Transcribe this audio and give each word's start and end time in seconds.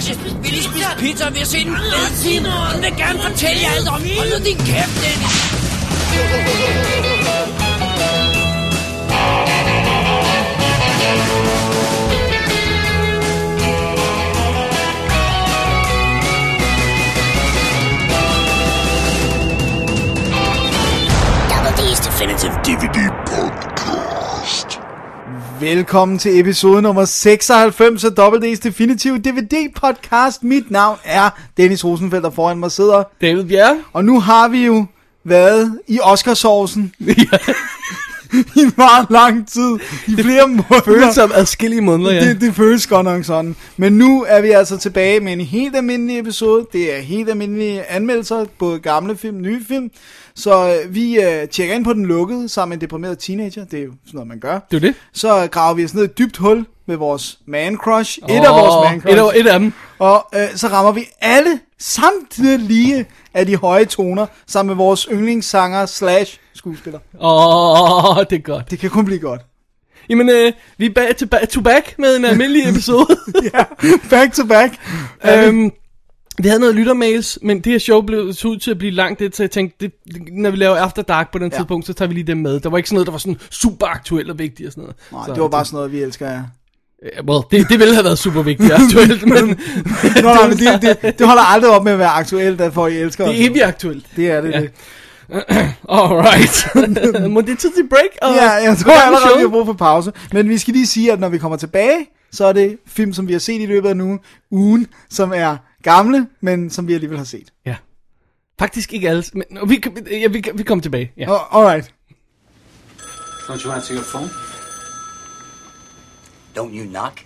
Lasse, 0.00 0.14
mors 0.14 0.26
garage. 0.26 0.42
Vi 0.42 0.48
lige 0.48 0.62
spise 0.62 0.86
pizza, 0.98 1.26
og 1.26 1.32
vi 1.34 1.38
har 1.38 1.46
set 1.46 1.66
en 1.66 1.76
fed 1.76 2.22
film. 2.24 2.44
Hun 2.44 2.82
vil 2.82 2.92
gerne 2.96 3.18
fortælle 3.22 3.62
jer 3.62 3.70
alt 3.76 3.88
om. 3.88 4.02
Hold 4.18 4.38
nu 4.38 4.44
din 4.44 4.56
kæft, 4.56 4.94
Dennis. 5.02 5.36
Double 21.50 21.72
D's 21.78 22.00
Definitive 22.06 22.52
DVD 22.64 22.98
Podcast. 23.26 23.69
Velkommen 25.60 26.18
til 26.18 26.40
episode 26.40 26.82
nummer 26.82 27.04
96 27.04 28.04
af 28.04 28.08
WD's 28.08 28.60
Definitive 28.62 29.18
DVD 29.18 29.72
podcast. 29.74 30.42
Mit 30.42 30.70
navn 30.70 30.98
er 31.04 31.30
Dennis 31.56 31.84
Rosenfeldt, 31.84 32.26
og 32.26 32.34
foran 32.34 32.58
mig 32.58 32.72
sidder. 32.72 33.02
David 33.20 33.44
Bjerre. 33.44 33.82
Og 33.92 34.04
nu 34.04 34.20
har 34.20 34.48
vi 34.48 34.66
jo 34.66 34.86
været 35.24 35.78
i 35.88 36.00
Oscarsovsen 36.02 36.92
i 38.56 38.60
meget 38.76 39.06
lang 39.10 39.48
tid. 39.48 39.78
I 40.08 40.22
flere 40.22 40.48
måneder. 40.48 40.80
Føles 40.84 41.14
som 41.14 41.32
adskillige 41.34 41.80
måneder, 41.80 42.12
ja. 42.12 42.20
Det, 42.28 42.40
det 42.40 42.54
føles 42.54 42.86
godt 42.86 43.04
nok 43.04 43.24
sådan. 43.24 43.56
Men 43.76 43.92
nu 43.92 44.24
er 44.28 44.40
vi 44.40 44.50
altså 44.50 44.76
tilbage 44.78 45.20
med 45.20 45.32
en 45.32 45.40
helt 45.40 45.76
almindelig 45.76 46.18
episode. 46.18 46.66
Det 46.72 46.96
er 46.96 47.00
helt 47.00 47.30
almindelige 47.30 47.84
anmeldelser, 47.90 48.44
både 48.58 48.78
gamle 48.78 49.16
film 49.16 49.40
nye 49.40 49.60
film. 49.68 49.90
Så 50.34 50.68
øh, 50.84 50.94
vi 50.94 51.20
øh, 51.20 51.48
tjekker 51.48 51.74
ind 51.74 51.84
på 51.84 51.92
den 51.92 52.06
lukkede 52.06 52.48
sammen 52.48 52.70
med 52.70 52.76
en 52.76 52.80
deprimeret 52.80 53.18
teenager. 53.18 53.64
Det 53.64 53.78
er 53.78 53.82
jo 53.84 53.90
sådan 54.06 54.16
noget, 54.18 54.28
man 54.28 54.38
gør. 54.40 54.58
Det 54.70 54.76
er 54.76 54.80
det. 54.80 54.94
Så 55.12 55.48
graver 55.50 55.74
vi 55.74 55.84
os 55.84 55.94
ned 55.94 56.02
i 56.02 56.04
et 56.04 56.18
dybt 56.18 56.36
hul 56.36 56.66
med 56.88 56.96
vores 56.96 57.38
man 57.46 57.76
crush. 57.76 58.18
Et 58.18 58.30
af 58.30 58.50
vores 58.54 58.90
man 58.90 59.00
crush. 59.00 59.14
Et, 59.14 59.18
af- 59.18 59.40
et 59.40 59.46
af 59.46 59.60
dem. 59.60 59.72
Og 59.98 60.26
øh, 60.34 60.40
så 60.54 60.68
rammer 60.68 60.92
vi 60.92 61.04
alle 61.20 61.60
samtidig 61.78 63.06
af 63.34 63.46
de 63.46 63.56
høje 63.56 63.84
toner, 63.84 64.26
sammen 64.46 64.68
med 64.76 64.84
vores 64.84 65.08
yndlingssanger 65.12 65.86
slash 65.86 66.38
skuespiller. 66.60 66.98
Åh, 67.20 68.16
oh, 68.18 68.24
det 68.30 68.36
er 68.38 68.42
godt. 68.42 68.70
Det 68.70 68.78
kan 68.78 68.90
kun 68.90 69.04
blive 69.04 69.20
godt. 69.20 69.40
Jamen, 70.10 70.28
øh, 70.30 70.52
vi 70.78 70.86
er 70.86 70.90
back 70.94 71.16
to, 71.18 71.26
back 71.26 71.48
to 71.48 71.60
back 71.60 71.94
med 71.98 72.16
en 72.16 72.24
almindelig 72.24 72.68
episode. 72.70 73.16
ja, 73.54 73.64
back 74.10 74.34
to 74.34 74.46
back. 74.46 74.72
øhm, 75.30 75.70
vi 76.42 76.48
havde 76.48 76.60
noget 76.60 76.74
lyttermails, 76.74 77.38
men 77.42 77.60
det 77.60 77.72
her 77.72 77.78
show 77.78 78.00
blev 78.00 78.32
så 78.32 78.48
ud 78.48 78.56
til 78.58 78.70
at 78.70 78.78
blive 78.78 78.92
langt, 78.92 79.20
det, 79.20 79.36
så 79.36 79.42
jeg 79.42 79.50
tænkte, 79.50 79.76
det, 79.80 79.92
når 80.32 80.50
vi 80.50 80.56
laver 80.56 80.76
After 80.76 81.02
Dark 81.02 81.32
på 81.32 81.38
den 81.38 81.50
Ja. 81.52 81.56
tidspunkt, 81.58 81.86
så 81.86 81.92
tager 81.92 82.08
vi 82.08 82.14
lige 82.14 82.26
dem 82.26 82.36
med. 82.38 82.60
Der 82.60 82.68
var 82.70 82.76
ikke 82.76 82.88
sådan 82.88 82.94
noget, 82.96 83.06
der 83.06 83.12
var 83.12 83.18
sådan 83.18 83.38
super 83.50 83.86
aktuelt 83.86 84.30
og 84.30 84.38
vigtigt 84.38 84.66
og 84.66 84.72
sådan 84.72 84.82
noget. 84.82 84.96
Nej, 85.12 85.22
så, 85.26 85.32
det 85.34 85.42
var 85.42 85.48
bare 85.48 85.64
sådan 85.64 85.76
noget, 85.76 85.92
vi 85.92 86.02
elsker 86.02 86.26
jer. 86.30 86.42
Ja, 87.16 87.22
well, 87.22 87.42
det, 87.50 87.68
det 87.68 87.78
ville 87.78 87.94
have 87.94 88.04
været 88.04 88.18
super 88.18 88.42
vigtigt 88.42 88.72
aktuelt, 88.82 89.26
men 89.26 89.44
Nå, 89.46 90.22
nej, 90.22 90.48
men 90.48 90.58
det, 90.58 90.82
det, 91.02 91.18
det 91.18 91.26
holder 91.26 91.42
aldrig 91.42 91.70
op 91.70 91.84
med 91.84 91.92
at 91.92 91.98
være 91.98 92.08
aktuelt, 92.08 92.58
derfor 92.58 92.86
I 92.86 92.96
elsker 92.96 93.26
det 93.26 93.40
er 93.42 93.46
evigt 93.50 93.64
aktuelt. 93.64 94.06
Det 94.16 94.30
er 94.30 94.40
det, 94.40 94.50
Ja. 94.52 94.60
det. 94.60 94.70
Alright. 95.88 96.66
Må 97.34 97.40
det 97.40 97.58
tid 97.58 97.70
til 97.74 97.88
break? 97.88 98.10
Og, 98.22 98.34
Ja, 98.34 98.50
jeg 98.50 98.76
tror 98.78 98.92
er 98.92 99.00
allerede, 99.00 99.36
vi 99.36 99.42
har 99.42 99.48
brug 99.48 99.66
for 99.66 99.72
pause. 99.72 100.12
Men 100.32 100.48
vi 100.48 100.58
skal 100.58 100.74
lige 100.74 100.86
sige, 100.86 101.12
at 101.12 101.20
når 101.20 101.28
vi 101.28 101.38
kommer 101.38 101.56
tilbage, 101.56 102.06
så 102.32 102.44
er 102.44 102.52
det 102.52 102.78
film, 102.86 103.12
som 103.12 103.28
vi 103.28 103.32
har 103.32 103.40
set 103.40 103.60
i 103.60 103.66
løbet 103.66 103.88
af 103.88 103.96
nu, 103.96 104.18
ugen, 104.50 104.86
som 105.10 105.32
er 105.34 105.56
gamle, 105.82 106.26
men 106.40 106.70
som 106.70 106.88
vi 106.88 106.94
alligevel 106.94 107.18
har 107.18 107.24
set. 107.24 107.52
Ja. 107.66 107.76
Faktisk 108.58 108.92
ikke 108.92 109.08
alle, 109.08 109.24
men 109.32 109.44
vi, 109.70 109.82
ja, 110.10 110.28
vi, 110.28 110.44
vi 110.54 110.62
kommer 110.62 110.82
tilbage. 110.82 111.12
Ja. 111.16 111.30
Oh, 111.30 111.56
alright. 111.56 111.94
Don't 113.48 113.64
you 113.64 113.72
answer 113.72 113.94
your 113.94 114.04
phone? 114.04 114.30
Don't 116.56 116.74
you 116.78 116.84
knock? 116.88 117.20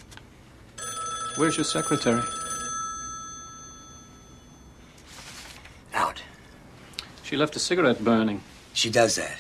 Where's 1.39 1.57
your 1.57 1.65
secretary? 1.65 2.21
Out. 5.95 6.25
She 7.25 7.39
left 7.39 7.57
a 7.57 7.59
cigarette 7.59 8.05
burning. 8.05 8.43
She 8.75 8.91
does 8.91 9.17
that. 9.17 9.39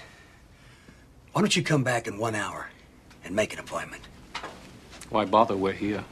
Why 1.32 1.42
don't 1.42 1.54
you 1.54 1.62
come 1.62 1.84
back 1.84 2.06
in 2.06 2.16
one 2.16 2.34
hour 2.34 2.70
and 3.22 3.36
make 3.36 3.52
an 3.52 3.58
appointment? 3.58 4.02
Why 5.10 5.26
bother? 5.26 5.54
We're 5.54 5.72
here. 5.72 6.02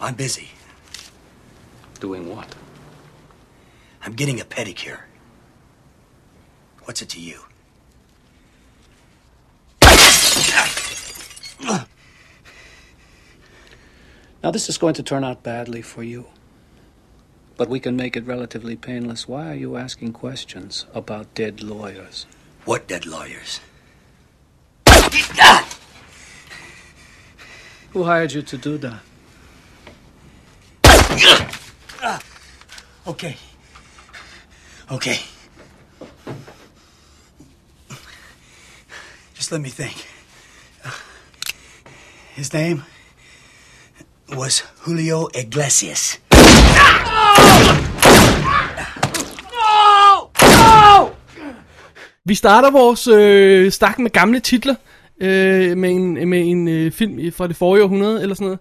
I'm 0.00 0.14
busy. 0.14 0.48
Doing 2.00 2.34
what? 2.34 2.54
I'm 4.02 4.14
getting 4.14 4.40
a 4.40 4.44
pedicure. 4.44 5.00
What's 6.84 7.02
it 7.02 7.10
to 7.10 7.20
you? 7.20 7.40
Now, 14.42 14.50
this 14.50 14.70
is 14.70 14.78
going 14.78 14.94
to 14.94 15.02
turn 15.02 15.22
out 15.22 15.42
badly 15.42 15.82
for 15.82 16.02
you. 16.02 16.24
But 17.60 17.68
we 17.68 17.78
can 17.78 17.94
make 17.94 18.16
it 18.16 18.24
relatively 18.24 18.74
painless. 18.74 19.28
Why 19.28 19.50
are 19.50 19.54
you 19.54 19.76
asking 19.76 20.14
questions 20.14 20.86
about 20.94 21.34
dead 21.34 21.62
lawyers? 21.62 22.24
What 22.64 22.88
dead 22.88 23.04
lawyers? 23.04 23.60
Who 27.90 28.04
hired 28.04 28.32
you 28.32 28.40
to 28.40 28.56
do 28.56 28.78
that? 28.78 29.02
Uh, 32.02 32.18
okay. 33.08 33.36
Okay. 34.90 35.20
Just 39.34 39.52
let 39.52 39.60
me 39.60 39.68
think. 39.68 40.06
His 42.34 42.54
name 42.54 42.84
was 44.30 44.60
Julio 44.86 45.28
Iglesias. 45.34 46.16
Ah! 46.32 47.39
Vi 52.24 52.34
starter 52.34 52.70
vores 52.70 53.06
øh, 53.08 53.72
stak 53.72 53.98
med 53.98 54.10
gamle 54.10 54.40
titler 54.40 54.74
øh, 55.20 55.76
med 55.76 55.90
en, 55.90 56.28
med 56.28 56.40
en 56.50 56.68
øh, 56.68 56.92
film 56.92 57.32
fra 57.32 57.46
det 57.46 57.56
forrige 57.56 57.84
århundrede 57.84 58.22
eller 58.22 58.34
sådan 58.34 58.44
noget. 58.44 58.58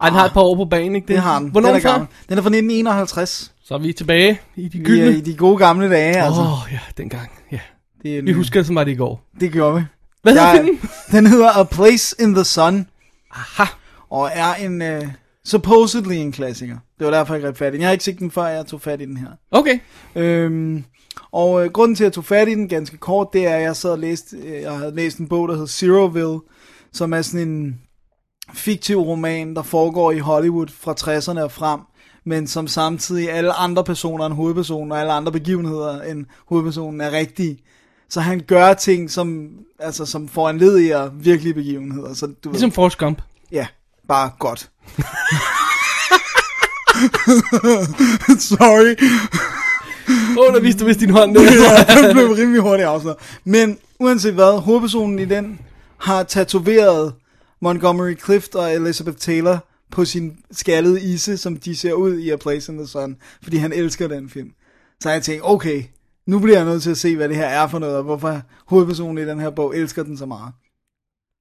Ej, 0.00 0.08
den 0.08 0.18
har 0.18 0.24
et 0.26 0.32
par 0.32 0.40
år 0.40 0.56
på 0.56 0.64
banen, 0.64 0.96
ikke? 0.96 1.08
Det 1.08 1.18
har 1.18 1.38
den. 1.38 1.48
Hvornår 1.48 1.68
den 1.68 1.76
er 1.76 1.78
den 1.80 1.82
fra? 1.88 1.90
gammel. 1.92 2.08
Den 2.28 2.38
er 2.38 2.42
fra 2.42 2.48
1951. 2.48 3.52
Så 3.64 3.74
er 3.74 3.78
vi 3.78 3.92
tilbage 3.92 4.40
i 4.56 4.68
de 4.68 4.70
Vi 4.72 4.78
er 4.78 4.84
gyldne. 4.84 5.18
i 5.18 5.20
de 5.20 5.36
gode 5.36 5.56
gamle 5.58 5.90
dage, 5.90 6.16
altså. 6.22 6.40
Åh, 6.40 6.52
oh, 6.52 6.72
ja, 6.72 6.78
dengang. 6.96 7.30
Ja. 7.52 7.58
Det 8.02 8.14
er 8.14 8.18
en, 8.18 8.26
Vi 8.26 8.32
husker 8.32 8.62
som 8.62 8.74
var 8.74 8.84
det 8.84 8.92
i 8.92 8.94
går. 8.94 9.22
Det 9.40 9.52
gjorde 9.52 9.76
vi. 9.76 9.82
Hvad 10.22 10.32
hedder 10.32 10.52
filmen? 10.56 10.80
Den 11.12 11.26
hedder 11.26 11.48
A 11.50 11.62
Place 11.62 12.16
in 12.18 12.34
the 12.34 12.44
Sun, 12.44 12.86
Aha. 13.34 13.64
og 14.10 14.30
er 14.34 14.54
en, 14.54 14.82
uh, 14.82 15.08
supposedly 15.44 16.12
en 16.14 16.32
klassiker. 16.32 16.76
Det 17.00 17.06
var 17.06 17.12
derfor, 17.12 17.34
jeg 17.34 17.42
greb 17.42 17.56
fat 17.56 17.68
i 17.68 17.72
den. 17.72 17.80
Jeg 17.80 17.88
har 17.88 17.92
ikke 17.92 18.04
set 18.04 18.18
den, 18.18 18.30
før 18.30 18.46
jeg 18.46 18.66
tog 18.66 18.80
fat 18.80 19.00
i 19.00 19.04
den 19.04 19.16
her. 19.16 19.28
Okay. 19.50 19.78
Øhm, 20.14 20.84
og 21.32 21.64
øh, 21.64 21.70
grunden 21.72 21.94
til, 21.94 22.04
at 22.04 22.06
jeg 22.06 22.12
tog 22.12 22.24
fat 22.24 22.48
i 22.48 22.54
den 22.54 22.68
ganske 22.68 22.96
kort, 22.96 23.28
det 23.32 23.46
er, 23.46 23.56
at 23.56 23.62
jeg 23.62 23.76
sad 23.76 23.90
og 23.90 23.98
læste, 23.98 24.36
øh, 24.36 24.62
jeg 24.62 24.78
havde 24.78 24.94
læst 24.94 25.18
en 25.18 25.28
bog, 25.28 25.48
der 25.48 25.56
hed 25.56 25.66
Zeroville, 25.66 26.40
som 26.92 27.12
er 27.12 27.22
sådan 27.22 27.48
en 27.48 27.80
fiktiv 28.54 28.98
roman, 28.98 29.54
der 29.54 29.62
foregår 29.62 30.12
i 30.12 30.18
Hollywood 30.18 30.66
fra 30.68 30.94
60'erne 31.00 31.42
og 31.42 31.52
frem, 31.52 31.80
men 32.24 32.46
som 32.46 32.68
samtidig 32.68 33.32
alle 33.32 33.52
andre 33.52 33.84
personer 33.84 34.26
end 34.26 34.34
hovedpersonen, 34.34 34.92
og 34.92 35.00
alle 35.00 35.12
andre 35.12 35.32
begivenheder 35.32 36.02
end 36.02 36.26
hovedpersonen 36.48 37.00
er 37.00 37.12
rigtige. 37.12 37.58
Så 38.08 38.20
han 38.20 38.40
gør 38.46 38.74
ting, 38.74 39.10
som, 39.10 39.50
altså, 39.78 40.06
som 40.06 40.28
foranlediger 40.28 41.10
virkelige 41.14 41.54
begivenheder. 41.54 42.14
Så, 42.14 42.26
du 42.26 42.50
Ligesom 42.50 42.70
ved, 42.70 42.74
Forrest 42.74 42.98
Gump. 42.98 43.22
ja, 43.52 43.66
bare 44.08 44.30
godt. 44.38 44.70
Sorry. 48.54 48.96
Åh, 50.38 50.48
oh, 50.48 50.54
der 50.54 50.60
viste 50.60 50.80
du 50.80 50.86
vist 50.86 51.00
din 51.00 51.10
hånd 51.10 51.34
der. 51.34 51.42
ja, 51.96 52.06
den 52.06 52.12
blev 52.12 52.30
rimelig 52.30 52.62
hurtigt 52.62 52.88
afsløret. 52.88 53.18
Men 53.44 53.78
uanset 53.98 54.34
hvad, 54.34 54.60
hovedpersonen 54.60 55.18
i 55.18 55.24
den 55.24 55.60
har 55.98 56.22
tatoveret 56.22 57.14
Montgomery 57.60 58.18
Clift 58.24 58.54
og 58.54 58.74
Elizabeth 58.74 59.16
Taylor 59.16 59.66
på 59.90 60.04
sin 60.04 60.36
skaldede 60.50 61.02
isse, 61.02 61.36
som 61.36 61.56
de 61.56 61.76
ser 61.76 61.92
ud 61.92 62.18
i 62.18 62.30
A 62.30 62.36
Place 62.36 62.72
in 62.72 62.78
the 62.78 62.86
Sun, 62.86 63.16
fordi 63.42 63.56
han 63.56 63.72
elsker 63.72 64.08
den 64.08 64.30
film. 64.30 64.50
Så 65.00 65.10
jeg 65.10 65.22
tænkte, 65.22 65.44
okay, 65.44 65.82
nu 66.26 66.38
bliver 66.38 66.56
jeg 66.56 66.66
nødt 66.66 66.82
til 66.82 66.90
at 66.90 66.98
se, 66.98 67.16
hvad 67.16 67.28
det 67.28 67.36
her 67.36 67.46
er 67.46 67.68
for 67.68 67.78
noget, 67.78 67.96
og 67.96 68.02
hvorfor 68.02 68.40
hovedpersonen 68.66 69.18
i 69.18 69.26
den 69.26 69.40
her 69.40 69.50
bog 69.50 69.76
elsker 69.76 70.02
den 70.02 70.18
så 70.18 70.26
meget. 70.26 70.52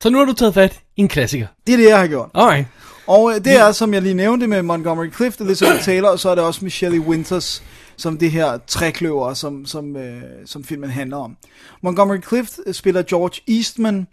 Så 0.04 0.10
nu 0.10 0.18
har 0.18 0.26
du 0.26 0.34
taget 0.34 0.54
fat 0.54 0.80
i 0.96 1.02
en 1.02 1.08
klassiker. 1.08 1.48
Det 1.68 1.74
er 1.74 1.78
det, 1.78 1.90
jeg 1.90 2.00
har 2.00 2.08
gjort. 2.08 2.30
Alright. 2.34 2.68
Og 3.10 3.32
øh, 3.32 3.46
det 3.46 3.54
er, 3.54 3.72
som 3.72 3.94
jeg 3.94 4.02
lige 4.02 4.14
nævnte, 4.14 4.48
med 4.48 4.62
Montgomery 4.62 5.14
Clift, 5.14 5.42
Elizabeth 5.42 5.84
Taylor, 5.84 6.10
og 6.10 6.20
så 6.20 6.30
er 6.30 6.36
det 6.36 6.44
også 6.44 6.66
Michelle 6.66 7.00
Winters, 7.00 7.64
som 7.98 8.18
det 8.18 8.32
her 8.32 8.58
trækløver, 8.68 9.34
som, 9.34 9.66
som, 9.66 9.96
øh, 9.96 10.22
som 10.46 10.64
filmen 10.64 10.90
handler 10.90 11.18
om. 11.18 11.38
Montgomery 11.82 12.22
Clift 12.28 12.60
øh, 12.66 12.74
spiller 12.74 13.02
George 13.04 13.56
Eastman, 13.58 14.08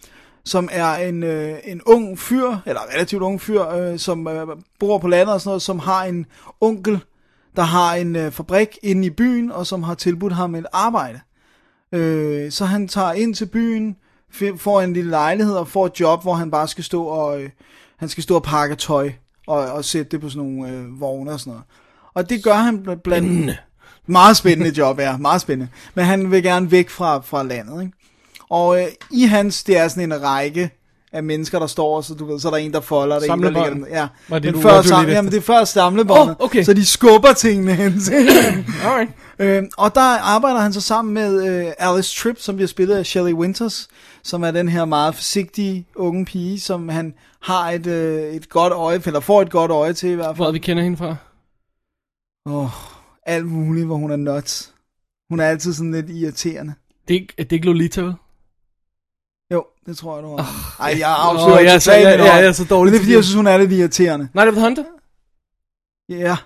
som 0.44 0.68
er 0.72 0.94
en, 0.94 1.22
øh, 1.22 1.58
en 1.64 1.82
ung 1.86 2.18
fyr, 2.18 2.56
eller 2.66 2.80
relativt 2.94 3.22
ung 3.22 3.40
fyr, 3.40 3.68
øh, 3.68 3.98
som 3.98 4.28
øh, 4.28 4.46
bor 4.78 4.98
på 4.98 5.08
landet 5.08 5.34
og 5.34 5.40
sådan 5.40 5.48
noget, 5.48 5.62
som 5.62 5.78
har 5.78 6.04
en 6.04 6.26
onkel, 6.60 6.98
der 7.56 7.62
har 7.62 7.94
en 7.94 8.16
øh, 8.16 8.32
fabrik 8.32 8.78
inde 8.82 9.06
i 9.06 9.10
byen, 9.10 9.52
og 9.52 9.66
som 9.66 9.82
har 9.82 9.94
tilbudt 9.94 10.32
ham 10.32 10.54
et 10.54 10.66
arbejde. 10.72 11.20
Øh, 11.92 12.50
så 12.50 12.64
han 12.64 12.88
tager 12.88 13.12
ind 13.12 13.34
til 13.34 13.46
byen, 13.46 13.96
får 14.56 14.80
en 14.80 14.92
lille 14.92 15.10
lejlighed 15.10 15.54
og 15.54 15.68
får 15.68 15.86
et 15.86 16.00
job, 16.00 16.22
hvor 16.22 16.34
han 16.34 16.50
bare 16.50 16.68
skal 16.68 16.84
stå 16.84 17.04
og, 17.04 17.42
øh, 17.42 17.50
han 17.98 18.08
skal 18.08 18.22
stå 18.22 18.34
og 18.34 18.42
pakke 18.42 18.74
tøj. 18.74 19.10
og, 19.46 19.58
og 19.58 19.84
sætte 19.84 20.10
det 20.10 20.20
på 20.20 20.28
sådan 20.28 20.48
nogle 20.48 20.70
øh, 20.72 21.00
vogne 21.00 21.30
og 21.32 21.40
sådan 21.40 21.50
noget. 21.50 21.64
Og 22.14 22.30
det 22.30 22.44
gør 22.44 22.54
han 22.54 22.74
bl- 22.88 22.94
blandt... 23.04 23.26
Spændende. 23.28 23.56
Meget 24.08 24.36
spændende 24.36 24.78
job, 24.78 24.98
ja. 25.00 25.16
Meget 25.16 25.40
spændende. 25.40 25.72
Men 25.94 26.04
han 26.04 26.30
vil 26.30 26.42
gerne 26.42 26.70
væk 26.70 26.90
fra, 26.90 27.20
fra 27.20 27.42
landet, 27.42 27.82
ikke? 27.82 27.92
Og 28.50 28.80
øh, 28.82 28.86
i 29.10 29.22
hans, 29.24 29.64
det 29.64 29.78
er 29.78 29.88
sådan 29.88 30.12
en 30.12 30.22
række 30.22 30.70
af 31.12 31.22
mennesker, 31.22 31.58
der 31.58 31.66
står, 31.66 32.00
så 32.00 32.14
du 32.14 32.26
ved, 32.32 32.40
så 32.40 32.48
er 32.48 32.52
der 32.52 32.58
en, 32.58 32.72
der 32.72 32.80
folder 32.80 33.18
det. 33.18 33.30
En, 33.30 33.42
der 33.42 33.86
ja. 33.90 34.06
Var 34.28 34.38
det 34.38 34.44
Men 34.54 34.62
du- 34.62 34.68
før, 34.68 34.82
sam, 34.82 35.08
jamen, 35.08 35.30
det 35.32 35.38
er 35.38 35.42
før 35.42 35.64
samlebåndet, 35.64 36.36
Åh, 36.40 36.44
okay. 36.46 36.62
så 36.64 36.72
de 36.74 36.86
skubber 36.86 37.32
tingene 37.32 37.74
hen 37.74 38.00
til 38.00 38.12
Alright. 38.84 39.10
Øh, 39.38 39.62
og 39.78 39.94
der 39.94 40.00
arbejder 40.18 40.60
han 40.60 40.72
så 40.72 40.80
sammen 40.80 41.14
med 41.14 41.46
øh, 41.66 41.72
Alice 41.78 42.16
Tripp, 42.22 42.38
som 42.40 42.54
bliver 42.56 42.68
spillet 42.68 42.94
af 42.94 43.06
Shelley 43.06 43.32
Winters, 43.32 43.88
som 44.22 44.42
er 44.44 44.50
den 44.50 44.68
her 44.68 44.84
meget 44.84 45.14
forsigtige 45.14 45.86
unge 45.96 46.24
pige, 46.24 46.60
som 46.60 46.88
han 46.88 47.14
har 47.46 47.70
et, 47.70 47.86
øh, 47.86 48.34
et 48.34 48.48
godt 48.48 48.72
øje, 48.72 49.00
eller 49.06 49.20
får 49.20 49.42
et 49.42 49.50
godt 49.50 49.70
øje 49.70 49.92
til 49.92 50.10
i 50.10 50.14
hvert 50.14 50.36
Hvor 50.36 50.44
fald. 50.44 50.52
vi 50.52 50.58
kender 50.58 50.82
hende 50.82 50.96
fra. 50.96 51.16
Åh, 52.46 52.54
oh, 52.64 52.70
alt 53.26 53.46
muligt, 53.46 53.86
hvor 53.86 53.96
hun 53.96 54.10
er 54.10 54.16
nuts. 54.16 54.74
Hun 55.30 55.40
er 55.40 55.44
altid 55.46 55.72
sådan 55.72 55.92
lidt 55.92 56.10
irriterende. 56.10 56.74
Det 57.08 57.16
er 57.16 57.20
ikke, 57.20 57.34
det 57.38 57.52
er 57.52 57.52
ikke 57.52 57.66
Lolita, 57.66 58.00
vel? 58.02 58.14
Jo, 59.52 59.64
det 59.86 59.96
tror 59.96 60.14
jeg, 60.16 60.22
du 60.24 60.36
har. 60.36 60.76
Ej, 60.80 60.94
jeg 60.98 61.16
afslører 61.18 61.58
jeg 61.60 61.68
oh, 61.68 61.74
er 61.74 61.78
så- 61.78 61.92
jeg- 61.92 62.02
jeg- 62.02 62.18
jeg 62.18 62.46
er 62.46 62.52
så 62.52 62.64
dårlig 62.64 62.92
det 62.92 62.98
er 62.98 63.02
fordi, 63.02 63.12
jeg 63.12 63.16
det. 63.16 63.24
synes, 63.24 63.36
hun 63.36 63.46
er 63.46 63.56
lidt 63.58 63.72
irriterende. 63.72 64.28
Night 64.34 64.48
of 64.48 64.54
the 64.54 64.62
Hunter? 64.64 64.84
Ja, 66.08 66.14
yeah. 66.14 66.36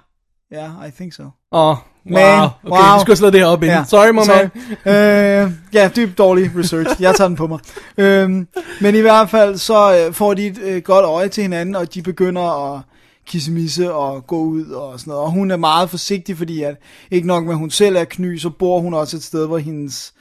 ja, 0.51 0.73
yeah, 0.73 0.89
I 0.89 0.91
think 0.91 1.13
so. 1.13 1.23
Åh, 1.23 1.31
oh, 1.69 1.77
wow. 2.07 2.15
Man, 2.15 2.43
okay, 2.43 2.71
wow. 2.71 2.95
vi 2.95 3.01
skulle 3.01 3.07
have 3.07 3.17
slået 3.17 3.33
det 3.33 3.41
her 3.41 3.47
op 3.47 3.63
inden. 3.63 3.77
Ja, 3.77 3.85
Sorry, 3.85 4.11
my 4.11 4.21
man. 4.27 4.51
Øh, 4.95 5.53
ja, 5.73 5.91
dybt 5.97 6.19
dårlig 6.19 6.51
research. 6.59 7.03
Jeg 7.03 7.15
tager 7.15 7.29
den 7.29 7.37
på 7.37 7.47
mig. 7.47 7.59
Øhm, 7.99 8.49
men 8.81 8.95
i 8.95 9.01
hvert 9.01 9.31
fald, 9.31 9.57
så 9.57 9.97
øh, 9.97 10.15
får 10.15 10.35
de 10.35 10.47
et 10.47 10.59
øh, 10.59 10.83
godt 10.83 11.05
øje 11.05 11.29
til 11.29 11.43
hinanden, 11.43 11.77
og 11.77 11.95
de 11.95 12.03
begynder 12.03 12.75
at 12.75 12.81
kissemisse 13.27 13.93
og 13.93 14.27
gå 14.27 14.39
ud 14.43 14.71
og 14.71 15.01
sådan 15.01 15.11
noget. 15.11 15.25
Og 15.25 15.31
hun 15.31 15.51
er 15.51 15.57
meget 15.57 15.91
forsigtig, 15.91 16.37
fordi 16.37 16.63
at 16.63 16.77
ikke 17.11 17.27
nok 17.27 17.45
med, 17.45 17.53
at 17.53 17.59
hun 17.59 17.71
selv 17.71 17.97
er 17.97 18.05
kny, 18.05 18.39
så 18.39 18.51
bor 18.51 18.81
hun 18.81 18.95
også 18.95 19.17
et 19.17 19.23
sted, 19.23 19.47
hvor 19.47 19.59
hendes 19.59 20.13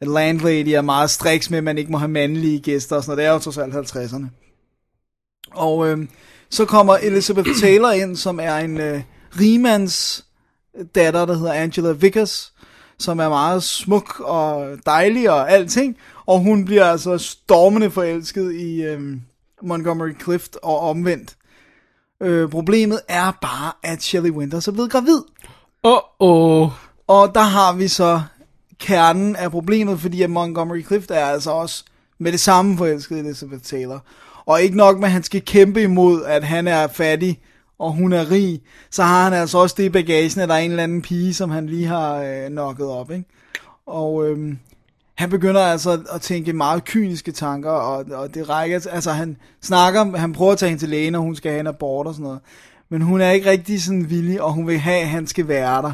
landlady 0.00 0.68
er 0.68 0.80
meget 0.80 1.10
striks 1.10 1.50
med, 1.50 1.58
at 1.58 1.64
man 1.64 1.78
ikke 1.78 1.92
må 1.92 1.98
have 1.98 2.08
mandlige 2.08 2.60
gæster 2.60 2.96
og 2.96 3.02
sådan 3.02 3.10
noget. 3.10 3.18
Det 3.18 3.26
er 3.26 3.32
jo 3.32 3.38
trods 3.38 3.58
alt 3.58 3.74
50'erne. 3.74 4.26
Og 5.54 5.88
øh, 5.88 5.98
så 6.50 6.64
kommer 6.64 6.96
Elizabeth 6.96 7.48
Taylor 7.60 7.90
ind, 7.90 8.16
som 8.16 8.40
er 8.42 8.56
en 8.56 8.80
øh, 8.80 9.02
rimands 9.40 10.24
datter, 10.94 11.26
der 11.26 11.34
hedder 11.34 11.52
Angela 11.52 11.92
Vickers, 11.92 12.52
som 12.98 13.18
er 13.18 13.28
meget 13.28 13.62
smuk 13.62 14.20
og 14.20 14.76
dejlig 14.86 15.30
og 15.30 15.50
alting. 15.50 15.96
Og 16.26 16.40
hun 16.40 16.64
bliver 16.64 16.84
altså 16.84 17.18
stormende 17.18 17.90
forelsket 17.90 18.54
i 18.54 18.82
øh, 18.82 19.00
Montgomery 19.62 20.20
Clift 20.22 20.56
og 20.62 20.80
omvendt. 20.80 21.36
Øh, 22.22 22.50
problemet 22.50 23.00
er 23.08 23.30
bare, 23.42 23.72
at 23.82 24.02
Shelley 24.02 24.30
Winters 24.30 24.68
er 24.68 24.72
blevet 24.72 24.90
gravid. 24.90 25.22
Åh, 25.84 25.98
åh. 26.20 26.70
Og 27.06 27.34
der 27.34 27.40
har 27.40 27.72
vi 27.72 27.88
så 27.88 28.22
kernen 28.78 29.36
af 29.36 29.50
problemet, 29.50 30.00
fordi 30.00 30.22
at 30.22 30.30
Montgomery 30.30 30.84
Clift 30.86 31.10
er 31.10 31.24
altså 31.24 31.50
også 31.50 31.84
med 32.18 32.32
det 32.32 32.40
samme 32.40 32.76
forelsket 32.76 33.16
i 33.16 33.18
Elizabeth 33.18 33.62
Taylor. 33.62 34.04
Og 34.46 34.62
ikke 34.62 34.76
nok 34.76 34.98
med, 34.98 35.04
at 35.04 35.12
han 35.12 35.22
skal 35.22 35.44
kæmpe 35.44 35.82
imod, 35.82 36.24
at 36.24 36.44
han 36.44 36.68
er 36.68 36.86
fattig, 36.86 37.40
og 37.78 37.92
hun 37.92 38.12
er 38.12 38.30
rig, 38.30 38.60
så 38.90 39.02
har 39.02 39.24
han 39.24 39.32
altså 39.32 39.58
også 39.58 39.74
det 39.78 39.84
i 39.84 39.88
bagagen, 39.88 40.40
at 40.40 40.48
der 40.48 40.54
er 40.54 40.58
en 40.58 40.70
eller 40.70 40.82
anden 40.82 41.02
pige, 41.02 41.34
som 41.34 41.50
han 41.50 41.66
lige 41.66 41.86
har 41.86 42.16
øh, 42.16 42.48
nokket 42.50 42.86
op, 42.86 43.10
ikke? 43.10 43.24
Og 43.86 44.28
øhm, 44.28 44.58
han 45.14 45.30
begynder 45.30 45.60
altså 45.60 46.00
at 46.12 46.20
tænke 46.20 46.52
meget 46.52 46.84
kyniske 46.84 47.32
tanker, 47.32 47.70
og, 47.70 48.04
og 48.12 48.34
det 48.34 48.48
rækker, 48.48 48.86
altså 48.90 49.10
han 49.10 49.36
snakker, 49.62 50.16
han 50.16 50.32
prøver 50.32 50.52
at 50.52 50.58
tage 50.58 50.68
hende 50.68 50.82
til 50.82 50.88
lægen, 50.88 51.14
og 51.14 51.22
hun 51.22 51.36
skal 51.36 51.50
have 51.50 51.60
en 51.60 51.66
abort 51.66 52.06
og 52.06 52.14
sådan 52.14 52.24
noget. 52.24 52.40
Men 52.88 53.02
hun 53.02 53.20
er 53.20 53.30
ikke 53.30 53.50
rigtig 53.50 53.82
sådan 53.82 54.10
villig, 54.10 54.42
og 54.42 54.52
hun 54.52 54.66
vil 54.66 54.78
have, 54.78 55.00
at 55.00 55.08
han 55.08 55.26
skal 55.26 55.48
være 55.48 55.82
der. 55.82 55.92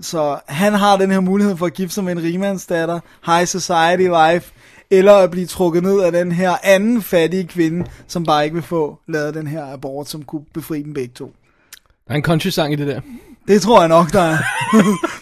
Så 0.00 0.40
han 0.46 0.74
har 0.74 0.96
den 0.96 1.10
her 1.10 1.20
mulighed 1.20 1.56
for 1.56 1.66
at 1.66 1.74
gifte 1.74 1.94
sig 1.94 2.04
med 2.04 2.12
en 2.12 2.22
rigmandsdatter, 2.22 3.00
high 3.26 3.46
society 3.46 4.08
life, 4.32 4.52
eller 4.90 5.14
at 5.14 5.30
blive 5.30 5.46
trukket 5.46 5.82
ned 5.82 6.00
af 6.00 6.12
den 6.12 6.32
her 6.32 6.56
anden 6.62 7.02
fattige 7.02 7.46
kvinde, 7.46 7.86
som 8.06 8.24
bare 8.24 8.44
ikke 8.44 8.54
vil 8.54 8.62
få 8.62 8.98
lavet 9.08 9.34
den 9.34 9.46
her 9.46 9.72
abort, 9.72 10.08
som 10.08 10.22
kunne 10.22 10.44
befri 10.54 10.82
dem 10.82 10.94
begge 10.94 11.14
to. 11.14 11.32
Der 12.06 12.12
er 12.12 12.16
en 12.16 12.22
country-sang 12.24 12.72
i 12.72 12.76
det 12.76 12.86
der. 12.86 13.00
Det 13.48 13.62
tror 13.62 13.80
jeg 13.80 13.88
nok, 13.88 14.12
der 14.12 14.20
er. 14.22 14.38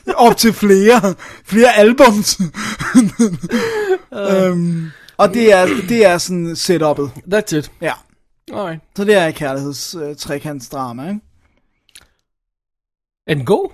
Op 0.27 0.37
til 0.37 0.53
flere, 0.53 1.15
flere 1.45 1.73
albums. 1.77 2.41
øhm, 4.15 4.91
og 5.17 5.35
det 5.35 5.53
er, 5.53 5.67
det 5.89 6.07
er 6.07 6.19
sådan 6.19 6.53
setup'et. 6.53 7.35
That's 7.35 7.57
it. 7.57 7.71
Ja. 7.81 7.93
Alright. 8.53 8.81
Så 8.97 9.05
det 9.05 9.15
er 9.15 9.31
kærligheds 9.31 9.95
øh, 9.95 10.17
trekantsdrama, 10.17 11.09
ikke? 11.09 11.21
Er 13.27 13.35
den 13.35 13.45
god? 13.45 13.71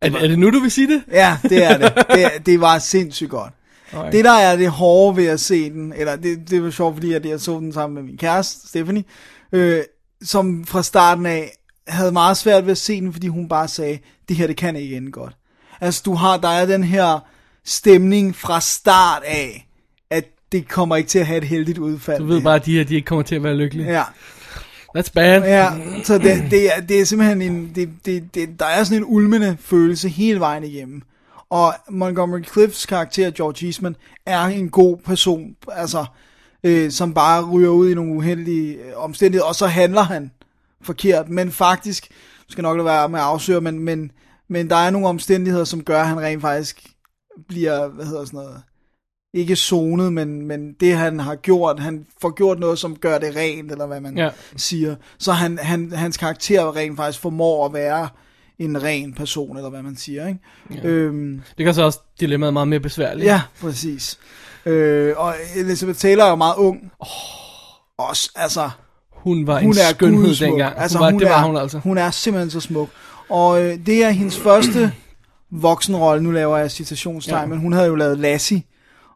Er, 0.00 0.10
er 0.10 0.28
det 0.28 0.38
nu, 0.38 0.50
du 0.50 0.58
vil 0.60 0.70
sige 0.70 0.86
det? 0.86 1.02
Ja, 1.10 1.38
det 1.42 1.64
er 1.64 1.78
det. 1.78 2.06
Det, 2.10 2.46
det 2.46 2.60
var 2.60 2.78
sindssygt 2.78 3.30
godt. 3.30 3.52
Alright. 3.92 4.12
Det 4.12 4.24
der 4.24 4.32
er 4.32 4.56
det 4.56 4.70
hårde 4.70 5.16
ved 5.16 5.26
at 5.26 5.40
se 5.40 5.70
den, 5.70 5.92
eller 5.96 6.16
det, 6.16 6.50
det 6.50 6.62
var 6.62 6.70
sjovt, 6.70 6.94
fordi 6.96 7.12
at 7.12 7.26
jeg 7.26 7.40
så 7.40 7.52
den 7.52 7.72
sammen 7.72 7.94
med 7.94 8.02
min 8.02 8.16
kæreste, 8.16 8.68
Stephanie, 8.68 9.04
øh, 9.52 9.82
som 10.22 10.64
fra 10.66 10.82
starten 10.82 11.26
af 11.26 11.52
havde 11.88 12.12
meget 12.12 12.36
svært 12.36 12.64
ved 12.64 12.70
at 12.70 12.78
se 12.78 13.00
den, 13.00 13.12
fordi 13.12 13.26
hun 13.26 13.48
bare 13.48 13.68
sagde, 13.68 13.98
det 14.28 14.36
her 14.36 14.46
det 14.46 14.56
kan 14.56 14.76
ikke 14.76 14.96
ende 14.96 15.12
godt. 15.12 15.36
Altså 15.80 16.02
du 16.04 16.14
har, 16.14 16.36
der 16.36 16.48
er 16.48 16.66
den 16.66 16.84
her 16.84 17.18
stemning 17.64 18.36
fra 18.36 18.60
start 18.60 19.22
af, 19.26 19.68
at 20.10 20.24
det 20.52 20.68
kommer 20.68 20.96
ikke 20.96 21.08
til 21.08 21.18
at 21.18 21.26
have 21.26 21.38
et 21.38 21.44
heldigt 21.44 21.78
udfald. 21.78 22.18
Du 22.18 22.24
ved 22.26 22.42
bare, 22.42 22.54
at 22.54 22.66
de 22.66 22.76
her, 22.76 22.84
de 22.84 22.94
ikke 22.94 23.06
kommer 23.06 23.22
til 23.22 23.34
at 23.34 23.42
være 23.42 23.54
lykkelige. 23.54 23.90
Ja, 23.90 24.02
That's 24.98 25.10
bad. 25.14 25.42
ja 25.42 25.70
så 26.04 26.18
det, 26.18 26.44
det, 26.50 26.76
er, 26.76 26.80
det 26.80 27.00
er 27.00 27.04
simpelthen 27.04 27.42
en, 27.42 27.72
det, 27.74 27.90
det, 28.04 28.34
det, 28.34 28.60
der 28.60 28.66
er 28.66 28.84
sådan 28.84 28.98
en 28.98 29.04
ulmende 29.06 29.56
følelse 29.60 30.08
hele 30.08 30.40
vejen 30.40 30.64
igennem. 30.64 31.02
Og 31.50 31.74
Montgomery 31.90 32.44
Cliffs 32.52 32.86
karakter, 32.86 33.30
George 33.30 33.66
Eastman, 33.66 33.96
er 34.26 34.40
en 34.44 34.70
god 34.70 34.96
person, 34.96 35.56
altså, 35.72 36.04
øh, 36.64 36.90
som 36.90 37.14
bare 37.14 37.50
ryger 37.50 37.68
ud 37.70 37.90
i 37.90 37.94
nogle 37.94 38.12
uheldige 38.12 38.74
øh, 38.74 38.92
omstændigheder, 38.96 39.48
og 39.48 39.54
så 39.54 39.66
handler 39.66 40.02
han 40.02 40.30
forkert, 40.82 41.28
men 41.28 41.50
faktisk, 41.52 42.08
skal 42.48 42.62
nok 42.62 42.76
lade 42.76 42.84
være 42.84 43.08
med 43.08 43.18
at 43.18 43.24
afsøge, 43.24 43.60
men, 43.60 43.78
men, 43.78 44.10
men 44.48 44.70
der 44.70 44.76
er 44.76 44.90
nogle 44.90 45.08
omstændigheder, 45.08 45.64
som 45.64 45.84
gør, 45.84 46.00
at 46.00 46.06
han 46.08 46.20
rent 46.20 46.40
faktisk 46.42 46.86
bliver, 47.48 47.88
hvad 47.88 48.06
hedder 48.06 48.24
sådan 48.24 48.36
noget, 48.38 48.62
ikke 49.34 49.56
zonet, 49.56 50.12
men, 50.12 50.46
men 50.46 50.72
det 50.80 50.94
han 50.96 51.20
har 51.20 51.34
gjort, 51.34 51.80
han 51.80 52.06
får 52.20 52.30
gjort 52.34 52.58
noget, 52.58 52.78
som 52.78 52.96
gør 52.96 53.18
det 53.18 53.36
rent, 53.36 53.72
eller 53.72 53.86
hvad 53.86 54.00
man 54.00 54.18
Ja. 54.18 54.30
siger. 54.56 54.96
Så 55.18 55.32
han, 55.32 55.58
han, 55.58 55.92
hans 55.92 56.16
karakter 56.16 56.76
rent 56.76 56.96
faktisk 56.96 57.20
formår 57.22 57.66
at 57.66 57.72
være 57.72 58.08
en 58.58 58.82
ren 58.82 59.12
person, 59.12 59.56
eller 59.56 59.70
hvad 59.70 59.82
man 59.82 59.96
siger, 59.96 60.28
ikke? 60.28 60.40
Ja. 60.74 60.88
Øhm, 60.88 61.40
Det 61.58 61.66
gør 61.66 61.72
så 61.72 61.82
også 61.82 61.98
dilemmaet 62.20 62.52
meget 62.52 62.68
mere 62.68 62.80
besværligt. 62.80 63.26
ja, 63.26 63.40
præcis. 63.60 64.18
Øh, 64.66 65.14
og 65.16 65.34
Elizabeth 65.56 65.98
Taylor 65.98 66.24
er 66.24 66.30
jo 66.30 66.36
meget 66.36 66.54
ung. 66.56 66.92
Oh. 67.00 67.06
Også, 67.98 68.30
altså, 68.36 68.70
Hun 69.12 69.46
var 69.46 69.60
hun 69.60 69.70
en 69.70 69.78
er 69.78 69.90
skønhed 69.94 70.34
dengang. 70.34 70.78
Altså, 70.78 70.98
hun 70.98 71.04
var, 71.04 71.10
hun 71.10 71.20
det 71.20 71.28
var 71.28 71.42
er, 71.42 71.46
hun 71.46 71.56
altså. 71.56 71.78
Hun 71.78 71.98
er 71.98 72.10
simpelthen 72.10 72.50
så 72.50 72.60
smuk. 72.60 72.88
Og 73.28 73.62
øh, 73.64 73.78
det 73.86 74.04
er 74.04 74.10
hendes 74.10 74.38
første 74.38 74.92
voksenrolle, 75.50 76.22
nu 76.22 76.30
laver 76.30 76.56
jeg 76.56 76.70
citationstegn, 76.70 77.34
Ja. 77.36 77.40
ja. 77.40 77.46
men 77.46 77.58
hun 77.58 77.72
havde 77.72 77.86
jo 77.86 77.94
lavet 77.94 78.18
Lassie 78.18 78.62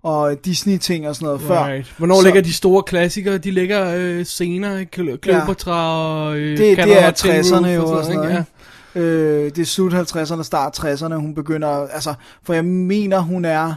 og 0.03 0.45
Disney-ting 0.45 1.09
og 1.09 1.15
sådan 1.15 1.27
noget 1.27 1.41
før. 1.41 1.67
Right. 1.73 1.95
Hvornår 1.99 2.17
Så- 2.21 2.25
ligger 2.25 2.41
de 2.41 2.53
store 2.53 2.83
klassikere? 2.83 3.39
De 3.39 3.51
ligger 3.51 3.95
øh, 3.97 4.27
senere, 4.27 4.85
Cleopatra 5.25 5.97
og 6.27 6.37
øh, 6.37 6.59
Det, 6.59 6.77
det 6.79 7.03
er 7.03 7.07
og 7.09 7.15
Tin 7.15 7.31
Roof 7.31 7.41
60'erne 7.45 7.67
jo 7.67 7.91
og 7.91 8.05
sådan 8.05 8.17
noget, 8.17 8.31
ikke? 8.31 8.41
ikke? 8.41 8.52
Øh, 8.95 9.45
det 9.45 9.59
er 9.59 9.65
slut 9.65 9.93
50'erne, 9.95 10.43
start 10.43 10.79
60'erne, 10.79 11.15
hun 11.15 11.35
begynder, 11.35 11.69
altså, 11.69 12.15
for 12.43 12.55
jeg 12.55 12.65
mener, 12.65 13.19
hun 13.21 13.45
er 13.45 13.75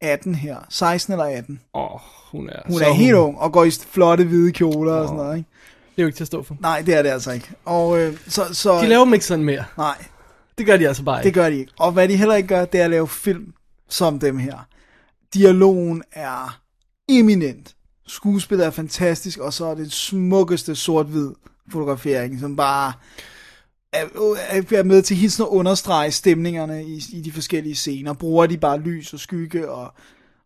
18 0.00 0.34
her, 0.34 0.56
16 0.68 1.12
eller 1.12 1.24
18. 1.24 1.60
Åh, 1.74 1.94
oh, 1.94 2.00
hun 2.32 2.48
er 2.48 2.60
Hun 2.66 2.78
så 2.78 2.84
er 2.84 2.92
helt 2.92 3.14
ung, 3.14 3.38
og 3.38 3.52
går 3.52 3.64
i 3.64 3.70
flotte 3.70 4.24
hvide 4.24 4.52
kjoler 4.52 4.92
og 4.92 5.06
sådan 5.08 5.16
noget, 5.16 5.36
ikke? 5.38 5.48
Det 5.96 6.02
er 6.02 6.04
jo 6.04 6.06
ikke 6.06 6.16
til 6.16 6.24
at 6.24 6.26
stå 6.26 6.42
for. 6.42 6.56
Nej, 6.60 6.82
det 6.86 6.94
er 6.94 7.02
det 7.02 7.08
altså 7.08 7.32
ikke. 7.32 7.50
Og 7.64 7.98
øh, 8.00 8.16
så, 8.28 8.54
så, 8.54 8.80
De 8.80 8.86
laver 8.86 9.04
dem 9.04 9.14
ikke 9.14 9.26
sådan 9.26 9.44
mere. 9.44 9.64
nej, 9.78 10.04
Det 10.58 10.66
gør 10.66 10.76
de 10.76 10.88
altså 10.88 11.02
bare 11.02 11.18
det 11.18 11.26
ikke. 11.26 11.40
gør 11.40 11.50
de 11.50 11.56
ikke. 11.58 11.72
Og 11.78 11.92
hvad 11.92 12.08
de 12.08 12.16
heller 12.16 12.34
ikke 12.34 12.48
gør, 12.48 12.64
det 12.64 12.80
er 12.80 12.84
at 12.84 12.90
lave 12.90 13.08
film 13.08 13.52
som 13.88 14.18
dem 14.18 14.38
her. 14.38 14.66
Dialogen 15.34 16.02
er 16.12 16.60
eminent. 17.08 17.74
Skuespillet 18.06 18.66
er 18.66 18.70
fantastisk, 18.70 19.38
og 19.38 19.52
så 19.52 19.66
er 19.66 19.74
det 19.74 19.92
smukkeste 19.92 20.74
sort-hvid 20.76 21.30
fotografering, 21.72 22.40
som 22.40 22.56
bare 22.56 22.92
er, 23.92 24.04
er 24.72 24.82
med 24.82 25.02
til 25.02 25.16
hilsen 25.16 25.42
at 25.42 25.48
understrege 25.48 26.10
stemningerne 26.10 26.84
i, 26.84 27.02
i 27.12 27.20
de 27.20 27.32
forskellige 27.32 27.74
scener. 27.74 28.12
Bruger 28.12 28.46
de 28.46 28.58
bare 28.58 28.80
lys 28.80 29.12
og 29.12 29.20
skygge 29.20 29.70
og, 29.70 29.94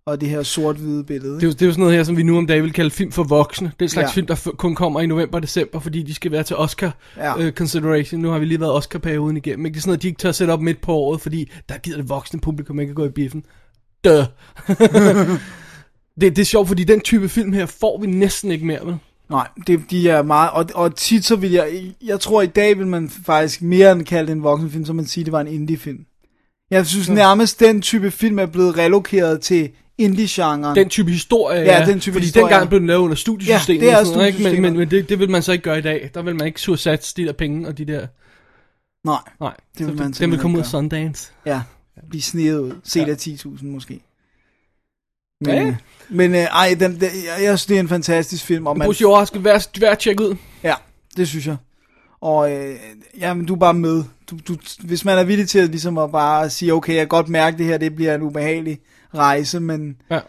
og 0.06 0.20
det 0.20 0.28
her 0.28 0.42
sort-hvide 0.42 1.04
billede. 1.04 1.34
Det 1.34 1.42
er, 1.42 1.46
jo, 1.46 1.52
det 1.52 1.62
er 1.62 1.66
jo 1.66 1.72
sådan 1.72 1.80
noget 1.80 1.96
her, 1.96 2.04
som 2.04 2.16
vi 2.16 2.22
nu 2.22 2.38
om 2.38 2.46
dagen 2.46 2.64
vil 2.64 2.72
kalde 2.72 2.90
film 2.90 3.12
for 3.12 3.22
voksne. 3.24 3.66
Det 3.68 3.82
er 3.82 3.84
et 3.84 3.90
slags 3.90 4.06
Ja. 4.08 4.12
film, 4.14 4.26
der 4.26 4.50
kun 4.58 4.74
kommer 4.74 5.00
i 5.00 5.06
november 5.06 5.38
og 5.38 5.42
december, 5.42 5.80
fordi 5.80 6.02
de 6.02 6.14
skal 6.14 6.32
være 6.32 6.42
til 6.42 6.56
Oscar 6.56 6.96
Ja. 7.16 7.38
øh, 7.38 7.52
consideration. 7.52 8.20
Nu 8.20 8.30
har 8.30 8.38
vi 8.38 8.44
lige 8.44 8.60
været 8.60 8.72
Oscar-perioden 8.72 9.36
igennem. 9.36 9.66
Ikke? 9.66 9.74
Det 9.74 9.78
er 9.78 9.82
sådan 9.82 9.90
noget, 9.90 10.02
de 10.02 10.08
ikke 10.08 10.18
tør 10.18 10.32
sætte 10.32 10.50
op 10.52 10.60
midt 10.60 10.80
på 10.80 10.92
året, 10.94 11.20
fordi 11.20 11.50
der 11.68 11.78
gider 11.78 11.96
det 11.98 12.08
voksne 12.08 12.40
publikum 12.40 12.80
ikke 12.80 12.90
at 12.90 12.96
gå 12.96 13.04
i 13.04 13.08
biffen. 13.08 13.44
Duh. 14.04 14.24
det, 16.20 16.36
det 16.36 16.38
er 16.38 16.44
sjovt, 16.44 16.68
fordi 16.68 16.84
den 16.84 17.00
type 17.00 17.28
film 17.28 17.52
her 17.52 17.66
får 17.66 18.00
vi 18.00 18.06
næsten 18.06 18.50
ikke 18.50 18.66
mere, 18.66 18.80
vel? 18.86 18.96
Nej, 19.32 19.48
det, 19.66 19.80
de 19.90 20.08
er 20.08 20.22
meget, 20.22 20.50
og, 20.50 20.66
og 20.74 20.96
tit 20.96 21.24
så 21.24 21.36
vil 21.36 21.50
jeg, 21.50 21.94
jeg 22.04 22.20
tror 22.20 22.42
i 22.42 22.46
dag 22.46 22.78
vil 22.78 22.86
man 22.86 23.08
faktisk 23.08 23.62
mere 23.62 23.92
end 23.92 24.04
kalde 24.04 24.26
det 24.26 24.32
en 24.32 24.42
voksenfilm, 24.42 24.84
så 24.84 24.92
man 24.92 25.06
siger, 25.06 25.24
det 25.24 25.32
var 25.32 25.40
en 25.40 25.46
indie-film. 25.48 26.04
Jeg 26.70 26.86
synes 26.86 27.08
nærmest, 27.08 27.60
den 27.60 27.82
type 27.82 28.10
film 28.10 28.38
er 28.38 28.46
blevet 28.46 28.78
relokeret 28.78 29.40
til 29.40 29.70
indie-genren. 29.98 30.76
Den 30.76 30.88
type 30.88 31.10
historie, 31.10 31.60
Ja, 31.60 31.84
den 31.86 32.00
type 32.00 32.12
Fordi 32.14 32.24
historie. 32.26 32.44
dengang 32.44 32.68
blev 32.68 32.80
den 32.80 32.86
lavet 32.86 33.00
under 33.00 33.16
studiesystemet. 33.16 33.82
Ja, 33.82 33.86
det 33.86 34.08
er 34.10 34.14
noget, 34.14 34.26
ikke? 34.26 34.38
Men, 34.38 34.42
men, 34.42 34.52
studiesystemet. 34.52 34.72
men 34.78 34.90
det, 34.90 35.08
det 35.08 35.18
vil 35.18 35.30
man 35.30 35.42
så 35.42 35.52
ikke 35.52 35.64
gøre 35.64 35.78
i 35.78 35.82
dag. 35.82 36.10
Der 36.14 36.22
vil 36.22 36.36
man 36.36 36.46
ikke 36.46 36.60
sursats 36.60 37.14
de 37.14 37.24
der 37.24 37.32
penge 37.32 37.68
og 37.68 37.78
de 37.78 37.84
der... 37.84 38.06
Nej, 39.06 39.16
Nej, 39.40 39.54
Det 39.78 39.86
vil 39.86 39.96
så 39.96 40.02
man 40.02 40.12
den 40.12 40.30
vil 40.30 40.38
komme 40.38 40.56
ud 40.56 40.62
af 40.62 40.66
Sundance. 40.68 41.32
ja, 41.46 41.62
blive 42.10 42.22
snedet 42.22 42.58
ud. 42.60 42.72
Set 42.84 43.06
Ja. 43.06 43.10
af 43.10 43.16
10.000 43.16 43.66
måske. 43.66 44.00
Men, 45.46 45.54
Ja. 45.54 45.66
øh, 45.66 45.74
men 46.10 46.30
øh, 46.34 46.40
ej, 46.40 46.76
den, 46.80 46.92
den, 46.94 47.00
jeg, 47.02 47.42
jeg 47.42 47.58
synes, 47.58 47.66
det 47.66 47.76
er 47.76 47.80
en 47.80 47.88
fantastisk 47.88 48.44
film, 48.44 48.66
og 48.66 48.78
man, 48.78 48.86
Positiv 48.88 49.06
overrasket, 49.06 49.44
værd, 49.44 49.80
værd 49.80 49.92
at 49.92 49.98
tjekke 49.98 50.24
ud. 50.24 50.36
Ja, 50.62 50.74
det 51.16 51.28
synes 51.28 51.46
jeg. 51.46 51.56
Og 52.20 52.52
øh, 52.52 52.76
ja, 53.18 53.34
men 53.34 53.46
du 53.46 53.54
er 53.54 53.58
bare 53.58 53.74
med. 53.74 54.04
Du, 54.30 54.36
du, 54.48 54.56
hvis 54.84 55.04
man 55.04 55.18
er 55.18 55.24
villig 55.24 55.48
til 55.48 55.58
at, 55.58 55.68
ligesom 55.68 55.98
at 55.98 56.12
bare 56.12 56.50
sige, 56.50 56.74
okay, 56.74 56.92
jeg 56.92 57.00
kan 57.00 57.08
godt 57.08 57.28
mærke 57.28 57.58
det 57.58 57.66
her, 57.66 57.78
det 57.78 57.94
bliver 57.96 58.14
en 58.14 58.22
ubehagelig 58.22 58.78
rejse, 59.14 59.60
men, 59.60 59.96
Ja. 60.10 60.20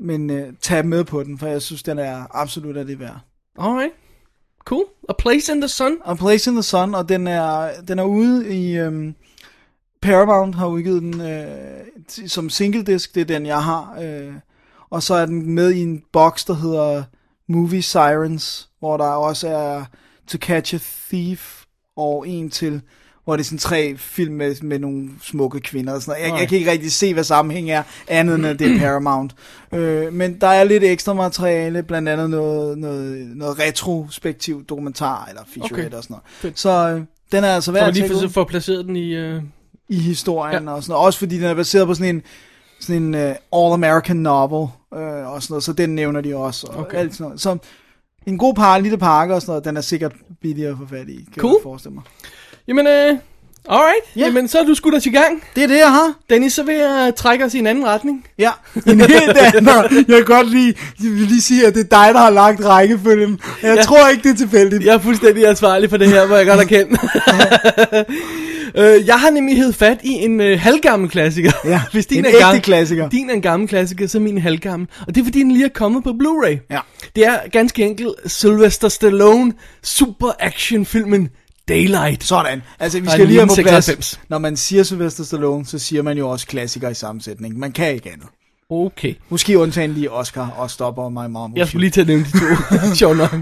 men 0.00 0.30
øh, 0.30 0.52
tag 0.62 0.86
med 0.86 1.04
på 1.04 1.22
den, 1.22 1.38
for 1.38 1.46
jeg 1.46 1.62
synes, 1.62 1.82
den 1.82 1.98
er 1.98 2.36
absolut 2.36 2.76
af 2.76 2.84
det 2.86 3.00
værd. 3.00 3.18
Alright. 3.58 3.92
Cool. 4.64 4.84
A 5.08 5.12
Place 5.18 5.52
in 5.52 5.60
the 5.60 5.68
Sun. 5.68 5.96
A 6.06 6.14
Place 6.14 6.50
in 6.50 6.56
the 6.56 6.62
Sun, 6.62 6.94
og 6.94 7.08
den 7.08 7.26
er, 7.26 7.68
den 7.88 7.98
er 7.98 8.02
ude 8.04 8.56
i... 8.56 8.76
Øhm, 8.78 9.14
Paramount 10.02 10.54
har 10.54 10.66
udgivet 10.66 11.02
den 11.02 11.20
øh, 11.20 11.46
som 12.26 12.50
single 12.50 12.82
disc, 12.82 13.12
det 13.12 13.20
er 13.20 13.24
den, 13.24 13.46
jeg 13.46 13.62
har. 13.62 13.98
Øh, 14.02 14.32
og 14.90 15.02
så 15.02 15.14
er 15.14 15.26
den 15.26 15.50
med 15.50 15.70
i 15.70 15.82
en 15.82 16.02
box, 16.12 16.46
der 16.46 16.54
hedder 16.54 17.02
Movie 17.48 17.82
Sirens, 17.82 18.68
hvor 18.78 18.96
der 18.96 19.04
også 19.04 19.48
er 19.48 19.84
To 20.26 20.38
Catch 20.38 20.74
a 20.74 20.78
Thief 21.08 21.64
og 21.96 22.28
en 22.28 22.50
til, 22.50 22.80
hvor 23.24 23.36
det 23.36 23.40
er 23.40 23.44
sådan 23.44 23.58
tre 23.58 23.96
film 23.96 24.34
med, 24.34 24.62
med 24.62 24.78
nogle 24.78 25.08
smukke 25.22 25.60
kvinder 25.60 25.92
og 25.94 26.02
sådan 26.02 26.20
noget. 26.20 26.32
Jeg, 26.32 26.40
jeg 26.40 26.48
kan 26.48 26.58
ikke 26.58 26.70
rigtig 26.70 26.92
se, 26.92 27.14
hvad 27.14 27.24
sammenhæng 27.24 27.70
er, 27.70 27.82
andet 28.08 28.34
end 28.34 28.46
at 28.46 28.58
det 28.58 28.72
er 28.72 28.78
Paramount. 28.78 29.34
Øh, 29.72 30.12
men 30.12 30.40
der 30.40 30.46
er 30.46 30.64
lidt 30.64 30.84
ekstra 30.84 31.14
materiale, 31.14 31.82
blandt 31.82 32.08
andet 32.08 32.30
noget, 32.30 32.78
noget, 32.78 33.26
noget 33.36 33.58
retrospektiv 33.58 34.64
dokumentar, 34.64 35.26
eller 35.28 35.42
featurette 35.54 35.86
Okay. 35.86 35.96
og 35.96 36.02
sådan 36.02 36.14
noget. 36.14 36.24
Fedt. 36.28 36.58
Så 36.58 36.70
øh, 36.70 37.02
den 37.32 37.44
er 37.44 37.54
altså 37.54 37.66
Så 37.66 37.72
værd 37.72 37.88
at 37.88 37.94
lige 37.94 38.08
får, 38.08 38.24
ud 38.24 38.28
får 38.28 38.44
placeret 38.44 38.84
den 38.84 38.96
i... 38.96 39.34
Uh... 39.36 39.42
i 39.88 39.98
historien 39.98 40.64
ja. 40.64 40.72
og 40.72 40.82
sådan 40.82 40.92
noget. 40.92 41.06
Også 41.06 41.18
fordi 41.18 41.36
den 41.36 41.44
er 41.44 41.54
baseret 41.54 41.86
på 41.86 41.94
sådan 41.94 42.14
en, 42.14 42.22
sådan 42.80 43.02
en 43.02 43.14
uh, 43.14 43.30
all-American 43.52 44.12
novel 44.12 44.68
uh, 44.92 45.32
og 45.32 45.42
sådan 45.42 45.52
noget, 45.52 45.64
så 45.64 45.72
den 45.72 45.94
nævner 45.94 46.20
de 46.20 46.36
også. 46.36 46.66
Og 46.66 46.76
Okay. 46.80 46.98
alt 46.98 47.12
sådan 47.14 47.24
noget. 47.24 47.40
Så 47.40 47.56
en 48.26 48.38
god 48.38 48.54
par, 48.54 48.78
lille 48.78 48.98
pakke 48.98 49.34
og 49.34 49.40
sådan 49.42 49.50
noget, 49.50 49.64
den 49.64 49.76
er 49.76 49.80
sikkert 49.80 50.12
billig 50.42 50.66
at 50.66 50.76
få 50.78 50.86
fat 50.90 51.08
i, 51.08 51.24
kan 51.32 51.40
Cool. 51.40 51.52
jeg 51.52 51.62
forestille 51.62 51.94
mig. 51.94 52.02
Jamen, 52.68 52.86
uh... 52.86 53.18
Alright. 53.68 54.16
Ja. 54.16 54.20
Jamen, 54.20 54.48
så 54.48 54.58
er 54.58 54.64
du 54.64 54.74
skudt 54.74 54.94
os 54.94 55.06
i 55.06 55.10
gang. 55.10 55.42
Det 55.54 55.62
er 55.62 55.66
det, 55.68 55.78
jeg 55.78 55.92
har. 55.92 56.14
Dennis, 56.30 56.52
så 56.52 56.62
vil 56.62 56.74
jeg 56.74 57.12
trække 57.16 57.44
os 57.44 57.54
i 57.54 57.58
en 57.58 57.66
anden 57.66 57.86
retning. 57.86 58.26
Ja. 58.38 58.50
En 58.86 59.00
helt 59.00 59.38
anden. 59.38 59.66
Jeg 60.08 60.16
kan 60.16 60.24
godt 60.24 60.46
jeg 60.46 60.74
vil 60.98 61.26
lige 61.28 61.40
sige, 61.40 61.66
at 61.66 61.74
det 61.74 61.80
er 61.80 62.04
dig, 62.04 62.14
der 62.14 62.20
har 62.20 62.30
lagt 62.30 62.64
rækkefølgen. 62.64 63.40
Jeg 63.62 63.76
ja. 63.76 63.82
tror 63.82 64.08
ikke, 64.08 64.22
det 64.22 64.30
er 64.30 64.36
tilfældigt. 64.36 64.84
Jeg 64.84 64.94
er 64.94 64.98
fuldstændig 64.98 65.46
ansvarlig 65.46 65.90
for 65.90 65.96
det 65.96 66.08
her, 66.08 66.26
hvor 66.26 66.36
jeg 66.36 66.46
godt 66.46 66.60
erkende. 66.60 66.98
øh, 68.74 69.06
jeg 69.06 69.20
har 69.20 69.30
nemlig 69.30 69.56
hed 69.56 69.72
fat 69.72 69.98
i 70.02 70.10
en 70.12 70.40
øh, 70.40 70.60
halvgammel 70.60 71.10
klassiker. 71.10 71.52
Ja, 71.64 71.82
Hvis 71.92 72.06
din 72.06 72.18
en 72.18 72.24
er 72.24 72.28
ægte 72.28 72.44
gammel, 72.44 72.62
klassiker. 72.62 73.08
Din 73.08 73.30
er 73.30 73.34
en 73.34 73.42
gammel 73.42 73.68
klassiker, 73.68 74.06
så 74.06 74.18
er 74.18 74.22
min 74.22 74.38
halvgammel. 74.38 74.88
Og 75.06 75.14
det 75.14 75.20
er 75.20 75.24
fordi, 75.24 75.38
den 75.38 75.52
lige 75.52 75.64
er 75.64 75.68
kommet 75.68 76.04
på 76.04 76.10
Blu-ray. 76.10 76.66
Ja. 76.70 76.80
Det 77.16 77.26
er 77.26 77.38
ganske 77.52 77.84
enkelt 77.84 78.14
Sylvester 78.26 78.88
Stallone 78.88 79.52
super 79.82 80.30
action 80.40 80.86
filmen 80.86 81.28
Daylight. 81.68 82.24
Sådan. 82.24 82.62
Altså, 82.80 83.00
vi 83.00 83.08
skal 83.08 83.26
lige 83.26 83.38
have 83.38 83.46
på 83.46 83.52
1996. 83.52 83.96
plads. 83.96 84.20
Når 84.28 84.38
man 84.38 84.56
siger 84.56 84.82
Sylvester 84.82 85.24
Stallone, 85.24 85.66
så 85.66 85.78
siger 85.78 86.02
man 86.02 86.18
jo 86.18 86.28
også 86.28 86.46
klassiker 86.46 86.88
i 86.88 86.94
sammensætning. 86.94 87.58
Man 87.58 87.72
kan 87.72 87.94
ikke 87.94 88.10
andet. 88.12 88.26
Okay. 88.70 89.14
Måske 89.28 89.58
undtagen 89.58 89.92
lige 89.92 90.10
Oscar 90.10 90.54
og 90.56 90.70
Stopper 90.70 91.08
My 91.08 91.30
Mom. 91.30 91.52
Jeg 91.56 91.68
skulle 91.68 91.80
lige 91.80 91.90
til 91.90 92.00
at 92.00 92.06
nævne 92.06 92.24
de 92.24 92.30
to. 92.30 92.94
Sjov 92.94 93.14
nok. 93.14 93.36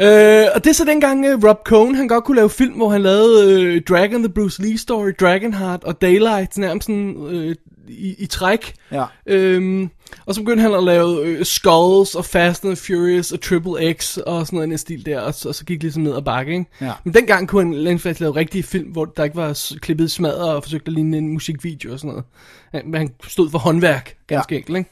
Øh, 0.00 0.46
og 0.54 0.64
det 0.64 0.70
er 0.70 0.74
så 0.74 0.84
dengang 0.84 1.34
uh, 1.34 1.44
Rob 1.48 1.58
Cohn, 1.64 1.94
han 1.94 2.08
godt 2.08 2.24
kunne 2.24 2.36
lave 2.36 2.50
film, 2.50 2.74
hvor 2.74 2.88
han 2.88 3.02
lavede 3.02 3.76
uh, 3.76 3.80
Dragon, 3.88 4.22
The 4.22 4.32
Bruce 4.32 4.62
Lee 4.62 4.78
Story, 4.78 5.10
Dragonheart 5.20 5.84
og 5.84 6.00
Daylight, 6.02 6.58
nærmest 6.58 6.86
sådan 6.86 7.16
uh, 7.16 7.54
i, 7.88 8.14
i 8.18 8.26
træk. 8.26 8.74
Ja. 8.92 9.04
Øhm, 9.26 9.90
og 10.26 10.34
så 10.34 10.40
begyndte 10.40 10.62
han 10.62 10.74
at 10.74 10.84
lave 10.84 11.24
øh, 11.26 11.44
Skulls 11.44 12.14
og 12.14 12.24
Fast 12.24 12.64
and 12.64 12.76
Furious 12.76 13.32
og 13.32 13.40
Triple 13.40 13.92
X 13.94 14.16
og 14.16 14.46
sådan 14.46 14.56
noget 14.56 14.66
i 14.66 14.70
den 14.70 14.78
stil 14.78 15.06
der, 15.06 15.20
og, 15.20 15.34
så- 15.34 15.48
og 15.48 15.54
så 15.54 15.64
gik 15.64 15.82
ligesom 15.82 16.02
ned 16.02 16.16
ad 16.16 16.22
bakke, 16.22 16.52
ikke? 16.52 16.64
Ja. 16.80 16.92
Men 17.04 17.14
dengang 17.14 17.48
kunne 17.48 17.88
han 17.88 17.98
faktisk 17.98 18.20
lave 18.20 18.36
rigtige 18.36 18.62
film, 18.62 18.88
hvor 18.88 19.04
der 19.04 19.24
ikke 19.24 19.36
var 19.36 19.58
klippet 19.80 20.10
smadret 20.10 20.54
og 20.54 20.62
forsøgte 20.62 20.86
at 20.88 20.92
ligne 20.92 21.18
en 21.18 21.28
musikvideo 21.28 21.92
og 21.92 21.98
sådan 21.98 22.08
noget. 22.08 22.24
Han, 22.72 22.82
men 22.84 22.94
han 22.94 23.10
stod 23.26 23.50
for 23.50 23.58
håndværk, 23.58 24.14
ganske 24.26 24.54
ja. 24.54 24.58
enkelt, 24.58 24.78
ikke? 24.78 24.90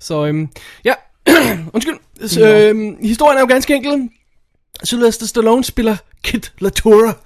Så 0.00 0.26
øhm, 0.26 0.48
ja, 0.84 0.92
undskyld. 1.74 1.96
Så, 2.26 2.56
øhm, 2.56 2.96
historien 3.02 3.36
er 3.36 3.40
jo 3.40 3.46
ganske 3.46 3.74
enkel. 3.74 4.08
Sylvester 4.84 5.26
Stallone 5.26 5.64
spiller 5.64 5.96
Kit 6.22 6.52
Latour, 6.58 7.18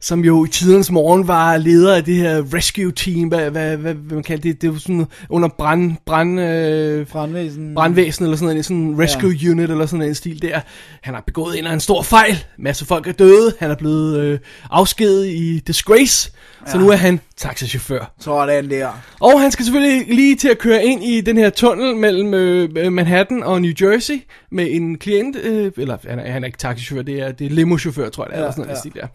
som 0.00 0.24
jo 0.24 0.44
i 0.44 0.48
tidernes 0.48 0.90
morgen 0.90 1.28
var 1.28 1.56
leder 1.56 1.94
af 1.96 2.04
det 2.04 2.16
her 2.16 2.54
rescue 2.54 2.92
team, 2.92 3.28
hvad, 3.28 3.50
hvad, 3.50 3.76
hvad, 3.76 3.94
hvad 3.94 4.14
man 4.14 4.22
kalder 4.22 4.42
det, 4.42 4.62
det 4.62 4.68
er 4.68 4.72
jo 4.72 4.78
sådan 4.78 5.06
under 5.28 5.48
brand, 5.48 5.96
brand, 6.06 6.40
øh, 6.40 7.06
Brandvæsen. 7.06 7.74
brandvæsen 7.74 8.24
eller 8.24 8.36
sådan 8.36 8.48
noget, 8.48 8.64
sådan 8.64 8.76
en 8.76 9.00
rescue 9.00 9.30
ja. 9.30 9.50
unit 9.50 9.70
eller 9.70 9.86
sådan 9.86 10.02
en 10.08 10.14
stil 10.14 10.42
der. 10.42 10.60
Han 11.02 11.14
har 11.14 11.22
begået 11.26 11.52
en 11.52 11.58
eller 11.58 11.70
anden 11.70 11.80
stor 11.80 12.02
fejl. 12.02 12.44
Masse 12.58 12.86
folk 12.86 13.06
er 13.06 13.12
døde. 13.12 13.54
Han 13.58 13.70
er 13.70 13.76
blevet 13.76 14.20
øh, 14.20 14.38
afskedet 14.70 15.26
i 15.26 15.62
disgrace. 15.66 16.32
Så 16.66 16.78
nu 16.78 16.88
er 16.90 16.96
han 16.96 17.20
taxachauffør. 17.36 18.12
Sådan 18.20 18.70
der. 18.70 19.02
Og 19.20 19.40
han 19.40 19.50
skal 19.50 19.64
selvfølgelig 19.64 20.14
lige 20.14 20.36
til 20.36 20.48
at 20.48 20.58
køre 20.58 20.84
ind 20.84 21.04
i 21.04 21.20
den 21.20 21.36
her 21.36 21.50
tunnel 21.50 21.96
mellem 21.96 22.34
øh, 22.34 22.92
Manhattan 22.92 23.42
og 23.42 23.62
New 23.62 23.72
Jersey 23.80 24.22
med 24.50 24.66
en 24.70 24.98
klient, 24.98 25.36
øh, 25.36 25.72
eller 25.76 25.96
han 26.08 26.18
er, 26.18 26.32
han 26.32 26.42
er 26.42 26.46
ikke 26.46 26.58
taxichauffør, 26.58 27.02
det 27.02 27.20
er, 27.20 27.32
det 27.32 27.46
er 27.46 27.50
limochauffør, 27.50 28.08
tror 28.08 28.24
jeg 28.24 28.30
det 28.30 28.36
er, 28.36 28.40
Ja, 28.40 28.44
eller 28.44 28.52
sådan 28.52 28.80
noget 28.94 29.08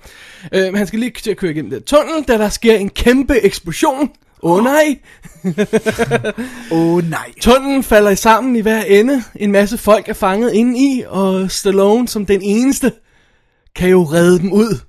ja. 0.52 0.62
der. 0.62 0.68
Øh, 0.68 0.78
han 0.78 0.88
skal 0.88 1.00
lige 1.00 1.12
til 1.24 1.32
at 1.32 1.38
køre 1.38 1.52
igennem 1.52 1.72
den 1.72 1.84
tunnel, 1.84 2.24
da 2.28 2.38
der 2.38 2.50
sker 2.50 2.76
en 2.76 2.90
kæmpe 2.90 3.46
eksplosion. 3.46 4.10
Åh 4.44 4.52
oh, 4.52 4.64
nej! 4.64 5.00
Åh 6.72 6.94
oh, 6.94 7.10
nej. 7.10 7.32
Tunnelen 7.42 7.84
falder 7.84 8.16
sammen 8.16 8.56
i 8.56 8.62
hver 8.62 8.82
ende. 8.82 9.24
En 9.36 9.52
masse 9.52 9.78
folk 9.78 10.10
er 10.10 10.14
fanget 10.14 10.54
inde 10.54 10.80
i, 10.80 11.04
og 11.08 11.52
Stallone 11.52 12.08
som 12.08 12.26
den 12.26 12.42
eneste 12.42 12.92
kan 13.76 13.90
jo 13.90 14.04
redde 14.04 14.40
dem 14.40 14.54
ud. 14.54 14.80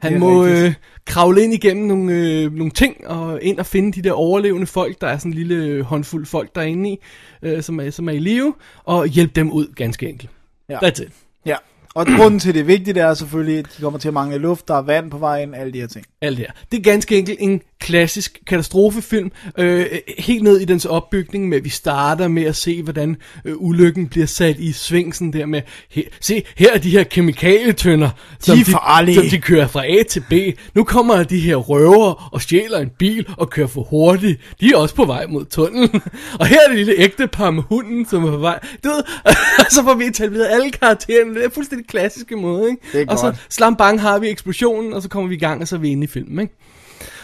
Han 0.00 0.20
må 0.20 0.46
øh, 0.46 0.74
kravle 1.06 1.44
ind 1.44 1.54
igennem 1.54 1.86
nogle, 1.86 2.12
øh, 2.12 2.52
nogle 2.52 2.70
ting 2.70 3.06
og 3.06 3.42
ind 3.42 3.58
og 3.58 3.66
finde 3.66 3.92
de 3.92 4.08
der 4.08 4.12
overlevende 4.12 4.66
folk. 4.66 5.00
Der 5.00 5.06
er 5.06 5.18
sådan 5.18 5.32
en 5.32 5.38
lille 5.38 5.82
håndfuld 5.82 6.26
folk 6.26 6.54
derinde 6.54 6.90
i, 6.90 6.98
øh, 7.42 7.62
som, 7.62 7.80
er, 7.80 7.90
som 7.90 8.08
er 8.08 8.12
i 8.12 8.18
live, 8.18 8.54
og 8.84 9.06
hjælpe 9.06 9.32
dem 9.34 9.52
ud 9.52 9.74
ganske 9.76 10.08
enkelt. 10.08 10.30
Ja. 10.68 10.78
That's 10.78 11.02
it. 11.02 11.12
Ja. 11.46 11.56
Og 11.94 12.06
grunden 12.06 12.40
til 12.40 12.54
det 12.54 12.60
er 12.60 12.64
vigtigt 12.64 12.98
er 12.98 13.14
selvfølgelig, 13.14 13.58
at 13.58 13.74
de 13.76 13.82
kommer 13.82 13.98
til 13.98 14.08
at 14.08 14.14
mangle 14.14 14.38
luft, 14.38 14.68
der 14.68 14.74
er 14.74 14.82
vand 14.82 15.10
på 15.10 15.18
vejen, 15.18 15.54
alle 15.54 15.72
de 15.72 15.80
her 15.80 15.86
ting. 15.86 16.06
Alt 16.20 16.38
det 16.38 16.46
her. 16.46 16.52
Det 16.72 16.78
er 16.78 16.82
ganske 16.82 17.18
enkelt 17.18 17.38
en 17.40 17.62
klassisk 17.84 18.38
katastrofefilm, 18.46 19.30
øh, 19.58 19.86
helt 20.18 20.42
ned 20.42 20.60
i 20.60 20.64
dens 20.64 20.84
opbygning 20.84 21.48
med, 21.48 21.58
at 21.58 21.64
vi 21.64 21.68
starter 21.68 22.28
med 22.28 22.42
at 22.42 22.56
se, 22.56 22.82
hvordan 22.82 23.16
øh, 23.44 23.54
ulykken 23.56 24.08
bliver 24.08 24.26
sat 24.26 24.58
i 24.58 24.72
svingsen 24.72 25.32
der 25.32 25.46
med, 25.46 25.62
her, 25.90 26.02
se, 26.20 26.42
her 26.56 26.72
er 26.72 26.78
de 26.78 26.90
her 26.90 27.04
kemikalietønder, 27.04 28.10
som 28.40 28.58
er 28.58 28.64
farlige. 28.64 29.14
som 29.14 29.24
de 29.24 29.38
kører 29.38 29.66
fra 29.66 29.86
A 29.86 30.02
til 30.02 30.20
B. 30.30 30.32
Nu 30.74 30.84
kommer 30.84 31.22
de 31.22 31.38
her 31.38 31.56
røver 31.56 32.30
og 32.32 32.42
stjæler 32.42 32.78
en 32.78 32.90
bil 32.98 33.26
og 33.38 33.50
kører 33.50 33.66
for 33.66 33.82
hurtigt. 33.82 34.40
De 34.60 34.70
er 34.72 34.76
også 34.76 34.94
på 34.94 35.04
vej 35.04 35.26
mod 35.26 35.44
tunnelen. 35.44 36.02
og 36.40 36.46
her 36.46 36.60
er 36.64 36.68
det 36.68 36.76
lille 36.76 36.94
ægtepar 36.98 37.50
med 37.50 37.62
hunden, 37.68 38.06
som 38.06 38.24
er 38.24 38.30
på 38.30 38.36
vej. 38.36 38.60
Du 38.84 38.88
ved, 38.88 39.02
så 39.74 39.82
får 39.82 39.94
vi 39.94 40.04
etableret 40.04 40.48
alle 40.50 40.70
karaktererne. 40.70 41.34
Det 41.34 41.44
er 41.44 41.50
fuldstændig 41.50 41.86
klassiske 41.86 42.36
måde, 42.36 42.70
ikke? 42.70 42.82
Det 42.92 43.00
er 43.00 43.06
og 43.08 43.18
så 43.18 43.24
godt. 43.24 43.46
slam 43.48 43.76
bang 43.76 44.00
har 44.00 44.18
vi 44.18 44.28
eksplosionen, 44.28 44.92
og 44.92 45.02
så 45.02 45.08
kommer 45.08 45.28
vi 45.28 45.34
i 45.34 45.38
gang, 45.38 45.62
og 45.62 45.68
så 45.68 45.76
er 45.76 45.80
vi 45.80 45.88
inde 45.88 46.04
i 46.04 46.06
filmen, 46.06 46.38
ikke? 46.38 46.54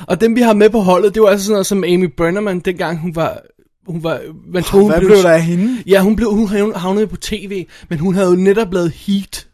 Og 0.06 0.20
dem 0.20 0.36
vi 0.36 0.40
har 0.40 0.52
med 0.52 0.70
på 0.70 0.78
holdet, 0.78 1.14
det 1.14 1.22
var 1.22 1.28
altså 1.28 1.44
sådan 1.46 1.52
noget 1.54 1.66
som 1.66 1.84
Amy 1.84 2.12
Brennerman, 2.16 2.60
dengang 2.60 2.98
hun 2.98 3.16
var... 3.16 3.38
Hun 3.86 4.02
var 4.02 4.20
man 4.52 4.62
troede, 4.62 4.84
hun 4.84 4.92
Hvad 4.92 5.00
blev 5.00 5.16
der 5.16 5.30
af 5.30 5.42
hende? 5.42 5.82
Ja, 5.86 6.00
hun, 6.02 6.16
blev, 6.16 6.30
hun 6.30 6.48
havnede- 6.48 6.78
havnede 6.78 7.06
på 7.06 7.16
tv, 7.16 7.66
men 7.88 7.98
hun 7.98 8.14
havde 8.14 8.28
jo 8.28 8.34
netop 8.36 8.72
lavet 8.72 8.90
Heat, 8.90 9.46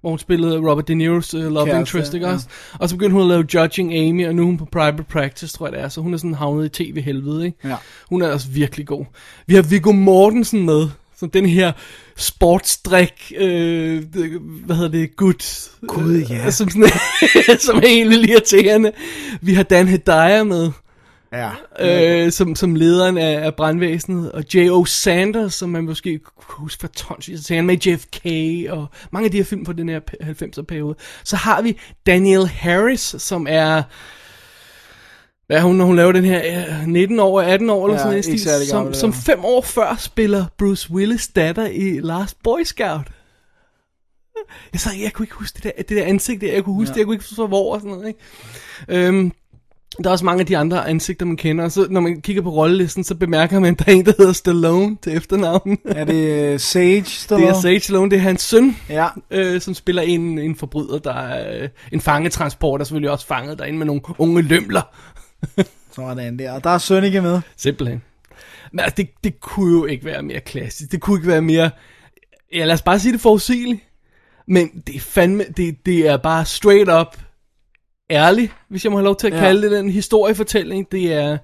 hvor 0.00 0.10
hun 0.10 0.18
spillede 0.18 0.56
Robert 0.58 0.88
De 0.88 0.92
Niro's 0.92 1.36
uh, 1.36 1.52
love 1.52 1.66
Kæreste, 1.66 1.78
interest, 1.80 2.14
ikke 2.14 2.26
ja. 2.26 2.32
også? 2.32 2.46
Og 2.78 2.88
så 2.88 2.96
begyndte 2.96 3.12
hun 3.12 3.22
at 3.22 3.28
lave 3.28 3.44
Judging 3.54 3.94
Amy, 3.94 4.26
og 4.28 4.34
nu 4.34 4.42
er 4.42 4.46
hun 4.46 4.56
på 4.58 4.64
Private 4.64 5.02
Practice, 5.02 5.56
tror 5.56 5.66
jeg 5.66 5.72
det 5.72 5.80
er, 5.80 5.88
så 5.88 6.00
hun 6.00 6.14
er 6.14 6.18
sådan 6.18 6.34
havnet 6.34 6.80
i 6.80 6.92
tv-helvede, 6.92 7.46
ikke? 7.46 7.58
Ja. 7.68 7.76
Hun 8.08 8.22
er 8.22 8.30
altså 8.30 8.48
virkelig 8.48 8.86
god. 8.86 9.04
Vi 9.46 9.54
har 9.54 9.62
Viggo 9.62 9.92
Mortensen 9.92 10.66
med, 10.66 10.88
som 11.22 11.30
den 11.30 11.46
her 11.46 11.72
sportsdrik, 12.16 13.32
øh, 13.36 14.02
hvad 14.64 14.76
hedder 14.76 14.90
det, 14.90 15.16
gut. 15.16 15.70
Gud, 15.86 16.18
ja. 16.30 16.46
Øh, 16.46 16.52
som, 16.52 16.70
sådan, 16.70 16.88
som 17.66 17.76
er 17.76 17.88
helt 17.88 18.10
vildt 18.10 18.30
irriterende. 18.30 18.92
Vi 19.40 19.54
har 19.54 19.62
Dan 19.62 19.88
Hedaya 19.88 20.44
med, 20.44 20.70
Ja. 21.32 21.50
øh, 22.24 22.32
som, 22.32 22.54
som 22.54 22.74
lederen 22.74 23.18
af, 23.18 23.44
af 23.46 23.54
brandvæsenet, 23.54 24.32
og 24.32 24.44
J.O. 24.54 24.84
Sanders, 24.84 25.54
som 25.54 25.68
man 25.68 25.84
måske 25.84 26.18
kunne 26.18 26.56
huske 26.58 26.80
fra 26.80 26.88
tonsvis, 26.88 27.48
han 27.48 27.66
med 27.66 27.76
JFK, 27.76 28.26
og 28.70 28.86
mange 29.10 29.24
af 29.24 29.30
de 29.30 29.36
her 29.36 29.44
film 29.44 29.66
fra 29.66 29.72
den 29.72 29.88
her 29.88 30.00
90'er 30.22 30.62
periode. 30.62 30.94
Så 31.24 31.36
har 31.36 31.62
vi 31.62 31.76
Daniel 32.06 32.46
Harris, 32.46 33.14
som 33.18 33.46
er, 33.50 33.82
hvad 35.52 35.60
hun, 35.62 35.76
når 35.76 35.84
hun 35.84 35.96
laver 35.96 36.12
den 36.12 36.24
her, 36.24 36.64
øh, 36.80 36.86
19 36.86 37.20
år, 37.20 37.40
18 37.40 37.70
år, 37.70 37.86
eller 37.86 37.98
Ja, 37.98 38.02
sådan 38.02 38.16
ikke 38.16 38.38
stil, 38.38 38.66
som, 38.68 38.76
gammel, 38.76 38.94
som 38.94 39.12
fem 39.12 39.44
år 39.44 39.60
før 39.62 39.96
spiller 39.98 40.44
Bruce 40.58 40.90
Willis 40.90 41.28
datter 41.28 41.66
i 41.66 42.00
Last 42.02 42.36
Boy 42.42 42.62
Scout. 42.64 43.06
Jeg 44.72 44.80
sad, 44.80 44.92
jeg 45.02 45.12
kunne 45.12 45.24
ikke 45.24 45.34
huske 45.34 45.56
det 45.56 45.64
der, 45.64 45.82
det 45.82 45.96
der 45.96 46.04
ansigt 46.04 46.40
der, 46.40 46.52
jeg 46.52 46.64
kunne 46.64 46.74
huske 46.74 46.90
ja. 46.90 46.92
det, 46.92 46.98
jeg 46.98 47.06
kunne 47.06 47.14
ikke 47.14 47.24
forstå 47.24 47.46
hvor 47.46 47.74
og 47.74 47.80
sådan 47.80 47.96
noget, 47.96 48.08
ikke? 48.08 49.06
Øhm, 49.06 49.32
der 49.98 50.08
er 50.08 50.12
også 50.12 50.24
mange 50.24 50.40
af 50.40 50.46
de 50.46 50.56
andre 50.56 50.88
ansigter, 50.88 51.26
man 51.26 51.36
kender, 51.36 51.64
og 51.64 51.72
så 51.72 51.86
når 51.90 52.00
man 52.00 52.20
kigger 52.20 52.42
på 52.42 52.50
rollelisten, 52.50 53.04
så 53.04 53.14
bemærker 53.14 53.60
man, 53.60 53.72
at 53.72 53.78
der 53.78 53.92
er 53.92 53.96
en, 53.96 54.06
der 54.06 54.12
hedder 54.18 54.32
Stallone 54.32 54.96
til 55.02 55.16
efternavn. 55.16 55.78
Er 55.84 56.04
det 56.04 56.14
øh, 56.52 56.60
Sage, 56.60 57.04
der 57.28 57.36
det 57.36 57.48
er 57.48 57.60
Sage 57.60 57.80
Stallone, 57.80 58.10
det 58.10 58.16
er 58.16 58.20
hans 58.20 58.42
søn, 58.42 58.76
Ja. 58.88 59.08
øh, 59.30 59.60
som 59.60 59.74
spiller 59.74 60.02
en, 60.02 60.38
en 60.38 60.56
forbryder, 60.56 60.98
der 60.98 61.14
er 61.14 61.62
øh, 61.62 61.68
en 61.92 62.00
fangetransport, 62.00 62.80
og 62.80 62.86
selvfølgelig 62.86 63.10
også 63.10 63.26
fanget 63.26 63.58
derinde 63.58 63.78
med 63.78 63.86
nogle 63.86 64.00
unge 64.18 64.42
lømler. 64.42 64.82
Sådan 65.96 66.38
der. 66.38 66.52
Og 66.52 66.64
der 66.64 66.70
er 66.70 66.78
Sønneke 66.78 67.20
med. 67.20 67.40
Simpelthen. 67.56 68.02
Men 68.72 68.80
altså, 68.80 68.94
det, 68.96 69.08
det 69.24 69.40
kunne 69.40 69.78
jo 69.78 69.84
ikke 69.86 70.04
være 70.04 70.22
mere 70.22 70.40
klassisk. 70.40 70.92
Det 70.92 71.00
kunne 71.00 71.18
ikke 71.18 71.28
være 71.28 71.42
mere... 71.42 71.70
Ja, 72.52 72.64
lad 72.64 72.74
os 72.74 72.82
bare 72.82 72.98
sige 72.98 73.12
det 73.12 73.20
forudsigeligt. 73.20 73.80
Men 74.46 74.82
det 74.86 74.96
er 74.96 75.00
fandme... 75.00 75.44
Det, 75.56 75.86
det 75.86 76.08
er 76.08 76.16
bare 76.16 76.44
straight 76.44 76.90
up 76.90 77.18
ærligt, 78.10 78.52
hvis 78.68 78.84
jeg 78.84 78.92
må 78.92 78.98
have 78.98 79.04
lov 79.04 79.16
til 79.16 79.26
at 79.26 79.32
Ja. 79.32 79.38
kalde 79.38 79.62
det 79.62 79.70
den 79.70 79.90
historiefortælling. 79.90 80.92
Det 80.92 81.12
er 81.12 81.38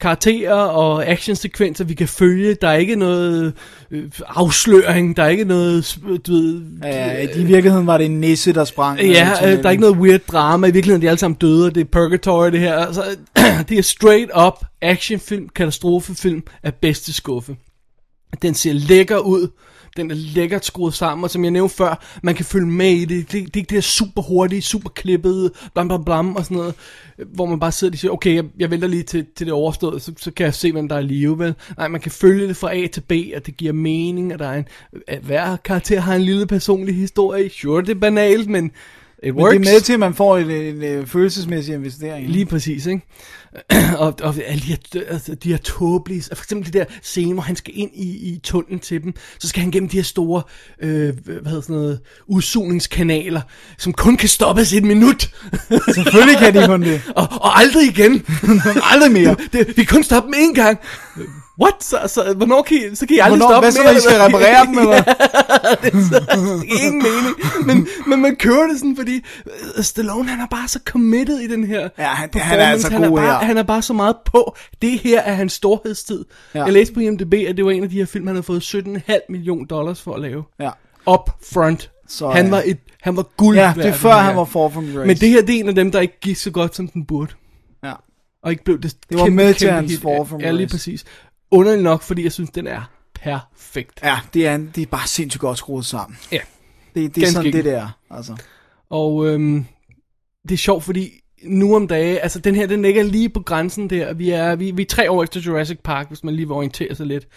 karakterer 0.00 0.54
og 0.54 1.06
actionsekvenser, 1.06 1.84
vi 1.84 1.94
kan 1.94 2.08
følge. 2.08 2.54
Der 2.54 2.68
er 2.68 2.74
ikke 2.76 2.96
noget 2.96 3.52
øh, 3.90 4.04
afsløring. 4.26 5.16
Der 5.16 5.22
er 5.22 5.28
ikke 5.28 5.44
noget... 5.44 5.98
Du 6.26 6.32
ved, 6.32 6.62
Ja, 6.82 7.22
i 7.22 7.44
virkeligheden 7.44 7.86
var 7.86 7.98
det 7.98 8.04
en 8.04 8.20
nisse, 8.20 8.52
der 8.52 8.64
sprang. 8.64 9.00
øh, 9.00 9.10
Ja, 9.10 9.30
tunnelen. 9.34 9.56
øh, 9.58 9.62
der 9.62 9.68
er 9.68 9.70
ikke 9.70 9.80
noget 9.80 9.96
weird 9.96 10.20
drama. 10.28 10.66
I 10.66 10.70
virkeligheden 10.70 11.02
de 11.02 11.06
er 11.06 11.10
alle 11.10 11.18
sammen 11.18 11.36
døde, 11.40 11.66
og 11.66 11.74
det 11.74 11.80
er 11.80 11.84
purgatory, 11.84 12.50
det 12.52 12.60
her. 12.60 12.74
Altså, 12.74 13.02
det 13.68 13.78
er 13.78 13.82
straight 13.82 14.30
up 14.46 14.54
actionfilm, 14.82 15.48
katastrofefilm 15.48 16.42
af 16.62 16.74
bedste 16.74 17.12
skuffe. 17.12 17.56
Den 18.42 18.54
ser 18.54 18.72
lækker 18.72 19.18
ud. 19.18 19.48
Den 19.98 20.10
er 20.10 20.14
lækkert 20.14 20.64
skruet 20.64 20.94
sammen, 20.94 21.24
og 21.24 21.30
som 21.30 21.44
jeg 21.44 21.50
nævnte 21.50 21.74
før, 21.74 22.04
man 22.22 22.34
kan 22.34 22.44
følge 22.44 22.66
med 22.66 22.90
i 22.90 23.04
det. 23.04 23.08
Det, 23.08 23.32
det 23.32 23.34
er 23.34 23.44
ikke 23.44 23.60
det 23.60 23.70
der 23.70 23.80
super 23.80 24.22
hurtige, 24.22 24.62
super 24.62 24.90
klippede, 24.90 25.52
blam 25.74 25.88
blam 25.88 26.04
blam 26.04 26.36
og 26.36 26.44
sådan 26.44 26.56
noget, 26.56 26.74
hvor 27.34 27.46
man 27.46 27.60
bare 27.60 27.72
sidder 27.72 27.94
og 27.94 27.98
siger, 27.98 28.12
okay, 28.12 28.34
jeg, 28.34 28.44
jeg 28.58 28.70
venter 28.70 28.88
lige 28.88 29.02
til, 29.02 29.26
til 29.36 29.46
det 29.46 29.54
overstået, 29.54 30.02
så, 30.02 30.12
så 30.16 30.30
kan 30.30 30.44
jeg 30.44 30.54
se, 30.54 30.72
hvem 30.72 30.88
der 30.88 30.96
er 30.96 31.00
i 31.00 31.06
live, 31.06 31.38
vel? 31.38 31.54
Nej, 31.76 31.88
man 31.88 32.00
kan 32.00 32.12
følge 32.12 32.48
det 32.48 32.56
fra 32.56 32.76
A 32.76 32.86
til 32.86 33.00
B, 33.00 33.12
og 33.36 33.46
det 33.46 33.56
giver 33.56 33.72
mening, 33.72 34.32
at 34.32 34.38
der 34.38 34.48
er 34.48 34.58
en, 34.58 34.66
at 35.06 35.22
hver 35.22 35.56
karakter 35.56 36.00
har 36.00 36.14
en 36.14 36.22
lille 36.22 36.46
personlig 36.46 36.94
historie. 36.94 37.50
Sure, 37.50 37.82
det 37.82 37.90
er 37.90 38.00
banalt, 38.00 38.48
men 38.48 38.70
it 39.22 39.34
Men 39.34 39.44
works. 39.44 39.58
det 39.58 39.68
er 39.68 39.72
med 39.72 39.80
til, 39.80 39.92
at 39.92 40.00
man 40.00 40.14
får 40.14 40.38
en, 40.38 40.50
en, 40.50 40.82
en 40.82 41.06
følelsesmæssig 41.06 41.74
investering. 41.74 42.28
Lige 42.28 42.46
præcis, 42.46 42.86
ikke? 42.86 43.02
og, 43.98 44.14
og 44.22 44.34
alle 44.46 44.62
de 44.62 44.66
her, 44.66 45.00
altså, 45.08 45.34
de 45.34 45.48
her 45.50 45.56
tåbelige, 45.56 46.22
for 46.22 46.44
eksempel 46.44 46.72
de 46.72 46.78
der 46.78 46.84
scene, 47.02 47.32
hvor 47.32 47.42
han 47.42 47.56
skal 47.56 47.72
ind 47.76 47.90
i, 47.94 48.32
i 48.32 48.40
tunnelen 48.42 48.78
til 48.78 49.02
dem, 49.02 49.14
så 49.38 49.48
skal 49.48 49.62
han 49.62 49.70
gennem 49.70 49.88
de 49.88 49.96
her 49.96 50.02
store, 50.04 50.42
øh, 50.82 51.14
hvad 51.24 51.34
hedder 51.44 51.60
sådan 51.60 51.76
noget, 51.76 52.00
udsugningskanaler, 52.26 53.40
som 53.78 53.92
kun 53.92 54.16
kan 54.16 54.28
stoppes 54.28 54.72
i 54.72 54.76
et 54.76 54.84
minut. 54.84 55.30
Selvfølgelig 55.94 56.38
kan 56.38 56.54
de 56.54 56.66
kun 56.66 56.82
det. 56.82 57.02
og, 57.16 57.28
og 57.30 57.58
aldrig 57.58 57.88
igen. 57.88 58.12
Aldrig 58.92 59.12
mere. 59.12 59.36
det, 59.52 59.66
vi 59.68 59.84
kan 59.84 59.86
kun 59.86 60.02
stoppe 60.02 60.26
dem 60.26 60.34
én 60.34 60.54
gang. 60.54 60.78
What? 61.62 61.84
Så, 61.84 61.98
så, 62.06 62.34
hvornår 62.36 62.62
kan 62.62 62.76
I, 62.76 62.94
så 62.96 63.06
kan 63.06 63.16
I 63.16 63.18
aldrig 63.18 63.38
Hvornår, 63.38 63.52
stoppe 63.52 63.64
hvad 63.64 63.72
så, 63.72 63.82
mere, 63.82 63.92
når 63.92 63.98
I 63.98 64.00
skal 64.00 64.16
hvad? 64.16 64.26
reparere 64.26 64.66
dem, 64.66 64.78
eller? 64.78 65.02
det 65.82 65.94
er 65.94 66.08
så 66.10 66.64
ingen 66.82 67.02
mening. 67.02 67.34
Men, 67.66 67.86
men 68.06 68.22
man 68.22 68.36
kører 68.36 68.66
det 68.66 68.78
sådan, 68.78 68.96
fordi 68.96 69.24
øh, 69.76 69.84
Stallone, 69.84 70.28
han 70.28 70.40
er 70.40 70.46
bare 70.50 70.68
så 70.68 70.78
committed 70.84 71.38
i 71.38 71.46
den 71.46 71.64
her 71.64 71.88
Ja, 71.98 72.04
han- 72.04 72.30
han 72.34 72.60
er 72.60 72.66
altså 72.66 72.90
han 72.90 73.04
er, 73.04 73.08
god 73.08 73.16
bare, 73.18 73.26
her. 73.40 73.46
han 73.46 73.56
er 73.56 73.62
bare 73.62 73.82
så 73.82 73.92
meget 73.92 74.16
på. 74.24 74.56
Det 74.82 74.98
her 74.98 75.20
er 75.20 75.32
hans 75.34 75.52
storhedstid. 75.52 76.24
Ja. 76.54 76.58
Ja. 76.58 76.64
Jeg 76.64 76.72
læste 76.72 76.94
på 76.94 77.00
IMDb, 77.00 77.34
at 77.48 77.56
det 77.56 77.64
var 77.64 77.70
en 77.70 77.82
af 77.82 77.90
de 77.90 77.96
her 77.96 78.06
film, 78.06 78.26
han 78.26 78.36
havde 78.36 78.42
fået 78.46 78.74
17,5 78.74 79.18
million 79.28 79.66
dollars 79.66 80.00
for 80.02 80.14
at 80.14 80.20
lave. 80.20 80.42
Ja. 80.60 80.70
Up 81.12 81.30
front. 81.52 81.90
Så, 82.08 82.30
han, 82.30 82.44
ja. 82.44 82.50
var 82.50 82.62
et, 82.66 82.78
han 83.02 83.16
var 83.16 83.22
guld 83.36 83.56
Ja, 83.56 83.72
det 83.76 83.86
er 83.86 83.92
før 83.92 84.12
han 84.12 84.36
var 84.36 84.44
Fall 84.44 84.72
from 84.72 84.84
Grace. 84.94 85.06
Men 85.06 85.16
det 85.16 85.28
her, 85.28 85.42
det 85.42 85.54
er 85.56 85.60
en 85.60 85.68
af 85.68 85.74
dem, 85.74 85.92
der 85.92 86.00
ikke 86.00 86.20
gik 86.20 86.36
så 86.36 86.50
godt, 86.50 86.76
som 86.76 86.88
den 86.88 87.04
burde. 87.04 87.32
Ja. 87.84 87.92
Og 88.42 88.50
ikke 88.50 88.64
blev 88.64 88.80
det 88.82 88.94
Det 89.08 89.18
var 89.18 89.24
kæmpe, 89.24 89.36
med 89.36 89.54
til 89.54 89.66
kæmpe 89.68 89.74
hans 89.80 89.90
hit. 89.90 90.00
Fall 90.00 90.26
from 90.26 90.40
Ja, 90.40 90.50
lige 90.50 90.68
præcis. 90.68 91.04
Underligt 91.50 91.82
nok, 91.82 92.02
fordi 92.02 92.24
jeg 92.24 92.32
synes, 92.32 92.50
den 92.50 92.66
er 92.66 92.90
perfekt. 93.14 94.00
Ja, 94.02 94.18
det 94.34 94.46
er, 94.46 94.56
det 94.56 94.82
er 94.82 94.86
bare 94.86 95.08
sindssygt 95.08 95.40
godt 95.40 95.58
skruet 95.58 95.86
sammen. 95.86 96.18
Ja. 96.32 96.38
Det, 96.94 97.14
det 97.14 97.22
er 97.22 97.26
sådan, 97.26 97.52
det 97.52 97.64
der. 97.64 97.98
Altså. 98.10 98.36
Og 98.90 99.26
øhm, 99.26 99.66
det 100.42 100.54
er 100.54 100.58
sjovt, 100.58 100.84
fordi 100.84 101.10
nu 101.42 101.76
om 101.76 101.88
dage, 101.88 102.20
altså 102.20 102.38
den 102.38 102.54
her, 102.54 102.66
den 102.66 102.82
ligger 102.82 103.02
lige 103.02 103.28
på 103.28 103.40
grænsen 103.40 103.90
der. 103.90 104.12
Vi 104.12 104.30
er, 104.30 104.56
vi, 104.56 104.70
vi 104.70 104.82
er 104.82 104.86
tre 104.86 105.10
år 105.10 105.22
efter 105.22 105.40
Jurassic 105.40 105.78
Park, 105.84 106.08
hvis 106.08 106.24
man 106.24 106.34
lige 106.34 106.46
vil 106.46 106.54
orientere 106.54 106.94
sig 106.94 107.06
lidt. 107.06 107.28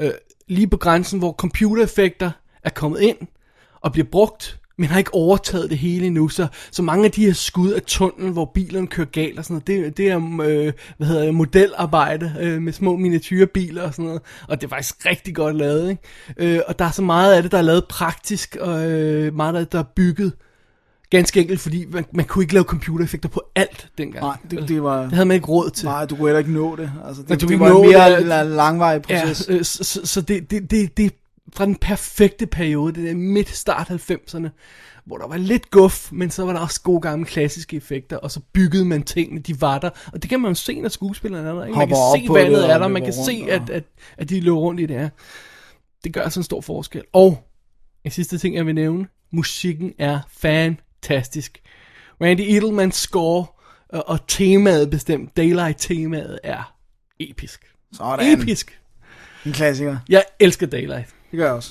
Øh, 0.00 0.10
lige 0.48 0.66
på 0.68 0.76
grænsen, 0.76 1.18
hvor 1.18 1.32
computereffekter 1.32 2.30
er 2.62 2.70
kommet 2.70 3.00
ind 3.00 3.16
og 3.80 3.92
bliver 3.92 4.06
brugt, 4.12 4.58
men 4.78 4.88
har 4.88 4.98
ikke 4.98 5.14
overtaget 5.14 5.70
det 5.70 5.78
hele 5.78 6.06
endnu. 6.06 6.28
Så, 6.28 6.46
så 6.70 6.82
mange 6.82 7.04
af 7.04 7.10
de 7.10 7.24
her 7.24 7.32
skud 7.32 7.70
af 7.70 7.82
tunnelen, 7.82 8.32
hvor 8.32 8.50
bilerne 8.54 8.86
kører 8.86 9.06
galt 9.06 9.38
og 9.38 9.44
sådan 9.44 9.54
noget, 9.54 9.66
det, 9.66 9.96
det 9.96 10.10
er 10.10 10.16
øh, 10.16 10.72
hvad 10.96 11.06
hedder 11.06 11.24
det, 11.24 11.34
modelarbejde 11.34 12.34
øh, 12.40 12.62
med 12.62 12.72
små 12.72 12.96
miniatyrbiler 12.96 13.82
og 13.82 13.92
sådan 13.92 14.04
noget. 14.04 14.22
Og 14.48 14.60
det 14.60 14.66
er 14.66 14.68
faktisk 14.68 15.06
rigtig 15.06 15.34
godt 15.34 15.56
lavet. 15.56 15.90
Ikke? 15.90 16.54
Øh, 16.56 16.60
og 16.68 16.78
der 16.78 16.84
er 16.84 16.90
så 16.90 17.02
meget 17.02 17.34
af 17.34 17.42
det, 17.42 17.52
der 17.52 17.58
er 17.58 17.62
lavet 17.62 17.84
praktisk, 17.88 18.56
og 18.60 18.90
øh, 18.90 19.34
meget 19.34 19.56
af 19.56 19.60
det, 19.60 19.72
der 19.72 19.78
er 19.78 19.92
bygget 19.96 20.32
Ganske 21.12 21.40
enkelt, 21.40 21.60
fordi 21.60 21.86
man, 21.90 22.04
man 22.14 22.24
kunne 22.24 22.44
ikke 22.44 22.54
lave 22.54 22.64
computereffekter 22.64 23.28
på 23.28 23.42
alt 23.54 23.88
dengang. 23.98 24.24
Nej, 24.24 24.36
det, 24.50 24.68
det 24.68 24.82
var... 24.82 25.02
det 25.02 25.12
havde 25.12 25.26
man 25.26 25.34
ikke 25.34 25.46
råd 25.46 25.70
til. 25.70 25.86
Nej, 25.86 26.04
du 26.04 26.16
kunne 26.16 26.28
heller 26.28 26.38
ikke 26.38 26.52
nå 26.52 26.76
det. 26.76 26.92
Altså, 27.06 27.22
det, 27.22 27.30
Men 27.30 27.38
du 27.38 27.46
det 27.46 27.60
var 27.60 27.66
en 27.66 27.90
mere 27.90 28.20
det, 28.20 28.24
la- 28.24 28.42
langvarig 28.42 29.02
ja, 29.10 29.20
proces. 29.24 29.46
øh, 29.48 29.64
så, 29.64 30.00
så, 30.04 30.20
det, 30.20 30.50
det, 30.50 30.70
det, 30.70 30.96
det 30.96 31.12
fra 31.54 31.66
den 31.66 31.76
perfekte 31.76 32.46
periode, 32.46 32.92
det 32.92 33.04
der 33.04 33.14
midt 33.14 33.48
start 33.48 33.90
90'erne, 33.90 34.48
hvor 35.04 35.18
der 35.18 35.28
var 35.28 35.36
lidt 35.36 35.70
guf, 35.70 36.12
men 36.12 36.30
så 36.30 36.44
var 36.44 36.52
der 36.52 36.60
også 36.60 36.82
gode 36.82 37.00
gamle 37.00 37.26
klassiske 37.26 37.76
effekter, 37.76 38.16
og 38.16 38.30
så 38.30 38.40
byggede 38.52 38.84
man 38.84 39.02
tingene, 39.02 39.40
de 39.40 39.60
var 39.60 39.78
der. 39.78 39.90
Og 40.12 40.22
det 40.22 40.30
kan 40.30 40.40
man 40.40 40.50
jo 40.50 40.54
se, 40.54 40.80
når 40.80 40.88
skuespillerne 40.88 41.48
er 41.48 41.54
der. 41.54 41.64
Ikke? 41.64 41.78
Man 41.78 41.88
kan 41.88 41.96
se, 42.16 42.26
på 42.26 42.32
vandet 42.32 42.62
det, 42.62 42.70
er 42.70 42.78
der, 42.78 42.88
man 42.88 43.04
kan 43.04 43.12
se, 43.12 43.44
at, 43.48 43.70
at, 43.70 43.84
at 44.18 44.28
de 44.28 44.40
løber 44.40 44.58
rundt 44.58 44.80
i 44.80 44.86
det 44.86 44.98
her. 44.98 45.08
Det 46.04 46.12
gør 46.12 46.22
altså 46.22 46.40
en 46.40 46.44
stor 46.44 46.60
forskel. 46.60 47.02
Og 47.12 47.48
en 48.04 48.10
sidste 48.10 48.38
ting, 48.38 48.54
jeg 48.54 48.66
vil 48.66 48.74
nævne. 48.74 49.06
Musikken 49.30 49.92
er 49.98 50.20
fantastisk. 50.28 51.62
Randy 52.20 52.40
Edelmans 52.40 52.94
score 52.94 53.46
og, 53.88 54.08
og 54.08 54.26
temaet 54.28 54.90
bestemt, 54.90 55.36
Daylight-temaet 55.36 56.38
er 56.42 56.74
episk. 57.20 57.74
Sådan. 57.92 58.40
Episk. 58.40 58.80
En 59.46 59.52
klassiker. 59.52 59.96
Jeg 60.08 60.24
elsker 60.40 60.66
Daylight. 60.66 61.14
Det 61.32 61.38
gør 61.38 61.44
jeg 61.46 61.54
også. 61.54 61.70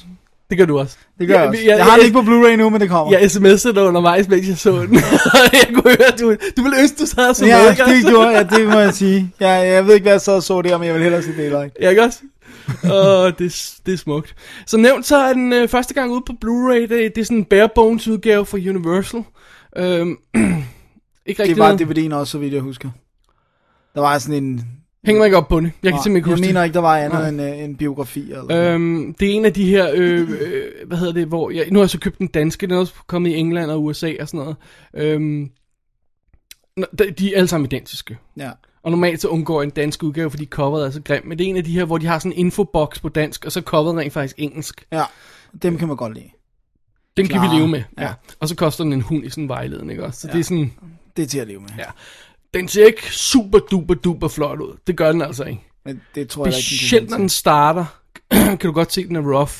Det 0.50 0.58
gør 0.58 0.66
du 0.66 0.80
også. 0.80 0.98
Det 1.20 1.28
gør 1.28 1.40
jeg, 1.40 1.48
også. 1.50 1.62
Jeg, 1.62 1.78
Jeg, 1.78 1.86
har 1.86 1.96
den 1.96 2.06
ikke 2.06 2.14
på 2.14 2.20
Blu-ray 2.22 2.56
nu, 2.56 2.70
men 2.70 2.82
det 2.82 2.90
kommer. 2.90 3.12
jeg 3.20 3.22
sms'ede 3.22 3.74
dig 3.74 3.84
undervejs, 3.84 4.28
mens 4.28 4.48
jeg 4.48 4.58
så 4.58 4.72
den. 4.82 4.94
jeg 5.54 5.68
kunne 5.74 5.84
høre, 6.00 6.12
du, 6.20 6.36
du 6.58 6.62
ville 6.64 6.80
ønske, 6.82 6.98
du 7.00 7.06
sad 7.06 7.34
så 7.34 7.46
Ja, 7.46 7.62
med, 7.64 7.70
ikke 7.72 7.84
det 7.84 8.06
gjorde 8.12 8.30
jeg, 8.30 8.50
det 8.50 8.68
må 8.68 8.80
jeg 8.80 8.94
sige. 8.94 9.34
Jeg, 9.40 9.68
jeg 9.68 9.88
ved 9.88 9.94
ikke, 9.94 10.04
hvad 10.04 10.14
jeg 10.14 10.22
så 10.22 10.32
og 10.32 10.44
så 10.44 10.62
der, 10.62 10.78
men 10.78 10.88
jeg 10.88 10.94
vil 10.96 11.04
hellere 11.04 11.24
se 11.24 11.38
Daylight. 11.38 11.78
Ja, 11.82 11.90
ikke 11.90 12.04
også? 12.04 12.20
Åh, 12.84 13.32
det, 13.38 13.46
er- 13.46 13.80
det 13.86 13.94
er 13.94 13.98
smukt. 13.98 14.36
Som 14.68 14.80
nævnt, 14.80 15.06
så 15.06 15.18
er 15.18 15.34
den 15.34 15.54
øh, 15.54 15.68
første 15.68 15.94
gang 15.94 16.12
ude 16.12 16.22
på 16.28 16.34
Blu-ray. 16.46 16.80
Det, 16.80 16.90
det 17.16 17.18
er 17.18 17.26
sådan 17.26 17.38
en 17.38 17.46
bare 17.46 17.70
bones 17.76 18.08
udgave 18.08 18.46
fra 18.46 18.58
Universal. 18.58 19.24
Øhm, 19.78 20.18
ikke 21.26 21.44
rigtig 21.44 21.48
Det 21.56 21.58
var. 21.58 21.78
DVD'en 21.78 22.14
også, 22.16 22.32
så 22.32 22.38
vidt 22.38 22.54
jeg 22.54 22.62
husker. 22.62 22.90
Der 23.96 24.02
var 24.02 24.18
sådan 24.20 24.44
en... 24.44 24.66
Hænger 25.06 25.20
mig 25.20 25.26
ikke 25.26 25.38
op 25.38 25.48
på 25.48 25.60
det. 25.60 25.66
Jeg 25.66 25.72
kan 25.84 25.92
Nej, 25.92 26.04
simpelthen 26.04 26.16
ikke 26.16 26.30
jeg 26.30 26.34
huske 26.36 26.48
mener 26.48 26.60
det. 26.60 26.66
ikke, 26.66 26.74
der 26.74 26.80
var 26.80 26.98
andet 26.98 27.30
end 27.30 27.42
øh, 27.42 27.60
en 27.60 27.76
biografi. 27.78 28.32
Eller 28.32 28.46
øh, 28.68 28.74
Øhm, 28.74 29.14
det 29.20 29.28
er 29.32 29.34
en 29.34 29.46
af 29.46 29.54
de 29.54 29.66
her, 29.70 29.92
øh, 29.94 30.20
øh, 30.30 30.64
hvad 30.88 30.98
hedder 30.98 31.14
det, 31.14 31.28
hvor, 31.28 31.52
jeg, 31.52 31.66
nu 31.72 31.80
har 31.80 31.84
jeg 31.84 31.90
så 31.90 32.00
købt 32.00 32.20
den 32.20 32.28
danske, 32.28 32.68
den 32.68 32.76
er 32.76 32.80
også 32.80 32.94
kommet 33.08 33.30
i 33.30 33.34
England 33.34 33.72
og 33.72 33.84
USA 33.84 34.14
og 34.20 34.28
sådan 34.28 34.38
noget. 34.38 34.56
Øhm, 34.94 35.50
de- 37.20 37.34
er 37.34 37.38
alle 37.38 37.48
sammen 37.48 37.66
identiske. 37.66 38.18
ja. 38.38 38.52
Og 38.84 38.92
normalt 38.92 39.22
så 39.22 39.28
undgår 39.28 39.62
jeg 39.62 39.66
en 39.66 39.72
dansk 39.72 40.04
udgave, 40.04 40.30
fordi 40.32 40.46
coveret 40.46 40.86
er 40.86 40.92
så 40.92 41.02
grimt. 41.02 41.26
Men 41.26 41.38
det 41.38 41.46
er 41.46 41.50
en 41.50 41.58
af 41.58 41.64
de 41.64 41.72
her, 41.72 41.86
hvor 41.86 41.98
de 41.98 42.06
har 42.08 42.20
sådan 42.20 42.32
en 42.32 42.38
infobox 42.38 43.02
på 43.02 43.10
dansk, 43.10 43.46
og 43.46 43.52
så 43.52 43.60
er 43.60 43.64
coveret 43.64 43.98
rent 43.98 44.14
faktisk 44.14 44.36
engelsk. 44.40 44.86
ja, 44.92 45.04
dem 45.62 45.78
kan 45.78 45.88
man 45.88 45.98
godt 45.98 46.14
lide. 46.14 46.30
Den 47.18 47.28
kan 47.28 47.40
Klar. 47.40 47.50
vi 47.52 47.58
leve 47.58 47.68
med. 47.68 47.84
Ja. 47.98 48.04
Ja. 48.04 48.14
Og 48.40 48.50
så 48.50 48.56
koster 48.56 48.84
den 48.84 48.94
en 48.94 49.02
hund 49.02 49.26
i 49.26 49.30
sådan 49.30 49.44
en 49.44 49.50
vejledning 49.50 50.02
også. 50.02 50.20
Så. 50.20 50.28
Ja. 50.28 50.34
det 50.34 50.40
er 50.40 50.44
sådan, 50.44 50.74
Det 51.18 51.24
er 51.24 51.28
til 51.28 51.40
at 51.40 51.48
leve 51.48 51.60
med. 51.60 51.70
ja. 51.78 51.84
Den 52.54 52.68
ser 52.68 52.86
ikke 52.86 53.12
super 53.12 53.60
duper 53.60 53.94
duper 53.94 54.28
flot 54.28 54.60
ud. 54.60 54.78
Det 54.88 54.98
gør 54.98 55.12
den 55.12 55.22
altså 55.22 55.44
ikke. 55.44 55.62
Men 55.86 56.02
det 56.16 56.30
tror 56.30 56.46
jeg 56.46 56.52
da 56.52 56.58
ikke, 56.58 56.68
Specielt 56.68 57.10
når 57.10 57.18
den 57.18 57.30
starter, 57.30 57.86
kan 58.60 58.60
du 58.60 58.72
godt 58.72 58.92
se, 58.94 59.02
at 59.02 59.08
den 59.08 59.16
er 59.16 59.38
rough. 59.38 59.54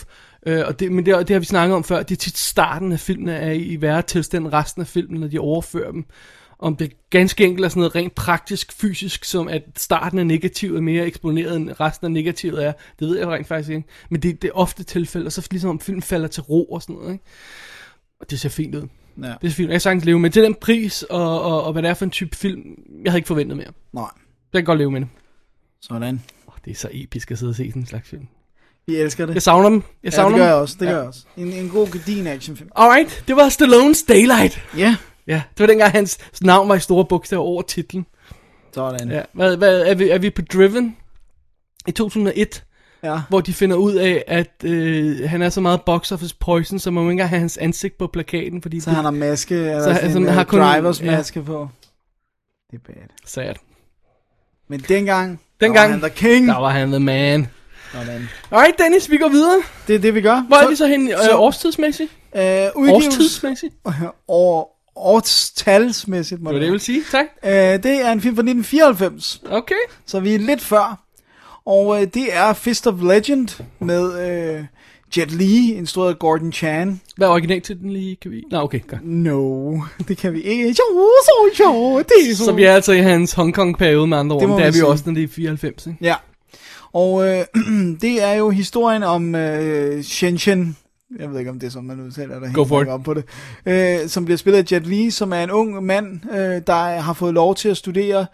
Øh, 0.46 0.64
og 0.68 0.80
det, 0.80 0.92
men 0.92 1.06
det, 1.06 1.28
det 1.28 1.30
har 1.30 1.40
vi 1.40 1.46
snakket 1.46 1.76
om 1.76 1.84
før, 1.84 2.04
det 2.04 2.16
er 2.16 2.20
tit 2.20 2.38
starten 2.38 2.92
af 2.92 3.00
filmen 3.00 3.30
er 3.30 3.52
i, 3.52 3.62
i 3.62 3.82
værre 3.82 4.02
tilstand 4.02 4.46
end 4.46 4.54
resten 4.54 4.82
af 4.82 4.88
filmen, 4.88 5.20
når 5.20 5.28
de 5.28 5.40
overfører 5.40 5.92
dem. 5.92 6.06
om 6.60 6.76
det 6.76 6.94
ganske 7.10 7.46
enkelt 7.46 7.66
er 7.66 7.70
sådan 7.70 7.80
noget 7.80 7.96
rent 7.96 8.16
praktisk, 8.16 8.72
fysisk, 8.72 9.26
som 9.26 9.48
at 9.48 9.64
starten 9.78 10.20
af 10.20 10.28
negativet 10.28 10.78
er 10.78 10.82
mere 10.82 11.06
eksponeret 11.06 11.56
end 11.56 11.80
resten 11.80 12.06
af 12.06 12.12
negativet 12.12 12.66
er, 12.66 12.74
det 13.00 13.08
ved 13.08 13.18
jeg 13.18 13.28
rent 13.28 13.48
faktisk 13.48 13.70
ikke. 13.70 13.88
Men 14.10 14.22
det, 14.22 14.42
det 14.42 14.48
er 14.48 14.52
ofte 14.54 14.84
tilfælde, 14.84 15.26
og 15.26 15.32
så 15.32 15.48
ligesom 15.52 15.70
om 15.70 15.80
filmen 15.80 16.02
falder 16.02 16.28
til 16.28 16.44
ro 16.44 16.66
og 16.66 16.82
sådan 16.82 16.96
noget, 16.96 17.12
ikke? 17.12 17.26
Og 18.20 18.30
det 18.30 18.40
ser 18.40 18.50
fint 18.50 18.76
ud. 18.76 18.88
Ja. 19.24 19.34
Det 19.42 19.48
er 19.48 19.52
fint. 19.52 19.70
Jeg 19.70 19.74
kan 19.74 19.80
sagtens 19.82 20.06
leve 20.06 20.20
med 20.20 20.30
til 20.30 20.44
den 20.44 20.56
pris, 20.56 21.04
og, 21.04 21.42
og, 21.42 21.64
og 21.64 21.72
hvad 21.74 21.84
det 21.84 21.90
er 21.90 21.94
for 21.94 22.06
en 22.06 22.12
type 22.12 22.36
film, 22.36 22.62
jeg 23.04 23.12
havde 23.12 23.18
ikke 23.20 23.28
forventet 23.28 23.58
mere. 23.58 23.68
Nej, 23.94 24.04
Jeg 24.54 24.60
kan 24.60 24.66
godt 24.66 24.78
leve 24.80 24.92
med 24.92 25.02
det. 25.02 25.10
sådan. 25.82 26.22
Oh, 26.48 26.54
det 26.66 26.72
er 26.72 26.76
så 26.76 26.90
episk 26.92 27.32
at 27.32 27.38
sidde 27.40 27.50
og 27.50 27.56
se 27.56 27.70
sådan 27.70 27.82
en 27.82 27.86
slags 27.86 28.10
film. 28.10 28.28
Vi 28.88 28.96
elsker 28.96 29.26
det. 29.26 29.34
Jeg 29.34 29.42
savner 29.42 29.70
dem. 29.70 29.76
Jeg 29.78 29.84
Ja, 30.04 30.10
savner 30.16 30.30
det 30.38 30.40
gør 30.40 30.46
jeg 30.46 30.56
også. 30.56 30.76
Det 30.80 30.88
gør 30.88 30.98
jeg 30.98 31.08
også. 31.08 31.26
En, 31.38 31.54
en 31.54 31.70
god 31.70 31.88
gedin 31.92 32.28
actionfilm. 32.28 32.70
Alright, 32.76 33.24
det 33.28 33.36
var 33.36 33.50
Stallones 33.50 34.04
Daylight. 34.04 34.62
Ja, 34.78 34.96
Ja, 35.28 35.42
det 35.52 35.60
var 35.60 35.68
dengang 35.68 35.92
hans 35.92 36.18
navn 36.42 36.70
var 36.70 36.76
i 36.76 36.80
store 36.80 37.06
bogstaver 37.06 37.44
over 37.44 37.62
titlen. 37.62 38.06
sådan. 38.74 39.12
Ja, 39.12 39.22
hvad, 39.34 39.58
hvad, 39.58 39.82
er, 39.82 39.96
vi, 39.96 40.10
er 40.10 40.18
vi 40.18 40.30
på 40.30 40.42
Driven? 40.42 40.98
I 41.88 41.92
2001, 41.92 42.64
ja. 43.04 43.20
hvor 43.30 43.42
de 43.42 43.54
finder 43.54 43.76
ud 43.76 43.94
af, 43.96 44.24
at 44.28 44.52
øh, 44.64 45.30
han 45.30 45.42
er 45.42 45.50
så 45.50 45.62
meget 45.62 45.82
box 45.82 46.12
office 46.12 46.36
poison, 46.40 46.80
så 46.80 46.92
man 46.92 47.04
må 47.04 47.10
ikke 47.10 47.12
engang 47.12 47.30
have 47.30 47.40
hans 47.40 47.58
ansigt 47.58 47.98
på 47.98 48.08
plakaten, 48.08 48.62
fordi 48.62 48.80
Så 48.80 48.90
det 48.90 48.96
han 48.96 49.04
har 49.06 49.12
maske, 49.12 49.56
eller 49.56 49.80
Så 49.80 49.94
så, 49.94 49.96
sådan 49.96 50.12
så 50.12 50.18
en 50.18 50.26
han 50.26 50.34
har 50.34 50.44
kun- 50.44 50.60
drivers 50.60 51.02
ja. 51.02 51.06
maske 51.12 51.44
på. 51.44 51.70
Det 52.72 52.78
er 52.88 52.94
bad. 52.94 53.08
sad. 53.26 53.54
Men 54.70 54.80
dengang, 54.80 55.40
Dengang- 55.62 55.76
der 55.76 55.82
var 55.82 55.88
han 55.92 56.00
the 56.00 56.10
king. 56.10 56.48
Der 56.48 56.58
var 56.60 56.70
han 56.70 56.90
the 56.90 57.00
man. 57.00 57.48
Sådan. 57.92 58.30
Alright, 58.52 58.80
Dennis, 58.80 59.10
vi 59.10 59.18
går 59.18 59.30
videre. 59.30 59.62
Det 59.88 59.96
er 59.96 60.00
det, 60.00 60.16
vi 60.16 60.22
gør. 60.22 60.42
Hvor 60.48 60.58
er 60.58 60.70
vi 60.70 60.76
så 60.76 60.88
hen 60.88 61.08
så- 61.24 61.32
øh, 61.32 61.40
årstidsmæssigt? 61.40 62.12
Øh, 62.36 62.42
udgives... 62.76 63.06
Årstidsmæssigt? 63.08 63.74
År, 64.28 64.82
årstalsmæssigt, 64.96 66.42
må 66.42 66.50
Det 66.50 66.54
var 66.54 66.60
det, 66.60 66.66
jeg 66.66 66.72
ville 66.72 66.84
sige. 66.84 67.02
Tak. 67.12 67.26
Øh, 67.46 67.52
det 67.52 67.86
er 68.06 68.12
en 68.12 68.22
film 68.22 68.36
fra 68.36 68.42
1994, 68.42 69.42
Okay. 69.50 69.76
så 70.06 70.20
vi 70.20 70.36
er 70.36 70.40
lidt 70.40 70.62
før. 70.62 71.04
Og 71.66 72.02
øh, 72.02 72.08
det 72.14 72.36
er 72.36 72.54
Fist 72.54 72.88
of 72.88 73.02
Legend 73.04 73.64
med 73.80 74.30
øh, 74.30 74.64
Jet 75.18 75.32
Li, 75.32 75.74
instrueret 75.74 76.10
af 76.10 76.20
Gordon 76.20 76.52
Chan. 76.54 77.02
Hvad 77.18 77.28
er 77.28 77.32
originaltitlen 77.32 77.92
lige? 77.94 78.16
Kan 78.22 78.32
vi... 78.32 78.44
Nå, 78.52 78.58
okay, 78.62 78.80
godt. 78.88 79.02
No, 79.06 79.78
det 80.08 80.18
kan 80.18 80.34
vi 80.34 80.42
ikke. 80.42 80.68
Jo, 80.68 81.10
så 81.24 81.32
jo, 81.60 82.00
det 82.00 82.32
er 82.32 82.36
så. 82.36 82.46
Så 82.46 82.52
vi 82.52 82.64
er 82.64 82.74
altså 82.74 82.92
i 82.92 83.00
hans 83.00 83.34
Hong 83.34 83.54
Kong-periode 83.54 84.08
med 84.08 84.18
andre 84.18 84.36
ord. 84.36 84.42
Det 84.42 84.58
Det 84.58 84.64
er 84.66 84.68
vi 84.68 84.74
sige. 84.74 84.88
også, 84.88 85.04
når 85.08 85.14
det 85.14 85.24
er 85.24 85.28
94, 85.28 85.88
ikke? 85.88 85.98
Ja. 86.02 86.16
Og 86.94 87.28
øh, 87.28 87.46
det 88.02 88.24
er 88.24 88.34
jo 88.34 88.50
historien 88.50 89.04
om 89.04 89.36
øh, 89.36 90.04
Shenzhen, 90.04 90.78
jeg 91.20 91.32
ved 91.32 91.40
ikke 91.40 91.52
om 91.52 91.60
det 91.60 91.68
er 91.68 91.72
sådan, 91.72 91.88
man 91.88 92.02
udtaler 92.02 92.40
det. 92.40 92.54
Go 92.54 92.64
for 92.66 92.82
it. 92.82 92.88
Op 92.88 93.04
på 93.04 93.14
det. 93.14 93.24
Øh, 93.66 94.08
som 94.08 94.26
bliver 94.26 94.38
spillet 94.38 94.60
af 94.60 94.72
Jet 94.72 94.88
Li, 94.88 95.10
som 95.10 95.34
er 95.34 95.44
en 95.44 95.52
ung 95.52 95.84
mand, 95.84 96.20
øh, 96.32 96.62
der 96.68 97.00
har 97.02 97.14
fået 97.14 97.34
lov 97.34 97.56
til 97.56 97.70
at 97.70 97.78
studere, 97.78 98.26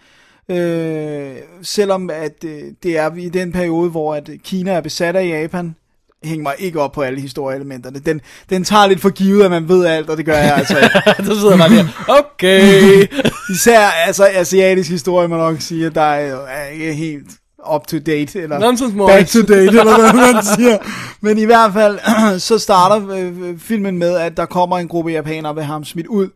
øh, 0.51 1.35
selvom 1.61 2.09
at 2.09 2.43
øh, 2.45 2.61
det 2.83 2.97
er 2.97 3.15
i 3.15 3.29
den 3.29 3.51
periode, 3.51 3.89
hvor 3.89 4.15
at 4.15 4.29
Kina 4.43 4.71
er 4.71 4.81
besat 4.81 5.15
af 5.15 5.27
Japan. 5.27 5.75
Hæng 6.23 6.43
mig 6.43 6.53
ikke 6.59 6.81
op 6.81 6.91
på 6.91 7.01
alle 7.01 7.21
historieelementerne. 7.21 7.99
Den, 7.99 8.21
den 8.49 8.63
tager 8.63 8.87
lidt 8.87 8.99
for 8.99 9.09
givet, 9.09 9.43
at 9.43 9.51
man 9.51 9.69
ved 9.69 9.85
alt, 9.85 10.09
og 10.09 10.17
det 10.17 10.25
gør 10.25 10.37
jeg 10.37 10.55
altså 10.55 10.77
ikke. 10.77 11.25
så 11.33 11.39
sidder 11.39 11.55
man 11.57 11.71
der. 11.71 12.05
Okay. 12.07 13.07
Især 13.55 13.79
altså, 13.79 14.27
asiatisk 14.33 14.89
historie, 14.89 15.27
man 15.27 15.39
nok 15.39 15.61
sige, 15.61 15.85
at 15.85 15.95
der 15.95 16.01
er, 16.01 16.45
er 16.45 16.67
ikke 16.67 16.93
helt 16.93 17.31
up 17.73 17.87
to 17.87 17.97
date, 17.97 18.41
eller 18.41 18.59
Nonsense 18.59 18.97
back 18.97 19.27
to 19.27 19.41
date, 19.41 19.79
eller 19.79 20.11
hvad 20.11 20.33
man 20.33 20.43
siger. 20.43 20.77
Men 21.21 21.37
i 21.37 21.45
hvert 21.45 21.73
fald, 21.73 21.99
så 22.39 22.59
starter 22.59 23.09
øh, 23.09 23.59
filmen 23.59 23.97
med, 23.97 24.15
at 24.15 24.37
der 24.37 24.45
kommer 24.45 24.77
en 24.77 24.87
gruppe 24.87 25.11
japanere 25.11 25.55
ved 25.55 25.63
ham 25.63 25.83
smidt 25.83 26.07
ud 26.07 26.29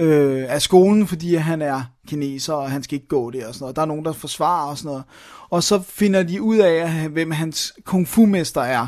øh, 0.00 0.44
af 0.48 0.62
skolen, 0.62 1.06
fordi 1.06 1.34
han 1.34 1.62
er 1.62 1.82
kineser, 2.06 2.54
og 2.54 2.70
han 2.70 2.82
skal 2.82 2.94
ikke 2.94 3.08
gå 3.08 3.30
der 3.30 3.48
og 3.48 3.54
sådan 3.54 3.62
noget. 3.64 3.76
Der 3.76 3.82
er 3.82 3.86
nogen, 3.86 4.04
der 4.04 4.12
forsvarer 4.12 4.70
og 4.70 4.78
sådan 4.78 4.88
noget. 4.88 5.04
Og 5.50 5.62
så 5.62 5.82
finder 5.82 6.22
de 6.22 6.42
ud 6.42 6.56
af, 6.56 7.08
hvem 7.08 7.30
hans 7.30 7.72
kung 7.84 8.08
fu-mester 8.08 8.60
er. 8.60 8.86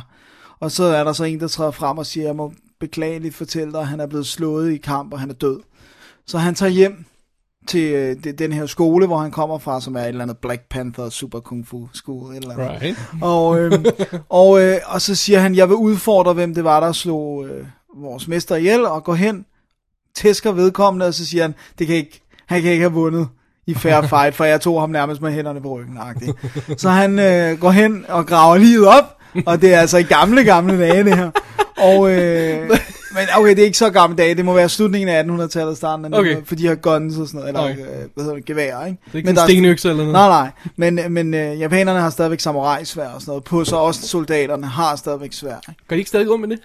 Og 0.60 0.70
så 0.70 0.84
er 0.84 1.04
der 1.04 1.12
så 1.12 1.24
en, 1.24 1.40
der 1.40 1.48
træder 1.48 1.70
frem 1.70 1.98
og 1.98 2.06
siger, 2.06 2.26
jeg 2.26 2.36
må 2.36 2.52
beklageligt 2.80 3.34
fortælle 3.34 3.72
dig, 3.72 3.80
at 3.80 3.86
han 3.86 4.00
er 4.00 4.06
blevet 4.06 4.26
slået 4.26 4.72
i 4.72 4.76
kamp, 4.76 5.12
og 5.12 5.20
han 5.20 5.30
er 5.30 5.34
død. 5.34 5.60
Så 6.26 6.38
han 6.38 6.54
tager 6.54 6.70
hjem 6.70 7.04
til 7.66 7.92
øh, 7.92 8.16
den 8.38 8.52
her 8.52 8.66
skole, 8.66 9.06
hvor 9.06 9.18
han 9.18 9.30
kommer 9.30 9.58
fra, 9.58 9.80
som 9.80 9.96
er 9.96 10.00
et 10.00 10.08
eller 10.08 10.22
andet 10.22 10.38
Black 10.38 10.62
Panther 10.70 11.08
Super 11.08 11.40
Kung 11.40 11.66
Fu 11.66 11.88
School. 11.92 12.34
Eller 12.34 12.50
andet. 12.52 12.82
Right. 12.82 12.98
Og, 13.22 13.60
øh, 13.60 13.72
og, 14.28 14.62
øh, 14.62 14.76
og 14.86 15.00
så 15.00 15.14
siger 15.14 15.38
han, 15.38 15.54
jeg 15.54 15.68
vil 15.68 15.76
udfordre, 15.76 16.32
hvem 16.32 16.54
det 16.54 16.64
var, 16.64 16.80
der 16.80 16.92
slog 16.92 17.46
øh, 17.46 17.66
vores 17.96 18.28
mester 18.28 18.56
ihjel, 18.56 18.86
og 18.86 19.04
går 19.04 19.14
hen, 19.14 19.46
tæsker 20.14 20.52
vedkommende, 20.52 21.06
og 21.06 21.14
så 21.14 21.26
siger 21.26 21.42
han, 21.42 21.54
det 21.78 21.86
kan 21.86 21.96
ikke, 21.96 22.20
han 22.48 22.62
kan 22.62 22.72
ikke 22.72 22.82
have 22.82 22.92
vundet 22.92 23.28
i 23.66 23.74
fair 23.74 24.02
fight, 24.16 24.34
for 24.34 24.44
jeg 24.44 24.60
tog 24.60 24.80
ham 24.80 24.90
nærmest 24.90 25.22
med 25.22 25.32
hænderne 25.32 25.60
på 25.62 25.68
ryggen. 25.78 25.98
-agtigt. 25.98 26.32
Så 26.76 26.88
han 26.90 27.18
øh, 27.18 27.58
går 27.58 27.70
hen 27.70 28.04
og 28.08 28.26
graver 28.26 28.56
livet 28.58 28.86
op, 28.88 29.16
og 29.46 29.62
det 29.62 29.74
er 29.74 29.80
altså 29.80 29.98
i 29.98 30.02
gamle, 30.02 30.44
gamle 30.44 30.78
dage, 30.80 31.04
det 31.04 31.16
her. 31.16 31.30
Og, 31.78 32.10
øh, 32.10 32.70
men 33.16 33.22
okay, 33.36 33.50
det 33.50 33.58
er 33.58 33.64
ikke 33.64 33.78
så 33.78 33.90
gamle 33.90 34.16
dage, 34.16 34.34
det 34.34 34.44
må 34.44 34.52
være 34.54 34.68
slutningen 34.68 35.08
af 35.08 35.22
1800-tallet, 35.22 35.76
starten 35.76 36.04
af 36.04 36.08
Okay. 36.08 36.30
1900, 36.30 36.46
for 36.46 36.54
de 36.54 36.66
har 36.66 36.74
guns 36.74 37.18
og 37.18 37.26
sådan 37.26 37.38
noget, 37.40 37.48
eller 37.48 37.70
Okay. 37.70 37.80
øh, 37.80 38.08
hvad 38.14 38.24
hedder 38.24 38.34
det, 38.34 38.44
gevær, 38.44 38.84
ikke? 38.84 38.98
Det 39.04 39.12
er 39.12 39.16
ikke 39.16 39.26
Men 39.26 39.32
en 39.32 39.36
der 39.36 39.44
stenøkse 39.46 39.88
eller 39.90 40.04
noget. 40.04 40.12
Nej, 40.12 40.28
nej. 40.28 40.50
Men, 40.76 41.12
men 41.12 41.34
øh, 41.34 41.60
japanerne 41.60 42.00
har 42.00 42.10
stadigvæk 42.10 42.40
samurai-svær 42.40 43.08
og 43.08 43.20
sådan 43.20 43.30
noget 43.30 43.44
på, 43.44 43.64
så 43.64 43.76
også 43.76 44.08
soldaterne 44.08 44.66
har 44.66 44.96
stadigvæk 44.96 45.32
svær. 45.32 45.56
Ikke? 45.68 45.80
Gør 45.88 45.96
de 45.96 45.98
ikke 45.98 46.08
stadig 46.08 46.26
gå 46.26 46.36
med 46.36 46.48
det? 46.48 46.58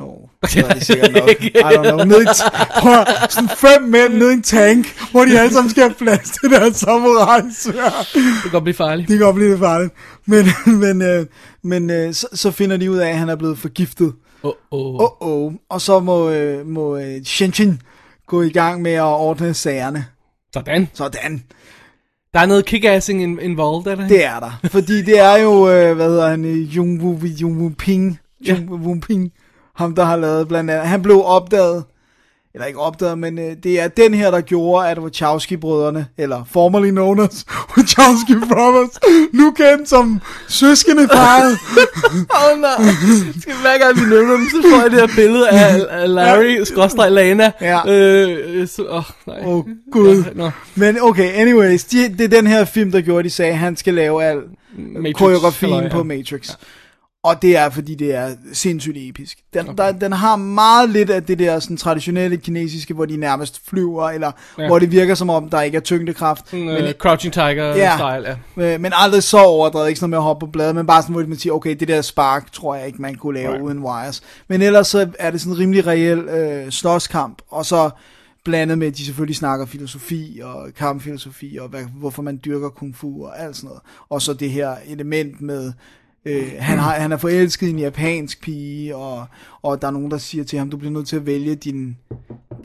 Jo, 0.00 0.28
det 0.42 0.56
er 0.56 0.68
det 0.74 0.86
sikkert 0.86 1.12
nok. 1.12 1.28
I 1.44 1.48
don't 1.48 1.82
know. 1.82 2.04
Ned 2.04 2.22
i 2.22 2.26
t- 2.26 2.80
prøv, 2.80 3.04
sådan 3.30 3.48
fem 3.48 3.82
mænd 3.82 4.14
ned 4.14 4.30
i 4.30 4.32
en 4.32 4.42
tank, 4.42 4.86
hvor 5.10 5.24
de 5.24 5.40
alle 5.40 5.52
sammen 5.52 5.70
skal 5.70 5.82
have 5.82 5.94
plads 5.94 6.30
til 6.30 6.50
deres 6.50 6.76
samurai-svær. 6.76 8.06
Det 8.14 8.42
kan 8.42 8.50
godt 8.50 8.64
blive 8.64 8.74
farligt. 8.74 9.08
Det 9.08 9.18
kan 9.18 9.24
godt 9.26 9.34
blive 9.36 9.48
lidt 9.50 9.60
farligt. 9.60 9.92
Men, 10.26 10.46
men, 10.80 11.02
øh, 11.02 11.26
men 11.64 11.90
øh, 11.90 12.14
så, 12.14 12.26
så 12.32 12.50
finder 12.50 12.76
de 12.76 12.90
ud 12.90 12.96
af, 12.96 13.08
at 13.08 13.16
han 13.18 13.28
er 13.28 13.36
blevet 13.36 13.58
forgiftet. 13.58 14.12
Oh, 14.42 14.52
oh. 14.70 14.94
Oh, 15.00 15.10
oh. 15.20 15.52
Og 15.70 15.80
så 15.80 16.00
må, 16.00 16.30
øh, 16.30 16.66
må 16.66 16.96
øh, 16.96 17.24
Shenzhen 17.24 17.82
gå 18.26 18.42
i 18.42 18.50
gang 18.50 18.82
med 18.82 18.92
at 18.92 19.02
ordne 19.02 19.54
sagerne. 19.54 20.04
Sådan. 20.54 20.88
Sådan. 20.94 21.42
Der 22.34 22.40
er 22.40 22.46
noget 22.46 22.64
kick-assing 22.74 23.22
in- 23.22 23.38
involved, 23.42 23.92
er 23.92 23.96
der? 23.96 24.08
Det 24.08 24.24
er 24.24 24.40
der. 24.40 24.60
Fordi 24.70 25.02
det 25.02 25.18
er 25.18 25.36
jo, 25.36 25.70
øh, 25.70 25.94
hvad 25.96 26.08
hedder 26.08 26.28
han, 26.30 26.44
Jung 26.44 27.02
Woo 27.02 27.70
Ping. 27.78 28.18
Jung 28.48 28.70
Woo 28.70 28.96
Ping. 29.06 29.30
Ham, 29.74 29.94
der 29.94 30.04
har 30.04 30.16
lavet 30.16 30.48
blandt 30.48 30.70
andet. 30.70 30.86
Han 30.86 31.02
blev 31.02 31.22
opdaget, 31.24 31.84
eller 32.54 32.66
ikke 32.66 32.80
opdaget, 32.80 33.18
men 33.18 33.38
øh, 33.38 33.56
det 33.62 33.80
er 33.80 33.88
den 33.88 34.14
her, 34.14 34.30
der 34.30 34.40
gjorde, 34.40 34.88
at 34.88 34.98
Wachowski-brødrene, 34.98 36.06
eller 36.18 36.44
formerly 36.50 36.90
known 36.90 37.20
as 37.20 37.46
Wachowski 37.76 38.34
Brothers, 38.48 38.98
nu 39.32 39.50
kendt 39.50 39.88
som 39.88 40.20
søskende 40.48 41.08
parret. 41.08 41.52
Åh 42.14 42.52
oh, 42.52 42.60
nej. 42.60 42.70
Skal 43.40 43.54
hver 43.62 43.78
gang 43.78 43.96
vi 43.96 44.14
nævner 44.14 44.32
dem, 44.36 44.48
så 44.50 44.68
får 44.70 44.82
jeg 44.82 44.90
det 44.90 45.00
her 45.00 45.08
billede 45.16 45.48
af, 45.48 45.86
af 45.90 46.14
Larry, 46.14 46.62
skråstrej 46.64 47.08
Lana. 47.08 47.52
Ja. 47.60 47.88
Øh, 47.88 48.68
så, 48.68 48.86
åh, 48.90 49.02
nej. 49.26 49.40
Åh, 49.44 49.64
Gud. 49.92 50.24
Ja, 50.24 50.30
nå. 50.34 50.50
Men 50.74 50.98
okay, 51.00 51.32
anyways, 51.34 51.84
de, 51.84 52.08
det 52.08 52.20
er 52.20 52.28
den 52.28 52.46
her 52.46 52.64
film, 52.64 52.92
der 52.92 53.00
gjorde, 53.00 53.24
de 53.24 53.30
sagde, 53.30 53.52
at 53.52 53.58
han 53.58 53.76
skal 53.76 53.94
lave 53.94 54.24
al 54.24 54.38
Matrix, 54.78 55.16
koreografien 55.16 55.72
halløj, 55.72 55.88
ja. 55.88 55.92
på 55.92 56.02
Matrix. 56.02 56.48
Ja. 56.48 56.54
Og 57.22 57.42
det 57.42 57.56
er, 57.56 57.70
fordi 57.70 57.94
det 57.94 58.14
er 58.14 58.30
sindssygt 58.52 58.96
episk. 58.98 59.38
Den, 59.54 59.68
okay. 59.68 59.76
der, 59.76 59.92
den 59.92 60.12
har 60.12 60.36
meget 60.36 60.90
lidt 60.90 61.10
af 61.10 61.24
det 61.24 61.38
der 61.38 61.58
sådan, 61.58 61.76
traditionelle 61.76 62.36
kinesiske, 62.36 62.94
hvor 62.94 63.04
de 63.04 63.16
nærmest 63.16 63.68
flyver, 63.68 64.10
eller 64.10 64.32
Ja. 64.58 64.66
hvor 64.66 64.78
det 64.78 64.92
virker 64.92 65.14
som 65.14 65.30
om, 65.30 65.50
der 65.50 65.60
ikke 65.60 65.76
er 65.76 65.80
tyngdekraft. 65.80 66.48
Sådan, 66.50 66.64
men, 66.66 66.76
øh, 66.84 66.92
Crouching 66.92 67.32
Tiger 67.34 67.64
Ja. 67.76 67.96
style, 67.96 68.36
ja. 68.56 68.74
øh, 68.74 68.80
men 68.80 68.92
aldrig 68.96 69.22
så 69.22 69.38
overdrevet, 69.38 69.88
ikke 69.88 70.00
sådan 70.00 70.10
noget 70.10 70.20
med 70.20 70.24
at 70.24 70.28
hoppe 70.28 70.46
på 70.46 70.50
bladet, 70.52 70.74
men 70.74 70.86
bare 70.86 71.02
sådan, 71.02 71.14
hvor 71.14 71.26
man 71.26 71.38
siger, 71.38 71.52
okay, 71.52 71.76
det 71.80 71.88
der 71.88 72.02
spark, 72.02 72.52
tror 72.52 72.74
jeg 72.74 72.86
ikke, 72.86 73.02
man 73.02 73.14
kunne 73.14 73.34
lave 73.38 73.50
right. 73.52 73.62
uden 73.62 73.78
wires. 73.78 74.22
Men 74.48 74.62
ellers 74.62 74.86
så 74.86 75.08
er 75.18 75.30
det 75.30 75.40
sådan 75.40 75.52
en 75.52 75.58
rimelig 75.58 75.86
reel 75.86 76.18
øh, 76.18 76.70
slåskamp, 76.70 77.42
og 77.48 77.66
så 77.66 77.90
blandet 78.44 78.78
med, 78.78 78.86
at 78.86 78.96
de 78.96 79.04
selvfølgelig 79.04 79.36
snakker 79.36 79.66
filosofi 79.66 80.40
og 80.44 80.68
kampfilosofi, 80.76 81.58
og 81.60 81.68
hvad, 81.68 81.82
hvorfor 81.98 82.22
man 82.22 82.40
dyrker 82.44 82.68
kung 82.68 82.96
fu 82.96 83.26
og 83.26 83.40
alt 83.42 83.56
sådan 83.56 83.66
noget. 83.68 83.82
Og 84.08 84.22
så 84.22 84.32
det 84.32 84.50
her 84.50 84.74
element 84.86 85.40
med, 85.40 85.72
øh, 86.24 86.52
han, 86.58 86.78
har, 86.78 86.94
han 86.94 87.12
er 87.12 87.16
forelsket 87.16 87.66
i 87.66 87.70
en 87.70 87.78
japansk 87.78 88.40
pige, 88.42 88.96
og, 88.96 89.26
og 89.62 89.82
der 89.82 89.88
er 89.88 89.92
nogen, 89.92 90.10
der 90.10 90.18
siger 90.18 90.44
til 90.44 90.58
ham, 90.58 90.70
du 90.70 90.76
bliver 90.76 90.92
nødt 90.92 91.08
til 91.08 91.16
at 91.16 91.26
vælge 91.26 91.54
din, 91.54 91.96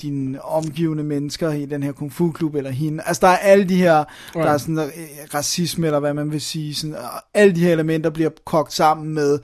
dine 0.01 0.41
omgivende 0.41 1.03
mennesker 1.03 1.51
i 1.51 1.65
den 1.65 1.83
her 1.83 1.91
kung 1.91 2.13
fu 2.13 2.31
klub 2.31 2.55
eller 2.55 2.71
hende. 2.71 3.03
Altså 3.05 3.21
der 3.21 3.27
er 3.27 3.37
alle 3.37 3.69
de 3.69 3.75
her, 3.75 3.97
right. 3.97 4.33
der 4.33 4.53
er 4.53 4.57
sådan 4.57 4.79
øh, 4.79 4.89
racisme 5.33 5.85
eller 5.85 5.99
hvad 5.99 6.13
man 6.13 6.31
vil 6.31 6.41
sige, 6.41 6.75
sådan, 6.75 6.95
og 6.95 7.21
alle 7.33 7.55
de 7.55 7.59
her 7.59 7.71
elementer 7.71 8.09
bliver 8.09 8.29
kogt 8.45 8.73
sammen 8.73 9.13
med 9.13 9.39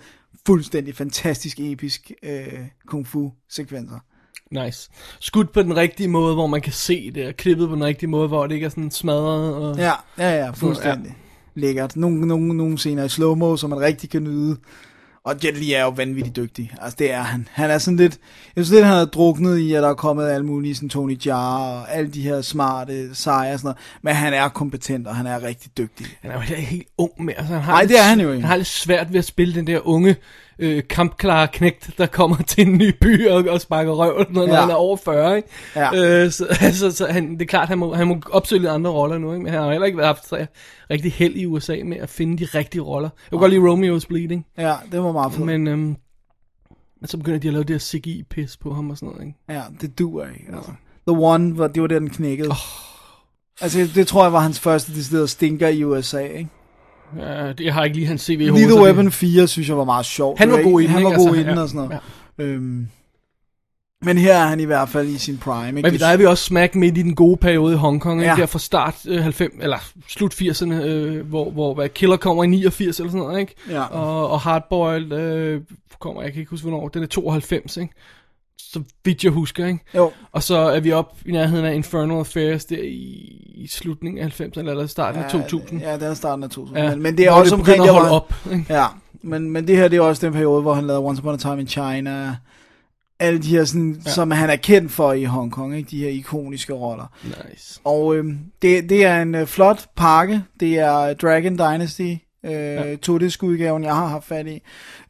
fuldstændig 0.46 0.96
fantastisk 0.96 1.60
episk 1.60 2.12
øh, 2.24 2.60
kung 2.88 3.08
fu 3.08 3.32
sekvenser. 3.50 4.00
Nice. 4.52 4.90
Skudt 5.20 5.54
på 5.54 5.62
den 5.64 5.78
rigtige 5.78 6.08
måde, 6.08 6.34
hvor 6.34 6.48
man 6.48 6.62
kan 6.62 6.74
se 6.74 7.12
det, 7.12 7.28
og 7.28 7.34
klippet 7.34 7.70
på 7.70 7.76
den 7.76 7.84
rigtige 7.84 8.10
måde, 8.10 8.28
hvor 8.28 8.48
det 8.48 8.56
ikke 8.56 8.66
er 8.66 8.70
sådan 8.70 8.92
smadret. 8.92 9.56
Og... 9.56 9.78
Ja, 9.78 9.94
ja, 10.18 10.46
ja, 10.46 10.50
fuldstændig. 10.50 11.16
Lækkert. 11.56 11.96
Nogle, 11.96 12.28
nogle, 12.28 12.58
nogle 12.58 12.78
scener 12.78 13.04
i 13.04 13.10
slow-mo, 13.10 13.58
som 13.58 13.70
man 13.70 13.80
rigtig 13.80 14.10
kan 14.10 14.24
nyde. 14.24 14.58
Og 15.26 15.36
Jet 15.44 15.58
Li 15.58 15.74
er 15.74 15.84
jo 15.84 15.90
vanvittigt 15.90 16.36
dygtig. 16.36 16.72
Altså, 16.82 16.96
det 17.00 17.12
er 17.12 17.22
han. 17.22 17.48
Han 17.52 17.72
er 17.72 17.78
sådan 17.78 17.98
lidt... 17.98 18.20
Jeg 18.56 18.66
synes 18.66 18.76
lidt, 18.76 18.86
han 18.86 18.98
er 18.98 19.06
druknet 19.06 19.58
i, 19.58 19.74
at 19.74 19.84
der 19.84 19.90
er 19.90 19.94
kommet 19.94 20.30
alle 20.30 20.46
mulige, 20.46 20.76
sådan 20.76 20.90
Tony 20.90 21.26
Jaa 21.26 21.80
og 21.80 21.94
alle 21.94 22.12
de 22.12 22.22
her 22.22 22.42
smarte, 22.42 23.16
seje 23.16 23.54
og 23.54 23.60
sådan 23.60 23.68
noget. 23.68 23.78
Men 24.02 24.16
han 24.16 24.34
er 24.34 24.50
kompetent, 24.50 25.08
og 25.08 25.16
han 25.16 25.28
er 25.28 25.44
rigtig 25.44 25.78
dygtig. 25.78 26.06
Han 26.22 26.32
er 26.32 26.36
jo 26.36 26.42
heller 26.42 26.58
ikke 26.58 26.70
helt 26.70 26.88
ung 26.98 27.12
med. 27.18 27.34
Altså, 27.38 27.54
han 27.54 27.62
har 27.62 27.74
Nej, 27.74 27.86
det 27.86 28.00
er 28.00 28.04
han 28.04 28.20
jo 28.20 28.32
ikke. 28.32 28.42
Han 28.42 28.50
har 28.50 28.58
lidt 28.58 28.68
svært 28.68 29.14
ved 29.14 29.20
at 29.20 29.26
spille 29.26 29.56
den 29.56 29.68
der 29.68 29.88
unge, 29.88 30.16
øh, 30.62 30.84
kampklare 30.90 31.48
knægt, 31.48 31.90
der 31.98 32.06
kommer 32.06 32.38
til 32.48 32.68
en 32.68 32.78
ny 32.78 32.94
by 33.02 33.28
og, 33.28 33.46
og 33.50 33.62
sparker 33.62 33.92
røv, 33.92 34.26
når, 34.30 34.42
ja. 34.48 34.54
Ja. 34.54 34.62
han 34.62 34.70
er 34.70 34.74
over 34.76 34.98
40, 34.98 35.38
ikke? 35.38 35.50
Ja. 35.76 36.24
Øh, 36.24 36.32
så, 36.32 36.48
altså, 36.62 36.92
så 36.92 37.08
han, 37.08 37.34
det 37.34 37.42
er 37.42 37.46
klart, 37.46 37.68
han 37.68 37.78
må, 37.78 37.94
han 37.94 38.08
må 38.08 38.22
opsøge 38.32 38.60
lidt 38.62 38.72
andre 38.72 38.92
roller 38.92 39.18
nu, 39.18 39.34
ikke? 39.34 39.44
Men 39.44 39.54
han 39.54 39.62
har 39.62 39.72
heller 39.72 39.86
ikke 39.86 39.98
været 39.98 40.08
haft 40.08 40.28
så 40.28 40.46
rigtig 40.90 41.12
held 41.14 41.36
i 41.36 41.46
USA 41.46 41.76
med 41.86 41.98
at 41.98 42.10
finde 42.10 42.38
de 42.38 42.46
rigtige 42.46 42.82
roller. 42.82 43.10
Jeg 43.26 43.30
kunne 43.32 43.40
godt 43.40 43.52
lide 43.82 43.98
Romeo's 43.98 44.08
Bleeding, 44.08 44.46
Ja, 44.58 44.76
det 44.92 45.04
var 45.04 45.12
meget 45.12 45.34
fedt. 45.34 45.46
men 45.46 45.68
øhm, 45.68 45.96
så 47.06 47.18
begynder 47.18 47.40
de 47.40 47.48
at 47.48 47.54
lave 47.54 47.64
det 47.64 47.74
her 47.74 47.80
CGI-pis 47.80 48.58
på 48.58 48.74
ham 48.74 48.90
og 48.90 48.98
sådan 48.98 49.10
noget, 49.14 49.26
ikke? 49.28 49.38
Ja, 49.50 49.62
det 49.82 50.00
duer 50.00 50.26
ikke. 50.28 50.46
Altså. 50.56 50.72
The 51.08 51.18
One, 51.18 51.68
det 51.68 51.82
var 51.82 51.88
der, 51.88 52.00
den 52.00 52.10
knækkede. 52.10 52.50
Oh. 52.50 52.56
Altså, 53.62 53.90
det 53.96 54.08
tror 54.08 54.24
jeg 54.24 54.34
var 54.34 54.40
hans 54.40 54.60
første 54.60 54.94
deciderede 54.96 55.28
stinker 55.28 55.68
i 55.68 55.84
USA, 55.84 56.20
ikke? 56.20 56.50
Ja, 57.20 57.48
det, 57.54 57.60
jeg 57.66 57.74
har 57.74 57.84
ikke 57.84 57.96
lige 57.96 58.08
hans 58.08 58.22
CV 58.22 58.42
i 58.42 58.48
hovedet. 58.48 58.70
Lethal 58.70 58.84
Weapon 58.84 59.12
4, 59.12 59.48
synes 59.48 59.70
jeg 59.70 59.78
var 59.78 59.84
meget 59.84 60.06
sjov. 60.06 60.38
Han 60.38 60.52
var 60.52 60.62
god 60.62 60.82
i 60.82 60.84
den, 60.84 60.92
Han 60.92 61.04
var 61.04 61.10
god 61.10 61.28
Altså, 61.28 61.42
i 61.42 61.44
den 61.44 61.56
ja, 61.56 61.62
og 61.62 61.70
sådan 61.70 61.82
noget. 61.82 62.00
Øhm, 62.38 62.88
men 64.04 64.18
her 64.18 64.38
er 64.38 64.48
han 64.48 64.60
i 64.60 64.64
hvert 64.64 64.90
fald 64.90 65.08
i 65.08 65.18
sin 65.18 65.38
prime, 65.38 65.68
ikke? 65.68 65.92
Men 65.92 66.00
der 66.00 66.08
er 66.08 66.18
vi 66.18 66.26
også 66.26 66.44
smack 66.44 66.76
midt 66.76 66.98
i 66.98 67.02
den 67.02 67.16
gode 67.16 67.38
periode 67.38 67.74
i 67.74 67.78
Hongkong, 67.78 68.22
ikke? 68.22 68.32
Ja. 68.32 68.36
Der 68.36 68.46
fra 68.46 68.60
start 68.60 68.96
øh, 69.08 69.24
90, 69.24 69.54
eller 69.62 69.78
slut 70.08 70.34
80'erne, 70.34 70.74
øh, 70.74 71.28
hvor, 71.28 71.52
hvor 71.52 71.74
hvad, 71.74 71.90
Killer 71.90 72.18
kommer 72.18 72.44
i 72.44 72.48
89 72.48 73.00
eller 73.00 73.12
sådan 73.12 73.26
noget, 73.26 73.40
ikke? 73.40 73.56
Ja. 73.70 73.84
Og, 73.84 74.30
og 74.30 74.40
Hardboiled 74.40 75.12
øh, 75.14 75.62
kommer, 76.00 76.22
jeg 76.22 76.32
kan 76.32 76.40
ikke 76.40 76.50
huske 76.50 76.68
hvornår, 76.68 76.88
den 76.88 77.04
er 77.04 77.08
92, 77.08 77.78
ikke? 77.78 77.94
Så 78.72 78.84
vidt 79.06 79.24
jeg 79.24 79.32
husker, 79.32 79.66
ikke? 79.68 79.80
Jo, 79.96 80.12
Og 80.32 80.44
så 80.44 80.58
er 80.58 80.80
vi 80.80 80.92
op 80.92 81.18
i 81.26 81.32
nærheden 81.32 81.66
af 81.66 81.74
Infernal 81.76 82.18
Affairs 82.18 82.66
der 82.66 82.78
i, 82.84 83.42
i 83.56 83.68
slutningen 83.68 84.24
af 84.24 84.42
90'erne, 84.42 84.60
eller 84.70 84.88
starten 84.88 85.24
af 85.24 85.32
2000. 85.32 85.82
Ja, 85.82 85.94
det 85.94 86.04
er 86.04 86.14
starten 86.14 86.44
af 86.44 86.50
2000. 86.50 86.78
Ja, 86.78 86.90
Men, 86.90 87.02
men 87.02 87.18
det 87.18 87.26
er 87.26 87.32
hvor 87.32 87.40
også 87.40 87.56
det 87.56 87.60
omkring, 87.60 87.84
der 87.84 87.92
holde 87.92 88.12
op, 88.12 88.34
ikke? 88.52 88.66
Ja, 88.70 88.86
men, 89.24 89.50
men 89.50 89.68
det 89.68 89.78
her, 89.78 89.88
det 89.88 89.98
er 89.98 90.02
også 90.02 90.26
den 90.26 90.34
periode, 90.34 90.62
hvor 90.62 90.74
han 90.74 90.88
lavede 90.88 91.06
Once 91.06 91.22
Upon 91.22 91.34
a 91.34 91.38
Time 91.38 91.60
in 91.60 91.68
China. 91.68 92.36
Alle 93.20 93.40
de 93.40 93.48
her, 93.48 93.66
sådan, 93.66 94.02
ja. 94.06 94.12
som 94.12 94.32
han 94.32 94.50
er 94.50 94.56
kendt 94.56 94.92
for 94.92 95.14
i 95.14 95.24
Hongkong, 95.24 95.78
ikke? 95.78 95.90
De 95.92 95.98
her 95.98 96.10
ikoniske 96.10 96.74
roller. 96.74 97.06
Nice. 97.24 97.80
Og 97.84 98.16
øhm, 98.16 98.40
det, 98.62 98.90
det 98.90 99.06
er 99.06 99.22
en 99.22 99.36
øh, 99.36 99.48
flot 99.48 99.86
pakke. 99.96 100.44
Det 100.60 100.80
er 100.80 101.14
Dragon 101.14 101.54
Dynasty, 101.58 102.14
øh, 102.46 102.52
ja. 102.52 102.96
udgaven 103.44 103.84
jeg 103.84 103.96
har 103.96 104.08
haft 104.08 104.26
fat 104.26 104.48
i, 104.48 104.62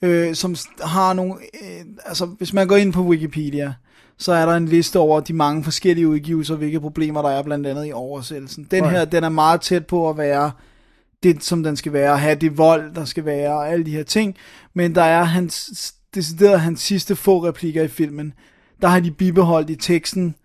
øh, 0.01 0.35
som 0.35 0.55
har 0.83 1.13
nogle... 1.13 1.33
Øh, 1.33 1.85
altså, 2.05 2.25
hvis 2.25 2.53
man 2.53 2.67
går 2.67 2.75
ind 2.75 2.93
på 2.93 3.01
Wikipedia, 3.01 3.73
så 4.17 4.31
er 4.31 4.45
der 4.45 4.53
en 4.53 4.67
liste 4.67 4.99
over 4.99 5.19
de 5.19 5.33
mange 5.33 5.63
forskellige 5.63 6.07
udgivelser, 6.07 6.55
hvilke 6.55 6.79
problemer 6.79 7.21
der 7.21 7.29
er 7.29 7.43
blandt 7.43 7.67
andet 7.67 7.87
i 7.87 7.91
oversættelsen. 7.91 8.67
Den 8.71 8.83
Right. 8.83 8.97
her, 8.97 9.05
den 9.05 9.23
er 9.23 9.29
meget 9.29 9.61
tæt 9.61 9.85
på 9.85 10.09
at 10.09 10.17
være 10.17 10.51
det, 11.23 11.43
som 11.43 11.63
den 11.63 11.75
skal 11.75 11.93
være, 11.93 12.17
have 12.17 12.35
det 12.35 12.57
vold, 12.57 12.95
der 12.95 13.05
skal 13.05 13.25
være, 13.25 13.53
og 13.53 13.69
alle 13.69 13.85
de 13.85 13.91
her 13.91 14.03
ting. 14.03 14.35
Men 14.73 14.95
der 14.95 15.03
er 15.03 15.23
hans, 15.23 15.93
decideret 16.15 16.59
hans 16.61 16.81
sidste 16.81 17.15
få 17.15 17.47
replikker 17.47 17.83
i 17.83 17.87
filmen. 17.87 18.33
Der 18.81 18.87
har 18.87 18.99
de 18.99 19.11
bibeholdt 19.11 19.69
i 19.69 19.75
teksten 19.75 20.35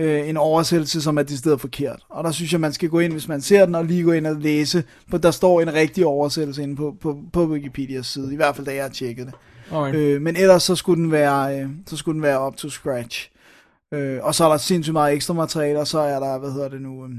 øh, 0.00 0.28
en 0.28 0.36
oversættelse, 0.36 1.02
som 1.02 1.18
er 1.18 1.22
decideret 1.22 1.60
forkert. 1.60 2.02
Og 2.08 2.24
der 2.24 2.30
synes 2.30 2.52
jeg, 2.52 2.60
man 2.60 2.72
skal 2.72 2.88
gå 2.88 2.98
ind, 2.98 3.12
hvis 3.12 3.28
man 3.28 3.40
ser 3.40 3.66
den, 3.66 3.74
og 3.74 3.84
lige 3.84 4.02
gå 4.02 4.12
ind 4.12 4.26
og 4.26 4.36
læse, 4.36 4.84
for 5.10 5.18
der 5.18 5.30
står 5.30 5.60
en 5.60 5.74
rigtig 5.74 6.06
oversættelse 6.06 6.62
inde 6.62 6.76
på, 6.76 6.96
på, 7.00 7.18
på 7.32 7.46
Wikipedias 7.46 8.06
side, 8.06 8.32
i 8.32 8.36
hvert 8.36 8.56
fald 8.56 8.66
da 8.66 8.74
jeg 8.74 8.84
har 8.84 8.90
tjekket 8.90 9.26
det. 9.26 9.34
Alright. 9.72 9.96
Øh, 9.96 10.22
men 10.22 10.36
ellers 10.36 10.62
så 10.62 10.74
skulle 10.74 11.02
den 11.02 11.12
være, 11.12 11.60
øh, 11.60 11.68
så 11.86 11.96
skulle 11.96 12.14
den 12.14 12.22
være 12.22 12.46
up 12.46 12.56
to 12.56 12.68
scratch. 12.68 13.30
Øh, 13.94 14.18
og 14.22 14.34
så 14.34 14.44
er 14.44 14.48
der 14.48 14.56
sindssygt 14.56 14.92
meget 14.92 15.14
ekstra 15.14 15.34
materiale, 15.34 15.80
og 15.80 15.86
så 15.86 15.98
er 15.98 16.20
der, 16.20 16.38
hvad 16.38 16.52
hedder 16.52 16.68
det 16.68 16.82
nu, 16.82 17.04
øh, 17.04 17.10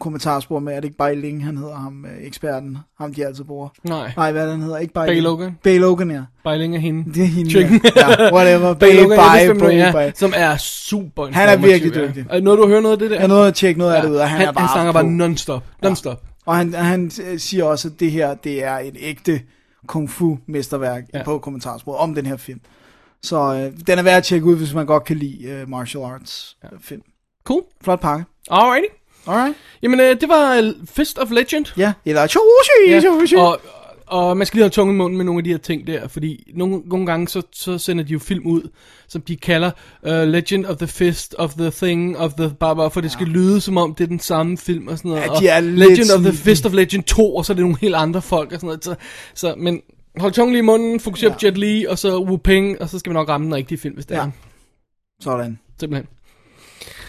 kommentarspor 0.00 0.58
med, 0.58 0.72
er 0.72 0.76
det 0.76 0.84
ikke 0.84 0.96
Bai 0.96 1.14
Ling, 1.14 1.44
han 1.44 1.56
hedder 1.56 1.74
ham, 1.74 2.04
øh, 2.04 2.26
eksperten, 2.26 2.78
ham 2.98 3.14
de 3.14 3.26
altid 3.26 3.44
bruger. 3.44 3.68
Nej, 3.84 4.12
Nej, 4.16 4.32
hvad 4.32 4.46
er 4.46 4.50
han 4.50 4.60
hedder? 4.60 4.78
Ikke 4.78 4.94
Bai 4.94 5.10
Ling. 5.10 5.22
Logan. 5.22 5.58
Bai 5.64 5.78
Logan, 5.78 6.10
ja. 6.10 6.22
Bejling 6.44 6.74
af 6.74 6.80
hende. 6.80 7.14
Det 7.14 7.22
er 7.22 7.26
hende. 7.26 7.50
Chicken. 7.50 7.80
Ja, 7.96 8.10
ja 8.22 8.34
whatever. 8.34 8.74
Bai 8.80 8.88
Bai, 8.90 9.02
Logan, 9.02 9.58
du 9.58 9.64
Bai, 9.64 9.78
er, 9.78 9.92
Bai. 9.92 10.12
som 10.14 10.32
er 10.36 10.56
super 10.56 11.26
Han 11.26 11.48
er 11.48 11.56
virkelig 11.56 11.94
ja. 11.94 12.06
dygtig. 12.06 12.26
Er 12.30 12.40
noget, 12.40 12.58
du 12.58 12.68
hører 12.68 12.80
noget 12.80 12.92
af 12.92 12.98
det 12.98 13.10
der? 13.10 13.16
Jeg 13.16 13.24
er 13.24 13.28
nødt 13.28 13.46
at 13.46 13.54
tjekke 13.54 13.78
noget 13.78 13.94
af 13.94 14.02
det 14.02 14.10
ud, 14.10 14.16
og 14.16 14.28
han, 14.28 14.38
han, 14.38 14.48
er 14.48 14.52
bare 14.52 14.66
han 14.66 14.74
snakker 14.74 14.92
på. 14.92 14.98
bare 14.98 15.28
non-stop. 15.28 15.64
Non-stop. 15.82 16.22
Og 16.46 16.56
han, 16.56 16.74
han 16.74 17.10
siger 17.38 17.64
også, 17.64 17.88
at 17.88 18.00
det 18.00 18.10
her, 18.12 18.34
det 18.34 18.64
er 18.64 18.78
et 18.78 18.96
ægte 19.00 19.40
kung 19.86 20.10
fu 20.10 20.38
mesterværk 20.46 21.02
Ja. 21.14 21.18
ja. 21.18 21.24
på 21.24 21.38
kommentarsporet 21.38 21.98
om 21.98 22.14
den 22.14 22.26
her 22.26 22.36
film. 22.36 22.60
Så 23.22 23.36
øh, 23.54 23.86
den 23.86 23.98
er 23.98 24.02
værd 24.02 24.16
at 24.16 24.24
tjekke 24.24 24.46
ud, 24.46 24.56
hvis 24.56 24.74
man 24.74 24.86
godt 24.86 25.04
kan 25.04 25.16
lide 25.16 25.44
øh, 25.48 25.68
martial 25.68 26.04
arts 26.04 26.56
ja. 26.62 26.68
film. 26.80 27.02
Cool. 27.44 27.62
Flot 27.84 28.00
pakke. 28.00 28.24
Alrighty. 28.50 28.86
Alright. 29.26 29.56
Jamen, 29.82 30.00
øh, 30.00 30.20
det 30.20 30.28
var 30.28 30.54
øh, 30.56 30.72
Fist 30.86 31.18
of 31.18 31.30
Legend. 31.30 31.66
Ja, 31.78 31.92
eller 32.04 32.26
Choshi, 32.26 32.90
Ja, 33.36 33.42
og, 33.42 33.60
og 34.06 34.36
man 34.36 34.46
skal 34.46 34.56
lige 34.56 34.64
have 34.64 34.70
tunge 34.70 34.94
i 34.94 34.96
munden 34.96 35.16
med 35.16 35.24
nogle 35.24 35.38
af 35.40 35.44
de 35.44 35.50
her 35.50 35.58
ting 35.58 35.86
der, 35.86 36.08
fordi 36.08 36.52
nogle, 36.54 36.82
nogle 36.86 37.06
gange 37.06 37.28
så, 37.28 37.42
så 37.52 37.78
sender 37.78 38.04
de 38.04 38.12
jo 38.12 38.18
film 38.18 38.46
ud, 38.46 38.62
som 39.08 39.20
de 39.22 39.36
kalder 39.36 39.70
uh, 40.02 40.10
Legend 40.10 40.66
of 40.66 40.76
the 40.76 40.86
Fist 40.86 41.34
of 41.38 41.54
the 41.54 41.70
Thing 41.70 42.18
of 42.18 42.32
the 42.34 42.50
Baba, 42.60 42.86
for 42.86 43.00
det 43.00 43.12
skal 43.12 43.26
lyde 43.26 43.60
som 43.60 43.76
om 43.76 43.94
det 43.94 44.04
er 44.04 44.08
den 44.08 44.20
samme 44.20 44.58
film 44.58 44.88
og 44.88 44.98
sådan 44.98 45.08
noget. 45.08 45.22
Ja, 45.22 45.30
og 45.30 45.40
de 45.40 45.48
er 45.48 45.60
lidt 45.60 45.78
Legend 45.78 46.10
of 46.16 46.20
the 46.20 46.32
Fist 46.32 46.66
of 46.66 46.72
Legend 46.72 47.04
2, 47.04 47.36
og 47.36 47.44
så 47.44 47.52
er 47.52 47.54
det 47.54 47.62
nogle 47.62 47.78
helt 47.80 47.94
andre 47.94 48.22
folk 48.22 48.52
og 48.52 48.60
sådan 48.60 48.66
noget. 48.66 48.84
Så, 48.84 48.94
så 49.34 49.54
men 49.58 49.80
hold 50.18 50.32
tungen 50.32 50.52
lige 50.52 50.62
i 50.62 50.66
munden, 50.66 51.00
fokuser 51.00 51.26
ja. 51.26 51.32
på 51.32 51.38
Jet 51.42 51.58
Li, 51.58 51.84
og 51.84 51.98
så 51.98 52.18
Wu 52.18 52.36
Ping, 52.36 52.80
og 52.82 52.88
så 52.88 52.98
skal 52.98 53.10
vi 53.10 53.14
nok 53.14 53.28
ramme 53.28 53.44
den 53.46 53.54
rigtige 53.54 53.78
film, 53.78 53.94
hvis 53.94 54.06
det 54.06 54.14
Ja. 54.14 54.20
er. 54.20 54.30
Sådan. 55.20 55.58
Simpelthen. 55.80 56.15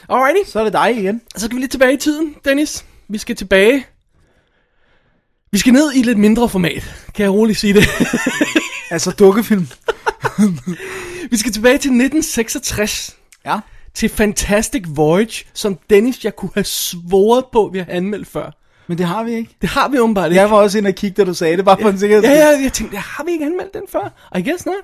Alrighty, 0.09 0.49
Så 0.51 0.59
er 0.59 0.63
det 0.63 0.73
dig 0.73 0.97
igen. 0.97 1.21
så 1.35 1.45
skal 1.45 1.55
vi 1.55 1.61
lidt 1.61 1.71
tilbage 1.71 1.93
i 1.93 1.97
tiden, 1.97 2.35
Dennis. 2.45 2.85
Vi 3.09 3.17
skal 3.17 3.35
tilbage. 3.35 3.85
Vi 5.51 5.57
skal 5.57 5.73
ned 5.73 5.93
i 5.95 6.01
lidt 6.01 6.17
mindre 6.17 6.49
format, 6.49 6.95
kan 7.15 7.23
jeg 7.23 7.31
roligt 7.33 7.59
sige 7.59 7.73
det. 7.73 7.83
Altså 8.91 9.11
dukkefilm. 9.11 9.67
Vi 11.31 11.37
skal 11.37 11.51
tilbage 11.51 11.73
til 11.73 11.89
1966. 11.89 13.17
Ja. 13.45 13.59
Til 13.93 14.09
Fantastic 14.09 14.83
Voyage, 14.87 15.45
som 15.53 15.77
Dennis, 15.89 16.23
jeg 16.25 16.35
kunne 16.35 16.49
have 16.53 16.63
svoret 16.63 17.45
på, 17.51 17.69
vi 17.73 17.77
har 17.79 17.85
anmeldt 17.89 18.27
før. 18.27 18.51
Men 18.87 18.97
det 18.97 19.05
har 19.05 19.23
vi 19.23 19.33
ikke. 19.33 19.55
Det 19.61 19.69
har 19.69 19.87
vi 19.89 19.99
åbenbart 19.99 20.31
ikke. 20.31 20.41
Jeg 20.41 20.51
var 20.51 20.57
også 20.57 20.77
inde 20.77 20.87
og 20.87 20.95
kigge, 20.95 21.15
da 21.21 21.25
du 21.29 21.33
sagde 21.33 21.57
det, 21.57 21.65
bare 21.65 21.77
for 21.81 21.89
en 21.89 21.99
sikkerhed. 21.99 22.23
Ja, 22.23 22.31
ja, 22.31 22.61
jeg 22.63 22.73
tænkte, 22.73 22.97
har 22.97 23.23
vi 23.23 23.31
ikke 23.31 23.45
anmeldt 23.45 23.73
den 23.73 23.81
før? 23.91 24.29
I 24.37 24.41
guess 24.49 24.65
not. 24.65 24.75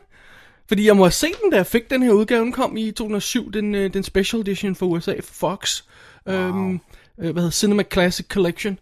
Fordi 0.67 0.88
jeg 0.88 0.97
må 0.97 1.04
have 1.04 1.12
set 1.12 1.41
den, 1.43 1.52
da 1.52 1.58
jeg 1.58 1.65
fik 1.65 1.89
den 1.89 2.04
her 2.04 2.12
udgave. 2.12 2.41
Den 2.43 2.52
kom 2.52 2.78
i 2.78 2.91
2007, 2.91 3.52
den, 3.54 3.76
øh, 3.76 3.93
den 3.93 4.04
special 4.04 4.41
edition 4.41 4.76
for 4.76 4.86
USA, 4.86 5.13
for 5.23 5.34
Fox. 5.34 5.82
Wow. 6.28 6.36
Øhm, 6.36 6.73
øh, 6.73 6.80
hvad 7.17 7.34
hedder 7.34 7.49
Cinema 7.49 7.84
Classic 7.93 8.26
Collection. 8.28 8.80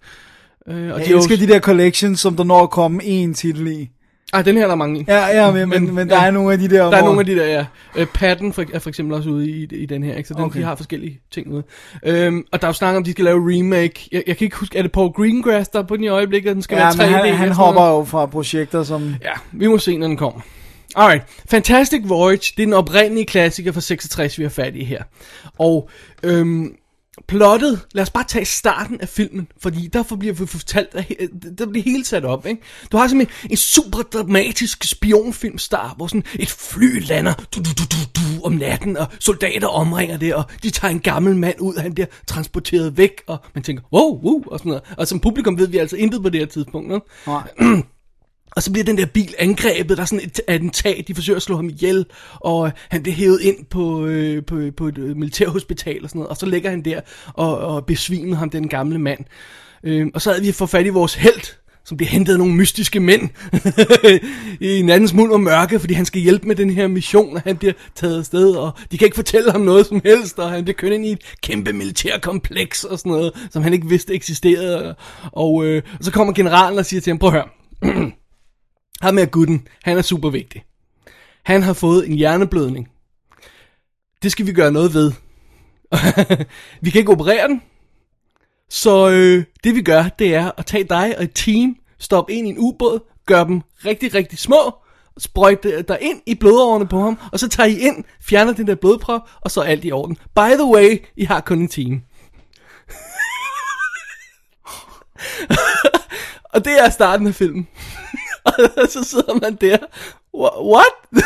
Øh, 0.68 0.76
og 0.76 0.82
Jeg 1.00 1.08
de 1.08 1.12
er 1.14 1.18
elsker 1.18 1.38
de 1.38 1.48
der 1.48 1.60
collections, 1.60 2.20
som 2.20 2.36
der 2.36 2.44
når 2.44 2.64
at 2.64 2.70
komme 2.70 3.04
en 3.04 3.34
titel 3.34 3.68
i. 3.68 3.90
Ej, 4.34 4.42
den 4.42 4.56
her 4.58 4.64
er 4.64 4.68
der 4.68 4.76
mange 4.76 5.00
i. 5.00 5.06
Ja, 5.08 5.28
ja, 5.28 5.52
men, 5.52 5.70
men, 5.70 5.96
men 5.96 6.10
der 6.10 6.16
ja. 6.16 6.26
er 6.28 6.32
nogle 6.32 6.54
af 6.54 6.60
de 6.60 6.70
der, 6.70 6.90
Der 6.90 6.98
er 6.98 7.04
nogle 7.04 7.20
af 7.20 7.26
de 7.26 7.36
der, 7.36 7.46
ja. 7.46 7.66
Øh, 7.96 8.08
Patton 8.14 8.54
for, 8.54 8.66
er 8.74 8.80
for 8.80 8.90
eksempel 8.90 9.16
også 9.16 9.30
ude 9.30 9.50
i, 9.50 9.64
i 9.72 9.86
den 9.86 10.04
her, 10.04 10.16
ikke? 10.16 10.28
Så 10.28 10.34
den, 10.34 10.44
okay. 10.44 10.60
De 10.60 10.66
har 10.66 10.76
forskellige 10.76 11.20
ting 11.32 11.52
ude. 11.54 11.64
Øhm, 12.06 12.46
og 12.52 12.62
der 12.62 12.68
er 12.68 12.70
jo 12.70 12.74
snak 12.74 12.96
om, 12.96 13.04
de 13.04 13.12
skal 13.12 13.26
lave 13.26 13.58
remake. 13.58 14.10
Jeg, 14.12 14.24
jeg 14.28 14.38
kan 14.38 14.46
ikke 14.46 14.58
huske, 14.58 14.78
er 14.78 14.82
det 14.82 14.92
Paul 14.92 15.12
Greengrass, 15.12 15.70
der 15.70 15.80
er 15.80 15.84
på 15.84 15.96
den 15.96 16.04
i 16.04 16.08
øjeblikket, 16.08 16.54
den 16.56 16.62
skal 16.62 16.76
Ja, 16.76 16.84
være 16.84 16.92
3D? 16.92 17.22
men 17.24 17.30
han, 17.30 17.36
han 17.36 17.52
hopper 17.52 17.82
noget? 17.82 18.00
jo 18.00 18.04
fra 18.04 18.26
projekter, 18.26 18.84
som... 18.84 19.16
Ja, 19.22 19.32
vi 19.52 19.68
må 19.68 19.78
se, 19.78 19.98
når 19.98 20.08
den 20.08 20.18
kommer. 20.18 20.42
Alright, 20.96 21.24
Fantastic 21.50 22.02
Voyage, 22.06 22.54
det 22.58 22.64
er 22.64 22.68
den 22.68 22.74
oprindelige 22.74 23.26
klassiker 23.26 23.72
fra 23.72 23.82
66, 23.82 24.38
vi 24.38 24.44
har 24.44 24.50
fat 24.50 24.76
i 24.76 24.84
her. 24.84 25.04
Og 25.60 25.90
øhm, 26.24 26.76
plottet, 27.28 27.82
lad 27.94 28.02
os 28.04 28.10
bare 28.10 28.24
tage 28.28 28.46
starten 28.46 29.02
af 29.02 29.10
filmen, 29.10 29.48
fordi 29.62 29.88
derfor 29.88 30.16
bliver 30.16 30.34
vi 30.34 30.46
fortalt, 30.46 30.90
he- 30.96 31.56
der 31.58 31.66
bliver 31.66 31.84
helt 31.84 32.08
sat 32.08 32.26
op, 32.26 32.46
ikke? 32.46 32.62
Du 32.92 32.98
har 32.98 33.08
simpelthen 33.08 33.52
en 33.52 33.58
super 33.58 34.02
dramatisk 34.02 34.84
spionfilm 34.84 35.58
start, 35.58 35.94
hvor 35.98 36.08
sådan 36.08 36.24
et 36.36 36.50
fly 36.50 37.00
lander 37.08 37.34
du, 37.34 37.60
du, 37.60 37.70
du, 37.78 37.84
du, 37.92 37.98
du, 38.16 38.44
om 38.46 38.52
natten, 38.54 38.98
og 38.98 39.08
soldater 39.20 39.68
omringer 39.68 40.18
det, 40.18 40.36
og 40.36 40.44
de 40.64 40.70
tager 40.70 40.92
en 40.92 41.00
gammel 41.00 41.36
mand 41.36 41.56
ud, 41.60 41.76
og 41.76 41.82
han 41.82 41.94
bliver 41.94 42.08
transporteret 42.28 42.98
væk, 42.98 43.22
og 43.28 43.38
man 43.56 43.64
tænker, 43.64 43.84
wow, 43.94 44.22
wow, 44.24 44.44
og 44.48 44.60
sådan 44.60 44.70
noget. 44.70 44.84
Og 44.98 45.08
som 45.08 45.20
publikum 45.20 45.58
ved 45.58 45.68
vi 45.68 45.78
altså 45.78 45.96
intet 45.96 46.22
på 46.24 46.30
det 46.30 46.40
her 46.40 46.48
tidspunkt, 46.48 46.94
ikke? 46.94 47.06
Nej. 47.28 47.44
Og 48.56 48.64
så 48.64 48.72
bliver 48.72 48.86
den 48.86 48.98
der 48.98 49.06
bil 49.06 49.36
angrebet, 49.40 49.98
der 49.98 50.04
er 50.04 50.06
sådan 50.06 50.26
et 50.26 50.42
attentat, 50.48 51.08
de 51.08 51.16
forsøger 51.16 51.38
at 51.38 51.44
slå 51.44 51.56
ham 51.56 51.70
ihjel, 51.70 52.06
og 52.34 52.68
øh, 52.68 52.72
han 52.90 53.04
bliver 53.04 53.16
hævet 53.16 53.42
ind 53.42 53.66
på, 53.66 54.06
øh, 54.06 54.46
på, 54.46 54.62
på 54.78 54.88
et 54.88 54.98
øh, 54.98 55.18
militærhospital 55.18 56.04
og 56.04 56.10
sådan 56.10 56.20
noget, 56.20 56.30
og 56.30 56.38
så 56.38 56.46
ligger 56.46 56.70
han 56.70 56.86
der 56.86 57.02
og, 57.34 57.58
og 57.58 57.86
besvimer 57.86 58.36
ham, 58.36 58.50
den 58.50 58.68
gamle 58.68 59.00
mand. 59.00 59.20
Øh, 59.84 60.08
og 60.14 60.22
så 60.22 60.32
havde 60.32 60.46
vi 60.46 60.52
fået 60.52 60.70
fat 60.70 60.86
i 60.86 60.90
vores 60.90 61.16
held, 61.16 61.56
som 61.86 61.98
bliver 61.98 62.10
hentet 62.10 62.34
af 62.34 62.40
nogle 62.40 62.54
mystiske 62.54 63.00
mænd 63.00 63.30
i 64.70 64.82
nattens 64.82 65.14
mund 65.14 65.32
og 65.32 65.42
mørke, 65.42 65.80
fordi 65.80 65.94
han 65.94 66.06
skal 66.06 66.22
hjælpe 66.22 66.48
med 66.48 66.56
den 66.56 66.70
her 66.70 66.88
mission, 66.88 67.36
og 67.36 67.42
han 67.42 67.58
bliver 67.58 67.74
taget 67.96 68.18
afsted, 68.18 68.56
og 68.56 68.72
de 68.92 68.98
kan 68.98 69.06
ikke 69.06 69.16
fortælle 69.16 69.52
ham 69.52 69.62
noget 69.62 69.86
som 69.86 70.02
helst, 70.06 70.40
og 70.40 70.50
han 70.50 70.64
bliver 70.64 70.76
kørt 70.76 70.92
ind 70.92 71.06
i 71.06 71.12
et 71.12 71.22
kæmpe 71.42 71.74
militærkompleks 71.74 72.84
og 72.84 73.00
sådan 73.00 73.12
noget, 73.12 73.48
som 73.52 73.64
han 73.64 73.74
ikke 73.74 73.88
vidste 73.88 74.14
eksisterede. 74.14 74.96
Og, 75.32 75.66
øh, 75.66 75.82
og 76.00 76.06
så 76.06 76.12
kommer 76.12 76.34
generalen 76.34 76.80
og 76.80 76.86
siger 76.86 77.02
til 77.02 77.12
ham, 77.12 77.20
prøv 77.20 77.30
at 77.30 77.34
høre, 77.34 78.12
ham 79.02 79.18
er 79.18 79.26
gutten, 79.26 79.68
han 79.84 79.98
er 79.98 80.02
super 80.02 80.30
vigtig. 80.30 80.64
Han 81.44 81.64
har 81.64 81.74
fået 81.74 82.08
en 82.10 82.16
hjerneblødning. 82.16 82.88
Det 84.24 84.32
skal 84.32 84.48
vi 84.48 84.54
gøre 84.54 84.72
noget 84.72 84.94
ved. 84.94 85.12
vi 86.82 86.90
kan 86.90 87.00
ikke 87.00 87.12
operere 87.12 87.48
den. 87.48 87.62
Så 88.70 89.10
øh, 89.10 89.44
det 89.64 89.76
vi 89.76 89.82
gør, 89.82 90.04
det 90.04 90.36
er 90.36 90.52
at 90.58 90.66
tage 90.66 90.84
dig 90.84 91.18
og 91.18 91.24
et 91.24 91.32
team, 91.36 91.76
stoppe 92.00 92.34
ind 92.34 92.48
i 92.48 92.50
en 92.50 92.58
ubåd, 92.60 93.00
gøre 93.26 93.46
dem 93.46 93.62
rigtig, 93.86 94.14
rigtig 94.14 94.40
små, 94.40 94.76
sprøjte 95.18 95.82
der 95.82 95.98
ind 95.98 96.22
i 96.26 96.36
blodårene 96.36 96.88
på 96.88 97.00
ham, 97.00 97.20
og 97.32 97.40
så 97.40 97.50
tager 97.50 97.68
I 97.68 97.78
ind, 97.80 98.04
fjerner 98.22 98.54
den 98.54 98.68
der 98.68 98.76
blodprop, 98.76 99.22
og 99.42 99.52
så 99.52 99.62
er 99.62 99.66
alt 99.66 99.86
i 99.86 99.92
orden. 99.92 100.16
By 100.16 100.54
the 100.54 100.66
way, 100.66 101.06
I 101.16 101.26
har 101.26 101.42
kun 101.42 101.60
en 101.60 101.68
team. 101.68 102.02
og 106.54 106.66
det 106.66 106.80
er 106.80 106.90
starten 106.90 107.28
af 107.28 107.36
filmen 107.36 107.68
og 108.78 108.88
så 108.94 109.04
sidder 109.04 109.34
man 109.34 109.56
der, 109.56 109.78
"Wha- 110.38 110.64
what? 110.64 111.24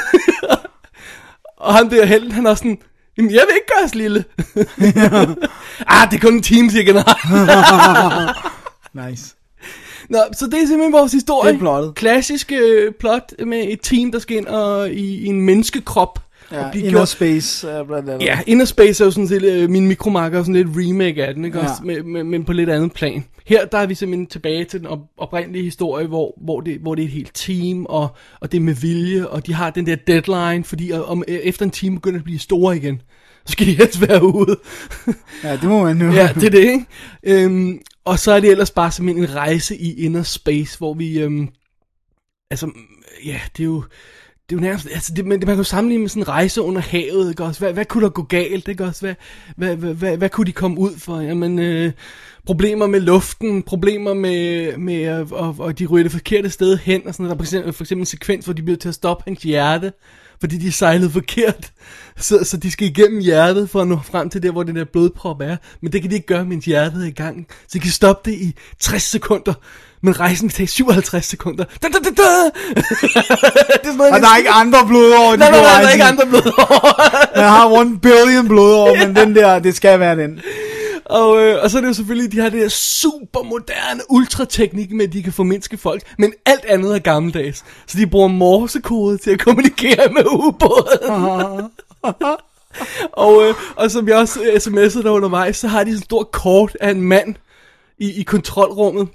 og 1.57 1.73
han 1.75 1.89
der 1.91 2.05
helten, 2.05 2.31
han 2.31 2.45
er 2.45 2.55
sådan, 2.55 2.77
Jamen, 3.17 3.31
jeg 3.31 3.43
vil 3.47 3.55
ikke 3.55 3.73
gøres 3.79 3.95
lille. 3.95 4.25
ah, 5.95 6.11
det 6.11 6.17
er 6.17 6.21
kun 6.21 6.33
en 6.33 6.43
team, 6.43 6.69
siger 6.69 6.83
general. 6.83 8.35
Nice. 9.09 9.35
Nå, 10.09 10.17
så 10.37 10.45
det 10.45 10.53
er 10.53 10.67
simpelthen 10.67 10.93
vores 10.93 11.11
historie. 11.11 11.49
Det 11.51 11.55
er 11.55 11.59
plottet. 11.59 11.95
Klassisk 11.95 12.51
øh, 12.51 12.91
plot 12.93 13.31
med 13.45 13.65
et 13.67 13.79
team, 13.83 14.11
der 14.11 14.19
skal 14.19 14.37
ind 14.37 14.47
og, 14.47 14.89
i, 14.91 15.15
i 15.15 15.25
en 15.25 15.41
menneskekrop. 15.41 16.19
Ja, 16.51 16.65
og 16.65 16.71
blive 16.71 16.85
Inner 16.85 16.99
gjort- 16.99 17.09
Space 17.09 17.67
er 17.69 17.83
blandt 17.83 18.09
andet. 18.09 18.25
Ja, 18.25 18.39
Inner 18.47 18.65
Space 18.65 19.03
er 19.03 19.07
jo 19.07 19.11
sådan 19.11 19.27
set, 19.27 19.43
øh, 19.43 19.69
min 19.69 19.87
mikromarker 19.87 20.39
er 20.39 20.43
sådan 20.43 20.55
lidt 20.55 20.67
remake 20.71 21.25
af 21.25 21.33
den, 21.33 21.45
ikke? 21.45 21.57
Ja. 21.57 21.63
Også, 21.63 21.83
med, 21.83 22.03
med, 22.03 22.23
men 22.23 22.43
på 22.45 22.53
lidt 22.53 22.69
andet 22.69 22.93
plan. 22.93 23.25
Her 23.45 23.65
der 23.65 23.77
er 23.77 23.85
vi 23.85 23.95
simpelthen 23.95 24.27
tilbage 24.27 24.63
til 24.65 24.79
den 24.79 24.87
op, 24.87 24.99
oprindelige 25.17 25.63
historie, 25.63 26.07
hvor, 26.07 26.33
hvor, 26.43 26.61
det, 26.61 26.77
hvor 26.79 26.95
det 26.95 27.01
er 27.01 27.05
et 27.07 27.11
helt 27.11 27.31
team, 27.33 27.85
og, 27.85 28.07
og 28.39 28.51
det 28.51 28.57
er 28.57 28.61
med 28.61 28.73
vilje, 28.73 29.27
og 29.27 29.47
de 29.47 29.53
har 29.53 29.69
den 29.69 29.85
der 29.85 29.95
deadline, 29.95 30.63
fordi 30.63 30.91
øh, 30.91 31.09
om, 31.11 31.23
øh, 31.27 31.35
efter 31.35 31.65
en 31.65 31.71
time 31.71 31.95
begynder 31.95 32.19
at 32.19 32.23
blive 32.23 32.39
store 32.39 32.77
igen. 32.77 33.01
Så 33.45 33.51
skal 33.51 33.67
de 33.67 33.73
helst 33.73 34.01
være 34.07 34.23
ude. 34.35 34.57
ja, 35.43 35.51
det 35.51 35.63
må 35.63 35.83
man 35.83 36.01
jo. 36.01 36.11
ja, 36.11 36.29
det 36.35 36.43
er 36.43 36.49
det, 36.49 36.59
ikke? 36.59 36.85
Øhm, 37.23 37.79
og 38.05 38.19
så 38.19 38.31
er 38.31 38.39
det 38.39 38.51
ellers 38.51 38.71
bare 38.71 38.91
simpelthen 38.91 39.23
en 39.29 39.35
rejse 39.35 39.77
i 39.77 40.05
inner 40.05 40.23
space, 40.23 40.77
hvor 40.77 40.93
vi, 40.93 41.19
øhm, 41.19 41.47
altså, 42.51 42.71
ja, 43.25 43.39
det 43.57 43.63
er 43.63 43.65
jo, 43.65 43.83
det 44.49 44.55
er 44.55 44.59
jo 44.59 44.61
nærmest, 44.61 44.87
altså, 44.91 45.13
det, 45.13 45.25
man, 45.25 45.39
man 45.39 45.47
kan 45.47 45.57
jo 45.57 45.63
sammenligne 45.63 46.01
med 46.01 46.09
sådan 46.09 46.23
en 46.23 46.27
rejse 46.27 46.61
under 46.61 46.81
havet, 46.81 47.29
ikke 47.29 47.43
også? 47.43 47.59
Hvad, 47.59 47.73
hvad 47.73 47.85
kunne 47.85 48.03
der 48.03 48.09
gå 48.09 48.23
galt, 48.23 48.67
ikke 48.67 48.85
også? 48.85 49.01
Hvad, 49.01 49.15
hvad, 49.55 49.75
hvad, 49.75 49.93
hvad, 49.93 50.17
hvad 50.17 50.29
kunne 50.29 50.45
de 50.45 50.51
komme 50.51 50.79
ud 50.79 50.97
for? 50.97 51.19
Jamen, 51.19 51.59
øh, 51.59 51.91
problemer 52.45 52.87
med 52.87 52.99
luften, 52.99 53.63
problemer 53.63 54.13
med, 54.13 54.77
med 54.77 55.19
øh, 55.19 55.31
og, 55.31 55.55
og 55.59 55.79
de 55.79 55.85
ryger 55.85 56.03
det 56.03 56.11
forkerte 56.11 56.49
sted 56.49 56.77
hen, 56.77 57.07
og 57.07 57.13
sådan 57.13 57.23
noget. 57.23 57.29
Der 57.29 57.35
er 57.35 57.37
for 57.37 57.43
eksempel, 57.43 57.73
for 57.73 57.83
eksempel 57.83 58.01
en 58.01 58.05
sekvens, 58.05 58.45
hvor 58.45 58.53
de 58.53 58.61
bliver 58.61 58.77
til 58.77 58.89
at 58.89 58.95
stoppe 58.95 59.23
hans 59.27 59.43
hjerte, 59.43 59.93
fordi 60.39 60.57
de 60.57 60.71
sejlede 60.71 61.11
forkert. 61.11 61.71
Så, 62.17 62.43
så 62.43 62.57
de 62.57 62.71
skal 62.71 62.87
igennem 62.87 63.19
hjertet 63.19 63.69
for 63.69 63.81
at 63.81 63.87
nå 63.87 63.99
frem 64.11 64.29
til 64.29 64.43
der, 64.43 64.51
hvor 64.51 64.63
den 64.63 64.75
der 64.75 64.85
blodprop 64.85 65.41
er. 65.41 65.57
Men 65.81 65.91
det 65.91 66.01
kan 66.01 66.11
de 66.11 66.15
ikke 66.15 66.27
gøre, 66.27 66.45
mens 66.45 66.65
hjertet 66.65 67.03
er 67.03 67.07
i 67.07 67.11
gang. 67.11 67.47
Så 67.61 67.69
de 67.73 67.79
kan 67.79 67.91
stoppe 67.91 68.31
det 68.31 68.37
i 68.37 68.55
60 68.79 69.03
sekunder. 69.03 69.53
Men 70.01 70.19
rejsen 70.19 70.49
kan 70.49 70.55
tage 70.55 70.67
57 70.67 71.25
sekunder. 71.25 71.63
Da, 71.83 71.87
da, 71.87 71.97
da, 71.97 72.09
da. 72.09 72.09
det 72.09 72.83
er 72.83 73.83
sådan 73.83 73.97
noget, 73.97 74.13
Og 74.13 74.19
der 74.21 74.27
er 74.27 74.37
ikke 74.37 74.49
andre 74.49 74.87
blodår. 74.87 75.35
Nej, 75.35 75.51
nej, 75.51 75.61
nej, 75.61 75.81
der 75.81 75.87
er 75.87 75.91
ikke 75.91 76.03
andre 76.03 76.25
blodår. 76.25 77.01
Jeg 77.35 77.49
har 77.49 77.71
one 77.71 77.99
billion 77.99 78.47
blodår, 78.47 79.05
men 79.05 79.15
den 79.25 79.35
der, 79.35 79.59
det 79.59 79.75
skal 79.75 79.99
være 79.99 80.15
den. 80.15 80.39
Og, 81.05 81.41
øh, 81.41 81.63
og 81.63 81.69
så 81.69 81.77
er 81.77 81.81
det 81.81 81.87
jo 81.87 81.93
selvfølgelig, 81.93 82.31
de 82.31 82.39
har 82.39 82.49
det 82.49 82.61
der 82.61 82.69
super 82.69 83.43
moderne 83.43 84.01
ultrateknik 84.09 84.91
med, 84.91 85.07
at 85.07 85.13
de 85.13 85.23
kan 85.23 85.33
formindske 85.33 85.77
folk, 85.77 86.03
men 86.17 86.33
alt 86.45 86.65
andet 86.65 86.95
er 86.95 86.99
gammeldags. 86.99 87.65
Så 87.87 87.97
de 87.97 88.07
bruger 88.07 88.27
morsekode 88.27 89.17
til 89.17 89.31
at 89.31 89.39
kommunikere 89.39 90.13
med 90.13 90.25
ubåden. 90.25 91.11
og, 93.25 93.43
øh, 93.43 93.55
og 93.75 93.91
som 93.91 94.07
jeg 94.07 94.17
også 94.17 94.43
øh, 94.43 94.55
sms'ede 94.55 95.03
der 95.03 95.09
undervejs, 95.09 95.57
så 95.57 95.67
har 95.67 95.83
de 95.83 95.89
sådan 95.89 95.97
et 95.97 96.03
stort 96.03 96.31
kort 96.31 96.77
af 96.81 96.89
en 96.89 97.01
mand 97.01 97.35
i, 97.97 98.19
i 98.19 98.23
kontrolrummet, 98.23 99.07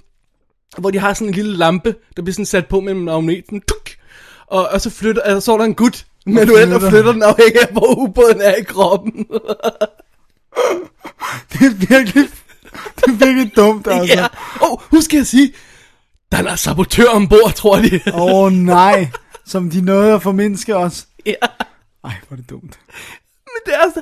hvor 0.77 0.91
de 0.91 0.99
har 0.99 1.13
sådan 1.13 1.27
en 1.27 1.33
lille 1.33 1.57
lampe, 1.57 1.95
der 2.15 2.21
bliver 2.21 2.33
sådan 2.33 2.45
sat 2.45 2.67
på 2.67 2.79
med 2.79 2.93
magneten. 2.93 3.61
Tuk! 3.61 3.89
Og, 4.47 4.67
og 4.67 4.81
så 4.81 4.89
flytter, 4.89 5.21
altså, 5.21 5.45
så 5.45 5.53
er 5.53 5.57
der 5.57 5.65
en 5.65 5.75
gut 5.75 6.05
manuelt 6.25 6.73
og 6.73 6.81
flytter 6.81 7.11
den 7.11 7.23
afhængig 7.23 7.61
af, 7.61 7.67
hvor 7.71 7.99
ubåden 7.99 8.41
er 8.41 8.55
i 8.55 8.63
kroppen. 8.63 9.25
Det 11.53 11.61
er 11.61 11.73
virkelig, 11.73 12.29
det 12.95 13.03
er 13.07 13.25
virkelig 13.25 13.55
dumt, 13.55 13.87
altså. 13.87 14.13
Ja. 14.13 14.25
Åh, 14.61 14.71
oh, 14.71 14.77
husk 14.81 15.13
jeg 15.13 15.21
at 15.21 15.27
sige, 15.27 15.53
der 16.31 16.37
er 16.37 16.55
sabotør 16.55 17.07
ombord, 17.07 17.53
tror 17.55 17.75
de. 17.75 17.99
Åh 18.13 18.33
oh, 18.33 18.51
nej, 18.51 19.07
som 19.45 19.69
de 19.69 19.81
nåede 19.81 20.13
at 20.13 20.21
formindske 20.21 20.75
os. 20.75 21.07
ja. 21.25 21.33
Ej, 22.03 22.13
hvor 22.27 22.35
er 22.35 22.41
det 22.41 22.49
dumt. 22.49 22.79
Men 23.45 23.61
det 23.65 23.73
er 23.73 23.79
altså, 23.79 24.01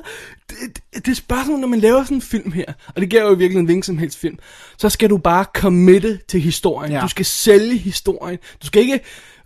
det, 0.50 0.56
det, 0.94 1.06
det 1.06 1.10
er 1.10 1.14
spørgsmål, 1.14 1.60
når 1.60 1.68
man 1.68 1.80
laver 1.80 2.04
sådan 2.04 2.16
en 2.16 2.22
film 2.22 2.52
her, 2.52 2.72
og 2.94 3.00
det 3.00 3.10
gælder 3.10 3.26
jo 3.26 3.34
virkelig 3.34 3.58
en 3.58 3.64
hvilken 3.64 3.82
som 3.82 3.98
helst 3.98 4.18
film, 4.18 4.38
så 4.78 4.88
skal 4.88 5.10
du 5.10 5.18
bare 5.18 5.44
committe 5.54 6.20
til 6.28 6.40
historien. 6.40 6.92
Ja. 6.92 7.00
Du 7.00 7.08
skal 7.08 7.24
sælge 7.24 7.76
historien. 7.76 8.38
Du 8.62 8.66
skal 8.66 8.82
ikke 8.82 9.00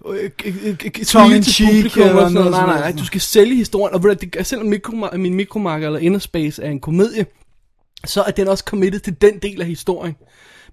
øh, 0.08 0.30
øh, 0.44 0.54
øh, 0.68 1.04
smile 1.04 1.42
til 1.42 1.52
cheek 1.52 1.96
eller 1.96 2.12
noget. 2.12 2.32
noget 2.32 2.50
Nej, 2.50 2.66
nej, 2.66 2.78
nej. 2.80 2.92
Du 2.98 3.04
skal 3.04 3.20
sælge 3.20 3.56
historien. 3.56 3.94
Og 3.94 4.02
ved 4.02 4.16
du, 4.16 4.26
det, 4.26 4.46
selvom 4.46 4.66
mikro, 4.66 5.08
min 5.16 5.34
mikromarker 5.34 5.86
eller 5.86 6.00
Inner 6.00 6.18
Space 6.18 6.62
er 6.62 6.70
en 6.70 6.80
komedie, 6.80 7.26
så 8.06 8.22
er 8.22 8.30
den 8.30 8.48
også 8.48 8.64
committed 8.66 9.00
til 9.00 9.14
den 9.20 9.38
del 9.42 9.60
af 9.60 9.66
historien. 9.66 10.14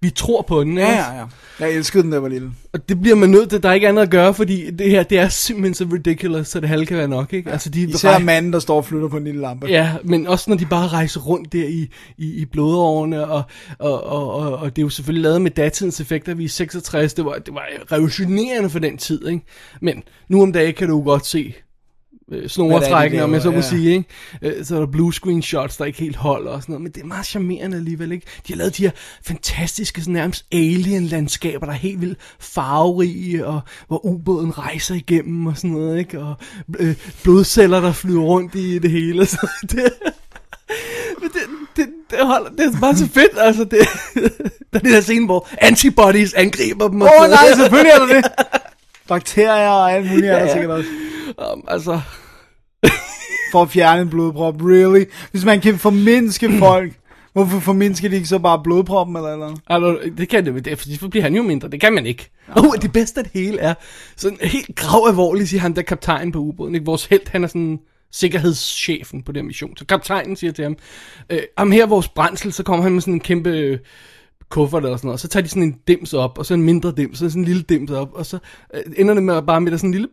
Vi 0.03 0.09
tror 0.09 0.41
på 0.41 0.63
den, 0.63 0.77
Ja, 0.77 0.87
ikke? 0.87 1.03
ja, 1.03 1.19
ja. 1.19 1.25
Jeg 1.59 1.71
elskede 1.71 2.03
den, 2.03 2.11
der 2.11 2.19
var 2.19 2.27
lille. 2.27 2.51
Og 2.73 2.89
det 2.89 3.01
bliver 3.01 3.15
man 3.15 3.29
nødt 3.29 3.49
til, 3.49 3.63
der 3.63 3.69
er 3.69 3.73
ikke 3.73 3.87
andet 3.87 4.01
at 4.01 4.09
gøre, 4.09 4.33
fordi 4.33 4.71
det 4.71 4.89
her, 4.89 5.03
det 5.03 5.19
er 5.19 5.29
simpelthen 5.29 5.73
så 5.73 5.87
ridiculous, 5.93 6.47
så 6.47 6.59
det 6.59 6.69
halve 6.69 6.85
kan 6.85 6.97
være 6.97 7.07
nok, 7.07 7.33
ikke? 7.33 7.51
Altså, 7.51 7.69
de 7.69 7.81
Især 7.81 8.09
rej- 8.11 8.19
manden, 8.23 8.53
der 8.53 8.59
står 8.59 8.77
og 8.77 8.85
flytter 8.85 9.07
på 9.07 9.17
en 9.17 9.23
lille 9.23 9.41
lampe. 9.41 9.67
Ja, 9.67 9.91
men 10.03 10.27
også 10.27 10.45
når 10.49 10.57
de 10.57 10.65
bare 10.65 10.87
rejser 10.87 11.19
rundt 11.21 11.53
der 11.53 11.67
i, 11.67 11.89
i, 12.17 12.31
i 12.41 12.45
blodårene, 12.45 13.27
og, 13.27 13.43
og, 13.79 14.03
og, 14.03 14.33
og, 14.33 14.57
og 14.57 14.75
det 14.75 14.81
er 14.81 14.85
jo 14.85 14.89
selvfølgelig 14.89 15.23
lavet 15.23 15.41
med 15.41 15.51
datidens 15.51 15.99
effekter, 16.01 16.33
vi 16.33 16.45
er 16.45 16.49
66, 16.49 17.13
det 17.13 17.25
var, 17.25 17.33
det 17.33 17.53
var 17.53 17.63
revolutionerende 17.91 18.69
for 18.69 18.79
den 18.79 18.97
tid, 18.97 19.27
ikke? 19.27 19.45
Men 19.81 20.03
nu 20.29 20.41
om 20.41 20.53
dagen 20.53 20.73
kan 20.73 20.87
du 20.89 20.97
jo 20.97 21.03
godt 21.03 21.25
se 21.25 21.53
øh, 22.31 22.49
snoretrækkene, 22.49 23.23
om 23.23 23.33
jeg 23.33 23.41
så 23.41 23.49
må 23.49 23.55
ja. 23.55 23.61
sige, 23.61 23.91
ikke? 23.91 24.05
Øh, 24.41 24.65
så 24.65 24.75
er 24.75 24.79
der 24.79 24.87
blue 24.87 25.13
screen 25.13 25.41
shots, 25.41 25.77
der 25.77 25.85
ikke 25.85 25.99
helt 25.99 26.15
holder 26.15 26.51
og 26.51 26.61
sådan 26.61 26.73
noget, 26.73 26.83
men 26.83 26.91
det 26.91 27.01
er 27.01 27.05
meget 27.05 27.25
charmerende 27.25 27.77
alligevel, 27.77 28.11
ikke? 28.11 28.25
De 28.47 28.53
har 28.53 28.57
lavet 28.57 28.77
de 28.77 28.83
her 28.83 28.91
fantastiske, 29.25 30.01
sådan 30.01 30.13
nærmest 30.13 30.45
alien-landskaber, 30.51 31.65
der 31.65 31.73
er 31.73 31.77
helt 31.77 32.01
vildt 32.01 32.19
farverige, 32.39 33.47
og 33.47 33.61
hvor 33.87 34.05
ubåden 34.05 34.57
rejser 34.57 34.95
igennem 34.95 35.45
og 35.45 35.57
sådan 35.57 35.69
noget, 35.69 35.99
ikke? 35.99 36.19
Og 36.19 36.35
øh, 36.79 36.95
blodceller, 37.23 37.81
der 37.81 37.91
flyver 37.91 38.23
rundt 38.23 38.55
i 38.55 38.79
det 38.79 38.91
hele, 38.91 39.25
så 39.25 39.47
det... 39.71 39.93
Men 41.21 41.29
det, 41.29 41.41
det, 41.75 41.87
det, 42.11 42.19
holder, 42.19 42.49
det 42.49 42.75
er 42.75 42.79
bare 42.81 42.95
så 42.95 43.07
fedt, 43.07 43.31
altså 43.37 43.63
det, 43.63 43.79
der 44.73 44.79
er 44.79 44.83
det 44.83 44.93
der 44.93 45.01
scene, 45.01 45.25
hvor 45.25 45.47
antibodies 45.57 46.33
angriber 46.33 46.87
dem. 46.87 47.01
og 47.01 47.09
Åh 47.17 47.23
oh, 47.23 47.29
nej, 47.29 47.47
selvfølgelig 47.55 47.91
er 47.91 47.99
der 47.99 48.13
det. 48.13 48.31
Bakterier 49.07 49.69
og 49.69 49.91
alt 49.91 50.09
muligt 50.09 50.27
ja, 50.27 50.31
er 50.31 50.45
der 50.45 50.53
sikkert 50.53 50.71
også. 50.71 50.89
Um, 51.53 51.63
altså, 51.67 52.01
For 53.51 53.61
at 53.61 53.69
fjerne 53.69 54.01
en 54.01 54.09
blodprop, 54.09 54.55
really? 54.61 55.05
Hvis 55.31 55.45
man 55.45 55.61
kan 55.61 55.77
formindske 55.77 56.51
folk, 56.59 56.93
hvorfor 57.33 57.59
formindsker 57.59 58.09
de 58.09 58.15
ikke 58.15 58.27
så 58.27 58.39
bare 58.39 58.61
blodproppen 58.63 59.15
eller 59.15 59.33
eller 59.33 59.55
altså, 59.67 60.11
det 60.17 60.29
kan 60.29 60.45
det, 60.45 60.79
fordi 60.79 60.95
så 60.95 61.07
bliver 61.09 61.23
han 61.23 61.35
jo 61.35 61.43
mindre, 61.43 61.69
det 61.69 61.81
kan 61.81 61.93
man 61.93 62.05
ikke. 62.05 62.31
Og 62.47 62.63
oh, 62.63 62.75
det 62.81 62.91
bedste 62.91 63.19
af 63.19 63.23
det 63.23 63.33
hele 63.33 63.59
er, 63.59 63.73
sådan 64.17 64.37
helt 64.41 64.75
grav 64.75 65.07
alvorligt, 65.07 65.49
siger 65.49 65.61
han, 65.61 65.75
der 65.75 65.81
kaptajn 65.81 66.31
på 66.31 66.39
ubåden, 66.39 66.75
ikke? 66.75 66.85
Vores 66.85 67.05
held, 67.05 67.21
han 67.27 67.43
er 67.43 67.47
sådan 67.47 67.79
sikkerhedschefen 68.11 69.23
på 69.23 69.31
den 69.31 69.45
mission. 69.45 69.77
Så 69.77 69.85
kaptajnen 69.85 70.35
siger 70.35 70.51
til 70.51 70.63
ham, 70.63 70.77
øh, 71.29 71.39
om 71.57 71.71
her 71.71 71.83
er 71.83 71.87
vores 71.87 72.07
brændsel, 72.07 72.53
så 72.53 72.63
kommer 72.63 72.83
han 72.83 72.91
med 72.91 73.01
sådan 73.01 73.13
en 73.13 73.19
kæmpe 73.19 73.49
øh, 73.49 73.79
kuffert 74.49 74.83
eller 74.83 74.97
sådan 74.97 75.07
noget, 75.07 75.19
så 75.19 75.27
tager 75.27 75.43
de 75.43 75.49
sådan 75.49 75.63
en 75.63 75.77
dims 75.87 76.13
op, 76.13 76.37
og 76.37 76.45
så 76.45 76.53
en 76.53 76.63
mindre 76.63 76.93
dims, 76.97 77.17
så 77.17 77.29
sådan 77.29 77.41
en 77.41 77.45
lille 77.45 77.61
dims 77.61 77.91
op, 77.91 78.13
og 78.13 78.25
så 78.25 78.37
øh, 78.73 78.81
ender 78.97 79.13
det 79.13 79.23
med 79.23 79.41
bare 79.41 79.61
med 79.61 79.71
der 79.71 79.77
sådan 79.77 79.87
en 79.87 79.93
lille 79.93 80.07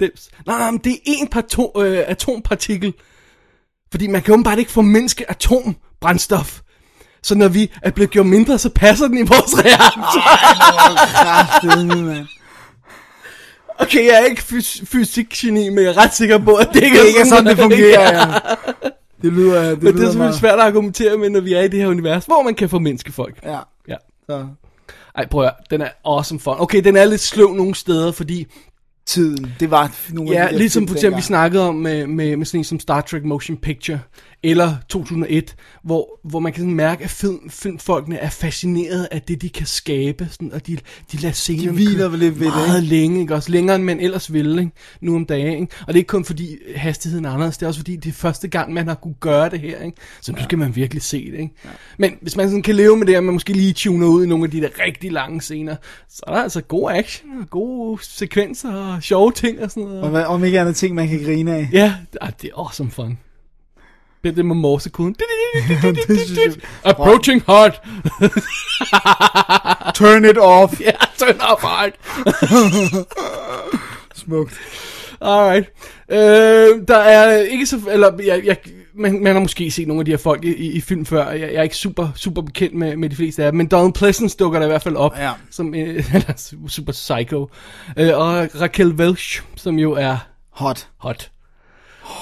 dims. 0.00 0.28
Nej, 0.46 0.58
nej, 0.58 0.70
men 0.70 0.80
det 0.84 0.92
er 0.92 0.98
en 1.04 1.28
parto, 1.28 1.72
øh, 1.82 2.04
atompartikel, 2.06 2.94
fordi 3.90 4.06
man 4.06 4.22
kan 4.22 4.34
jo 4.34 4.42
bare 4.42 4.58
ikke 4.58 4.70
formindske 4.70 5.30
atombrændstof. 5.30 6.60
Så 7.22 7.34
når 7.34 7.48
vi 7.48 7.70
er 7.82 7.90
blevet 7.90 8.10
gjort 8.10 8.26
mindre, 8.26 8.58
så 8.58 8.68
passer 8.70 9.08
den 9.08 9.18
i 9.18 9.22
vores 9.22 9.54
reaktor. 9.64 10.20
Mand. 12.04 12.26
Okay, 13.78 14.06
jeg 14.06 14.14
er 14.22 14.24
ikke 14.24 14.42
fys- 14.42 14.84
fysikgeni, 14.86 15.68
men 15.68 15.78
jeg 15.78 15.90
er 15.90 15.96
ret 15.96 16.14
sikker 16.14 16.38
på, 16.38 16.54
at 16.54 16.68
det 16.74 16.82
ikke 16.82 16.98
Det 16.98 17.20
er 17.20 17.24
sådan, 17.24 17.46
det 17.46 17.58
fungerer, 17.58 18.00
Ja. 18.26 18.34
Det 19.22 19.32
lyder, 19.32 19.62
det 19.70 19.82
Men 19.82 19.86
det 19.86 19.88
er 19.88 19.92
lyder 19.92 20.04
selvfølgelig 20.06 20.18
meget. 20.18 20.34
svært 20.34 20.54
at 20.58 20.60
argumentere 20.64 21.18
med, 21.18 21.30
når 21.30 21.40
vi 21.40 21.52
er 21.54 21.60
i 21.60 21.68
det 21.68 21.80
her 21.80 21.86
univers, 21.88 22.24
hvor 22.24 22.42
man 22.42 22.54
kan 22.54 22.68
formindske 22.68 23.12
folk. 23.12 23.38
Ja, 23.42 23.58
Ja. 23.88 23.96
så 24.26 24.46
Ej, 25.14 25.26
prøv 25.28 25.42
at 25.42 25.46
høre, 25.50 25.54
den 25.70 25.80
er 25.80 25.88
awesome 26.04 26.40
fun. 26.40 26.54
Okay, 26.58 26.84
den 26.84 26.96
er 26.96 27.04
lidt 27.04 27.20
sløv 27.20 27.52
nogle 27.54 27.74
steder, 27.74 28.12
fordi... 28.12 28.46
tiden, 29.06 29.54
det 29.60 29.70
var 29.70 29.96
nogle 30.12 30.30
af 30.30 30.34
Ja, 30.34 30.46
de 30.46 30.52
der 30.52 30.58
ligesom 30.58 30.88
for 30.88 30.94
eksempel 30.94 31.16
vi 31.16 31.22
snakkede 31.22 31.68
om 31.68 31.74
med, 31.74 32.06
med, 32.06 32.36
med 32.36 32.46
sådan 32.46 32.60
en 32.60 32.64
som 32.64 32.80
Star 32.80 33.00
Trek 33.00 33.24
Motion 33.24 33.56
Picture. 33.56 34.00
Eller 34.44 34.76
2001, 34.88 35.56
hvor, 35.84 36.20
hvor 36.24 36.40
man 36.40 36.52
kan 36.52 36.60
sådan 36.60 36.74
mærke, 36.74 37.04
at 37.04 37.10
film, 37.10 37.50
filmfolkene 37.50 38.16
er 38.16 38.30
fascineret 38.30 39.08
af 39.10 39.22
det, 39.22 39.42
de 39.42 39.48
kan 39.48 39.66
skabe, 39.66 40.28
sådan, 40.30 40.52
og 40.52 40.66
de, 40.66 40.78
de 41.12 41.16
lader 41.16 41.32
scenerne 41.34 41.68
De 41.68 41.74
hviler 41.74 42.08
køre 42.08 42.18
lidt 42.18 42.40
ved 42.40 42.46
det, 42.46 42.54
meget 42.54 42.82
længe, 42.82 43.20
ikke? 43.20 43.34
også 43.34 43.50
længere 43.50 43.76
end 43.76 43.84
man 43.84 44.00
ellers 44.00 44.32
ville, 44.32 44.60
ikke? 44.60 44.72
nu 45.00 45.16
om 45.16 45.26
dagen. 45.26 45.62
Ikke? 45.62 45.76
Og 45.80 45.86
det 45.86 45.94
er 45.94 45.96
ikke 45.96 46.08
kun 46.08 46.24
fordi 46.24 46.56
hastigheden 46.76 47.24
er 47.24 47.30
anderledes, 47.30 47.58
det 47.58 47.66
er 47.66 47.68
også 47.68 47.80
fordi, 47.80 47.96
det 47.96 48.08
er 48.08 48.12
første 48.12 48.48
gang, 48.48 48.72
man 48.72 48.88
har 48.88 48.94
kunne 48.94 49.14
gøre 49.20 49.50
det 49.50 49.60
her, 49.60 49.78
ikke? 49.78 49.96
så 50.20 50.32
nu 50.32 50.38
skal 50.42 50.58
man 50.58 50.76
virkelig 50.76 51.02
se 51.02 51.30
det. 51.30 51.38
Ikke? 51.38 51.54
Ja. 51.64 51.70
Men 51.98 52.14
hvis 52.20 52.36
man 52.36 52.48
sådan 52.48 52.62
kan 52.62 52.74
leve 52.74 52.96
med 52.96 53.06
det, 53.06 53.14
at 53.14 53.24
man 53.24 53.32
måske 53.32 53.52
lige 53.52 53.72
tuner 53.72 54.06
ud 54.06 54.24
i 54.24 54.26
nogle 54.26 54.44
af 54.44 54.50
de 54.50 54.60
der 54.60 54.68
rigtig 54.86 55.12
lange 55.12 55.40
scener, 55.40 55.76
så 56.08 56.22
er 56.26 56.32
der 56.32 56.42
altså 56.42 56.60
god 56.60 56.90
action, 56.90 57.30
og 57.40 57.50
gode 57.50 57.98
sekvenser 58.02 58.72
og 58.72 59.02
sjove 59.02 59.32
ting 59.32 59.60
og 59.60 59.70
sådan 59.70 59.82
noget. 59.82 60.00
Og 60.02 60.10
hvad, 60.10 60.24
om 60.24 60.44
ikke 60.44 60.60
andet 60.60 60.76
ting, 60.76 60.94
man 60.94 61.08
kan 61.08 61.24
grine 61.24 61.54
af. 61.54 61.68
Ja, 61.72 61.94
det 62.12 62.50
er 62.54 62.58
awesome 62.58 62.90
fun. 62.90 63.18
Det 64.28 64.30
er 64.30 64.34
det 64.34 64.46
med 64.46 64.56
morsekoden. 64.56 65.16
Approaching 66.84 67.42
heart. 67.46 67.80
Turn 69.98 70.24
it 70.24 70.38
off. 70.38 70.80
Ja, 70.80 70.92
turn 71.18 71.40
off 71.40 71.62
heart. 71.62 71.92
Smukt. 74.14 74.54
Alright. 75.20 75.70
Øh, 76.08 76.88
der 76.88 76.96
er 76.96 77.36
ikke 77.38 77.66
så... 77.66 77.80
Eller, 77.90 78.10
jeg, 78.26 78.42
jeg, 78.44 78.56
man, 78.94 79.22
man 79.22 79.32
har 79.32 79.40
måske 79.40 79.70
set 79.70 79.88
nogle 79.88 80.00
af 80.00 80.04
de 80.04 80.10
her 80.10 80.18
folk 80.18 80.44
i, 80.44 80.54
i, 80.54 80.80
film 80.80 81.06
før. 81.06 81.30
Jeg, 81.30 81.40
jeg 81.40 81.54
er 81.54 81.62
ikke 81.62 81.76
super, 81.76 82.08
super 82.16 82.42
bekendt 82.42 82.74
med, 82.74 82.96
med 82.96 83.10
de 83.10 83.16
fleste 83.16 83.44
af 83.44 83.52
dem. 83.52 83.58
Men 83.58 83.66
Donald 83.66 83.92
Pleasence 83.92 84.36
dukker 84.36 84.58
der 84.58 84.66
i 84.66 84.68
hvert 84.68 84.82
fald 84.82 84.96
op. 84.96 85.18
Ja. 85.18 85.30
Som 85.50 85.74
øh, 85.74 86.14
eller 86.14 86.58
super 86.68 86.92
psycho. 86.92 87.50
Øh, 87.96 88.10
og 88.14 88.48
Raquel 88.60 88.88
Welch, 88.88 89.42
som 89.56 89.78
jo 89.78 89.92
er 89.92 90.16
Hot. 90.50 90.88
hot. 90.98 91.30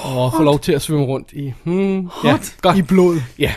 Og 0.05 0.33
får 0.33 0.43
lov 0.43 0.59
til 0.59 0.73
at 0.73 0.83
svømme 0.83 1.05
rundt 1.07 1.33
i... 1.33 1.53
Hmm, 1.65 2.09
ja, 2.25 2.39
godt. 2.63 2.77
I 2.79 2.83
blod. 2.83 3.21
Ja. 3.39 3.55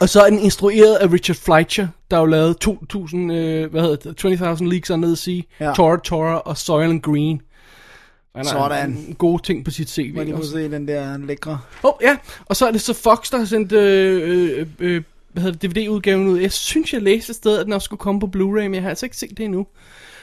Og 0.00 0.08
så 0.08 0.22
er 0.22 0.30
den 0.30 0.38
instrueret 0.38 0.94
af 0.94 1.12
Richard 1.12 1.36
Fleischer, 1.36 1.88
der 2.10 2.18
jo 2.18 2.24
lavede 2.24 2.54
2000, 2.54 3.32
øh, 3.32 3.70
hvad 3.70 3.82
hedder 3.82 3.96
det, 3.96 4.24
20.000 4.24 4.64
Leagues 4.64 4.90
Under 4.90 5.08
the 5.08 5.16
Sea, 5.16 5.40
Ja. 5.60 5.72
Tora 5.74 5.96
Tora 6.04 6.38
og 6.38 6.56
Soylent 6.56 7.02
Green. 7.02 7.40
Han 8.36 8.46
har 8.46 8.52
Sådan. 8.52 8.90
en- 8.90 9.14
gode 9.18 9.42
ting 9.42 9.64
på 9.64 9.70
sit 9.70 9.90
CV. 9.90 10.12
Må 10.16 10.22
lige 10.22 10.46
se 10.46 10.70
den 10.70 10.88
der 10.88 11.18
lækre. 11.18 11.50
Åh, 11.52 11.58
oh, 11.90 11.92
ja. 12.02 12.16
Og 12.46 12.56
så 12.56 12.66
er 12.66 12.70
det 12.72 12.80
så 12.80 12.94
Fox, 12.94 13.30
der 13.30 13.38
har 13.38 13.44
sendt 13.44 13.72
øh, 13.72 14.58
øh, 14.60 14.66
øh, 14.78 15.02
hvad 15.32 15.42
hedder 15.42 15.58
det, 15.58 15.70
DVD-udgaven 15.70 16.28
ud. 16.28 16.38
Jeg 16.38 16.52
synes, 16.52 16.92
jeg 16.92 17.02
læste 17.02 17.30
et 17.30 17.36
sted, 17.36 17.58
at 17.58 17.64
den 17.64 17.72
også 17.72 17.84
skulle 17.84 17.98
komme 18.00 18.20
på 18.20 18.26
Blu-ray, 18.36 18.62
men 18.62 18.74
jeg 18.74 18.82
har 18.82 18.88
altså 18.88 19.06
ikke 19.06 19.16
set 19.16 19.30
det 19.30 19.40
endnu. 19.44 19.66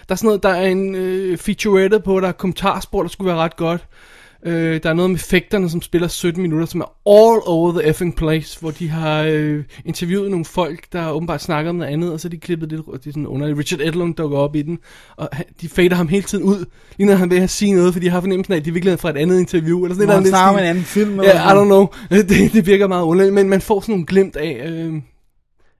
Der 0.10 0.14
er 0.14 0.18
sådan 0.18 0.28
noget, 0.28 0.44
der 0.44 0.50
er 0.50 0.68
en 0.68 0.96
øh, 0.96 1.38
featurette 1.38 2.00
på, 2.00 2.20
der 2.20 2.28
er 2.28 2.32
kommentarspor, 2.32 3.02
der 3.02 3.10
skulle 3.10 3.28
være 3.28 3.38
ret 3.38 3.56
godt. 3.56 3.86
Øh, 4.46 4.84
der 4.84 4.90
er 4.90 4.94
noget 4.94 5.12
med 5.12 5.20
effekterne, 5.20 5.70
som 5.70 5.82
spiller 5.82 6.08
17 6.08 6.42
minutter, 6.42 6.66
som 6.66 6.82
er 6.82 6.86
all 6.86 7.42
over 7.46 7.72
the 7.72 7.90
effing 7.90 8.16
place, 8.16 8.60
hvor 8.60 8.72
de 8.72 8.90
har 8.90 9.24
øh, 9.24 9.64
interviewet 9.86 10.32
nogle 10.32 10.46
folk, 10.46 10.86
der 10.94 11.12
åbenbart 11.12 11.42
snakker 11.42 11.70
om 11.70 11.76
noget 11.76 11.92
andet, 11.92 12.14
og 12.14 12.20
så 12.20 12.30
de 12.30 12.38
klippet 12.38 12.70
lidt, 12.70 12.82
det 12.86 13.08
er 13.08 13.12
sådan 13.12 13.28
underligt. 13.28 13.58
Richard 13.58 13.82
Edlund 13.82 14.16
dukker 14.16 14.38
op 14.38 14.56
i 14.56 14.62
den, 14.62 14.80
og 15.16 15.30
han, 15.32 15.46
de 15.62 15.70
fader 15.70 15.96
ham 15.96 16.08
hele 16.08 16.24
tiden 16.24 16.44
ud, 16.44 16.66
lige 16.98 17.08
når 17.08 17.16
han 17.16 17.30
vil 17.30 17.38
have 17.38 17.48
sige 17.48 17.74
noget, 17.74 17.94
fordi 17.94 18.06
de 18.06 18.12
har 18.12 18.22
fornemmelsen 18.22 18.54
af, 18.54 18.58
at 18.58 18.66
de 18.66 18.74
virkelig 18.74 18.92
er 18.92 18.98
fra 18.98 19.10
et 19.10 19.18
andet 19.18 19.40
interview, 19.40 19.84
eller 19.84 19.96
sådan 19.96 20.08
Når 20.08 20.16
han 20.16 20.26
snakker 20.26 20.62
en 20.62 20.68
anden 20.68 20.84
film. 20.84 21.22
Ja, 21.22 21.30
I 21.30 21.38
sådan. 21.38 21.58
don't 21.58 21.66
know. 21.66 21.88
Det, 22.30 22.54
det 22.54 22.66
virker 22.66 22.88
meget 22.88 23.04
underligt, 23.04 23.34
men 23.34 23.50
man 23.50 23.62
får 23.62 23.82
sådan 23.82 23.94
nogle 23.94 24.06
glimt 24.06 24.36
af 24.36 24.70
øh, 24.70 24.94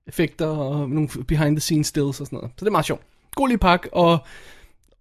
effekter 0.08 0.48
og 0.48 0.90
nogle 0.90 1.10
behind 1.28 1.56
the 1.56 1.62
scenes 1.62 1.88
stills 1.88 2.20
og 2.20 2.26
sådan 2.26 2.38
noget. 2.38 2.52
Så 2.58 2.66
det 2.66 2.68
er 2.68 2.72
meget 2.72 2.86
sjovt. 2.86 3.02
God 3.36 3.48
lille 3.48 3.60
pakke 3.60 3.94
og 3.94 4.18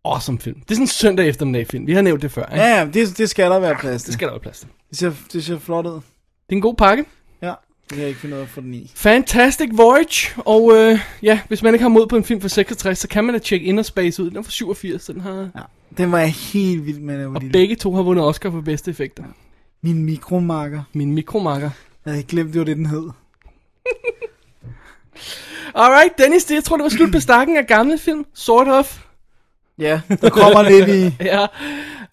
awesome 0.05 0.38
film. 0.38 0.61
Det 0.61 0.70
er 0.70 0.74
sådan 0.74 0.82
en 0.82 0.86
søndag 0.88 1.28
eftermiddag 1.28 1.66
film. 1.66 1.86
Vi 1.86 1.92
har 1.92 2.03
nævnt 2.03 2.22
det 2.22 2.32
før. 2.32 2.46
Ikke? 2.46 2.64
Ja, 2.64 2.78
ja, 2.78 2.84
det, 2.94 3.18
det 3.18 3.30
skal 3.30 3.50
der 3.50 3.59
være 3.59 3.76
plads 3.80 4.03
Det 4.03 4.05
til. 4.05 4.14
skal 4.14 4.26
der 4.28 4.32
være 4.32 4.40
plads 4.40 4.59
til. 4.59 4.68
Det 4.90 4.98
ser, 4.98 5.12
det 5.32 5.44
ser 5.44 5.59
flot 5.59 5.86
ud. 5.86 5.92
Det 5.92 6.00
er 6.48 6.53
en 6.57 6.61
god 6.61 6.74
pakke. 6.74 7.05
Ja, 7.42 7.46
det 7.48 7.88
kan 7.88 7.98
jeg 7.98 8.09
ikke 8.09 8.20
finde 8.20 8.34
noget 8.34 8.48
for 8.48 8.61
den 8.61 8.74
i. 8.74 8.92
Fantastic 8.94 9.68
Voyage. 9.72 10.32
Og 10.36 10.72
øh, 10.76 10.98
ja, 11.22 11.40
hvis 11.48 11.62
man 11.62 11.74
ikke 11.74 11.82
har 11.82 11.88
mod 11.88 12.07
på 12.07 12.16
en 12.16 12.24
film 12.24 12.40
fra 12.40 12.48
66, 12.48 12.98
så 12.98 13.09
kan 13.09 13.24
man 13.24 13.34
da 13.34 13.38
tjekke 13.38 13.66
Inner 13.66 13.82
Space 13.82 14.22
ud. 14.22 14.30
Den 14.30 14.38
er 14.38 14.42
fra 14.42 14.50
87, 14.50 15.03
så 15.03 15.12
den 15.12 15.20
har... 15.20 15.48
Ja, 15.57 15.61
den 15.98 16.12
var 16.12 16.18
jeg 16.18 16.32
helt 16.32 16.86
vild 16.86 16.98
med, 17.00 17.26
Og 17.26 17.40
lille. 17.40 17.53
begge 17.53 17.76
to 17.76 17.94
har 17.94 18.03
vundet 18.03 18.24
Oscar 18.24 18.50
for 18.50 18.61
bedste 18.61 18.90
effekter. 18.90 19.24
Min 19.82 20.05
mikromarker. 20.05 20.82
Min 20.92 21.12
mikromarker. 21.12 21.70
Jeg 22.05 22.12
havde 22.12 22.24
glemt, 22.24 22.53
det 22.53 22.59
var 22.59 22.64
det, 22.64 22.76
den 22.76 22.86
hed. 22.86 23.05
Alright, 25.74 26.18
Dennis, 26.18 26.44
det, 26.44 26.55
jeg 26.55 26.64
tror, 26.64 26.76
det 26.76 26.84
var 26.84 26.90
slut 26.90 27.12
på 27.12 27.20
stakken 27.20 27.57
af 27.57 27.66
gamle 27.66 27.98
film. 27.98 28.24
Sort 28.34 28.68
of. 28.68 28.98
Ja, 29.79 30.01
der 30.23 30.31
kommer 30.31 30.62
lidt 30.62 30.89
i... 30.89 31.25
Ja, 31.25 31.47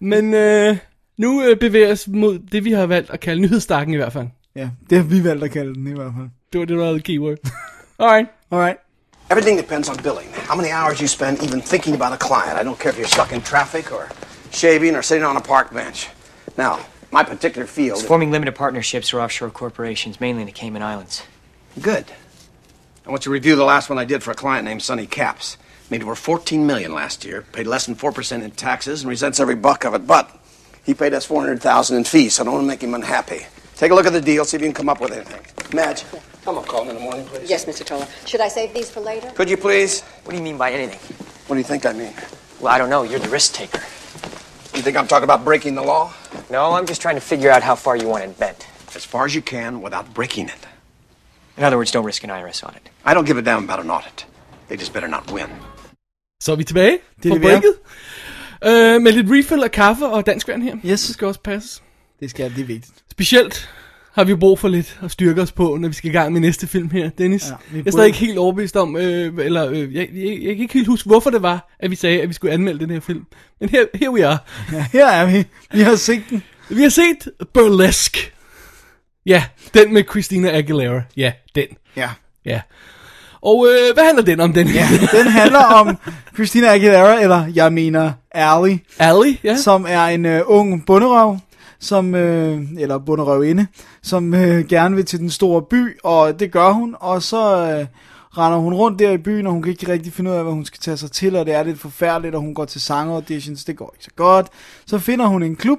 men 0.00 0.34
øh, 0.34 0.76
nu 1.18 1.42
øh, 1.42 1.56
bevæger 1.56 1.92
os 1.92 2.08
mod 2.08 2.38
det, 2.52 2.64
vi 2.64 2.72
har 2.72 2.86
valgt 2.86 3.10
at 3.10 3.20
kalde 3.20 3.42
nyhedsstakken 3.42 3.94
i 3.94 3.96
hvert 3.96 4.12
fald. 4.12 4.26
Ja, 4.56 4.68
det 4.90 4.98
har 4.98 5.04
vi 5.04 5.24
valgt 5.24 5.44
at 5.44 5.50
kalde 5.50 5.74
den 5.74 5.86
i 5.86 5.94
hvert 5.94 6.12
fald. 6.16 6.28
Det 6.52 6.58
var 6.58 6.66
det, 6.66 6.78
der 6.78 6.84
var 6.84 6.92
the 6.92 7.00
keyword. 7.00 7.36
Alright. 7.98 8.28
Alright. 8.50 8.76
Everything 9.30 9.58
depends 9.58 9.88
on 9.88 9.96
billing. 9.96 10.28
How 10.48 10.56
many 10.56 10.70
hours 10.72 10.98
you 10.98 11.08
spend 11.08 11.42
even 11.42 11.62
thinking 11.62 11.94
about 11.94 12.12
a 12.12 12.26
client. 12.26 12.58
I 12.60 12.64
don't 12.64 12.78
care 12.82 12.92
if 12.92 12.98
you're 12.98 13.14
stuck 13.18 13.32
in 13.32 13.40
traffic 13.42 13.92
or 13.92 14.08
shaving 14.50 14.96
or 14.96 15.02
sitting 15.02 15.24
on 15.24 15.36
a 15.36 15.40
park 15.40 15.72
bench. 15.72 16.08
Now, 16.56 16.78
my 17.12 17.22
particular 17.24 17.66
field. 17.66 17.98
It's 17.98 18.06
forming 18.06 18.30
limited 18.32 18.54
partnerships 18.54 19.14
or 19.14 19.20
offshore 19.20 19.50
corporations, 19.50 20.20
mainly 20.20 20.42
in 20.42 20.46
the 20.46 20.52
Cayman 20.52 20.82
Islands. 20.82 21.22
Good. 21.80 22.06
I 23.06 23.10
want 23.10 23.24
you 23.24 23.30
to 23.30 23.30
review 23.30 23.56
the 23.56 23.64
last 23.64 23.88
one 23.90 23.98
I 23.98 24.04
did 24.04 24.22
for 24.22 24.30
a 24.30 24.34
client 24.34 24.64
named 24.64 24.82
Sonny 24.82 25.06
Caps. 25.06 25.56
Made 25.90 26.02
over 26.04 26.14
14 26.14 26.64
million 26.64 26.94
last 26.94 27.24
year, 27.24 27.42
paid 27.52 27.66
less 27.66 27.86
than 27.86 27.96
4% 27.96 28.42
in 28.42 28.50
taxes, 28.52 29.02
and 29.02 29.10
resents 29.10 29.40
every 29.40 29.56
buck 29.56 29.84
of 29.84 29.92
it. 29.94 30.06
But 30.06 30.30
he 30.84 30.94
paid 30.94 31.12
us 31.14 31.26
400,000 31.26 31.96
in 31.96 32.04
fees, 32.04 32.34
so 32.34 32.42
I 32.42 32.44
don't 32.44 32.54
want 32.54 32.64
to 32.64 32.68
make 32.68 32.82
him 32.82 32.94
unhappy. 32.94 33.46
Take 33.74 33.90
a 33.90 33.94
look 33.94 34.06
at 34.06 34.12
the 34.12 34.20
deal, 34.20 34.44
see 34.44 34.56
if 34.56 34.62
you 34.62 34.68
can 34.68 34.74
come 34.74 34.88
up 34.88 35.00
with 35.00 35.10
anything. 35.10 35.40
Madge, 35.74 36.04
I'm 36.46 36.54
gonna 36.54 36.66
call 36.66 36.82
him 36.82 36.90
in 36.90 36.94
the 36.96 37.00
morning, 37.00 37.24
please. 37.26 37.50
Yes, 37.50 37.64
Mr. 37.64 37.84
Toller. 37.84 38.06
Should 38.26 38.40
I 38.40 38.48
save 38.48 38.72
these 38.72 38.90
for 38.90 39.00
later? 39.00 39.30
Could 39.32 39.50
you 39.50 39.56
please? 39.56 40.02
What 40.24 40.30
do 40.30 40.36
you 40.36 40.42
mean 40.42 40.58
by 40.58 40.70
anything? 40.70 41.00
What 41.46 41.56
do 41.56 41.58
you 41.58 41.64
think 41.64 41.84
I 41.86 41.92
mean? 41.92 42.12
Well, 42.60 42.72
I 42.72 42.78
don't 42.78 42.90
know. 42.90 43.02
You're 43.02 43.18
the 43.18 43.28
risk 43.28 43.54
taker. 43.54 43.80
You 44.76 44.82
think 44.82 44.96
I'm 44.96 45.08
talking 45.08 45.24
about 45.24 45.44
breaking 45.44 45.74
the 45.74 45.82
law? 45.82 46.12
No, 46.50 46.72
I'm 46.72 46.86
just 46.86 47.00
trying 47.02 47.16
to 47.16 47.20
figure 47.20 47.50
out 47.50 47.62
how 47.62 47.74
far 47.74 47.96
you 47.96 48.06
want 48.06 48.22
it 48.24 48.38
bent. 48.38 48.66
As 48.94 49.04
far 49.04 49.24
as 49.24 49.34
you 49.34 49.42
can 49.42 49.80
without 49.80 50.14
breaking 50.14 50.48
it. 50.48 50.66
In 51.56 51.64
other 51.64 51.76
words, 51.76 51.90
don't 51.90 52.04
risk 52.04 52.22
an 52.22 52.30
IRS 52.30 52.62
audit. 52.62 52.90
I 53.04 53.12
don't 53.12 53.26
give 53.26 53.38
a 53.38 53.42
damn 53.42 53.64
about 53.64 53.80
an 53.80 53.90
audit. 53.90 54.24
They 54.68 54.76
just 54.76 54.92
better 54.92 55.08
not 55.08 55.30
win. 55.32 55.50
Så 56.40 56.52
er 56.52 56.56
vi 56.56 56.64
tilbage 56.64 56.98
Det 57.22 57.32
er 57.32 57.38
vi 57.38 57.46
er. 57.46 57.50
breaket. 57.50 57.74
Øh, 58.96 59.02
med 59.02 59.12
lidt 59.12 59.26
refill 59.30 59.62
af 59.62 59.70
kaffe 59.70 60.06
og 60.06 60.26
dansk 60.26 60.48
vand 60.48 60.62
her. 60.62 60.76
Yes. 60.86 61.06
Det 61.06 61.14
skal 61.14 61.26
også 61.26 61.40
passe. 61.40 61.80
Det 62.20 62.30
skal 62.30 62.50
det 62.56 62.60
er 62.60 62.64
vigtigt. 62.64 62.92
Specielt 63.10 63.68
har 64.12 64.24
vi 64.24 64.34
brug 64.34 64.58
for 64.58 64.68
lidt 64.68 64.98
at 65.02 65.10
styrke 65.10 65.42
os 65.42 65.52
på, 65.52 65.76
når 65.80 65.88
vi 65.88 65.94
skal 65.94 66.10
i 66.10 66.12
gang 66.12 66.32
med 66.32 66.40
næste 66.40 66.66
film 66.66 66.90
her, 66.90 67.10
Dennis. 67.18 67.46
Ja, 67.46 67.54
vi 67.70 67.78
jeg 67.78 67.86
er 67.86 67.90
stadig 67.90 68.06
ikke 68.06 68.18
helt 68.18 68.38
overbevist 68.38 68.76
om, 68.76 68.96
øh, 68.96 69.32
eller 69.38 69.68
øh, 69.70 69.94
jeg, 69.94 70.08
jeg, 70.14 70.24
jeg 70.42 70.54
kan 70.54 70.60
ikke 70.62 70.74
helt 70.74 70.86
huske, 70.86 71.06
hvorfor 71.06 71.30
det 71.30 71.42
var, 71.42 71.74
at 71.78 71.90
vi 71.90 71.96
sagde, 71.96 72.22
at 72.22 72.28
vi 72.28 72.34
skulle 72.34 72.52
anmelde 72.52 72.80
den 72.80 72.90
her 72.90 73.00
film. 73.00 73.26
Men 73.60 73.68
her, 73.68 73.84
her 73.94 74.08
we 74.10 74.26
are. 74.26 74.38
Ja, 74.72 74.86
her 74.92 75.06
er 75.06 75.26
vi. 75.32 75.44
Vi 75.72 75.80
har 75.80 75.94
set 75.96 76.22
den. 76.30 76.42
Vi 76.68 76.82
har 76.82 76.88
set 76.88 77.28
Burlesque. 77.54 78.20
Ja, 79.26 79.44
den 79.74 79.92
med 79.94 80.04
Christina 80.10 80.58
Aguilera. 80.58 81.02
Ja, 81.16 81.32
den. 81.54 81.66
Ja. 81.96 82.10
Ja. 82.44 82.60
Og 83.42 83.66
øh, 83.66 83.94
hvad 83.94 84.04
handler 84.04 84.24
den 84.24 84.40
om, 84.40 84.52
den 84.52 84.66
her? 84.66 84.80
ja. 84.80 85.18
Den 85.18 85.26
handler 85.26 85.64
om 85.64 85.96
Christina 86.34 86.66
Aguilera, 86.66 87.22
eller 87.22 87.46
jeg 87.54 87.72
mener 87.72 88.12
Ally, 88.30 88.76
Ali, 88.98 89.40
ja. 89.44 89.56
som 89.56 89.86
er 89.88 90.04
en 90.04 90.26
øh, 90.26 90.42
ung 90.46 90.86
bunderøv, 90.86 91.38
som, 91.80 92.14
øh, 92.14 92.62
eller 92.78 92.98
bunderøvinde, 92.98 93.66
som 94.02 94.34
øh, 94.34 94.66
gerne 94.68 94.96
vil 94.96 95.04
til 95.04 95.18
den 95.18 95.30
store 95.30 95.62
by, 95.62 95.98
og 96.04 96.40
det 96.40 96.52
gør 96.52 96.70
hun, 96.70 96.96
og 97.00 97.22
så 97.22 97.56
øh, 97.56 97.86
render 98.38 98.58
hun 98.58 98.74
rundt 98.74 98.98
der 98.98 99.10
i 99.10 99.18
byen, 99.18 99.46
og 99.46 99.52
hun 99.52 99.62
kan 99.62 99.72
ikke 99.72 99.92
rigtig 99.92 100.12
finde 100.12 100.30
ud 100.30 100.36
af, 100.36 100.42
hvad 100.42 100.52
hun 100.52 100.64
skal 100.64 100.80
tage 100.80 100.96
sig 100.96 101.10
til, 101.10 101.36
og 101.36 101.46
det 101.46 101.54
er 101.54 101.62
lidt 101.62 101.80
forfærdeligt, 101.80 102.34
og 102.34 102.40
hun 102.40 102.54
går 102.54 102.64
til 102.64 102.80
sangauditions, 102.80 103.64
det 103.64 103.76
går 103.76 103.94
ikke 103.94 104.04
så 104.04 104.10
godt. 104.16 104.46
Så 104.86 104.98
finder 104.98 105.26
hun 105.26 105.42
en 105.42 105.56
klub, 105.56 105.78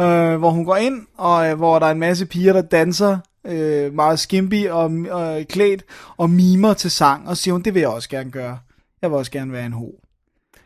øh, 0.00 0.36
hvor 0.36 0.50
hun 0.50 0.64
går 0.64 0.76
ind, 0.76 1.02
og 1.18 1.50
øh, 1.50 1.56
hvor 1.56 1.78
der 1.78 1.86
er 1.86 1.90
en 1.90 1.98
masse 1.98 2.26
piger, 2.26 2.52
der 2.52 2.62
danser 2.62 3.18
øh, 3.46 3.94
meget 3.94 4.18
skimpy 4.18 4.68
og, 4.68 4.90
og 5.10 5.44
klædt, 5.48 5.84
og 6.16 6.30
mimer 6.30 6.74
til 6.74 6.90
sang, 6.90 7.28
og 7.28 7.36
siger 7.36 7.52
hun, 7.52 7.62
det 7.62 7.74
vil 7.74 7.80
jeg 7.80 7.88
også 7.88 8.08
gerne 8.08 8.30
gøre. 8.30 8.58
Jeg 9.02 9.10
vil 9.10 9.18
også 9.18 9.30
gerne 9.30 9.52
være 9.52 9.66
en 9.66 9.72
ho. 9.72 9.90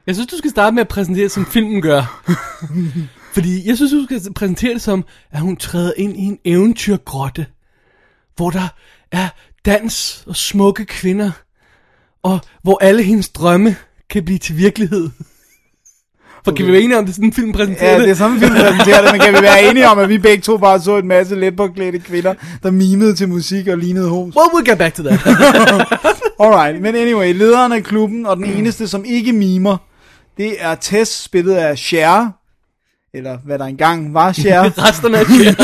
Jeg 0.06 0.14
synes, 0.14 0.30
du 0.30 0.36
skal 0.36 0.50
starte 0.50 0.74
med 0.74 0.80
at 0.80 0.88
præsentere 0.88 1.24
det, 1.24 1.32
som 1.32 1.46
filmen 1.46 1.82
gør. 1.82 2.24
Fordi 3.34 3.68
jeg 3.68 3.76
synes, 3.76 3.92
du 3.92 4.04
skal 4.04 4.32
præsentere 4.32 4.74
det 4.74 4.82
som, 4.82 5.04
at 5.30 5.40
hun 5.40 5.56
træder 5.56 5.92
ind 5.96 6.16
i 6.16 6.20
en 6.20 6.38
eventyrgrotte, 6.44 7.46
hvor 8.36 8.50
der 8.50 8.68
er 9.12 9.28
dans 9.64 10.24
og 10.26 10.36
smukke 10.36 10.84
kvinder, 10.84 11.30
og 12.22 12.40
hvor 12.62 12.78
alle 12.80 13.02
hendes 13.02 13.28
drømme 13.28 13.76
kan 14.10 14.24
blive 14.24 14.38
til 14.38 14.56
virkelighed. 14.56 15.10
For 16.48 16.56
kan 16.56 16.66
vi 16.66 16.72
være 16.72 16.80
enige 16.80 16.98
om, 16.98 17.04
det 17.04 17.10
er 17.10 17.14
sådan 17.14 17.28
en 17.28 17.32
film 17.32 17.52
præsenterer 17.52 17.92
Ja, 17.92 17.98
det 18.02 18.10
er 18.10 18.14
sådan 18.14 18.32
en 18.32 18.40
film, 18.40 18.52
præsenterer 18.54 19.02
det, 19.02 19.12
men 19.12 19.20
kan 19.20 19.34
vi 19.34 19.42
være 19.42 19.70
enige 19.70 19.88
om, 19.88 19.98
at 19.98 20.08
vi 20.08 20.18
begge 20.18 20.42
to 20.42 20.56
bare 20.56 20.80
så 20.80 20.96
en 20.96 21.08
masse 21.08 21.34
let 21.34 21.56
påklædte 21.56 21.98
kvinder, 21.98 22.34
der 22.62 22.70
mimede 22.70 23.14
til 23.14 23.28
musik 23.28 23.68
og 23.68 23.78
lignede 23.78 24.08
hos? 24.08 24.36
Well, 24.36 24.50
we'll 24.54 24.70
get 24.70 24.78
back 24.78 24.94
to 24.94 25.02
that. 25.02 25.20
Alright, 26.42 26.82
men 26.82 26.94
anyway, 26.94 27.34
lederen 27.34 27.72
af 27.72 27.82
klubben, 27.82 28.26
og 28.26 28.36
den 28.36 28.44
eneste, 28.44 28.88
som 28.88 29.04
ikke 29.06 29.32
mimer, 29.32 29.76
det 30.36 30.54
er 30.58 30.74
Tess, 30.74 31.22
spillet 31.24 31.54
af 31.54 31.78
Cher, 31.78 32.26
eller 33.14 33.38
hvad 33.44 33.58
der 33.58 33.64
engang 33.64 34.14
var 34.14 34.32
Cher. 34.32 34.62
Resterne 34.88 35.18
af 35.18 35.26
Cher. 35.26 35.54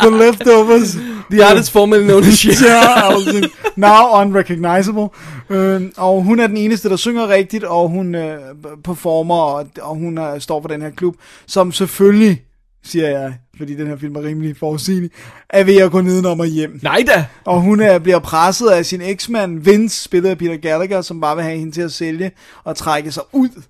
The 0.02 0.18
leftovers. 0.18 0.96
The 1.30 1.44
artist 1.44 1.70
formerly 1.70 2.04
known 2.04 2.24
as. 2.28 2.34
Cher, 2.34 2.80
altså, 2.80 3.48
now 3.76 4.20
unrecognizable. 4.20 5.08
Øh, 5.50 5.82
og 5.96 6.22
hun 6.22 6.40
er 6.40 6.46
den 6.46 6.56
eneste, 6.56 6.88
der 6.88 6.96
synger 6.96 7.28
rigtigt, 7.28 7.64
og 7.64 7.88
hun 7.88 8.14
øh, 8.14 8.38
performer, 8.84 9.34
og, 9.34 9.66
og 9.82 9.96
hun 9.96 10.18
er, 10.18 10.38
står 10.38 10.60
for 10.60 10.68
den 10.68 10.82
her 10.82 10.90
klub, 10.90 11.14
som 11.46 11.72
selvfølgelig, 11.72 12.42
siger 12.84 13.08
jeg, 13.08 13.34
fordi 13.58 13.74
den 13.74 13.86
her 13.86 13.96
film 13.96 14.16
er 14.16 14.22
rimelig 14.22 14.56
forudsigelig, 14.56 15.10
er 15.50 15.64
ved 15.64 15.76
at 15.76 15.90
gå 15.90 16.00
nedenom 16.00 16.40
og 16.40 16.46
hjem. 16.46 16.78
Nej 16.82 17.04
da. 17.06 17.26
Og 17.44 17.60
hun 17.60 17.80
er, 17.80 17.98
bliver 17.98 18.18
presset 18.18 18.68
af 18.68 18.86
sin 18.86 19.00
eksmand, 19.00 19.60
Vince, 19.60 20.02
spillet 20.02 20.30
af 20.30 20.38
Peter 20.38 20.56
Gallagher, 20.56 21.02
som 21.02 21.20
bare 21.20 21.36
vil 21.36 21.44
have 21.44 21.58
hende 21.58 21.72
til 21.72 21.82
at 21.82 21.92
sælge 21.92 22.30
og 22.64 22.76
trække 22.76 23.12
sig 23.12 23.22
ud. 23.32 23.62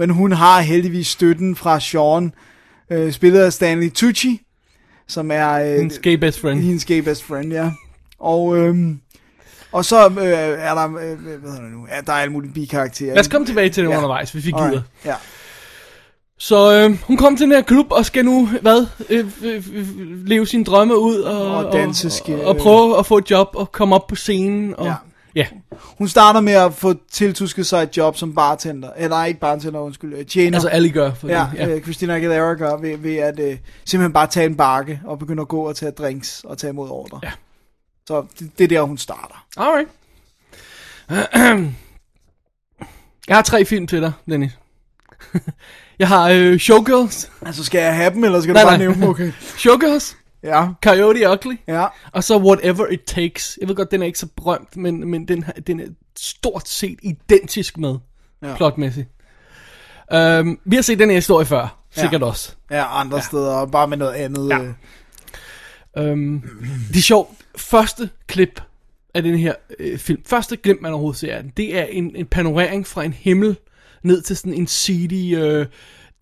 Men 0.00 0.10
hun 0.10 0.32
har 0.32 0.60
heldigvis 0.60 1.06
støtten 1.06 1.56
fra 1.56 1.80
Sean, 1.80 2.32
øh, 2.90 3.12
spillet 3.12 3.40
af 3.40 3.52
Stanley 3.52 3.90
Tucci, 3.90 4.40
som 5.08 5.30
er... 5.30 5.50
Øh, 5.52 5.66
Hendes 5.76 5.98
gay 5.98 6.14
best 6.14 6.40
friend. 6.40 6.60
Hendes 6.60 6.84
gay 6.84 6.98
best 6.98 7.24
friend, 7.24 7.52
ja. 7.52 7.70
Og, 8.18 8.56
øhm, 8.56 9.00
og 9.72 9.84
så 9.84 10.08
øh, 10.08 10.26
er 10.58 10.74
der, 10.74 10.84
øh, 10.86 10.94
hvad 10.94 11.50
hedder 11.52 11.62
det 11.62 11.72
nu, 11.72 11.86
ja, 11.90 12.00
der 12.06 12.12
er 12.12 12.16
alle 12.16 12.32
mulige 12.32 12.52
bikarakterer. 12.52 13.14
Lad 13.14 13.20
os 13.20 13.28
komme 13.28 13.46
tilbage 13.46 13.68
til 13.68 13.84
det 13.84 13.90
Ja. 13.90 13.96
undervejs, 13.96 14.32
hvis 14.32 14.46
vi 14.46 14.50
gider. 14.50 14.64
Alright, 14.64 14.84
Ja. 15.04 15.14
Så 16.38 16.72
øh, 16.74 16.98
hun 17.06 17.16
kom 17.16 17.36
til 17.36 17.44
den 17.44 17.52
her 17.54 17.62
klub 17.62 17.86
og 17.92 18.06
skal 18.06 18.24
nu, 18.24 18.48
hvad, 18.62 18.86
øh, 19.10 19.26
øh, 19.42 19.64
øh, 19.74 19.86
leve 20.26 20.46
sine 20.46 20.64
drømme 20.64 20.98
ud 20.98 21.16
og, 21.20 21.56
Og 21.66 21.72
danse 21.72 22.08
og, 22.28 22.34
og, 22.40 22.44
og 22.44 22.56
prøve 22.56 22.98
at 22.98 23.06
få 23.06 23.18
et 23.18 23.30
job 23.30 23.48
og 23.54 23.72
komme 23.72 23.94
op 23.94 24.06
på 24.06 24.14
scenen. 24.14 24.74
Og, 24.78 24.86
Ja. 24.86 24.94
Ja. 25.34 25.46
Hun 25.98 26.08
starter 26.08 26.40
med 26.40 26.52
at 26.52 26.74
få 26.74 26.94
tiltusket 27.12 27.66
sig 27.66 27.82
et 27.82 27.96
job 27.96 28.16
som 28.16 28.34
bartender. 28.34 28.90
Eller 28.96 29.08
nej, 29.16 29.26
ikke 29.26 29.40
bartender, 29.40 29.80
undskyld. 29.80 30.14
øh, 30.14 30.26
Tjener. 30.26 30.56
Altså 30.56 30.68
alle 30.68 30.90
gør. 30.90 31.14
For 31.14 31.28
Ja, 31.28 31.46
det, 31.52 31.58
ja. 31.58 31.68
Øh, 31.68 31.82
Christina 31.82 32.14
Aguilera 32.16 32.54
gør 32.54 32.76
ved, 32.76 32.96
ved 32.96 33.16
at 33.16 33.38
øh, 33.40 33.58
simpelthen 33.84 34.12
bare 34.12 34.26
tage 34.26 34.46
en 34.46 34.56
bakke 34.56 35.00
og 35.04 35.18
begynde 35.18 35.40
at 35.40 35.48
gå 35.48 35.68
og 35.68 35.76
tage 35.76 35.92
drinks 35.92 36.44
og 36.44 36.58
tage 36.58 36.70
imod 36.70 36.88
ordre. 36.90 37.20
Ja. 37.22 37.30
Så 38.06 38.26
det, 38.38 38.50
det 38.58 38.64
er 38.64 38.68
der, 38.68 38.82
hun 38.82 38.98
starter. 38.98 39.46
Alright. 39.56 39.88
Jeg 43.28 43.36
har 43.36 43.42
tre 43.42 43.64
film 43.64 43.86
til 43.86 44.00
dig, 44.02 44.12
Dennis. 44.30 44.52
Jeg 45.98 46.08
har 46.08 46.28
øh, 46.28 46.58
Showgirls. 46.58 47.30
Altså, 47.46 47.64
skal 47.64 47.80
jeg 47.80 47.94
have 47.94 48.10
dem, 48.14 48.24
eller 48.24 48.40
skal 48.40 48.52
Nej, 48.52 48.62
du 48.62 48.66
bare 48.68 48.78
nej. 48.78 48.86
nævne 48.86 49.00
dem? 49.00 49.08
Okay. 49.10 49.32
Showgirls. 49.58 50.16
Ja, 50.42 50.66
Coyote 50.84 51.30
Ugly. 51.30 51.56
ja. 51.68 51.86
Og 52.12 52.24
så 52.24 52.38
Whatever 52.38 52.86
It 52.86 53.00
Takes. 53.06 53.58
Jeg 53.60 53.68
ved 53.68 53.76
godt, 53.76 53.90
den 53.90 54.02
er 54.02 54.06
ikke 54.06 54.18
så 54.18 54.26
berømt, 54.36 54.76
men, 54.76 55.10
men 55.10 55.28
den, 55.28 55.44
den 55.66 55.80
er 55.80 55.86
stort 56.18 56.68
set 56.68 56.98
identisk 57.02 57.78
med, 57.78 57.94
Ja. 58.42 58.56
plotmæssigt. 58.56 59.08
Um, 60.14 60.58
vi 60.64 60.76
har 60.76 60.82
set 60.82 60.98
den 60.98 61.08
her 61.10 61.16
historie 61.16 61.46
før, 61.46 61.78
sikkert 61.90 62.20
Ja. 62.20 62.26
også. 62.26 62.52
Ja, 62.70 63.00
andre 63.00 63.16
ja. 63.16 63.22
steder, 63.22 63.52
og 63.54 63.70
bare 63.70 63.88
med 63.88 63.96
noget 63.96 64.12
andet. 64.12 64.48
Ja. 64.48 64.58
Øh. 66.02 66.12
Um, 66.12 66.44
det 66.88 66.96
er 66.96 67.00
sjovt. 67.02 67.30
Første 67.56 68.10
klip 68.26 68.62
af 69.14 69.22
den 69.22 69.38
her 69.38 69.54
øh, 69.78 69.98
film, 69.98 70.22
første 70.26 70.56
glimt 70.56 70.82
man 70.82 70.92
overhovedet 70.92 71.20
ser 71.20 71.36
af 71.36 71.42
den, 71.42 71.52
det 71.56 71.78
er 71.78 71.84
en, 71.84 72.16
en 72.16 72.26
panorering 72.26 72.86
fra 72.86 73.04
en 73.04 73.12
himmel 73.12 73.56
ned 74.02 74.22
til 74.22 74.36
sådan 74.36 74.54
en 74.54 74.66
seedy 74.66 75.38
øh, 75.38 75.66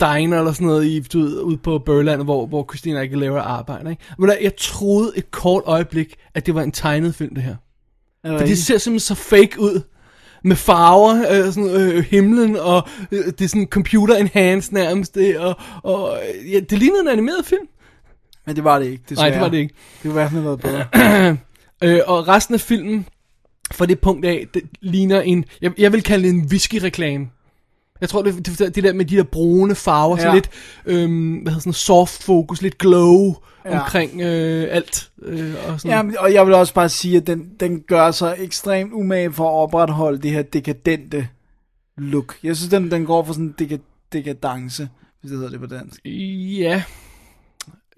diner 0.01 0.38
eller 0.38 0.53
sådan 0.53 0.66
noget 0.66 0.84
i, 0.84 1.01
du 1.01 1.20
ved, 1.20 1.40
ude 1.40 1.57
på 1.57 1.78
Burland, 1.78 2.22
hvor, 2.22 2.46
hvor 2.46 2.66
Christina 2.70 3.01
Aguilera 3.01 3.40
arbejder. 3.40 3.90
Ikke? 3.90 4.03
Men 4.18 4.30
jeg 4.42 4.57
troede 4.57 5.12
et 5.16 5.30
kort 5.30 5.62
øjeblik, 5.66 6.14
at 6.34 6.46
det 6.46 6.55
var 6.55 6.62
en 6.62 6.72
tegnet 6.72 7.14
film, 7.14 7.34
det 7.34 7.44
her. 7.44 7.57
Er 8.24 8.30
det 8.30 8.40
For 8.40 8.46
det 8.46 8.59
ser 8.59 8.78
simpelthen 8.78 9.01
så 9.01 9.14
fake 9.14 9.61
ud. 9.61 9.80
Med 10.44 10.57
farver, 10.57 11.14
øh, 11.30 11.53
sådan, 11.53 11.70
øh, 11.70 12.05
himlen, 12.05 12.57
og 12.57 12.88
øh, 13.12 13.24
det 13.26 13.40
er 13.40 13.49
sådan 13.49 13.66
computer 13.66 14.16
enhanced 14.16 14.72
nærmest, 14.72 15.14
det, 15.14 15.38
og, 15.38 15.57
og 15.82 16.18
øh, 16.18 16.53
ja, 16.53 16.61
det 16.61 16.78
lignede 16.78 17.01
en 17.01 17.09
animeret 17.09 17.44
film. 17.44 17.66
Men 18.46 18.57
det 18.57 18.64
var 18.64 18.78
det 18.78 18.86
ikke, 18.86 19.05
desværre. 19.09 19.30
Nej, 19.30 19.34
det 19.34 19.42
var 19.42 19.49
det 19.49 19.59
ikke. 19.59 19.74
Det 19.92 20.03
kunne 20.03 20.11
i 20.11 20.12
hvert 20.12 20.30
fald 20.30 20.42
have 20.42 20.59
været 20.61 20.61
bedre. 20.61 21.36
Øh, 21.82 22.01
og 22.07 22.28
resten 22.28 22.55
af 22.55 22.61
filmen, 22.61 23.07
fra 23.72 23.86
det 23.86 24.01
punkt 24.01 24.26
af, 24.26 24.46
det 24.55 24.62
ligner 24.80 25.20
en, 25.20 25.44
jeg, 25.62 25.72
jeg 25.78 25.92
vil 25.92 26.03
kalde 26.03 26.24
det 26.24 26.34
en 26.34 26.46
whisky-reklame. 26.51 27.30
Jeg 28.01 28.09
tror, 28.09 28.22
det, 28.22 28.46
det, 28.59 28.74
det 28.74 28.84
der 28.84 28.92
med 28.92 29.05
de 29.05 29.16
der 29.16 29.22
brune 29.22 29.74
farver, 29.74 30.16
ja. 30.16 30.22
så 30.22 30.32
lidt, 30.34 30.51
øhm, 30.86 31.34
hvad 31.36 31.53
hedder 31.53 31.61
sådan 31.61 31.72
soft 31.72 32.22
focus, 32.22 32.62
lidt 32.62 32.78
glow 32.78 33.34
Ja. 33.64 33.80
omkring 33.80 34.20
øh, 34.20 34.66
alt. 34.70 35.11
Øh, 35.22 35.55
og 35.68 35.80
sådan. 35.80 35.96
Ja, 35.96 36.03
men- 36.03 36.18
og 36.18 36.32
jeg 36.32 36.46
vil 36.46 36.55
også 36.55 36.74
bare 36.74 36.88
sige, 36.88 37.16
at 37.16 37.26
den, 37.26 37.51
den 37.61 37.80
gør 37.80 38.11
sig 38.11 38.34
ekstremt 38.38 38.92
umage 38.92 39.32
for 39.32 39.44
at 39.49 39.53
opretholde 39.62 40.18
det 40.18 40.30
her 40.30 40.42
dekadente 40.42 41.28
look. 41.99 42.36
Jeg 42.42 42.57
synes, 42.57 42.70
den, 42.70 42.90
den 42.90 43.07
går 43.07 43.24
for 43.24 43.32
sådan 43.32 43.55
en 43.61 43.66
deka- 43.66 44.09
dekadence, 44.12 44.88
hvis 45.20 45.30
det 45.30 45.38
hedder 45.38 45.51
det 45.51 45.61
på 45.61 45.66
dansk. 45.66 46.01
Ja. 46.59 46.82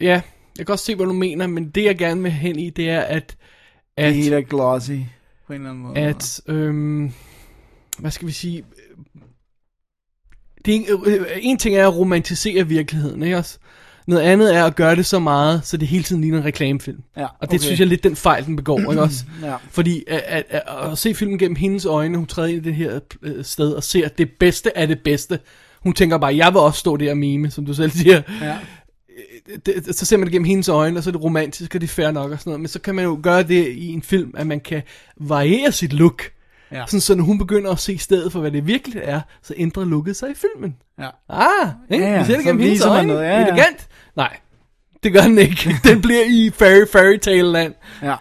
Ja, 0.00 0.20
jeg 0.58 0.66
kan 0.66 0.72
også 0.72 0.84
se, 0.84 0.94
hvad 0.94 1.06
du 1.06 1.12
mener, 1.12 1.46
men 1.46 1.70
det 1.70 1.84
jeg 1.84 1.98
gerne 1.98 2.22
vil 2.22 2.32
hen 2.32 2.58
i, 2.58 2.70
det 2.70 2.90
er, 2.90 3.00
at, 3.00 3.28
Det 3.98 4.04
at, 4.04 4.14
hele 4.14 4.36
er 4.36 4.40
glossy, 4.40 4.90
på 5.46 5.52
en 5.52 5.60
eller 5.60 5.70
anden 5.70 5.82
måde. 5.84 5.98
at 5.98 6.40
øhm, 6.46 7.12
hvad 7.98 8.10
skal 8.10 8.26
vi 8.26 8.32
sige, 8.32 8.64
det 10.64 10.74
er, 10.74 10.96
øh, 11.04 11.26
en 11.40 11.58
ting 11.58 11.76
er 11.76 11.88
at 11.88 11.96
romantisere 11.96 12.68
virkeligheden, 12.68 13.22
ikke 13.22 13.36
også? 13.36 13.58
Noget 14.06 14.22
andet 14.22 14.56
er 14.56 14.64
at 14.64 14.76
gøre 14.76 14.96
det 14.96 15.06
så 15.06 15.18
meget, 15.18 15.60
så 15.64 15.76
det 15.76 15.88
hele 15.88 16.04
tiden 16.04 16.22
ligner 16.22 16.38
en 16.38 16.44
reklamefilm. 16.44 17.02
Ja, 17.16 17.24
Og 17.24 17.30
det 17.40 17.48
okay. 17.48 17.58
synes 17.58 17.80
jeg 17.80 17.86
lidt 17.88 18.04
den 18.04 18.16
fejl, 18.16 18.46
den 18.46 18.56
begår, 18.56 18.78
ikke 18.78 19.02
også? 19.02 19.24
Ja. 19.42 19.54
Fordi 19.70 20.04
at, 20.08 20.22
at, 20.26 20.44
at, 20.48 20.62
at 20.92 20.98
se 20.98 21.14
filmen 21.14 21.38
gennem 21.38 21.56
hendes 21.56 21.86
øjne, 21.86 22.16
hun 22.16 22.26
træder 22.26 22.48
ind 22.48 22.66
i 22.66 22.68
det 22.68 22.74
her 22.74 23.00
øh, 23.22 23.44
sted 23.44 23.72
og 23.72 23.82
ser 23.84 24.08
det 24.08 24.30
bedste 24.40 24.78
af 24.78 24.88
det 24.88 24.98
bedste. 25.04 25.38
Hun 25.82 25.92
tænker 25.92 26.18
bare, 26.18 26.36
jeg 26.36 26.52
vil 26.52 26.60
også 26.60 26.78
stå 26.78 26.96
der 26.96 27.10
og 27.10 27.16
mime, 27.16 27.50
som 27.50 27.66
du 27.66 27.74
selv 27.74 27.90
siger. 27.90 28.22
Ja. 28.42 28.56
det, 29.66 29.96
så 29.96 30.06
ser 30.06 30.16
man 30.16 30.26
det 30.26 30.32
gennem 30.32 30.46
hendes 30.46 30.68
øjne, 30.68 30.98
og 30.98 31.02
så 31.04 31.10
er 31.10 31.12
det 31.12 31.22
romantisk, 31.22 31.74
og 31.74 31.80
det 31.80 31.86
er 31.86 31.92
fair 31.92 32.10
nok 32.10 32.32
og 32.32 32.38
sådan 32.38 32.50
noget. 32.50 32.60
Men 32.60 32.68
så 32.68 32.80
kan 32.80 32.94
man 32.94 33.04
jo 33.04 33.20
gøre 33.22 33.42
det 33.42 33.68
i 33.68 33.92
en 33.92 34.02
film, 34.02 34.34
at 34.36 34.46
man 34.46 34.60
kan 34.60 34.82
variere 35.16 35.72
sit 35.72 35.92
look. 35.92 36.22
Ja. 36.72 36.84
Sådan, 36.86 37.00
så 37.00 37.14
når 37.14 37.24
hun 37.24 37.38
begynder 37.38 37.70
at 37.70 37.78
se 37.78 37.98
stedet 37.98 38.32
for, 38.32 38.40
hvad 38.40 38.50
det 38.50 38.66
virkelig 38.66 39.02
er, 39.04 39.20
så 39.42 39.54
ændrer 39.56 39.84
looket 39.84 40.16
sig 40.16 40.30
i 40.30 40.34
filmen. 40.34 40.76
Ja. 40.98 41.08
Ah, 41.28 41.68
ikke? 41.90 42.04
Ja, 42.04 42.12
ja, 42.12 42.18
vi 42.18 42.24
ser 42.24 42.36
det 42.36 42.44
gennem 42.44 42.62
hendes 42.62 42.84
øjne. 42.84 43.08
noget, 43.08 43.22
ja, 43.22 43.40
ja. 43.40 43.46
Elegant. 43.46 43.88
Nej, 44.16 44.36
det 45.02 45.12
gør 45.12 45.20
den 45.20 45.38
ikke. 45.38 45.76
den 45.88 46.02
bliver 46.02 46.24
i 46.26 46.50
fairy, 46.50 46.86
fairy 46.92 47.16
tale 47.18 47.52
land. 47.52 47.74
ja. 48.02 48.14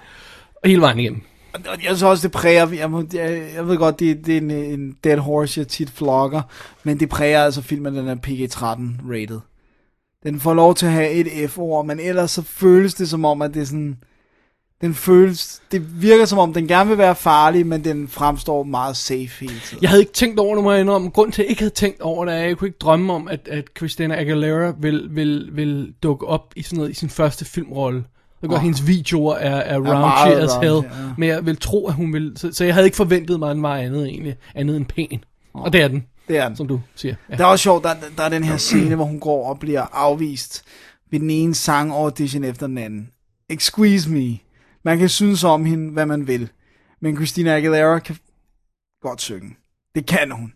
Og 0.63 0.69
hele 0.69 0.81
vejen 0.81 0.99
igennem. 0.99 1.21
Jeg 1.65 1.77
synes 1.83 2.03
også, 2.03 2.27
det 2.27 2.31
præger, 2.31 2.69
jeg, 2.69 2.91
må, 2.91 3.03
jeg, 3.13 3.43
jeg 3.55 3.67
ved 3.67 3.77
godt, 3.77 3.99
det, 3.99 4.25
det 4.25 4.33
er 4.33 4.41
en, 4.41 4.51
en 4.51 4.95
dead 5.03 5.17
horse, 5.17 5.59
jeg 5.59 5.67
tit 5.67 5.89
flogger, 5.89 6.41
men 6.83 6.99
det 6.99 7.09
præger 7.09 7.43
altså 7.43 7.61
filmen, 7.61 7.95
den 7.95 8.07
er 8.07 8.15
PG-13 8.15 9.11
rated. 9.11 9.39
Den 10.23 10.39
får 10.39 10.53
lov 10.53 10.75
til 10.75 10.85
at 10.85 10.91
have 10.91 11.11
et 11.11 11.49
F-ord, 11.49 11.85
men 11.85 11.99
ellers 11.99 12.31
så 12.31 12.41
føles 12.41 12.93
det 12.93 13.09
som 13.09 13.25
om, 13.25 13.41
at 13.41 13.53
det 13.53 13.61
er 13.61 13.65
sådan, 13.65 13.97
den 14.81 14.93
føles, 14.95 15.61
det 15.71 16.01
virker 16.01 16.25
som 16.25 16.39
om, 16.39 16.53
den 16.53 16.67
gerne 16.67 16.89
vil 16.89 16.97
være 16.97 17.15
farlig, 17.15 17.67
men 17.67 17.83
den 17.83 18.07
fremstår 18.07 18.63
meget 18.63 18.97
safe 18.97 19.29
hele 19.39 19.59
tiden. 19.65 19.81
Jeg 19.81 19.89
havde 19.89 20.01
ikke 20.01 20.13
tænkt 20.13 20.39
over 20.39 20.55
det, 20.55 20.63
må 20.63 20.71
jeg 20.71 20.81
indrømme. 20.81 21.09
Grunden 21.09 21.31
til, 21.31 21.41
at 21.41 21.45
jeg 21.45 21.49
ikke 21.49 21.61
havde 21.61 21.73
tænkt 21.73 22.01
over 22.01 22.25
det, 22.25 22.33
er, 22.33 22.37
at 22.39 22.47
jeg 22.47 22.57
kunne 22.57 22.67
ikke 22.67 22.77
drømme 22.79 23.13
om, 23.13 23.27
at, 23.27 23.47
at 23.47 23.65
Christina 23.77 24.15
Aguilera 24.21 24.73
vil, 24.79 25.07
vil, 25.11 25.49
vil 25.51 25.93
dukke 26.03 26.27
op 26.27 26.53
i 26.55 26.63
sådan 26.63 26.77
noget 26.77 26.91
i 26.91 26.93
sin 26.93 27.09
første 27.09 27.45
filmrolle. 27.45 28.03
Ved 28.41 28.49
godt, 28.49 28.57
Åh. 28.57 28.63
hendes 28.63 28.87
videoer 28.87 29.35
er, 29.35 29.55
er 29.55 29.79
raunchy 29.79 30.43
as 30.43 30.51
hell, 30.61 30.73
ja. 30.75 31.13
men 31.17 31.29
jeg 31.29 31.45
vil 31.45 31.57
tro, 31.57 31.87
at 31.87 31.93
hun 31.93 32.13
vil... 32.13 32.33
Så, 32.35 32.51
så 32.53 32.65
jeg 32.65 32.73
havde 32.73 32.87
ikke 32.87 32.97
forventet 32.97 33.39
mig, 33.39 33.49
at 33.49 33.55
den 33.55 33.63
var 33.63 33.75
andet 33.77 34.07
egentlig, 34.07 34.35
andet 34.55 34.77
end 34.77 34.85
pæn. 34.85 35.23
Og 35.53 35.73
det 35.73 35.81
er 35.81 35.87
den, 35.87 36.05
Det 36.27 36.37
er 36.37 36.47
den. 36.47 36.55
som 36.57 36.67
du 36.67 36.81
siger. 36.95 37.15
Ja. 37.29 37.33
Det 37.35 37.41
er 37.41 37.45
også 37.45 37.63
sjovt, 37.63 37.83
der, 37.83 37.93
der 38.17 38.23
er 38.23 38.29
den 38.29 38.43
her 38.43 38.57
scene, 38.57 38.95
hvor 38.95 39.05
hun 39.05 39.19
går 39.19 39.49
og 39.49 39.59
bliver 39.59 39.85
afvist 39.93 40.63
ved 41.11 41.19
den 41.19 41.29
ene 41.29 41.55
sang 41.55 41.91
audition 41.91 42.43
efter 42.43 42.67
den 42.67 42.77
anden. 42.77 43.09
Excuse 43.49 44.09
me. 44.09 44.37
Man 44.83 44.97
kan 44.97 45.09
synes 45.09 45.43
om 45.43 45.65
hende, 45.65 45.91
hvad 45.91 46.05
man 46.05 46.27
vil. 46.27 46.49
Men 47.01 47.15
Christina 47.15 47.55
Aguilera 47.57 47.99
kan 47.99 48.15
godt 49.01 49.21
synge. 49.21 49.57
Det 49.95 50.05
kan 50.05 50.31
hun. 50.31 50.53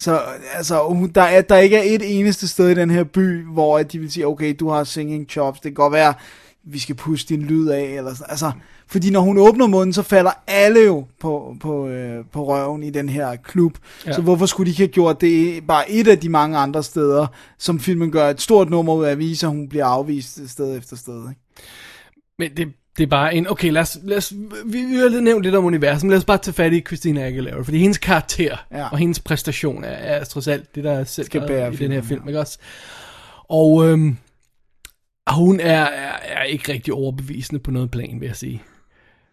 Så 0.00 0.20
altså, 0.54 0.82
hun- 0.88 1.10
der, 1.14 1.22
er, 1.22 1.40
der 1.40 1.56
ikke 1.56 1.76
er 1.76 1.82
et 1.94 2.18
eneste 2.18 2.48
sted 2.48 2.68
i 2.70 2.74
den 2.74 2.90
her 2.90 3.04
by, 3.04 3.44
hvor 3.44 3.78
at 3.78 3.92
de 3.92 3.98
vil 3.98 4.12
sige, 4.12 4.26
okay, 4.26 4.56
du 4.60 4.68
har 4.68 4.84
singing 4.84 5.30
chops, 5.30 5.60
det 5.60 5.68
kan 5.70 5.74
godt 5.74 5.92
være, 5.92 6.14
vi 6.64 6.78
skal 6.78 6.94
puste 6.94 7.34
din 7.34 7.42
lyd 7.42 7.68
af, 7.68 7.82
eller 7.82 8.14
sådan. 8.14 8.30
Altså, 8.30 8.52
fordi 8.86 9.10
når 9.10 9.20
hun 9.20 9.38
åbner 9.38 9.66
munden, 9.66 9.92
så 9.92 10.02
falder 10.02 10.30
alle 10.46 10.80
jo 10.80 11.06
på, 11.20 11.56
på, 11.60 11.88
øh, 11.88 12.24
på 12.32 12.44
røven 12.48 12.82
i 12.82 12.90
den 12.90 13.08
her 13.08 13.36
klub. 13.36 13.78
Ja. 14.06 14.12
Så 14.12 14.22
hvorfor 14.22 14.46
skulle 14.46 14.66
de 14.66 14.70
ikke 14.70 14.82
have 14.82 14.88
gjort 14.92 15.20
det 15.20 15.66
bare 15.66 15.90
et 15.90 16.08
af 16.08 16.18
de 16.18 16.28
mange 16.28 16.58
andre 16.58 16.82
steder, 16.82 17.26
som 17.58 17.80
filmen 17.80 18.10
gør 18.10 18.30
et 18.30 18.40
stort 18.40 18.70
nummer 18.70 18.94
ud 18.94 19.04
af 19.04 19.10
at 19.10 19.18
vise, 19.18 19.46
at 19.46 19.50
hun 19.50 19.68
bliver 19.68 19.84
afvist 19.86 20.48
sted 20.50 20.78
efter 20.78 20.96
sted. 20.96 21.28
Ikke? 21.28 21.40
Men 22.38 22.56
det, 22.56 22.72
det 22.98 23.04
er 23.04 23.08
bare 23.08 23.34
en... 23.34 23.46
Okay, 23.46 23.70
lad 23.70 23.82
os, 23.82 23.98
lad 24.02 24.16
os, 24.16 24.32
vi, 24.66 24.82
vi 24.82 24.96
har 24.96 25.08
lidt 25.08 25.24
nævnt 25.24 25.42
lidt 25.42 25.54
om 25.54 25.64
universet, 25.64 26.04
men 26.04 26.10
lad 26.10 26.18
os 26.18 26.24
bare 26.24 26.38
tage 26.38 26.54
fat 26.54 26.72
i 26.72 26.80
Christina 26.80 27.26
Aguilera, 27.26 27.62
fordi 27.62 27.78
hendes 27.78 27.98
karakter 27.98 28.56
Ja. 28.70 28.78
ja. 28.78 28.88
og 28.88 28.98
hendes 28.98 29.20
præstation 29.20 29.84
er, 29.84 29.88
er 29.88 30.24
trods 30.24 30.48
alt 30.48 30.74
det, 30.74 30.84
der 30.84 30.92
er 30.92 31.04
centret 31.04 31.74
i 31.74 31.76
den 31.76 31.92
her 31.92 32.02
film, 32.02 32.28
ikke 32.28 32.40
også? 32.40 32.58
Og 33.48 33.88
øhm, 33.88 34.16
hun 35.30 35.60
er, 35.60 35.82
er, 35.82 36.12
er 36.22 36.42
ikke 36.42 36.72
rigtig 36.72 36.94
overbevisende 36.94 37.60
på 37.60 37.70
noget 37.70 37.90
plan, 37.90 38.20
vil 38.20 38.26
jeg 38.26 38.36
sige. 38.36 38.62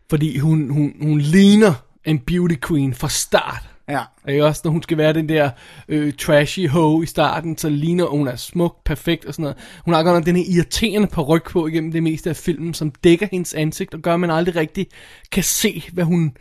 Fordi 0.09 0.37
hun, 0.37 0.69
hun, 0.69 0.93
hun 1.01 1.19
ligner 1.19 1.73
en 2.05 2.19
beauty 2.19 2.55
queen 2.67 2.93
fra 2.93 3.09
start. 3.09 3.69
Ja. 3.89 4.01
Ikke 4.27 4.45
også, 4.45 4.61
når 4.63 4.71
hun 4.71 4.83
skal 4.83 4.97
være 4.97 5.13
den 5.13 5.29
der 5.29 5.49
øh, 5.87 6.13
trashy 6.13 6.69
hoe 6.69 7.03
i 7.03 7.05
starten, 7.05 7.57
så 7.57 7.69
ligner 7.69 8.05
hun 8.05 8.27
er 8.27 8.35
smuk, 8.35 8.83
perfekt 8.85 9.25
og 9.25 9.33
sådan 9.33 9.43
noget. 9.43 9.57
Hun 9.85 9.93
har 9.93 10.03
godt 10.03 10.15
nok 10.15 10.25
den 10.25 10.35
her 10.35 10.43
irriterende 10.55 11.07
paryk 11.07 11.51
på 11.51 11.67
igennem 11.67 11.91
det 11.91 12.03
meste 12.03 12.29
af 12.29 12.35
filmen, 12.35 12.73
som 12.73 12.91
dækker 12.91 13.27
hendes 13.31 13.53
ansigt 13.53 13.93
og 13.93 13.99
gør, 13.99 14.13
at 14.13 14.19
man 14.19 14.31
aldrig 14.31 14.55
rigtig 14.55 14.87
kan 15.31 15.43
se, 15.43 15.83
hvad 15.93 16.03
hun 16.03 16.37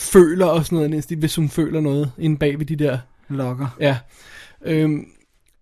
føler 0.00 0.46
og 0.46 0.64
sådan 0.64 0.90
noget, 0.90 1.04
hvis 1.18 1.36
hun 1.36 1.48
føler 1.48 1.80
noget 1.80 2.12
inde 2.18 2.36
bag 2.36 2.58
ved 2.58 2.66
de 2.66 2.76
der 2.76 2.98
Lokker. 3.28 3.76
Ja. 3.80 3.98
Øhm, 4.64 5.06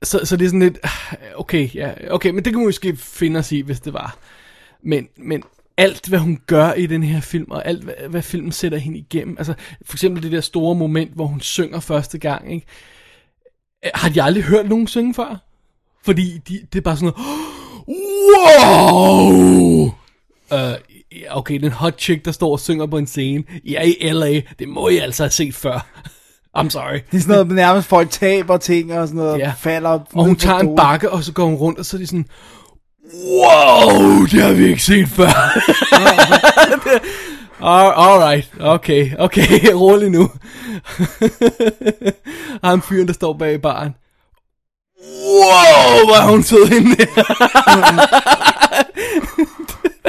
så, 0.02 0.20
så 0.24 0.36
det 0.36 0.44
er 0.44 0.48
sådan 0.48 0.60
lidt, 0.60 0.78
ah, 0.82 1.18
okay, 1.36 1.74
ja, 1.74 1.92
okay, 2.10 2.30
men 2.30 2.44
det 2.44 2.52
kan 2.52 2.58
man 2.58 2.66
måske 2.66 2.96
finde 2.96 3.38
os 3.38 3.52
i, 3.52 3.60
hvis 3.60 3.80
det 3.80 3.92
var. 3.92 4.18
Men, 4.82 5.08
men 5.16 5.42
alt, 5.76 6.08
hvad 6.08 6.18
hun 6.18 6.38
gør 6.46 6.72
i 6.72 6.86
den 6.86 7.02
her 7.02 7.20
film, 7.20 7.50
og 7.50 7.66
alt, 7.66 7.84
hvad, 7.84 7.94
hvad 8.10 8.22
filmen 8.22 8.52
sætter 8.52 8.78
hende 8.78 8.98
igennem, 8.98 9.34
altså 9.38 9.54
for 9.86 9.96
eksempel 9.96 10.22
det 10.22 10.32
der 10.32 10.40
store 10.40 10.74
moment, 10.74 11.14
hvor 11.14 11.26
hun 11.26 11.40
synger 11.40 11.80
første 11.80 12.18
gang, 12.18 12.52
ikke? 12.54 12.66
Øh, 13.84 13.90
Har 13.94 14.08
de 14.08 14.22
aldrig 14.22 14.44
hørt 14.44 14.68
nogen 14.68 14.86
synge 14.86 15.14
før? 15.14 15.36
Fordi 16.04 16.38
de, 16.48 16.60
det 16.72 16.78
er 16.78 16.82
bare 16.82 16.96
sådan 16.96 17.12
noget, 17.16 17.28
wow! 18.68 19.84
Uh, 20.52 20.74
okay, 21.30 21.58
den 21.60 21.72
hot 21.72 22.00
chick, 22.00 22.24
der 22.24 22.32
står 22.32 22.52
og 22.52 22.60
synger 22.60 22.86
på 22.86 22.98
en 22.98 23.06
scene, 23.06 23.44
ja, 23.64 23.82
i 23.82 24.12
LA, 24.12 24.40
det 24.58 24.68
må 24.68 24.88
I 24.88 24.96
altså 24.96 25.22
have 25.22 25.30
set 25.30 25.54
før. 25.54 25.86
I'm 26.58 26.68
sorry. 26.68 26.98
Det 27.10 27.16
er 27.16 27.20
sådan 27.20 27.32
noget, 27.34 27.48
nærmest 27.48 27.88
folk 27.88 28.10
taber 28.10 28.56
ting 28.56 28.92
og 28.92 29.08
sådan 29.08 29.16
noget, 29.22 29.38
Ja. 29.38 29.52
falder 29.58 29.90
Og 29.90 30.24
hun 30.24 30.36
tager 30.36 30.58
en 30.58 30.76
bakke, 30.76 31.10
og 31.10 31.24
så 31.24 31.32
går 31.32 31.44
hun 31.44 31.54
rundt, 31.54 31.78
og 31.78 31.86
så 31.86 31.96
er 31.96 31.98
de 31.98 32.06
sådan, 32.06 32.26
wow, 33.12 34.26
det 34.26 34.42
har 34.42 34.52
vi 34.52 34.66
ikke 34.66 34.82
set 34.82 35.08
før. 35.08 35.26
All, 37.60 38.20
right, 38.20 38.50
okay, 38.60 39.10
okay, 39.18 39.72
rolig 39.82 40.10
nu. 40.10 40.30
ham 42.64 42.82
fyren, 42.82 43.06
der 43.06 43.12
står 43.12 43.32
bag 43.32 43.54
i 43.54 43.58
baren. 43.58 43.94
Wow, 45.26 46.06
hvor 46.06 46.30
hun 46.30 46.42
sød 46.42 46.66
hende 46.66 46.96
der. 46.96 47.04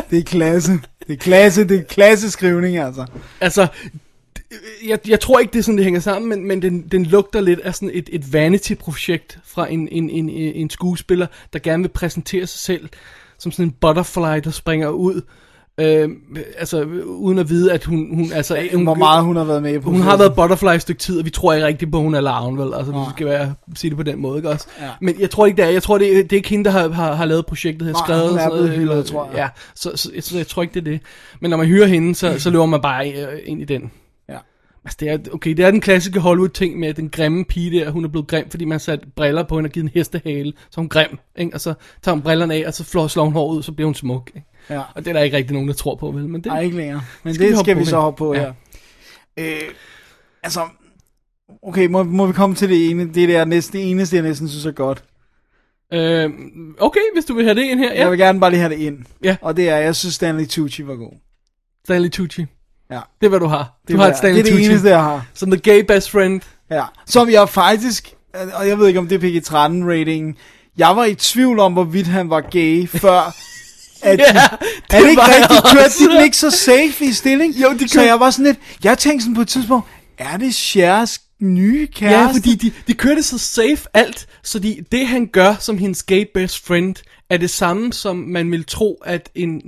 Det 0.10 0.20
er 0.20 0.24
klasse. 0.24 0.72
Det 1.08 1.14
er 1.14 1.18
klasse, 1.18 1.68
det 1.68 1.80
er 1.80 1.84
klasseskrivning, 1.84 2.78
altså. 2.78 3.06
Altså, 3.42 3.68
jeg, 4.88 5.00
jeg 5.08 5.20
tror 5.20 5.40
ikke, 5.40 5.54
det 5.54 5.60
er 5.60 5.64
sådan, 5.64 5.78
det 5.78 5.84
hænger 5.84 6.00
sammen, 6.00 6.30
men, 6.30 6.48
men 6.48 6.62
den, 6.62 6.88
den 6.92 7.06
lugter 7.06 7.42
lidt 7.42 7.60
af 7.60 7.76
sådan 7.76 7.92
et, 7.94 8.10
et 8.12 8.34
vanity-projekt 8.34 9.40
fra 9.46 9.72
en, 9.72 9.88
en, 9.92 10.10
en, 10.10 10.30
en 10.30 10.70
skuespiller, 10.70 11.28
der 11.54 11.60
gerne 11.60 11.84
vil 11.84 11.90
præsentere 11.90 12.48
sig 12.48 12.60
selv 12.60 12.90
som 13.38 13.52
sådan 13.52 13.66
en 13.66 13.72
butterfly, 13.72 14.40
der 14.44 14.52
springer 14.52 14.90
ud. 14.90 15.22
Øh, 15.78 16.10
altså, 16.58 16.84
uden 17.06 17.40
at 17.40 17.50
vide, 17.50 17.74
at 17.74 17.84
hun... 17.84 18.16
hun 18.16 18.32
altså, 18.34 18.68
hun, 18.74 18.84
Hvor 18.84 18.94
meget 18.94 19.24
hun 19.24 19.36
har 19.36 19.44
været 19.44 19.62
med 19.62 19.80
på. 19.80 19.90
hun 19.90 20.02
har 20.02 20.18
været 20.18 20.36
butterfly 20.36 20.68
et 20.68 20.82
stykke 20.82 21.00
tid, 21.00 21.20
og 21.20 21.26
vi 21.26 21.30
tror 21.30 21.54
ikke 21.54 21.68
rigtigt 21.68 21.92
på, 21.92 21.98
at 21.98 22.04
hun 22.04 22.16
er 22.16 22.22
larven, 22.22 22.58
vel? 22.58 22.74
Altså, 22.74 22.92
du 22.92 23.06
skal 23.16 23.28
være, 23.28 23.54
sige 23.76 23.90
det 23.90 23.98
på 23.98 24.04
den 24.04 24.22
måde, 24.22 24.38
ikke 24.38 24.50
også? 24.50 24.68
Ja. 24.82 24.90
Men 25.02 25.16
jeg 25.20 25.30
tror 25.30 25.46
ikke, 25.46 25.58
det 25.58 25.66
er. 25.66 25.70
Jeg 25.70 25.84
tror, 25.84 25.98
det 25.98 26.18
er, 26.18 26.24
det 26.24 26.32
er 26.34 26.38
ikke 26.38 26.50
hende, 26.50 26.66
der 26.66 26.72
har, 26.72 26.90
har, 26.90 27.14
har 27.14 27.26
lavet 27.26 27.46
projektet, 27.46 27.86
har 27.88 27.94
Nej, 27.94 28.02
skrevet 28.06 28.30
hun 28.30 28.40
er 28.40 28.44
sådan 28.44 28.58
noget, 28.60 28.70
hyldet, 28.70 29.06
tror 29.06 29.26
jeg. 29.26 29.38
Ja, 29.38 29.48
så, 29.76 29.92
så, 29.96 30.12
så, 30.20 30.30
så, 30.30 30.38
jeg 30.38 30.48
tror 30.48 30.62
ikke, 30.62 30.74
det 30.74 30.80
er 30.80 30.92
det. 30.92 31.00
Men 31.40 31.50
når 31.50 31.58
man 31.58 31.68
hører 31.68 31.88
hende, 31.88 32.16
så, 32.16 32.40
så 32.40 32.50
løber 32.50 32.66
man 32.66 32.82
bare 32.82 33.12
øh, 33.12 33.40
ind 33.46 33.62
i 33.62 33.66
den. 33.66 33.92
Ja. 34.86 34.90
Altså, 34.90 34.98
det 35.00 35.10
er, 35.28 35.34
okay, 35.34 35.50
det 35.52 35.66
er 35.66 35.72
den 35.72 35.82
klassiske 35.82 36.20
Hollywood-ting 36.20 36.80
med, 36.80 36.94
den 36.94 37.10
grimme 37.10 37.46
pige 37.46 37.80
der, 37.80 37.90
hun 37.90 38.06
er 38.06 38.10
blevet 38.10 38.28
grim, 38.28 38.50
fordi 38.50 38.66
man 38.66 38.72
har 38.72 38.80
sat 38.80 39.00
briller 39.16 39.44
på 39.44 39.56
hende 39.56 39.68
og 39.68 39.72
givet 39.72 39.84
en 39.84 39.92
hestehale, 39.94 40.54
så 40.70 40.74
er 40.78 40.82
hun 40.82 40.90
grim, 40.90 41.18
ikke? 41.36 41.54
og 41.54 41.62
så 41.62 41.74
tager 42.02 42.16
hun 42.16 42.22
brillerne 42.22 42.54
af, 42.54 42.64
og 42.68 42.74
så 42.74 42.84
flår, 42.84 43.08
slår 43.08 43.24
hun 43.24 43.34
håret 43.34 43.58
ud, 43.58 43.64
så 43.64 43.72
bliver 43.72 43.88
hun 43.88 43.96
smuk. 43.96 44.32
Ikke? 44.36 44.48
Ja. 44.70 44.80
Og 44.96 45.06
det 45.06 45.08
er 45.08 45.14
der 45.14 45.22
ikke 45.22 45.38
rigtig 45.38 45.54
nogen, 45.54 45.68
der 45.68 45.74
tror 45.74 45.96
på, 45.96 46.12
vel? 46.12 46.28
Men 46.30 46.42
det, 46.44 46.46
Nej, 46.52 46.62
ikke 46.62 46.78
længere. 46.78 47.02
Men 47.24 47.34
Skal 47.34 47.44
vi 47.46 47.50
det 47.50 47.56
hoppe 47.58 47.72
skal 47.72 47.80
vi 47.80 47.86
så 47.86 47.98
hoppe 48.00 48.18
på 48.18 48.34
Ja. 48.34 48.40
her. 48.40 48.54
Øh, 49.38 49.62
altså, 50.44 50.60
okay, 51.64 51.88
må, 51.88 52.04
må 52.04 52.26
vi 52.28 52.34
komme 52.34 52.56
til 52.56 52.70
det 52.70 52.90
ene? 52.90 53.14
Det 53.14 53.24
er 53.24 53.28
det, 53.28 53.34
jeg 53.34 53.46
næsten, 53.46 53.80
det 53.80 53.90
eneste, 53.92 54.16
jeg 54.16 54.24
næsten 54.24 54.48
synes 54.50 54.66
er 54.66 54.72
godt. 54.72 55.04
øh, 55.94 56.30
okay, 56.80 57.00
hvis 57.14 57.26
du 57.26 57.34
vil 57.34 57.44
have 57.44 57.56
det 57.56 57.64
ind 57.64 57.80
her. 57.80 57.90
Jeg 57.94 57.98
Ja, 57.98 58.10
vil 58.10 58.20
gerne 58.20 58.40
bare 58.40 58.50
lige 58.50 58.60
have 58.60 58.74
det 58.74 58.80
ind. 58.80 58.98
Ja. 59.24 59.38
Og 59.42 59.58
det 59.58 59.70
er, 59.70 59.78
jeg 59.78 59.96
synes 59.96 60.16
Stanley 60.16 60.46
Tucci 60.48 60.88
var 60.88 60.96
god. 60.96 61.12
Stanley 61.86 62.10
Tucci. 62.10 62.46
Ja. 62.92 63.00
Det 63.20 63.26
er, 63.26 63.30
hvad 63.30 63.40
du 63.40 63.48
har. 63.48 63.78
Det 63.88 63.94
du 63.96 63.98
har 64.00 64.08
er- 64.08 64.12
et 64.12 64.18
Stanley 64.18 64.44
Det 64.44 64.52
er 64.52 64.56
det 64.58 64.66
eneste, 64.66 64.90
jeg 64.90 65.04
har. 65.04 65.26
Som 65.34 65.52
the 65.52 65.60
gay 65.60 65.80
best 65.88 66.12
friend. 66.12 66.42
Ja. 66.72 66.84
Som 67.06 67.30
jeg 67.30 67.50
faktisk, 67.50 68.14
og 68.54 68.68
jeg 68.68 68.80
ved 68.80 68.88
ikke 68.88 69.00
om 69.00 69.08
det 69.08 69.16
er 69.24 69.30
PG-13 69.30 69.52
rating, 69.92 70.38
jeg 70.78 70.96
var 70.96 71.06
i 71.06 71.16
tvivl 71.16 71.60
om, 71.60 71.74
hvorvidt 71.74 72.08
han 72.08 72.30
var 72.30 72.42
gay, 72.42 72.88
før 73.02 73.36
at 74.02 74.20
Ja, 74.20 74.26
er 74.90 75.00
det 75.00 75.10
ikke 75.10 75.18
var 75.22 75.28
jeg 75.28 75.36
rigtigt? 75.42 75.64
Kørte 75.74 76.00
de 76.00 76.16
den 76.16 76.24
ikke 76.24 76.38
så 76.38 76.52
safe 76.52 77.06
i 77.06 77.12
stilling? 77.14 77.56
Jo, 77.56 77.74
de 77.74 77.88
Så 77.90 77.96
kørte- 77.96 78.08
jeg 78.08 78.20
var 78.20 78.30
sådan 78.30 78.46
lidt, 78.46 78.58
jeg 78.84 78.98
tænkte 78.98 79.24
sådan 79.24 79.36
på 79.36 79.42
et 79.42 79.48
tidspunkt, 79.48 79.88
er 80.18 80.38
det 80.38 80.56
Chers 80.56 81.20
nye 81.42 81.88
kæreste? 81.88 82.18
Ja, 82.20 82.28
fordi 82.34 82.56
de, 82.56 82.72
de 82.88 82.94
kørte 82.94 83.24
så 83.24 83.38
safe 83.38 83.78
alt, 83.94 84.28
så 84.44 84.60
de, 84.60 84.78
det 84.92 85.08
han 85.08 85.28
gør 85.28 85.56
som 85.60 85.78
hendes 85.78 86.04
gay 86.04 86.26
best 86.34 86.66
friend, 86.68 86.96
er 87.30 87.38
det 87.38 87.50
samme, 87.50 87.94
som 87.94 88.16
man 88.16 88.52
vil 88.52 88.64
tro, 88.66 89.02
at 89.06 89.30
en, 89.36 89.62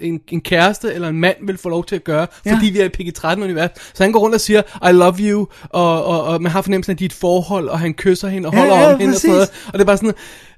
en, 0.00 0.20
en 0.28 0.40
kæreste 0.40 0.92
eller 0.94 1.08
en 1.08 1.20
mand 1.20 1.36
vil 1.46 1.58
få 1.58 1.68
lov 1.68 1.84
til 1.84 1.96
at 1.96 2.04
gøre, 2.04 2.26
Ja. 2.46 2.54
fordi 2.54 2.66
vi 2.66 2.80
er 2.80 2.84
i 2.84 2.88
PG-13-univers. 2.88 3.70
Så 3.94 4.02
han 4.02 4.12
går 4.12 4.20
rundt 4.20 4.34
og 4.34 4.40
siger, 4.40 4.62
I 4.88 4.92
love 4.92 5.14
you, 5.20 5.46
og, 5.70 6.04
og, 6.04 6.22
og 6.24 6.42
man 6.42 6.52
har 6.52 6.62
fornemmelsen 6.62 6.90
af 6.90 6.96
dit 6.96 7.12
forhold, 7.12 7.68
og 7.68 7.78
han 7.80 7.94
kysser 7.94 8.28
hende 8.28 8.48
og 8.48 8.52
Ja, 8.54 8.58
holder 8.58 8.76
ja, 8.76 8.92
om 8.94 9.00
hende 9.00 9.10
og 9.10 9.14
præcis. 9.14 9.20
sådan 9.20 9.34
noget. 9.34 9.50
Og 9.66 9.72
det 9.72 9.80
er 9.80 9.84
bare 9.84 9.96
sådan, 9.96 10.08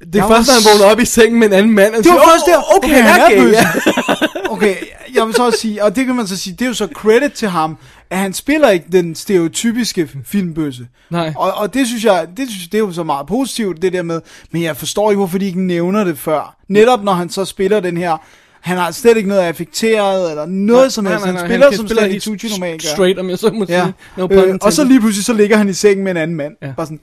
det 0.01 0.15
er 0.15 0.19
Jeg 0.19 0.37
først, 0.37 0.49
var 0.49 0.55
når 0.55 0.71
han 0.71 0.79
vågner 0.81 0.93
op 0.93 1.01
i 1.01 1.05
sengen 1.05 1.39
med 1.41 1.47
en 1.49 1.53
anden 1.55 1.73
mand, 1.73 1.95
og 1.95 2.05
Det 2.05 2.11
var 2.13 2.17
siger, 2.17 2.31
først 2.33 2.47
der, 2.47 2.59
"Åh, 2.59 2.77
okay, 2.77 3.03
han 3.03 3.21
er 3.21 3.31
gay, 3.31 3.53
ja." 3.53 3.67
Okay, 4.55 4.75
jeg 5.15 5.27
vil 5.27 5.35
så 5.35 5.47
også 5.47 5.59
sige, 5.59 5.85
og 5.85 5.97
det 5.97 6.07
kan 6.07 6.15
man 6.15 6.27
så 6.27 6.37
sige, 6.37 6.53
det 6.55 6.63
er 6.63 6.67
jo 6.69 6.75
så 6.75 6.89
credit 6.95 7.33
til 7.33 7.49
ham, 7.49 7.77
at 8.11 8.19
han 8.19 8.33
spiller 8.33 8.69
ikke 8.71 8.87
den 8.93 9.15
stereotypiske 9.15 10.09
filmbøsse. 10.25 10.87
Nej. 11.11 11.33
Og, 11.37 11.53
og 11.55 11.75
det 11.75 11.87
synes 11.87 12.05
jeg, 12.05 12.27
det, 12.37 12.49
synes, 12.51 12.69
det 12.69 12.75
er 12.75 12.83
jo 12.83 12.93
så 12.93 13.03
meget 13.05 13.27
positivt, 13.27 13.83
det 13.83 13.93
der 13.93 14.03
med, 14.03 14.21
men 14.51 14.63
jeg 14.63 14.77
forstår 14.77 15.11
ikke, 15.11 15.19
hvorfor 15.19 15.39
de 15.39 15.47
ikke 15.47 15.61
nævner 15.67 16.05
det 16.05 16.19
før. 16.19 16.57
Netop 16.69 17.05
når 17.05 17.13
han 17.13 17.29
så 17.31 17.45
spiller 17.45 17.81
den 17.81 17.97
her, 17.97 18.17
han 18.61 18.77
har 18.79 18.91
slet 18.91 19.17
ikke 19.17 19.29
noget 19.29 19.41
affekteret, 19.43 20.31
eller 20.31 20.47
noget 20.47 20.93
som 20.93 21.05
Nej, 21.05 21.13
helst. 21.13 21.27
nej, 21.27 21.33
Han 21.35 21.41
nej, 21.41 21.49
spiller 21.49 21.71
kan 21.71 21.89
som 21.89 22.09
helt 22.11 22.23
Tucci 22.23 22.49
normalt 22.49 22.83
gør. 22.83 22.89
Straight, 22.95 23.19
om 23.19 23.31
jeg 23.31 23.39
så 23.39 23.51
må 23.51 23.67
Ja. 23.69 23.85
sige. 24.17 24.45
Øh, 24.49 24.59
og 24.63 24.73
så 24.73 24.85
lige 24.85 25.01
pludselig, 25.01 25.25
så 25.25 25.33
ligger 25.33 25.57
han 25.57 25.69
i 25.69 25.73
sengen 25.73 26.05
med 26.05 26.11
en 26.11 26.17
anden 26.17 26.37
mand. 26.37 26.55
Ja. 26.63 26.73
Bare 26.77 26.87
sådan, 26.87 27.01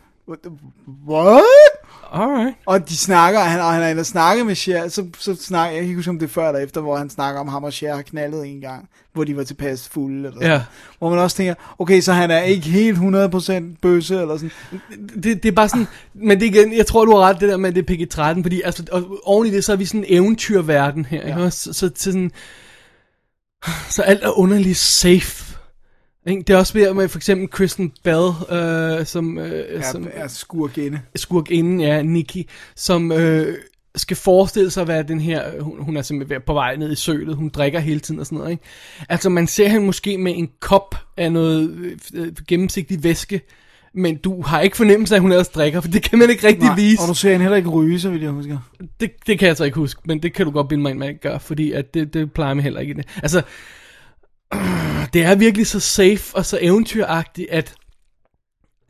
what? 1.09 1.41
Alright. 2.15 2.55
Og 2.65 2.89
de 2.89 2.97
snakker, 2.97 3.39
og 3.39 3.45
han, 3.45 3.59
og 3.59 3.73
han 3.73 3.83
er 3.83 3.87
inde 3.87 3.99
og 3.99 4.05
snakke 4.05 4.43
med 4.43 4.55
Cher, 4.55 4.87
så, 4.87 5.05
så 5.19 5.35
snakker, 5.35 5.71
jeg 5.71 5.81
kan 5.81 5.83
ikke 5.83 5.95
huske 5.95 6.09
om 6.09 6.19
det 6.19 6.25
er 6.25 6.33
før 6.33 6.47
eller 6.47 6.61
efter, 6.61 6.81
hvor 6.81 6.97
han 6.97 7.09
snakker 7.09 7.41
om 7.41 7.47
ham 7.47 7.63
og 7.63 7.73
Cher 7.73 7.95
har 7.95 8.01
knaldet 8.01 8.45
en 8.45 8.61
gang, 8.61 8.89
hvor 9.13 9.23
de 9.23 9.37
var 9.37 9.43
tilpas 9.43 9.89
fulde, 9.89 10.17
eller 10.17 10.31
sådan. 10.31 10.47
Ja. 10.47 10.61
Hvor 10.99 11.09
man 11.09 11.19
også 11.19 11.37
tænker, 11.37 11.53
okay, 11.79 12.01
så 12.01 12.13
han 12.13 12.31
er 12.31 12.41
ikke 12.41 12.69
helt 12.69 12.97
100% 12.97 13.53
bøsse, 13.81 14.21
eller 14.21 14.37
sådan. 14.37 14.51
det, 15.23 15.43
det 15.43 15.45
er 15.45 15.51
bare 15.51 15.69
sådan, 15.69 15.87
men 16.13 16.39
det 16.39 16.45
igen, 16.45 16.73
jeg 16.73 16.85
tror 16.85 17.05
du 17.05 17.11
har 17.11 17.21
ret 17.21 17.39
det 17.39 17.49
der 17.49 17.57
med, 17.57 17.71
det 17.71 17.89
er 17.89 17.93
PG-13, 17.93 18.41
fordi 18.41 18.61
altså, 18.61 18.83
og 18.91 19.19
oven 19.23 19.47
i 19.47 19.51
det, 19.51 19.63
så 19.63 19.71
er 19.71 19.75
vi 19.75 19.85
sådan 19.85 20.03
en 20.03 20.05
eventyrverden 20.07 21.05
her, 21.05 21.27
ja. 21.27 21.37
ikke? 21.37 21.51
Så, 21.51 21.73
så, 21.73 21.73
så, 21.73 21.91
sådan, 21.95 22.31
så 23.89 24.01
alt 24.01 24.23
er 24.23 24.39
underligt 24.39 24.77
safe. 24.77 25.44
Det 26.25 26.49
er 26.49 26.57
også 26.57 26.73
ved 26.73 26.93
med 26.93 27.07
for 27.07 27.17
eksempel 27.19 27.47
Kristen 27.49 27.91
Bell, 28.03 28.31
øh, 28.51 29.05
som, 29.05 29.37
øh, 29.37 29.65
Ja, 29.73 29.91
som 29.91 30.07
er 30.13 30.27
skurkende. 30.27 30.99
skurk 31.15 31.51
inden, 31.51 31.81
ja, 31.81 32.01
Nikki, 32.01 32.49
som 32.75 33.11
øh, 33.11 33.57
skal 33.95 34.17
forestille 34.17 34.71
sig 34.71 34.81
at 34.81 34.87
være 34.87 35.03
den 35.03 35.19
her, 35.19 35.61
hun, 35.61 35.83
hun 35.83 35.97
er 35.97 36.01
simpelthen 36.01 36.41
på 36.45 36.53
vej 36.53 36.75
ned 36.75 36.91
i 36.91 36.95
sølet, 36.95 37.35
hun 37.35 37.49
drikker 37.49 37.79
hele 37.79 37.99
tiden 37.99 38.19
og 38.19 38.25
sådan 38.25 38.37
noget, 38.37 38.51
ikke? 38.51 38.63
Altså 39.09 39.29
man 39.29 39.47
ser 39.47 39.67
hende 39.67 39.85
måske 39.85 40.17
med 40.17 40.33
en 40.37 40.49
kop 40.59 40.95
af 41.17 41.31
noget 41.31 41.69
øh, 41.69 41.97
øh, 42.13 42.31
gennemsigtig 42.47 43.03
væske, 43.03 43.41
men 43.93 44.15
du 44.17 44.41
har 44.41 44.61
ikke 44.61 44.77
fornemmelse 44.77 45.15
af, 45.15 45.17
at 45.17 45.21
hun 45.21 45.31
ellers 45.31 45.47
drikker, 45.47 45.81
for 45.81 45.87
det 45.87 46.03
kan 46.03 46.19
man 46.19 46.29
ikke 46.29 46.47
rigtig 46.47 46.63
Nej, 46.67 46.75
vise. 46.75 47.01
og 47.01 47.07
du 47.07 47.13
ser 47.13 47.31
hende 47.31 47.43
heller 47.43 47.57
ikke 47.57 47.69
ryge, 47.69 47.99
så 47.99 48.09
vil 48.09 48.21
jeg 48.21 48.31
huske. 48.31 48.59
Det, 48.99 49.11
det 49.27 49.39
kan 49.39 49.47
jeg 49.47 49.57
så 49.57 49.63
ikke 49.63 49.77
huske, 49.77 50.01
men 50.05 50.23
det 50.23 50.33
kan 50.33 50.45
du 50.45 50.51
godt 50.51 50.67
bilde 50.67 50.81
mig 50.81 50.89
ind, 50.89 50.99
man 50.99 51.09
ikke 51.09 51.21
gør, 51.21 51.37
fordi 51.37 51.71
at 51.71 51.93
det, 51.93 52.13
det 52.13 52.31
plejer 52.33 52.53
mig 52.53 52.63
heller 52.63 52.79
ikke. 52.79 53.03
Altså, 53.23 53.41
det 55.13 55.23
er 55.23 55.35
virkelig 55.35 55.67
så 55.67 55.79
safe 55.79 56.35
og 56.35 56.45
så 56.45 56.59
eventyragtigt, 56.61 57.49
at 57.49 57.75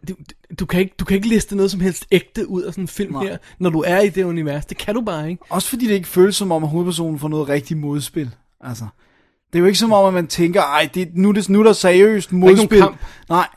du, 0.07 0.15
du, 0.59 0.65
kan 0.65 0.79
ikke, 0.79 0.95
du 0.99 1.05
kan 1.05 1.15
ikke 1.15 1.27
liste 1.27 1.55
noget 1.55 1.71
som 1.71 1.79
helst 1.79 2.05
ægte 2.11 2.49
ud 2.49 2.61
af 2.61 2.73
sådan 2.73 2.83
en 2.83 2.87
film 2.87 3.13
Nej. 3.13 3.23
her, 3.23 3.37
når 3.59 3.69
du 3.69 3.83
er 3.87 3.99
i 3.99 4.09
det 4.09 4.23
univers. 4.23 4.65
Det 4.65 4.77
kan 4.77 4.95
du 4.95 5.01
bare 5.01 5.29
ikke. 5.29 5.43
Også 5.49 5.69
fordi 5.69 5.87
det 5.87 5.93
ikke 5.93 6.07
føles 6.07 6.35
som 6.35 6.51
om, 6.51 6.63
at 6.63 6.69
hovedpersonen 6.69 7.19
får 7.19 7.27
noget 7.27 7.49
rigtigt 7.49 7.79
modspil. 7.79 8.31
Altså, 8.61 8.87
det 9.53 9.59
er 9.59 9.59
jo 9.59 9.65
ikke 9.65 9.79
som 9.79 9.93
om, 9.93 10.05
at 10.05 10.13
man 10.13 10.27
tænker, 10.27 10.61
ej, 10.61 10.89
det, 10.93 11.09
nu, 11.13 11.29
er 11.29 11.33
det, 11.33 11.49
nu 11.49 11.59
er 11.59 11.63
der 11.63 11.73
seriøst 11.73 12.27
ikke 12.27 12.39
nogen 12.39 12.57
modspil. 12.57 12.79
kamp. 12.79 12.97
Nej, 13.29 13.47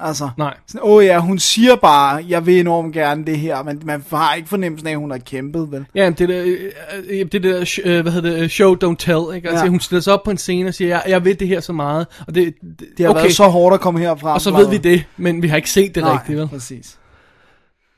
altså. 0.00 0.30
Nej. 0.36 0.56
Sådan, 0.66 0.80
åh 0.84 1.04
ja, 1.04 1.18
hun 1.18 1.38
siger 1.38 1.76
bare, 1.76 2.24
jeg 2.28 2.46
vil 2.46 2.60
enormt 2.60 2.94
gerne 2.94 3.24
det 3.26 3.38
her, 3.38 3.62
men 3.62 3.82
man 3.84 4.04
har 4.10 4.34
ikke 4.34 4.48
fornemmelsen 4.48 4.86
af, 4.88 4.92
at 4.92 4.98
hun 4.98 5.10
har 5.10 5.18
kæmpet, 5.18 5.72
vel? 5.72 5.84
Ja, 5.94 6.10
det 6.10 6.28
der, 6.28 6.42
øh, 6.46 6.72
øh, 7.08 7.26
det 7.32 7.42
der 7.42 7.80
øh, 7.84 8.02
hvad 8.02 8.12
hedder 8.12 8.30
det, 8.30 8.50
show 8.50 8.74
don't 8.84 8.96
tell, 8.98 9.36
ikke? 9.36 9.48
Altså, 9.48 9.64
Ja. 9.64 9.70
hun 9.70 9.80
stiller 9.80 10.00
sig 10.02 10.12
op 10.12 10.22
på 10.22 10.30
en 10.30 10.38
scene 10.38 10.68
og 10.68 10.74
siger, 10.74 10.88
jeg, 10.88 11.02
jeg 11.08 11.24
ved 11.24 11.34
det 11.34 11.48
her 11.48 11.60
så 11.60 11.72
meget, 11.72 12.06
og 12.26 12.34
det, 12.34 12.54
det, 12.78 12.86
Det 12.98 13.06
har 13.06 13.10
okay. 13.10 13.20
været 13.22 13.34
så 13.34 13.48
hårdt 13.48 13.74
at 13.74 13.80
komme 13.80 14.00
herfra. 14.00 14.34
og 14.34 14.40
så 14.40 14.56
ved 14.56 14.68
vi 14.70 14.76
det, 14.76 15.04
men 15.16 15.42
vi 15.42 15.48
har 15.48 15.56
ikke 15.56 15.70
set 15.70 15.94
det 15.94 16.02
Nej, 16.02 16.12
rigtigt, 16.12 16.38
vel? 16.38 16.48
præcis. 16.48 16.98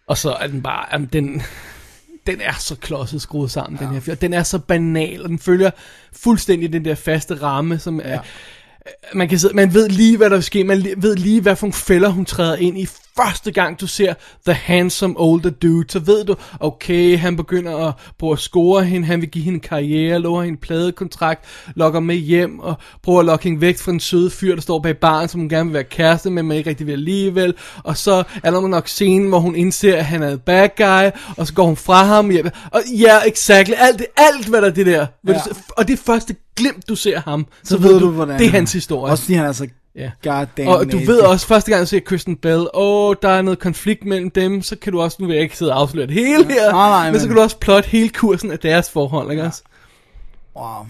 Og 0.08 0.18
så 0.18 0.32
er 0.32 0.46
den 0.46 0.62
bare, 0.62 0.84
jamen, 0.92 1.08
den, 1.12 1.42
den 2.26 2.40
er 2.40 2.52
så 2.58 2.76
klodset 2.76 3.22
skruet 3.22 3.50
sammen, 3.50 3.78
ja. 3.80 3.84
den 3.86 3.94
her 3.94 4.00
film. 4.00 4.16
Den 4.16 4.32
er 4.32 4.42
så 4.42 4.58
banal, 4.58 5.22
og 5.22 5.28
den 5.28 5.38
følger 5.38 5.70
fuldstændig 6.12 6.72
den 6.72 6.84
der 6.84 6.94
faste 6.94 7.34
ramme, 7.34 7.78
som 7.78 8.00
er 8.04 8.18
man, 9.14 9.28
kan 9.28 9.38
sidde, 9.38 9.56
man 9.56 9.74
ved 9.74 9.88
lige, 9.88 10.16
hvad 10.16 10.30
der 10.30 10.36
vil 10.36 10.44
ske. 10.44 10.64
Man 10.64 10.84
ved 10.96 11.16
lige, 11.16 11.40
hvad 11.40 11.56
for 11.56 11.66
nogle 11.66 11.74
fælder 11.74 12.08
hun 12.08 12.24
træder 12.24 12.56
ind 12.56 12.78
i. 12.78 12.88
Første 13.16 13.50
gang, 13.52 13.80
du 13.80 13.86
ser 13.86 14.14
The 14.46 14.54
Handsome 14.54 15.14
Older 15.18 15.50
Dude, 15.50 15.84
så 15.90 15.98
ved 15.98 16.24
du, 16.24 16.34
okay, 16.60 17.18
han 17.18 17.36
begynder 17.36 17.76
at 17.88 17.94
prøve 18.18 18.32
at 18.32 18.38
score 18.38 18.84
hende, 18.84 19.06
han 19.06 19.20
vil 19.20 19.28
give 19.30 19.44
hende 19.44 19.56
en 19.56 19.60
karriere, 19.60 20.18
lover 20.18 20.42
hende 20.42 20.54
en 20.54 20.60
pladekontrakt, 20.60 21.44
lokker 21.76 22.00
med 22.00 22.16
hjem 22.16 22.58
og 22.60 22.74
prøver 23.02 23.20
at 23.20 23.26
lokke 23.26 23.44
hende 23.44 23.60
væk 23.60 23.78
fra 23.78 23.92
den 23.92 24.00
søde 24.00 24.30
fyr, 24.30 24.54
der 24.54 24.62
står 24.62 24.78
bag 24.78 24.96
baren, 24.96 25.28
som 25.28 25.40
hun 25.40 25.48
gerne 25.48 25.64
vil 25.64 25.74
være 25.74 25.84
kæreste 25.84 26.30
med, 26.30 26.42
men 26.42 26.56
ikke 26.56 26.70
rigtig 26.70 26.86
vil 26.86 26.92
alligevel. 26.92 27.54
Og 27.84 27.96
så 27.96 28.22
er 28.42 28.50
der 28.50 28.68
nok 28.68 28.88
scenen, 28.88 29.28
hvor 29.28 29.38
hun 29.38 29.54
indser, 29.54 29.96
at 29.96 30.04
han 30.06 30.22
er 30.22 30.28
et 30.30 30.42
bad 30.42 30.68
guy, 30.76 31.20
og 31.36 31.46
så 31.46 31.54
går 31.54 31.64
hun 31.66 31.76
fra 31.76 32.04
ham. 32.04 32.30
Ja, 32.30 32.40
og 32.70 32.80
ja, 32.98 33.06
yeah, 33.08 33.26
exactly. 33.26 33.74
Alt, 33.78 33.98
det- 33.98 34.06
alt 34.16 34.46
hvad 34.46 34.62
der 34.62 34.68
er 34.68 34.72
det 34.72 34.86
der. 34.86 35.06
Ja. 35.28 35.40
Og 35.76 35.88
det 35.88 35.92
er 35.92 36.02
første 36.06 36.34
glimt, 36.56 36.88
du 36.88 36.94
ser 36.96 37.20
ham, 37.20 37.46
så, 37.64 37.68
så 37.68 37.78
ved 37.78 38.00
du, 38.00 38.10
hvordan 38.10 38.38
det 38.38 38.44
er 38.46 38.50
han 38.50 38.58
hans 38.60 38.72
historie. 38.72 39.12
Også 39.12 39.24
fordi 39.24 39.34
han 39.34 39.46
er 39.46 39.52
så 39.52 39.66
Ja. 39.94 40.10
goddamn 40.22 40.68
Og 40.68 40.92
du 40.92 40.98
ved 40.98 41.20
også, 41.20 41.46
første 41.46 41.70
gang 41.70 41.80
du 41.80 41.86
ser 41.86 42.00
Kristen 42.00 42.36
Bell, 42.36 42.66
åh, 42.74 43.14
der 43.22 43.28
er 43.28 43.42
noget 43.42 43.58
konflikt 43.58 44.04
mellem 44.04 44.30
dem, 44.30 44.62
så 44.62 44.76
kan 44.76 44.92
du 44.92 45.00
også, 45.00 45.16
nu 45.20 45.26
vil 45.26 45.34
jeg 45.34 45.42
ikke 45.42 45.56
sidde 45.56 45.72
og 45.72 45.80
afsløre 45.80 46.06
det 46.06 46.14
hele 46.14 46.44
her, 46.44 46.70
Nej, 46.72 46.88
nej, 46.88 47.10
men 47.10 47.20
så 47.20 47.26
men- 47.26 47.28
kan 47.30 47.36
du 47.36 47.42
også 47.42 47.58
plotte 47.58 47.88
hele 47.88 48.08
kursen 48.08 48.50
af 48.50 48.58
deres 48.58 48.90
forhold, 48.90 49.30
ikke 49.30 49.42
også? 49.42 49.62
Wow. 50.56 50.86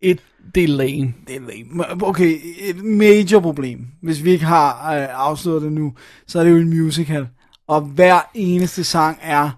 Et, 0.00 0.18
det 0.54 0.64
er 0.64 0.68
lame. 0.68 1.14
Det 1.26 1.36
er 1.36 1.40
lame. 1.40 2.02
Okay, 2.02 2.38
et 2.60 2.84
major 2.84 3.40
problem, 3.40 3.86
hvis 4.02 4.24
vi 4.24 4.30
ikke 4.30 4.44
har 4.44 4.94
øh, 4.94 5.06
afsløret 5.12 5.62
det 5.62 5.72
nu, 5.72 5.92
så 6.26 6.38
er 6.40 6.44
det 6.44 6.50
jo 6.50 6.56
en 6.56 6.68
musical. 6.80 7.26
Og 7.68 7.80
hver 7.80 8.30
eneste 8.34 8.84
sang 8.84 9.18
er... 9.22 9.50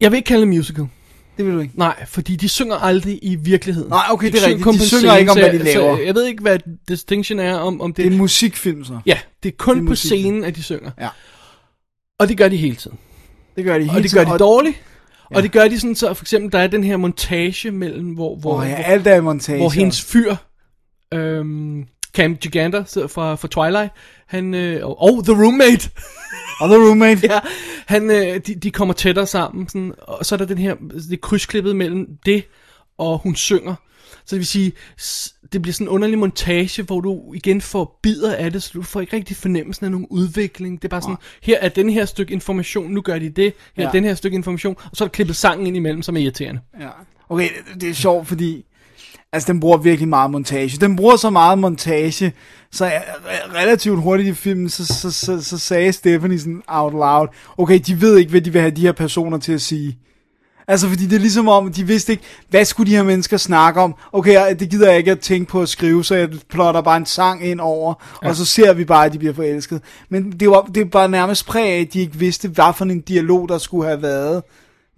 Jeg 0.00 0.10
vil 0.10 0.16
ikke 0.16 0.26
kalde 0.26 0.40
det 0.40 0.48
musical. 0.48 0.86
Det 1.38 1.46
vil 1.46 1.54
du 1.54 1.60
ikke. 1.60 1.78
Nej, 1.78 2.06
fordi 2.06 2.36
de 2.36 2.48
synger 2.48 2.76
aldrig 2.76 3.18
i 3.22 3.34
virkeligheden. 3.36 3.88
Nej, 3.90 4.04
okay, 4.10 4.26
De 4.26 4.32
det 4.32 4.42
er 4.42 4.46
rigtigt. 4.48 4.66
De 4.80 4.88
synger 4.88 5.16
ikke 5.16 5.30
om, 5.30 5.38
hvad 5.38 5.52
de 5.52 5.58
laver. 5.58 5.96
Så 5.96 6.02
jeg 6.02 6.14
ved 6.14 6.26
ikke, 6.26 6.42
hvad 6.42 6.58
distinction 6.88 7.38
er 7.38 7.54
om, 7.54 7.80
om 7.80 7.92
det. 7.94 8.04
Det 8.04 8.12
er 8.12 8.16
musikfilm 8.16 8.84
så. 8.84 8.98
Ja, 9.06 9.18
det 9.42 9.48
er 9.48 9.56
kun 9.58 9.74
Det 9.76 9.80
er 9.80 9.84
på 9.84 9.88
musikfilm. 9.90 10.20
scenen, 10.22 10.44
at 10.44 10.56
de 10.56 10.62
synger. 10.62 10.90
Ja. 11.00 11.08
Og 12.18 12.28
det 12.28 12.36
gør 12.38 12.48
de 12.48 12.56
hele 12.56 12.76
tiden. 12.76 12.98
Det 13.56 13.64
gør 13.64 13.74
de 13.78 13.84
hele 13.84 13.90
Og 13.96 14.02
det 14.02 14.10
tiden, 14.10 14.26
gør 14.26 14.32
de 14.32 14.38
dårligt. 14.38 14.76
Og 15.34 15.42
det 15.42 15.52
gør 15.52 15.68
de 15.68 15.80
sådan, 15.80 15.94
så 15.96 16.14
for 16.14 16.24
eksempel, 16.24 16.52
der 16.52 16.58
er 16.58 16.66
den 16.66 16.84
her 16.84 16.96
montage 16.96 17.70
mellem, 17.70 18.06
hvor, 18.06 18.36
hvor, 18.36 18.54
Åh, 18.60 18.68
ja, 18.68 18.74
alt 18.74 19.06
er 19.06 19.20
montage. 19.20 19.58
hvor 19.58 19.70
hendes 19.70 20.02
fyr, 20.04 20.36
øhm, 21.14 21.84
Cam 22.14 22.36
Giganter 22.36 22.84
fra, 23.14 23.34
fra 23.34 23.48
Twilight, 23.48 23.92
han, 24.26 24.54
øh, 24.54 24.86
og, 24.86 25.02
og 25.02 25.24
The 25.24 25.32
Roommate, 25.44 25.90
Og 26.60 26.68
The 26.68 26.78
Roommate. 26.78 27.20
ja, 27.32 27.38
han, 27.88 28.10
øh, 28.10 28.40
de, 28.46 28.54
de 28.54 28.70
kommer 28.70 28.94
tættere 28.94 29.26
sammen, 29.26 29.68
sådan, 29.68 29.92
og 29.98 30.26
så 30.26 30.34
er 30.34 30.36
der 30.36 30.44
den 30.44 30.58
her, 30.58 30.74
det 30.74 31.12
er 31.12 31.16
krydsklippet 31.16 31.76
mellem 31.76 32.06
det, 32.26 32.44
og 32.98 33.18
hun 33.18 33.34
synger. 33.34 33.74
Så 34.24 34.36
det 34.36 34.38
vil 34.38 34.46
sige, 34.46 34.72
det 35.52 35.62
bliver 35.62 35.72
sådan 35.72 35.84
en 35.84 35.88
underlig 35.88 36.18
montage, 36.18 36.82
hvor 36.82 37.00
du 37.00 37.32
igen 37.34 37.60
får 37.60 37.98
bidder 38.02 38.34
af 38.36 38.52
det, 38.52 38.62
så 38.62 38.70
du 38.74 38.82
får 38.82 39.00
ikke 39.00 39.16
rigtig 39.16 39.36
fornemmelsen 39.36 39.84
af 39.84 39.90
nogen 39.90 40.06
udvikling. 40.10 40.82
Det 40.82 40.84
er 40.84 40.88
bare 40.88 41.02
sådan, 41.02 41.16
her 41.42 41.58
er 41.60 41.68
den 41.68 41.90
her 41.90 42.04
stykke 42.04 42.32
information, 42.32 42.90
nu 42.90 43.00
gør 43.00 43.18
de 43.18 43.28
det, 43.28 43.52
her 43.76 43.84
er 43.84 43.88
Ja. 43.88 43.92
den 43.92 44.04
her 44.04 44.14
stykke 44.14 44.34
information, 44.34 44.76
og 44.90 44.96
så 44.96 45.04
er 45.04 45.08
der 45.08 45.12
klippet 45.12 45.36
sangen 45.36 45.66
ind 45.66 45.76
imellem, 45.76 46.02
som 46.02 46.16
er 46.16 46.20
irriterende. 46.20 46.60
Ja. 46.80 46.88
Okay, 47.28 47.48
det, 47.72 47.80
det 47.80 47.88
er 47.90 47.94
sjovt, 47.94 48.28
fordi 48.28 48.64
altså, 49.32 49.52
den 49.52 49.60
bruger 49.60 49.76
virkelig 49.76 50.08
meget 50.08 50.30
montage. 50.30 50.78
Den 50.80 50.96
bruger 50.96 51.16
så 51.16 51.30
meget 51.30 51.58
montage, 51.58 52.32
så 52.72 52.84
jeg, 52.84 53.02
re- 53.06 53.56
relativt 53.56 54.02
hurtigt 54.02 54.28
i 54.28 54.34
filmen, 54.34 54.68
så, 54.68 54.86
så, 54.86 55.10
så, 55.10 55.44
så 55.44 55.58
sagde 55.58 55.92
Stephanie 55.92 56.38
sådan 56.38 56.62
out 56.66 56.92
loud, 56.92 57.28
okay, 57.58 57.80
de 57.86 58.00
ved 58.00 58.16
ikke, 58.16 58.30
hvad 58.30 58.40
de 58.40 58.52
vil 58.52 58.60
have 58.60 58.70
de 58.70 58.80
her 58.80 58.92
personer 58.92 59.38
til 59.38 59.52
at 59.52 59.60
sige. 59.60 59.98
Altså, 60.68 60.88
fordi 60.88 61.06
det 61.06 61.16
er 61.16 61.20
ligesom 61.20 61.48
om, 61.48 61.72
de 61.72 61.86
vidste 61.86 62.12
ikke, 62.12 62.24
hvad 62.50 62.64
skulle 62.64 62.90
de 62.90 62.96
her 62.96 63.02
mennesker 63.02 63.36
snakke 63.36 63.80
om? 63.80 63.94
Okay, 64.12 64.56
det 64.58 64.70
gider 64.70 64.88
jeg 64.88 64.98
ikke 64.98 65.10
at 65.10 65.20
tænke 65.20 65.50
på 65.50 65.62
at 65.62 65.68
skrive, 65.68 66.04
så 66.04 66.14
jeg 66.14 66.28
plotter 66.50 66.80
bare 66.80 66.96
en 66.96 67.06
sang 67.06 67.46
ind 67.46 67.60
over, 67.60 67.94
ja. 68.22 68.28
og 68.28 68.36
så 68.36 68.44
ser 68.44 68.72
vi 68.72 68.84
bare, 68.84 69.06
at 69.06 69.12
de 69.12 69.18
bliver 69.18 69.34
forelsket. 69.34 69.82
Men 70.08 70.32
det 70.32 70.50
var, 70.50 70.62
det 70.62 70.82
var 70.82 70.88
bare 70.88 71.08
nærmest 71.08 71.46
præg 71.46 71.72
af, 71.72 71.80
at 71.80 71.92
de 71.92 72.00
ikke 72.00 72.16
vidste, 72.16 72.48
hvad 72.48 72.72
for 72.76 72.84
en 72.84 73.00
dialog, 73.00 73.48
der 73.48 73.58
skulle 73.58 73.88
have 73.88 74.02
været, 74.02 74.42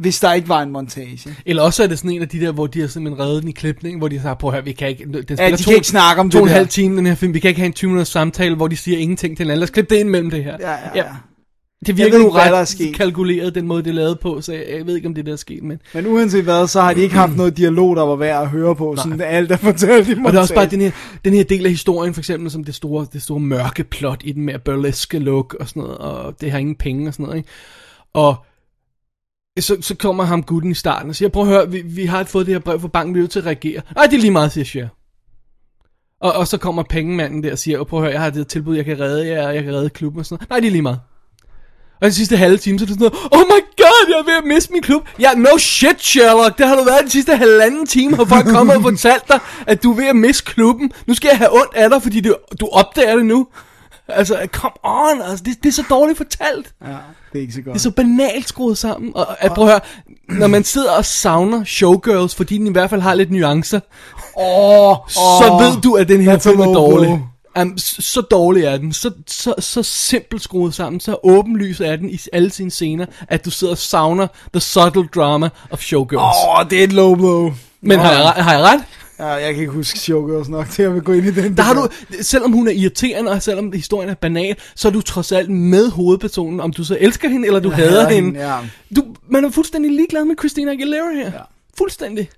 hvis 0.01 0.20
der 0.20 0.32
ikke 0.32 0.48
var 0.48 0.62
en 0.62 0.70
montage. 0.70 1.36
Eller 1.46 1.62
også 1.62 1.82
er 1.82 1.86
det 1.86 1.98
sådan 1.98 2.11
en 2.11 2.22
af 2.22 2.28
de 2.28 2.40
der, 2.40 2.53
hvor 2.53 2.66
de 2.66 2.80
har 2.80 2.88
simpelthen 2.88 3.24
reddet 3.24 3.42
den 3.42 3.48
i 3.48 3.53
klipning, 3.53 3.98
hvor 3.98 4.09
de 4.09 4.20
siger, 4.20 4.34
prøv 4.34 4.51
at 4.51 4.55
høre, 4.55 4.64
vi 4.64 4.72
kan 4.72 4.88
ikke, 4.88 5.05
den 5.05 5.12
spiller 5.22 5.44
Ja, 5.44 5.57
de 5.57 5.64
kan 5.64 5.74
ikke 5.74 5.86
snakke 5.86 6.20
om 6.20 6.30
to 6.30 6.38
det 6.38 6.42
og 6.42 6.48
en 6.48 6.55
halv 6.55 6.68
time, 6.68 6.96
den 6.96 7.07
her 7.07 7.14
film, 7.14 7.34
vi 7.34 7.38
kan 7.38 7.48
ikke 7.48 7.61
have 7.61 7.66
en 7.66 7.72
20 7.72 7.88
minutters 7.88 8.09
samtale, 8.09 8.57
hvor 8.57 8.68
de 8.68 8.76
siger 8.76 8.98
ingenting 8.98 9.36
til 9.36 9.44
hinanden, 9.44 9.59
lad 9.59 9.64
os 9.64 9.70
klippe 9.70 9.94
det 9.94 10.01
ind 10.01 10.09
mellem 10.09 10.30
det 10.30 10.44
her. 10.44 10.57
Ja, 10.61 10.70
ja, 10.70 10.76
ja. 10.94 11.05
Det 11.80 11.88
Jeg 11.88 11.96
virker 11.96 12.18
nu 12.18 12.28
ret 12.28 12.94
kalkuleret, 12.96 13.55
den 13.55 13.66
måde 13.66 13.82
det 13.82 13.90
er 13.90 13.94
lavet 13.94 14.20
på, 14.20 14.40
så 14.40 14.53
jeg, 14.53 14.86
ved 14.86 14.96
ikke, 14.96 15.09
om 15.09 15.14
det 15.14 15.26
der 15.26 15.32
er 15.32 15.36
sket, 15.36 15.62
men... 15.62 15.78
Men 15.94 16.07
uanset 16.07 16.44
hvad, 16.44 16.66
så 16.66 16.80
har 16.80 16.94
de 16.94 17.01
ikke 17.01 17.14
haft 17.14 17.36
noget 17.36 17.57
dialog, 17.57 17.96
der 17.96 18.03
var 18.03 18.16
værd 18.16 18.42
at 18.42 18.48
høre 18.48 18.76
på, 18.76 18.96
sådan 18.96 19.20
alt 19.20 19.53
er 19.53 19.57
fortalt 19.57 20.09
i 20.09 20.11
Og 20.11 20.16
det 20.16 20.16
er 20.16 20.16
montage. 20.16 20.40
også 20.40 20.55
bare 20.55 20.66
den 20.66 20.80
her, 20.80 20.90
den 21.24 21.34
her 21.34 21.44
del 21.44 21.64
af 21.64 21.70
historien, 21.70 22.14
for 22.14 22.20
eksempel, 22.20 22.51
som 22.51 22.64
det 22.64 22.74
store, 22.74 23.07
det 23.12 23.22
store 23.22 23.40
mørke 23.40 23.84
plot 23.84 24.20
i 24.24 24.32
den 24.32 24.44
med 24.44 24.59
burleske 24.64 25.18
look 25.18 25.57
og 25.61 25.68
sådan 25.68 25.82
noget, 25.82 25.98
og 25.98 26.40
det 26.40 26.51
har 26.51 26.59
ingen 26.59 26.74
penge 26.74 27.09
og 27.09 27.14
sådan 27.14 27.24
noget, 27.24 27.36
ikke? 27.36 27.48
Og 28.14 28.44
så, 29.59 29.76
så 29.80 29.94
kommer 29.94 30.24
ham 30.24 30.42
gutten 30.42 30.70
i 30.70 30.74
starten 30.74 31.11
og 31.11 31.16
siger, 31.16 31.28
prøv 31.28 31.42
at 31.42 31.48
høre, 31.48 31.70
vi, 31.70 31.82
vi 31.82 32.05
har 32.05 32.24
fået 32.24 32.46
det 32.46 32.55
her 32.55 32.61
brev 32.61 32.80
fra 32.80 32.88
banken, 32.88 33.14
vi 33.14 33.18
er 33.18 33.22
nødt 33.22 33.30
til 33.30 33.38
at 33.38 33.46
reagere. 33.46 33.82
Nej, 33.94 34.07
det 34.07 34.16
er 34.16 34.20
lige 34.20 34.30
meget, 34.30 34.53
siger 34.53 34.64
Cher. 34.64 34.88
Og, 36.20 36.32
og 36.32 36.46
så 36.46 36.59
kommer 36.59 36.82
pengemanden 36.82 37.42
der 37.42 37.53
og 37.53 37.59
siger, 37.59 37.84
prøv 37.84 37.98
at 37.98 38.05
høre, 38.05 38.12
jeg 38.12 38.20
har 38.20 38.30
det 38.30 38.48
tilbud, 38.48 38.76
jeg 38.76 38.84
kan 38.84 39.01
redde 39.01 39.28
jer, 39.28 39.51
jeg 39.51 39.64
kan 39.64 39.74
redde 39.74 39.90
klubben 39.90 40.20
og 40.20 40.26
sådan 40.26 40.34
noget. 40.34 40.51
Nej, 40.51 40.61
det 40.61 40.66
er 40.66 40.70
lige 40.70 40.82
meget. 40.82 41.01
Og 42.01 42.05
den 42.05 42.12
sidste 42.12 42.36
halve 42.36 42.57
time, 42.57 42.78
så 42.78 42.84
er 42.84 42.86
det 42.86 42.94
sådan 42.94 43.11
noget, 43.12 43.26
oh 43.32 43.46
my 43.46 43.61
god, 43.76 44.09
jeg 44.09 44.18
er 44.18 44.24
ved 44.24 44.38
at 44.38 44.44
miste 44.44 44.72
min 44.72 44.82
klub. 44.82 45.09
Ja, 45.20 45.34
no 45.34 45.59
shit, 45.59 46.03
Sherlock, 46.03 46.59
det 46.59 46.66
har 46.66 46.76
du 46.76 46.84
været 46.84 47.01
den 47.01 47.11
sidste 47.11 47.36
halvanden 47.36 47.86
time, 47.86 48.14
hvor 48.14 48.24
folk 48.24 48.46
kommer 48.46 48.74
og 48.74 48.82
fortalt 48.82 49.28
dig, 49.28 49.40
at 49.66 49.82
du 49.82 49.92
er 49.92 49.96
ved 49.96 50.07
at 50.07 50.16
miste 50.16 50.44
klubben. 50.44 50.92
Nu 51.07 51.14
skal 51.14 51.28
jeg 51.28 51.38
have 51.38 51.53
ondt 51.53 51.74
af 51.74 51.90
dig, 51.90 52.03
fordi 52.03 52.20
du, 52.20 52.36
du 52.61 52.68
opdager 52.72 53.16
det 53.16 53.26
nu. 53.26 53.46
Altså, 54.14 54.48
come 54.52 54.72
on, 54.84 55.22
altså, 55.22 55.44
det, 55.44 55.62
det 55.62 55.68
er 55.68 55.72
så 55.72 55.84
dårligt 55.90 56.16
fortalt. 56.16 56.74
Ja, 56.82 56.88
det 57.32 57.38
er 57.38 57.40
ikke 57.40 57.52
så 57.52 57.62
godt. 57.62 57.74
Det 57.74 57.78
er 57.80 57.82
så 57.82 57.90
banalt 57.90 58.48
skruet 58.48 58.78
sammen. 58.78 59.12
Og, 59.14 59.26
og 59.40 59.54
prøv 59.54 59.64
at 59.64 59.70
høre, 59.70 59.80
når 60.38 60.46
man 60.46 60.64
sidder 60.64 60.92
og 60.92 61.04
savner 61.04 61.64
showgirls, 61.64 62.34
fordi 62.34 62.58
den 62.58 62.66
i 62.66 62.72
hvert 62.72 62.90
fald 62.90 63.00
har 63.00 63.14
lidt 63.14 63.30
nuancer, 63.30 63.80
Åh, 64.36 64.96
så 65.08 65.58
ved 65.61 65.80
du, 65.82 65.94
at 65.94 66.08
den 66.08 66.20
her 66.20 66.38
film 66.38 66.61
er 66.61 66.64
dårlig. 66.64 67.22
Um, 67.61 67.78
så, 67.78 68.02
så 68.02 68.20
dårlig 68.20 68.64
er 68.64 68.76
den, 68.76 68.92
så, 68.92 69.11
så, 69.26 69.54
så 69.58 69.82
simpelt 69.82 70.42
skruet 70.42 70.74
sammen, 70.74 71.00
så 71.00 71.16
åbenlys 71.22 71.80
er 71.80 71.96
den 71.96 72.11
i 72.11 72.18
alle 72.32 72.50
sine 72.50 72.70
scener, 72.70 73.06
at 73.28 73.44
du 73.44 73.50
sidder 73.50 73.72
og 73.72 73.78
savner 73.78 74.26
the 74.52 74.61
subtle 74.61 75.08
drama 75.14 75.48
of 75.70 75.80
showgirls. 75.80 76.22
Åh, 76.22 76.58
oh, 76.58 76.70
det 76.70 76.80
er 76.80 76.84
et 76.84 76.92
low 76.92 77.14
blow. 77.14 77.52
Men 77.80 77.98
har 77.98 78.12
jeg, 78.12 78.44
har 78.44 78.52
jeg 78.52 78.62
ret? 78.62 78.80
Ja, 79.20 79.26
jeg 79.26 79.54
kan 79.54 79.60
ikke 79.60 79.72
huske 79.72 79.98
Showgirls 79.98 80.48
nok 80.48 80.68
til 80.68 80.82
at 80.82 80.94
vil 80.94 81.02
gå 81.02 81.12
ind 81.12 81.26
i 81.26 81.30
den. 81.30 81.56
Der 81.56 81.62
har 81.62 81.74
du, 81.74 81.88
selvom 82.20 82.52
hun 82.52 82.68
er 82.68 82.72
irriterende, 82.72 83.30
og 83.30 83.42
selvom 83.42 83.72
historien 83.72 84.10
er 84.10 84.14
banal, 84.14 84.56
så 84.74 84.88
er 84.88 84.92
du 84.92 85.00
trods 85.00 85.32
alt 85.32 85.50
med 85.50 85.90
hovedpersonen, 85.90 86.60
om 86.60 86.72
du 86.72 86.84
så 86.84 86.96
elsker 87.00 87.28
hende, 87.28 87.46
eller 87.46 87.60
du 87.60 87.70
hader 87.70 87.90
hader 87.90 88.08
hende. 88.08 88.26
hende, 88.30 88.40
ja. 88.54 88.58
Du, 88.96 89.04
man 89.28 89.44
er 89.44 89.50
fuldstændig 89.50 89.90
ligeglad 89.92 90.24
med 90.24 90.34
Christina 90.38 90.72
Aguilera 90.72 91.12
her. 91.14 91.24
Ja. 91.32 91.40
Fuldstændig. 91.78 92.30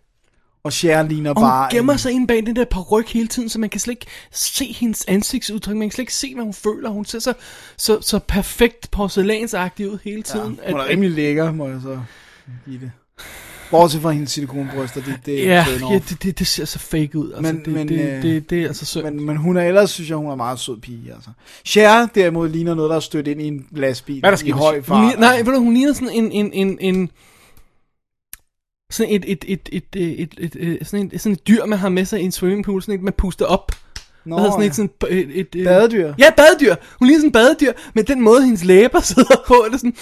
Og 0.64 0.72
Cher 0.72 1.02
ligner 1.02 1.30
Og 1.30 1.36
hun 1.40 1.48
bare... 1.48 1.68
gemmer 1.70 1.92
en- 1.92 1.98
sig 1.98 2.12
ind 2.12 2.28
bag 2.28 2.46
den 2.46 2.56
der 2.56 2.64
paryk 2.64 3.08
hele 3.08 3.26
tiden, 3.28 3.48
så 3.48 3.58
man 3.58 3.70
kan 3.70 3.80
slet 3.80 3.92
ikke 3.92 4.06
se 4.32 4.64
hendes 4.80 5.04
ansigtsudtryk, 5.08 5.76
man 5.76 5.88
kan 5.88 5.94
slet 5.94 6.02
ikke 6.02 6.14
se, 6.14 6.34
hvad 6.34 6.44
hun 6.44 6.54
føler. 6.54 6.90
Hun 6.90 7.04
ser 7.04 7.18
så, 7.18 7.32
så, 7.76 7.98
så 8.00 8.18
perfekt 8.18 8.90
porcelænsagtig 8.90 9.90
ud 9.90 9.98
hele 10.04 10.22
tiden. 10.22 10.46
Hun 10.68 10.80
er 10.80 10.88
rimelig 10.88 11.10
lækker, 11.10 11.52
må 11.52 11.68
jeg 11.68 11.78
så 11.82 11.98
give 12.66 12.80
det. 12.80 12.90
Bortset 13.72 14.02
fra 14.02 14.10
hendes 14.10 14.30
silikonbryster, 14.30 15.02
det, 15.02 15.20
det 15.26 15.38
ja, 15.38 15.66
er 15.68 15.90
ja, 15.90 16.00
det, 16.08 16.22
det, 16.22 16.38
det 16.38 16.46
ser 16.46 16.64
så 16.64 16.78
fake 16.78 17.18
ud. 17.18 17.32
Altså, 17.32 17.52
men, 17.52 17.64
det, 17.64 17.72
men, 17.72 17.88
det, 17.88 17.98
det, 17.98 18.22
det, 18.22 18.50
det 18.50 18.62
er 18.62 18.66
altså 18.66 18.86
sødt. 18.86 19.04
Men, 19.04 19.26
men 19.26 19.36
hun 19.36 19.56
er 19.56 19.62
ellers, 19.62 19.90
synes 19.90 20.10
jeg, 20.10 20.16
hun 20.16 20.26
er 20.26 20.32
en 20.32 20.36
meget 20.36 20.58
sød 20.58 20.80
pige. 20.80 21.12
Altså. 21.14 21.30
Cher 21.64 22.06
derimod 22.06 22.48
ligner 22.48 22.74
noget, 22.74 22.90
der 22.90 22.96
er 22.96 23.00
stødt 23.00 23.26
ind 23.28 23.42
i 23.42 23.46
en 23.46 23.66
lastbil 23.70 24.20
Hvad 24.20 24.30
der 24.30 24.36
sker? 24.36 24.48
i 24.48 24.50
høj 24.50 24.82
fart. 24.82 24.98
Hun, 24.98 25.18
nej, 25.18 25.28
altså. 25.28 25.44
ved 25.44 25.58
du, 25.58 25.64
hun 25.64 25.74
ligner 25.74 25.92
sådan 25.92 26.08
en... 26.08 26.32
en, 26.32 26.52
en, 26.52 26.78
en 26.80 27.10
sådan 28.90 29.14
et, 29.14 29.24
et, 29.26 29.44
et, 29.48 29.68
et, 29.72 29.84
et, 29.94 30.34
et, 30.38 30.56
et, 30.60 30.86
sådan 30.86 31.10
et, 31.12 31.20
sådan 31.20 31.32
et 31.32 31.48
dyr, 31.48 31.64
man 31.66 31.78
har 31.78 31.88
med 31.88 32.04
sig 32.04 32.20
i 32.20 32.24
en 32.24 32.32
swimmingpool, 32.32 32.82
sådan 32.82 32.94
et, 32.94 33.02
man 33.02 33.12
puster 33.18 33.46
op. 33.46 33.72
Nå, 34.24 34.36
no, 34.36 34.44
sådan, 34.44 34.62
ja. 34.62 34.72
sådan 34.72 34.90
et, 35.10 35.18
et, 35.18 35.40
et, 35.40 35.54
et, 35.54 35.64
badedyr. 35.64 36.14
Ja, 36.18 36.30
badedyr. 36.36 36.74
Hun 36.98 37.08
ligner 37.08 37.20
sådan 37.20 37.28
en 37.28 37.32
badedyr, 37.32 37.72
men 37.94 38.04
den 38.04 38.20
måde, 38.20 38.44
hendes 38.44 38.64
læber 38.64 39.00
sidder 39.00 39.42
på, 39.46 39.54
er 39.54 39.68
det 39.70 39.80
sådan... 39.80 39.96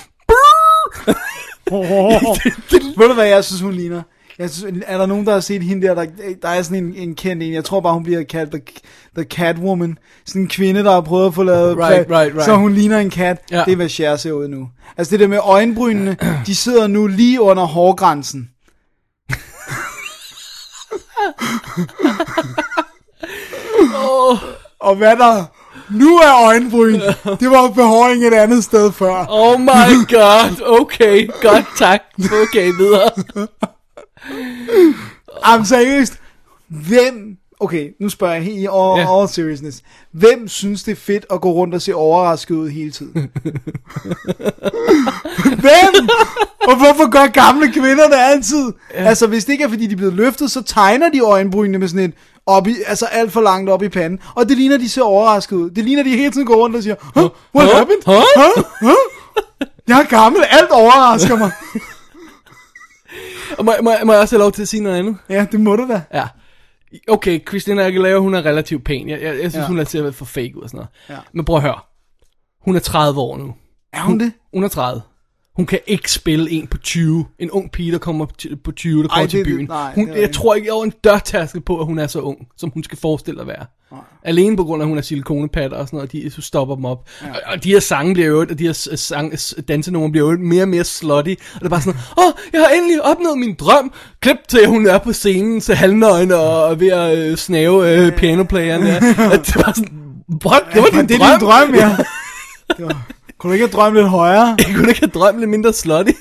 Ved 2.99 3.09
du 3.09 3.15
hvad 3.15 3.27
jeg 3.27 3.45
synes, 3.45 3.61
hun 3.61 3.73
ligner? 3.73 4.03
Jeg 4.39 4.51
synes, 4.51 4.85
er 4.87 4.99
der 4.99 5.07
nogen, 5.07 5.27
der 5.27 5.33
har 5.33 5.41
set 5.41 5.63
hende 5.63 5.87
der, 5.87 5.95
der, 5.95 6.07
der 6.43 6.49
er 6.49 6.63
sådan 6.63 6.85
en, 6.85 6.95
en 6.95 7.15
kendt 7.15 7.43
en, 7.43 7.53
jeg 7.53 7.65
tror 7.65 7.81
bare, 7.81 7.95
hun 7.95 8.03
bliver 8.03 8.23
kaldt 8.23 8.51
The, 8.51 8.61
the 9.17 9.25
Catwoman. 9.25 9.99
Sådan 10.27 10.43
en 10.43 10.49
kvinde, 10.49 10.85
der 10.85 10.93
har 10.93 11.01
prøvet 11.01 11.27
at 11.27 11.35
få 11.35 11.43
lavet, 11.43 11.77
Right, 11.77 12.11
right, 12.11 12.11
right. 12.11 12.45
så 12.45 12.57
hun 12.57 12.75
ligner 12.75 12.99
en 12.99 13.11
kat. 13.11 13.39
Ja. 13.51 13.63
Det 13.65 13.73
er, 13.73 13.77
hvad 13.77 13.89
Cher 13.89 14.17
ser 14.17 14.33
ud 14.33 14.49
nu. 14.49 14.69
Altså 14.97 15.11
det 15.11 15.21
der 15.21 15.27
med 15.27 15.39
øjenbrynene, 15.43 16.17
de 16.47 16.55
sidder 16.55 16.87
nu 16.87 17.07
lige 17.07 17.41
under 17.41 17.65
hårgrænsen. 17.65 18.51
Og 24.81 24.97
hvad 24.97 25.17
der 25.17 25.45
nu 25.93 26.17
er 26.17 26.45
øjenbryn, 26.47 27.01
det 27.41 27.51
var 27.51 27.69
behåring 27.69 28.27
et 28.27 28.35
andet 28.35 28.65
sted 28.65 28.93
før. 28.93 29.27
Oh 29.29 29.61
my 29.61 30.09
god, 30.09 30.67
okay, 30.81 31.29
godt, 31.43 31.65
tak. 31.79 32.01
Okay, 32.43 32.73
videre. 32.79 33.11
Jamen 35.49 35.67
seriøst, 35.67 36.15
hvem 36.69 37.37
okay, 37.61 37.89
nu 38.01 38.09
spørger 38.09 38.35
jeg 38.35 38.43
helt 38.45 38.57
i 38.59 38.67
all, 38.67 38.99
Ja. 39.01 39.21
all 39.21 39.29
seriousness. 39.29 39.83
Hvem 40.13 40.49
synes 40.49 40.83
det 40.83 40.93
er 40.93 40.97
fedt 40.97 41.27
at 41.31 41.41
gå 41.41 41.53
rundt 41.53 41.75
og 41.75 41.83
se 41.83 41.95
overrasket 41.95 42.55
ud 42.55 42.69
hele 42.69 42.91
tiden? 42.91 43.13
Hvem? 45.63 46.09
Og 46.69 46.77
hvorfor 46.77 47.11
gør 47.11 47.27
gamle 47.27 47.73
kvinder 47.73 48.07
det 48.09 48.17
altid? 48.19 48.73
Ja. 48.95 49.05
Altså, 49.05 49.27
hvis 49.27 49.45
det 49.45 49.53
ikke 49.53 49.65
er, 49.65 49.69
fordi 49.69 49.87
de 49.87 49.93
er 49.93 49.97
blevet 49.97 50.15
løftet, 50.15 50.51
så 50.51 50.63
tegner 50.63 51.09
de 51.11 51.21
øjenbrynene 51.21 51.79
med 51.79 51.89
sådan 51.89 52.05
et 52.05 52.15
op 52.47 52.67
i, 52.67 52.75
altså 52.87 53.07
alt 53.07 53.33
for 53.33 53.41
langt 53.41 53.71
op 53.71 53.83
i 53.83 53.89
panden. 53.89 54.21
Og 54.35 54.49
det 54.49 54.57
ligner, 54.57 54.79
de 54.79 54.89
ser 54.89 55.03
overrasket 55.03 55.57
ud. 55.57 55.71
Det 55.71 55.85
ligner, 55.85 56.03
de 56.03 56.11
hele 56.17 56.31
tiden 56.33 56.47
går 56.47 56.55
rundt 56.55 56.77
og 56.77 56.83
siger, 56.83 56.95
huh? 57.01 57.31
What 57.55 57.69
Huh? 57.69 57.77
happened? 57.79 58.03
Huh? 58.07 58.15
Huh? 58.37 58.65
Huh? 58.81 59.67
Jeg 59.89 60.01
er 60.01 60.05
gammel, 60.07 60.43
alt 60.51 60.71
overrasker 60.71 61.37
mig. 61.37 61.51
Og 63.59 63.65
må, 63.65 63.73
må, 63.83 63.91
må 64.05 64.13
jeg 64.13 64.21
også 64.21 64.35
have 64.37 64.41
lov 64.43 64.53
til 64.53 64.63
at 64.63 64.69
sige 64.69 64.83
noget 64.83 64.97
andet? 64.97 65.17
Ja, 65.29 65.47
det 65.53 65.61
må 65.61 65.77
du 65.77 65.89
da. 65.89 66.03
Ja. 66.15 66.29
Okay, 67.09 67.49
Christina 67.49 67.83
Aguilera, 67.87 68.19
hun 68.19 68.35
er 68.35 68.45
relativt 68.47 68.85
pæn. 68.85 69.09
Jeg, 69.09 69.21
jeg, 69.23 69.29
jeg 69.43 69.51
synes, 69.51 69.55
Ja. 69.55 69.67
hun 69.67 69.79
er 69.79 69.85
til 69.85 69.99
at 69.99 70.05
være 70.05 70.13
for 70.13 70.25
fake 70.25 70.53
ud 70.57 70.63
og 70.63 70.69
sådan 70.69 70.77
noget. 70.79 70.89
Ja. 71.09 71.17
Men 71.35 71.45
prøv 71.45 71.57
at 71.57 71.63
høre. 71.63 71.79
Hun 72.65 72.77
er 72.77 72.81
30 72.81 73.21
år 73.21 73.37
nu. 73.37 73.55
Er 73.93 74.01
hun 74.01 74.21
det? 74.21 74.33
Hun 74.55 74.65
er 74.65 74.69
30. 74.69 75.03
Hun 75.57 75.67
kan 75.67 75.79
ikke 75.87 76.13
spille 76.13 76.51
en 76.51 76.67
på 76.67 76.79
20. 76.79 77.25
En 77.39 77.51
ung 77.51 77.71
pige, 77.73 77.93
der 77.93 77.99
kommer 77.99 78.27
til- 78.39 78.57
på 78.57 78.73
20, 78.73 79.03
der 79.03 79.09
kommer 79.09 79.23
Ej, 79.25 79.27
til 79.31 79.39
det- 79.39 79.47
det- 79.47 79.55
byen. 79.55 79.67
nej, 79.67 79.93
hun, 79.95 80.07
det 80.09 80.17
er 80.17 80.21
jeg 80.21 80.33
tror 80.33 80.55
ikke 80.55 80.73
over 80.73 80.85
en 80.85 80.93
dørtaskel 81.05 81.61
på, 81.61 81.81
at 81.81 81.87
hun 81.87 81.99
er 81.99 82.07
så 82.07 82.21
ung, 82.21 82.39
som 82.57 82.71
hun 82.75 82.85
skal 82.85 82.99
forestille 82.99 83.41
at 83.41 83.47
være. 83.47 83.67
Alene 84.25 84.57
på 84.57 84.65
grund 84.65 84.83
af, 84.83 84.87
at 84.87 84.89
hun 84.89 84.99
er 84.99 85.03
silikonepatter 85.03 85.77
og 85.77 85.87
sådan 85.87 85.97
noget, 85.97 86.13
de 86.13 86.31
så 86.31 86.43
stopper 86.43 86.75
dem 86.75 86.85
op. 86.85 87.09
Ja. 87.23 87.31
Og, 87.33 87.41
og, 87.47 87.65
de 87.65 87.69
her 87.71 87.81
sange 87.81 88.15
bliver 88.15 88.29
jo, 88.29 88.41
og 88.41 88.59
de 88.59 88.65
her 88.67 88.73
sang, 88.97 89.33
dansenumre 89.69 90.11
bliver 90.11 90.31
jo 90.33 90.39
mere 90.39 90.63
og 90.63 90.69
mere 90.69 90.85
slutty. 90.85 91.35
Og 91.55 91.61
det 91.61 91.65
er 91.67 91.69
bare 91.69 91.81
sådan, 91.81 92.01
åh, 92.19 92.25
oh, 92.27 92.33
jeg 92.53 92.61
har 92.61 92.69
endelig 92.69 93.03
opnået 93.03 93.39
min 93.39 93.55
drøm. 93.55 93.93
Klip 94.21 94.37
til, 94.49 94.59
at 94.59 94.69
hun 94.69 94.87
er 94.87 94.99
på 94.99 95.13
scenen 95.13 95.61
til 95.61 95.75
halvnøgen 95.75 96.33
og 96.33 96.71
er 96.71 96.75
ved 96.75 96.89
at 96.89 97.19
øh, 97.19 97.37
snave 97.37 97.97
øh, 98.07 98.13
pianoplayeren. 98.17 98.83
At 98.87 99.03
det 99.47 99.57
var 99.57 99.73
sådan, 99.77 99.99
what? 100.47 100.63
Det 100.75 100.83
var 100.83 100.89
din 101.01 101.09
det 101.09 101.15
er 101.15 101.39
drøm? 101.39 101.39
din 101.39 101.47
drøm, 101.49 101.75
ja. 101.75 101.97
Det 102.77 102.85
var, 102.85 103.07
kunne 103.41 103.51
du 103.51 103.53
ikke 103.53 103.67
have 103.67 103.83
drømt 103.83 103.97
lidt 103.97 104.09
højere? 104.09 104.57
Jeg 104.67 104.75
kunne 104.77 104.89
ikke 104.89 105.01
have 105.01 105.11
drømt 105.11 105.39
lidt 105.39 105.51
mindre 105.51 105.73
slutty. 105.73 106.13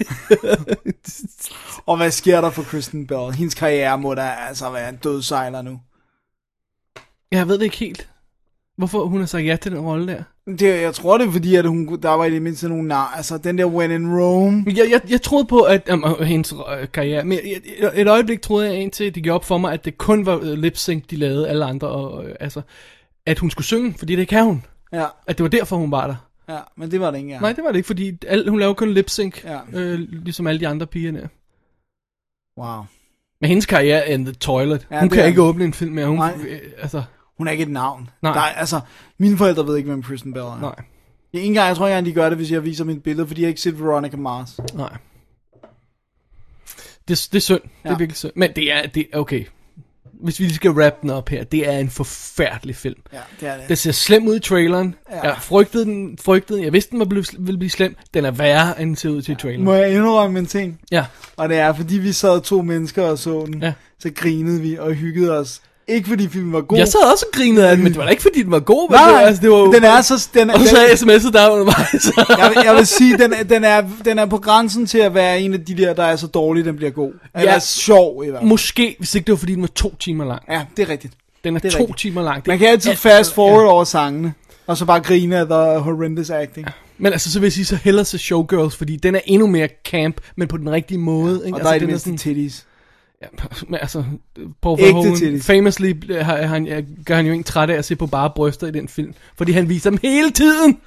Og 1.89 1.97
hvad 1.97 2.11
sker 2.11 2.41
der 2.41 2.49
for 2.49 2.63
Kristen 2.63 3.07
Bell? 3.07 3.33
Hendes 3.33 3.53
karriere 3.53 3.97
må 3.97 4.13
da 4.13 4.33
altså 4.47 4.69
være 4.69 4.89
en 4.89 4.95
dødsejler 4.95 5.61
nu. 5.61 5.79
Jeg 7.31 7.47
ved 7.47 7.57
det 7.57 7.63
ikke 7.63 7.77
helt. 7.77 8.09
Hvorfor 8.77 9.05
hun 9.05 9.19
har 9.19 9.25
sagt 9.25 9.45
ja 9.45 9.55
til 9.55 9.71
den 9.71 9.79
rolle 9.79 10.07
der. 10.07 10.23
Det, 10.57 10.81
jeg 10.81 10.93
tror 10.93 11.17
det 11.17 11.27
er 11.27 11.31
fordi, 11.31 11.55
at 11.55 11.65
hun, 11.65 12.01
der 12.01 12.09
var 12.09 12.25
i 12.25 12.31
det 12.31 12.41
mindste 12.41 12.69
nogle 12.69 12.87
nar. 12.87 13.13
Altså, 13.17 13.37
den 13.37 13.57
der 13.57 13.65
When 13.65 13.91
in 13.91 14.19
Rome. 14.19 14.63
Jeg, 14.67 14.87
jeg, 14.91 15.01
jeg 15.09 15.21
troede 15.21 15.45
på, 15.45 15.59
at 15.59 15.89
um, 15.89 16.23
hendes 16.23 16.53
øh, 16.53 16.87
karriere, 16.93 17.23
men 17.23 17.37
jeg, 17.37 17.61
jeg, 17.79 18.01
et 18.01 18.07
øjeblik 18.07 18.41
troede 18.41 18.67
jeg 18.67 18.75
indtil 18.75 19.15
det 19.15 19.23
gjorde 19.23 19.35
op 19.35 19.45
for 19.45 19.57
mig, 19.57 19.73
at 19.73 19.85
det 19.85 19.97
kun 19.97 20.25
var 20.25 20.39
øh, 20.41 20.53
lip 20.57 20.77
sync, 20.77 21.03
de 21.07 21.15
lavede 21.15 21.49
alle 21.49 21.65
andre, 21.65 21.87
og 21.87 22.25
øh, 22.25 22.35
altså, 22.39 22.61
at 23.25 23.39
hun 23.39 23.51
skulle 23.51 23.65
synge, 23.65 23.95
fordi 23.97 24.15
det 24.15 24.27
kan 24.27 24.43
hun. 24.43 24.63
Ja, 24.93 25.05
At 25.27 25.37
det 25.37 25.43
var 25.43 25.49
derfor, 25.49 25.75
hun 25.75 25.91
var 25.91 26.07
der. 26.07 26.15
Ja, 26.49 26.59
men 26.77 26.91
det 26.91 26.99
var 26.99 27.11
det 27.11 27.17
ikke. 27.17 27.29
Ja. 27.29 27.39
Nej, 27.39 27.53
det 27.53 27.63
var 27.63 27.69
det 27.71 27.77
ikke, 27.77 27.87
fordi 27.87 28.17
al, 28.27 28.49
hun 28.49 28.59
laver 28.59 28.73
kun 28.73 28.89
lip 28.91 29.09
sync, 29.09 29.43
Ja. 29.43 29.59
øh, 29.73 29.99
ligesom 29.99 30.47
alle 30.47 30.59
de 30.59 30.67
andre 30.67 30.87
piger 30.87 31.11
der. 31.11 31.27
Wow. 32.57 32.83
Men 33.41 33.47
hendes 33.49 33.65
karriere 33.65 34.07
er 34.07 34.13
in 34.13 34.25
the 34.25 34.33
toilet. 34.33 34.87
Ja, 34.91 34.99
hun 34.99 35.09
kan 35.09 35.19
er 35.19 35.25
ikke 35.25 35.41
åbne 35.41 35.63
en 35.65 35.73
film 35.73 35.93
mere. 35.93 36.07
Hun, 36.07 36.15
Nej. 36.17 36.33
øh, 36.47 36.59
altså, 36.77 37.03
Hun 37.37 37.47
er 37.47 37.51
ikke 37.51 37.61
et 37.63 37.69
navn. 37.69 38.09
Nej. 38.21 38.33
Der 38.33 38.39
er, 38.39 38.43
altså, 38.53 38.79
mine 39.17 39.37
forældre 39.37 39.67
ved 39.67 39.77
ikke, 39.77 39.89
hvem 39.89 40.03
Kristen 40.03 40.33
Bell 40.33 40.45
er. 40.45 40.59
nej, 40.61 40.75
Jeg, 41.33 41.41
ikke 41.41 41.47
engang, 41.47 41.67
jeg 41.67 41.75
tror 41.75 41.87
ikke 41.87 41.93
engang, 41.97 42.05
de 42.15 42.21
gør 42.21 42.29
det, 42.29 42.37
hvis 42.37 42.51
jeg 42.51 42.63
viser 42.65 42.83
mit 42.85 43.03
billede, 43.03 43.27
fordi 43.27 43.41
jeg 43.41 43.49
ikke 43.49 43.61
set 43.61 43.79
Veronica 43.83 44.17
Mars. 44.17 44.59
nej. 44.73 44.97
Det, 47.07 47.27
det 47.31 47.35
er 47.35 47.39
synd. 47.41 47.61
Ja. 47.83 47.89
Det 47.89 47.93
er 47.95 47.97
virkelig 47.97 48.17
synd. 48.17 48.31
Men 48.35 48.51
det 48.55 48.71
er, 48.71 48.87
det, 48.87 49.07
okay. 49.13 49.45
Hvis 50.23 50.39
vi 50.39 50.43
lige 50.45 50.55
skal 50.55 50.71
wrap 50.71 51.01
den 51.01 51.09
op 51.09 51.29
her, 51.29 51.43
det 51.43 51.67
er 51.69 51.77
en 51.77 51.89
forfærdelig 51.89 52.75
film. 52.75 52.95
Ja, 53.13 53.17
det 53.39 53.47
er 53.49 53.57
det. 53.57 53.67
Den 53.67 53.75
ser 53.75 53.91
slem 53.91 54.27
ud 54.27 54.35
i 54.35 54.39
traileren. 54.39 54.95
Ja. 55.11 55.15
Ja. 55.17 55.23
Jeg 55.23 55.35
frygtede 55.41 55.85
den, 55.85 56.17
frygtede 56.21 56.57
den. 56.57 56.65
Jeg 56.65 56.73
vidste, 56.73 56.91
den 56.91 56.99
var 56.99 57.05
blevet, 57.05 57.29
ville 57.39 57.57
blive 57.57 57.69
slem. 57.69 57.95
Den 58.13 58.25
er 58.25 58.31
værre, 58.31 58.81
end 58.81 58.89
den 58.89 58.95
ser 58.95 59.09
ud 59.09 59.21
til 59.21 59.31
i 59.31 59.35
traileren. 59.35 59.65
Må 59.65 59.73
jeg 59.73 59.93
indrømme 59.93 60.39
en 60.39 60.45
ting? 60.45 60.79
Ja. 60.91 61.05
Og 61.37 61.49
det 61.49 61.57
er, 61.57 61.73
fordi 61.73 61.97
vi 61.97 62.11
sad 62.11 62.41
to 62.41 62.61
mennesker 62.61 63.03
og 63.03 63.17
så 63.17 63.45
den, 63.45 63.61
Ja. 63.63 63.73
så 63.99 64.09
grinede 64.15 64.61
vi 64.61 64.77
og 64.77 64.93
hyggede 64.93 65.37
os. 65.37 65.61
Ikke 65.89 66.09
fordi 66.09 66.27
filmen 66.27 66.53
var 66.53 66.61
god. 66.61 66.77
Jeg 66.77 66.87
sad 66.87 67.11
også 67.13 67.25
og 67.31 67.37
grinede 67.37 67.69
af 67.69 67.75
den, 67.75 67.83
men 67.83 67.91
det 67.91 67.99
var 67.99 68.05
da 68.05 68.09
ikke, 68.11 68.21
fordi 68.21 68.43
den 68.43 68.51
var 68.51 68.59
god. 68.59 68.89
men 68.89 68.95
Nej, 68.99 69.05
det, 69.07 69.13
var, 69.15 69.19
altså, 69.21 69.41
det 69.41 69.51
var, 69.51 69.57
jo- 69.57 69.71
den 69.73 69.83
er 69.83 70.01
så... 70.01 70.29
Den 70.33 70.49
er, 70.49 70.53
Og 70.53 70.59
så 70.59 70.67
sagde 70.67 70.87
sms'et 70.93 71.31
der 71.31 71.49
undervejs. 71.49 72.11
jeg, 72.39 72.51
vil- 72.55 72.63
jeg 72.65 72.75
vil 72.75 72.87
sige, 72.87 73.17
den, 73.17 73.33
er- 73.33 73.43
den, 73.43 73.63
er, 73.63 73.83
den 74.05 74.19
er 74.19 74.25
på 74.25 74.37
grænsen 74.37 74.85
til 74.85 74.97
at 74.97 75.13
være 75.13 75.41
en 75.41 75.53
af 75.53 75.65
de 75.65 75.77
der, 75.77 75.93
der 75.93 76.03
er 76.03 76.15
så 76.15 76.27
dårlig, 76.27 76.65
den 76.65 76.75
bliver 76.75 76.91
god. 76.91 77.11
Eller 77.35 77.53
Ja. 77.53 77.59
sjov 77.59 78.23
i 78.25 78.29
hvert 78.29 78.39
fald. 78.39 78.49
Måske, 78.49 78.95
hvis 78.99 79.15
ikke 79.15 79.25
det 79.25 79.31
var, 79.31 79.37
fordi 79.37 79.53
den 79.53 79.61
var 79.61 79.67
to 79.75 79.95
timer 79.99 80.25
lang. 80.25 80.41
Ja, 80.49 80.61
det 80.77 80.83
er 80.83 80.89
rigtigt. 80.89 81.13
Den 81.43 81.55
er, 81.55 81.59
Det 81.59 81.67
er 81.73 81.77
to 81.77 81.79
rigtigt. 81.83 81.97
timer 81.99 82.21
lang. 82.23 82.37
Det 82.37 82.47
Man 82.47 82.53
er 82.55 82.59
kan 82.59 82.67
altid 82.67 82.89
alt- 82.91 82.99
fast 82.99 83.33
forward 83.33 83.63
Ja. 83.65 83.71
over 83.71 83.83
sangene, 83.83 84.33
og 84.67 84.77
så 84.77 84.85
bare 84.85 84.99
grine 84.99 85.37
af 85.37 85.45
the 85.45 85.79
horrendous 85.79 86.29
acting. 86.29 86.67
Men 86.97 87.11
altså, 87.13 87.31
så 87.31 87.39
vil 87.39 87.45
jeg 87.45 87.53
sige, 87.53 87.65
så 87.65 87.75
hellere 87.75 88.05
se 88.05 88.17
Showgirls, 88.17 88.75
fordi 88.75 88.95
den 88.95 89.15
er 89.15 89.19
endnu 89.25 89.47
mere 89.47 89.67
camp, 89.85 90.21
men 90.35 90.47
på 90.47 90.57
den 90.57 90.71
rigtige 90.71 90.97
måde. 90.97 91.41
Ikke? 91.45 91.57
Og 91.57 91.61
der 91.63 91.67
er 91.67 91.73
i 91.73 91.75
altså, 91.75 91.87
det 91.87 92.03
den 92.05 92.11
mindste 92.11 92.29
titties. 92.29 92.65
Ja, 93.21 93.27
men 93.69 93.79
altså, 93.81 94.03
Paul 94.61 94.79
Verhoeven, 94.81 95.41
famously 95.41 95.93
øh, 96.09 96.25
har, 96.25 96.37
han, 96.37 96.67
øh, 96.67 96.83
gør 97.05 97.15
han 97.15 97.25
jo 97.25 97.31
ikke 97.33 97.43
træt 97.43 97.69
af 97.69 97.75
at 97.75 97.85
se 97.85 97.95
på 97.95 98.07
bare 98.07 98.31
bryster 98.35 98.67
i 98.67 98.71
den 98.71 98.87
film, 98.87 99.13
fordi 99.37 99.51
han 99.51 99.69
viser 99.69 99.89
dem 99.89 99.99
hele 100.03 100.31
tiden. 100.31 100.77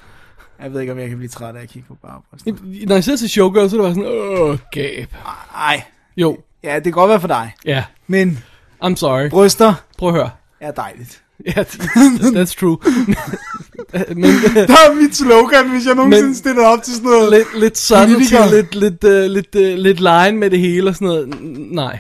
Jeg 0.63 0.73
ved 0.73 0.81
ikke, 0.81 0.93
om 0.93 0.99
jeg 0.99 1.09
kan 1.09 1.19
blive 1.19 1.29
træt 1.29 1.57
af 1.57 1.63
at 1.63 1.69
kigge 1.69 1.89
på 1.89 1.95
bare 2.07 2.21
bryster. 2.31 2.53
Når 2.87 2.95
jeg 2.95 3.05
sidder 3.05 3.19
til 3.19 3.31
Showgirls, 3.31 3.71
så 3.71 3.77
er 3.83 3.83
det 3.87 3.95
bare 3.97 4.05
sådan, 4.05 4.41
åh, 4.41 4.59
gab. 4.73 5.15
Ej, 5.57 5.83
Jo, 6.17 6.39
ja, 6.65 6.75
det 6.75 6.83
kan 6.83 6.93
godt 6.93 7.09
være 7.09 7.21
for 7.21 7.29
dig. 7.29 7.53
ja, 7.65 7.85
Men 8.07 8.39
I'm 8.85 8.97
sorry. 8.97 9.31
bryster 9.31 9.75
Prøv 9.99 10.09
at 10.09 10.15
høre. 10.15 10.31
er 10.61 10.71
dejligt. 10.71 11.19
Ja, 11.57 11.63
that's 11.63 12.55
true. 12.61 12.79
men 14.17 14.25
Der 14.55 14.77
er 14.89 15.03
mit 15.03 15.17
slogan, 15.17 15.71
hvis 15.71 15.87
jeg 15.87 15.95
nogensinde 15.95 16.27
Men- 16.29 16.35
stiller 16.35 16.67
op 16.67 16.83
til 16.83 16.95
sådan 16.95 17.11
noget. 17.11 17.31
lidt, 17.31 17.61
lidt 17.61 17.93
Politikere. 18.09 18.51
lidt, 18.51 18.75
lidt, 18.75 19.05
uh, 19.05 19.11
lidt, 19.31 19.55
uh, 19.55 19.79
lidt 19.85 20.01
line 20.01 20.33
med 20.33 20.51
det 20.51 20.59
hele 20.59 20.91
og 20.91 20.95
sådan 20.95 21.09
noget. 21.09 21.35
Nej, 21.73 21.99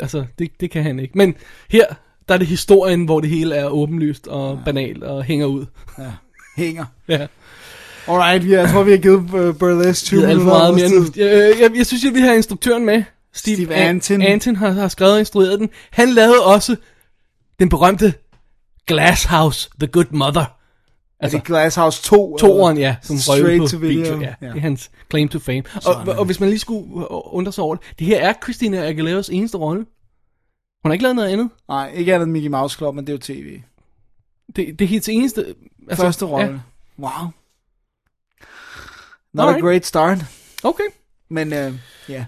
altså, 0.00 0.24
det, 0.38 0.50
det 0.60 0.70
kan 0.70 0.82
han 0.82 0.98
ikke. 0.98 1.18
Men 1.18 1.34
her, 1.70 1.84
der 2.28 2.34
er 2.34 2.38
det 2.38 2.46
historien, 2.46 3.04
hvor 3.04 3.20
det 3.20 3.30
hele 3.30 3.54
er 3.54 3.66
åbenlyst 3.68 4.26
og 4.26 4.60
banalt 4.64 5.02
og 5.04 5.24
hænger 5.24 5.46
ud. 5.46 5.66
Hænger. 6.56 6.84
Ja. 7.08 7.26
Alright, 8.08 8.50
ja, 8.50 8.60
jeg 8.60 8.68
tror, 8.70 8.82
vi 8.82 8.90
har 8.90 8.98
givet 8.98 9.16
uh, 9.34 9.56
Burlesque 9.58 10.04
20 10.06 10.20
Det 10.20 10.26
er 10.26 10.30
alt 10.30 10.38
for 10.38 10.44
minutter. 10.44 10.58
meget 10.58 10.74
mere 10.74 10.88
nu. 10.88 10.96
vores 10.98 11.10
tid. 11.10 11.22
Jeg, 11.24 11.54
jeg, 11.60 11.76
jeg 11.76 11.86
synes, 11.86 12.04
jeg 12.04 12.14
vil 12.14 12.22
have 12.22 12.36
instruktøren 12.36 12.86
med. 12.86 13.02
Steve, 13.32 13.56
Steve 13.56 13.74
An- 13.74 13.88
Antin. 13.88 14.22
Antin 14.22 14.56
har, 14.56 14.70
har 14.70 14.88
skrevet 14.88 15.12
og 15.12 15.18
instrueret 15.18 15.58
den. 15.60 15.68
Han 15.90 16.08
lavede 16.08 16.44
også 16.44 16.76
den 17.58 17.68
berømte 17.68 18.14
Glass 18.86 19.24
House, 19.24 19.70
The 19.80 19.86
Good 19.86 20.04
Mother. 20.10 20.44
Er 21.22 21.28
det 21.28 21.44
Glass 21.44 21.76
House 21.76 22.02
2? 22.02 22.36
Toren, 22.36 22.78
ja, 22.78 22.96
som 23.02 23.16
Straight 23.18 23.60
på 23.60 23.66
to 23.66 23.76
video. 23.76 24.00
video. 24.14 24.20
Ja, 24.20 24.34
Ja. 24.42 24.46
det 24.46 24.56
er 24.56 24.60
hans 24.60 24.90
claim 25.10 25.28
to 25.28 25.38
fame. 25.38 25.62
Og, 25.86 25.94
og 26.18 26.24
hvis 26.24 26.40
man 26.40 26.48
lige 26.48 26.58
skulle 26.58 26.84
undre 27.10 27.52
sig 27.52 27.64
over 27.64 27.74
det, 27.76 27.98
det 27.98 28.06
her 28.06 28.18
er 28.28 28.32
Christina 28.42 28.86
Aguileras 28.88 29.28
eneste 29.28 29.58
rolle. 29.58 29.86
Hun 30.84 30.90
har 30.90 30.92
ikke 30.92 31.02
lavet 31.02 31.16
noget 31.16 31.28
andet. 31.28 31.50
Nej, 31.68 31.90
ikke 31.94 32.14
andet 32.14 32.24
end 32.24 32.32
Mickey 32.32 32.48
Mouse 32.50 32.76
Club, 32.76 32.94
men 32.94 33.06
det 33.06 33.12
er 33.12 33.14
jo 33.14 33.18
tv. 33.18 33.60
Det, 34.56 34.78
det 34.78 34.80
er 34.84 34.88
hendes 34.88 35.08
eneste... 35.08 35.54
Altså, 35.88 36.04
Første 36.04 36.24
rolle. 36.24 36.46
Ja, 36.46 36.58
Wow. 36.98 37.30
Not 39.34 39.46
Alright. 39.46 39.64
a 39.64 39.66
great 39.68 39.86
start. 39.86 40.18
okay. 40.62 40.84
Men 41.30 41.52
øh, 41.52 41.72
ja. 42.08 42.24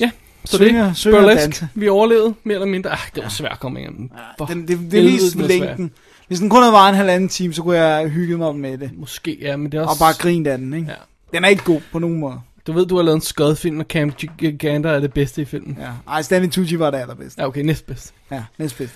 Ja, 0.00 0.10
så 0.44 0.56
Synger- 0.56 0.84
det 1.04 1.12
burlesque. 1.12 1.42
danser. 1.42 1.66
Vi 1.74 1.88
overlevede 1.88 2.34
mere 2.44 2.54
eller 2.54 2.66
mindre. 2.66 2.90
Ah, 2.90 2.98
det 3.14 3.22
var 3.22 3.28
svært 3.28 3.52
at 3.52 3.60
komme 3.60 3.80
igennem. 3.80 4.10
For 4.38 4.46
Den, 4.46 4.68
det, 4.68 4.68
det 4.68 4.92
helvede, 4.92 5.12
viste 5.12 5.38
er 5.42 5.46
længden. 5.48 5.92
Hvis 6.32 6.40
den 6.40 6.50
kun 6.50 6.62
havde 6.62 6.72
varet 6.72 6.88
en 6.88 6.94
halvanden 6.94 7.28
time, 7.28 7.52
så 7.54 7.62
kunne 7.62 7.76
jeg 7.78 7.96
have 7.96 8.08
hygget 8.08 8.38
mig 8.38 8.54
med 8.56 8.78
det. 8.78 8.90
Måske, 8.98 9.38
ja, 9.40 9.56
men 9.56 9.72
det 9.72 9.78
er 9.78 9.82
Og 9.82 9.88
også... 9.88 10.00
bare 10.00 10.12
grint 10.18 10.46
af 10.46 10.58
den, 10.58 10.74
ikke? 10.74 10.86
Ja. 10.88 10.94
Den 11.36 11.44
er 11.44 11.48
ikke 11.48 11.64
god 11.64 11.80
på 11.92 11.98
nogen 11.98 12.18
måde. 12.20 12.40
Du 12.66 12.72
ved, 12.72 12.86
du 12.86 12.96
har 12.96 13.02
lavet 13.02 13.14
en 13.16 13.20
skødfilm, 13.22 13.80
og 13.80 13.86
Cam 13.88 14.12
Gander 14.58 14.90
er 14.90 15.00
det 15.00 15.12
bedste 15.12 15.42
i 15.42 15.44
filmen. 15.44 15.78
Ja. 15.80 15.88
Ej, 16.12 16.22
Stanley 16.22 16.50
Tucci 16.50 16.78
var 16.78 16.90
det 16.90 16.98
allerbedste. 16.98 17.40
Ja, 17.42 17.46
okay, 17.46 17.60
næstbedst. 17.62 18.14
Ja, 18.30 18.42
næstbedst. 18.58 18.94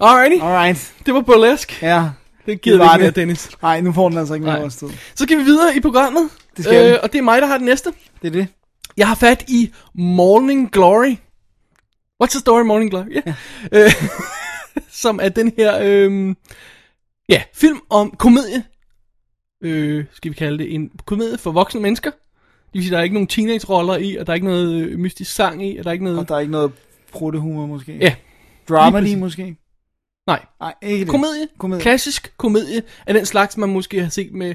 Alrighty, 0.00 0.42
Alright. 0.44 0.92
det 1.06 1.14
var 1.14 1.20
burlesque. 1.20 1.86
Ja. 1.88 2.04
Det 2.46 2.60
gider 2.60 2.76
Det 2.78 2.84
ikke 2.84 2.98
mere, 2.98 3.06
det. 3.06 3.16
Dennis. 3.16 3.50
Nej, 3.62 3.80
nu 3.80 3.92
får 3.92 4.08
den 4.08 4.18
altså 4.18 4.34
ikke 4.34 4.46
mere 4.46 4.60
vores 4.60 4.76
tid. 4.76 4.88
Så 5.14 5.24
skal 5.24 5.38
vi 5.38 5.42
videre 5.42 5.76
i 5.76 5.80
programmet. 5.80 6.28
Det 6.56 6.64
skal 6.64 6.84
vi. 6.86 6.90
øh, 6.90 6.98
Og 7.02 7.12
det 7.12 7.18
er 7.18 7.22
mig, 7.22 7.40
der 7.42 7.46
har 7.46 7.56
det 7.58 7.66
næste. 7.66 7.90
Det 8.22 8.28
er 8.28 8.32
det. 8.32 8.46
Jeg 8.96 9.08
har 9.08 9.14
fat 9.14 9.44
i 9.48 9.70
Morning 9.94 10.72
Glory. 10.72 11.16
What's 12.24 12.30
the 12.30 12.40
story, 12.40 12.62
Morning 12.62 12.90
Glory? 12.90 13.04
Ja. 13.72 13.92
Som 15.00 15.20
er 15.22 15.28
den 15.28 15.52
her, 15.56 15.78
øh, 15.82 16.34
ja, 17.28 17.42
film 17.54 17.80
om 17.90 18.10
komedie. 18.10 18.64
Øh, 19.60 20.04
skal 20.12 20.30
vi 20.30 20.36
kalde 20.36 20.58
det 20.58 20.74
en 20.74 20.90
komedie 21.06 21.38
for 21.38 21.50
voksne 21.50 21.80
mennesker. 21.80 22.10
Det 22.10 22.74
vil 22.74 22.82
sige, 22.82 22.92
der 22.92 22.98
er 22.98 23.02
ikke 23.02 23.14
nogen 23.14 23.26
teenage-roller 23.26 23.96
i, 23.96 24.16
og 24.16 24.26
der 24.26 24.32
er 24.32 24.34
ikke 24.34 24.46
noget 24.46 24.74
øh, 24.74 24.98
mystisk 24.98 25.34
sang 25.34 25.66
i, 25.66 25.76
og 25.76 25.84
der 25.84 25.90
er 25.90 25.92
ikke 25.92 26.04
noget... 26.04 26.18
Og 26.18 26.28
der 26.28 26.34
er 26.34 26.40
ikke 26.40 26.52
noget 26.52 26.72
pruttehumor 27.12 27.66
måske. 27.66 27.98
Ja, 28.00 28.14
Dramedy 28.68 29.14
måske. 29.14 29.56
nej. 30.26 30.44
Nej, 30.60 30.74
ikke 30.82 31.04
det. 31.04 31.08
Komedie. 31.08 31.48
Komedie. 31.58 31.82
Klassisk 31.82 32.34
komedie 32.36 32.82
af 33.06 33.14
den 33.14 33.26
slags, 33.26 33.56
man 33.56 33.68
måske 33.68 34.02
har 34.02 34.10
set 34.10 34.32
med... 34.32 34.54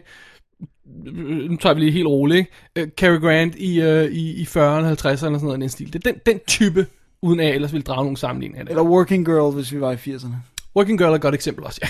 Nu 1.49 1.57
tager 1.57 1.73
vi 1.73 1.79
lige 1.79 1.91
helt 1.91 2.07
roligt, 2.07 2.37
ikke? 2.37 2.51
Øh, 2.75 2.87
Cary 2.87 3.19
Grant 3.19 3.55
i, 3.55 3.81
øh, 3.81 4.11
i, 4.11 4.41
i 4.41 4.43
40'erne, 4.43 4.57
50'erne 4.57 5.11
og 5.11 5.17
sådan 5.17 5.39
noget, 5.41 5.57
i 5.57 5.61
den 5.61 5.69
stil. 5.69 5.93
Det 5.93 6.07
er 6.07 6.11
den, 6.11 6.21
den 6.25 6.39
type, 6.47 6.85
uden 7.23 7.39
at 7.39 7.45
jeg 7.45 7.55
ellers 7.55 7.73
vil 7.73 7.81
drage 7.81 8.03
nogen 8.03 8.15
sammenligning 8.15 8.59
af 8.59 8.65
det. 8.65 8.71
Eller 8.71 8.83
Working 8.83 9.25
Girl, 9.25 9.53
hvis 9.53 9.73
vi 9.73 9.81
var 9.81 9.91
i 9.91 9.95
80'erne. 9.95 10.35
Working 10.75 10.99
Girl 10.99 11.09
er 11.11 11.15
et 11.15 11.21
godt 11.21 11.35
eksempel 11.35 11.65
også, 11.65 11.79
ja. 11.83 11.87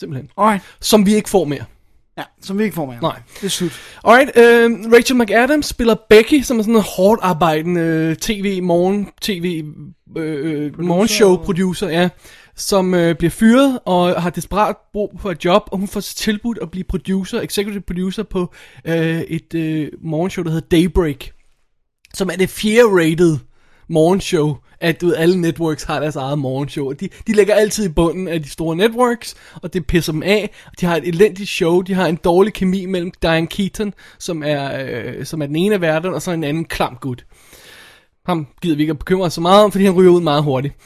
Simpelthen. 0.00 0.30
Alright. 0.36 0.62
Som 0.80 1.06
vi 1.06 1.14
ikke 1.14 1.28
får 1.28 1.44
mere. 1.44 1.64
Ja, 2.18 2.22
som 2.40 2.58
vi 2.58 2.64
ikke 2.64 2.74
får 2.74 2.86
med. 2.86 2.96
Nej. 3.02 3.20
Det 3.34 3.44
er 3.44 3.48
slut. 3.48 3.72
Alright, 4.04 4.30
øh, 4.36 4.92
Rachel 4.92 5.16
McAdams 5.16 5.66
spiller 5.66 5.94
Becky, 6.08 6.42
som 6.42 6.58
er 6.58 6.62
sådan 6.62 6.74
en 6.74 6.84
hårdt 6.96 7.20
arbejdende 7.22 7.80
øh, 7.80 8.16
tv, 8.16 8.62
morgen, 8.62 9.08
tv, 9.20 9.64
øh, 10.16 10.64
øh, 10.66 10.80
morgenshow 10.80 11.36
producer, 11.36 11.88
ja, 11.88 12.08
som 12.56 12.94
øh, 12.94 13.16
bliver 13.16 13.30
fyret 13.30 13.78
og 13.84 14.22
har 14.22 14.30
desperat 14.30 14.76
brug 14.92 15.20
for 15.20 15.30
et 15.30 15.44
job, 15.44 15.62
og 15.72 15.78
hun 15.78 15.88
får 15.88 16.00
tilbudt 16.00 16.58
at 16.62 16.70
blive 16.70 16.84
producer, 16.84 17.40
executive 17.40 17.82
producer 17.82 18.22
på 18.22 18.54
øh, 18.84 19.20
et 19.20 19.54
øh, 19.54 19.88
morgenshow, 20.00 20.44
der 20.44 20.50
hedder 20.50 20.68
Daybreak, 20.76 21.24
som 22.14 22.30
er 22.30 22.36
det 22.36 22.50
fjerde 22.50 22.88
rated 22.88 23.38
morgenshow, 23.88 24.56
at 24.80 25.00
du 25.00 25.06
ved, 25.06 25.14
alle 25.16 25.40
networks 25.40 25.82
har 25.82 26.00
deres 26.00 26.16
eget 26.16 26.38
morgenshow. 26.38 26.92
De, 26.92 27.08
de 27.26 27.32
ligger 27.32 27.54
altid 27.54 27.84
i 27.84 27.92
bunden 27.92 28.28
af 28.28 28.42
de 28.42 28.50
store 28.50 28.76
networks, 28.76 29.34
og 29.62 29.72
det 29.72 29.86
pisser 29.86 30.12
dem 30.12 30.22
af. 30.22 30.50
De 30.80 30.86
har 30.86 30.96
et 30.96 31.08
elendigt 31.08 31.48
show, 31.48 31.80
de 31.80 31.94
har 31.94 32.06
en 32.06 32.16
dårlig 32.24 32.52
kemi 32.52 32.86
mellem 32.86 33.12
Diane 33.22 33.46
Keaton, 33.46 33.94
som 34.18 34.42
er, 34.42 34.86
øh, 34.86 35.24
som 35.24 35.42
er 35.42 35.46
den 35.46 35.56
ene 35.56 35.74
af 35.74 35.80
værterne, 35.80 36.14
og 36.14 36.22
så 36.22 36.30
en 36.30 36.44
anden 36.44 36.64
klam 36.64 36.96
gut. 37.00 37.24
Ham 38.26 38.46
gider 38.62 38.76
vi 38.76 38.82
ikke 38.82 38.90
at 38.90 38.98
bekymre 38.98 39.26
os 39.26 39.32
så 39.32 39.40
meget 39.40 39.64
om, 39.64 39.72
fordi 39.72 39.84
han 39.84 39.94
ryger 39.94 40.10
ud 40.10 40.20
meget 40.20 40.42
hurtigt. 40.42 40.74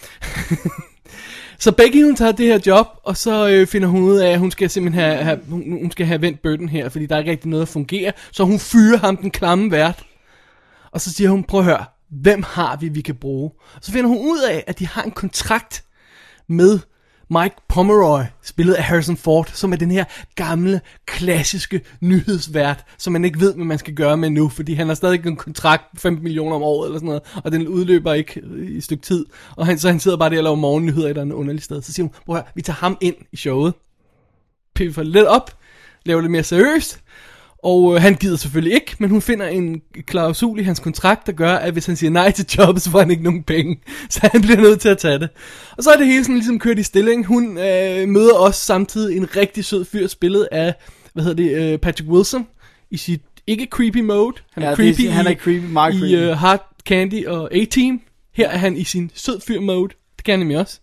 Så 1.62 1.72
Becky 1.72 2.04
hun 2.04 2.16
tager 2.16 2.32
det 2.32 2.46
her 2.46 2.58
job, 2.66 2.86
og 3.04 3.16
så 3.16 3.48
øh, 3.48 3.66
finder 3.66 3.88
hun 3.88 4.02
ud 4.02 4.16
af, 4.16 4.30
at 4.30 4.38
hun 4.38 4.50
skal 4.50 4.70
simpelthen 4.70 5.04
have, 5.04 5.16
have, 5.16 5.40
hun, 5.48 5.78
hun 5.80 5.90
skal 5.90 6.06
have 6.06 6.22
vendt 6.22 6.42
bøtten 6.42 6.68
her, 6.68 6.88
fordi 6.88 7.06
der 7.06 7.14
er 7.14 7.18
ikke 7.18 7.30
rigtig 7.30 7.50
noget, 7.50 7.62
at 7.62 7.68
fungere. 7.68 8.12
Så 8.32 8.44
hun 8.44 8.58
fyrer 8.58 8.98
ham 8.98 9.16
den 9.16 9.30
klamme 9.30 9.70
vært. 9.70 10.04
Og 10.92 11.00
så 11.00 11.12
siger 11.12 11.30
hun, 11.30 11.44
prøv 11.44 11.60
at 11.60 11.66
høre, 11.66 11.84
hvem 12.12 12.42
har 12.42 12.76
vi, 12.76 12.88
vi 12.88 13.00
kan 13.00 13.14
bruge? 13.14 13.50
Så 13.80 13.92
finder 13.92 14.08
hun 14.08 14.18
ud 14.18 14.38
af, 14.50 14.64
at 14.66 14.78
de 14.78 14.86
har 14.86 15.02
en 15.02 15.10
kontrakt 15.10 15.84
med 16.48 16.78
Mike 17.30 17.56
Pomeroy, 17.68 18.22
spillet 18.42 18.74
af 18.74 18.84
Harrison 18.84 19.16
Ford, 19.16 19.50
som 19.52 19.72
er 19.72 19.76
den 19.76 19.90
her 19.90 20.04
gamle, 20.34 20.80
klassiske 21.06 21.80
nyhedsvært, 22.00 22.84
som 22.98 23.12
man 23.12 23.24
ikke 23.24 23.40
ved, 23.40 23.54
hvad 23.54 23.64
man 23.64 23.78
skal 23.78 23.94
gøre 23.94 24.16
med 24.16 24.30
nu, 24.30 24.48
fordi 24.48 24.74
han 24.74 24.88
har 24.88 24.94
stadig 24.94 25.26
en 25.26 25.36
kontrakt 25.36 25.82
på 25.94 26.00
15 26.00 26.22
millioner 26.22 26.56
om 26.56 26.62
året 26.62 26.86
eller 26.86 26.98
sådan 26.98 27.06
noget, 27.06 27.22
og 27.44 27.52
den 27.52 27.68
udløber 27.68 28.12
ikke 28.12 28.40
øh, 28.40 28.68
i 28.68 28.76
et 28.76 28.84
stykke 28.84 29.02
tid, 29.02 29.26
og 29.56 29.66
han, 29.66 29.78
så 29.78 29.88
han 29.88 30.00
sidder 30.00 30.16
bare 30.16 30.30
der 30.30 30.38
og 30.38 30.44
laver 30.44 30.56
morgennyheder 30.56 31.06
et 31.06 31.10
eller 31.10 31.22
andet 31.22 31.34
underligt 31.34 31.64
sted. 31.64 31.82
Så 31.82 31.92
siger 31.92 32.04
hun, 32.04 32.14
prøv 32.26 32.42
vi 32.54 32.62
tager 32.62 32.76
ham 32.76 32.98
ind 33.00 33.14
i 33.32 33.36
showet, 33.36 33.74
piffer 34.74 35.02
lidt 35.02 35.26
op, 35.26 35.58
laver 36.04 36.20
det 36.20 36.30
mere 36.30 36.42
seriøst, 36.42 37.01
og 37.62 37.94
øh, 37.94 38.02
han 38.02 38.14
gider 38.14 38.36
selvfølgelig 38.36 38.74
ikke, 38.74 38.96
men 38.98 39.10
hun 39.10 39.22
finder 39.22 39.46
en 39.46 39.80
klausul 40.06 40.58
i 40.60 40.62
hans 40.62 40.80
kontrakt, 40.80 41.26
der 41.26 41.32
gør, 41.32 41.54
at 41.54 41.72
hvis 41.72 41.86
han 41.86 41.96
siger 41.96 42.10
nej 42.10 42.30
til 42.30 42.46
jobbet, 42.58 42.82
så 42.82 42.90
får 42.90 42.98
han 42.98 43.10
ikke 43.10 43.22
nogen 43.22 43.42
penge. 43.42 43.80
Så 44.10 44.28
han 44.32 44.40
bliver 44.42 44.60
nødt 44.60 44.80
til 44.80 44.88
at 44.88 44.98
tage 44.98 45.18
det. 45.18 45.28
Og 45.76 45.82
så 45.84 45.90
er 45.90 45.96
det 45.96 46.06
hele 46.06 46.24
sådan 46.24 46.34
ligesom 46.36 46.58
kørt 46.58 46.78
i 46.78 46.82
stilling. 46.82 47.26
Hun 47.26 47.58
øh, 47.58 48.08
møder 48.08 48.34
også 48.34 48.60
samtidig 48.64 49.16
en 49.16 49.36
rigtig 49.36 49.64
sød 49.64 49.84
fyr, 49.84 50.06
spillet 50.06 50.48
af, 50.52 50.74
hvad 51.12 51.24
hedder 51.24 51.42
det, 51.42 51.72
øh, 51.72 51.78
Patrick 51.78 52.10
Wilson, 52.10 52.46
i 52.90 52.96
sit 52.96 53.20
ikke 53.46 53.66
creepy 53.70 53.98
mode. 54.00 54.36
Han 54.52 54.62
er 54.62 54.66
Ja, 54.66 54.70
det 54.74 54.76
creepy, 54.96 55.00
er- 55.08 55.10
han 55.12 55.26
er 55.26 55.34
creepy, 55.34 55.64
meget 55.64 55.94
i 55.94 55.98
creepy. 55.98 56.14
øh, 56.14 56.36
Hard 56.36 56.68
Candy 56.88 57.26
og 57.26 57.54
A-Team. 57.54 58.00
Her 58.34 58.48
er 58.48 58.58
han 58.58 58.76
i 58.76 58.84
sin 58.84 59.10
sød 59.14 59.40
fyr 59.46 59.60
mode. 59.60 59.88
Det 60.16 60.24
kan 60.24 60.32
han 60.32 60.38
nemlig 60.38 60.58
også. 60.58 60.80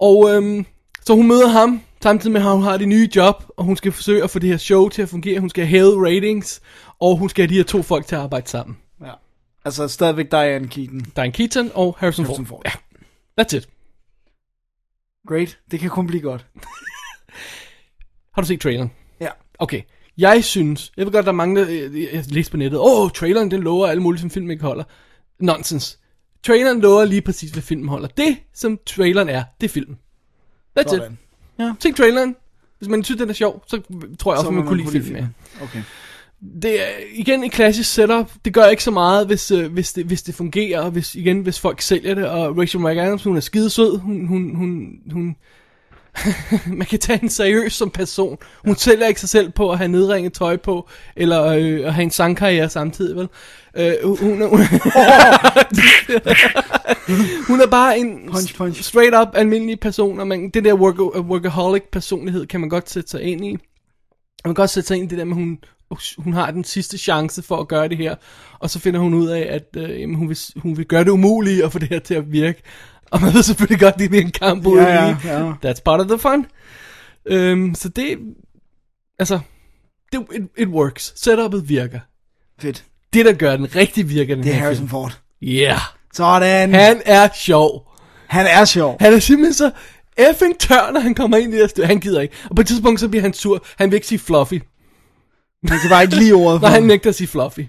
Og 0.00 0.30
øhm, 0.34 0.66
så 1.06 1.14
hun 1.14 1.28
møder 1.28 1.48
ham, 1.48 1.80
samtidig 2.04 2.32
med 2.32 2.40
at 2.40 2.52
hun 2.52 2.62
har 2.62 2.76
det 2.76 2.88
nye 2.88 3.08
job, 3.16 3.44
og 3.56 3.64
hun 3.64 3.76
skal 3.76 3.92
forsøge 3.92 4.22
at 4.22 4.30
få 4.30 4.38
det 4.38 4.48
her 4.48 4.56
show 4.56 4.88
til 4.88 5.02
at 5.02 5.08
fungere. 5.08 5.40
Hun 5.40 5.50
skal 5.50 5.66
have 5.66 6.06
ratings, 6.06 6.60
og 7.00 7.16
hun 7.16 7.28
skal 7.28 7.42
have 7.42 7.48
de 7.48 7.56
her 7.56 7.64
to 7.64 7.82
folk 7.82 8.06
til 8.06 8.14
at 8.14 8.20
arbejde 8.22 8.48
sammen. 8.48 8.76
Ja. 9.00 9.12
Altså 9.64 9.88
stadigvæk 9.88 10.30
Diane 10.30 10.68
Keaton. 10.68 11.00
Diane 11.16 11.32
Keaton 11.32 11.70
og 11.74 11.96
Harrison, 11.98 12.24
Harrison 12.24 12.46
Ford. 12.46 12.62
Ford. 12.64 12.72
Ja, 13.38 13.42
that's 13.42 13.56
it. 13.56 13.68
Great. 15.28 15.58
Det 15.70 15.80
kan 15.80 15.90
kun 15.90 16.06
blive 16.06 16.22
godt. 16.22 16.46
Har 18.34 18.42
du 18.42 18.46
set 18.46 18.60
traileren? 18.60 18.90
Ja. 19.20 19.28
Okay. 19.58 19.82
Jeg 20.18 20.44
synes, 20.44 20.92
jeg 20.96 21.06
ved 21.06 21.12
godt, 21.12 21.26
der 21.26 21.32
er 21.32 21.36
mange, 21.36 21.60
der 21.60 21.66
øh, 21.68 22.02
jeg 22.02 22.24
læste 22.28 22.50
på 22.50 22.56
nettet, 22.56 22.80
åh, 22.80 23.04
oh, 23.04 23.10
traileren 23.10 23.50
den 23.50 23.62
lover 23.62 23.86
alle 23.86 24.02
mulige, 24.02 24.20
som 24.20 24.30
film 24.30 24.50
ikke 24.50 24.64
holder. 24.64 24.84
Nonsense. 25.40 25.98
Traileren 26.42 26.80
lover 26.80 27.04
lige 27.04 27.22
præcis, 27.22 27.50
hvad 27.50 27.62
filmen 27.62 27.88
holder. 27.88 28.08
Det, 28.08 28.36
som 28.54 28.78
traileren 28.86 29.28
er, 29.28 29.44
det 29.60 29.66
er 29.66 29.72
filmen. 29.72 29.98
That's 30.78 30.94
it. 30.96 31.02
Ja. 31.58 31.72
Se 31.80 31.92
traileren. 31.92 32.36
Hvis 32.78 32.88
man 32.88 33.04
synes, 33.04 33.20
den 33.20 33.30
er 33.30 33.34
sjov, 33.34 33.62
så 33.66 33.80
tror 34.18 34.32
jeg 34.32 34.38
også, 34.38 34.48
at 34.48 34.54
må 34.54 34.60
man 34.60 34.68
kunne 34.68 34.82
lide 34.82 34.90
filmen. 34.90 35.16
Ja. 35.16 35.64
Okay. 35.64 35.82
Det 36.62 36.82
er 36.82 36.86
igen 37.12 37.44
et 37.44 37.52
klassisk 37.52 37.94
setup. 37.94 38.30
Det 38.44 38.54
gør 38.54 38.66
ikke 38.66 38.82
så 38.82 38.90
meget, 38.90 39.26
hvis, 39.26 39.50
øh, 39.50 39.72
hvis, 39.72 39.92
det, 39.92 40.04
hvis 40.04 40.22
det 40.22 40.34
fungerer, 40.34 40.80
og 40.80 40.90
hvis, 40.90 41.14
igen, 41.14 41.40
hvis 41.40 41.60
folk 41.60 41.80
sælger 41.80 42.14
det. 42.14 42.28
Og 42.28 42.58
Rachel 42.58 42.80
McAdams, 42.80 43.24
hun 43.24 43.36
er 43.36 43.40
skidesød. 43.40 43.98
Hun, 43.98 44.26
hun, 44.26 44.54
hun, 44.56 44.98
hun 45.12 45.36
man 46.78 46.86
kan 46.86 46.98
tage 46.98 47.18
hende 47.18 47.34
seriøs 47.34 47.72
som 47.72 47.90
person. 47.90 48.38
Hun 48.64 48.72
ja. 48.72 48.78
sælger 48.78 49.06
ikke 49.06 49.20
sig 49.20 49.28
selv 49.28 49.50
på 49.50 49.70
at 49.70 49.78
have 49.78 49.88
nedringet 49.88 50.32
tøj 50.32 50.56
på, 50.56 50.88
eller 51.16 51.44
øh, 51.44 51.86
at 51.86 51.94
have 51.94 52.02
en 52.02 52.10
sangkarriere 52.10 52.70
samtidig, 52.70 53.16
vel? 53.16 53.28
Øh, 53.76 53.94
hun, 54.18 54.42
er, 54.42 54.46
hun 57.48 57.60
er 57.60 57.66
bare 57.66 57.98
en 57.98 58.28
Punch, 58.30 58.56
punch. 58.56 58.82
straight 58.82 59.14
up 59.20 59.28
almindelig 59.34 59.80
person, 59.80 60.20
og 60.20 60.26
man, 60.26 60.50
det 60.50 60.64
der 60.64 60.74
work, 60.74 60.98
workaholic 61.16 61.82
personlighed 61.92 62.46
kan 62.46 62.60
man 62.60 62.68
godt 62.68 62.90
sætte 62.90 63.10
sig 63.10 63.22
ind 63.22 63.44
i. 63.44 63.50
Man 63.50 64.50
kan 64.50 64.54
godt 64.54 64.70
sætte 64.70 64.86
sig 64.86 64.96
ind 64.96 65.04
i 65.04 65.08
det 65.08 65.18
der 65.18 65.24
med, 65.24 65.34
hun, 65.34 65.58
hun 66.18 66.32
har 66.32 66.50
den 66.50 66.64
sidste 66.64 66.98
chance 66.98 67.42
for 67.42 67.56
at 67.56 67.68
gøre 67.68 67.88
det 67.88 67.96
her, 67.96 68.14
og 68.58 68.70
så 68.70 68.78
finder 68.78 69.00
hun 69.00 69.14
ud 69.14 69.28
af, 69.28 69.46
at 69.50 69.68
øh, 69.76 70.00
jamen, 70.00 70.16
hun, 70.16 70.28
vil, 70.28 70.38
hun 70.56 70.76
vil 70.76 70.86
gøre 70.86 71.04
det 71.04 71.10
umulige 71.10 71.64
at 71.64 71.72
få 71.72 71.78
det 71.78 71.88
her 71.88 71.98
til 71.98 72.14
at 72.14 72.32
virke. 72.32 72.62
Og 73.10 73.20
man 73.22 73.34
ved 73.34 73.42
selvfølgelig 73.42 73.80
godt, 73.80 73.98
det 73.98 74.14
er 74.14 74.20
en 74.20 74.30
kamp 74.30 74.66
ude 74.66 74.82
Ja, 74.82 75.04
ja, 75.04 75.16
ja. 75.24 75.52
That's 75.64 75.82
part 75.84 76.00
of 76.00 76.06
the 76.06 76.18
fun. 76.18 76.46
Øhm, 77.26 77.74
så 77.74 77.88
det, 77.88 78.18
altså, 79.18 79.40
det, 80.12 80.20
it, 80.34 80.42
it 80.58 80.68
works. 80.68 81.12
Setupet 81.16 81.68
virker. 81.68 82.00
Fedt. 82.60 82.84
Det, 83.12 83.24
der 83.24 83.32
gør 83.32 83.56
den 83.56 83.76
rigtig 83.76 84.08
virker, 84.08 84.34
den 84.34 84.44
Det 84.44 84.52
er 84.52 84.56
Harrison 84.56 84.76
film. 84.76 84.88
Ford. 84.88 85.20
Yeah. 85.42 85.78
Sådan. 86.12 86.74
Han 86.74 87.02
er 87.06 87.28
sjov. 87.34 87.90
Han 88.26 88.46
er 88.46 88.64
sjov. 88.64 88.96
Han 89.00 89.12
er 89.12 89.18
simpelthen 89.18 89.54
så 89.54 89.70
effing 90.16 90.58
tør, 90.58 90.90
når 90.92 91.00
han 91.00 91.14
kommer 91.14 91.36
ind 91.36 91.54
i 91.54 91.60
det 91.60 91.70
styr. 91.70 91.86
Han 91.86 92.00
gider 92.00 92.20
ikke. 92.20 92.34
Og 92.50 92.56
på 92.56 92.60
et 92.60 92.66
tidspunkt, 92.66 93.00
så 93.00 93.08
bliver 93.08 93.22
han 93.22 93.32
sur. 93.32 93.64
Han 93.78 93.90
vil 93.90 93.94
ikke 93.94 94.06
sige 94.06 94.18
fluffy. 94.18 94.60
Han 95.68 95.78
kan 95.78 95.90
bare 95.90 96.02
ikke 96.02 96.16
lide 96.16 96.32
ordet. 96.32 96.60
Nej, 96.62 96.70
han 96.70 96.82
nægter 96.82 97.10
at 97.10 97.14
sige 97.14 97.28
fluffy. 97.28 97.60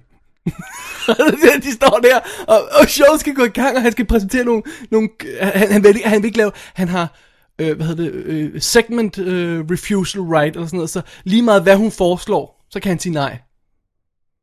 de 1.66 1.72
står 1.72 2.00
der, 2.04 2.20
og, 2.48 2.70
og 2.82 2.89
showet 2.89 3.20
skal 3.20 3.34
gå 3.34 3.43
i 3.43 3.50
gang, 3.50 3.76
og 3.76 3.82
han 3.82 3.91
skal 3.91 4.06
præsentere 4.06 4.43
nogle... 4.43 4.64
nogle 4.91 5.10
han, 5.41 5.72
han, 5.72 5.84
vil, 5.84 6.02
han 6.06 6.22
vil 6.22 6.28
ikke 6.28 6.38
lave... 6.38 6.52
Han 6.74 6.88
har... 6.88 7.20
Øh, 7.60 7.76
hvad 7.76 7.86
hedder 7.86 8.04
det? 8.04 8.12
Øh, 8.14 8.62
segment 8.62 9.18
øh, 9.18 9.66
refusal 9.72 10.22
right, 10.22 10.56
eller 10.56 10.68
sådan 10.68 10.78
noget. 10.78 10.89
Så 10.89 11.02
lige 11.24 11.41
meget, 11.41 11.64
hvad 11.64 11.76
hun 11.76 11.91
foreslår, 11.91 12.66
så 12.70 12.80
kan 12.80 12.89
han 12.89 13.00
sige 13.00 13.14
nej. 13.14 13.38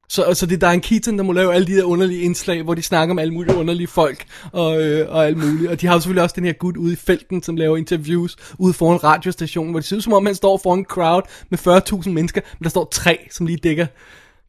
Så, 0.08 0.34
så 0.34 0.46
det 0.46 0.54
er 0.54 0.58
Diane 0.68 0.82
Keaton, 0.82 1.18
der 1.18 1.24
må 1.24 1.32
lave 1.32 1.54
alle 1.54 1.66
de 1.66 1.76
der 1.76 1.84
underlige 1.84 2.20
indslag, 2.20 2.62
hvor 2.62 2.74
de 2.74 2.82
snakker 2.82 3.14
om 3.14 3.18
alle 3.18 3.34
mulige 3.34 3.56
underlige 3.56 3.86
folk, 3.86 4.24
og, 4.52 4.82
øh, 4.82 5.14
og 5.14 5.26
alt 5.26 5.36
muligt. 5.36 5.70
Og 5.70 5.80
de 5.80 5.86
har 5.86 5.94
jo 5.94 6.00
selvfølgelig 6.00 6.22
også 6.22 6.34
den 6.36 6.44
her 6.44 6.52
gut 6.52 6.76
ude 6.76 6.92
i 6.92 6.96
felten, 6.96 7.42
som 7.42 7.56
laver 7.56 7.76
interviews 7.76 8.36
ude 8.58 8.72
foran 8.72 9.04
radiostationen, 9.04 9.70
hvor 9.70 9.80
det 9.80 9.88
ser 9.88 9.96
ud 9.96 10.00
som 10.00 10.12
om, 10.12 10.26
han 10.26 10.34
står 10.34 10.60
foran 10.62 10.78
en 10.78 10.84
crowd 10.84 11.22
med 11.50 11.58
40.000 12.06 12.10
mennesker, 12.10 12.40
men 12.58 12.64
der 12.64 12.70
står 12.70 12.88
tre, 12.92 13.18
som 13.30 13.46
lige 13.46 13.56
dækker 13.56 13.86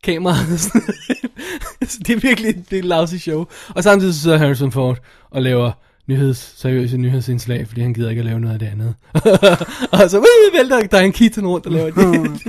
kameraet. 0.04 0.60
så 1.90 2.00
det 2.08 2.16
er 2.16 2.20
virkelig 2.20 2.56
det 2.70 2.76
er 2.76 2.80
et 2.80 2.86
lousy 2.86 3.16
show. 3.16 3.46
Og 3.70 3.84
samtidig 3.84 4.14
så 4.14 4.22
sidder 4.22 4.38
Harrison 4.38 4.72
Ford 4.72 4.98
og 5.32 5.42
laver 5.42 5.72
nyheds, 6.08 6.54
seriøse 6.58 6.98
nyhedsindslag, 6.98 7.68
fordi 7.68 7.82
han 7.82 7.94
gider 7.94 8.10
ikke 8.10 8.20
at 8.20 8.26
lave 8.26 8.40
noget 8.40 8.54
af 8.54 8.60
det 8.60 8.68
andet. 8.72 8.94
og 10.04 10.10
så 10.10 10.18
uh, 10.20 10.58
vælter 10.58 10.88
Diane 10.88 11.12
Keaton 11.14 11.48
rundt 11.48 11.66
og 11.66 11.72
laver 11.72 11.92
det. 11.92 12.42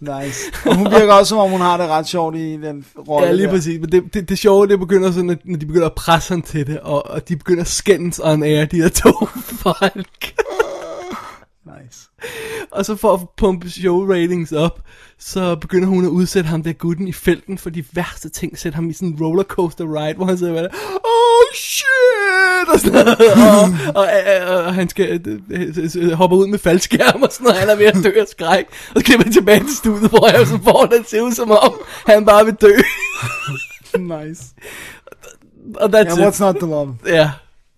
Nice. 0.00 0.40
Og 0.66 0.76
hun 0.76 0.86
virker 0.90 1.12
også, 1.12 1.28
som 1.28 1.38
om 1.38 1.50
hun 1.50 1.60
har 1.60 1.76
det 1.76 1.88
ret 1.88 2.06
sjovt 2.08 2.36
i 2.36 2.52
den 2.52 2.84
rolle 3.08 3.26
Ja, 3.26 3.32
lige 3.32 3.46
der. 3.46 3.52
præcis. 3.52 3.80
Men 3.80 3.92
det, 3.92 4.14
det, 4.14 4.28
det 4.28 4.38
sjove, 4.38 4.66
det 4.66 4.78
begynder 4.78 5.12
sådan, 5.12 5.30
at, 5.30 5.38
når 5.44 5.58
de 5.58 5.66
begynder 5.66 5.86
at 5.86 5.92
presse 5.94 6.32
ham 6.32 6.42
til 6.42 6.66
det, 6.66 6.80
og, 6.80 7.10
og 7.10 7.28
de 7.28 7.36
begynder 7.36 7.60
at 7.60 7.68
skændes 7.68 8.20
on 8.24 8.42
air, 8.42 8.64
de 8.64 8.76
her 8.76 8.88
to 8.88 9.26
folk. 9.44 10.34
Nice. 11.64 12.08
og 12.76 12.86
så 12.86 12.96
for 12.96 13.14
at 13.14 13.20
pumpe 13.36 13.70
show 13.70 14.12
ratings 14.12 14.52
op, 14.52 14.80
så 15.18 15.56
begynder 15.56 15.88
hun 15.88 16.04
at 16.04 16.08
udsætte 16.08 16.48
ham 16.48 16.62
der 16.62 16.72
gutten 16.72 17.08
i 17.08 17.12
felten 17.12 17.58
for 17.58 17.70
de 17.70 17.84
værste 17.92 18.28
ting. 18.28 18.58
Sætte 18.58 18.76
ham 18.76 18.90
i 18.90 18.92
sådan 18.92 19.08
en 19.08 19.18
rollercoaster 19.20 19.84
ride, 19.84 20.16
hvor 20.16 20.26
han 20.26 20.38
sidder 20.38 20.52
og 20.52 20.58
er 20.58 20.68
oh 21.04 21.54
shit, 21.54 22.68
og 22.72 22.80
sådan 22.80 23.04
noget. 23.04 23.18
og, 23.94 24.02
og, 24.02 24.08
og, 24.48 24.64
og, 24.64 24.74
han 24.74 24.88
skal 24.88 25.20
øh, 25.96 26.12
hoppe 26.12 26.36
ud 26.36 26.46
med 26.46 26.58
faldskærm 26.58 27.22
og 27.22 27.28
sådan 27.32 27.44
noget. 27.44 27.60
Han 27.60 27.68
er 27.68 27.76
ved 27.76 27.86
at 27.86 27.94
dø 28.04 28.20
af 28.20 28.26
skræk. 28.28 28.66
Og 28.94 29.00
så 29.00 29.04
klipper 29.04 29.24
han 29.24 29.32
tilbage 29.32 29.60
til 29.60 29.76
studiet, 29.76 30.10
hvor 30.10 30.38
jeg 30.38 30.46
så 30.46 30.58
får 30.64 30.86
det 30.86 31.08
ser 31.08 31.20
ud 31.20 31.32
som 31.32 31.50
om, 31.50 31.74
han 32.06 32.24
bare 32.24 32.44
vil 32.44 32.54
dø. 32.54 32.72
nice. 33.98 34.44
og 35.74 35.88
that's 35.88 36.18
Yeah, 36.18 36.18
it. 36.18 36.24
what's 36.24 36.44
not 36.44 36.54
to 36.54 36.66
love? 36.66 36.96
Ja. 37.06 37.30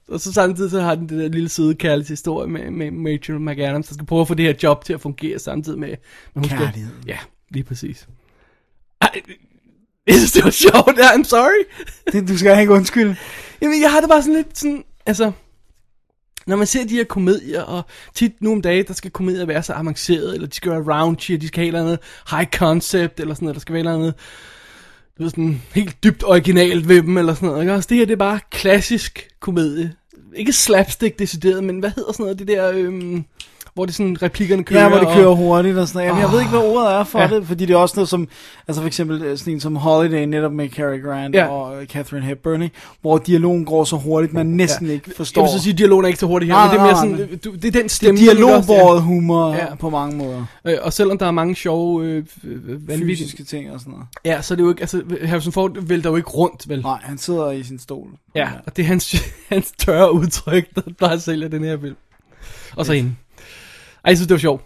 Og 0.08 0.20
så 0.20 0.32
samtidig 0.32 0.70
så 0.70 0.80
har 0.80 0.94
den 0.94 1.08
det 1.08 1.18
der 1.18 1.28
lille 1.28 1.48
søde 1.48 1.74
kærlighedshistorie 1.74 2.48
med, 2.48 2.90
med 2.90 3.12
Rachel 3.12 3.40
McAdams, 3.40 3.86
der 3.86 3.94
skal 3.94 4.06
prøve 4.06 4.20
at 4.20 4.28
få 4.28 4.34
det 4.34 4.44
her 4.44 4.54
job 4.62 4.84
til 4.84 4.92
at 4.92 5.00
fungere 5.00 5.38
samtidig 5.38 5.78
med... 5.78 5.96
Hun 6.34 6.44
skal, 6.44 6.58
Kærlighed. 6.58 6.90
ja, 7.06 7.18
lige 7.50 7.64
præcis. 7.64 8.08
Ej, 9.00 9.22
jeg 10.06 10.14
synes, 10.14 10.32
det 10.32 10.44
var 10.44 10.50
sjovt. 10.50 10.98
I'm 10.98 11.24
sorry. 11.24 11.64
Det, 12.12 12.28
du 12.28 12.38
skal 12.38 12.60
ikke 12.60 12.72
undskylde. 12.72 13.16
Jamen, 13.62 13.82
jeg 13.82 13.92
har 13.92 14.00
det 14.00 14.08
bare 14.08 14.22
sådan 14.22 14.34
lidt 14.36 14.58
sådan... 14.58 14.84
Altså, 15.06 15.32
når 16.46 16.56
man 16.56 16.66
ser 16.66 16.84
de 16.84 16.94
her 16.94 17.04
komedier, 17.04 17.62
og 17.62 17.82
tit 18.14 18.32
nu 18.42 18.52
om 18.52 18.62
dagen, 18.62 18.86
der 18.86 18.94
skal 18.94 19.10
komedier 19.10 19.46
være 19.46 19.62
så 19.62 19.72
avanceret, 19.72 20.34
eller 20.34 20.46
de 20.46 20.54
skal 20.54 20.70
være 20.70 20.82
raunchy, 20.82 21.34
og 21.34 21.40
de 21.40 21.48
skal 21.48 21.60
have 21.60 21.64
et 21.64 21.68
eller 21.68 21.80
andet 21.80 21.98
high 22.30 22.46
concept, 22.50 23.20
eller 23.20 23.34
sådan 23.34 23.46
noget, 23.46 23.54
der 23.54 23.60
skal 23.60 23.72
være 23.72 23.80
et 23.80 23.86
eller 23.86 23.98
andet, 23.98 24.14
du 25.18 25.22
ved, 25.22 25.30
sådan 25.30 25.62
helt 25.74 26.04
dybt 26.04 26.24
originalt 26.24 26.88
ved 26.88 27.02
dem, 27.02 27.18
eller 27.18 27.34
sådan 27.34 27.48
noget. 27.48 27.62
Ikke? 27.62 27.72
Altså, 27.72 27.88
det 27.88 27.98
her, 27.98 28.04
det 28.04 28.12
er 28.12 28.16
bare 28.16 28.40
klassisk 28.50 29.28
komedie. 29.40 29.94
Ikke 30.36 30.52
slapstick 30.52 31.18
decideret, 31.18 31.64
men 31.64 31.78
hvad 31.78 31.90
hedder 31.90 32.12
sådan 32.12 32.24
noget, 32.24 32.38
det 32.38 32.48
der, 32.48 32.70
øhm, 32.70 33.24
hvor 33.74 33.86
det 33.86 33.94
sådan, 33.94 34.22
replikkerne 34.22 34.64
kører. 34.64 34.82
Ja, 34.82 34.88
hvor 34.88 34.98
det 34.98 35.08
kører 35.08 35.26
og, 35.26 35.36
hurtigt 35.36 35.78
og 35.78 35.88
sådan 35.88 35.98
noget. 35.98 36.08
Jamen, 36.08 36.22
jeg 36.22 36.32
ved 36.32 36.40
ikke, 36.40 36.50
hvad 36.50 36.60
ordet 36.60 36.92
er 36.92 37.04
for 37.04 37.18
Ja. 37.18 37.28
ja. 37.28 37.34
det, 37.36 37.46
fordi 37.46 37.66
det 37.66 37.74
er 37.74 37.78
også 37.78 37.94
noget 37.96 38.08
som, 38.08 38.28
altså 38.68 38.80
for 38.82 38.86
eksempel 38.86 39.22
øh, 39.22 39.38
sådan 39.38 39.52
en 39.52 39.60
som 39.60 39.76
Holiday, 39.76 40.24
netop 40.24 40.52
med 40.52 40.68
Cary 40.68 41.02
Grant 41.02 41.34
Ja. 41.34 41.44
ja. 41.44 41.50
og 41.50 41.80
øh, 41.82 41.86
Catherine 41.86 42.26
Hepburn, 42.26 42.62
ikke? 42.62 42.74
hvor 43.00 43.18
dialogen 43.18 43.64
går 43.64 43.84
så 43.84 43.96
hurtigt, 43.96 44.32
man 44.32 44.46
næsten 44.46 44.86
ja. 44.86 44.92
ikke 44.92 45.10
forstår. 45.16 45.42
Jeg 45.42 45.50
vil 45.52 45.58
så 45.58 45.62
sige, 45.64 45.72
at 45.72 45.78
dialogen 45.78 46.04
er 46.04 46.08
ikke 46.08 46.20
så 46.20 46.26
hurtigt 46.26 46.52
her, 46.52 46.58
Nej, 46.58 46.66
men 46.66 46.72
det 46.74 46.80
er 46.80 46.84
mere 46.84 46.96
sådan, 46.96 47.28
nej. 47.30 47.38
du, 47.44 47.54
det 47.54 47.64
er 47.64 47.70
den 47.70 47.84
det 47.88 48.02
er 48.02 48.10
ikke 48.10 48.22
også? 48.22 48.34
dialogbåret 48.34 49.02
humor 49.02 49.48
Ja. 49.52 49.64
ja. 49.64 49.74
på 49.74 49.90
mange 49.90 50.16
måder. 50.16 50.44
Ja. 50.64 50.72
Øh, 50.72 50.78
og 50.82 50.92
selvom 50.92 51.18
der 51.18 51.26
er 51.26 51.30
mange 51.30 51.54
sjove, 51.56 52.04
øh, 52.04 52.24
øh, 52.44 52.88
vanvittige, 52.88 53.06
Fysiske 53.16 53.44
ting 53.44 53.70
og 53.72 53.80
sådan 53.80 53.90
noget. 53.90 54.06
ja, 54.24 54.42
så 54.42 54.54
er 54.54 54.56
det 54.56 54.62
jo 54.64 54.68
ikke, 54.68 54.80
altså, 54.80 55.02
Harrison 55.24 55.52
Ford 55.52 55.78
vælter 55.82 56.10
jo 56.10 56.16
ikke 56.16 56.28
rundt, 56.30 56.68
vel? 56.68 56.80
Nej, 56.82 56.98
han 57.02 57.18
sidder 57.18 57.50
i 57.50 57.62
sin 57.62 57.78
stol. 57.78 58.08
Ja, 58.34 58.48
og 58.66 58.76
det 58.76 58.82
er 58.82 58.86
hans, 58.86 59.16
hans 59.48 59.72
tørre 59.78 60.12
udtryk, 60.12 60.66
der 60.74 60.80
bare 60.98 61.20
sælger 61.20 61.48
den 61.48 61.64
her 61.64 61.80
film. 61.80 61.96
Og 62.76 62.86
så 62.86 62.92
hende. 62.92 63.14
Ej, 64.04 64.08
jeg 64.10 64.16
synes, 64.16 64.26
det 64.28 64.34
var 64.34 64.38
sjovt. 64.38 64.62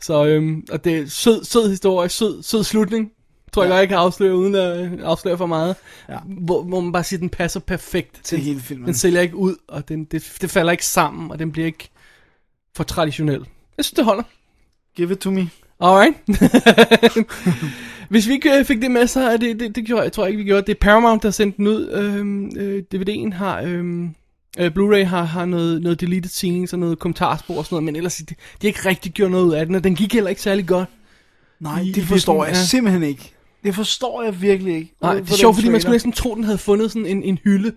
Så, 0.00 0.26
øhm, 0.26 0.64
og 0.72 0.84
det 0.84 0.98
er 0.98 1.06
sød, 1.08 1.44
sød 1.44 1.68
historie, 1.70 2.08
sød, 2.08 2.42
sød 2.42 2.64
slutning. 2.64 3.10
Tror 3.52 3.62
jeg 3.62 3.68
Ja. 3.70 3.74
godt, 3.74 3.80
jeg 3.80 3.88
kan 3.88 3.96
afsløre, 3.98 4.36
uden 4.36 4.54
at 4.54 4.84
øh, 4.84 4.92
afsløre 5.02 5.38
for 5.38 5.46
meget. 5.46 5.76
Ja. 6.08 6.18
Hvor, 6.26 6.62
hvor 6.62 6.80
man 6.80 6.92
bare 6.92 7.04
siger, 7.04 7.18
at 7.18 7.20
den 7.20 7.28
passer 7.30 7.60
perfekt. 7.60 8.20
Til 8.24 8.38
den, 8.38 8.44
hele 8.44 8.60
filmen. 8.60 8.86
Den 8.86 8.94
sælger 8.94 9.20
ikke 9.20 9.36
ud, 9.36 9.56
og 9.68 9.88
den, 9.88 10.04
det, 10.04 10.32
det 10.40 10.50
falder 10.50 10.72
ikke 10.72 10.86
sammen, 10.86 11.30
og 11.30 11.38
den 11.38 11.52
bliver 11.52 11.66
ikke 11.66 11.88
for 12.76 12.84
traditionel. 12.84 13.46
Jeg 13.76 13.84
synes, 13.84 13.92
det 13.96 14.04
holder. 14.04 14.22
Give 14.96 15.12
it 15.12 15.18
to 15.18 15.30
me. 15.30 15.48
Alright. 15.80 16.16
Hvis 18.10 18.28
vi 18.28 18.32
ikke 18.32 18.58
øh, 18.58 18.64
fik 18.64 18.82
det 18.82 18.90
med, 18.90 19.06
så 19.06 19.20
er 19.30 19.36
det, 19.36 19.60
det, 19.60 19.76
det 19.76 19.88
jeg 19.88 20.12
tror 20.12 20.24
jeg 20.24 20.30
ikke, 20.30 20.42
vi 20.44 20.48
gjorde. 20.48 20.62
Det 20.66 20.74
er 20.74 20.78
Paramount, 20.80 21.22
der 21.22 21.30
sendte 21.30 21.56
den 21.56 21.66
ud. 21.66 21.88
Øhm, 21.90 22.50
øh, 22.56 22.82
DVD'en 22.94 23.34
har, 23.34 23.60
øhm, 23.62 24.14
øh, 24.58 24.70
Blu-ray 24.78 25.04
har, 25.04 25.22
har 25.24 25.44
noget, 25.44 25.82
noget 25.82 26.00
deleted 26.00 26.30
scenes 26.30 26.72
og 26.72 26.78
noget 26.78 26.98
kommentarspor 26.98 27.58
og 27.58 27.64
sådan 27.64 27.74
noget, 27.74 27.84
men 27.84 27.96
ellers, 27.96 28.16
de, 28.16 28.24
de 28.24 28.34
har 28.62 28.66
ikke 28.68 28.88
rigtig 28.88 29.12
gjort 29.12 29.30
noget 29.30 29.44
ud 29.44 29.52
af 29.52 29.66
den, 29.66 29.74
og 29.74 29.84
den 29.84 29.94
gik 29.94 30.12
heller 30.14 30.30
ikke 30.30 30.42
særlig 30.42 30.66
godt. 30.66 30.88
Nej, 31.60 31.80
I- 31.80 31.92
det 31.92 32.04
forstår 32.04 32.44
jeg 32.44 32.54
ja. 32.54 32.60
simpelthen 32.60 33.02
ikke. 33.02 33.32
Det 33.64 33.74
forstår 33.74 34.22
jeg 34.22 34.42
virkelig 34.42 34.74
ikke. 34.76 34.94
Nej, 35.02 35.14
det 35.14 35.30
er 35.30 35.34
sjovt, 35.36 35.54
den 35.56 35.60
fordi 35.62 35.72
man 35.72 35.80
skulle 35.80 35.94
næsten 35.94 36.12
tro, 36.12 36.34
den 36.34 36.44
havde 36.44 36.58
fundet 36.58 36.90
sådan 36.92 37.06
en, 37.06 37.22
en 37.22 37.38
hylde. 37.44 37.72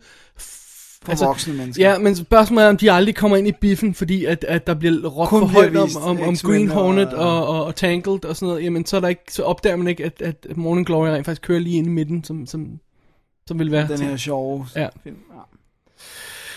For 1.05 1.25
voksne 1.25 1.53
mennesker. 1.53 1.89
Ja, 1.91 1.97
men 1.99 2.15
spørgsmålet 2.15 2.65
er, 2.65 2.69
om 2.69 2.77
de 2.77 2.91
aldrig 2.91 3.15
kommer 3.15 3.37
ind 3.37 3.47
i 3.47 3.51
biffen, 3.51 3.93
fordi 3.93 4.25
at, 4.25 4.43
at 4.47 4.67
der 4.67 4.73
bliver 4.73 5.07
råbt 5.07 5.29
for 5.29 5.45
højt 5.45 5.75
om, 5.77 5.89
om, 6.01 6.19
om 6.21 6.35
Green 6.35 6.69
og- 6.69 6.73
Hornet 6.75 7.07
og, 7.13 7.47
og, 7.47 7.65
og 7.65 7.75
Tangled 7.75 8.25
og 8.25 8.35
sådan 8.35 8.47
noget, 8.47 8.63
jamen 8.63 8.85
så, 8.85 8.95
er 8.95 9.01
der 9.01 9.07
ikke, 9.07 9.21
så 9.29 9.43
opdager 9.43 9.75
man 9.75 9.87
ikke, 9.87 10.05
at, 10.05 10.21
at 10.21 10.57
Morning 10.57 10.87
Glory 10.87 11.07
rent 11.07 11.25
faktisk 11.25 11.41
kører 11.41 11.59
lige 11.59 11.77
ind 11.77 11.87
i 11.87 11.89
midten, 11.89 12.23
som, 12.23 12.45
som, 12.45 12.79
som 13.47 13.59
vil 13.59 13.71
være 13.71 13.87
Den 13.87 13.99
her 14.01 14.17
sjove 14.17 14.67
Ja. 14.75 14.87
film. 15.03 15.15
Ja. 15.35 15.39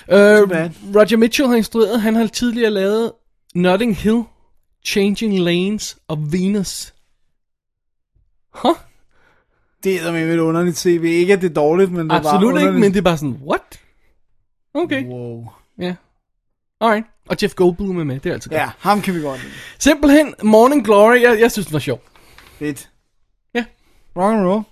Bad. 0.09 0.71
Roger 0.97 1.17
Mitchell 1.17 1.49
har 1.49 1.57
instrueret, 1.57 2.01
han 2.01 2.15
har 2.15 2.27
tidligere 2.27 2.71
lavet 2.71 3.13
Notting 3.55 3.97
Hill, 3.97 4.23
Changing 4.87 5.39
Lanes 5.41 5.99
og 6.09 6.33
Venus. 6.33 6.95
Huh? 8.55 8.77
Det 9.85 10.01
er 10.07 10.13
med 10.13 10.35
et 10.35 10.39
underligt 10.39 10.79
CV. 10.79 11.05
Ikke 11.05 11.33
at 11.33 11.43
det 11.43 11.51
er 11.51 11.55
dårligt, 11.55 11.93
men 11.93 12.11
det 12.11 12.17
er 12.17 12.23
bare 12.23 12.35
Absolut 12.35 12.43
ikke, 12.51 12.59
underligt. 12.69 12.81
men 12.81 12.93
det 12.93 12.99
er 12.99 13.03
bare 13.03 13.17
sådan, 13.17 13.41
what? 13.47 13.81
Okay, 14.75 15.05
Wow. 15.07 15.45
ja. 15.79 15.95
Alright. 16.81 17.07
Og 17.29 17.37
Jeff 17.43 17.55
Goldblum 17.55 17.99
er 17.99 18.05
med, 18.05 18.21
det 18.21 18.31
er 18.31 18.35
altid 18.35 18.51
godt. 18.51 18.61
Ja, 18.61 18.71
ham 18.79 19.03
kan 19.03 19.15
vi 19.15 19.21
godt 19.21 19.41
lide. 19.43 19.53
Simpelthen, 19.79 20.35
Morning 20.43 20.85
Glory, 20.85 21.21
jeg, 21.23 21.41
jeg 21.41 21.53
synes, 21.53 21.67
den 21.67 21.73
var 21.73 21.79
sjov. 21.79 22.01
Fedt. 22.59 22.91
Ja. 23.55 23.65
Rock 24.17 24.35
and 24.37 24.47
roll. 24.47 24.63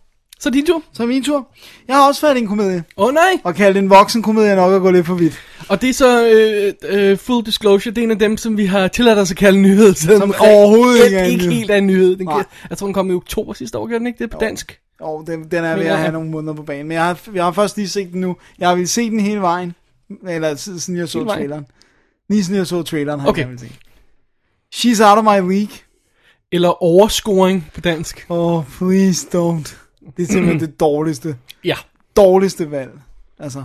Så 0.41 0.51
din 0.51 0.67
tur. 0.67 0.83
Så 0.93 1.03
er 1.03 1.07
min 1.07 1.25
tur. 1.25 1.49
Jeg 1.89 1.97
har 1.97 2.09
også 2.09 2.21
færdig 2.21 2.41
en 2.43 2.49
komedie. 2.49 2.85
Åh 2.97 3.07
oh, 3.07 3.15
nej. 3.15 3.41
Og 3.45 3.55
kalde 3.55 3.79
en 3.79 3.91
voksen 3.91 4.23
komedie 4.23 4.55
nok 4.57 4.73
at 4.73 4.81
gå 4.81 4.91
lidt 4.91 5.07
for 5.07 5.15
vidt. 5.15 5.41
Og 5.69 5.81
det 5.81 5.89
er 5.91 5.95
så, 5.95 6.29
øh, 6.29 6.73
øh, 7.11 7.19
full 7.19 7.47
disclosure, 7.47 7.95
det 7.95 7.99
er 8.01 8.05
en 8.05 8.11
af 8.11 8.19
dem, 8.19 8.37
som 8.37 8.57
vi 8.57 8.65
har 8.67 8.89
tilladt 8.89 9.19
os 9.19 9.31
at 9.31 9.37
kalde 9.37 9.61
nyhed. 9.63 9.95
Som 9.95 10.35
overhovedet 10.41 11.05
ikke 11.05 11.17
er 11.17 11.25
en 11.25 11.31
ikke 11.31 11.51
helt 11.51 11.71
er 11.71 11.77
en 11.77 11.87
nyhed. 11.87 12.17
Den, 12.17 12.27
kan, 12.27 12.45
jeg 12.71 12.79
tror, 12.79 12.87
den 12.87 12.95
kom 12.95 13.11
i 13.11 13.15
oktober 13.15 13.53
sidste 13.53 13.79
år, 13.79 13.87
gør 13.87 13.99
den 13.99 14.07
ikke? 14.07 14.19
Det 14.19 14.25
er 14.25 14.29
på 14.29 14.39
dansk. 14.41 14.81
Og 15.01 15.25
den, 15.27 15.45
den 15.51 15.65
er 15.65 15.77
ved 15.77 15.87
at 15.87 15.99
have 15.99 16.13
nogle 16.13 16.31
måneder 16.31 16.55
på 16.55 16.63
banen. 16.63 16.89
Men 16.89 16.95
jeg 16.95 17.05
har, 17.05 17.19
jeg 17.35 17.45
har 17.45 17.53
først 17.53 17.77
lige 17.77 17.89
set 17.89 18.13
den 18.13 18.21
nu. 18.21 18.37
Jeg 18.59 18.69
har 18.69 18.75
ville 18.75 18.89
se 18.89 19.11
den 19.11 19.21
hele 19.21 19.41
vejen. 19.41 19.75
Eller 20.29 20.55
siden 20.55 20.97
jeg 20.97 21.09
så 21.09 21.19
Hele 21.19 21.27
vejen? 21.27 21.39
traileren. 21.39 21.67
Lige 22.29 22.45
siden 22.45 22.59
jeg 22.59 22.67
så 22.67 22.83
traileren, 22.83 23.21
har 23.21 23.29
Okay. 23.29 23.39
jeg 23.39 23.47
gerne 23.47 23.61
vil 23.61 23.71
se. 23.71 24.99
She's 25.03 25.05
out 25.11 25.19
of 25.19 25.25
my 25.25 25.53
league. 25.55 25.75
Eller 26.53 26.83
overscoring 26.83 27.71
på 27.75 27.81
dansk. 27.81 28.27
Oh, 28.29 28.65
please 28.79 29.29
don't. 29.39 29.75
Det 30.17 30.23
er 30.23 30.27
simpelthen 30.27 30.61
det 30.61 30.81
dårligste. 30.81 31.37
Ja. 31.65 31.77
Dårligste 32.17 32.71
valg. 32.71 32.91
Altså. 33.39 33.65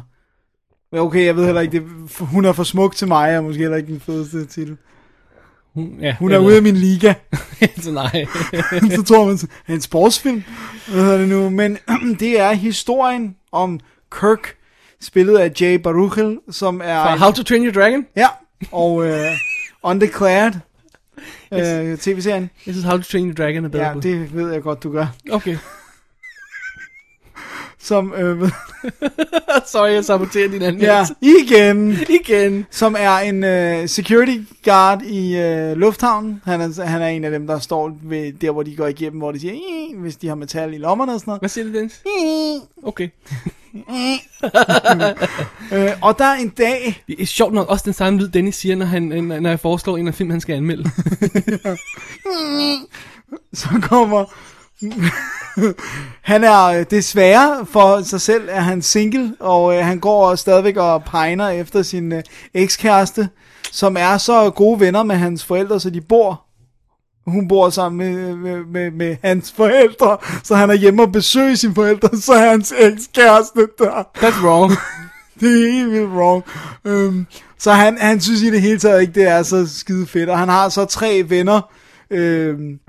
Men 0.92 1.02
okay, 1.02 1.26
jeg 1.26 1.36
ved 1.36 1.46
heller 1.46 1.62
ikke, 1.62 1.80
det, 1.80 1.88
hun 2.20 2.46
er 2.46 2.52
for 2.52 2.64
smuk 2.64 2.96
til 2.96 3.08
mig, 3.08 3.38
og 3.38 3.44
måske 3.44 3.60
heller 3.60 3.78
ikke 3.78 3.92
den 3.92 4.00
fedeste 4.00 4.46
titel. 4.46 4.78
Hun, 5.74 5.98
ja, 6.02 6.16
Hun 6.20 6.32
er 6.32 6.38
ude 6.38 6.56
af 6.56 6.64
min 6.64 6.76
liga. 6.76 7.14
så 7.84 7.92
nej. 7.92 8.26
så 8.96 9.04
tror 9.04 9.26
man, 9.26 9.38
så, 9.38 9.48
er 9.50 9.68
det 9.68 9.76
en 9.76 9.82
sportsfilm? 9.82 10.44
Hvad 10.88 11.02
hedder 11.02 11.18
det 11.18 11.30
nu? 11.30 11.50
Men 11.50 11.78
det 12.20 12.40
er 12.40 12.54
historien 12.54 13.36
om 13.52 13.80
Kirk, 14.20 14.56
spillet 15.02 15.38
af 15.38 15.52
Jay 15.62 15.76
Baruchel, 15.76 16.40
som 16.52 16.82
er... 16.84 17.04
Fra 17.04 17.16
How 17.16 17.32
to 17.32 17.44
Train 17.44 17.64
Your 17.64 17.74
Dragon. 17.74 18.06
Ja, 18.16 18.28
og 18.72 18.94
uh, 18.96 19.08
Undeclared, 19.84 20.54
uh, 21.52 21.98
tv-serien. 22.00 22.50
Jeg 22.66 22.74
synes, 22.74 22.84
How 22.84 22.98
to 22.98 23.04
Train 23.04 23.28
Your 23.28 23.36
Dragon 23.36 23.66
er 23.66 23.70
bedre. 23.70 23.88
Ja, 23.88 23.94
det 23.94 24.36
ved 24.36 24.52
jeg 24.52 24.62
godt, 24.62 24.84
du 24.84 24.92
gør. 24.92 25.08
Okay. 25.32 25.58
Som, 27.86 28.12
uh, 28.12 28.50
Sorry, 29.72 29.90
jeg 29.90 30.06
saboterer 30.06 30.50
din 30.50 30.62
anden. 30.62 30.82
ja, 30.82 31.06
igen. 31.22 31.98
Igen. 32.10 32.66
Som 32.72 32.96
er 33.00 33.18
en 33.18 33.44
uh, 33.44 33.90
security 33.90 34.38
guard 34.64 35.02
i 35.02 35.36
uh, 35.36 35.78
lufthavnen. 35.78 36.42
Han 36.46 36.62
er, 36.62 36.86
han 36.86 37.02
er 37.02 37.08
en 37.08 37.24
af 37.24 37.32
dem, 37.32 37.48
der 37.48 37.60
står 37.60 37.98
ved 38.04 38.34
der, 38.34 38.52
hvor 38.52 38.64
de 38.64 38.76
går 38.76 38.88
igennem, 38.88 39.20
hvor 39.20 39.32
de 39.32 39.40
siger, 39.40 39.54
hvis 40.02 40.16
de 40.16 40.28
har 40.28 40.36
metal 40.36 40.74
i 40.74 40.78
lommerne 40.78 41.14
og 41.14 41.20
sådan 41.20 41.30
noget. 41.30 41.42
Hvad 41.42 41.50
siger 41.50 41.66
du, 41.66 41.74
Dennis? 41.74 42.02
Okay. 42.84 43.10
Øh, 45.74 45.92
og 46.02 46.20
der 46.20 46.26
er 46.26 46.36
en 46.36 46.50
dag, 46.50 47.04
Det 47.08 47.22
er 47.22 47.26
sjovt 47.26 47.54
nok 47.54 47.70
også 47.70 47.84
den 47.86 47.94
samme 47.94 48.20
lyd, 48.20 48.28
Dennis 48.28 48.56
siger, 48.56 48.76
når, 48.76 48.86
han, 48.86 49.02
når 49.42 49.50
jeg 49.50 49.60
foreslår 49.60 49.98
en 49.98 50.08
af 50.08 50.14
film, 50.14 50.30
han 50.30 50.42
skal 50.42 50.56
anmelde. 50.56 50.84
så 53.54 53.68
kommer... 53.82 54.26
han 56.32 56.44
er 56.44 56.64
øh, 56.64 56.86
desværre 56.92 57.66
for 57.66 58.02
sig 58.02 58.22
selv, 58.22 58.48
er 58.52 58.62
han 58.62 58.82
single, 58.82 59.36
og 59.40 59.78
øh, 59.78 59.86
han 59.86 60.00
går 60.00 60.36
stadigvæk 60.36 60.78
og 60.78 61.04
pegner 61.04 61.50
efter 61.50 61.82
sin 61.82 62.12
øh, 62.12 62.24
ekskæreste, 62.54 63.30
som 63.72 63.98
er 64.00 64.18
så 64.18 64.50
gode 64.50 64.80
venner 64.80 65.04
med 65.04 65.16
hans 65.16 65.46
forældre, 65.46 65.80
så 65.80 65.90
de 65.90 66.02
bor 66.02 66.46
hun 67.28 67.48
bor 67.48 67.70
sammen 67.70 67.98
med, 67.98 68.36
med, 68.36 68.66
med, 68.66 68.92
med 68.92 69.18
hans 69.24 69.52
forældre, 69.52 70.18
så 70.44 70.56
han 70.56 70.70
er 70.70 70.74
hjemme 70.74 71.02
og 71.02 71.12
besøger 71.12 71.56
sine 71.56 71.76
forældre, 71.76 72.18
så 72.18 72.34
er 72.34 72.50
hans 72.50 72.74
ekskæreste 72.80 73.68
der. 73.80 74.08
That's 74.18 74.46
wrong. 74.46 74.72
Det 75.40 75.68
er 75.68 75.72
helt 75.72 75.92
vildt 75.92 76.10
wrong. 76.10 76.44
Øhm, 76.86 77.26
så 77.58 77.72
han, 77.72 77.98
han 77.98 78.22
synes 78.22 78.42
i 78.42 78.52
det 78.52 78.62
hele 78.62 78.80
taget 78.80 79.02
ikke, 79.02 79.14
det 79.14 79.28
er 79.28 79.44
så 79.44 79.78
skide 79.78 80.08
fedt. 80.08 80.30
Og 80.30 80.40
han 80.40 80.50
har 80.50 80.70
så 80.70 80.86
tre 80.86 81.24
venner. 81.28 81.62
Øhm, 82.10 82.80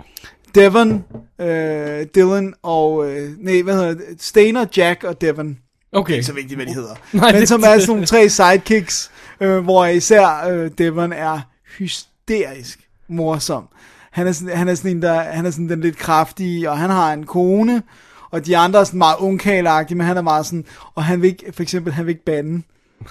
Devon, 0.61 1.05
øh, 1.41 2.07
Dylan 2.15 2.55
og... 2.63 3.11
Øh, 3.11 3.33
nej, 3.39 3.63
hvad 3.63 3.75
hedder 3.75 3.95
det? 3.95 4.05
Stainer, 4.19 4.67
Jack 4.77 5.05
og 5.05 5.21
Devon. 5.21 5.59
Okay. 5.93 6.13
Ikke 6.13 6.25
så 6.27 6.33
vigtigt, 6.33 6.59
hvad 6.59 6.67
de 6.67 6.75
hedder. 6.75 6.95
Nej, 7.13 7.33
Men 7.33 7.41
det- 7.41 7.49
som 7.49 7.61
er 7.63 7.79
sådan 7.79 7.87
nogle 7.89 8.07
tre 8.07 8.29
sidekicks, 8.29 9.11
øh, 9.41 9.59
hvor 9.65 9.87
især 9.87 10.49
øh, 10.49 10.71
Devon 10.79 11.13
er 11.13 11.41
hysterisk 11.79 12.81
morsom. 13.09 13.69
Han 14.13 14.27
er, 14.27 14.33
sådan, 14.33 14.57
han 14.57 14.69
er 14.69 14.75
sådan 14.75 14.91
en, 14.91 15.03
der, 15.03 15.21
han 15.21 15.47
er 15.47 15.51
sådan 15.51 15.69
den 15.69 15.81
lidt 15.81 15.97
kraftige, 15.97 16.71
og 16.71 16.79
han 16.79 16.91
har 16.91 17.13
en 17.13 17.27
kone, 17.27 17.83
og 18.31 18.47
de 18.47 18.57
andre 18.57 18.81
er 18.81 18.85
sådan 18.85 18.99
meget 18.99 19.17
ungkalagtige, 19.19 19.99
men 19.99 20.07
han 20.07 20.17
er 20.17 20.23
meget 20.23 20.47
sådan, 20.47 20.65
og 20.95 21.05
han 21.05 21.23
vil 21.23 21.29
ikke, 21.29 21.53
for 21.53 21.63
eksempel, 21.63 21.93
han 21.93 22.07
vil 22.07 22.11
ikke 22.13 22.25
bande. 22.25 22.63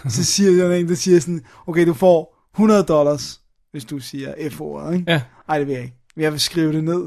Så 0.10 0.24
siger 0.34 0.66
jeg 0.68 0.80
en, 0.80 0.88
der 0.90 0.96
siger 0.96 1.20
sådan, 1.20 1.42
okay, 1.68 1.88
du 1.88 1.94
får 1.94 2.38
100 2.56 2.84
dollars, 2.84 3.40
hvis 3.72 3.86
du 3.86 4.00
siger 4.00 4.34
F-ordet, 4.52 4.94
ikke? 4.96 5.12
Ja. 5.12 5.22
Ej, 5.50 5.58
det 5.60 5.68
vil 5.68 5.74
jeg 5.74 5.84
ikke. 5.84 5.96
Jeg 6.18 6.32
vil 6.32 6.40
skrive 6.40 6.74
det 6.74 6.84
ned. 6.84 7.04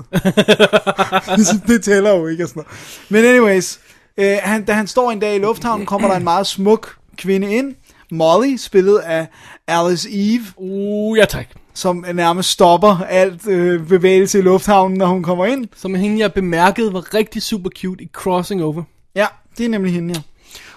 Det 1.68 1.84
tæller 1.84 2.10
jo 2.10 2.26
ikke 2.26 2.44
og 2.44 2.48
sådan 2.48 2.62
noget. 2.62 3.06
Men 3.08 3.24
anyways, 3.24 3.80
øh, 4.16 4.36
han, 4.42 4.64
da 4.64 4.72
han 4.72 4.86
står 4.86 5.10
en 5.10 5.20
dag 5.20 5.36
i 5.36 5.38
lufthavnen, 5.38 5.86
kommer 5.86 6.08
der 6.08 6.16
en 6.16 6.24
meget 6.24 6.46
smuk 6.46 6.96
kvinde 7.16 7.54
ind. 7.54 7.74
Molly, 8.10 8.56
spillet 8.56 8.98
af 8.98 9.26
Alice 9.66 10.08
Eve, 10.12 10.44
Uh, 10.56 11.18
ja 11.18 11.24
tak. 11.24 11.46
som 11.74 12.04
nærmest 12.14 12.50
stopper 12.50 12.98
alt 13.08 13.46
øh, 13.46 13.86
bevægelse 13.86 14.38
i 14.38 14.42
lufthavnen, 14.42 14.98
når 14.98 15.06
hun 15.06 15.22
kommer 15.22 15.46
ind. 15.46 15.66
Som 15.76 15.94
hende, 15.94 16.18
jeg 16.18 16.32
bemærkede, 16.32 16.92
var 16.92 17.14
rigtig 17.14 17.42
super 17.42 17.70
cute 17.70 18.04
i 18.04 18.08
Crossing 18.12 18.62
Over. 18.64 18.82
Ja, 19.14 19.26
det 19.58 19.64
er 19.66 19.68
nemlig 19.70 19.92
hende, 19.92 20.14
ja. 20.14 20.20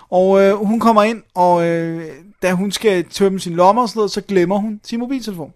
Og 0.09 0.41
øh, 0.41 0.53
hun 0.55 0.79
kommer 0.79 1.03
ind, 1.03 1.23
og 1.35 1.67
øh, 1.67 2.05
da 2.41 2.51
hun 2.53 2.71
skal 2.71 3.03
tømme 3.03 3.39
sin 3.39 3.53
lommer 3.53 3.81
og 3.81 3.89
sådan 3.89 3.99
noget, 3.99 4.11
så 4.11 4.21
glemmer 4.21 4.57
hun 4.57 4.79
sin 4.83 4.99
mobiltelefon. 4.99 5.53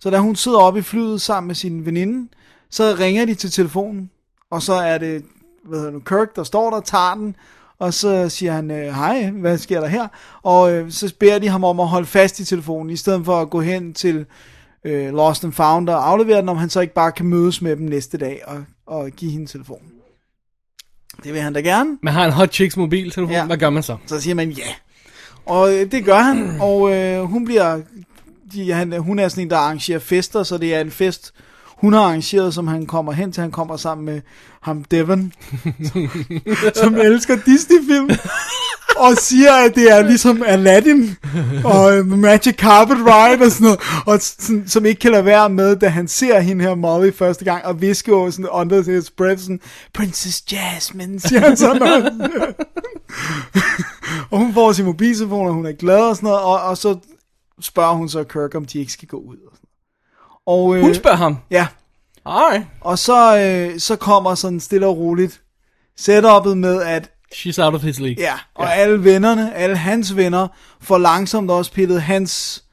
Så 0.00 0.10
da 0.10 0.18
hun 0.18 0.36
sidder 0.36 0.58
oppe 0.58 0.78
i 0.78 0.82
flyet 0.82 1.20
sammen 1.20 1.46
med 1.46 1.54
sin 1.54 1.86
veninde, 1.86 2.28
så 2.70 2.96
ringer 2.98 3.24
de 3.24 3.34
til 3.34 3.50
telefonen, 3.50 4.10
og 4.50 4.62
så 4.62 4.72
er 4.72 4.98
det 4.98 5.24
hvad 5.64 5.78
hedder 5.78 5.92
nu, 5.92 5.98
Kirk, 6.00 6.36
der 6.36 6.44
står 6.44 6.70
der, 6.70 6.80
tager 6.80 7.14
den, 7.14 7.36
og 7.78 7.94
så 7.94 8.28
siger 8.28 8.52
han, 8.52 8.70
øh, 8.70 8.94
hej, 8.94 9.30
hvad 9.30 9.58
sker 9.58 9.80
der 9.80 9.86
her? 9.88 10.08
Og 10.42 10.72
øh, 10.72 10.90
så 10.90 11.14
beder 11.20 11.38
de 11.38 11.48
ham 11.48 11.64
om 11.64 11.80
at 11.80 11.88
holde 11.88 12.06
fast 12.06 12.40
i 12.40 12.44
telefonen, 12.44 12.90
i 12.90 12.96
stedet 12.96 13.24
for 13.24 13.40
at 13.40 13.50
gå 13.50 13.60
hen 13.60 13.94
til 13.94 14.26
øh, 14.84 15.14
Lost 15.14 15.44
and 15.44 15.52
Found 15.52 15.88
og 15.88 16.08
aflevere 16.08 16.40
den, 16.40 16.48
om 16.48 16.56
han 16.56 16.70
så 16.70 16.80
ikke 16.80 16.94
bare 16.94 17.12
kan 17.12 17.26
mødes 17.26 17.62
med 17.62 17.76
dem 17.76 17.86
næste 17.86 18.18
dag 18.18 18.42
og, 18.46 18.64
og 18.86 19.10
give 19.10 19.30
hende 19.30 19.46
telefonen. 19.46 19.88
Det 21.24 21.32
vil 21.32 21.40
han 21.40 21.52
da 21.52 21.60
gerne. 21.60 21.98
Man 22.02 22.12
har 22.14 22.24
en 22.26 22.32
hot 22.32 22.52
chicks 22.52 22.76
mobiltelefon, 22.76 23.32
Ja. 23.32 23.46
hvad 23.46 23.56
gør 23.56 23.70
man 23.70 23.82
så? 23.82 23.96
Så 24.06 24.20
siger 24.20 24.34
man 24.34 24.50
ja. 24.50 24.68
Og 25.46 25.74
øh, 25.74 25.90
det 25.92 26.04
gør 26.04 26.18
han, 26.18 26.56
og 26.60 26.92
øh, 26.96 27.22
hun 27.22 27.44
bliver, 27.44 27.80
de, 28.52 28.72
han, 28.72 28.92
hun 28.92 29.18
er 29.18 29.28
sådan 29.28 29.44
en, 29.44 29.50
der 29.50 29.56
arrangerer 29.56 29.98
fester, 29.98 30.42
så 30.42 30.58
det 30.58 30.74
er 30.74 30.80
en 30.80 30.90
fest, 30.90 31.32
hun 31.66 31.92
har 31.92 32.00
arrangeret, 32.00 32.54
som 32.54 32.66
han 32.66 32.86
kommer 32.86 33.12
hen 33.12 33.32
til. 33.32 33.40
Han 33.40 33.50
kommer 33.50 33.76
sammen 33.76 34.04
med 34.04 34.20
ham 34.60 34.84
Devon, 34.84 35.32
som, 35.92 36.08
som 36.82 36.94
elsker 36.94 37.38
Disney-film. 37.46 38.10
og 38.96 39.16
siger, 39.16 39.52
at 39.52 39.74
det 39.74 39.92
er 39.92 40.02
ligesom 40.02 40.42
Aladdin 40.46 41.16
og 41.64 41.96
øh, 41.96 42.06
Magic 42.06 42.56
Carpet 42.56 42.96
Ride 42.96 43.44
og 43.44 43.52
sådan 43.52 43.64
noget, 43.64 43.80
og 44.06 44.18
sådan, 44.20 44.64
som 44.68 44.86
ikke 44.86 45.00
kan 45.00 45.12
lade 45.12 45.24
være 45.24 45.50
med, 45.50 45.76
da 45.76 45.88
han 45.88 46.08
ser 46.08 46.40
hende 46.40 46.64
her 46.64 46.74
Molly 46.74 47.12
første 47.12 47.44
gang, 47.44 47.64
og 47.64 47.80
visker 47.80 48.16
over 48.16 48.30
sådan 48.30 48.48
under 48.48 48.82
his 48.82 49.10
breath, 49.10 49.42
sådan, 49.42 49.60
Princess 49.94 50.52
Jasmine, 50.52 51.20
siger 51.20 51.40
han 51.40 51.56
sådan 51.56 51.76
noget. 51.76 52.12
og 54.30 54.38
hun 54.38 54.54
får 54.54 54.72
sin 54.72 54.84
mobiltelefon, 54.84 55.46
og 55.46 55.54
hun 55.54 55.66
er 55.66 55.72
glad 55.72 56.00
og 56.00 56.16
sådan 56.16 56.26
noget, 56.26 56.40
og, 56.42 56.60
og 56.60 56.78
så 56.78 56.98
spørger 57.60 57.94
hun 57.94 58.08
så 58.08 58.24
Kirk, 58.24 58.54
om 58.54 58.64
de 58.64 58.78
ikke 58.78 58.92
skal 58.92 59.08
gå 59.08 59.16
ud. 59.16 59.36
Og, 59.36 59.52
sådan. 59.56 59.68
og, 60.46 60.76
øh, 60.76 60.82
Hun 60.82 60.94
spørger 60.94 61.16
ham. 61.16 61.38
Ja, 61.50 61.66
Alright. 62.26 62.66
og 62.80 62.98
så, 62.98 63.38
øh, 63.38 63.80
så 63.80 63.96
kommer 63.96 64.34
sådan 64.34 64.60
stille 64.60 64.86
og 64.86 64.98
roligt 64.98 65.42
setup'et 66.00 66.54
med, 66.54 66.82
at 66.82 67.10
She's 67.34 67.62
out 67.62 67.74
of 67.74 67.82
his 67.82 68.00
league. 68.00 68.24
Ja, 68.24 68.34
og 68.54 68.64
ja. 68.64 68.70
alle 68.70 69.04
vennerne, 69.04 69.54
alle 69.54 69.76
hans 69.76 70.16
venner, 70.16 70.48
får 70.80 70.98
langsomt 70.98 71.50
også 71.50 71.72
pillet 71.72 72.02
hans 72.02 72.64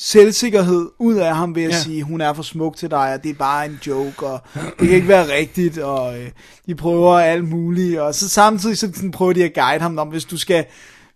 selvsikkerhed 0.00 0.90
ud 0.98 1.14
af 1.14 1.36
ham 1.36 1.54
ved 1.54 1.62
at 1.64 1.70
ja. 1.70 1.78
Sige, 1.80 2.02
hun 2.02 2.20
er 2.20 2.32
for 2.32 2.42
smuk 2.42 2.76
til 2.76 2.90
dig, 2.90 3.14
og 3.14 3.22
det 3.22 3.30
er 3.30 3.34
bare 3.34 3.66
en 3.66 3.80
joke, 3.86 4.26
og 4.26 4.40
det 4.54 4.88
kan 4.88 4.90
ikke 4.90 5.08
være 5.08 5.32
rigtigt, 5.34 5.78
og 5.78 6.20
øh, 6.20 6.30
de 6.66 6.74
prøver 6.74 7.18
alt 7.18 7.48
muligt, 7.48 8.00
og 8.00 8.14
så 8.14 8.28
samtidig 8.28 8.78
så 8.78 8.90
sådan 8.94 9.10
prøver 9.10 9.32
de 9.32 9.44
at 9.44 9.54
guide 9.54 9.80
ham, 9.80 9.98
om 9.98 10.08
hvis 10.08 10.24
du 10.24 10.38
skal 10.38 10.64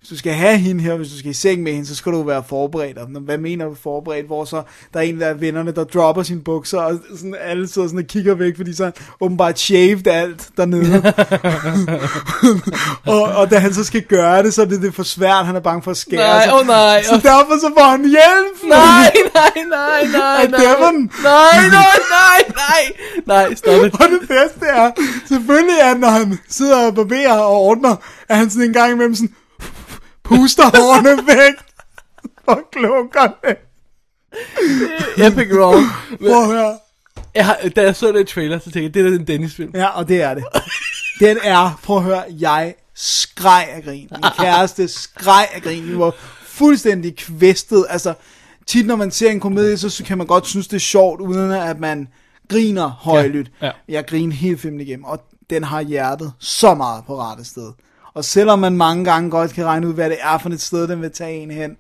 hvis 0.00 0.08
du 0.08 0.18
skal 0.18 0.32
have 0.32 0.58
hende 0.58 0.82
her, 0.82 0.96
hvis 0.96 1.08
du 1.08 1.18
skal 1.18 1.30
i 1.30 1.34
seng 1.34 1.62
med 1.62 1.72
hende, 1.72 1.86
så 1.86 1.94
skal 1.94 2.12
du 2.12 2.22
være 2.22 2.42
forberedt. 2.48 2.98
Og 2.98 3.06
hvad 3.06 3.38
mener 3.38 3.64
du 3.64 3.74
forberedt? 3.82 4.26
Hvor 4.26 4.44
så 4.44 4.62
der 4.94 5.00
er 5.00 5.04
en 5.04 5.22
af 5.22 5.40
vennerne, 5.40 5.72
der 5.72 5.84
dropper 5.84 6.22
sine 6.22 6.40
bukser, 6.40 6.78
og 6.78 6.98
sådan, 7.16 7.36
alle 7.40 7.68
sidder 7.68 7.88
sådan 7.88 7.98
og 8.00 8.06
kigger 8.06 8.34
væk, 8.34 8.56
fordi 8.56 8.74
så 8.74 8.84
er 8.84 8.90
åbenbart 9.20 9.58
shaved 9.58 10.06
alt 10.06 10.48
dernede. 10.56 11.14
og, 13.14 13.22
og 13.22 13.50
da 13.50 13.58
han 13.58 13.74
så 13.74 13.84
skal 13.84 14.02
gøre 14.02 14.42
det, 14.42 14.54
så 14.54 14.62
er 14.62 14.66
det, 14.66 14.82
det 14.82 14.88
er 14.88 14.92
for 14.92 15.02
svært, 15.02 15.46
han 15.46 15.56
er 15.56 15.60
bange 15.60 15.82
for 15.82 15.90
at 15.90 15.96
skære 15.96 16.46
Nej, 16.46 16.60
åh 16.60 16.66
nej. 16.66 17.02
Så 17.02 17.14
derfor 17.14 17.60
så 17.60 17.72
får 17.78 17.90
han 17.90 18.00
hjælp. 18.00 18.68
Nej, 18.68 19.12
nej, 19.34 19.64
nej, 19.68 20.06
nej, 20.12 20.46
nej. 20.46 20.60
Devon. 20.60 21.10
Nej, 21.22 21.68
nej, 21.70 21.98
nej, 22.10 22.40
nej. 22.48 22.92
Nej, 23.26 23.54
stop 23.54 23.86
it. 23.86 23.94
Og 24.00 24.06
det 24.20 24.28
bedste 24.28 24.66
er, 24.66 24.90
selvfølgelig 25.28 25.76
er, 25.80 25.94
når 25.94 26.08
han 26.08 26.38
sidder 26.48 26.86
og 26.86 26.94
barberer 26.94 27.38
og 27.38 27.52
ordner, 27.52 27.96
at 28.28 28.36
han 28.36 28.50
sådan 28.50 28.66
en 28.66 28.72
gang 28.72 28.92
imellem 28.92 29.14
sådan, 29.14 29.34
puster 30.30 30.64
hårene 30.64 31.26
væk 31.26 31.54
for 32.44 32.60
klunkerne. 32.72 33.56
Epic 35.26 35.48
wrong. 35.52 35.86
Prøv 36.20 36.42
at 36.42 36.46
høre. 36.46 36.78
Jeg 37.34 37.46
har, 37.46 37.58
da 37.76 37.82
jeg 37.82 37.96
så 37.96 38.12
den 38.12 38.26
trailer, 38.26 38.58
så 38.58 38.64
tænkte 38.64 38.80
jeg, 38.82 38.94
det 38.94 39.06
er 39.06 39.10
da 39.10 39.16
en 39.16 39.26
Dennis-film. 39.26 39.70
Ja, 39.74 39.86
og 39.86 40.08
det 40.08 40.22
er 40.22 40.34
det. 40.34 40.44
Den 41.20 41.38
er, 41.42 41.80
prøv 41.82 41.96
at 41.96 42.02
høre, 42.02 42.22
jeg 42.40 42.74
skreg 42.94 43.68
af 43.72 43.82
grin. 43.82 44.08
Min 44.10 44.30
kæreste 44.38 44.88
skreg 44.88 45.48
af 45.54 45.62
grin. 45.62 45.88
Vi 45.88 45.98
var 45.98 46.14
fuldstændig 46.44 47.16
kvæstet. 47.16 47.86
Altså, 47.88 48.14
tit 48.66 48.86
når 48.86 48.96
man 48.96 49.10
ser 49.10 49.30
en 49.30 49.40
komedie, 49.40 49.78
så 49.78 50.04
kan 50.04 50.18
man 50.18 50.26
godt 50.26 50.46
synes, 50.46 50.68
det 50.68 50.76
er 50.76 50.80
sjovt, 50.80 51.20
uden 51.20 51.50
at 51.50 51.80
man 51.80 52.08
griner 52.48 52.88
højlydt. 52.88 53.50
Ja, 53.60 53.66
ja. 53.66 53.72
Jeg 53.88 54.06
griner 54.06 54.34
hele 54.34 54.58
filmen 54.58 54.80
igennem, 54.80 55.04
og 55.04 55.22
den 55.50 55.64
har 55.64 55.80
hjertet 55.80 56.32
så 56.38 56.74
meget 56.74 57.04
på 57.06 57.20
rette 57.20 57.44
sted. 57.44 57.72
Og 58.14 58.24
selvom 58.24 58.58
man 58.58 58.72
mange 58.76 59.04
gange 59.04 59.30
godt 59.30 59.52
kan 59.52 59.64
regne 59.64 59.88
ud, 59.88 59.94
hvad 59.94 60.10
det 60.10 60.18
er 60.22 60.38
for 60.38 60.48
et 60.50 60.60
sted, 60.60 60.88
den 60.88 61.02
vil 61.02 61.10
tage 61.10 61.36
en 61.36 61.50
hen, 61.50 61.76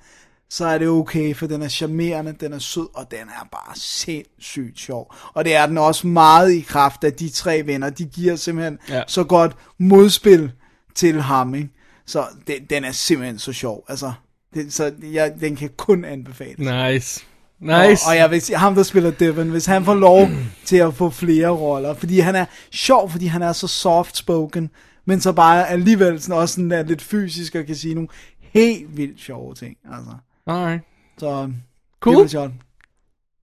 så 0.50 0.66
er 0.66 0.78
det 0.78 0.88
okay, 0.88 1.36
for 1.36 1.46
den 1.46 1.62
er 1.62 1.68
charmerende, 1.68 2.34
den 2.40 2.52
er 2.52 2.58
sød, 2.58 2.88
og 2.94 3.10
den 3.10 3.20
er 3.20 3.48
bare 3.52 3.76
sindssygt 3.76 4.80
sjov. 4.80 5.14
Og 5.34 5.44
det 5.44 5.54
er 5.54 5.66
den 5.66 5.78
også 5.78 6.06
meget 6.06 6.52
i 6.52 6.60
kraft 6.60 7.04
af 7.04 7.12
de 7.12 7.28
tre 7.28 7.62
venner, 7.66 7.90
de 7.90 8.04
giver 8.04 8.36
simpelthen 8.36 8.78
ja. 8.88 9.02
Så 9.06 9.24
godt 9.24 9.56
modspil 9.78 10.52
til 10.94 11.20
ham, 11.22 11.54
ikke? 11.54 11.68
Så 12.06 12.24
den, 12.46 12.64
den 12.70 12.84
er 12.84 12.92
simpelthen 12.92 13.38
så 13.38 13.52
sjov, 13.52 13.84
altså. 13.88 14.12
Det, 14.54 14.72
så 14.72 14.92
jeg, 15.12 15.32
den 15.40 15.56
kan 15.56 15.70
kun 15.76 16.04
anbefales. 16.04 16.58
Nice. 16.58 17.24
Og, 17.62 17.88
Nice. 17.88 18.06
og 18.08 18.16
jeg 18.16 18.30
vil 18.30 18.40
sige, 18.42 18.56
ham 18.56 18.74
der 18.74 18.82
spiller 18.82 19.10
Devon, 19.10 19.48
hvis 19.48 19.66
han 19.66 19.84
får 19.84 19.94
lov 19.94 20.28
til 20.64 20.76
at 20.76 20.94
få 20.94 21.10
flere 21.10 21.48
roller, 21.48 21.94
fordi 21.94 22.18
han 22.18 22.34
er 22.36 22.44
sjov, 22.72 23.10
fordi 23.10 23.26
han 23.26 23.42
er 23.42 23.52
så 23.52 23.66
soft-spoken, 23.66 24.70
men 25.04 25.20
så 25.20 25.32
bare 25.32 25.68
alligevel 25.68 26.22
sådan 26.22 26.40
også 26.40 26.54
sådan 26.54 26.70
der 26.70 26.82
lidt 26.82 27.02
fysisk 27.02 27.54
og 27.54 27.66
kan 27.66 27.76
sige 27.76 27.94
nogle 27.94 28.08
helt 28.40 28.96
vildt 28.96 29.20
sjove 29.20 29.54
ting. 29.54 29.76
Altså. 29.92 30.10
Alright. 30.46 30.82
Så 31.18 31.52
Cool. 32.00 32.24
a 32.24 32.28
shot. 32.28 32.50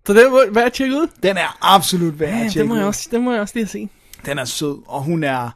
Så 0.08 0.14
den 0.14 0.32
må 0.32 0.42
være 0.52 0.66
at 0.66 0.74
tjekke 0.74 0.96
ud. 0.96 1.08
Den 1.24 1.38
er 1.38 1.58
absolut 1.62 2.20
værd 2.20 2.30
Ja, 2.30 2.38
at 2.40 2.44
det 2.44 2.54
tjekke 2.54 2.68
må, 2.70 2.76
jeg 2.76 2.86
også, 2.86 3.08
det 3.12 3.22
må 3.22 3.32
jeg 3.32 3.42
også 3.42 3.54
lige 3.56 3.64
at 3.64 3.70
se. 3.70 3.90
Den 4.26 4.38
er 4.38 4.46
sød, 4.46 4.78
og 4.88 5.04
hun 5.04 5.24
er... 5.24 5.50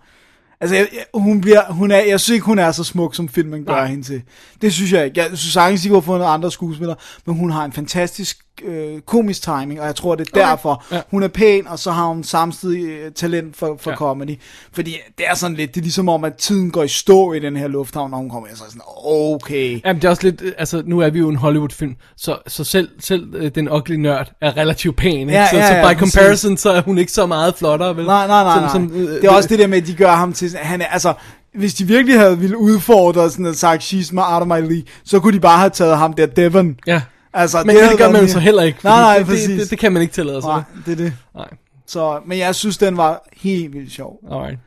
Altså, 0.62 0.76
jeg- 0.76 0.88
hun 1.14 1.42
bliver, 1.42 1.72
hun 1.72 1.92
er, 1.92 1.98
jeg 2.00 2.20
synes 2.20 2.34
ikke, 2.34 2.46
hun 2.46 2.60
er 2.60 2.72
så 2.72 2.84
smuk, 2.84 3.16
som 3.16 3.30
filmen 3.30 3.66
gør 3.66 3.74
Nej. 3.74 3.86
hende 3.88 4.04
til. 4.04 4.22
Det 4.62 4.74
synes 4.74 4.92
jeg 4.94 5.06
ikke. 5.06 5.20
Jeg 5.20 5.26
synes 5.38 5.54
sagtens, 5.54 5.82
de 5.82 5.88
kunne 5.88 5.96
have 5.96 6.04
fundet 6.04 6.26
andre 6.26 6.52
skuespillere, 6.52 6.96
men 7.26 7.36
hun 7.38 7.52
har 7.52 7.66
en 7.66 7.72
fantastisk 7.74 8.38
øh, 8.64 9.02
komisk 9.02 9.42
timing, 9.42 9.80
og 9.82 9.86
jeg 9.86 9.96
tror, 9.96 10.16
det 10.16 10.28
er 10.28 10.32
Okay. 10.40 10.50
derfor. 10.50 10.84
Ja. 10.92 11.02
Hun 11.12 11.24
er 11.24 11.28
pæn, 11.28 11.68
og 11.68 11.80
så 11.80 11.92
har 11.92 12.06
hun 12.08 12.24
samtidig 12.24 12.86
øh, 12.90 13.12
talent 13.12 13.58
for, 13.58 13.78
for 13.80 13.92
Ja. 13.92 13.96
comedy. 13.96 14.40
Fordi 14.74 14.98
det 15.18 15.26
er 15.30 15.36
sådan 15.36 15.58
lidt, 15.58 15.76
det 15.76 15.82
er 15.82 15.84
ligesom 15.84 16.10
om, 16.10 16.24
at 16.24 16.34
tiden 16.36 16.72
går 16.72 16.84
i 16.84 16.88
stå 16.88 17.34
i 17.34 17.40
den 17.40 17.56
her 17.58 17.68
lufthavn, 17.68 18.12
når 18.12 18.18
hun 18.18 18.30
kommer. 18.30 18.50
Er 18.50 18.56
så 18.56 18.64
sådan, 18.68 18.82
okay. 18.96 19.82
Jamen, 19.86 20.02
det 20.02 20.08
er 20.08 20.10
også 20.10 20.24
lidt, 20.24 20.42
øh, 20.42 20.52
altså, 20.58 20.84
nu 20.86 21.00
er 21.00 21.10
vi 21.10 21.20
jo 21.20 21.30
en 21.30 21.36
Hollywood-film, 21.36 21.96
så, 22.18 22.38
så 22.48 22.64
selv, 22.64 22.90
selv 23.00 23.36
øh, 23.36 23.52
den 23.56 23.70
ugly 23.72 23.96
nørd 23.96 24.32
er 24.42 24.58
relativt 24.58 24.96
pæn, 24.98 25.20
ikke? 25.20 25.32
Ja, 25.34 25.48
så, 25.50 25.58
ja, 25.58 25.68
så 25.68 25.74
ja, 25.74 25.82
by 25.94 25.98
præcis. 25.98 26.14
comparison, 26.14 26.58
så 26.58 26.70
er 26.72 26.82
hun 26.82 26.98
ikke 26.98 27.12
så 27.12 27.26
meget 27.26 27.56
flottere, 27.56 27.96
vel? 27.98 28.06
Nej, 28.06 28.28
nej, 28.28 28.44
nej, 28.44 28.54
Som- 28.54 28.82
nej. 28.82 28.90
som, 28.92 29.02
øh, 29.02 29.10
det 29.22 29.24
er 29.26 29.30
også 29.32 29.50
det 29.50 29.60
der 29.60 29.68
med, 29.68 29.78
at 29.78 29.88
de 29.88 29.94
gør 29.96 30.12
ham 30.12 30.34
til, 30.34 30.50
han 30.58 30.82
er, 30.82 30.86
altså, 30.86 31.14
hvis 31.56 31.74
de 31.74 31.86
virkelig 31.86 32.20
havde 32.20 32.38
ville 32.40 32.58
udfordre 32.58 33.30
sådan 33.30 33.46
og 33.46 33.56
sagt, 33.56 33.84
she's 33.94 34.14
my 34.14 34.20
out 34.20 34.42
of 34.42 34.48
my 34.48 34.60
league, 34.60 34.84
så 35.06 35.20
kunne 35.20 35.34
de 35.34 35.40
bare 35.40 35.58
have 35.58 35.70
taget 35.70 35.98
ham 35.98 36.14
der 36.14 36.26
Devon. 36.26 36.78
Ja, 36.88 37.02
Altså, 37.34 37.64
men 37.66 37.76
det, 37.76 37.90
det 37.90 37.98
gør 37.98 38.12
man 38.12 38.22
jo 38.22 38.28
så 38.28 38.40
heller 38.40 38.62
ikke. 38.64 38.80
Nej, 38.84 39.02
nej, 39.02 39.18
det, 39.18 39.28
præcis. 39.28 39.48
det, 39.48 39.60
det, 39.60 39.70
det 39.70 39.80
kan 39.80 39.92
man 39.92 40.02
ikke 40.02 40.14
tillade 40.14 40.42
sig. 40.42 40.50
Nej, 40.50 40.62
det 40.86 40.92
er 40.92 40.96
det. 40.96 41.14
Nej, 41.36 41.48
Så, 41.88 42.20
men 42.26 42.38
jeg 42.38 42.56
synes, 42.56 42.78
den 42.78 42.98
var 42.98 43.28
helt 43.38 43.74
vildt 43.74 43.92
sjov. 43.92 44.20
alright. 44.32 44.60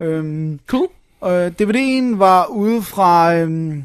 Øhm, 0.00 0.60
Cool. 0.66 0.88
øh, 1.24 1.52
DVD'en 1.62 2.16
var 2.16 2.46
ude 2.46 2.82
fra... 2.82 3.34
Øhm, 3.34 3.84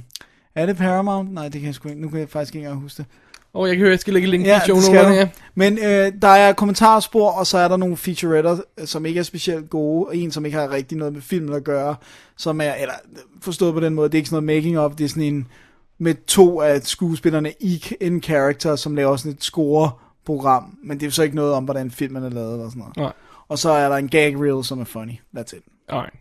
er 0.55 0.65
det 0.65 0.77
Paramount? 0.77 1.33
Nej, 1.33 1.43
det 1.43 1.53
kan 1.61 1.63
jeg 1.67 1.75
sgu 1.75 1.89
ikke. 1.89 2.01
Nu 2.01 2.09
kan 2.09 2.19
jeg 2.19 2.29
faktisk 2.29 2.55
ikke 2.55 2.65
engang 2.65 2.81
huske 2.81 2.97
det. 2.97 3.05
Og 3.53 3.67
jeg 3.67 3.75
kan 3.75 3.81
høre, 3.81 3.91
jeg 3.91 3.99
skal 3.99 4.13
lægge 4.13 4.27
link 4.29 4.45
Ja, 4.45 4.57
i 4.57 4.81
show 4.81 4.93
ja. 4.93 5.27
Men 5.55 5.77
øh, 5.77 6.11
der 6.21 6.27
er 6.27 6.53
kommentarspor, 6.53 7.29
og 7.29 7.47
så 7.47 7.57
er 7.57 7.67
der 7.67 7.77
nogle 7.77 7.97
featuretter, 7.97 8.57
øh, 8.79 8.87
som 8.87 9.05
ikke 9.05 9.19
er 9.19 9.23
specielt 9.23 9.69
gode, 9.69 10.05
og 10.07 10.17
en, 10.17 10.31
som 10.31 10.45
ikke 10.45 10.57
har 10.57 10.71
rigtig 10.71 10.97
noget 10.97 11.13
med 11.13 11.21
filmen 11.21 11.55
at 11.55 11.63
gøre, 11.63 11.95
som 12.37 12.61
er, 12.61 12.73
eller 12.73 12.93
forstået 13.41 13.73
på 13.73 13.79
den 13.79 13.93
måde, 13.93 14.09
det 14.09 14.13
er 14.15 14.17
ikke 14.19 14.29
sådan 14.29 14.43
noget 14.43 14.57
making 14.57 14.79
of, 14.79 14.91
det 14.97 15.03
er 15.03 15.07
sådan 15.09 15.23
en, 15.23 15.47
med 15.97 16.15
to 16.27 16.61
af 16.61 16.81
skuespillerne 16.83 17.53
i 17.59 17.85
in 18.01 18.21
character, 18.23 18.75
som 18.75 18.95
laver 18.95 19.15
sådan 19.17 19.31
et 19.31 19.43
score-program, 19.43 20.77
men 20.83 20.99
det 20.99 21.05
er 21.05 21.11
så 21.11 21.23
ikke 21.23 21.35
noget 21.35 21.53
om, 21.53 21.63
hvordan 21.63 21.91
filmen 21.91 22.23
er 22.23 22.29
lavet, 22.29 22.53
eller 22.53 22.69
sådan 22.69 22.79
noget. 22.79 22.97
Nej. 22.97 23.11
Og 23.49 23.59
så 23.59 23.69
er 23.69 23.89
der 23.89 23.95
en 23.95 24.07
gag 24.09 24.35
reel, 24.41 24.63
som 24.65 24.79
er 24.81 24.85
funny. 24.85 25.11
That's 25.37 25.55
it. 25.57 25.63
Alright. 25.89 26.13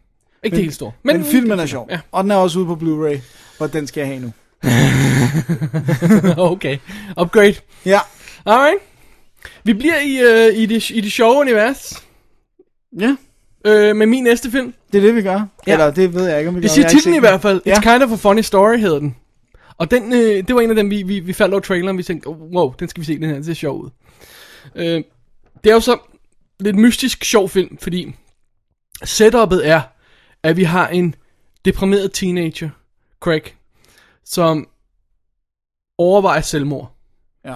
Ikke 0.42 0.54
Men- 0.54 0.58
det 0.58 0.64
helt 0.64 0.74
store. 0.74 0.92
Men, 1.02 1.16
men 1.16 1.24
filmen 1.26 1.58
er 1.58 1.66
sjov, 1.66 1.86
Ja. 1.90 2.00
og 2.12 2.22
den 2.24 2.30
er 2.30 2.36
også 2.36 2.58
ude 2.58 2.66
på 2.66 2.74
Blu-ray, 2.74 3.18
og 3.58 3.72
den 3.72 3.86
skal 3.86 4.00
jeg 4.00 4.08
have 4.08 4.20
nu. 4.20 4.32
okay. 6.52 6.78
Upgrade. 7.20 7.54
Ja, 7.86 7.98
Alright. 8.46 8.78
Vi 9.64 9.72
bliver 9.72 10.00
i, 10.00 10.20
øh, 10.20 10.58
i, 10.58 10.66
det, 10.66 10.90
i 10.90 11.00
det 11.00 11.12
sjove 11.12 11.40
univers. 11.40 12.04
ja, 13.00 13.16
Øh, 13.66 13.96
med 13.96 14.06
min 14.06 14.24
næste 14.24 14.50
film. 14.50 14.74
det 14.92 14.98
er 14.98 15.02
det, 15.02 15.14
vi 15.14 15.22
gør. 15.22 15.32
Ja. 15.32 15.42
Ja. 15.66 15.72
Eller 15.72 15.90
det 15.90 16.14
ved 16.14 16.28
jeg 16.28 16.38
ikke, 16.38 16.48
om 16.48 16.54
vi 16.56 16.60
Det 16.60 16.70
gør. 16.70 16.74
siger 16.74 16.84
har 16.84 16.90
ikke 16.90 16.98
titlen 17.00 17.14
i 17.14 17.18
hvert 17.20 17.42
fald. 17.42 17.60
Ja. 17.66 17.74
It's 17.74 17.80
kind 17.92 18.02
of 18.02 18.12
a 18.12 18.14
funny 18.16 18.40
story 18.40 18.76
hedder 18.78 18.98
den. 18.98 19.16
Og 19.78 19.90
den, 19.90 20.12
øh, 20.12 20.48
det 20.48 20.54
var 20.54 20.60
en 20.60 20.70
af 20.70 20.76
dem, 20.76 20.90
vi, 20.90 21.02
vi, 21.02 21.20
vi 21.20 21.32
faldt 21.32 21.54
over 21.54 21.60
traileren, 21.60 21.98
vi 21.98 22.02
tænkte, 22.02 22.26
oh, 22.26 22.40
wow, 22.40 22.74
den 22.78 22.88
skal 22.88 23.00
vi 23.00 23.06
se, 23.06 23.18
den 23.18 23.28
her, 23.28 23.34
det 23.34 23.44
ser 23.44 23.54
sjov 23.54 23.80
ud. 23.80 23.90
Øh, 24.74 25.02
det 25.64 25.70
er 25.70 25.74
jo 25.74 25.80
så 25.80 25.98
lidt 26.60 26.76
mystisk 26.76 27.24
sjov 27.24 27.48
film, 27.48 27.78
fordi 27.78 28.14
setupet 29.04 29.68
er, 29.68 29.82
at 30.42 30.56
vi 30.56 30.64
har 30.64 30.88
en 30.88 31.14
deprimeret 31.64 32.12
teenager, 32.12 32.70
Craig, 33.20 33.42
som 34.24 34.68
overvejer 35.98 36.40
selvmord. 36.40 36.96
Ja. 37.44 37.54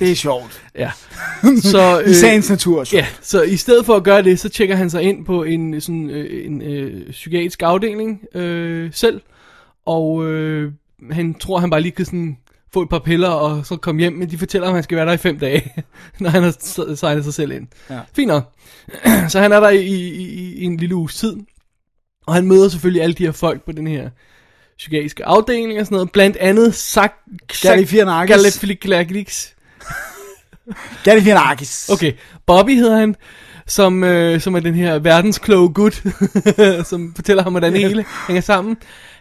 Det 0.00 0.10
er 0.10 0.14
sjovt. 0.14 0.62
Ja. 0.74 0.90
Så, 1.72 2.02
I 2.06 2.14
sagens 2.14 2.50
natur. 2.50 2.86
Ja, 2.92 3.06
så 3.20 3.42
i 3.42 3.56
stedet 3.56 3.86
for 3.86 3.96
at 3.96 4.04
gøre 4.04 4.22
det, 4.22 4.40
så 4.40 4.48
tjekker 4.48 4.76
han 4.76 4.90
sig 4.90 5.02
ind 5.02 5.24
på 5.24 5.42
en, 5.42 5.80
sådan, 5.80 6.10
øh, 6.10 6.46
en 6.46 6.62
øh, 6.62 7.10
psykiatrisk 7.10 7.62
afdeling 7.62 8.24
øh, 8.34 8.92
selv, 8.92 9.20
og 9.86 10.26
øh, 10.26 10.72
han 11.10 11.34
tror, 11.34 11.58
han 11.58 11.70
bare 11.70 11.80
lige 11.80 11.92
kan 11.92 12.04
sådan 12.04 12.36
få 12.72 12.82
et 12.82 12.88
par 12.88 12.98
piller 12.98 13.28
og 13.28 13.66
så 13.66 13.76
komme 13.76 14.00
hjem, 14.00 14.12
men 14.12 14.30
de 14.30 14.38
fortæller, 14.38 14.68
at 14.68 14.74
han 14.74 14.82
skal 14.82 14.96
være 14.96 15.06
der 15.06 15.12
i 15.12 15.16
fem 15.16 15.38
dage, 15.38 15.72
når 16.20 16.30
han 16.30 16.42
har 16.42 16.94
signet 16.94 17.24
sig 17.24 17.34
selv 17.34 17.52
ind. 17.52 17.66
Ja. 17.90 18.00
Fint 18.16 18.28
nok. 18.28 18.52
så 19.32 19.40
han 19.40 19.52
er 19.52 19.60
der 19.60 19.68
i, 19.68 19.84
i, 19.84 20.54
i 20.54 20.64
en 20.64 20.76
lille 20.76 20.94
uges 20.94 21.14
tid, 21.14 21.36
og 22.26 22.34
han 22.34 22.46
møder 22.46 22.68
selvfølgelig 22.68 23.02
alle 23.02 23.14
de 23.14 23.24
her 23.24 23.32
folk 23.32 23.64
på 23.64 23.72
den 23.72 23.86
her 23.86 24.10
psykiatriske 24.78 25.24
afdeling 25.24 25.80
og 25.80 25.86
sådan 25.86 25.96
noget, 25.96 26.12
blandt 26.12 26.36
andet 26.36 26.74
Zach... 26.74 27.14
Galifianakis. 27.62 28.36
Galifianakis. 28.36 29.54
Galifianakis. 31.04 31.88
Okay, 31.88 32.12
Bobby 32.46 32.70
hedder 32.70 32.96
han, 32.96 33.16
som, 33.66 34.04
øh, 34.04 34.40
som 34.40 34.54
er 34.54 34.60
den 34.60 34.74
her 34.74 34.98
verdenskloge 34.98 35.72
gut, 35.74 36.02
som 36.90 37.12
fortæller 37.14 37.42
ham, 37.42 37.52
hvordan 37.52 37.72
det 37.72 37.80
hele 37.80 38.04
hænger 38.26 38.40
sammen. 38.40 38.76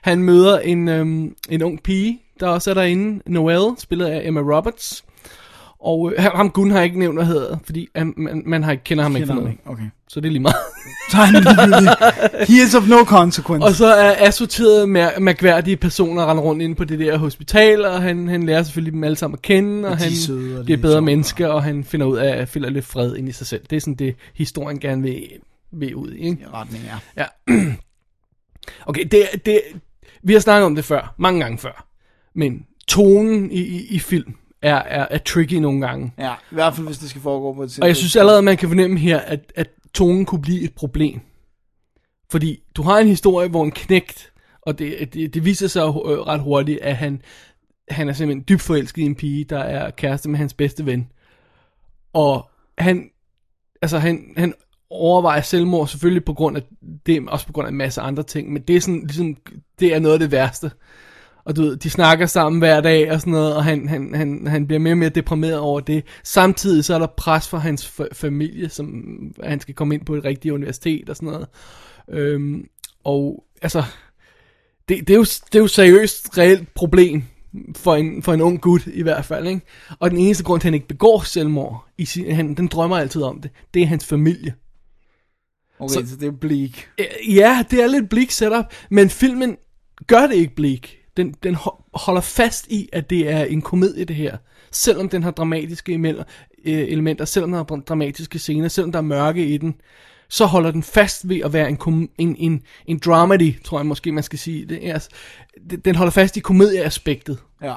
Han 0.08 0.24
møder 0.24 0.60
en, 0.60 0.88
øhm, 0.88 1.36
en 1.50 1.64
ung 1.64 1.84
pige, 1.84 2.20
der 2.40 2.48
også 2.48 2.70
er 2.70 2.74
derinde, 2.74 3.22
Noelle, 3.26 3.76
spillet 3.78 4.06
af 4.06 4.22
Emma 4.28 4.40
Roberts. 4.42 5.04
Og 5.80 6.14
øh, 6.18 6.24
ham- 6.24 6.50
Gunn 6.50 6.72
har 6.72 6.82
ikke 6.82 7.00
nævnt, 7.00 7.18
hvad 7.18 7.26
hedder, 7.26 7.58
fordi 7.66 7.88
øh, 7.98 8.06
man, 8.18 8.44
man 8.46 8.64
har 8.64 8.72
ikke, 8.72 8.84
kender 8.84 9.04
ham 9.04 9.16
ikke 9.16 9.28
for 9.28 9.34
Kender 9.34 9.44
noget. 9.44 9.60
ham 9.66 9.74
ikke. 9.76 9.84
Okay. 9.84 9.90
Så 10.08 10.20
det 10.20 10.28
er 10.28 10.32
lige 10.32 10.42
meget. 10.42 10.56
Så 11.12 11.18
er 11.18 11.22
han 11.22 11.34
ligegyldig. 11.44 11.96
He 12.48 12.64
is 12.64 12.76
of 12.76 12.88
no 12.88 12.96
consequence. 13.06 13.66
Og 13.66 13.72
så 13.74 13.86
er 13.88 14.28
assorterede, 14.28 14.84
mær- 14.88 15.20
mærkværdige 15.20 15.78
personer 15.78 16.30
render 16.32 16.44
rundt 16.44 16.62
inde 16.62 16.76
på 16.76 16.84
det 16.84 17.00
der 17.00 17.18
hospital, 17.18 17.86
og 17.86 18.02
han, 18.02 18.28
han 18.28 18.44
lærer 18.46 18.64
selvfølgelig 18.64 18.94
dem 18.94 19.04
alle 19.04 19.16
sammen 19.18 19.36
at 19.38 19.42
kende, 19.42 19.86
og, 19.88 19.92
Og 19.92 19.98
han 19.98 20.12
søde, 20.12 20.54
og 20.56 20.60
de 20.60 20.66
bliver 20.66 20.78
er 20.78 20.82
bedre 20.82 21.02
menneske, 21.02 21.52
og 21.52 21.64
han 21.64 21.84
finder 21.84 22.06
ud 22.06 22.18
af 22.18 22.38
at 22.38 22.50
finde 22.50 22.70
lidt 22.70 22.86
fred 22.86 23.16
ind 23.16 23.30
i 23.30 23.32
sig 23.32 23.48
selv. 23.48 23.62
Det 23.70 23.76
er 23.76 23.80
sådan 23.80 23.96
det, 23.96 24.16
historien 24.36 24.80
gerne 24.80 25.02
vil, 25.02 25.24
vil 25.72 25.96
ud 25.96 26.12
i. 26.12 26.18
Ikke? 26.18 26.46
retning, 26.54 26.84
ja. 27.18 27.24
Ja. 27.48 27.54
Okay, 28.86 29.04
det, 29.12 29.24
det, 29.46 29.62
vi 30.28 30.34
har 30.34 30.40
snakket 30.40 30.66
om 30.66 30.76
det 30.76 30.86
før, 30.86 31.16
mange 31.18 31.40
gange 31.40 31.58
før. 31.58 31.88
Men 32.36 32.66
tonen 32.88 33.52
i, 33.52 33.60
i, 33.60 33.88
i 33.88 34.00
film 34.00 34.36
er, 34.62 34.76
er, 34.76 35.08
er 35.12 35.18
tricky 35.18 35.54
nogle 35.54 35.88
gange. 35.88 36.14
Ja, 36.18 36.34
i 36.52 36.56
hvert 36.56 36.76
fald 36.76 36.88
hvis 36.88 36.98
det 36.98 37.10
skal 37.10 37.22
foregå 37.22 37.54
på 37.54 37.64
et 37.64 37.80
Og 37.82 37.88
jeg 37.88 37.96
synes 37.96 38.16
allerede, 38.16 38.42
man 38.42 38.58
kan 38.58 38.70
fornemme 38.70 39.00
her, 39.00 39.20
at, 39.20 39.54
at 39.56 39.68
tonen 39.94 40.26
kunne 40.26 40.42
blive 40.42 40.62
et 40.62 40.76
problem. 40.76 41.20
Fordi 42.32 42.64
du 42.76 42.82
har 42.82 42.98
en 42.98 43.08
historie, 43.08 43.50
hvor 43.50 43.64
en 43.64 43.72
knægt, 43.72 44.34
og 44.62 44.80
det, 44.80 45.14
det, 45.14 45.34
det 45.34 45.46
viser 45.46 45.68
sig 45.68 45.82
øh, 45.82 45.92
ret 45.92 46.42
hurtigt, 46.42 46.80
at 46.82 46.98
han, 46.98 47.22
han 47.90 48.10
er 48.10 48.14
simpelthen 48.14 48.46
dybt 48.50 48.62
forelsket 48.62 49.02
i 49.02 49.06
en 49.06 49.16
pige, 49.16 49.44
der 49.44 49.60
er 49.60 49.92
kæreste 49.92 50.30
med 50.30 50.38
hans 50.38 50.54
bedste 50.54 50.86
ven. 50.86 51.08
Og 52.14 52.50
han, 52.78 53.10
altså 53.82 53.98
han, 53.98 54.34
han 54.38 54.54
overvejer 54.90 55.42
selvmord 55.42 55.88
selvfølgelig 55.88 56.26
på 56.26 56.34
grund 56.34 56.58
af 56.58 56.64
det, 57.06 57.30
også 57.30 57.48
på 57.48 57.54
grund 57.54 57.68
af 57.68 57.72
en 57.72 57.78
masse 57.78 58.02
andre 58.02 58.24
ting, 58.24 58.54
men 58.54 58.62
det 58.62 58.76
er 58.76 58.82
sådan, 58.82 59.02
ligesom, 59.02 59.36
det 59.80 59.96
er 59.96 60.00
noget 60.00 60.14
af 60.14 60.20
det 60.20 60.32
værste. 60.32 60.72
Og 61.46 61.56
du 61.56 61.62
ved, 61.62 61.78
de 61.78 61.90
snakker 61.90 62.26
sammen 62.26 62.60
hver 62.60 62.82
dag 62.82 63.12
og 63.12 63.20
sådan 63.20 63.34
noget, 63.34 63.56
og 63.56 63.64
han, 63.64 63.88
han, 63.88 64.14
han, 64.16 64.48
han 64.48 64.68
bliver 64.68 64.80
mere 64.80 64.94
og 64.94 64.98
mere 64.98 65.10
deprimeret 65.10 65.60
over 65.60 65.80
det. 65.80 66.04
Samtidig 66.24 66.86
så 66.86 66.96
er 66.96 67.00
der 67.00 67.08
pres 67.18 67.48
for 67.48 67.58
hans 67.58 68.02
familie, 68.14 68.70
som 68.70 69.04
han 69.44 69.60
skal 69.60 69.76
komme 69.76 69.96
ind 69.96 70.06
på 70.06 70.16
et 70.16 70.26
rigtigt 70.26 70.54
universitet 70.54 71.10
og 71.10 71.16
sådan 71.16 71.30
noget. 71.30 71.48
Øhm, 72.10 72.68
og 73.04 73.44
altså, 73.62 73.84
det, 74.90 75.08
det, 75.08 75.10
er 75.10 75.18
jo, 75.18 75.24
det 75.24 75.56
er 75.56 75.60
jo 75.60 75.68
seriøst 75.68 76.38
reelt 76.38 76.74
problem 76.74 77.24
for 77.76 77.96
en, 77.96 78.24
for 78.24 78.34
en 78.34 78.42
ung 78.42 78.62
gut 78.62 78.88
i 78.88 79.04
hvert 79.04 79.26
fald. 79.26 79.48
Ikke? 79.48 79.62
Og 80.00 80.12
den 80.12 80.20
eneste 80.20 80.44
grund 80.44 80.62
til, 80.62 80.68
at 80.68 80.70
han 80.70 80.74
ikke 80.74 80.88
begår 80.88 81.22
selvmord, 81.22 81.86
i 81.98 82.06
sin, 82.06 82.36
han, 82.36 82.54
den 82.54 82.68
drømmer 82.68 82.98
altid 82.98 83.22
om 83.22 83.42
det, 83.42 83.52
det 83.74 83.82
er 83.82 83.86
hans 83.86 84.06
familie. 84.06 84.54
Okay, 85.80 85.94
så- 85.94 86.10
så, 86.10 86.16
det 86.16 86.28
er 86.28 86.32
bleak. 86.32 86.72
Ja, 87.30 87.64
det 87.72 87.84
er 87.84 87.88
lidt 87.88 88.10
bleak 88.10 88.32
setup, 88.32 88.66
men 88.90 89.10
filmen 89.10 89.58
gør 90.08 90.28
det 90.28 90.36
ikke 90.36 90.56
bleak. 90.56 90.88
Den, 91.18 91.32
den 91.44 91.56
ho- 91.56 91.90
holder 91.94 92.22
fast 92.22 92.68
i, 92.68 92.90
at 92.94 93.10
det 93.10 93.30
er 93.32 93.44
en 93.44 93.62
komedie, 93.62 94.06
det 94.06 94.16
her. 94.16 94.38
Selvom 94.72 95.10
den 95.10 95.24
har 95.24 95.32
dramatiske 95.32 95.94
øh, 95.94 96.18
elementer, 96.66 97.26
selvom 97.26 97.50
den 97.52 97.58
har 97.58 97.64
dra- 97.72 97.84
dramatiske 97.84 98.40
scener, 98.40 98.68
selvom 98.68 98.92
der 98.92 99.00
er 99.00 99.04
mørke 99.04 99.46
i 99.48 99.58
den, 99.58 99.76
så 100.30 100.46
holder 100.46 100.72
den 100.72 100.84
fast 100.84 101.30
ved 101.30 101.40
at 101.46 101.54
være 101.54 101.70
en, 101.70 101.78
kom- 101.78 102.10
en, 102.18 102.36
en, 102.40 102.62
en 102.86 103.00
dramedy, 103.06 103.64
tror 103.64 103.80
jeg 103.80 103.86
måske, 103.86 104.12
man 104.12 104.24
skal 104.24 104.40
sige. 104.40 104.66
Det 104.66 104.80
altså- 104.84 105.10
den- 105.70 105.80
den 105.80 105.96
holder 105.96 106.12
fast 106.12 106.38
i 106.38 106.40
komedieaspektet. 106.40 107.38
Ja. 107.64 107.76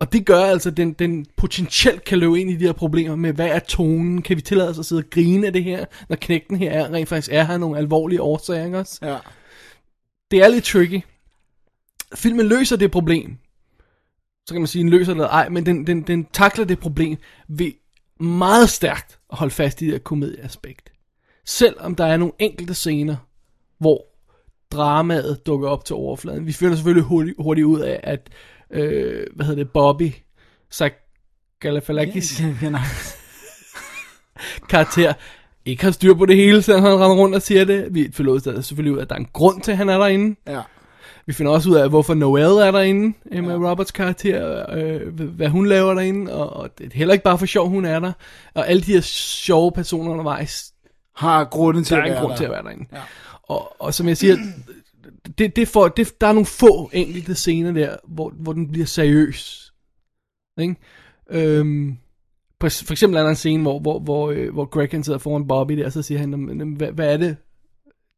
Og 0.00 0.12
det 0.12 0.26
gør 0.26 0.44
altså, 0.44 0.68
at 0.68 0.76
den, 0.76 0.92
den 0.92 1.26
potentielt 1.36 2.04
kan 2.04 2.18
løbe 2.18 2.40
ind 2.40 2.50
i 2.50 2.56
de 2.56 2.64
her 2.64 2.72
problemer 2.72 3.16
med, 3.16 3.32
hvad 3.32 3.48
er 3.48 3.58
tonen? 3.58 4.22
Kan 4.22 4.36
vi 4.36 4.42
tillade 4.42 4.68
os 4.68 4.78
at 4.78 4.86
sidde 4.86 5.00
og 5.00 5.10
grine 5.10 5.46
af 5.46 5.52
det 5.52 5.64
her, 5.64 5.84
når 6.08 6.16
knægten 6.16 6.56
her 6.56 6.70
er, 6.70 6.92
rent 6.92 7.08
faktisk 7.08 7.32
er 7.32 7.44
her 7.44 7.58
nogle 7.58 7.78
alvorlige 7.78 8.22
årsager, 8.22 8.64
ikke 8.64 8.78
også? 8.78 8.98
Ja. 9.02 9.18
Det 10.30 10.42
er 10.42 10.48
lidt 10.48 10.64
tricky. 10.64 11.00
Filmen 12.14 12.46
løser 12.46 12.76
det 12.76 12.90
problem. 12.90 13.36
Så 14.46 14.54
kan 14.54 14.60
man 14.60 14.66
sige, 14.66 14.82
den 14.82 14.90
løser 14.90 15.14
det 15.14 15.24
ej, 15.24 15.48
men 15.48 15.66
den, 15.66 15.86
den, 15.86 16.02
den 16.02 16.24
takler 16.24 16.64
det 16.64 16.78
problem 16.78 17.18
ved 17.48 17.72
meget 18.20 18.68
stærkt 18.68 19.18
at 19.32 19.38
holde 19.38 19.54
fast 19.54 19.82
i 19.82 19.84
det 19.84 19.92
her 19.92 19.98
komedieaspekt. 19.98 20.92
Selvom 21.44 21.94
der 21.94 22.06
er 22.06 22.16
nogle 22.16 22.32
enkelte 22.38 22.74
scener, 22.74 23.16
hvor 23.78 24.06
dramaet 24.70 25.46
dukker 25.46 25.68
op 25.68 25.84
til 25.84 25.96
overfladen. 25.96 26.46
Vi 26.46 26.52
finder 26.52 26.74
selvfølgelig 26.74 27.04
hurtigt, 27.04 27.36
hurtigt 27.38 27.64
ud 27.64 27.80
af, 27.80 28.00
at, 28.02 28.30
øh, 28.72 29.26
hvad 29.36 29.46
hedder 29.46 29.64
det, 29.64 29.72
Bobby, 29.72 30.12
Zach 30.72 30.94
Galifianakis 31.60 32.42
karakter, 34.68 35.12
ikke 35.64 35.84
har 35.84 35.90
styr 35.90 36.14
på 36.14 36.26
det 36.26 36.36
hele, 36.36 36.62
selvom 36.62 36.82
han 36.82 36.92
render 36.92 37.16
rundt 37.16 37.34
og 37.34 37.42
siger 37.42 37.64
det. 37.64 37.88
Vi 37.94 38.12
af, 38.46 38.64
selvfølgelig 38.64 38.92
ud 38.92 38.98
af, 38.98 39.02
at 39.02 39.08
der 39.08 39.14
er 39.14 39.18
en 39.20 39.28
grund 39.32 39.62
til, 39.62 39.70
at 39.70 39.76
han 39.76 39.88
er 39.88 39.98
derinde. 39.98 40.36
Ja. 40.46 40.60
Vi 41.26 41.32
finder 41.32 41.52
også 41.52 41.70
ud 41.70 41.74
af, 41.74 41.88
hvorfor 41.88 42.14
Noelle 42.14 42.64
er 42.66 42.70
derinde, 42.70 43.16
Emma 43.32 43.52
ja. 43.52 43.70
Roberts 43.70 43.90
karakter, 43.90 44.66
øh, 44.76 45.18
hvad 45.18 45.48
hun 45.48 45.66
laver 45.66 45.94
derinde, 45.94 46.32
og, 46.34 46.50
og 46.50 46.78
det 46.78 46.86
er 46.86 46.90
heller 46.94 47.12
ikke 47.12 47.24
bare 47.24 47.38
for 47.38 47.46
sjov, 47.46 47.68
hun 47.68 47.84
er 47.84 48.00
der. 48.00 48.12
Og 48.54 48.68
alle 48.68 48.82
de 48.82 48.92
her 48.92 49.00
sjove 49.00 49.72
personer 49.72 50.10
undervejs, 50.10 50.72
Har 51.16 51.44
grunden 51.44 51.84
til 51.84 51.96
der 51.96 52.02
er 52.02 52.04
at 52.04 52.08
en 52.08 52.12
være 52.14 52.20
grund 52.20 52.30
der. 52.32 52.36
til 52.36 52.44
at 52.44 52.50
være 52.50 52.62
derinde. 52.62 52.86
Ja. 52.92 52.98
Og, 53.42 53.82
og 53.82 53.94
som 53.94 54.08
jeg 54.08 54.16
siger, 54.16 54.36
det, 55.38 55.56
det 55.56 55.68
får, 55.68 55.88
det, 55.88 56.20
der 56.20 56.26
er 56.26 56.32
nogle 56.32 56.46
få 56.46 56.90
enkelte 56.92 57.34
scener 57.34 57.72
der, 57.72 57.96
hvor, 58.08 58.32
hvor 58.36 58.52
den 58.52 58.68
bliver 58.72 58.86
seriøs. 58.86 59.72
Ikke? 60.60 60.76
Øhm, 61.30 61.96
for, 62.60 62.68
for 62.68 62.92
eksempel 62.92 63.18
er 63.18 63.22
der 63.22 63.30
en 63.30 63.36
scene, 63.36 63.62
hvor, 63.62 63.78
hvor, 63.78 63.98
hvor, 63.98 64.30
øh, 64.30 64.52
hvor 64.52 64.64
Greg 64.64 64.88
han 64.90 65.04
sidder 65.04 65.18
foran 65.18 65.46
Bobby 65.46 65.78
der, 65.78 65.86
og 65.86 65.92
så 65.92 66.02
siger 66.02 66.18
han, 66.18 66.30
"Jamen, 66.30 66.58
jamen, 66.58 66.76
hvad, 66.76 66.92
hvad 66.92 67.12
er 67.12 67.16
det? 67.16 67.36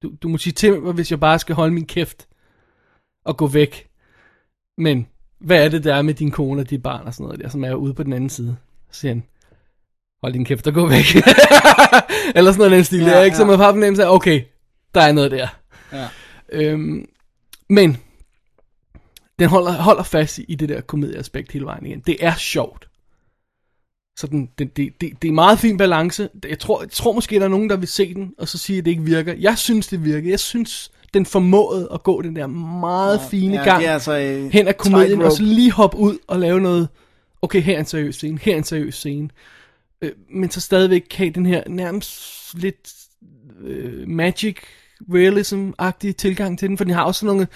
Du, 0.02 0.12
du 0.22 0.28
må 0.28 0.38
sige 0.38 0.52
til 0.52 0.80
mig, 0.80 0.92
hvis 0.92 1.10
jeg 1.10 1.20
bare 1.20 1.38
skal 1.38 1.54
holde 1.54 1.74
min 1.74 1.86
kæft 1.86 2.26
og 3.24 3.36
gå 3.36 3.46
væk. 3.46 3.88
Men 4.78 5.06
hvad 5.40 5.64
er 5.64 5.68
det, 5.68 5.84
der 5.84 5.94
er 5.94 6.02
med 6.02 6.14
din 6.14 6.30
kone 6.30 6.60
og 6.60 6.70
dit 6.70 6.82
barn 6.82 7.06
og 7.06 7.14
sådan 7.14 7.24
noget 7.24 7.40
der, 7.40 7.48
som 7.48 7.64
er 7.64 7.74
ude 7.74 7.94
på 7.94 8.02
den 8.02 8.12
anden 8.12 8.30
side? 8.30 8.56
Så 8.90 9.00
siger 9.00 9.12
han, 9.14 9.22
hold 10.22 10.32
din 10.32 10.44
kæft 10.44 10.66
og 10.66 10.74
gå 10.74 10.88
væk. 10.88 11.04
Eller 12.36 12.52
sådan 12.52 12.58
noget 12.58 12.70
den 12.72 12.84
stil 12.84 13.00
Ja, 13.00 13.10
der, 13.10 13.22
ikke? 13.22 13.36
Så 13.36 13.42
ja. 13.42 13.48
man 13.48 13.58
har 13.58 13.72
fornemmelse 13.72 14.04
af, 14.04 14.14
okay, 14.14 14.42
der 14.94 15.00
er 15.00 15.12
noget 15.12 15.30
der. 15.30 15.48
Ja. 15.92 16.08
Øhm, 16.52 17.08
men 17.68 17.96
den 19.38 19.48
holder, 19.48 19.72
holder 19.72 20.02
fast 20.02 20.38
i, 20.38 20.44
i 20.48 20.54
det 20.54 20.68
der 20.68 20.80
komedieaspekt 20.80 21.52
hele 21.52 21.64
vejen 21.64 21.86
igen. 21.86 22.00
Det 22.00 22.16
er 22.20 22.34
sjovt. 22.34 22.88
Så 24.18 24.26
den, 24.26 24.50
det, 24.58 24.76
det, 24.76 25.00
det, 25.00 25.22
det 25.22 25.28
er 25.28 25.32
meget 25.32 25.58
fin 25.58 25.76
balance. 25.76 26.28
Jeg 26.48 26.58
tror, 26.58 26.82
jeg 26.82 26.90
tror 26.90 27.12
måske, 27.12 27.38
der 27.38 27.44
er 27.44 27.48
nogen, 27.48 27.70
der 27.70 27.76
vil 27.76 27.88
se 27.88 28.14
den, 28.14 28.34
og 28.38 28.48
så 28.48 28.58
sige, 28.58 28.78
at 28.78 28.84
det 28.84 28.90
ikke 28.90 29.02
virker. 29.02 29.34
Jeg 29.34 29.58
synes, 29.58 29.86
det 29.86 30.04
virker. 30.04 30.30
Jeg 30.30 30.40
synes, 30.40 30.90
den 31.14 31.26
formåede 31.26 31.88
at 31.94 32.02
gå 32.02 32.22
den 32.22 32.36
der 32.36 32.46
meget 32.46 33.18
ja, 33.18 33.28
fine 33.28 33.56
ja, 33.56 33.64
gang 33.64 33.84
er 33.84 33.92
altså, 33.92 34.18
øh, 34.18 34.52
hen 34.52 34.68
ad 34.68 34.74
komedien, 34.74 35.22
og 35.22 35.32
så 35.32 35.42
lige 35.42 35.72
hoppe 35.72 35.96
ud 35.96 36.18
og 36.26 36.38
lave 36.38 36.60
noget, 36.60 36.88
okay, 37.42 37.62
her 37.62 37.74
er 37.74 37.80
en 37.80 37.86
seriøs 37.86 38.14
scene, 38.14 38.38
her 38.42 38.52
er 38.52 38.58
en 38.58 38.64
seriøs 38.64 38.94
scene. 38.94 39.28
Øh, 40.02 40.12
men 40.30 40.50
så 40.50 40.60
stadigvæk 40.60 41.12
have 41.12 41.30
den 41.30 41.46
her 41.46 41.62
nærmest 41.68 42.54
lidt 42.54 42.94
øh, 43.60 44.08
magic 44.08 44.56
realism-agtige 45.08 46.12
tilgang 46.12 46.58
til 46.58 46.68
den, 46.68 46.76
for 46.76 46.84
den 46.84 46.94
har 46.94 47.02
også 47.02 47.26
nogle, 47.26 47.46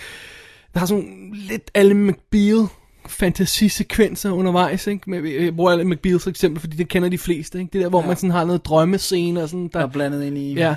der 0.75 0.79
har 0.79 0.87
sådan 0.87 1.33
lidt 1.49 1.71
alle 1.75 1.95
McBeal 1.95 2.67
fantasisekvenser 3.09 4.31
undervejs, 4.31 4.87
ikke? 4.87 5.11
Med, 5.11 5.31
jeg 5.31 5.57
bruger 5.57 5.73
alle 5.73 5.85
McBeal 5.85 6.21
som 6.21 6.31
eksempel, 6.31 6.61
fordi 6.61 6.77
det 6.77 6.89
kender 6.89 7.09
de 7.09 7.19
fleste, 7.19 7.59
ikke? 7.59 7.73
Det 7.73 7.83
der, 7.83 7.89
hvor 7.89 8.01
ja. 8.01 8.07
man 8.07 8.17
sådan 8.17 8.31
har 8.31 8.45
noget 8.45 8.65
drømmescene 8.65 9.43
og 9.43 9.49
sådan, 9.49 9.71
Der 9.73 9.81
er 9.81 9.87
blandet 9.87 10.25
ind 10.25 10.39
i. 10.39 10.55
Ja, 10.55 10.75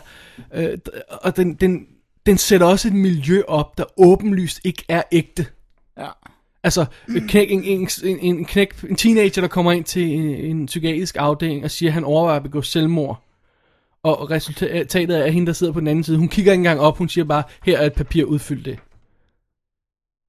øh, 0.54 0.78
og 1.22 1.38
den, 1.38 1.54
den, 1.54 1.86
den 2.26 2.38
sætter 2.38 2.68
også 2.68 2.88
et 2.88 2.94
miljø 2.94 3.42
op, 3.48 3.78
der 3.78 3.84
åbenlyst 3.98 4.60
ikke 4.64 4.84
er 4.90 5.02
ægte. 5.12 5.46
Ja. 5.98 6.08
Altså, 6.64 6.86
en, 7.10 7.28
knæk, 7.28 7.52
en, 7.52 7.64
en, 7.64 7.90
en, 8.04 8.20
en, 8.20 8.46
knæk, 8.46 8.84
en 8.90 8.96
teenager, 8.96 9.42
der 9.42 9.48
kommer 9.48 9.72
ind 9.72 9.86
til 9.86 10.04
en, 10.04 10.26
en 10.26 10.66
psykiatrisk 10.66 11.16
afdeling 11.20 11.64
og 11.64 11.72
siger, 11.72 11.90
at 11.90 11.94
han 11.94 12.04
overvejer 12.04 12.38
at 12.38 12.44
begå 12.44 12.62
selvmord. 12.62 13.29
Og 14.04 14.32
resultatet 14.32 15.18
er, 15.20 15.24
at 15.24 15.34
hende, 15.34 15.48
der 15.48 15.54
sidder 15.54 15.74
på 15.74 15.80
den 15.80 15.88
anden 15.88 16.04
side, 16.04 16.18
hun 16.18 16.28
kigger 16.28 16.52
ikke 16.52 16.60
engang 16.60 16.80
op, 16.80 16.98
hun 16.98 17.10
siger 17.10 17.26
bare, 17.26 17.44
her 17.66 17.78
er 17.78 17.86
et 17.86 17.94
papir, 17.94 18.24
udfyld 18.24 18.64
det. 18.64 18.80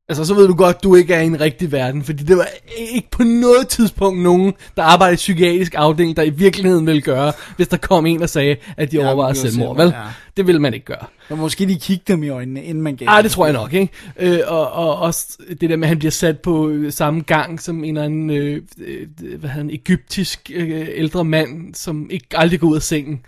Altså, 0.08 0.24
så 0.24 0.34
ved 0.34 0.48
du 0.48 0.54
godt, 0.54 0.82
du 0.82 0.94
ikke 0.94 1.14
er 1.14 1.20
i 1.20 1.26
en 1.26 1.40
rigtig 1.40 1.72
verden, 1.72 2.02
fordi 2.04 2.22
det 2.24 2.36
var 2.36 2.48
ikke 2.78 3.08
på 3.10 3.22
noget 3.22 3.68
tidspunkt 3.68 4.22
nogen, 4.22 4.52
der 4.76 4.82
arbejder 4.82 5.12
i 5.12 5.16
psykiatrisk 5.16 5.74
afdeling, 5.76 6.16
der 6.16 6.22
i 6.22 6.30
virkeligheden 6.30 6.86
ville 6.86 7.00
gøre, 7.02 7.32
hvis 7.56 7.68
der 7.68 7.76
kom 7.76 8.06
en 8.06 8.22
og 8.22 8.28
sagde, 8.28 8.56
at 8.76 8.92
de 8.92 8.96
Ja, 8.96 9.06
overvejede 9.06 9.38
selvmord, 9.38 9.76
vel? 9.76 9.86
ja. 9.86 10.02
Det 10.36 10.46
ville 10.46 10.60
man 10.60 10.74
ikke 10.74 10.86
gøre. 10.86 11.06
Og 11.28 11.38
måske 11.38 11.68
de 11.68 11.78
kigge 11.78 12.04
dem 12.08 12.22
i 12.22 12.28
øjnene, 12.28 12.62
inden 12.64 12.82
man 12.82 12.96
gav 12.96 13.08
Ah, 13.10 13.22
det 13.22 13.30
tror 13.30 13.46
jeg 13.46 13.52
nok, 13.52 13.72
ikke? 13.72 13.92
Øh, 14.18 14.38
og, 14.46 14.70
og 14.72 14.96
også 14.96 15.36
det 15.60 15.70
der 15.70 15.76
med, 15.76 15.84
at 15.84 15.88
han 15.88 15.98
bliver 15.98 16.10
sat 16.10 16.40
på 16.40 16.68
øh, 16.68 16.92
samme 16.92 17.20
gang 17.20 17.60
som 17.60 17.84
en 17.84 17.96
eller 17.96 18.04
anden, 18.04 18.30
øh, 18.30 18.62
øh, 18.78 19.06
hvad 19.18 19.28
hedder 19.28 19.48
han, 19.48 19.70
egyptisk 19.70 20.50
øh, 20.54 20.86
ældre 20.94 21.24
mand, 21.24 21.74
som 21.74 22.10
ikke 22.10 22.26
aldrig 22.34 22.60
går 22.60 22.68
ud 22.68 22.76
af 22.76 22.82
sengen, 22.82 23.20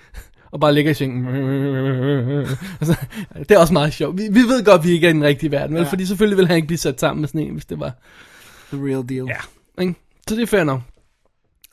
og 0.52 0.60
bare 0.60 0.74
ligger 0.74 0.90
i 0.90 0.94
sengen. 0.94 1.26
Altså, 2.80 2.96
det 3.38 3.50
er 3.50 3.58
også 3.58 3.72
meget 3.72 3.94
sjovt. 3.94 4.18
Vi, 4.18 4.28
vi 4.30 4.40
ved 4.40 4.64
godt, 4.64 4.78
at 4.80 4.86
vi 4.86 4.92
ikke 4.92 5.06
er 5.06 5.10
i 5.10 5.14
den 5.14 5.24
rigtige 5.24 5.50
verden, 5.50 5.76
vel? 5.76 5.82
Ja. 5.82 5.88
Fordi 5.88 6.06
selvfølgelig 6.06 6.36
ville 6.36 6.48
han 6.48 6.56
ikke 6.56 6.66
blive 6.66 6.78
sat 6.78 7.00
sammen 7.00 7.20
med 7.20 7.28
sådan 7.28 7.40
en, 7.40 7.52
hvis 7.52 7.64
det 7.64 7.80
var... 7.80 7.92
The 8.72 8.86
real 8.86 9.08
deal. 9.08 9.26
Ja. 9.26 9.82
Ikke? 9.82 9.94
Så 10.28 10.34
det 10.36 10.42
er 10.42 10.46
fair 10.46 10.64
nok. 10.64 10.80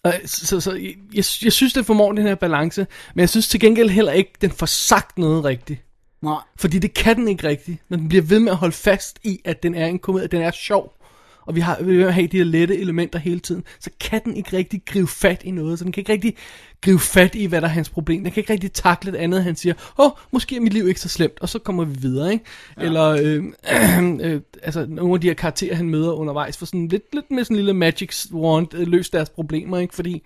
Og, 0.04 0.14
så, 0.26 0.46
så, 0.46 0.60
så 0.60 0.74
jeg, 0.74 0.96
jeg 1.44 1.54
synes, 1.54 1.74
det 1.74 1.86
formår 1.86 2.12
den 2.12 2.28
her 2.28 2.36
balance, 2.36 2.88
men 3.16 3.20
jeg 3.20 3.30
synes 3.30 3.48
til 3.48 3.60
gengæld 3.60 3.90
heller 3.90 4.12
ikke, 4.12 4.32
den 4.42 4.52
får 4.52 4.66
sagt 4.66 5.18
noget 5.18 5.46
rigtigt. 5.46 5.82
Nej. 6.22 6.38
Fordi 6.56 6.80
det 6.80 6.94
kan 6.94 7.16
den 7.16 7.28
ikke 7.28 7.48
rigtigt. 7.48 7.82
Men 7.90 8.00
den 8.00 8.10
bliver 8.10 8.22
ved 8.22 8.40
med 8.40 8.52
at 8.52 8.58
holde 8.58 8.76
fast 8.76 9.20
i, 9.24 9.42
at 9.46 9.64
den 9.64 9.76
er 9.76 9.86
en 9.86 10.00
komedie, 10.00 10.24
at 10.24 10.32
den 10.32 10.42
er 10.42 10.52
sjov. 10.52 10.99
Og 11.46 11.56
vi 11.56 11.60
har 11.60 11.78
vi 11.82 11.98
vil 11.98 12.12
have 12.12 12.28
de 12.28 12.38
her 12.38 12.44
lette 12.44 12.78
elementer 12.80 13.20
hele 13.20 13.40
tiden. 13.40 13.64
Så 13.80 13.90
kan 14.00 14.22
den 14.26 14.36
ikke 14.36 14.58
rigtig 14.58 14.82
gribe 14.86 15.08
fat 15.08 15.42
i 15.44 15.52
noget. 15.52 15.80
Så 15.80 15.86
den 15.86 15.92
kan 15.92 16.02
ikke 16.02 16.14
rigtig 16.14 16.36
gribe 16.82 17.00
fat 17.00 17.36
i, 17.36 17.46
hvad 17.46 17.62
der 17.62 17.68
er 17.68 17.72
hans 17.72 17.90
problem. 17.90 18.24
Den 18.24 18.32
kan 18.32 18.42
ikke 18.42 18.54
rigtig 18.54 18.72
takle 18.72 19.12
det 19.12 19.18
andet, 19.18 19.44
han 19.44 19.56
siger. 19.56 19.74
Åh, 20.00 20.06
oh, 20.06 20.12
måske 20.32 20.56
er 20.56 20.60
mit 20.60 20.74
liv 20.74 20.88
ikke 20.88 21.00
så 21.00 21.10
slemt. 21.10 21.40
Og 21.42 21.50
så 21.50 21.60
kommer 21.60 21.84
vi 21.86 21.98
videre, 22.00 22.34
ikke? 22.34 22.46
Ja. 22.78 22.84
Eller, 22.84 23.08
øh, 23.08 23.44
øh, 24.34 24.42
altså, 24.64 24.86
nogle 24.90 25.14
af 25.14 25.22
de 25.22 25.28
her 25.28 25.34
karakterer, 25.34 25.76
han 25.76 25.90
møder 25.90 26.12
undervejs, 26.12 26.58
for 26.58 26.66
sådan 26.66 26.88
lidt, 26.88 27.04
lidt 27.14 27.32
med 27.32 27.44
sådan 27.44 27.56
en 27.56 27.58
lille 27.58 27.74
magic 27.74 28.26
wand, 28.34 28.74
øh, 28.74 28.88
løse 28.88 29.12
deres 29.12 29.30
problemer, 29.30 29.78
ikke? 29.78 29.96
Fordi 29.96 30.24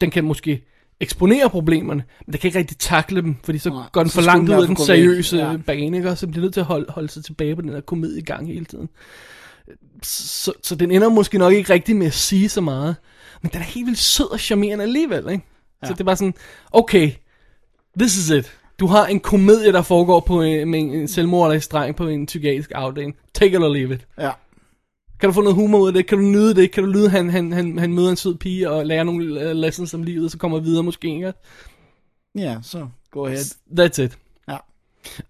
den 0.00 0.10
kan 0.10 0.24
måske 0.24 0.64
eksponere 1.00 1.50
problemerne, 1.50 2.04
men 2.26 2.32
den 2.32 2.40
kan 2.40 2.48
ikke 2.48 2.58
rigtig 2.58 2.78
takle 2.78 3.22
dem, 3.22 3.36
fordi 3.44 3.58
så 3.58 3.70
Nej, 3.70 3.82
går 3.92 4.02
den 4.02 4.10
for 4.10 4.20
langt 4.20 4.50
ud 4.50 4.54
af 4.54 4.66
den 4.66 4.76
væk. 4.78 4.86
seriøse 4.86 5.36
Ja. 5.36 5.56
bane, 5.66 5.96
ikke? 5.96 6.10
Og 6.10 6.18
så 6.18 6.26
bliver 6.26 6.42
nødt 6.42 6.52
til 6.54 6.60
at 6.60 6.66
holde, 6.66 6.86
holde 6.88 7.08
sig 7.08 7.24
tilbage 7.24 7.56
på 7.56 7.62
den 7.62 7.70
her 7.70 7.80
komedie 7.80 8.18
i 8.18 8.24
gang 8.24 8.46
hele 8.46 8.64
tiden. 8.64 8.88
Så, 10.02 10.52
så 10.62 10.74
den 10.74 10.90
ender 10.90 11.08
måske 11.08 11.38
nok 11.38 11.52
ikke 11.52 11.72
rigtig 11.72 11.96
med 11.96 12.06
at 12.06 12.14
sige 12.14 12.48
så 12.48 12.60
meget, 12.60 12.96
men 13.42 13.50
den 13.52 13.60
er 13.60 13.64
helt 13.64 13.86
vildt 13.86 13.98
sød 13.98 14.32
og 14.32 14.40
charmerende 14.40 14.84
alligevel, 14.84 15.30
ikke? 15.30 15.44
Ja. 15.82 15.86
Så 15.86 15.92
det 15.92 16.00
er 16.00 16.04
bare 16.04 16.16
sådan, 16.16 16.34
okay, 16.72 17.10
this 17.98 18.18
is 18.18 18.30
it. 18.30 18.52
Du 18.80 18.86
har 18.86 19.06
en 19.06 19.20
komedie, 19.20 19.72
der 19.72 19.82
foregår 19.82 20.20
på 20.20 20.42
en, 20.42 20.70
med 20.70 20.80
en 20.80 21.08
selvmorderlig 21.08 21.62
streng 21.62 21.96
på 21.96 22.08
en 22.08 22.26
psykiatrisk 22.26 22.72
afdeling. 22.74 23.16
Take 23.34 23.56
it 23.56 23.62
or 23.62 23.68
leave 23.68 23.94
it. 23.94 24.06
Ja. 24.18 24.30
Kan 25.20 25.28
du 25.28 25.32
få 25.32 25.40
noget 25.40 25.54
humor 25.54 25.78
ud 25.78 25.88
af 25.88 25.94
det? 25.94 26.06
Kan 26.06 26.18
du 26.18 26.24
nyde 26.24 26.54
det? 26.54 26.70
Kan 26.70 26.84
du 26.84 26.90
lyde, 26.90 27.10
han, 27.10 27.30
han, 27.30 27.52
han, 27.52 27.78
han 27.78 27.92
møder 27.92 28.10
en 28.10 28.16
sød 28.16 28.34
pige 28.34 28.70
og 28.70 28.86
lærer 28.86 29.04
nogle 29.04 29.40
øh, 29.40 29.56
lessons 29.56 29.94
om 29.94 30.02
livet, 30.02 30.24
og 30.24 30.30
så 30.30 30.38
kommer 30.38 30.58
videre 30.60 30.82
måske, 30.82 31.14
ikke? 31.14 31.32
Ja, 32.38 32.58
så 32.62 32.88
go 33.10 33.24
ahead. 33.24 33.44
That's 33.78 34.02
it. 34.02 34.18
Ja. 34.48 34.56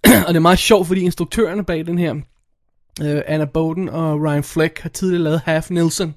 og 0.27 0.29
det 0.29 0.37
er 0.37 0.41
meget 0.41 0.59
sjovt, 0.59 0.87
fordi 0.87 1.01
instruktørerne 1.01 1.65
bag 1.65 1.87
den 1.87 1.99
her, 1.99 2.15
uh, 3.01 3.07
Anna 3.27 3.45
Bowden 3.45 3.89
og 3.89 4.21
Ryan 4.23 4.43
Fleck, 4.43 4.79
har 4.79 4.89
tidligere 4.89 5.23
lavet 5.23 5.41
Half 5.41 5.71
Nelson. 5.71 6.15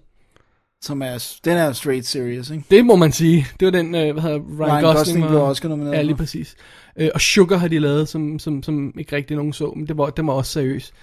Som 0.81 1.01
er, 1.01 1.37
den 1.45 1.57
er 1.57 1.71
straight 1.71 2.05
serious, 2.05 2.49
ikke? 2.49 2.63
Det 2.71 2.85
må 2.85 2.95
man 2.95 3.11
sige. 3.11 3.47
Det 3.59 3.65
var 3.65 3.71
den, 3.71 3.85
uh, 3.85 3.91
hvad 3.91 4.21
hedder 4.21 4.37
Ryan, 4.37 4.59
Ryan 4.59 4.83
Gosling, 4.83 4.97
Gosling 4.97 5.23
og- 5.23 5.29
blev 5.29 5.41
Oscar 5.41 5.69
nomineret 5.69 5.95
Ja, 5.95 6.01
lige 6.01 6.15
præcis. 6.15 6.55
Uh, 7.01 7.07
og 7.13 7.21
Sugar 7.21 7.57
har 7.57 7.67
de 7.67 7.79
lavet, 7.79 8.09
som, 8.09 8.39
som, 8.39 8.63
som 8.63 8.93
ikke 8.99 9.15
rigtig 9.15 9.37
nogen 9.37 9.53
så, 9.53 9.71
men 9.75 9.87
det 9.87 9.97
var, 9.97 10.09
den 10.09 10.27
var 10.27 10.33
også 10.33 10.51
seriøs. 10.51 10.93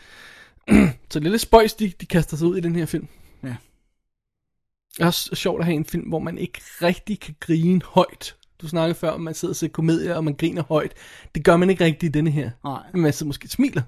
så 1.10 1.18
det 1.20 1.26
er 1.26 1.30
lidt 1.30 1.42
spøjs, 1.42 1.74
de, 1.74 1.92
de 2.00 2.06
kaster 2.06 2.36
sig 2.36 2.46
ud 2.48 2.56
i 2.56 2.60
den 2.60 2.76
her 2.76 2.86
film. 2.86 3.08
Ja. 3.44 3.54
Det 4.96 5.02
er 5.02 5.06
også 5.06 5.34
sjovt 5.34 5.60
at 5.60 5.64
have 5.64 5.74
en 5.76 5.84
film, 5.84 6.08
hvor 6.08 6.18
man 6.18 6.38
ikke 6.38 6.60
rigtig 6.82 7.20
kan 7.20 7.34
grine 7.40 7.80
højt. 7.84 8.34
Du 8.62 8.68
snakkede 8.68 8.94
før, 8.98 9.10
om 9.10 9.20
man 9.20 9.34
sidder 9.34 9.52
og 9.52 9.56
ser 9.56 9.68
komedier, 9.68 10.14
og 10.14 10.24
man 10.24 10.34
griner 10.34 10.62
højt. 10.68 10.92
Det 11.34 11.44
gør 11.44 11.56
man 11.56 11.70
ikke 11.70 11.84
rigtig 11.84 12.06
i 12.06 12.12
denne 12.12 12.30
her. 12.30 12.50
Nej. 12.64 12.80
Men 12.92 13.02
man 13.02 13.12
sidder 13.12 13.26
måske 13.28 13.48
smiler. 13.48 13.82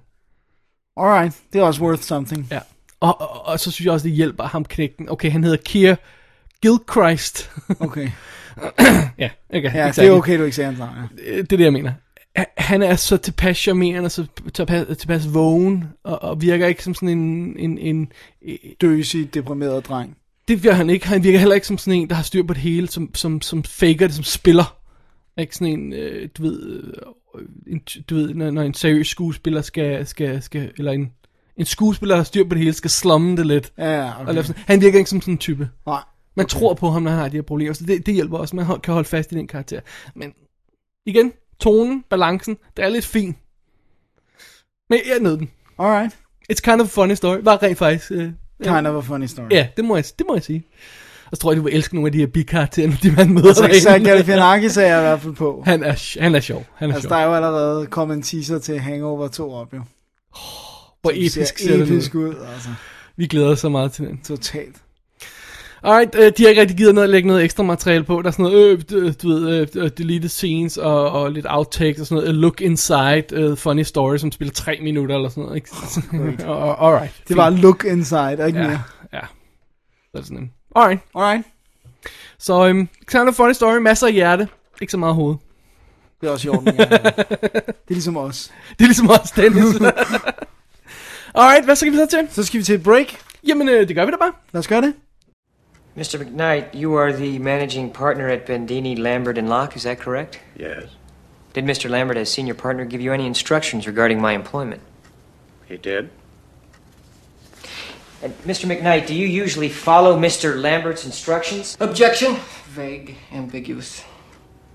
Alright, 0.96 1.36
det 1.52 1.58
er 1.58 1.62
også 1.62 1.82
worth 1.82 2.02
something. 2.02 2.48
Ja. 2.50 2.60
Og, 3.00 3.20
og, 3.20 3.46
og 3.46 3.60
så 3.60 3.70
synes 3.70 3.84
jeg 3.86 3.92
også, 3.92 4.08
det 4.08 4.16
hjælper 4.16 4.44
ham 4.44 4.64
knægten. 4.64 5.08
Okay, 5.10 5.30
han 5.30 5.44
hedder 5.44 5.56
Keir 5.64 5.94
Gilchrist. 6.62 7.50
Okay. 7.80 8.08
ja, 9.18 9.30
okay, 9.54 9.62
Ja, 9.74 9.88
exactly. 9.88 10.02
det 10.04 10.08
er 10.08 10.12
okay, 10.12 10.38
du 10.38 10.42
ikke 10.44 10.54
siger 10.54 10.66
hans 10.66 10.78
navn. 10.78 10.90
Ja. 10.96 11.30
Øh, 11.30 11.36
Det 11.36 11.52
er 11.52 11.56
det, 11.56 11.64
jeg 11.64 11.72
mener. 11.72 11.92
Ha- 12.36 12.44
Han 12.56 12.82
er 12.82 12.96
så 12.96 13.16
tilpas 13.16 13.56
charmerende, 13.58 14.10
så 14.10 14.26
tilpas, 14.54 14.86
tilpas 14.98 15.34
vågen, 15.34 15.84
og, 16.04 16.22
og 16.22 16.42
virker 16.42 16.66
ikke 16.66 16.82
som 16.84 16.94
sådan 16.94 17.08
en, 17.08 17.56
en, 17.58 17.78
en, 17.78 18.08
en 18.42 18.58
Døsig, 18.80 19.34
deprimeret 19.34 19.86
dreng. 19.88 20.16
det 20.48 20.62
virker 20.62 20.76
han 20.76 20.90
ikke. 20.90 21.06
Han 21.08 21.22
virker 21.24 21.38
heller 21.38 21.54
ikke 21.54 21.66
som 21.66 21.78
sådan 21.78 22.00
en, 22.00 22.08
der 22.08 22.14
har 22.14 22.22
styr 22.22 22.42
på 22.42 22.54
det 22.54 22.62
hele, 22.62 22.88
som, 22.88 23.14
som, 23.14 23.40
som 23.40 23.64
faker 23.64 24.06
det, 24.06 24.14
som 24.14 24.24
spiller. 24.24 24.76
Ikke 25.38 25.56
sådan 25.56 25.72
en, 25.80 25.92
øh, 25.92 26.28
du 26.38 26.42
ved, 26.42 26.82
øh, 27.34 27.42
en, 27.66 27.80
du 28.10 28.14
ved 28.14 28.34
når, 28.34 28.50
når 28.50 28.62
en 28.62 28.74
seriøs 28.74 29.08
skuespiller 29.08 29.62
skal, 29.62 30.06
skal, 30.06 30.42
skal 30.42 30.72
eller 30.78 30.92
en, 30.92 31.12
en 31.56 31.64
skuespiller, 31.64 32.14
der 32.14 32.18
har 32.18 32.24
styr 32.24 32.44
på 32.44 32.54
det 32.54 32.58
hele, 32.58 32.72
skal 32.72 32.90
slumme 32.90 33.36
det 33.36 33.46
lidt. 33.46 33.72
Ja, 33.78 34.22
okay. 34.22 34.42
sådan, 34.42 34.62
han 34.66 34.80
virker 34.80 34.98
ikke 34.98 35.10
som 35.10 35.20
sådan 35.20 35.34
en 35.34 35.38
type. 35.38 35.68
Nej. 35.86 36.02
Man 36.36 36.46
tror 36.46 36.74
på 36.74 36.90
ham, 36.90 37.02
når 37.02 37.10
han 37.10 37.20
har 37.20 37.28
de 37.28 37.36
her 37.36 37.42
problemer, 37.42 37.72
så 37.72 37.84
det, 37.84 38.06
det 38.06 38.14
hjælper 38.14 38.38
også, 38.38 38.56
man 38.56 38.80
kan 38.80 38.94
holde 38.94 39.08
fast 39.08 39.32
i 39.32 39.34
den 39.34 39.46
karakter. 39.46 39.80
Men 40.14 40.34
igen, 41.06 41.32
tonen, 41.60 42.04
balancen, 42.10 42.56
det 42.76 42.84
er 42.84 42.88
lidt 42.88 43.04
fint. 43.04 43.36
Men 44.90 44.98
jeg 45.12 45.20
nød 45.20 45.36
den. 45.36 45.50
Alright. 45.78 46.18
It's 46.52 46.60
kind 46.70 46.80
of 46.80 46.86
a 46.86 47.00
funny 47.02 47.14
story. 47.14 47.38
Var 47.42 47.62
rent 47.62 47.78
faktisk. 47.78 48.10
Øh, 48.10 48.32
Kind 48.62 48.86
of 48.86 49.04
a 49.04 49.08
funny 49.08 49.26
story. 49.26 49.48
Ja, 49.50 49.68
det 49.76 49.84
må 49.84 49.96
jeg, 49.96 50.04
det 50.18 50.26
må 50.26 50.34
jeg 50.34 50.42
sige. 50.42 50.66
Og 51.30 51.36
så 51.36 51.40
tror 51.40 51.52
jeg, 51.52 51.58
du 51.58 51.62
vil 51.64 51.74
elske 51.74 51.94
nogle 51.94 52.08
af 52.08 52.12
de 52.12 52.18
her 52.18 52.26
bikarakterer, 52.26 52.90
de 53.02 53.10
man 53.12 53.32
møder 53.34 53.48
Altså, 53.48 53.62
derinde. 53.62 53.80
Zach 53.80 54.04
Galifianakis 54.04 54.76
er 54.76 54.82
jeg 54.86 54.98
i 54.98 55.02
hvert 55.02 55.20
fald 55.20 55.34
på. 55.34 55.62
Han 55.66 55.82
er, 55.82 56.20
han 56.20 56.34
er 56.34 56.40
sjov. 56.40 56.66
Han 56.76 56.90
er 56.90 56.94
Altså, 56.94 57.08
sjov. 57.08 57.16
der 57.18 57.22
er 57.24 57.26
jo 57.28 57.34
allerede 57.34 57.86
kommet 57.86 58.16
en 58.16 58.22
teaser 58.22 58.58
til 58.58 58.78
Hangover 58.78 59.28
2 59.28 59.52
op, 59.52 59.74
jo. 59.74 59.78
Hvor 61.02 61.10
Som 61.10 61.18
episk 61.18 61.58
ser 61.58 61.68
ser 61.68 61.76
det 61.76 61.82
episk 61.82 62.14
ud. 62.14 62.28
ud, 62.28 62.34
altså. 62.54 62.68
Vi 63.16 63.26
glæder 63.26 63.48
os 63.48 63.60
så 63.60 63.68
meget 63.68 63.92
til 63.92 64.04
den. 64.06 64.20
Totalt. 64.24 64.76
Alright, 65.86 66.14
øh, 66.14 66.32
de 66.36 66.42
har 66.42 66.48
ikke 66.48 66.60
rigtig 66.60 66.76
givet 66.76 66.94
noget 66.94 67.04
at 67.08 67.10
lægge 67.10 67.28
noget 67.28 67.44
ekstra 67.44 67.62
materiale 67.62 68.04
på. 68.04 68.22
Der 68.22 68.28
er 68.28 68.32
sådan 68.32 68.42
noget, 68.42 68.92
øh, 68.92 69.12
du, 69.22 69.28
ved, 69.28 69.68
øh, 69.76 69.90
deleted 69.98 70.28
scenes 70.28 70.76
og, 70.76 71.10
og 71.10 71.32
lidt 71.32 71.46
outtakes 71.48 72.00
og 72.00 72.06
sådan 72.06 72.22
noget. 72.24 72.28
A 72.36 72.40
look 72.40 72.60
inside, 72.60 73.24
øh, 73.32 73.56
funny 73.56 73.82
story, 73.82 74.16
som 74.16 74.32
spiller 74.32 74.52
tre 74.52 74.78
minutter 74.82 75.14
eller 75.14 75.28
sådan 75.28 75.42
noget. 75.44 75.56
Ikke? 75.56 75.70
oh, 76.48 76.84
alright. 76.88 77.14
Det 77.28 77.36
var 77.36 77.50
look 77.50 77.84
inside, 77.84 78.36
og 78.40 78.46
ikke 78.46 78.58
ja, 78.60 78.66
mere. 78.68 78.82
ja. 79.12 79.20
Så 80.02 80.10
er 80.14 80.18
det 80.18 80.26
sådan 80.26 80.38
en. 80.38 80.50
Alright. 80.74 81.00
Alright. 81.14 81.46
Så 82.38 82.86
kind 83.06 83.28
of 83.28 83.34
funny 83.34 83.52
story, 83.52 83.76
masser 83.78 84.06
af 84.06 84.12
hjerte. 84.12 84.48
Ikke 84.80 84.90
så 84.90 84.96
meget 84.96 85.14
hoved. 85.14 85.36
Det 86.20 86.26
er 86.28 86.32
også 86.32 86.48
i 86.48 86.50
orden. 86.50 86.74
Ja. 86.78 86.84
det 86.84 86.96
er 87.68 87.72
ligesom 87.88 88.16
os. 88.16 88.52
Det 88.78 88.84
er 88.84 88.88
ligesom 88.88 89.08
også 89.10 89.32
Dennis. 89.36 89.64
Alright, 91.34 91.64
hvad 91.64 91.76
skal 91.76 91.92
vi 91.92 91.96
så 91.96 92.06
til? 92.06 92.28
Så 92.30 92.44
skal 92.44 92.58
vi 92.58 92.64
til 92.64 92.74
et 92.74 92.82
break. 92.82 93.06
Jamen, 93.46 93.68
øh, 93.68 93.88
det 93.88 93.96
gør 93.96 94.04
vi 94.04 94.10
da 94.10 94.16
bare. 94.16 94.32
Lad 94.52 94.58
os 94.58 94.68
gøre 94.68 94.80
det. 94.82 94.94
Mr. 95.96 96.18
McKnight, 96.20 96.64
you 96.74 96.98
are 96.98 97.12
the 97.12 97.38
managing 97.38 97.92
partner 97.92 98.28
at 98.32 98.42
Bendini, 98.42 98.94
Lambert, 98.94 99.38
and 99.38 99.48
Locke, 99.48 99.76
is 99.76 99.82
that 99.82 99.98
correct? 99.98 100.40
Yes, 100.60 100.98
Did 101.54 101.62
Mr. 101.62 101.88
Lambert, 101.88 102.16
as 102.16 102.28
senior 102.28 102.54
partner, 102.54 102.84
give 102.84 103.00
you 103.00 103.12
any 103.12 103.26
instructions 103.26 103.86
regarding 103.86 104.20
my 104.20 104.32
employment? 104.34 104.80
he 105.68 105.76
did. 105.76 106.08
And 108.24 108.32
Mr. 108.44 108.64
McKnight, 108.64 109.06
do 109.06 109.14
you 109.14 109.26
usually 109.26 109.68
follow 109.68 110.18
Mr. 110.18 110.58
Lambert's 110.58 111.04
instructions? 111.04 111.76
Objection. 111.78 112.36
Vague, 112.68 113.16
ambiguous. 113.30 114.02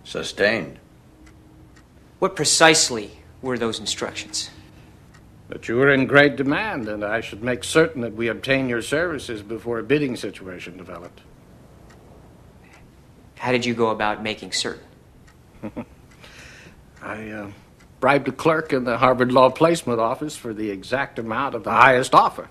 Sustained. 0.04 0.78
What 2.20 2.36
precisely 2.36 3.10
were 3.42 3.58
those 3.58 3.80
instructions? 3.80 4.52
That 5.48 5.68
you 5.68 5.78
were 5.78 5.92
in 5.92 6.06
great 6.06 6.36
demand, 6.36 6.88
and 6.88 7.04
I 7.04 7.22
should 7.22 7.42
make 7.42 7.64
certain 7.64 8.04
that 8.04 8.14
we 8.14 8.28
obtain 8.28 8.70
your 8.70 8.84
services 8.84 9.42
before 9.42 9.80
a 9.80 9.84
bidding 9.84 10.16
situation 10.16 10.78
developed. 10.78 11.22
How 13.40 13.52
did 13.52 13.66
you 13.66 13.74
go 13.74 13.90
about 13.90 14.22
making 14.22 14.52
certain? 14.52 14.86
I 17.02 17.30
uh, 17.30 17.52
bribed 18.00 18.28
a 18.28 18.32
clerk 18.32 18.74
in 18.74 18.84
the 18.84 19.00
Harvard 19.00 19.32
Law 19.32 19.50
Placement 19.50 20.00
Office 20.00 20.36
for 20.36 20.54
the 20.54 20.70
exact 20.70 21.18
amount 21.18 21.56
of 21.56 21.64
the 21.64 21.72
highest 21.72 22.14
offer, 22.14 22.50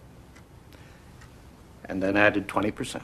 and 1.89 2.03
then 2.03 2.17
added 2.17 2.47
20%. 2.49 3.03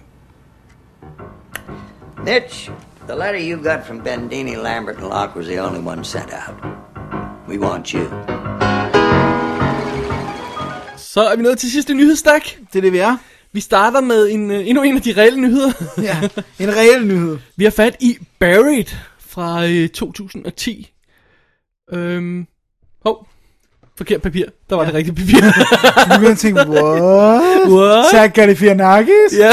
Mitch, 2.24 2.70
the 3.06 3.14
letter 3.14 3.38
you 3.38 3.56
got 3.56 3.86
from 3.86 4.00
Bendini, 4.00 4.56
Lambert, 4.56 4.96
and 4.98 5.08
Locke 5.08 5.34
was 5.36 5.46
the 5.46 5.58
only 5.58 5.80
one 5.80 6.04
sent 6.04 6.32
out. 6.32 6.54
We 7.48 7.58
want 7.58 7.86
you. 7.92 8.08
Så 10.96 11.28
er 11.32 11.36
vi 11.36 11.42
nået 11.42 11.58
til 11.58 11.70
sidste 11.70 11.94
nyhedsdag. 11.94 12.40
Det 12.72 12.76
er 12.78 12.80
det, 12.80 12.92
vi 12.92 12.98
er. 12.98 13.16
Vi 13.52 13.60
starter 13.60 14.00
med 14.00 14.30
en, 14.30 14.50
øh, 14.50 14.68
endnu 14.68 14.82
en 14.82 14.96
af 14.96 15.02
de 15.02 15.12
reelle 15.16 15.40
nyheder. 15.40 15.72
Ja, 16.02 16.20
en 16.60 16.76
reel 16.76 17.06
nyhed. 17.06 17.38
Vi 17.56 17.64
har 17.64 17.70
fat 17.70 17.96
i 18.00 18.18
Buried 18.40 18.96
fra 19.18 19.66
øh, 19.66 19.88
2010. 19.88 20.92
Øhm, 21.92 22.46
hov. 23.04 23.28
Forkert 23.96 24.22
papir. 24.22 24.46
Der 24.70 24.76
var 24.76 24.82
ja. 24.82 24.86
det 24.86 24.94
rigtige 24.94 25.14
papir. 25.14 25.40
Du 26.14 26.26
kan 26.26 26.36
tænke, 26.36 26.60
what? 26.68 27.68
What? 27.68 28.06
Zach 28.10 28.34
Galifianakis? 28.34 29.38
ja. 29.38 29.50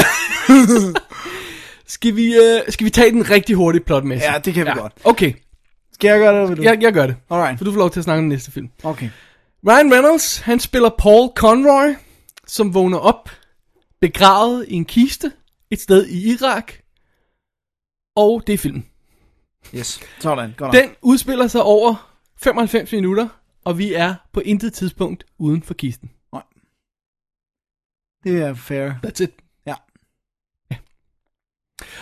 skal, 1.88 2.16
vi, 2.16 2.38
uh, 2.38 2.62
skal 2.70 2.86
vi 2.86 2.90
tage 2.90 3.12
den 3.12 3.30
rigtig 3.30 3.56
hurtigt 3.56 3.86
plotmæssigt? 3.86 4.34
Ja, 4.34 4.40
det 4.40 4.54
kan 4.54 4.66
vi 4.66 4.72
godt. 4.76 4.94
Okay, 5.04 5.34
Skal 5.94 6.08
jeg 6.08 6.20
gøre 6.20 6.34
det, 6.34 6.36
eller 6.36 6.48
vil 6.48 6.58
du? 6.58 6.64
jeg, 6.64 6.82
jeg 6.82 6.94
gør 6.94 7.08
det. 7.08 7.16
Alright. 7.30 7.58
For 7.58 7.66
du 7.66 7.72
får 7.72 7.80
lov 7.80 7.90
til 7.92 8.00
at 8.00 8.04
snakke 8.04 8.18
om 8.18 8.24
den 8.24 8.30
næste 8.30 8.52
film. 8.52 8.70
Okay. 8.84 9.10
Ryan 9.68 9.94
Reynolds, 9.94 10.38
han 10.38 10.60
spiller 10.60 10.90
Paul 10.98 11.30
Conroy, 11.36 11.96
som 12.48 12.74
vågner 12.74 12.98
op, 12.98 13.30
begravet 14.02 14.66
i 14.68 14.74
en 14.74 14.86
kiste, 14.86 15.32
et 15.72 15.82
sted 15.82 16.08
i 16.08 16.32
Irak. 16.32 16.74
Og 18.16 18.44
det 18.48 18.54
er 18.54 18.58
filmen. 18.58 18.86
Yes. 19.76 20.00
Sådan, 20.20 20.54
godt 20.58 20.74
Den 20.74 20.90
udspiller 21.02 21.48
sig 21.48 21.64
over 21.64 22.10
95 22.42 22.92
minutter, 22.92 23.28
og 23.66 23.78
vi 23.78 23.94
er 23.94 24.16
på 24.34 24.40
intet 24.40 24.74
tidspunkt 24.74 25.26
uden 25.38 25.62
for 25.64 25.74
kisten. 25.74 26.12
Det 28.24 28.42
er 28.42 28.54
fair. 28.54 28.92
That's 29.06 29.24
it. 29.24 29.32
Ja. 29.66 29.76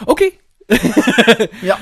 Okay. 0.08 0.30
Ja. 1.64 1.76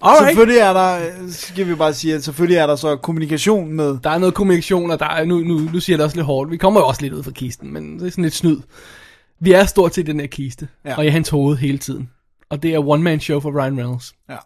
Alright. 0.00 0.28
Selvfølgelig 0.28 0.58
er 0.58 0.72
der, 0.72 1.12
skal 1.28 1.68
vi 1.68 1.74
bare 1.74 1.94
sige, 1.94 2.14
at 2.14 2.24
selvfølgelig 2.24 2.56
er 2.56 2.66
der 2.66 2.76
så 2.76 2.96
kommunikation 2.96 3.72
med... 3.72 3.98
Der 4.04 4.10
er 4.10 4.18
noget 4.18 4.34
kommunikation, 4.34 4.90
og 4.90 4.98
der 4.98 5.06
er, 5.06 5.24
nu, 5.24 5.38
nu, 5.38 5.58
nu 5.58 5.80
siger 5.80 5.94
jeg 5.94 5.98
det 5.98 6.04
også 6.04 6.16
lidt 6.16 6.26
hårdt. 6.26 6.50
Vi 6.50 6.56
kommer 6.56 6.80
jo 6.80 6.86
også 6.86 7.02
lidt 7.02 7.12
ud 7.12 7.22
fra 7.22 7.30
kisten, 7.30 7.72
men 7.72 7.98
det 7.98 8.06
er 8.06 8.10
sådan 8.10 8.24
lidt 8.24 8.34
snyd. 8.34 8.60
Vi 9.40 9.52
er 9.52 9.64
stort 9.64 9.94
set 9.94 10.08
i 10.08 10.10
den 10.10 10.20
her 10.20 10.26
kiste, 10.26 10.68
ja. 10.84 10.96
og 10.96 11.06
i 11.06 11.08
hans 11.08 11.28
hoved 11.28 11.56
hele 11.56 11.78
tiden. 11.78 12.10
Og 12.50 12.62
det 12.62 12.74
er 12.74 12.78
one-man 12.78 13.20
show 13.20 13.40
for 13.40 13.50
Ryan 13.50 13.78
Reynolds. 13.78 14.14
Ja. 14.28 14.36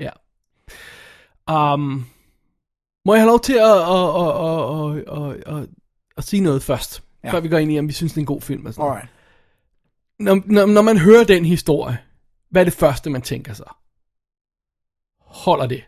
Ja. 0.00 1.72
Um, 1.72 2.06
må 3.04 3.14
jeg 3.14 3.22
have 3.22 3.28
lov 3.28 3.40
til 3.40 3.52
at, 3.52 3.60
at, 3.60 4.08
at, 4.22 4.96
at, 5.16 5.56
at, 5.56 5.62
at, 5.62 5.68
at 6.16 6.24
sige 6.24 6.40
noget 6.42 6.62
først, 6.62 7.02
Ja. 7.24 7.32
før 7.32 7.40
vi 7.40 7.48
går 7.48 7.58
ind 7.58 7.72
i, 7.72 7.78
om 7.78 7.88
vi 7.88 7.92
synes, 7.92 8.12
det 8.12 8.18
er 8.18 8.22
en 8.22 8.26
god 8.26 8.40
film. 8.40 8.66
Og 8.66 8.74
sådan. 8.74 8.88
Alright. 8.90 9.08
Når, 10.18 10.40
når, 10.46 10.66
når 10.66 10.82
man 10.82 10.98
hører 10.98 11.24
den 11.24 11.44
historie, 11.44 11.98
hvad 12.50 12.62
er 12.62 12.64
det 12.64 12.72
første, 12.74 13.10
man 13.10 13.22
tænker 13.22 13.52
sig? 13.52 13.66
Holder 15.20 15.66
det? 15.66 15.84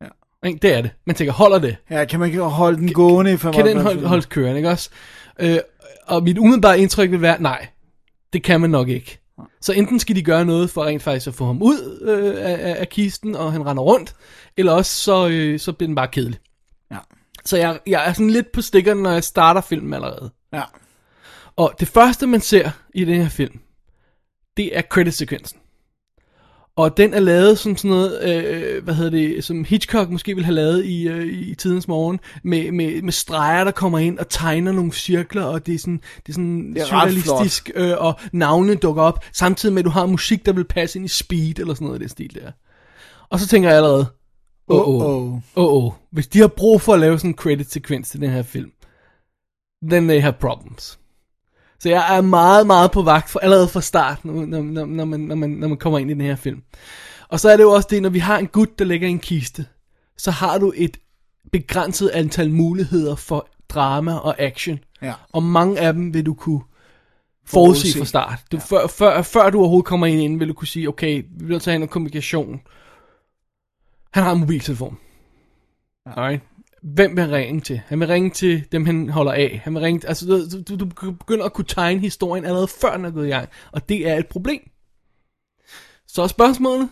Ja. 0.00 0.48
Ikke? 0.48 0.58
Det 0.62 0.74
er 0.74 0.82
det. 0.82 0.90
Man 1.06 1.16
tænker, 1.16 1.32
holder 1.32 1.58
det? 1.58 1.76
Ja, 1.90 2.04
kan 2.04 2.20
man 2.20 2.28
ikke 2.28 2.42
holde 2.42 2.76
den 2.78 2.92
gående 2.92 3.32
i 3.32 3.36
95 3.36 3.56
Kan 3.56 3.76
den 3.76 3.82
hold, 3.82 4.06
holdes 4.06 4.26
kørende, 4.26 4.56
ikke 4.56 4.68
også? 4.70 4.90
Øh, 5.40 5.58
og 6.06 6.22
mit 6.22 6.38
umiddelbare 6.38 6.80
indtryk 6.80 7.10
vil 7.10 7.22
være, 7.22 7.42
nej, 7.42 7.66
det 8.32 8.42
kan 8.42 8.60
man 8.60 8.70
nok 8.70 8.88
ikke. 8.88 9.18
Så 9.60 9.72
enten 9.72 9.98
skal 9.98 10.16
de 10.16 10.22
gøre 10.22 10.44
noget 10.44 10.70
for 10.70 10.84
rent 10.84 11.02
faktisk 11.02 11.26
at 11.26 11.34
få 11.34 11.46
ham 11.46 11.62
ud 11.62 11.98
øh, 12.02 12.34
af, 12.38 12.76
af 12.80 12.88
kisten, 12.88 13.34
og 13.36 13.52
han 13.52 13.66
render 13.66 13.82
rundt, 13.82 14.14
eller 14.56 14.72
også 14.72 14.94
så, 14.94 15.28
øh, 15.28 15.60
så 15.60 15.72
bliver 15.72 15.88
den 15.88 15.94
bare 15.94 16.08
kedelig. 16.08 16.38
Ja. 16.90 16.98
Så 17.44 17.56
jeg, 17.56 17.80
jeg 17.86 18.08
er 18.08 18.12
sådan 18.12 18.30
lidt 18.30 18.52
på 18.52 18.60
stikkerne, 18.60 19.02
når 19.02 19.10
jeg 19.10 19.24
starter 19.24 19.60
filmen 19.60 19.94
allerede. 19.94 20.30
Ja. 20.52 20.62
Og 21.56 21.74
det 21.80 21.88
første, 21.88 22.26
man 22.26 22.40
ser 22.40 22.70
i 22.94 23.04
den 23.04 23.22
her 23.22 23.28
film, 23.28 23.60
det 24.56 24.78
er 24.78 24.82
credit-sekvensen. 24.82 25.58
Og 26.76 26.96
den 26.96 27.14
er 27.14 27.20
lavet 27.20 27.58
som 27.58 27.76
sådan 27.76 27.90
noget, 27.90 28.22
øh, 28.22 28.84
hvad 28.84 28.94
hedder 28.94 29.10
det, 29.10 29.44
som 29.44 29.64
Hitchcock 29.64 30.10
måske 30.10 30.34
ville 30.34 30.44
have 30.44 30.54
lavet 30.54 30.84
i, 30.84 31.08
øh, 31.08 31.26
i 31.26 31.54
tidens 31.54 31.88
morgen, 31.88 32.20
med, 32.44 32.72
med, 32.72 33.02
med 33.02 33.12
streger, 33.12 33.64
der 33.64 33.70
kommer 33.70 33.98
ind 33.98 34.18
og 34.18 34.28
tegner 34.28 34.72
nogle 34.72 34.92
cirkler, 34.92 35.44
og 35.44 35.66
det 35.66 35.74
er 35.74 35.78
sådan, 35.78 36.00
det 36.26 36.28
er 36.28 36.32
sådan 36.32 36.74
Det 36.74 36.82
er 36.82 36.86
surrealistisk, 36.86 37.70
øh, 37.74 37.92
og 37.98 38.20
navne 38.32 38.74
dukker 38.74 39.02
op, 39.02 39.24
samtidig 39.32 39.72
med, 39.72 39.80
at 39.80 39.84
du 39.84 39.90
har 39.90 40.06
musik, 40.06 40.46
der 40.46 40.52
vil 40.52 40.64
passe 40.64 40.98
ind 40.98 41.06
i 41.06 41.08
speed, 41.08 41.58
eller 41.58 41.74
sådan 41.74 41.84
noget 41.86 41.98
i 41.98 42.02
den 42.02 42.08
stil 42.08 42.34
der. 42.34 42.52
Og 43.30 43.40
så 43.40 43.48
tænker 43.48 43.68
jeg 43.68 43.76
allerede, 43.76 44.06
åh, 44.68 44.88
åh, 44.88 45.32
Uh-oh. 45.32 45.40
åh, 45.56 45.84
åh, 45.84 45.92
hvis 46.10 46.26
de 46.26 46.38
har 46.38 46.48
brug 46.48 46.80
for 46.80 46.94
at 46.94 47.00
lave 47.00 47.18
sådan 47.18 47.30
en 47.30 47.36
credit-sekvens 47.36 48.10
til 48.10 48.20
den 48.20 48.30
her 48.30 48.42
film, 48.42 48.72
then 49.90 50.08
they 50.08 50.20
have 50.20 50.32
problems. 50.32 50.98
Så 51.78 51.88
jeg 51.88 52.16
er 52.16 52.20
meget, 52.20 52.66
meget 52.66 52.90
på 52.90 53.02
vagt 53.02 53.30
for, 53.30 53.40
allerede 53.40 53.68
fra 53.68 53.80
start, 53.80 54.24
når, 54.24 54.32
når, 54.44 54.62
når, 54.62 55.04
man, 55.04 55.20
når, 55.20 55.34
man, 55.34 55.50
når 55.50 55.68
man 55.68 55.78
kommer 55.78 55.98
ind 55.98 56.10
i 56.10 56.14
den 56.14 56.22
her 56.22 56.36
film. 56.36 56.62
Og 57.28 57.40
så 57.40 57.50
er 57.50 57.56
det 57.56 57.64
jo 57.64 57.70
også 57.70 57.88
det, 57.90 58.02
når 58.02 58.08
vi 58.08 58.18
har 58.18 58.38
en 58.38 58.46
gut, 58.46 58.78
der 58.78 58.84
ligger 58.84 59.08
i 59.08 59.10
en 59.10 59.18
kiste, 59.18 59.66
så 60.16 60.30
har 60.30 60.58
du 60.58 60.72
et 60.76 60.96
begrænset 61.52 62.08
antal 62.08 62.50
muligheder 62.50 63.14
for 63.14 63.48
drama 63.68 64.16
og 64.16 64.40
action. 64.40 64.78
Ja. 65.02 65.12
Og 65.32 65.42
mange 65.42 65.80
af 65.80 65.92
dem 65.92 66.14
vil 66.14 66.26
du 66.26 66.34
kunne 66.34 66.60
Forudse. 67.46 67.82
forudse 67.82 67.98
fra 67.98 68.04
start. 68.04 68.38
Du, 68.52 68.56
ja. 68.56 68.62
før, 68.62 68.86
før, 68.86 69.22
før 69.22 69.50
du 69.50 69.58
overhovedet 69.58 69.86
kommer 69.86 70.06
ind 70.06 70.20
inden, 70.20 70.40
vil 70.40 70.48
du 70.48 70.54
kunne 70.54 70.68
sige, 70.68 70.88
okay, 70.88 71.16
vi 71.16 71.28
bliver 71.38 71.50
nødt 71.50 71.62
til 71.62 71.70
at 71.70 71.72
have 71.72 71.78
noget 71.78 71.90
kommunikation. 71.90 72.60
Han 74.12 74.22
har 74.22 74.32
en 74.32 74.40
mobiltelefon. 74.40 74.98
Ja. 76.06 76.10
Alright. 76.10 76.42
Hvem 76.82 77.16
vil 77.16 77.24
han 77.24 77.32
ringe 77.32 77.60
til? 77.60 77.80
Han 77.86 78.00
vil 78.00 78.08
ringe 78.08 78.30
til 78.30 78.64
dem, 78.72 78.86
han 78.86 79.08
holder 79.08 79.32
af. 79.32 79.60
Han 79.64 79.74
vil 79.74 79.82
ringe, 79.82 80.08
altså, 80.08 80.26
du, 80.68 80.76
du, 80.76 80.84
begynder 80.84 81.44
at 81.44 81.52
kunne 81.52 81.64
tegne 81.64 82.00
historien 82.00 82.44
allerede 82.44 82.68
før 82.68 82.96
den 82.96 83.04
er 83.04 83.10
gået 83.10 83.26
i 83.26 83.30
gang. 83.30 83.48
Og 83.72 83.88
det 83.88 84.08
er 84.08 84.16
et 84.16 84.26
problem. 84.26 84.70
Så 86.06 86.22
er 86.22 86.26
spørgsmålet, 86.26 86.88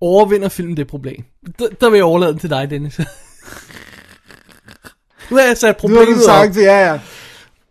overvinder 0.00 0.48
filmen 0.48 0.76
det 0.76 0.86
problem? 0.86 1.24
Der, 1.58 1.68
der 1.68 1.90
vil 1.90 1.96
jeg 1.96 2.04
overlade 2.04 2.32
den 2.32 2.40
til 2.40 2.50
dig, 2.50 2.70
Dennis. 2.70 2.98
nu 5.30 5.36
har 5.36 5.42
jeg 5.42 5.56
sat 5.56 5.82
Nu 5.82 5.88
har 5.88 5.96
problemet 5.96 6.08
du 6.08 6.30
op. 6.30 6.36
sagt 6.36 6.54
det, 6.54 6.62
ja, 6.62 6.92
ja. 6.92 7.00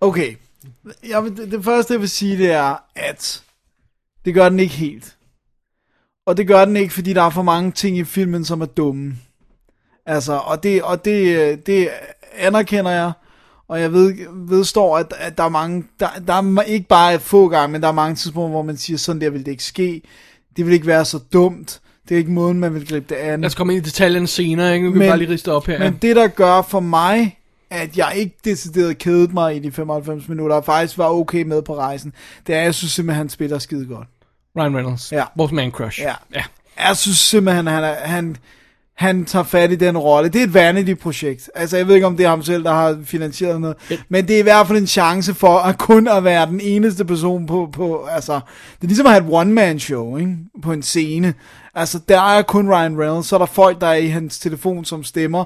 Okay. 0.01 0.35
Jeg 1.09 1.23
vil, 1.23 1.37
det, 1.37 1.51
det 1.51 1.63
første, 1.63 1.93
jeg 1.93 2.01
vil 2.01 2.09
sige, 2.09 2.37
det 2.37 2.51
er, 2.51 2.75
at 2.95 3.43
det 4.25 4.33
gør 4.33 4.49
den 4.49 4.59
ikke 4.59 4.73
helt. 4.73 5.15
Og 6.25 6.37
det 6.37 6.47
gør 6.47 6.65
den 6.65 6.77
ikke, 6.77 6.93
fordi 6.93 7.13
der 7.13 7.21
er 7.21 7.29
for 7.29 7.41
mange 7.41 7.71
ting 7.71 7.97
i 7.97 8.03
filmen, 8.03 8.45
som 8.45 8.61
er 8.61 8.65
dumme. 8.65 9.15
Altså, 10.05 10.33
og 10.33 10.63
det, 10.63 10.83
og 10.83 11.05
det, 11.05 11.67
det 11.67 11.89
anerkender 12.37 12.91
jeg. 12.91 13.11
Og 13.67 13.81
jeg 13.81 13.93
ved, 13.93 14.13
vedstår, 14.49 14.97
at, 14.97 15.13
at 15.17 15.37
der 15.37 15.43
er 15.43 15.49
mange, 15.49 15.83
der, 15.99 16.07
der 16.27 16.33
er 16.33 16.61
ikke 16.61 16.87
bare 16.87 17.19
få 17.19 17.47
gange, 17.47 17.71
men 17.71 17.81
der 17.81 17.87
er 17.87 17.91
mange 17.91 18.15
tidspunkter, 18.15 18.49
hvor 18.49 18.61
man 18.61 18.77
siger, 18.77 18.97
sådan 18.97 19.21
der 19.21 19.29
vil 19.29 19.45
det 19.45 19.51
ikke 19.51 19.63
ske. 19.63 20.01
Det 20.57 20.65
vil 20.65 20.73
ikke 20.73 20.87
være 20.87 21.05
så 21.05 21.19
dumt. 21.33 21.81
Det 22.09 22.15
er 22.15 22.19
ikke 22.19 22.31
måden, 22.31 22.59
man 22.59 22.73
vil 22.73 22.87
gribe 22.87 23.05
det 23.09 23.15
an. 23.15 23.41
Lad 23.41 23.47
os 23.47 23.55
komme 23.55 23.73
ind 23.73 23.85
i 23.85 23.89
detaljerne 23.89 24.27
senere, 24.27 24.73
ikke? 24.73 24.85
Nu 24.85 24.91
kan 24.91 25.01
vi 25.01 25.07
bare 25.07 25.17
lige 25.17 25.31
riste 25.31 25.51
op 25.51 25.65
her. 25.65 25.79
Men 25.79 25.97
det, 26.01 26.15
der 26.15 26.27
gør 26.27 26.61
for 26.61 26.79
mig, 26.79 27.39
at 27.69 27.97
jeg 27.97 28.13
ikke 28.15 28.35
decideret 28.45 28.97
kædet 28.97 29.33
mig 29.33 29.55
i 29.55 29.59
de 29.59 29.71
95 29.71 30.27
minutter, 30.29 30.55
og 30.55 30.65
faktisk 30.65 30.97
var 30.97 31.09
okay 31.09 31.43
med 31.43 31.61
på 31.61 31.75
rejsen, 31.75 32.13
det 32.47 32.55
er, 32.55 32.59
at 32.59 32.65
jeg 32.65 32.75
synes 32.75 32.91
simpelthen, 32.91 33.17
han 33.17 33.29
spiller 33.29 33.59
skide 33.59 33.85
godt. 33.85 34.07
Ryan 34.57 34.75
Reynolds. 34.75 35.11
Ja. 35.11 35.23
Vores 35.35 35.51
man 35.51 35.71
crush. 35.71 36.01
Ja. 36.01 36.13
ja. 36.35 36.43
Jeg 36.87 36.97
synes 36.97 37.17
simpelthen, 37.17 37.67
han, 37.67 37.83
er, 37.83 37.93
han, 37.93 38.37
han 38.95 39.25
tager 39.25 39.43
fat 39.43 39.71
i 39.71 39.75
den 39.75 39.97
rolle. 39.97 40.29
Det 40.29 40.39
er 40.39 40.43
et 40.43 40.53
vanity-projekt. 40.53 41.49
Altså, 41.55 41.77
jeg 41.77 41.87
ved 41.87 41.95
ikke, 41.95 42.07
om 42.07 42.17
det 42.17 42.25
er 42.25 42.29
ham 42.29 42.43
selv, 42.43 42.63
der 42.63 42.73
har 42.73 42.99
finansieret 43.03 43.61
noget. 43.61 43.77
Men 44.09 44.27
det 44.27 44.35
er 44.35 44.39
i 44.39 44.43
hvert 44.43 44.67
fald 44.67 44.77
en 44.77 44.87
chance 44.87 45.33
for 45.33 45.57
at 45.57 45.77
kun 45.77 46.07
at 46.07 46.23
være 46.23 46.45
den 46.45 46.61
eneste 46.61 47.05
person 47.05 47.45
på, 47.45 47.69
på 47.73 48.05
altså, 48.05 48.33
det 48.75 48.83
er 48.83 48.87
ligesom 48.87 49.05
at 49.05 49.11
have 49.11 49.23
et 49.23 49.33
one-man-show, 49.33 50.17
ikke? 50.17 50.37
På 50.61 50.71
en 50.71 50.83
scene. 50.83 51.33
Altså, 51.75 51.99
der 52.09 52.21
er 52.21 52.41
kun 52.41 52.69
Ryan 52.69 52.99
Reynolds, 52.99 53.27
så 53.27 53.35
er 53.35 53.39
der 53.39 53.45
folk, 53.45 53.81
der 53.81 53.87
er 53.87 53.93
i 53.93 54.07
hans 54.07 54.39
telefon, 54.39 54.85
som 54.85 55.03
stemmer. 55.03 55.43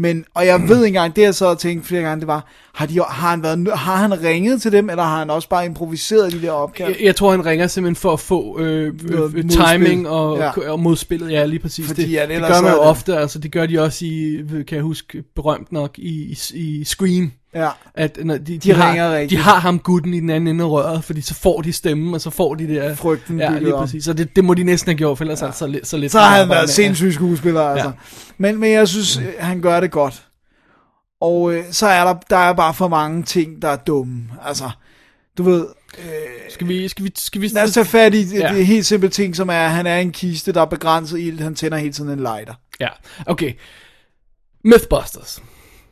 Men, 0.00 0.24
og 0.34 0.46
jeg 0.46 0.60
ved 0.68 0.76
ikke 0.76 0.86
engang, 0.86 1.16
det 1.16 1.22
jeg 1.22 1.34
så 1.34 1.48
har 1.48 1.54
tænkt 1.54 1.86
flere 1.86 2.02
gange, 2.02 2.20
det 2.20 2.26
var, 2.26 2.46
har, 2.74 2.86
de, 2.86 2.94
har, 2.94 3.30
han 3.30 3.42
været, 3.42 3.68
har 3.78 3.96
han 3.96 4.22
ringet 4.22 4.62
til 4.62 4.72
dem, 4.72 4.90
eller 4.90 5.02
har 5.02 5.18
han 5.18 5.30
også 5.30 5.48
bare 5.48 5.66
improviseret 5.66 6.32
de 6.32 6.42
der 6.42 6.50
opgaver? 6.50 6.90
Jeg, 6.90 6.98
jeg 7.04 7.16
tror, 7.16 7.30
han 7.30 7.46
ringer 7.46 7.66
simpelthen 7.66 7.96
for 7.96 8.12
at 8.12 8.20
få 8.20 8.60
øh, 8.60 8.94
øh, 9.10 9.48
timing 9.50 10.08
og, 10.08 10.38
Ja. 10.38 10.70
og 10.70 10.80
modspillet. 10.80 11.32
Ja, 11.32 11.44
lige 11.44 11.58
præcis. 11.60 11.86
Fordi 11.86 12.02
det, 12.02 12.28
det 12.28 12.38
gør 12.40 12.62
man 12.62 12.72
jo 12.72 12.78
det- 12.78 12.86
ofte. 12.86 13.16
Altså, 13.16 13.38
det 13.38 13.52
gør 13.52 13.66
de 13.66 13.78
også 13.80 14.04
i, 14.04 14.42
kan 14.68 14.76
jeg 14.76 14.82
huske, 14.82 15.22
berømt 15.36 15.72
nok, 15.72 15.98
i, 15.98 16.36
i, 16.54 16.58
i 16.80 16.84
Scream. 16.84 17.32
Ja. 17.54 17.68
At 17.94 18.18
når 18.24 18.36
de, 18.36 18.44
de, 18.44 18.58
De 18.58 18.72
har, 18.72 18.90
ringer 18.90 19.08
de 19.10 19.16
rigtigt. 19.16 19.40
har 19.40 19.58
ham 19.60 19.78
gutten 19.78 20.14
i 20.14 20.20
den 20.20 20.30
anden 20.30 20.48
ende 20.48 20.64
af 20.64 20.68
røret, 20.68 21.04
fordi 21.04 21.20
så 21.20 21.34
får 21.34 21.60
de 21.62 21.72
stemmen, 21.72 22.14
og 22.14 22.20
så 22.20 22.30
får 22.30 22.54
de 22.54 22.66
det 22.68 22.76
der... 22.76 22.94
Frygten 22.94 23.38
Ja, 23.38 23.58
lige 23.58 23.72
præcis. 23.72 24.04
Så 24.04 24.12
det, 24.12 24.36
det 24.36 24.44
må 24.44 24.54
de 24.54 24.64
næsten 24.64 24.90
have 24.90 24.98
gjort, 24.98 25.18
for 25.18 25.24
ellers 25.24 25.42
ja. 25.42 25.46
det 25.46 25.54
så 25.54 25.66
lidt... 25.66 25.86
Så, 25.86 25.96
lidt 25.96 26.12
Så 26.12 26.20
har 26.20 26.36
han 26.38 26.48
været 26.48 26.70
sindssyg 26.70 27.12
skuespiller, 27.12 27.62
altså. 27.62 27.88
Ja. 27.88 27.92
Men, 28.38 28.58
men 28.58 28.72
jeg 28.72 28.88
synes, 28.88 29.16
øh, 29.16 29.24
han 29.38 29.60
gør 29.60 29.80
det 29.80 29.90
godt. 29.90 30.26
Og 31.20 31.52
øh, 31.54 31.64
så 31.70 31.86
er 31.86 32.04
der, 32.04 32.14
der 32.30 32.36
er 32.36 32.52
bare 32.52 32.74
for 32.74 32.88
mange 32.88 33.22
ting, 33.22 33.62
der 33.62 33.68
er 33.68 33.76
dumme. 33.76 34.24
Altså, 34.44 34.70
du 35.38 35.42
ved, 35.42 35.66
Skal 36.50 36.68
vi... 36.68 36.88
Skal 36.88 37.04
vi, 37.04 37.12
skal 37.16 37.40
vi 37.40 37.48
lad 37.48 37.62
os 37.62 37.72
tage 37.72 37.86
fat 37.86 38.14
i 38.14 38.38
ja. 38.38 38.54
Det 38.54 38.66
helt 38.66 38.86
simple 38.86 39.08
ting, 39.08 39.36
som 39.36 39.48
er, 39.48 39.52
at 39.64 39.70
han 39.70 39.86
er 39.86 39.98
en 39.98 40.12
kiste, 40.12 40.52
der 40.52 40.60
er 40.60 40.64
begrænset 40.66 41.18
ild. 41.20 41.40
Han 41.40 41.54
tænder 41.54 41.78
hele 41.78 41.92
tiden 41.92 42.10
en 42.10 42.18
lighter. 42.18 42.54
Ja, 42.80 42.88
okay. 43.26 43.52
Mythbusters 44.64 45.42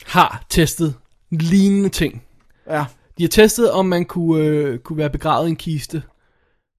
har 0.06 0.44
testet 0.50 0.94
lignende 1.30 1.88
ting. 1.88 2.22
Ja. 2.70 2.84
De 3.18 3.22
har 3.22 3.28
testet, 3.28 3.70
om 3.70 3.86
man 3.86 4.04
kunne, 4.04 4.44
øh, 4.44 4.78
kunne 4.78 4.98
være 4.98 5.10
begravet 5.10 5.46
i 5.46 5.50
en 5.50 5.56
kiste, 5.56 6.02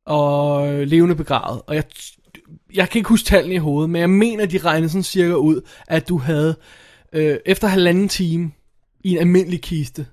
og 0.05 0.67
øh, 0.73 0.87
levende 0.87 1.15
begravet. 1.15 1.61
Og 1.67 1.75
jeg, 1.75 1.83
jeg 2.73 2.89
kan 2.89 2.99
ikke 2.99 3.09
huske 3.09 3.25
tallene 3.25 3.55
i 3.55 3.57
hovedet, 3.57 3.89
men 3.89 4.01
jeg 4.01 4.09
mener, 4.09 4.45
de 4.45 4.57
regnede 4.57 4.89
sådan 4.89 5.03
cirka 5.03 5.33
ud, 5.33 5.61
at 5.87 6.09
du 6.09 6.17
havde, 6.17 6.55
øh, 7.13 7.37
efter 7.45 7.67
halvanden 7.67 8.09
time 8.09 8.51
i 9.03 9.11
en 9.11 9.17
almindelig 9.17 9.61
kiste, 9.61 10.05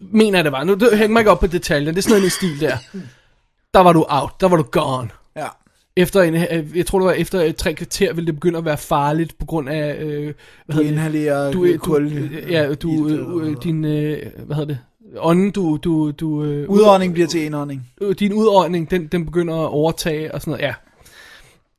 mener 0.00 0.38
jeg 0.38 0.44
det 0.44 0.52
var, 0.52 0.64
nu 0.64 0.78
hænger 0.90 1.08
mig 1.08 1.20
ikke 1.20 1.30
op 1.30 1.40
på 1.40 1.46
detaljer, 1.46 1.92
det 1.92 1.98
er 1.98 2.02
sådan 2.02 2.20
noget 2.20 2.32
stil 2.32 2.60
der, 2.60 2.78
der 3.74 3.80
var 3.80 3.92
du 3.92 4.06
out, 4.08 4.40
der 4.40 4.48
var 4.48 4.56
du 4.56 4.62
gone. 4.62 5.08
Ja. 5.36 5.48
Efter 5.96 6.22
en, 6.22 6.34
øh, 6.34 6.76
jeg 6.76 6.86
tror 6.86 6.98
det 6.98 7.06
var 7.06 7.12
efter 7.12 7.40
et 7.40 7.56
tre 7.56 7.74
kvarter, 7.74 8.12
ville 8.12 8.26
det 8.26 8.34
begynde 8.34 8.58
at 8.58 8.64
være 8.64 8.76
farligt 8.78 9.38
på 9.38 9.46
grund 9.46 9.68
af, 9.68 9.96
øh, 10.02 10.24
hvad 10.24 10.24
Du 10.24 10.34
hedder 10.72 10.82
det? 10.82 10.90
inhalerer 10.92 11.52
du, 11.52 11.72
du, 11.72 11.78
kul. 11.78 12.30
ja, 12.50 12.74
du, 12.74 13.08
øh, 13.08 13.48
øh, 13.50 13.56
din, 13.62 13.84
øh, 13.84 14.22
hvad 14.46 14.56
hedder 14.56 14.74
det? 14.74 14.78
Ånden, 15.18 15.50
du, 15.50 15.76
du, 15.76 16.10
du, 16.10 16.44
øh, 16.44 16.68
Udånding 16.70 17.12
bliver 17.12 17.28
til 17.28 17.44
indånding. 17.44 17.86
øh, 18.00 18.14
din 18.18 18.32
udånding, 18.32 18.90
den, 18.90 19.06
den 19.06 19.24
begynder 19.26 19.54
at 19.54 19.68
overtage 19.70 20.34
og 20.34 20.40
sådan 20.40 20.50
noget. 20.50 20.62
Ja, 20.62 20.66
jeg 20.66 20.74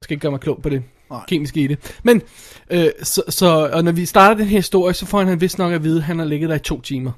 skal 0.02 0.14
ikke 0.14 0.22
gøre 0.22 0.32
mig 0.32 0.40
klog 0.40 0.60
på 0.64 0.70
det 0.70 0.84
Nej. 1.10 1.20
kemiske 1.28 1.60
i 1.60 1.68
det. 1.68 1.96
Men, 2.04 2.22
øh, 2.70 2.88
så, 3.04 3.22
så, 3.30 3.70
og 3.74 3.84
når 3.84 3.92
vi 3.92 4.06
starter 4.06 4.36
den 4.38 4.46
her 4.46 4.58
historie, 4.58 4.94
så 4.94 5.06
får 5.06 5.24
han 5.24 5.42
vist 5.42 5.58
nok 5.58 5.74
at 5.74 5.84
vide, 5.84 5.98
at 5.98 6.04
han 6.04 6.20
har 6.20 6.26
ligget 6.26 6.50
der 6.50 6.56
i 6.56 6.60
to 6.60 6.82
timer. 6.82 7.12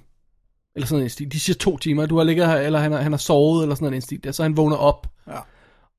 Eller 0.75 0.87
sådan 0.87 1.03
en 1.03 1.09
stil. 1.09 1.31
De 1.31 1.39
siger 1.39 1.55
to 1.57 1.77
timer, 1.77 2.05
du 2.05 2.17
har 2.17 2.23
ligget 2.23 2.47
her, 2.47 2.55
eller 2.55 2.79
han 2.79 2.91
har, 2.91 2.99
han 3.01 3.11
har 3.11 3.17
sovet, 3.17 3.63
eller 3.63 3.75
sådan 3.75 3.93
en 3.93 4.01
stil 4.01 4.23
der. 4.23 4.31
Så 4.31 4.43
han 4.43 4.57
vågner 4.57 4.75
op. 4.75 5.07
Ja. 5.27 5.33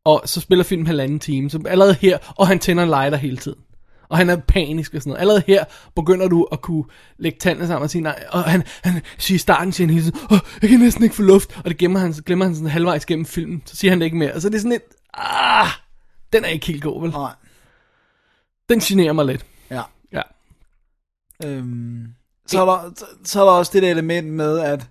Og 0.05 0.23
så 0.25 0.41
spiller 0.41 0.65
filmen 0.65 0.87
halvanden 0.87 1.19
time. 1.19 1.51
Så 1.51 1.63
allerede 1.69 1.97
her, 2.01 2.19
og 2.37 2.49
han 2.49 2.59
tænder 2.59 2.83
en 2.83 2.89
lighter 2.89 3.17
hele 3.17 3.37
tiden. 3.37 3.59
Og 4.09 4.17
han 4.19 4.31
er 4.31 4.37
panisk 4.37 4.95
og 4.95 5.01
sådan 5.03 5.11
noget. 5.11 5.21
Allerede 5.21 5.43
her 5.47 5.65
begynder 5.97 6.29
du 6.29 6.49
at 6.53 6.61
kunne 6.63 6.85
lægge 7.19 7.39
tandene 7.39 7.67
sammen 7.67 7.83
og 7.85 7.91
sige 7.91 8.03
nej. 8.03 8.25
Og 8.31 8.43
han, 8.45 8.63
han 8.83 9.03
siger 9.19 9.35
i 9.37 9.39
starten, 9.39 9.73
hele 9.91 10.03
tiden, 10.03 10.19
Åh, 10.31 10.39
jeg 10.63 10.71
kan 10.71 10.81
næsten 10.81 11.05
ikke 11.05 11.17
få 11.17 11.23
luft. 11.23 11.57
Og 11.57 11.65
det 11.65 11.77
gemmer 11.79 12.01
han, 12.01 12.13
glemmer 12.13 12.45
han 12.45 12.55
sådan 12.55 12.71
halvvejs 12.71 13.07
gennem 13.07 13.27
filmen. 13.27 13.63
Så 13.67 13.77
siger 13.77 13.91
han 13.91 13.99
det 14.01 14.05
ikke 14.05 14.17
mere. 14.17 14.33
Og 14.35 14.41
så 14.43 14.49
er 14.49 14.51
det 14.51 14.61
sådan 14.61 14.71
lidt, 14.73 14.83
ah, 15.15 15.67
den 16.33 16.45
er 16.45 16.49
ikke 16.49 16.67
helt 16.67 16.83
god, 16.83 17.03
vel? 17.03 17.11
Nej. 17.11 17.33
Den 18.69 18.79
generer 18.81 19.13
mig 19.13 19.25
lidt. 19.27 19.47
Ja. 19.71 19.83
Ja. 20.13 20.23
Øhm, 21.45 22.07
så, 22.47 22.61
er 22.63 22.65
der, 22.67 22.91
så- 22.97 23.07
så 23.25 23.41
er 23.41 23.45
der 23.45 23.53
også 23.53 23.71
det 23.75 23.83
der 23.83 23.91
element 23.91 24.29
med, 24.29 24.59
at, 24.59 24.87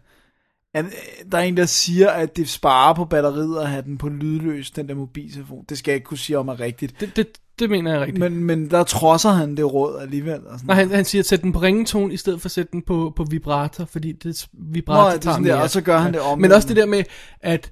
øh, 0.78 0.84
der 1.32 1.38
er 1.38 1.42
en, 1.42 1.58
der 1.58 1.66
siger, 1.66 2.10
at 2.10 2.38
det 2.38 2.50
sparer 2.50 2.94
på 2.94 3.06
batteriet 3.06 3.60
at 3.60 3.70
have 3.70 3.82
den 3.82 3.98
på 3.98 4.10
lydløs, 4.10 4.72
den 4.72 4.90
der 4.90 4.96
mobiltelefon. 4.96 5.66
Det 5.70 5.78
skal 5.78 5.92
jeg 5.92 5.96
ikke 5.96 6.06
kunne 6.06 6.18
sige 6.18 6.38
om 6.38 6.48
er 6.48 6.60
rigtigt. 6.60 7.00
Det, 7.00 7.16
det, 7.16 7.28
det 7.60 7.70
mener 7.70 7.92
jeg 7.92 8.02
rigtigt. 8.02 8.20
Men, 8.20 8.44
men 8.44 8.72
der 8.72 8.84
trodser 8.84 9.30
han 9.30 9.58
det 9.58 9.74
råd 9.74 10.00
alligevel. 10.02 10.48
Og 10.48 10.60
sådan. 10.60 10.68
Nej, 10.68 10.76
han, 10.76 10.92
han 10.92 11.06
siger, 11.06 11.22
at 11.22 11.26
sætte 11.26 11.44
den 11.44 11.52
på 11.52 11.60
ringetone, 11.60 12.14
i 12.14 12.18
stedet 12.18 12.42
for 12.42 12.48
at 12.48 12.52
sætte 12.52 12.72
den 12.72 12.82
på, 12.82 13.14
på 13.16 13.24
vibrator, 13.24 13.86
fordi 13.86 14.12
det 14.12 14.48
Nå, 14.54 14.64
vibrator 14.72 15.10
ja, 15.10 15.16
det 15.16 15.26
er 15.26 15.32
sådan 15.32 15.46
der, 15.46 15.56
og 15.56 15.70
så 15.70 15.82
gør 15.82 15.98
han 15.98 16.14
det 16.14 16.22
omvendt. 16.22 16.42
Men 16.42 16.52
også 16.52 16.68
det 16.68 16.76
der 16.76 16.86
med, 16.86 17.04
at 17.42 17.72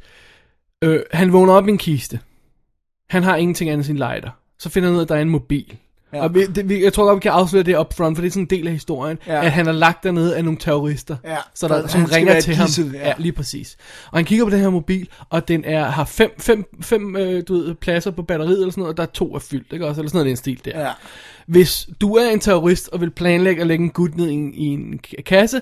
øh, 0.82 1.00
han 1.12 1.34
vågner 1.34 1.54
op 1.54 1.68
i 1.68 1.72
en 1.72 1.78
kiste. 1.78 2.20
Han 3.10 3.24
har 3.24 3.36
ingenting 3.36 3.70
andet 3.70 3.78
end 3.78 3.86
sin 3.86 3.98
lighter. 3.98 4.30
Så 4.60 4.70
finder 4.70 4.90
han 4.90 4.96
ud 4.96 5.00
af, 5.00 5.06
at 5.06 5.10
der 5.10 5.16
er 5.16 5.22
en 5.22 5.30
mobil. 5.30 5.78
Ja. 6.14 6.24
Og 6.24 6.34
vi, 6.36 6.46
det, 6.46 6.70
vi, 6.70 6.84
jeg 6.84 6.94
tror 6.94 7.06
godt, 7.06 7.16
vi 7.16 7.20
kan 7.20 7.32
afsløre 7.32 7.64
det 7.64 7.78
up 7.80 7.94
front, 7.94 8.18
for 8.18 8.22
det 8.22 8.28
er 8.28 8.32
sådan 8.32 8.44
en 8.44 8.50
del 8.50 8.68
af 8.68 8.74
historien, 8.74 9.18
Ja. 9.28 9.46
at 9.46 9.52
han 9.52 9.68
er 9.68 9.72
lagt 9.72 10.04
dernede 10.04 10.36
af 10.38 10.44
nogle 10.44 10.58
terrorister, 10.60 11.16
Ja, 11.26 11.38
så 11.56 11.68
der, 11.68 11.88
som 11.88 12.06
ringer 12.06 12.40
til 12.42 12.56
ham. 12.56 12.66
gidsel, 12.66 12.92
ja. 12.94 13.08
ja. 13.08 13.14
lige 13.18 13.32
præcis. 13.32 13.78
Og 14.12 14.18
han 14.18 14.26
kigger 14.26 14.46
på 14.46 14.52
den 14.52 14.60
her 14.60 14.70
mobil, 14.70 15.08
og 15.30 15.48
den 15.48 15.64
er, 15.66 15.84
har 15.86 16.06
fem, 16.06 16.32
fem, 16.40 16.64
fem 16.82 17.16
øh, 17.16 17.44
du 17.48 17.54
ved, 17.54 17.76
pladser 17.76 18.12
på 18.12 18.22
batteriet, 18.22 18.58
eller 18.60 18.72
sådan 18.72 18.82
noget, 18.82 18.94
og 18.94 18.98
der 18.98 19.04
er 19.04 19.08
to 19.14 19.36
er 19.36 19.40
fyldt, 19.40 19.74
ikke 19.74 19.88
også? 19.88 20.02
Eller 20.02 20.10
sådan 20.10 20.18
noget 20.18 20.28
den 20.30 20.38
stil 20.38 20.62
der. 20.66 20.82
Ja. 20.86 20.92
Hvis 21.48 21.90
du 22.02 22.16
er 22.16 22.30
en 22.30 22.40
terrorist 22.40 22.90
og 22.92 23.02
vil 23.02 23.12
planlægge 23.12 23.62
at 23.62 23.68
lægge 23.68 23.84
en 23.84 23.90
gut 23.92 24.16
ned 24.18 24.28
i 24.30 24.34
en, 24.34 24.54
i 24.54 24.66
en 24.66 25.00
kasse, 25.26 25.62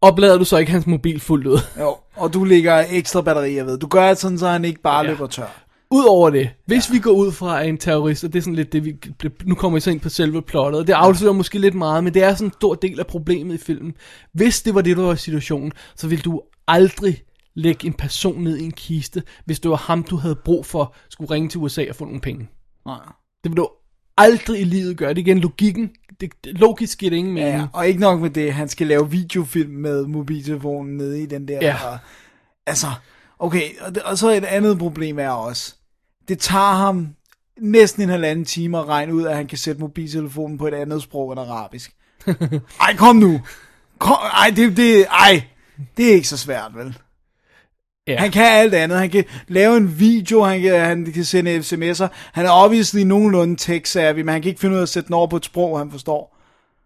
oplader 0.00 0.38
du 0.38 0.44
så 0.44 0.56
ikke 0.56 0.72
hans 0.72 0.86
mobil 0.86 1.20
fuldt 1.20 1.46
ud. 1.46 1.58
Jo, 1.80 1.96
og 2.16 2.34
du 2.34 2.44
lægger 2.44 2.84
ekstra 2.90 3.20
batterier 3.20 3.64
ved. 3.64 3.78
Du 3.78 3.86
gør 3.86 4.08
det 4.08 4.18
sådan, 4.18 4.38
så 4.38 4.48
han 4.48 4.64
ikke 4.64 4.80
bare. 4.80 5.04
Ja. 5.04 5.10
løber 5.10 5.26
tør. 5.26 5.63
Udover 5.94 6.30
det, 6.30 6.50
hvis 6.66 6.88
ja. 6.88 6.92
vi 6.92 6.98
går 6.98 7.10
ud 7.10 7.32
fra 7.32 7.62
en 7.62 7.78
terrorist, 7.78 8.24
og 8.24 8.32
det 8.32 8.38
er 8.38 8.42
sådan 8.42 8.54
lidt 8.54 8.72
det, 8.72 8.84
vi, 8.84 8.96
nu 9.44 9.54
kommer 9.54 9.76
vi 9.76 9.80
så 9.80 9.90
ind 9.90 10.00
på 10.00 10.08
selve 10.08 10.42
plottet, 10.42 10.80
og 10.80 10.86
det 10.86 10.92
afslører 10.92 11.32
måske 11.32 11.58
lidt 11.58 11.74
meget, 11.74 12.04
men 12.04 12.14
det 12.14 12.22
er 12.22 12.34
sådan 12.34 12.46
en 12.46 12.52
stor 12.52 12.74
del 12.74 13.00
af 13.00 13.06
problemet 13.06 13.54
i 13.54 13.58
filmen. 13.58 13.94
Hvis 14.32 14.62
det 14.62 14.74
var 14.74 14.80
det, 14.80 14.96
der 14.96 15.02
var 15.02 15.14
situationen, 15.14 15.72
så 15.96 16.08
ville 16.08 16.22
du 16.22 16.42
aldrig 16.68 17.22
lægge 17.54 17.86
en 17.86 17.92
person 17.92 18.42
ned 18.42 18.56
i 18.56 18.64
en 18.64 18.72
kiste, 18.72 19.22
hvis 19.44 19.60
det 19.60 19.70
var 19.70 19.76
ham, 19.76 20.02
du 20.02 20.16
havde 20.16 20.34
brug 20.34 20.66
for, 20.66 20.94
skulle 21.08 21.30
ringe 21.30 21.48
til 21.48 21.60
USA 21.60 21.84
og 21.88 21.96
få 21.96 22.04
nogle 22.04 22.20
penge. 22.20 22.48
Nej. 22.86 22.98
Det 23.44 23.50
vil 23.50 23.56
du 23.56 23.68
aldrig 24.16 24.60
i 24.60 24.64
livet 24.64 24.96
gøre. 24.96 25.14
Det 25.14 25.18
er 25.18 25.26
igen 25.26 25.38
logikken. 25.38 25.90
Det, 26.20 26.32
det, 26.44 26.58
logisk 26.58 26.98
giver 26.98 27.10
det 27.10 27.16
ingen 27.16 27.34
mening. 27.34 27.54
Ja, 27.54 27.58
ja, 27.58 27.66
og 27.72 27.88
ikke 27.88 28.00
nok 28.00 28.20
med 28.20 28.30
det, 28.30 28.52
han 28.52 28.68
skal 28.68 28.86
lave 28.86 29.10
videofilm 29.10 29.70
med 29.70 30.06
mobiltelefonen 30.06 30.96
nede 30.96 31.22
i 31.22 31.26
den 31.26 31.48
der. 31.48 31.58
Ja. 31.62 31.76
Og, 31.84 31.98
altså, 32.66 32.86
okay, 33.38 33.62
og, 33.80 33.92
og 34.04 34.18
så 34.18 34.30
et 34.30 34.44
andet 34.44 34.78
problem 34.78 35.18
er 35.18 35.28
også, 35.28 35.76
det 36.28 36.38
tager 36.38 36.74
ham 36.74 37.08
næsten 37.60 38.02
en 38.02 38.08
halvanden 38.08 38.44
time 38.44 38.78
at 38.78 38.88
regne 38.88 39.14
ud, 39.14 39.24
at 39.24 39.36
han 39.36 39.46
kan 39.46 39.58
sætte 39.58 39.80
mobiltelefonen 39.80 40.58
på 40.58 40.66
et 40.66 40.74
andet 40.74 41.02
sprog 41.02 41.32
end 41.32 41.40
arabisk. 41.40 41.94
Ej, 42.80 42.96
kom 42.96 43.16
nu. 43.16 43.40
Kom, 43.98 44.16
ej, 44.32 44.52
det, 44.56 44.76
det, 44.76 45.06
ej, 45.06 45.42
det 45.96 46.10
er 46.10 46.14
ikke 46.14 46.28
så 46.28 46.36
svært, 46.36 46.70
vel? 46.74 46.98
Ja. 48.06 48.20
Han 48.20 48.30
kan 48.30 48.44
alt 48.44 48.74
andet. 48.74 48.98
Han 48.98 49.10
kan 49.10 49.24
lave 49.48 49.76
en 49.76 50.00
video, 50.00 50.42
han 50.42 50.60
kan, 50.60 50.80
han 50.80 51.12
kan 51.12 51.24
sende 51.24 51.58
sms'er. 51.58 52.08
Han 52.32 52.46
er 52.46 52.50
obviously 52.50 53.00
nogenlunde 53.00 53.56
tech-savvy, 53.62 54.16
men 54.16 54.28
han 54.28 54.42
kan 54.42 54.48
ikke 54.48 54.60
finde 54.60 54.74
ud 54.74 54.78
af 54.78 54.82
at 54.82 54.88
sætte 54.88 55.06
den 55.06 55.14
over 55.14 55.26
på 55.26 55.36
et 55.36 55.44
sprog, 55.44 55.78
han 55.78 55.90
forstår. 55.90 56.33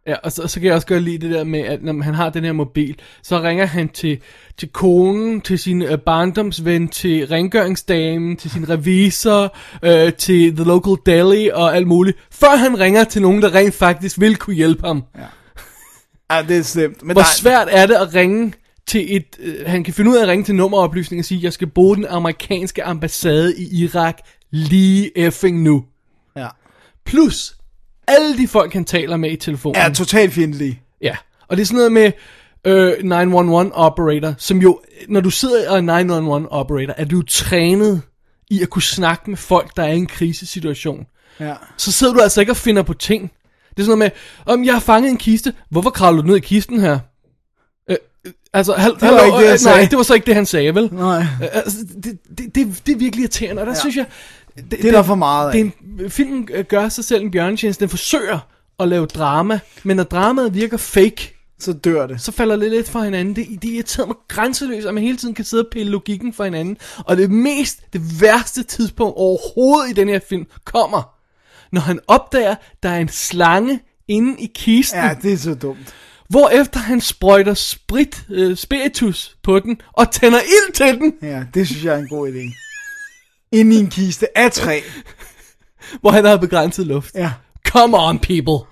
Ja, 0.08 0.14
og 0.22 0.32
så, 0.32 0.46
så 0.46 0.60
kan 0.60 0.66
jeg 0.66 0.74
også 0.74 0.86
godt 0.86 1.02
lide 1.02 1.18
det 1.18 1.30
der 1.34 1.44
med, 1.44 1.60
at 1.60 1.82
når 1.82 2.02
han 2.02 2.14
har 2.14 2.30
den 2.30 2.44
her 2.44 2.52
mobil, 2.52 2.98
så 3.22 3.42
ringer 3.42 3.66
han 3.66 3.88
til, 3.88 4.18
til 4.58 4.68
konen, 4.68 5.40
til 5.40 5.58
sin 5.58 5.82
øh, 5.82 5.98
barndomsven, 5.98 6.88
til 6.88 7.26
rengøringsdamen, 7.26 8.36
til 8.36 8.50
sin 8.50 8.68
revisor, 8.68 9.56
øh, 9.82 10.12
til 10.12 10.56
the 10.56 10.64
local 10.64 10.96
deli 11.06 11.50
og 11.54 11.76
alt 11.76 11.86
muligt, 11.86 12.18
før 12.30 12.56
han 12.56 12.80
ringer 12.80 13.04
til 13.04 13.22
nogen, 13.22 13.42
der 13.42 13.54
rent 13.54 13.74
faktisk 13.74 14.20
vil 14.20 14.36
kunne 14.36 14.56
hjælpe 14.56 14.86
ham. 14.86 15.04
Ja, 16.30 16.42
det 16.48 16.56
er 16.56 16.62
slemt. 16.62 17.02
Men 17.02 17.12
Hvor 17.12 17.22
der, 17.22 17.28
svært 17.28 17.68
er 17.70 17.86
det 17.86 17.94
at 17.94 18.14
ringe 18.14 18.52
til 18.86 19.16
et... 19.16 19.36
Øh, 19.40 19.66
han 19.66 19.84
kan 19.84 19.94
finde 19.94 20.10
ud 20.10 20.16
af 20.16 20.22
at 20.22 20.28
ringe 20.28 20.44
til 20.44 20.54
nummeroplysning 20.54 21.20
og 21.20 21.24
sige, 21.24 21.40
jeg 21.42 21.52
skal 21.52 21.68
bruge 21.68 21.96
den 21.96 22.06
amerikanske 22.06 22.84
ambassade 22.84 23.58
i 23.58 23.82
Irak 23.82 24.18
lige 24.50 25.18
effing 25.18 25.62
nu. 25.62 25.84
Ja. 26.36 26.48
Plus, 27.06 27.57
alle 28.08 28.38
de 28.38 28.48
folk, 28.48 28.72
han 28.72 28.84
taler 28.84 29.16
med 29.16 29.30
i 29.30 29.36
telefonen. 29.36 29.76
er 29.76 29.92
totalt 29.92 30.32
fjendtlig. 30.32 30.82
Ja, 31.00 31.16
og 31.48 31.56
det 31.56 31.62
er 31.62 31.66
sådan 31.66 31.76
noget 31.76 31.92
med 31.92 32.12
øh, 32.64 33.04
911 33.04 33.74
operator, 33.74 34.34
som 34.38 34.58
jo, 34.58 34.80
når 35.08 35.20
du 35.20 35.30
sidder 35.30 35.70
og 35.70 35.76
er 35.76 35.80
911 35.80 36.52
operator, 36.52 36.94
er 36.96 37.04
du 37.04 37.22
trænet 37.22 38.02
i 38.50 38.62
at 38.62 38.70
kunne 38.70 38.82
snakke 38.82 39.30
med 39.30 39.36
folk, 39.36 39.76
der 39.76 39.82
er 39.82 39.92
i 39.92 39.96
en 39.96 40.06
krisesituation. 40.06 41.06
Ja. 41.40 41.54
Så 41.76 41.92
sidder 41.92 42.12
du 42.12 42.20
altså 42.20 42.40
ikke 42.40 42.52
og 42.52 42.56
finder 42.56 42.82
på 42.82 42.94
ting. 42.94 43.22
Det 43.70 43.82
er 43.82 43.86
sådan 43.86 43.98
noget 43.98 44.12
med, 44.46 44.54
om 44.54 44.64
jeg 44.64 44.72
har 44.72 44.80
fanget 44.80 45.10
en 45.10 45.16
kiste, 45.16 45.52
hvorfor 45.70 45.90
kravler 45.90 46.22
du 46.22 46.28
ned 46.28 46.36
i 46.36 46.40
kisten 46.40 46.80
her? 46.80 46.98
Øh, 47.90 47.96
øh, 48.26 48.32
altså, 48.52 48.72
hal- 48.74 48.92
var 49.00 49.06
hallo, 49.06 49.24
ikke 49.24 49.52
det, 49.52 49.60
øh, 49.60 49.64
nej, 49.64 49.86
det 49.90 49.96
var 49.96 50.02
så 50.02 50.14
ikke 50.14 50.26
det, 50.26 50.34
han 50.34 50.46
sagde, 50.46 50.74
vel? 50.74 50.88
Nej. 50.92 51.18
Øh, 51.20 51.48
altså, 51.52 51.78
det, 52.04 52.18
det, 52.38 52.54
det, 52.54 52.82
det 52.86 52.92
er 52.92 52.96
virkelig 52.96 53.22
irriterende, 53.22 53.62
og 53.62 53.66
der 53.66 53.72
ja. 53.72 53.78
synes 53.78 53.96
jeg... 53.96 54.06
Det, 54.70 54.70
Det 54.70 54.84
er 54.84 54.90
der 54.92 55.02
for 55.02 55.14
meget 55.14 55.46
af. 55.46 55.52
Det 55.52 55.60
er 55.60 55.64
en, 56.04 56.10
filmen 56.10 56.48
øh, 56.52 56.64
gør 56.64 56.88
sig 56.88 57.04
selv 57.04 57.22
en 57.24 57.30
bjørnetjeneste. 57.30 57.80
Den 57.80 57.88
forsøger 57.88 58.38
at 58.80 58.88
lave 58.88 59.06
drama, 59.06 59.60
men 59.84 59.96
når 59.96 60.04
dramaet 60.04 60.54
virker 60.54 60.76
fake, 60.76 61.34
Så 61.58 61.72
dør 61.72 62.06
det. 62.06 62.20
så 62.20 62.32
falder 62.32 62.56
det 62.56 62.70
lidt 62.70 62.88
fra 62.88 63.04
hinanden. 63.04 63.36
Det, 63.36 63.62
det 63.62 63.68
irriterer 63.68 64.06
mig 64.06 64.16
grænseløst, 64.28 64.86
at 64.86 64.94
man 64.94 65.02
hele 65.02 65.16
tiden 65.16 65.34
kan 65.34 65.44
sidde 65.44 65.62
og 65.62 65.68
pille 65.72 65.92
logikken 65.92 66.32
fra 66.32 66.44
hinanden. 66.44 66.76
Og 66.98 67.16
det 67.16 67.30
mest, 67.30 67.80
det 67.92 68.20
værste 68.22 68.62
tidspunkt 68.62 69.14
overhovedet 69.16 69.90
i 69.90 69.92
den 69.92 70.08
her 70.08 70.20
film 70.28 70.46
kommer, 70.64 71.14
når 71.72 71.80
han 71.80 72.00
opdager, 72.06 72.54
der 72.82 72.88
er 72.88 72.98
en 72.98 73.08
slange 73.08 73.80
inde 74.08 74.40
i 74.42 74.50
kisten. 74.54 75.00
Ja, 75.00 75.14
det 75.22 75.32
er 75.32 75.36
så 75.36 75.54
dumt. 75.54 75.94
Hvorefter 76.28 76.78
han 76.80 77.00
sprøjter 77.00 77.54
sprit, 77.54 78.22
øh, 78.30 78.56
spiritus 78.56 79.36
på 79.42 79.58
den, 79.58 79.80
og 79.92 80.10
tænder 80.10 80.38
ild 80.40 80.72
til 80.74 80.98
den, 80.98 81.12
Ja, 81.22 81.44
det 81.54 81.66
synes 81.66 81.84
jeg 81.84 81.94
er 81.94 81.98
en 81.98 82.08
god 82.08 82.28
idé. 82.28 82.67
Inde 83.52 83.76
i 83.76 83.78
en 83.78 83.86
kiste 83.90 84.38
af 84.38 84.52
træ. 84.52 84.80
hvor 86.00 86.10
han 86.10 86.24
har 86.24 86.36
begrænset 86.36 86.86
luft. 86.86 87.14
Ja, 87.14 87.32
Come 87.68 87.96
on, 87.98 88.18
people. 88.18 88.66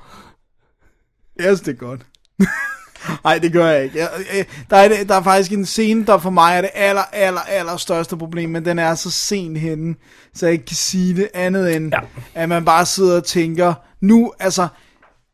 yes, 1.41 1.61
det 1.61 1.69
er 1.73 1.77
godt. 1.79 2.01
Nej, 3.25 3.39
det 3.39 3.53
gør 3.53 3.67
jeg 3.71 3.85
ikke. 3.85 3.99
Jeg, 3.99 4.09
jeg, 4.37 4.47
der, 4.71 4.77
er, 4.77 5.05
der 5.05 5.15
er 5.15 5.23
faktisk 5.23 5.53
en 5.53 5.67
scene, 5.67 6.07
der 6.07 6.19
for 6.19 6.31
mig 6.31 6.57
er 6.57 6.61
det 6.61 6.71
aller, 6.75 7.03
aller, 7.13 7.41
aller 7.41 7.77
største 7.77 8.17
problem, 8.17 8.51
men 8.51 8.65
den 8.65 8.79
er 8.79 8.95
så 8.95 9.11
sent 9.11 9.59
henne, 9.59 9.95
så 10.35 10.47
jeg 10.47 10.53
ikke 10.53 10.65
kan 10.65 10.77
sige 10.77 11.17
det 11.17 11.29
andet 11.35 11.77
end, 11.77 11.93
Ja. 11.95 12.01
at 12.35 12.49
man 12.49 12.65
bare 12.65 12.87
sidder 12.87 13.17
og 13.17 13.25
tænker, 13.25 13.75
nu, 14.01 14.33
altså, 14.39 14.69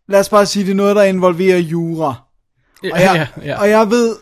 lad 0.08 0.20
os 0.20 0.28
bare 0.28 0.46
sige, 0.46 0.64
det 0.64 0.70
er 0.70 0.74
noget, 0.74 0.96
der 0.96 1.02
involverer 1.02 1.58
jura. 1.58 2.14
Og 2.92 3.00
jeg, 3.00 3.28
ja, 3.36 3.42
ja. 3.48 3.60
og 3.60 3.68
jeg 3.70 3.90
ved 3.90 4.16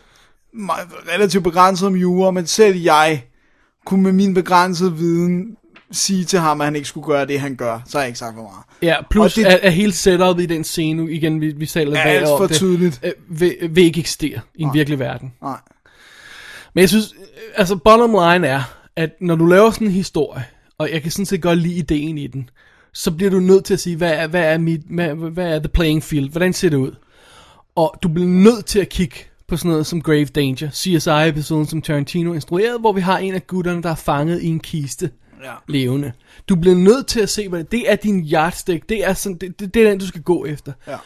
relativt 1.13 1.43
begrænset 1.43 1.87
om 1.87 1.95
jura, 1.95 2.31
men 2.31 2.47
selv 2.47 2.77
jeg 2.77 3.23
kunne 3.85 4.03
med 4.03 4.11
min 4.11 4.33
begrænsede 4.33 4.97
viden 4.97 5.57
sige 5.91 6.23
til 6.25 6.39
ham, 6.39 6.61
at 6.61 6.65
han 6.67 6.75
ikke 6.75 6.87
skulle 6.87 7.05
gøre 7.07 7.25
det, 7.25 7.39
han 7.39 7.55
gør. 7.55 7.79
Så 7.85 7.97
har 7.97 8.01
jeg 8.03 8.07
ikke 8.07 8.19
sagt 8.19 8.35
for 8.35 8.41
meget. 8.43 8.63
Ja, 8.81 8.95
plus 9.09 9.23
Og 9.31 9.35
det- 9.35 9.45
det, 9.45 9.51
at, 9.51 9.59
at 9.59 9.73
hele 9.73 9.91
setupet 9.91 10.43
i 10.43 10.45
den 10.45 10.63
scene, 10.63 11.01
nu 11.03 11.07
igen, 11.07 11.41
vi, 11.41 11.47
vi 11.51 11.65
taler 11.65 11.97
Er 11.97 12.01
alt 12.01 12.27
om 12.27 12.37
for 12.39 12.47
det, 12.47 12.55
tydeligt. 12.55 12.99
øh, 13.03 13.11
vil, 13.39 13.55
vil 13.69 13.83
ikke 13.83 13.99
eksistere 13.99 14.39
i 14.55 14.61
en 14.63 14.73
virkelig 14.73 14.99
verden. 14.99 15.33
Nej. 15.41 15.57
Men 16.73 16.81
jeg 16.81 16.89
synes, 16.89 17.13
øh, 17.19 17.27
altså 17.55 17.75
bottom 17.75 18.11
line 18.11 18.47
er, 18.47 18.61
at 18.95 19.09
når 19.21 19.35
du 19.35 19.45
laver 19.45 19.71
sådan 19.71 19.87
en 19.87 19.93
historie, 19.93 20.43
og 20.77 20.91
jeg 20.91 21.01
kan 21.01 21.11
sådan 21.11 21.25
set 21.25 21.41
godt 21.41 21.59
lide 21.59 21.75
ideen 21.75 22.17
i 22.17 22.27
den, 22.27 22.49
så 22.93 23.11
bliver 23.11 23.31
du 23.31 23.39
nødt 23.39 23.65
til 23.65 23.73
at 23.73 23.79
sige, 23.79 23.95
hvad 23.95 24.11
er, 24.13 24.27
hvad 24.27 24.41
er, 24.53 24.57
mit, 24.57 24.81
hvad, 24.89 25.15
hvad 25.15 25.47
er 25.55 25.59
the 25.59 25.67
playing 25.69 26.03
field? 26.03 26.29
Hvordan 26.29 26.53
ser 26.53 26.69
det 26.69 26.77
ud? 26.77 26.91
Og 27.75 27.95
du 28.03 28.07
bliver 28.09 28.27
nødt 28.29 28.65
til 28.65 28.79
at 28.79 28.89
kigge 28.89 29.15
på 29.51 29.57
sådan 29.57 29.71
noget 29.71 29.85
som 29.85 30.01
Grave 30.01 30.25
Danger, 30.25 30.69
CSI-episoden, 30.69 31.67
som 31.67 31.81
Tarantino 31.81 32.33
instruerede, 32.33 32.79
hvor 32.79 32.93
vi 32.93 33.01
har 33.01 33.17
en 33.17 33.33
af 33.35 33.47
gutterne, 33.47 33.83
der 33.83 33.89
er 33.89 33.95
fanget 33.95 34.41
i 34.41 34.47
en 34.47 34.59
kiste. 34.59 35.11
Ja. 35.43 35.51
levende. 35.67 36.11
Du 36.49 36.55
bliver 36.55 36.75
nødt 36.75 37.07
til 37.07 37.19
at 37.19 37.29
se, 37.29 37.49
hvad 37.49 37.59
det, 37.59 37.71
det 37.71 37.91
er 37.91 37.95
din 37.95 38.29
yardstick. 38.33 38.89
Det 38.89 39.05
er, 39.07 39.13
sådan, 39.13 39.37
det, 39.37 39.59
det, 39.59 39.73
det 39.73 39.81
er 39.85 39.89
den, 39.89 39.99
du 39.99 40.07
skal 40.07 40.21
gå 40.21 40.45
efter. 40.45 40.73
Ja. 40.87 40.97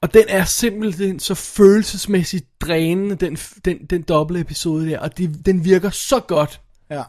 Og 0.00 0.14
den 0.14 0.22
er 0.28 0.44
simpelthen 0.44 1.18
så 1.20 1.34
følelsesmæssigt 1.34 2.46
drænende, 2.60 3.14
den, 3.14 3.36
den, 3.64 3.78
den 3.90 4.02
dobbelt 4.02 4.40
episode 4.40 4.90
der. 4.90 4.98
Og 4.98 5.18
de, 5.18 5.34
den 5.46 5.64
virker 5.64 5.90
så 5.90 6.20
godt, 6.20 6.60
Ja. 6.90 7.02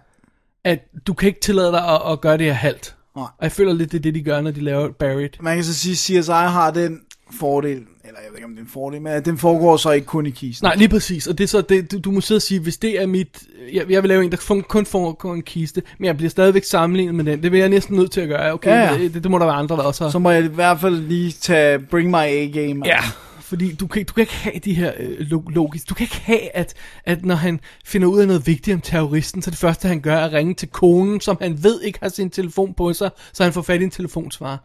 at 0.64 0.80
du 1.08 1.14
kan 1.14 1.28
ikke 1.28 1.40
tillade 1.40 1.72
dig 1.72 1.88
at, 1.88 2.02
at 2.12 2.22
gøre 2.22 2.38
det 2.38 2.46
her 2.46 2.54
halvt. 2.54 2.96
Nej. 3.16 3.24
Og 3.24 3.44
jeg 3.44 3.52
føler 3.52 3.74
lidt, 3.74 3.92
det 3.92 3.98
er 3.98 4.02
det, 4.02 4.16
de 4.16 4.22
gør, 4.24 4.42
når 4.42 4.52
de 4.52 4.62
laver 4.62 4.90
Buried. 5.00 5.30
Man 5.40 5.56
kan 5.56 5.64
så 5.64 5.74
sige, 5.74 6.18
at 6.20 6.24
CSI 6.24 6.32
har 6.32 6.72
den 6.72 7.00
fordel, 7.40 7.82
eller 8.12 8.22
jeg 8.22 8.30
ved 8.32 8.38
ikke 8.38 8.46
om 8.46 8.52
det 8.52 8.60
er 8.60 8.64
en 8.64 8.70
fordel, 8.70 9.02
men 9.02 9.12
at 9.14 9.26
den 9.26 9.38
foregår 9.38 9.78
så 9.78 9.92
ikke 9.92 10.08
kun 10.08 10.26
i 10.26 10.30
kisten. 10.30 10.66
Nej, 10.66 10.76
lige 10.76 10.90
præcis. 10.90 11.28
Og 11.28 11.38
det 11.38 11.44
er 11.44 11.48
så, 11.48 11.62
det, 11.62 11.92
du, 11.92 11.98
du 12.00 12.12
må 12.12 12.22
sidde 12.22 12.38
og 12.38 12.42
sige, 12.42 12.60
hvis 12.60 12.78
det 12.78 13.02
er 13.02 13.06
mit... 13.08 13.44
Jeg, 13.74 13.90
jeg 13.90 14.04
vil 14.04 14.10
lave 14.10 14.24
en, 14.24 14.32
der 14.32 14.38
kun- 14.48 14.62
kun 14.62 14.86
får 14.86 15.34
en 15.34 15.42
kiste, 15.42 15.82
men 16.00 16.06
jeg 16.06 16.18
bliver 16.18 16.30
stadigvæk 16.30 16.64
sammenlignet 16.64 17.16
med 17.16 17.26
den. 17.26 17.44
Det 17.44 17.52
vil 17.52 17.60
jeg 17.60 17.70
næsten 17.70 17.96
nødt 17.96 18.12
til 18.12 18.22
at 18.22 18.28
gøre. 18.28 18.54
Okay, 18.54 18.70
Ja, 18.70 18.92
ja. 18.94 18.98
Det, 18.98 19.14
det, 19.14 19.32
må 19.32 19.40
der 19.40 19.46
være 19.46 19.56
andre, 19.56 19.76
der 19.76 19.84
også 19.84 20.04
har. 20.04 20.12
Så 20.12 20.20
må 20.20 20.32
jeg 20.32 20.44
i 20.44 20.48
hvert 20.48 20.80
fald 20.80 20.96
lige 20.96 21.32
tage 21.32 21.80
Bring 21.80 22.10
My 22.10 22.16
A-game. 22.16 22.82
Ja, 22.86 23.00
fordi 23.42 23.76
du 23.76 23.88
kan, 23.88 24.06
du 24.06 24.14
kan 24.14 24.22
ikke 24.22 24.34
have 24.36 24.60
de 24.66 24.74
her 24.74 24.92
øh, 25.00 25.10
lo- 25.20 25.44
logisk. 25.50 25.90
Du 25.90 25.94
kan 25.94 26.04
ikke 26.04 26.22
have, 26.24 26.56
at, 26.56 26.74
at 27.06 27.26
når 27.26 27.36
han 27.36 27.60
finder 27.86 28.08
ud 28.08 28.20
af 28.20 28.28
noget 28.28 28.48
vigtigt 28.48 28.76
om 28.76 28.82
terroristen, 28.82 29.42
så 29.42 29.50
det 29.52 29.60
første 29.60 29.88
han 29.88 30.00
gør 30.02 30.16
er 30.16 30.26
at 30.26 30.34
ringe 30.34 30.54
til 30.54 30.68
konen, 30.68 31.22
som 31.22 31.38
han 31.42 31.64
ved 31.64 31.82
ikke 31.82 32.00
har 32.02 32.10
sin 32.10 32.30
telefon 32.30 32.74
på 32.74 32.94
sig, 32.94 33.10
så 33.34 33.44
han 33.44 33.54
får 33.54 33.62
fat 33.62 33.82
i 33.82 33.84
en 33.84 33.90
telefonsvarer. 33.92 34.58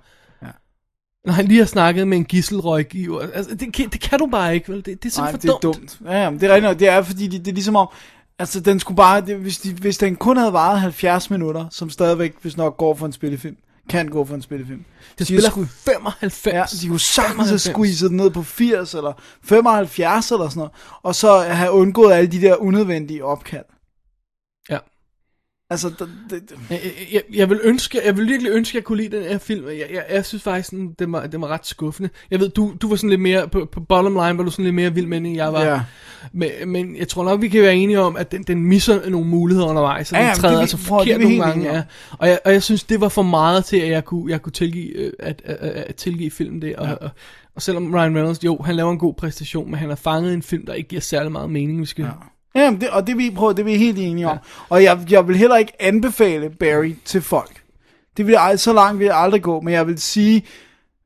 Når 1.27 1.33
han 1.33 1.47
lige 1.47 1.59
har 1.59 1.67
snakket 1.67 2.09
med 2.09 2.17
en 2.19 2.25
gisselrådgiver. 2.25 3.21
Altså, 3.35 3.55
det, 3.55 3.73
kan- 3.73 3.89
det 3.89 4.01
kan 4.01 4.19
du 4.19 4.27
bare 4.27 4.55
ikke, 4.55 4.69
vel? 4.73 4.77
Det, 4.85 5.03
det 5.03 5.17
er 5.17 5.21
Nej, 5.21 5.31
simpelthen 5.31 5.49
det 5.49 5.55
er 5.55 5.59
dumt. 5.81 5.99
Ja, 6.05 6.23
ja, 6.23 6.31
men 6.31 6.41
det 6.41 6.51
er 6.51 6.55
rigtigt. 6.55 6.81
Det 6.81 6.89
er 6.89 7.03
fordi, 7.03 7.27
det, 7.29 7.45
det 7.45 7.51
er 7.51 7.55
ligesom 7.55 7.77
om, 7.77 7.89
altså 8.39 8.61
den 8.61 8.81
skulle 8.81 8.97
bare, 8.97 9.21
det, 9.21 9.37
hvis, 9.37 9.59
de, 9.59 9.73
hvis 9.73 9.99
den 9.99 10.17
kun 10.17 10.37
havde 10.37 10.53
varet 10.53 10.81
70 10.81 11.31
minutter, 11.31 11.67
som 11.71 11.91
stadigvæk, 11.91 12.35
hvis 12.43 12.57
nok 12.57 12.77
går 12.77 12.95
for 12.95 13.07
en 13.07 13.13
spillefilm, 13.13 13.57
kan 13.89 14.09
gå 14.09 14.25
for 14.25 14.35
en 14.35 14.43
spillefilm. 14.43 14.85
Det 15.11 15.19
De 15.19 15.25
spiller 15.25 15.51
skulle- 15.51 15.69
95. 15.69 16.45
Ja, 16.47 16.65
de 16.83 16.89
kunne 16.89 17.01
sagtens 17.01 17.37
have 17.37 17.59
95. 17.59 17.63
squeezet 17.63 18.11
den 18.11 18.17
ned 18.17 18.31
på 18.31 18.43
80 18.43 18.95
eller 18.95 19.13
75 19.45 20.31
eller 20.31 20.49
sådan 20.49 20.59
noget, 20.59 20.73
og 21.03 21.15
så 21.15 21.39
have 21.39 21.73
undgået 21.73 22.13
alle 22.13 22.33
de 22.33 22.41
der 22.41 22.57
unødvendige 22.57 23.25
opkald. 23.25 23.65
Altså, 25.71 25.89
det, 25.89 26.09
det, 26.31 26.43
Jeg, 26.71 26.81
jeg, 27.13 27.23
jeg, 27.35 27.51
vil 27.51 27.61
ønske, 27.63 28.01
jeg 28.05 28.17
vil 28.17 28.27
virkelig 28.29 28.53
ønske, 28.53 28.71
at 28.71 28.75
jeg 28.75 28.85
kunne 28.85 29.03
lide 29.03 29.17
den 29.17 29.25
her 29.25 29.39
film. 29.39 29.67
Jeg, 29.69 29.87
jeg, 29.93 30.05
jeg 30.11 30.25
synes 30.25 30.43
faktisk, 30.43 30.71
den, 30.71 30.93
den, 30.99 31.13
var, 31.13 31.27
den 31.27 31.41
var 31.41 31.49
ret 31.49 31.67
skuffende. 31.67 32.09
Jeg 32.31 32.41
ved, 32.41 32.49
du, 32.49 32.75
du 32.83 32.89
var 32.89 32.97
sådan 32.97 33.11
lidt 33.11 33.21
mere, 33.21 33.49
på, 33.49 33.69
på 33.73 33.81
bottom 33.81 34.13
line 34.13 34.39
var 34.39 34.45
du 34.45 34.51
sådan 34.51 34.65
lidt 34.65 34.75
mere 34.75 34.95
vild 34.95 35.07
med 35.07 35.17
den, 35.17 35.27
end 35.27 35.37
jeg 35.37 35.53
var. 35.53 35.63
Ja. 35.65 35.81
Men, 36.33 36.51
men 36.67 36.97
jeg 36.97 37.09
tror 37.09 37.25
nok, 37.25 37.43
vi 37.43 37.49
kan 37.49 37.63
være 37.63 37.75
enige 37.75 38.01
om, 38.01 38.17
at 38.17 38.33
den, 38.33 38.43
den 38.43 38.63
misser 38.63 39.09
nogle 39.11 39.27
muligheder 39.27 39.69
undervejs, 39.69 40.13
og 40.13 40.19
Ja, 40.19 40.25
den 40.27 40.35
træder 40.41 40.53
det 40.53 40.57
er 40.57 40.61
altså 40.61 40.77
det 40.77 40.83
er 40.83 40.87
forkert 40.89 41.21
nogle 41.21 41.43
gange. 41.45 41.73
Ja. 41.75 41.83
Og, 42.19 42.29
jeg, 42.29 42.39
og 42.45 42.53
jeg 42.53 42.63
synes, 42.63 42.85
det 42.85 43.01
var 43.01 43.09
for 43.09 43.23
meget 43.23 43.65
til, 43.65 43.77
at 43.77 43.89
jeg 43.89 44.05
kunne, 44.05 44.31
jeg 44.33 44.43
kunne 44.43 44.53
tilgive, 44.53 44.89
øh, 44.97 45.13
at, 45.19 45.43
at, 45.45 45.57
at, 45.57 45.71
at 45.71 45.95
tilgive 45.95 46.31
filmen 46.31 46.63
det. 46.63 46.77
Og, 46.77 46.87
Ja. 46.87 46.93
og, 46.93 47.11
og 47.55 47.63
selvom 47.63 47.95
Ryan 47.95 48.17
Reynolds, 48.17 48.45
jo, 48.45 48.59
han 48.65 48.77
laver 48.77 48.93
en 48.93 48.99
god 48.99 49.15
præstation, 49.15 49.71
men 49.71 49.79
han 49.81 49.89
har 49.89 49.97
fanget 49.97 50.35
en 50.35 50.43
film, 50.43 50.67
der 50.67 50.75
ikke 50.75 50.89
giver 50.89 51.01
særlig 51.01 51.33
meget 51.33 51.51
mening. 51.51 51.81
Vi 51.81 51.87
skal, 51.87 52.03
ja. 52.05 52.11
Ja, 52.57 52.71
det, 52.81 52.91
og 52.91 53.07
det 53.07 53.13
er 53.13 53.17
vi, 53.17 53.31
prøv, 53.31 53.51
det 53.51 53.59
er 53.59 53.65
vi 53.65 53.77
helt 53.77 53.99
enige 53.99 54.29
om. 54.29 54.39
Og 54.69 54.83
jeg, 54.83 54.99
jeg 55.11 55.29
vil 55.29 55.37
heller 55.37 55.57
ikke 55.57 55.73
anbefale 55.83 56.51
Barry 56.51 56.95
til 57.05 57.23
folk. 57.23 57.63
Det 58.17 58.27
vil 58.27 58.33
jeg, 58.33 58.61
så 58.61 58.73
langt 58.73 58.99
vil 58.99 59.05
jeg 59.05 59.17
aldrig 59.17 59.43
gå, 59.43 59.61
men 59.61 59.75
jeg 59.75 59.87
vil 59.87 59.99
sige 60.01 60.45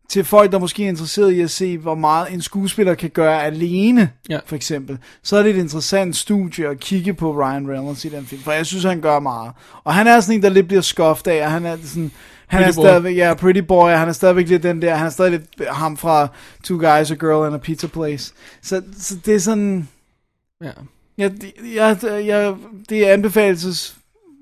til 0.09 0.24
folk, 0.24 0.52
der 0.52 0.59
måske 0.59 0.85
er 0.85 0.89
interesseret 0.89 1.32
i 1.32 1.40
at 1.40 1.51
se, 1.51 1.78
hvor 1.78 1.94
meget 1.94 2.32
en 2.32 2.43
skuespiller 2.43 2.94
kan 2.94 3.10
gøre 3.10 3.44
alene, 3.44 4.10
Ja. 4.31 4.39
for 4.47 4.56
eksempel, 4.56 4.98
så 5.22 5.36
er 5.36 5.43
det 5.43 5.51
et 5.51 5.60
interessant 5.60 6.16
studie 6.16 6.68
at 6.68 6.81
kigge 6.81 7.14
på 7.14 7.32
Ryan 7.32 7.70
Reynolds 7.70 8.05
i 8.05 8.09
den 8.09 8.27
film, 8.27 8.43
for 8.43 8.52
jeg 8.52 8.66
synes, 8.66 8.85
han 8.85 9.01
gør 9.01 9.18
meget. 9.20 9.52
Og 9.85 9.94
han 9.94 10.06
er 10.06 10.20
sådan 10.20 10.35
en, 10.36 10.43
der 10.43 10.48
lidt 10.48 10.66
bliver 10.66 10.82
skuffet 10.82 11.27
af, 11.28 11.44
og 11.44 11.51
han 11.51 11.66
er 11.66 11.77
sådan... 11.85 12.10
Han 12.47 12.62
Pretty 12.62 12.78
er 12.78 12.82
stadigvæk, 12.82 13.16
ja, 13.16 13.35
pretty 13.35 13.60
boy, 13.60 13.90
han 13.90 14.09
er 14.09 14.12
stadigvæk 14.12 14.48
lidt 14.48 14.62
den 14.62 14.82
der, 14.82 14.94
han 14.94 15.06
er 15.06 15.10
stadig 15.10 15.31
lidt 15.32 15.68
ham 15.68 15.97
fra 15.97 16.28
Two 16.64 16.77
Guys, 16.77 17.10
A 17.10 17.14
Girl 17.14 17.47
and 17.47 17.55
a 17.55 17.59
Pizza 17.59 17.86
Place. 17.86 18.32
Så, 18.62 18.82
så 18.98 19.14
det 19.27 19.35
er 19.35 19.39
sådan, 19.39 19.89
ja. 20.64 20.70
Ja, 21.20 21.28
det, 21.28 21.52
ja, 21.74 21.94
det- 21.94 22.26
ja, 22.26 22.52
det 22.88 23.09
er 23.09 23.12
anbefalelses... 23.12 23.97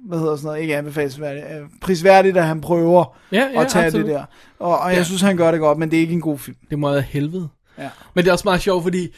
Hvad 0.09 0.19
hedder 0.19 0.37
sådan 0.37 0.47
noget? 0.47 0.61
Ikke 0.61 0.77
anbefalelsesværdigt. 0.77 1.45
øh, 1.45 1.67
Prisværdigt, 1.81 2.37
at 2.37 2.45
han 2.45 2.61
prøver 2.61 3.17
Ja, 3.33 3.49
ja, 3.55 3.61
at 3.63 3.69
tage 3.69 3.85
absolut. 3.87 4.07
det 4.07 4.15
der. 4.15 4.25
Og, 4.59 4.79
og 4.79 4.91
jeg 4.91 4.97
Ja. 4.99 5.03
synes, 5.05 5.21
han 5.21 5.37
gør 5.37 5.51
det 5.51 5.61
godt, 5.61 5.79
men 5.79 5.91
det 5.91 5.97
er 5.97 6.01
ikke 6.01 6.13
en 6.15 6.21
god 6.21 6.39
film. 6.39 6.57
Det 6.71 6.79
må 6.79 6.91
være 6.93 7.01
helvede. 7.01 7.49
Ja. 7.79 7.89
Men 8.15 8.25
det 8.25 8.29
er 8.29 8.33
også 8.33 8.45
meget 8.47 8.61
sjovt, 8.61 8.83
fordi 8.83 9.09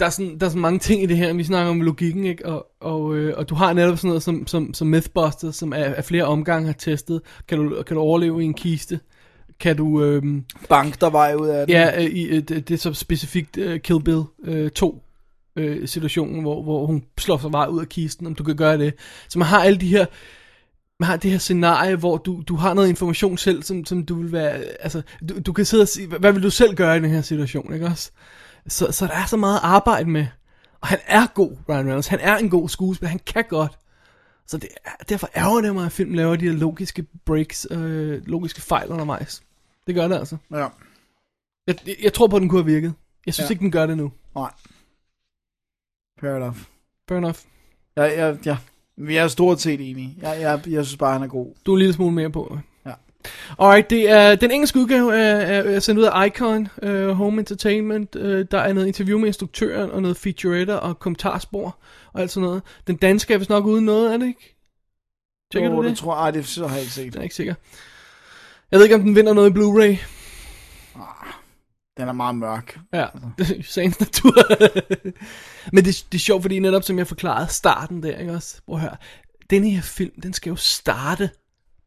der 0.00 0.06
er, 0.06 0.10
sådan, 0.10 0.38
der 0.38 0.46
er 0.46 0.50
sådan 0.50 0.62
mange 0.62 0.78
ting 0.78 1.02
i 1.02 1.06
det 1.06 1.16
her, 1.16 1.32
vi 1.32 1.44
snakker 1.44 1.70
om 1.70 1.80
logikken, 1.80 2.24
ikke? 2.24 2.46
Og, 2.46 2.66
og, 2.80 3.16
øh, 3.16 3.34
og 3.36 3.48
du 3.48 3.54
har 3.54 3.72
netop 3.72 3.98
sådan 3.98 4.08
noget 4.08 4.22
som, 4.22 4.46
som, 4.46 4.74
som 4.74 4.86
Mythbusters, 4.88 5.56
som 5.56 5.72
er, 5.72 5.76
er 5.76 6.02
flere 6.02 6.24
omgange 6.24 6.66
har 6.66 6.72
testet. 6.74 7.20
Kan 7.48 7.58
du, 7.58 7.82
kan 7.86 7.94
du 7.96 8.00
overleve 8.02 8.42
i 8.42 8.44
en 8.44 8.54
kiste? 8.54 9.00
Kan 9.60 9.76
du... 9.76 10.02
Øh, 10.02 10.22
Bank 10.68 11.00
der 11.00 11.10
vej 11.10 11.34
ud 11.34 11.48
af 11.48 11.66
den. 11.66 11.76
ja, 11.76 11.96
øh, 11.98 12.04
i, 12.10 12.24
øh, 12.28 12.42
det, 12.42 12.68
det 12.68 12.70
er 12.74 12.78
så 12.78 12.92
specifikt 12.94 13.56
øh, 13.58 13.80
Kill 13.80 14.02
Bill 14.02 14.22
øh, 14.44 14.70
2 14.70 15.02
øh, 15.56 15.88
situationen, 15.88 16.40
hvor, 16.42 16.62
hvor 16.62 16.86
hun 16.86 17.04
slår 17.18 17.38
sig 17.38 17.52
vej 17.52 17.66
ud 17.66 17.80
af 17.80 17.88
kisten, 17.88 18.26
om 18.26 18.34
du 18.34 18.44
kan 18.44 18.56
gøre 18.56 18.78
det. 18.78 18.94
Så 19.28 19.38
man 19.38 19.48
har 19.48 19.62
alle 19.62 19.78
de 19.80 19.86
her 19.88 20.06
man 21.00 21.06
har 21.06 21.16
det 21.16 21.30
her 21.30 21.38
scenarie, 21.38 21.96
hvor 21.96 22.16
du, 22.16 22.42
du 22.48 22.56
har 22.56 22.74
noget 22.74 22.88
information 22.88 23.38
selv, 23.38 23.62
som, 23.62 23.84
som 23.84 24.04
du 24.06 24.14
vil 24.22 24.32
være, 24.32 24.52
altså, 24.80 25.02
du, 25.28 25.40
du 25.40 25.52
kan 25.52 25.64
sidde 25.64 25.82
og 25.82 25.88
sige, 25.88 26.06
hvad, 26.06 26.32
vil 26.32 26.42
du 26.42 26.50
selv 26.50 26.74
gøre 26.74 26.96
i 26.96 27.00
den 27.00 27.10
her 27.10 27.22
situation, 27.22 27.74
ikke 27.74 27.86
også? 27.86 28.10
Så, 28.68 28.92
så 28.92 29.06
der 29.06 29.12
er 29.12 29.26
så 29.26 29.36
meget 29.36 29.60
arbejde 29.62 30.10
med. 30.10 30.26
Og 30.80 30.88
han 30.88 30.98
er 31.06 31.26
god, 31.34 31.56
Ryan 31.68 31.78
Reynolds. 31.86 32.06
Han 32.06 32.18
er 32.22 32.36
en 32.36 32.50
god 32.50 32.68
skuespiller. 32.68 33.10
Han 33.10 33.20
kan 33.26 33.44
godt. 33.48 33.78
Så 34.46 34.56
det, 34.58 34.68
er- 34.84 35.04
derfor 35.08 35.28
ærger 35.36 35.60
det 35.60 35.74
mig, 35.74 35.86
at 35.86 35.92
filmen 35.92 36.16
laver 36.16 36.36
de 36.36 36.44
her 36.44 36.52
logiske 36.52 37.06
breaks, 37.26 37.66
øh, 37.70 38.26
logiske 38.26 38.60
fejl 38.60 38.88
undervejs. 38.88 39.42
Det 39.86 39.94
gør 39.94 40.08
det 40.08 40.16
altså. 40.18 40.36
Ja. 40.50 40.66
Jeg, 41.66 41.76
jeg, 42.02 42.12
tror 42.12 42.26
på, 42.26 42.36
at 42.36 42.40
den 42.42 42.48
kunne 42.48 42.62
have 42.62 42.72
virket. 42.72 42.94
Jeg 43.26 43.34
synes 43.34 43.50
ja. 43.50 43.52
ikke, 43.52 43.60
den 43.62 43.70
gør 43.70 43.86
det 43.86 43.96
nu. 43.96 44.12
Nej. 44.34 44.50
Fair 46.20 46.36
enough. 46.36 46.56
Fair 47.08 47.18
enough. 47.18 47.38
Ja, 47.96 48.04
ja, 48.04 48.34
ja. 48.46 48.56
Vi 48.96 49.16
er 49.16 49.28
stort 49.28 49.60
set 49.60 49.90
enige. 49.90 50.16
Jeg, 50.22 50.40
jeg, 50.40 50.60
jeg 50.68 50.86
synes 50.86 50.96
bare, 50.96 51.12
han 51.12 51.22
er 51.22 51.26
god. 51.26 51.54
Du 51.66 51.72
er 51.72 51.76
en 51.76 51.78
lille 51.78 51.94
smule 51.94 52.14
mere 52.14 52.30
på. 52.30 52.58
Ja. 52.86 52.92
Alright, 53.58 53.90
det 53.90 54.10
er 54.10 54.34
den 54.34 54.50
engelske 54.50 54.78
udgave 54.78 55.16
er, 55.16 55.62
er, 55.62 55.80
sendt 55.80 56.00
ud 56.00 56.04
af 56.04 56.26
Icon 56.26 56.68
uh, 56.82 57.08
Home 57.08 57.38
Entertainment. 57.38 58.16
Uh, 58.16 58.22
der 58.22 58.58
er 58.58 58.72
noget 58.72 58.86
interview 58.86 59.18
med 59.18 59.26
instruktøren, 59.26 59.90
og 59.90 60.02
noget 60.02 60.16
featurette 60.16 60.80
og 60.80 60.98
kommentarspor, 60.98 61.76
og 62.12 62.20
alt 62.20 62.30
sådan 62.30 62.46
noget. 62.46 62.62
Den 62.86 62.96
danske 62.96 63.34
er 63.34 63.38
vist 63.38 63.50
nok 63.50 63.64
uden 63.64 63.84
noget, 63.84 64.12
er 64.12 64.16
det 64.16 64.26
ikke? 64.26 64.56
Tjekker 65.52 65.70
Åh, 65.70 65.76
du 65.76 65.82
det? 65.82 65.90
det 65.90 65.98
tror 65.98 66.14
jeg, 66.14 66.22
ej, 66.22 66.30
det 66.30 66.56
har 66.56 66.74
jeg 66.74 66.80
ikke 66.80 66.92
set. 66.92 67.14
Jeg 67.14 67.20
er 67.20 67.22
ikke 67.22 67.34
sikker. 67.34 67.54
Jeg 68.70 68.78
ved 68.78 68.84
ikke, 68.84 68.94
om 68.94 69.02
den 69.02 69.16
vinder 69.16 69.32
noget 69.32 69.50
i 69.50 69.52
Blu-ray. 69.52 70.19
Den 72.00 72.08
er 72.08 72.12
meget 72.12 72.34
mørk. 72.34 72.78
Ja, 72.92 73.06
det 73.38 73.50
er 73.50 73.62
sagens 73.72 74.00
natur. 74.00 74.32
Men 75.72 75.84
det, 75.84 76.04
det 76.12 76.18
er 76.18 76.22
sjovt, 76.22 76.42
fordi 76.42 76.58
netop 76.58 76.82
som 76.82 76.98
jeg 76.98 77.06
forklarede 77.06 77.48
starten 77.52 78.02
der, 78.02 78.16
ikke 78.18 78.32
også? 78.32 78.60
Prøv 78.66 78.74
at 78.76 78.80
høre. 78.80 78.96
Denne 79.50 79.70
her 79.70 79.82
film, 79.82 80.20
den 80.20 80.32
skal 80.32 80.50
jo 80.50 80.56
starte 80.56 81.30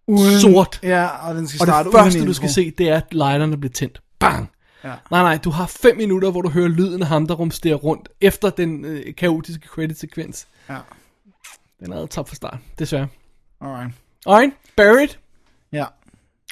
Uden- 0.07 0.39
sort. 0.39 0.79
Ja, 0.83 1.27
og 1.27 1.35
den 1.35 1.47
skal 1.47 1.61
Og 1.61 1.67
starte 1.67 1.89
det 1.89 1.97
første, 1.97 2.17
uden 2.19 2.27
du 2.27 2.33
skal 2.33 2.49
se, 2.49 2.71
det 2.71 2.89
er, 2.89 2.95
at 2.97 3.13
lighterne 3.13 3.57
bliver 3.57 3.73
tændt. 3.73 4.01
Bang! 4.19 4.49
Ja. 4.83 4.87
Nej, 5.11 5.21
nej, 5.21 5.37
du 5.37 5.49
har 5.49 5.65
fem 5.67 5.97
minutter, 5.97 6.31
hvor 6.31 6.41
du 6.41 6.49
hører 6.49 6.67
lyden 6.67 7.01
af 7.01 7.07
ham, 7.07 7.27
der 7.27 7.35
rumsterer 7.35 7.75
rundt, 7.75 8.09
efter 8.21 8.49
den 8.49 8.85
øh, 8.85 9.15
kaotiske 9.15 9.67
credit-sekvens. 9.67 10.47
Ja. 10.69 10.77
Den 11.79 11.93
er 11.93 12.05
top 12.05 12.27
fra 12.29 12.35
start, 12.35 12.57
desværre. 12.79 13.07
Alright. 13.61 13.93
Alright, 14.25 14.53
Buried. 14.77 15.07
Ja. 15.71 15.85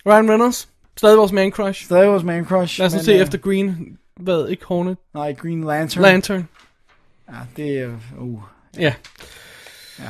Ryan 0.05 0.29
Reynolds. 0.29 0.69
Stadig 1.01 1.17
vores 1.17 1.31
man 1.31 1.51
crush. 1.51 1.85
Stadig 1.85 2.09
vores 2.09 2.23
man 2.23 2.45
crush. 2.45 2.79
Lad 2.79 2.87
os 2.87 2.93
nu 2.93 2.97
men, 2.97 3.05
se 3.05 3.11
øh, 3.13 3.19
efter 3.19 3.37
Green. 3.37 3.97
Hvad, 4.19 4.47
ikke 4.47 4.65
Hornet? 4.65 4.97
Nej, 5.13 5.33
Green 5.33 5.63
Lantern. 5.63 6.03
Lantern. 6.03 6.47
Ja, 7.29 7.35
det 7.57 7.79
er... 7.79 7.89
Uh. 8.19 8.39
Ja. 8.77 8.93
Ja. 9.99 10.03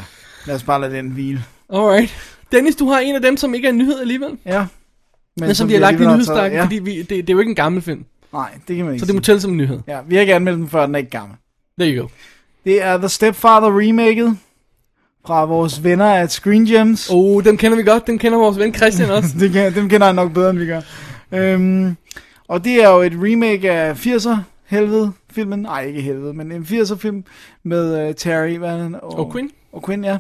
Lad 0.47 0.55
os 0.55 0.63
bare 0.63 0.81
lade 0.81 0.95
den 0.95 1.09
hvile. 1.09 1.43
Alright. 1.73 2.37
Dennis, 2.51 2.75
du 2.75 2.87
har 2.87 2.99
en 2.99 3.15
af 3.15 3.21
dem, 3.21 3.37
som 3.37 3.53
ikke 3.53 3.65
er 3.67 3.69
en 3.71 3.77
nyhed 3.77 3.99
alligevel. 4.01 4.37
Ja. 4.45 4.59
Men, 5.37 5.47
Men 5.47 5.55
som 5.55 5.67
vi 5.67 5.73
har 5.73 5.79
lagt 5.79 6.01
i 6.01 6.05
nyhedsstakken, 6.05 6.51
taget- 6.51 6.63
fordi 6.65 6.79
vi, 6.79 6.97
det, 6.97 7.09
det 7.09 7.29
er 7.29 7.33
jo 7.33 7.39
ikke 7.39 7.49
en 7.49 7.55
gammel 7.55 7.81
film. 7.81 8.05
Nej, 8.33 8.51
det 8.67 8.75
kan 8.75 8.85
man 8.85 8.93
ikke 8.93 8.99
Så 8.99 9.05
det 9.05 9.15
må 9.15 9.21
tælle 9.21 9.41
som 9.41 9.51
en 9.51 9.57
nyhed. 9.57 9.79
Ja, 9.87 9.99
vi 10.07 10.15
har 10.15 10.21
ikke 10.21 10.35
anmeldt 10.35 10.57
den 10.59 10.69
før, 10.69 10.85
den 10.85 10.95
er 10.95 10.99
ikke 10.99 11.11
gammel. 11.11 11.37
There 11.79 11.95
you 11.95 12.01
go. 12.01 12.07
Det 12.65 12.83
er 12.83 12.97
The 12.97 13.09
Stepfather 13.09 13.79
remaket 13.81 14.37
fra 15.27 15.45
vores 15.45 15.83
venner 15.83 16.05
at 16.05 16.31
Screen 16.31 16.65
Gems. 16.65 17.09
Oh, 17.09 17.43
dem 17.43 17.57
kender 17.57 17.77
vi 17.77 17.83
godt. 17.83 18.07
Dem 18.07 18.19
kender 18.19 18.37
vores 18.37 18.57
ven 18.59 18.73
Christian 18.73 19.09
også. 19.17 19.29
det 19.39 19.51
kan, 19.51 19.75
dem 19.75 19.89
kender 19.89 20.05
han 20.07 20.15
nok 20.15 20.33
bedre, 20.33 20.49
end 20.49 20.59
vi 20.59 20.65
gør. 20.65 20.81
Øhm, 21.31 21.95
og 22.47 22.63
det 22.63 22.83
er 22.83 22.89
jo 22.89 23.01
et 23.01 23.13
remake 23.15 23.71
af 23.71 23.93
80'er 24.05 24.35
helvede 24.67 25.11
filmen. 25.31 25.59
Nej, 25.59 25.83
ikke 25.83 26.01
helvede, 26.01 26.33
men 26.33 26.51
en 26.51 26.61
80'er 26.61 26.95
film 26.97 27.23
med 27.63 28.07
uh, 28.09 28.15
Terry 28.15 28.57
hvad 28.57 28.69
er 28.69 28.77
han? 28.77 28.95
Og 29.01 29.31
Quinn. 29.33 29.49
Og 29.73 29.83
Quinn, 29.85 30.03
ja. 30.05 30.17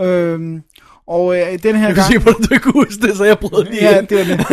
Øhm, 0.00 0.62
og 1.06 1.36
øh, 1.38 1.46
den 1.62 1.76
her 1.76 1.86
Jeg 1.86 1.94
gang... 1.94 2.12
se 2.12 2.20
på, 2.20 2.28
at 2.30 2.36
du 2.50 2.54
ikke 2.54 2.70
huske 2.70 3.06
det, 3.06 3.16
så 3.16 3.24
jeg 3.24 3.38
brød 3.38 3.64
lige 3.64 3.84
Ja, 3.84 4.00
det 4.00 4.20
er 4.20 4.24
det. 4.24 4.46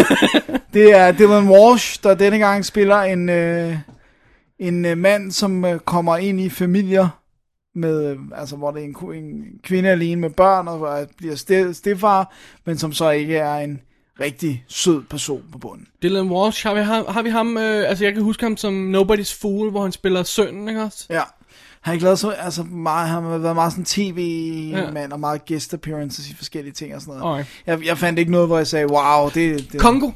Det 0.73 0.95
er 0.95 1.11
Dylan 1.11 1.49
Walsh, 1.49 2.03
der 2.03 2.13
denne 2.13 2.37
gang 2.37 2.65
spiller 2.65 2.97
en, 2.97 3.29
øh, 3.29 3.75
en 4.59 4.85
øh, 4.85 4.97
mand, 4.97 5.31
som 5.31 5.65
øh, 5.65 5.79
kommer 5.79 6.17
ind 6.17 6.39
i 6.41 6.49
familier, 6.49 7.07
med, 7.75 8.11
øh, 8.11 8.17
altså 8.35 8.55
hvor 8.55 8.71
det 8.71 8.81
er 8.81 8.85
en, 8.85 9.23
en 9.25 9.43
kvinde 9.63 9.89
alene 9.89 10.21
med 10.21 10.29
børn, 10.29 10.67
og 10.67 11.07
bliver 11.17 11.35
ste- 11.35 11.73
stefar, 11.73 12.33
men 12.65 12.77
som 12.77 12.93
så 12.93 13.09
ikke 13.09 13.37
er 13.37 13.55
en 13.55 13.81
rigtig 14.19 14.65
sød 14.67 15.03
person 15.09 15.43
på 15.51 15.57
bunden. 15.57 15.87
Dylan 16.03 16.29
Walsh, 16.29 16.67
har 16.67 16.73
vi 16.73 16.81
ham, 16.81 17.05
har 17.09 17.21
vi 17.21 17.29
ham 17.29 17.57
øh, 17.57 17.89
altså 17.89 18.03
jeg 18.03 18.13
kan 18.13 18.23
huske 18.23 18.43
ham 18.43 18.57
som 18.57 18.95
Nobody's 18.95 19.41
Fool, 19.41 19.71
hvor 19.71 19.81
han 19.81 19.91
spiller 19.91 20.23
sønnen, 20.23 20.69
ikke 20.69 20.81
også? 20.81 21.05
Ja. 21.09 21.15
Han 21.15 21.91
har 21.91 21.93
ikke 21.93 22.03
lavet 22.03 22.19
så, 22.19 22.29
altså 22.29 22.63
meget, 22.63 23.09
han 23.09 23.23
har 23.23 23.37
været 23.37 23.55
meget 23.55 23.71
sådan 23.71 23.85
tv-mand, 23.85 25.13
og 25.13 25.19
meget 25.19 25.45
guest 25.45 25.73
appearances 25.73 26.29
i 26.29 26.35
forskellige 26.35 26.73
ting 26.73 26.95
og 26.95 27.01
sådan 27.01 27.19
noget. 27.19 27.45
Jeg, 27.67 27.85
jeg 27.85 27.97
fandt 27.97 28.19
ikke 28.19 28.31
noget, 28.31 28.47
hvor 28.47 28.57
jeg 28.57 28.67
sagde, 28.67 28.87
wow, 28.91 29.29
det... 29.29 29.71
det 29.71 29.81
Kongo. 29.81 30.11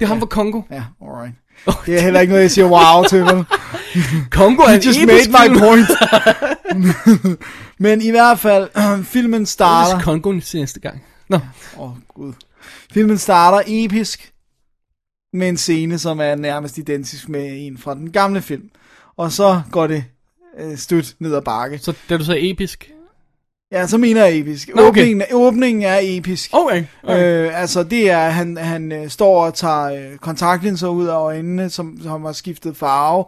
Det 0.00 0.04
er 0.04 0.06
ham 0.06 0.18
fra 0.18 0.26
Kongo. 0.26 0.62
Ja, 0.70 0.84
alright. 1.02 1.34
Det 1.86 1.96
er 1.96 2.00
heller 2.00 2.20
ikke 2.20 2.30
noget, 2.30 2.42
jeg 2.42 2.50
siger 2.50 2.66
wow 2.66 3.04
til, 3.08 3.20
vel? 3.20 3.44
Kongo 4.38 4.62
er 4.62 4.80
just 4.86 4.98
made 5.06 5.28
my 5.28 5.58
point. 5.58 5.86
Men 7.84 8.02
i 8.02 8.10
hvert 8.10 8.38
fald, 8.38 8.68
filmen 9.14 9.46
starter... 9.46 9.94
Det 9.94 10.00
er 10.00 10.04
Kongo 10.04 10.32
næste 10.54 10.80
gang. 10.80 11.02
Nå. 11.28 11.36
Åh, 11.36 11.90
oh, 11.90 11.96
gud. 12.08 12.32
Filmen 12.92 13.18
starter 13.18 13.62
episk 13.66 14.32
med 15.32 15.48
en 15.48 15.56
scene, 15.56 15.98
som 15.98 16.20
er 16.20 16.34
nærmest 16.34 16.78
identisk 16.78 17.28
med 17.28 17.66
en 17.66 17.78
fra 17.78 17.94
den 17.94 18.12
gamle 18.12 18.42
film. 18.42 18.70
Og 19.16 19.32
så 19.32 19.62
går 19.70 19.86
det 19.86 20.04
øh, 20.58 20.78
stødt 20.78 21.14
ned 21.18 21.34
ad 21.34 21.42
bakke. 21.42 21.78
Så 21.78 21.94
da 22.08 22.16
du 22.16 22.24
sagde 22.24 22.50
episk? 22.50 22.90
Ja, 23.72 23.86
så 23.86 23.98
mener 23.98 24.24
jeg 24.24 24.38
episk. 24.38 24.70
Nå, 24.74 24.82
okay. 24.82 24.88
Åbningen, 24.88 25.22
åbningen 25.32 25.82
er 25.82 25.98
episk. 26.02 26.50
Okay. 26.52 26.84
okay. 27.02 27.46
Øh, 27.46 27.60
altså 27.60 27.82
det 27.82 28.10
er, 28.10 28.28
han, 28.28 28.56
han 28.56 28.92
øh, 28.92 29.08
står 29.08 29.44
og 29.44 29.54
tager 29.54 29.84
øh, 29.84 30.16
kontaktlinser 30.18 30.88
ud 30.88 31.06
af 31.06 31.16
øjnene, 31.16 31.70
som, 31.70 31.98
som 32.02 32.24
har 32.24 32.32
skiftet 32.32 32.76
farve, 32.76 33.24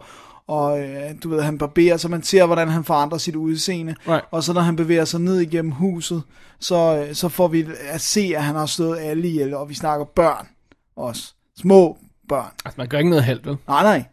og 0.47 0.81
øh, 0.81 1.11
du 1.23 1.29
ved, 1.29 1.43
han 1.43 1.59
barberer, 1.59 1.97
så 1.97 2.09
man 2.09 2.23
ser, 2.23 2.47
hvordan 2.47 2.69
han 2.69 2.85
forandrer 2.85 3.19
sit 3.19 3.37
udseende. 3.37 3.95
Right. 4.09 4.25
Og 4.31 4.43
så 4.43 4.53
når 4.53 4.61
han 4.61 4.77
bevæger 4.77 5.05
sig 5.05 5.21
ned 5.21 5.41
igennem 5.41 5.73
huset, 5.73 6.23
så, 6.61 7.05
øh, 7.09 7.15
så 7.15 7.29
får 7.29 7.49
vi 7.49 7.67
at 7.89 8.01
se, 8.01 8.33
at 8.37 8.43
han 8.43 8.55
har 8.55 8.67
slået 8.67 8.99
alle 8.99 9.29
ihjel, 9.29 9.55
og 9.55 9.69
vi 9.69 9.75
snakker 9.75 10.05
børn 10.05 10.47
også. 10.97 11.33
Små 11.59 11.99
børn. 12.29 12.51
Altså 12.65 12.75
man 12.77 12.89
gør 12.89 12.99
ikke 12.99 13.11
noget 13.11 13.25
halvt, 13.25 13.47
vel? 13.47 13.57
Nej, 13.69 13.83
nej. 13.83 14.05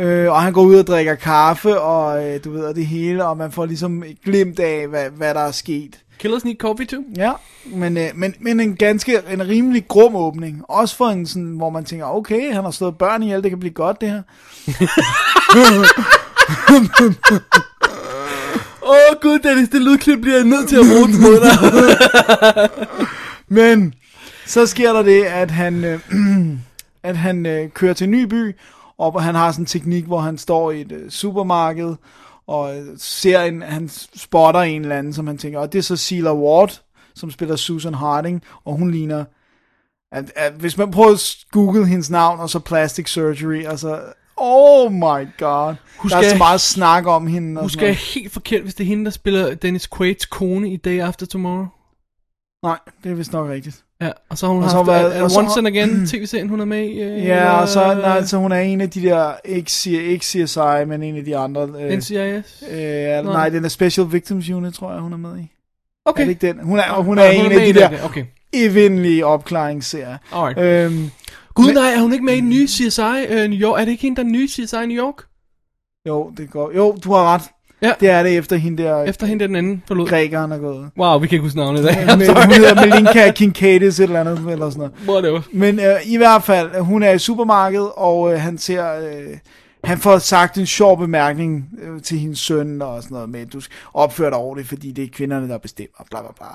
Øh, 0.00 0.30
og 0.30 0.42
han 0.42 0.52
går 0.52 0.62
ud 0.62 0.74
og 0.74 0.86
drikker 0.86 1.14
kaffe, 1.14 1.80
og 1.80 2.28
øh, 2.28 2.44
du 2.44 2.52
ved, 2.52 2.64
og 2.64 2.74
det 2.74 2.86
hele, 2.86 3.24
og 3.24 3.36
man 3.36 3.52
får 3.52 3.66
ligesom 3.66 4.02
et 4.02 4.22
glimt 4.24 4.60
af, 4.60 4.88
hvad, 4.88 5.10
hvad 5.10 5.34
der 5.34 5.40
er 5.40 5.50
sket. 5.50 5.98
Killers 6.18 6.44
Need 6.44 6.56
Coffee 6.56 6.86
too? 6.86 7.02
Ja, 7.16 7.32
men, 7.64 7.96
øh, 7.96 8.08
men, 8.14 8.34
men 8.40 8.60
en 8.60 8.76
ganske, 8.76 9.20
en 9.32 9.48
rimelig 9.48 9.88
grum 9.88 10.16
åbning. 10.16 10.62
Også 10.68 10.96
for 10.96 11.06
en 11.06 11.26
sådan, 11.26 11.56
hvor 11.56 11.70
man 11.70 11.84
tænker, 11.84 12.06
okay, 12.06 12.54
han 12.54 12.64
har 12.64 12.70
slået 12.70 12.98
børn 12.98 13.22
ihjel, 13.22 13.42
det 13.42 13.50
kan 13.50 13.60
blive 13.60 13.74
godt 13.74 14.00
det 14.00 14.10
her. 14.10 14.22
Åh 18.82 18.96
oh, 19.10 19.20
gud, 19.20 19.38
Dennis, 19.38 19.68
det 19.68 19.82
lydklip 19.82 20.20
bliver 20.20 20.36
jeg 20.36 20.44
nødt 20.44 20.68
til 20.68 20.76
at 20.76 20.84
bruge 20.92 21.08
mod 21.08 21.40
dig. 21.40 22.70
Men 23.58 23.94
så 24.46 24.66
sker 24.66 24.92
der 24.92 25.02
det, 25.02 25.24
at 25.24 25.50
han, 25.50 25.84
øh, 25.84 26.00
at 27.10 27.16
han 27.16 27.46
øh, 27.46 27.68
kører 27.70 27.94
til 27.94 28.08
en 28.08 28.14
og 29.00 29.22
han 29.22 29.34
har 29.34 29.52
sådan 29.52 29.62
en 29.62 29.66
teknik, 29.66 30.04
hvor 30.04 30.20
han 30.20 30.38
står 30.38 30.70
i 30.70 30.80
et 30.80 30.92
øh, 30.92 31.10
supermarked, 31.10 31.94
og 32.46 32.78
øh, 32.78 32.86
ser 32.98 33.42
en, 33.42 33.62
han 33.62 33.88
spotter 34.16 34.60
en 34.60 34.82
eller 34.82 34.96
anden, 34.96 35.12
som 35.12 35.26
han 35.26 35.38
tænker, 35.38 35.58
og 35.58 35.72
det 35.72 35.78
er 35.78 35.82
så 35.82 35.96
Sheila 35.96 36.34
Ward, 36.34 36.82
som 37.14 37.30
spiller 37.30 37.56
Susan 37.56 37.94
Harding, 37.94 38.42
og 38.64 38.74
hun 38.74 38.90
ligner, 38.90 39.24
at, 40.12 40.32
at 40.36 40.52
hvis 40.52 40.78
man 40.78 40.90
prøver 40.90 41.12
at 41.12 41.36
google 41.50 41.86
hendes 41.86 42.10
navn, 42.10 42.40
og 42.40 42.50
så 42.50 42.58
plastic 42.58 43.10
surgery, 43.10 43.64
altså, 43.64 44.00
oh 44.36 44.92
my 44.92 45.28
god, 45.38 45.74
Husker 45.98 46.18
der 46.18 46.26
er 46.26 46.30
så 46.30 46.38
meget 46.38 46.60
snak 46.60 47.06
om 47.06 47.26
hende. 47.26 47.70
sådan 47.70 47.86
jeg 47.86 47.96
helt 47.96 48.32
forkert, 48.32 48.62
hvis 48.62 48.74
det 48.74 48.84
er 48.84 48.88
hende, 48.88 49.04
der 49.04 49.10
spiller 49.10 49.54
Dennis 49.54 49.88
Quaid's 49.94 50.28
kone 50.30 50.70
i 50.70 50.76
Day 50.76 51.00
After 51.00 51.26
Tomorrow? 51.26 51.66
Nej, 52.62 52.78
det 53.04 53.10
er 53.10 53.14
vist 53.14 53.32
nok 53.32 53.48
rigtigt. 53.48 53.84
Ja, 54.00 54.10
og 54.28 54.38
så 54.38 54.46
har 54.46 54.54
hun 54.54 54.62
Og 54.64 54.70
så 54.70 54.76
haft 54.76 54.90
har 54.90 55.00
været, 55.02 55.16
er 55.16 55.28
så 55.28 55.38
Once 55.40 55.58
and 55.58 55.66
Again 55.66 56.06
tv-serien, 56.10 56.48
hun 56.48 56.60
er 56.60 56.64
med 56.64 56.84
i. 56.88 57.00
Øh, 57.00 57.24
Ja, 57.24 57.50
og 57.60 57.68
så, 57.68 57.90
eller- 57.90 58.08
nej, 58.08 58.24
så 58.24 58.36
hun 58.36 58.52
er 58.52 58.58
en 58.60 58.80
af 58.80 58.90
de 58.90 59.02
der, 59.02 59.32
ikke, 59.44 59.70
ikke 60.02 60.24
CSI, 60.26 60.84
men 60.86 61.02
en 61.02 61.16
af 61.16 61.24
de 61.24 61.36
andre. 61.36 61.68
Øh, 61.80 61.92
NCIS? 61.98 62.12
Øh, 62.70 62.78
ja, 62.80 63.22
Nå. 63.22 63.32
nej, 63.32 63.48
den 63.48 63.64
er 63.64 63.68
Special 63.68 64.06
Victims 64.12 64.50
Unit, 64.50 64.74
tror 64.74 64.92
jeg, 64.92 65.00
hun 65.00 65.12
er 65.12 65.16
med 65.16 65.38
i. 65.38 65.52
Okay. 66.04 66.20
Er 66.20 66.24
det 66.24 66.30
ikke 66.30 66.46
den? 66.46 66.64
Hun 66.64 66.78
er, 66.78 66.82
hun 67.02 67.18
er 67.18 67.26
hun 67.36 67.46
en 67.46 67.52
er 67.52 67.60
af 67.60 67.66
de 67.74 67.80
der 67.80 68.04
okay. 68.04 68.24
evindelige 68.52 69.26
opklaringsserier. 69.26 70.16
Alright. 70.32 70.58
Øhm, 70.92 71.10
Gud 71.54 71.64
men- 71.66 71.74
nej, 71.74 71.90
er 71.96 72.00
hun 72.00 72.12
ikke 72.12 72.24
med 72.24 72.34
i 72.34 72.40
den 72.40 72.48
nye 72.48 72.66
CSI 72.68 73.00
uh, 73.00 73.50
New 73.50 73.58
York? 73.60 73.80
Er 73.80 73.84
det 73.84 73.92
ikke 73.92 74.02
hende, 74.02 74.16
der 74.16 74.22
er 74.28 74.30
nye 74.32 74.48
CSI 74.48 74.76
New 74.86 75.04
York? 75.04 75.14
jo, 76.08 76.32
det 76.36 76.50
går. 76.50 76.72
Jo, 76.76 76.96
du 77.04 77.12
har 77.12 77.34
ret. 77.34 77.42
Ja. 77.82 77.92
Det 78.00 78.10
er 78.10 78.22
det 78.22 78.36
efter 78.36 78.56
hende 78.56 78.82
der 78.82 79.02
Efter 79.02 79.26
hende 79.26 79.40
der 79.40 79.46
den 79.46 79.56
anden 79.56 79.82
forlod. 79.86 80.06
grækeren 80.08 80.52
er 80.52 80.58
gået. 80.58 80.90
Wow, 80.98 81.18
vi 81.18 81.26
kan 81.26 81.36
ikke 81.36 81.42
huske 81.42 81.58
navnet 81.58 81.80
i 81.80 81.84
dag. 81.84 81.96
Men, 82.18 82.26
hun 82.28 82.52
hedder 82.52 82.86
Melinka 82.86 83.30
Kinkadis 83.30 84.00
eller 84.00 84.20
andet, 84.20 84.38
eller 84.52 84.70
sådan 84.70 84.78
noget. 84.78 85.08
Whatever. 85.08 85.40
Men 85.52 85.78
øh, 85.80 85.94
i 86.06 86.16
hvert 86.16 86.42
fald, 86.42 86.70
øh, 86.76 86.80
hun 86.80 87.02
er 87.02 87.10
i 87.10 87.18
supermarkedet, 87.18 87.90
og 87.96 88.32
øh, 88.32 88.40
han 88.40 88.58
ser... 88.58 88.94
Øh, 88.98 89.36
han 89.84 89.98
får 89.98 90.18
sagt 90.18 90.58
en 90.58 90.66
sjov 90.66 90.98
bemærkning 90.98 91.68
øh, 91.82 92.02
til 92.02 92.18
hendes 92.18 92.38
søn 92.38 92.82
og 92.82 93.02
sådan 93.02 93.14
noget 93.14 93.28
med, 93.28 93.46
du 93.46 93.60
skal 93.60 93.74
opføre 93.94 94.30
dig 94.30 94.38
ordentligt, 94.38 94.68
fordi 94.68 94.92
det 94.92 95.04
er 95.04 95.08
kvinderne, 95.12 95.48
der 95.48 95.58
bestemmer, 95.58 96.04
bla 96.10 96.20
bla 96.20 96.30
bla. 96.38 96.46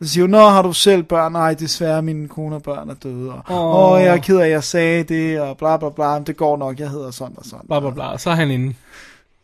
Og 0.00 0.06
så 0.06 0.08
siger 0.12 0.22
hun, 0.24 0.30
nå, 0.30 0.38
har 0.48 0.62
du 0.62 0.72
selv 0.72 1.02
børn? 1.02 1.32
Nej, 1.32 1.54
desværre, 1.54 2.02
mine 2.02 2.28
kone 2.28 2.56
og 2.56 2.62
børn 2.62 2.90
er 2.90 2.94
døde. 2.94 3.30
Og, 3.32 3.40
Åh. 3.50 3.92
åh, 3.92 4.02
jeg 4.02 4.14
er 4.14 4.20
ked 4.20 4.36
af, 4.38 4.44
at 4.44 4.50
jeg 4.50 4.64
sagde 4.64 5.02
det, 5.04 5.40
og 5.40 5.56
bla 5.58 5.76
bla 5.76 5.88
bla, 5.90 6.18
det 6.26 6.36
går 6.36 6.56
nok, 6.56 6.80
jeg 6.80 6.90
hedder 6.90 7.10
sådan 7.10 7.34
og 7.38 7.44
sådan. 7.44 7.66
Bla 7.66 7.80
bla 7.80 7.90
bla, 7.90 8.18
så 8.18 8.30
er 8.30 8.34
han 8.34 8.50
inde. 8.50 8.74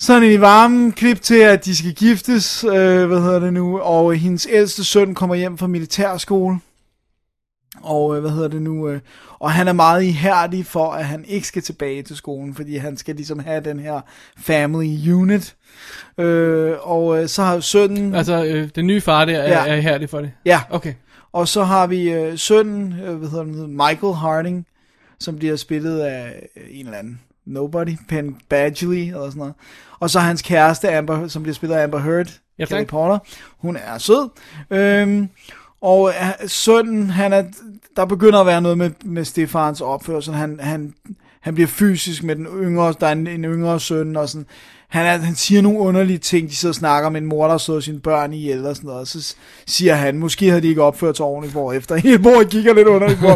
Sådan 0.02 0.30
i 0.30 0.40
varmen, 0.40 0.92
klip 0.92 1.20
til, 1.20 1.38
at 1.40 1.64
de 1.64 1.76
skal 1.76 1.94
giftes, 1.94 2.64
øh, 2.64 3.06
hvad 3.06 3.20
hedder 3.20 3.38
det 3.38 3.52
nu, 3.52 3.78
og 3.78 4.14
hendes 4.14 4.48
ældste 4.50 4.84
søn 4.84 5.14
kommer 5.14 5.34
hjem 5.34 5.58
fra 5.58 5.66
militærskole, 5.66 6.58
og 7.82 8.14
øh, 8.16 8.20
hvad 8.20 8.30
hedder 8.30 8.48
det 8.48 8.62
nu, 8.62 8.88
øh, 8.88 9.00
og 9.38 9.52
han 9.52 9.68
er 9.68 9.72
meget 9.72 10.02
ihærdig 10.02 10.66
for, 10.66 10.90
at 10.92 11.04
han 11.04 11.24
ikke 11.24 11.46
skal 11.46 11.62
tilbage 11.62 12.02
til 12.02 12.16
skolen, 12.16 12.54
fordi 12.54 12.76
han 12.76 12.96
skal 12.96 13.14
ligesom 13.16 13.38
have 13.38 13.60
den 13.64 13.80
her 13.80 14.00
family 14.38 15.12
unit, 15.12 15.56
øh, 16.18 16.74
og 16.80 17.22
øh, 17.22 17.28
så 17.28 17.42
har 17.42 17.60
sønnen... 17.60 18.14
Altså, 18.14 18.44
øh, 18.44 18.68
den 18.74 18.86
nye 18.86 19.00
far 19.00 19.24
der 19.24 19.38
er, 19.38 19.48
Ja. 19.48 19.66
er 19.72 19.76
ihærdig 19.76 20.10
for 20.10 20.20
det. 20.20 20.32
Ja. 20.44 20.60
Okay. 20.70 20.94
Og 21.32 21.48
så 21.48 21.64
har 21.64 21.86
vi 21.86 22.12
øh, 22.12 22.38
sønnen, 22.38 22.92
øh, 22.92 23.16
hvad 23.16 23.28
hedder 23.28 23.44
han, 23.44 23.70
Michael 23.70 24.14
Harding, 24.14 24.66
som 25.20 25.36
bliver 25.36 25.56
spillet 25.56 26.00
af 26.00 26.48
øh, 26.56 26.62
en 26.70 26.86
eller 26.86 26.98
anden 26.98 27.20
nobody, 27.46 27.96
Penn 28.08 28.36
Badgley 28.48 28.96
eller 29.06 29.24
sådan 29.26 29.38
noget. 29.38 29.54
Og 30.00 30.10
så 30.10 30.20
hans 30.20 30.42
kæreste, 30.42 30.96
Amber, 30.96 31.28
som 31.28 31.42
bliver 31.42 31.54
spillet 31.54 31.76
af 31.76 31.84
Amber 31.84 31.98
Heard, 31.98 32.26
Ja, 32.58 32.64
Kelly. 32.64 32.84
Porter. 32.86 33.18
Hun 33.58 33.76
er 33.76 33.98
sød. 33.98 34.28
Øhm, 34.70 35.28
og 35.80 36.08
øh, 36.08 36.48
sønnen, 36.48 37.10
han 37.10 37.32
er, 37.32 37.44
der 37.96 38.04
begynder 38.04 38.40
at 38.40 38.46
være 38.46 38.60
noget 38.60 38.78
med, 38.78 38.90
med 39.04 39.24
Stefans 39.24 39.80
opførsel. 39.80 40.34
Han, 40.34 40.60
han, 40.60 40.94
han 41.40 41.54
bliver 41.54 41.68
fysisk 41.68 42.22
med 42.22 42.36
den 42.36 42.46
yngre, 42.46 42.94
der 43.00 43.06
er 43.06 43.12
en, 43.12 43.26
en 43.26 43.44
yngre 43.44 43.80
søn, 43.80 44.16
og 44.16 44.28
sådan. 44.28 44.46
Han, 44.92 45.06
er, 45.06 45.18
han 45.18 45.34
siger 45.34 45.62
nogle 45.62 45.78
underlige 45.78 46.18
ting, 46.18 46.50
de 46.50 46.56
sidder 46.56 46.70
og 46.72 46.76
snakker 46.76 47.06
om 47.06 47.16
en 47.16 47.26
mor, 47.26 47.44
der 47.44 47.50
har 47.50 47.58
slået 47.58 47.84
sine 47.84 48.00
børn 48.00 48.32
ihjel 48.32 48.66
og 48.66 48.76
sådan 48.76 48.86
noget, 48.88 49.00
og 49.00 49.06
så 49.06 49.34
siger 49.66 49.94
han, 49.94 50.18
måske 50.18 50.48
havde 50.48 50.62
de 50.62 50.68
ikke 50.68 50.82
opført 50.82 51.16
sig 51.16 51.26
ordentligt 51.26 51.52
hvor 51.52 51.72
efter. 51.72 51.96
Hele 52.06 52.18
mor 52.18 52.42
kigger 52.42 52.74
lidt 52.74 52.88
underligt 52.88 53.20
på. 53.20 53.26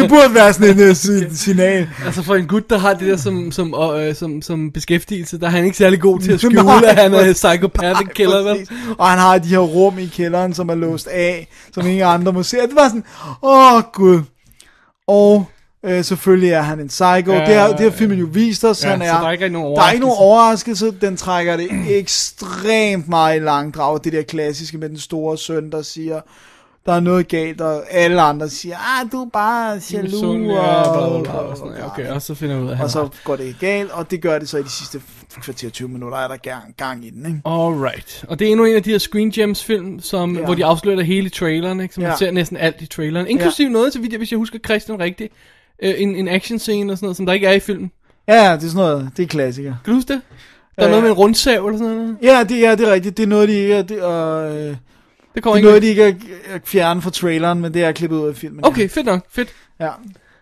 Det 0.00 0.08
burde 0.08 0.34
være 0.34 0.52
sådan 0.52 0.78
en 0.80 0.90
uh, 0.90 0.96
si- 0.96 1.34
signal. 1.36 1.88
Altså 2.04 2.22
for 2.22 2.34
en 2.34 2.46
gut, 2.46 2.70
der 2.70 2.78
har 2.78 2.94
det 2.94 3.08
der 3.08 3.16
som, 3.16 3.52
som, 3.52 3.74
øh, 3.74 4.14
som, 4.14 4.42
som 4.42 4.70
beskæftigelse, 4.70 5.40
der 5.40 5.46
er 5.46 5.50
han 5.50 5.64
ikke 5.64 5.76
særlig 5.76 6.00
god 6.00 6.20
til 6.20 6.32
at 6.32 6.40
skjule, 6.40 6.62
Nej, 6.62 6.82
at 6.86 6.96
han 6.96 7.14
er 7.14 7.32
psychopathic 7.32 8.08
killer, 8.14 8.42
vel? 8.42 8.68
Og 8.98 9.06
han 9.08 9.18
har 9.18 9.38
de 9.38 9.48
her 9.48 9.58
rum 9.58 9.98
i 9.98 10.06
kælderen, 10.06 10.54
som 10.54 10.68
er 10.68 10.74
låst 10.74 11.06
af, 11.06 11.48
som 11.74 11.86
ingen 11.86 12.02
andre 12.02 12.32
må 12.32 12.42
se. 12.42 12.56
Og 12.62 12.68
Det 12.68 12.76
var 12.76 12.88
sådan, 12.88 13.04
åh 13.42 13.82
gud. 13.92 14.20
Og 15.08 15.46
øh, 15.86 16.04
selvfølgelig 16.04 16.50
er 16.50 16.62
han 16.62 16.80
en 16.80 16.88
psycho. 16.88 17.32
Ja, 17.32 17.46
det, 17.46 17.54
har, 17.54 17.68
det 17.68 17.80
har 17.80 17.90
filmen 17.90 18.18
jo 18.18 18.26
vist 18.32 18.64
os. 18.64 18.84
ja, 18.84 18.88
han 18.90 18.98
så 19.00 19.04
er, 19.06 19.20
der 19.20 19.26
er 19.28 19.32
ikke 19.32 19.48
nogen 19.48 19.76
der 19.76 19.82
er 19.82 19.90
ikke 19.90 20.00
nogen 20.06 20.16
overraskelse. 20.18 20.90
Den 21.00 21.16
trækker 21.16 21.56
det 21.56 21.68
ekstremt 21.98 23.08
meget 23.08 23.36
i 23.36 23.44
langdrag. 23.44 24.00
Det 24.04 24.12
der 24.12 24.22
klassiske 24.22 24.78
med 24.78 24.88
den 24.88 24.98
store 24.98 25.38
søn, 25.38 25.70
der 25.72 25.82
siger, 25.82 26.20
der 26.86 26.92
er 26.92 27.00
noget 27.00 27.28
galt, 27.28 27.60
og 27.60 27.82
alle 27.90 28.20
andre 28.22 28.48
siger, 28.48 28.76
ah, 28.76 29.12
du 29.12 29.22
er 29.24 29.28
bare 29.32 29.80
jaloux. 29.92 30.22
Og- 30.22 30.40
ja, 30.40 31.22
bla, 31.22 31.32
og 31.32 31.56
sådan 31.56 31.72
noget. 31.72 31.84
Okay, 31.86 32.08
og 32.10 32.22
så 32.22 32.34
finder 32.34 32.54
jeg 32.56 32.64
ud 32.64 32.70
af, 32.70 32.82
Og 32.82 32.90
så 32.90 33.08
går 33.24 33.36
det 33.36 33.56
galt, 33.60 33.90
og 33.90 34.10
det 34.10 34.20
gør 34.22 34.38
det 34.38 34.48
så 34.48 34.56
i 34.58 34.62
de 34.62 34.70
sidste 34.70 35.00
kvarter 35.42 35.70
20 35.70 35.88
minutter, 35.88 36.18
er 36.18 36.28
der 36.28 36.36
gang, 36.36 36.74
gang 36.76 37.04
i 37.06 37.10
den, 37.10 37.26
ikke? 37.26 37.40
Alright. 37.44 38.24
Og 38.28 38.38
det 38.38 38.46
er 38.48 38.50
endnu 38.52 38.64
en 38.64 38.74
af 38.76 38.82
de 38.82 38.90
her 38.90 38.98
Screen 38.98 39.30
Gems 39.30 39.64
film, 39.64 40.00
som, 40.00 40.36
Ja. 40.36 40.44
hvor 40.44 40.54
de 40.54 40.64
afslører 40.64 41.02
hele 41.02 41.30
traileren, 41.30 41.80
ikke? 41.80 41.94
Så 41.94 42.00
man 42.00 42.10
Ja. 42.10 42.16
ser 42.16 42.30
næsten 42.30 42.56
alt 42.56 42.76
i 42.80 42.86
traileren. 42.86 43.26
Inklusiv 43.26 43.68
noget, 43.68 43.92
så 43.92 43.98
vidt 44.00 44.12
jeg, 44.12 44.18
hvis 44.18 44.30
jeg 44.30 44.38
husker 44.38 44.58
Christian 44.58 45.00
rigtigt, 45.00 45.32
øh, 45.82 45.94
en, 45.98 46.16
en 46.16 46.28
action 46.28 46.58
scene 46.58 46.92
og 46.92 46.98
sådan 46.98 47.06
noget, 47.06 47.16
som 47.16 47.26
der 47.26 47.32
ikke 47.32 47.46
er 47.46 47.52
i 47.52 47.60
filmen. 47.60 47.90
Ja, 48.28 48.34
det 48.34 48.64
er 48.64 48.68
sådan 48.68 48.74
noget, 48.74 49.10
det 49.16 49.22
er 49.22 49.26
klassiker. 49.26 49.74
Kan 49.84 49.90
du 49.92 49.94
huske 49.94 50.12
det? 50.12 50.20
Der 50.76 50.82
er 50.82 50.86
Ja, 50.86 50.90
noget 50.90 51.02
ja. 51.02 51.02
med 51.02 51.10
en 51.10 51.16
rundsav 51.16 51.66
eller 51.66 51.78
sådan 51.78 51.94
noget. 51.96 52.16
Ja, 52.22 52.44
det, 52.44 52.60
ja, 52.60 52.74
det 52.74 52.88
er 52.88 52.92
rigtigt. 52.92 53.16
Det 53.16 53.22
er 53.22 53.26
noget, 53.26 53.48
de 53.48 53.54
ikke 53.54 53.74
er, 53.74 53.82
det, 53.82 53.98
er, 53.98 54.36
øh, 54.36 54.52
det 54.58 54.78
Det 55.34 55.42
kommer 55.42 55.54
er 55.54 55.56
ikke 55.56 55.68
noget, 55.68 55.82
de 55.82 55.86
ikke 55.88 56.02
er 56.02 56.12
er 56.54 56.58
fjernet 56.64 57.02
fra 57.02 57.10
traileren, 57.10 57.60
men 57.60 57.74
det 57.74 57.84
er 57.84 57.92
klippet 57.92 58.16
ud 58.16 58.28
af 58.28 58.36
filmen. 58.36 58.66
Okay, 58.66 58.88
fedt 58.88 59.06
nok. 59.06 59.20
Fedt. 59.30 59.48
Ja. 59.80 59.90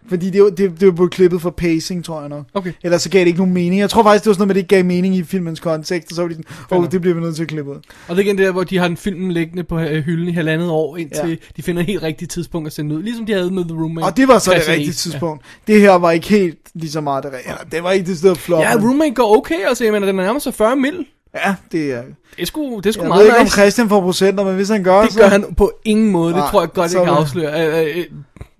Fordi 0.09 0.31
det, 0.31 0.43
var- 0.43 0.51
det, 0.51 0.81
det 0.81 0.99
var 0.99 1.07
klippet 1.07 1.43
for 1.43 1.51
pacing, 1.51 2.05
tror 2.05 2.21
jeg 2.21 2.29
nok. 2.29 2.45
Okay. 2.55 2.73
Ellers 2.83 3.03
så 3.03 3.11
gav 3.11 3.21
det 3.21 3.27
ikke 3.27 3.39
nogen 3.39 3.55
mening. 3.55 3.81
Jeg 3.81 3.91
tror 3.91 4.03
faktisk, 4.03 4.25
det 4.25 4.29
var 4.29 4.35
sådan 4.35 4.41
noget 4.41 4.49
med, 4.49 4.55
det 4.55 4.61
ikke 4.61 4.75
gav 4.77 4.85
mening 4.85 5.17
i 5.17 5.23
filmens 5.25 5.61
kontekst, 5.61 6.11
og 6.11 6.15
så 6.17 6.23
var 6.23 6.29
de 6.29 6.35
sådan, 6.35 6.45
åh, 6.71 6.79
oh, 6.79 6.91
det 6.91 7.01
bliver 7.01 7.15
vi 7.15 7.21
nødt 7.21 7.37
til 7.37 7.43
at 7.43 7.49
klippe 7.49 7.71
ud. 7.71 7.77
Og 7.77 7.83
det 8.09 8.19
er 8.19 8.25
igen 8.27 8.39
det 8.39 8.47
der, 8.47 8.53
hvor 8.53 8.65
de 8.65 8.79
har 8.79 8.87
en 8.87 8.97
film 8.97 9.29
liggende 9.29 9.65
på 9.65 9.79
øh, 9.81 10.05
hylden 10.05 10.29
i 10.29 10.33
halvandet 10.33 10.71
år, 10.71 10.97
indtil 10.97 11.29
Ja. 11.29 11.35
de 11.57 11.63
finder 11.63 11.83
et 11.83 11.87
helt 11.87 12.03
rigtigt 12.03 12.31
tidspunkt 12.31 12.67
at 12.67 12.73
sende 12.73 12.95
ud. 12.97 13.03
Ligesom 13.03 13.27
de 13.27 13.33
havde 13.33 13.51
med 13.51 13.65
The 13.65 13.75
Roommate. 13.75 14.05
Og 14.05 14.17
det 14.17 14.29
var 14.29 14.39
så 14.39 14.51
det 14.51 14.69
rigtige 14.69 14.93
tidspunkt. 14.93 15.45
Det 15.67 15.81
her 15.81 15.93
var 15.93 16.11
ikke 16.11 16.29
helt 16.29 16.59
lige 16.75 16.91
så 16.91 17.01
meget 17.01 17.25
det. 17.25 17.31
Ja, 17.47 17.53
det 17.73 17.83
var 17.83 17.91
ikke 17.91 18.07
det 18.07 18.19
sted 18.19 18.35
flot. 18.35 18.61
Ja, 18.63 18.71
ja 18.71 18.77
Roommate 18.77 19.15
går 19.15 19.37
okay, 19.37 19.59
altså 19.69 19.85
jeg 19.85 19.93
mener, 19.93 20.07
den 20.07 20.19
er 20.19 20.25
nærmest 20.25 20.55
40 20.55 20.77
mil. 20.77 21.07
Ja, 21.47 21.55
det 21.73 21.93
er... 21.93 22.03
Det 22.37 22.43
er 22.43 22.47
sgu, 22.47 22.77
det 22.77 22.87
er 22.87 22.93
sgu 22.93 23.03
Jeg 23.03 23.09
meget 23.09 23.19
ved 23.21 23.27
ikke, 23.27 23.39
om 23.39 23.45
nice. 23.45 23.57
Christian 23.57 23.89
får 23.89 24.01
procenter, 24.01 24.45
men 24.45 24.55
hvis 24.55 24.69
han 24.69 24.83
gør, 24.85 25.03
Det 25.03 25.13
så... 25.13 25.19
gør 25.21 25.29
han 25.29 25.55
på 25.57 25.73
ingen 25.85 26.11
måde, 26.11 26.29
det 26.29 26.37
Nej, 26.37 26.51
tror 26.51 26.61
jeg 26.63 26.73
godt, 26.73 26.91
så 26.91 26.99
jeg 26.99 27.07
kan 27.07 27.15
afsløre. 27.17 27.69
Øh, 27.81 27.89
øh, 27.89 27.97
øh, 27.99 28.05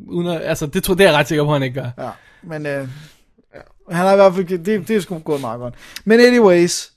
uden 0.07 0.27
at, 0.27 0.41
altså, 0.43 0.67
det, 0.67 0.85
tror, 0.85 0.95
det 0.95 1.07
er 1.07 1.11
jeg 1.11 1.19
ret 1.19 1.29
sikker 1.29 1.45
på, 1.45 1.53
han 1.53 1.63
ikke 1.63 1.81
gør. 1.81 2.05
Ja, 2.05 2.11
men 2.43 2.67
øh, 2.67 2.89
han 3.91 4.07
har 4.07 4.13
i 4.13 4.17
hvert 4.17 4.35
fald... 4.35 4.59
Det, 4.65 4.89
det 4.89 4.97
er 4.97 5.01
sgu 5.01 5.19
gået 5.19 5.41
meget 5.41 5.59
godt. 5.59 5.75
Men 6.05 6.21
anyways, 6.21 6.93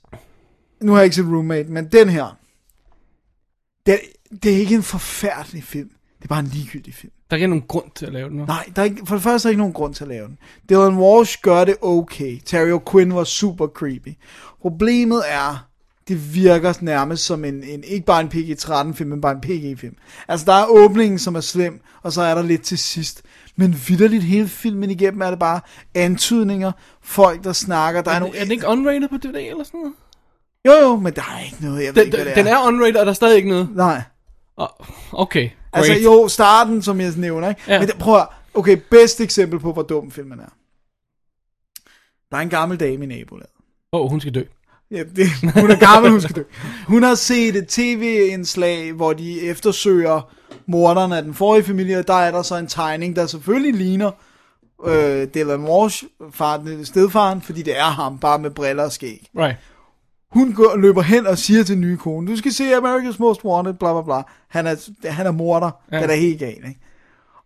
nu 0.80 0.92
har 0.92 0.98
jeg 0.98 1.04
ikke 1.04 1.16
set 1.16 1.26
Roommate, 1.26 1.68
men 1.68 1.88
den 1.88 2.08
her, 2.08 2.36
det, 3.86 4.00
det 4.42 4.54
er 4.54 4.56
ikke 4.56 4.74
en 4.74 4.82
forfærdelig 4.82 5.64
film. 5.64 5.90
Det 6.18 6.24
er 6.24 6.28
bare 6.28 6.40
en 6.40 6.46
ligegyldig 6.46 6.94
film. 6.94 7.12
Der 7.30 7.34
er 7.34 7.38
ikke 7.38 7.46
nogen 7.46 7.64
grund 7.68 7.90
til 7.94 8.06
at 8.06 8.12
lave 8.12 8.30
den. 8.30 8.36
Nej, 8.38 8.68
der 8.76 8.82
er 8.82 8.86
ikke, 8.86 9.06
for 9.06 9.14
det 9.14 9.22
første 9.22 9.46
er 9.46 9.48
der 9.48 9.50
ikke 9.50 9.58
nogen 9.58 9.72
grund 9.72 9.94
til 9.94 10.04
at 10.04 10.08
lave 10.08 10.26
den. 10.26 10.38
Dylan 10.68 10.98
Walsh 10.98 11.38
gør 11.42 11.64
det 11.64 11.76
okay. 11.82 12.38
Terry 12.46 12.78
O'Quinn 12.78 13.14
var 13.14 13.24
super 13.24 13.66
creepy. 13.66 14.08
Problemet 14.60 15.22
er, 15.28 15.67
det 16.08 16.34
virker 16.34 16.72
nærmest 16.80 17.24
som 17.24 17.44
en, 17.44 17.64
en 17.64 17.84
ikke 17.84 18.06
bare 18.06 18.20
en 18.20 18.28
PG-13 18.28 18.92
film, 18.94 19.10
men 19.10 19.20
bare 19.20 19.32
en 19.32 19.40
PG-film. 19.40 19.96
Altså 20.28 20.46
der 20.46 20.52
er 20.52 20.66
åbningen, 20.68 21.18
som 21.18 21.34
er 21.34 21.40
slem, 21.40 21.80
og 22.02 22.12
så 22.12 22.22
er 22.22 22.34
der 22.34 22.42
lidt 22.42 22.62
til 22.62 22.78
sidst. 22.78 23.22
Men 23.56 23.82
vidderligt 23.88 24.22
hele 24.22 24.48
filmen 24.48 24.90
igennem 24.90 25.22
er 25.22 25.30
det 25.30 25.38
bare 25.38 25.60
antydninger, 25.94 26.72
folk 27.02 27.44
der 27.44 27.52
snakker, 27.52 28.02
der 28.02 28.10
er, 28.10 28.14
Er, 28.14 28.20
nogle... 28.20 28.36
er 28.36 28.42
den 28.42 28.52
ikke 28.52 28.66
unrated 28.66 29.08
på 29.08 29.16
DVD 29.16 29.50
eller 29.50 29.64
sådan 29.64 29.80
noget? 29.80 29.94
Jo 30.66 30.72
jo, 30.72 30.96
men 30.96 31.14
der 31.14 31.22
er 31.22 31.44
ikke 31.44 31.56
noget, 31.60 31.84
jeg 31.84 31.94
ved 31.94 32.02
Den, 32.02 32.06
ikke, 32.06 32.16
hvad 32.16 32.26
den, 32.26 32.36
det 32.36 32.44
den 32.44 32.52
er 32.54 32.66
unrated, 32.66 32.96
og 32.96 33.06
der 33.06 33.12
er 33.12 33.14
stadig 33.14 33.36
ikke 33.36 33.48
noget? 33.48 33.68
Nej. 33.76 34.02
Oh, 34.56 34.68
okay, 35.12 35.40
great. 35.40 35.52
Altså 35.72 35.92
jo, 35.92 36.28
starten, 36.28 36.82
som 36.82 37.00
jeg 37.00 37.12
nævner, 37.16 37.48
ikke? 37.48 37.60
Ja. 37.68 37.78
Men 37.78 37.88
det, 37.88 37.98
prøv 37.98 38.16
at, 38.16 38.26
okay, 38.54 38.78
bedste 38.90 39.24
eksempel 39.24 39.60
på, 39.60 39.72
hvor 39.72 39.82
dum 39.82 40.10
filmen 40.10 40.40
er. 40.40 40.52
Der 42.30 42.36
er 42.36 42.40
en 42.40 42.50
gammel 42.50 42.80
dame 42.80 43.04
i 43.04 43.08
nabolaget. 43.08 43.50
Åh, 43.92 44.00
oh, 44.00 44.10
hun 44.10 44.20
skal 44.20 44.34
dø. 44.34 44.42
Ja, 44.90 45.02
det, 45.16 45.26
hun 45.60 45.70
er 45.70 45.78
gammel, 45.78 46.10
hun 46.10 46.20
skal 46.20 46.36
dø. 46.36 46.42
Hun 46.86 47.02
har 47.02 47.14
set 47.14 47.56
et 47.56 47.68
tv-indslag, 47.68 48.92
hvor 48.92 49.12
de 49.12 49.40
eftersøger 49.40 50.30
morderen 50.66 51.12
af 51.12 51.22
den 51.22 51.34
forrige 51.34 51.64
familie, 51.64 51.98
og 51.98 52.06
der 52.08 52.14
er 52.14 52.30
der 52.30 52.42
så 52.42 52.56
en 52.56 52.66
tegning, 52.66 53.16
der 53.16 53.26
selvfølgelig 53.26 53.74
ligner 53.74 54.10
øh, 54.86 55.26
Dylan 55.34 55.60
Walsh, 55.64 56.04
far, 56.32 56.84
stedfaren, 56.84 57.42
fordi 57.42 57.62
det 57.62 57.78
er 57.78 57.84
ham, 57.90 58.18
bare 58.18 58.38
med 58.38 58.50
briller 58.50 58.82
og 58.84 58.92
skæg. 58.92 59.26
Right. 59.38 59.56
Hun 60.32 60.52
går, 60.52 60.76
løber 60.76 61.02
hen 61.02 61.26
og 61.26 61.38
siger 61.38 61.62
til 61.64 61.74
den 61.74 61.80
nye 61.82 61.96
kone, 61.96 62.30
du 62.32 62.36
skal 62.36 62.52
se 62.52 62.76
America's 62.76 63.16
Most 63.18 63.44
Wanted, 63.44 63.74
bla 63.74 63.92
bla 63.92 64.02
bla. 64.02 64.22
Han 64.48 64.66
er, 64.66 64.90
han 65.10 65.26
er 65.26 65.30
morder, 65.30 65.70
Ja. 65.92 66.02
den 66.02 66.10
er 66.10 66.14
helt 66.14 66.38
gal, 66.38 66.48
ikke? 66.68 66.80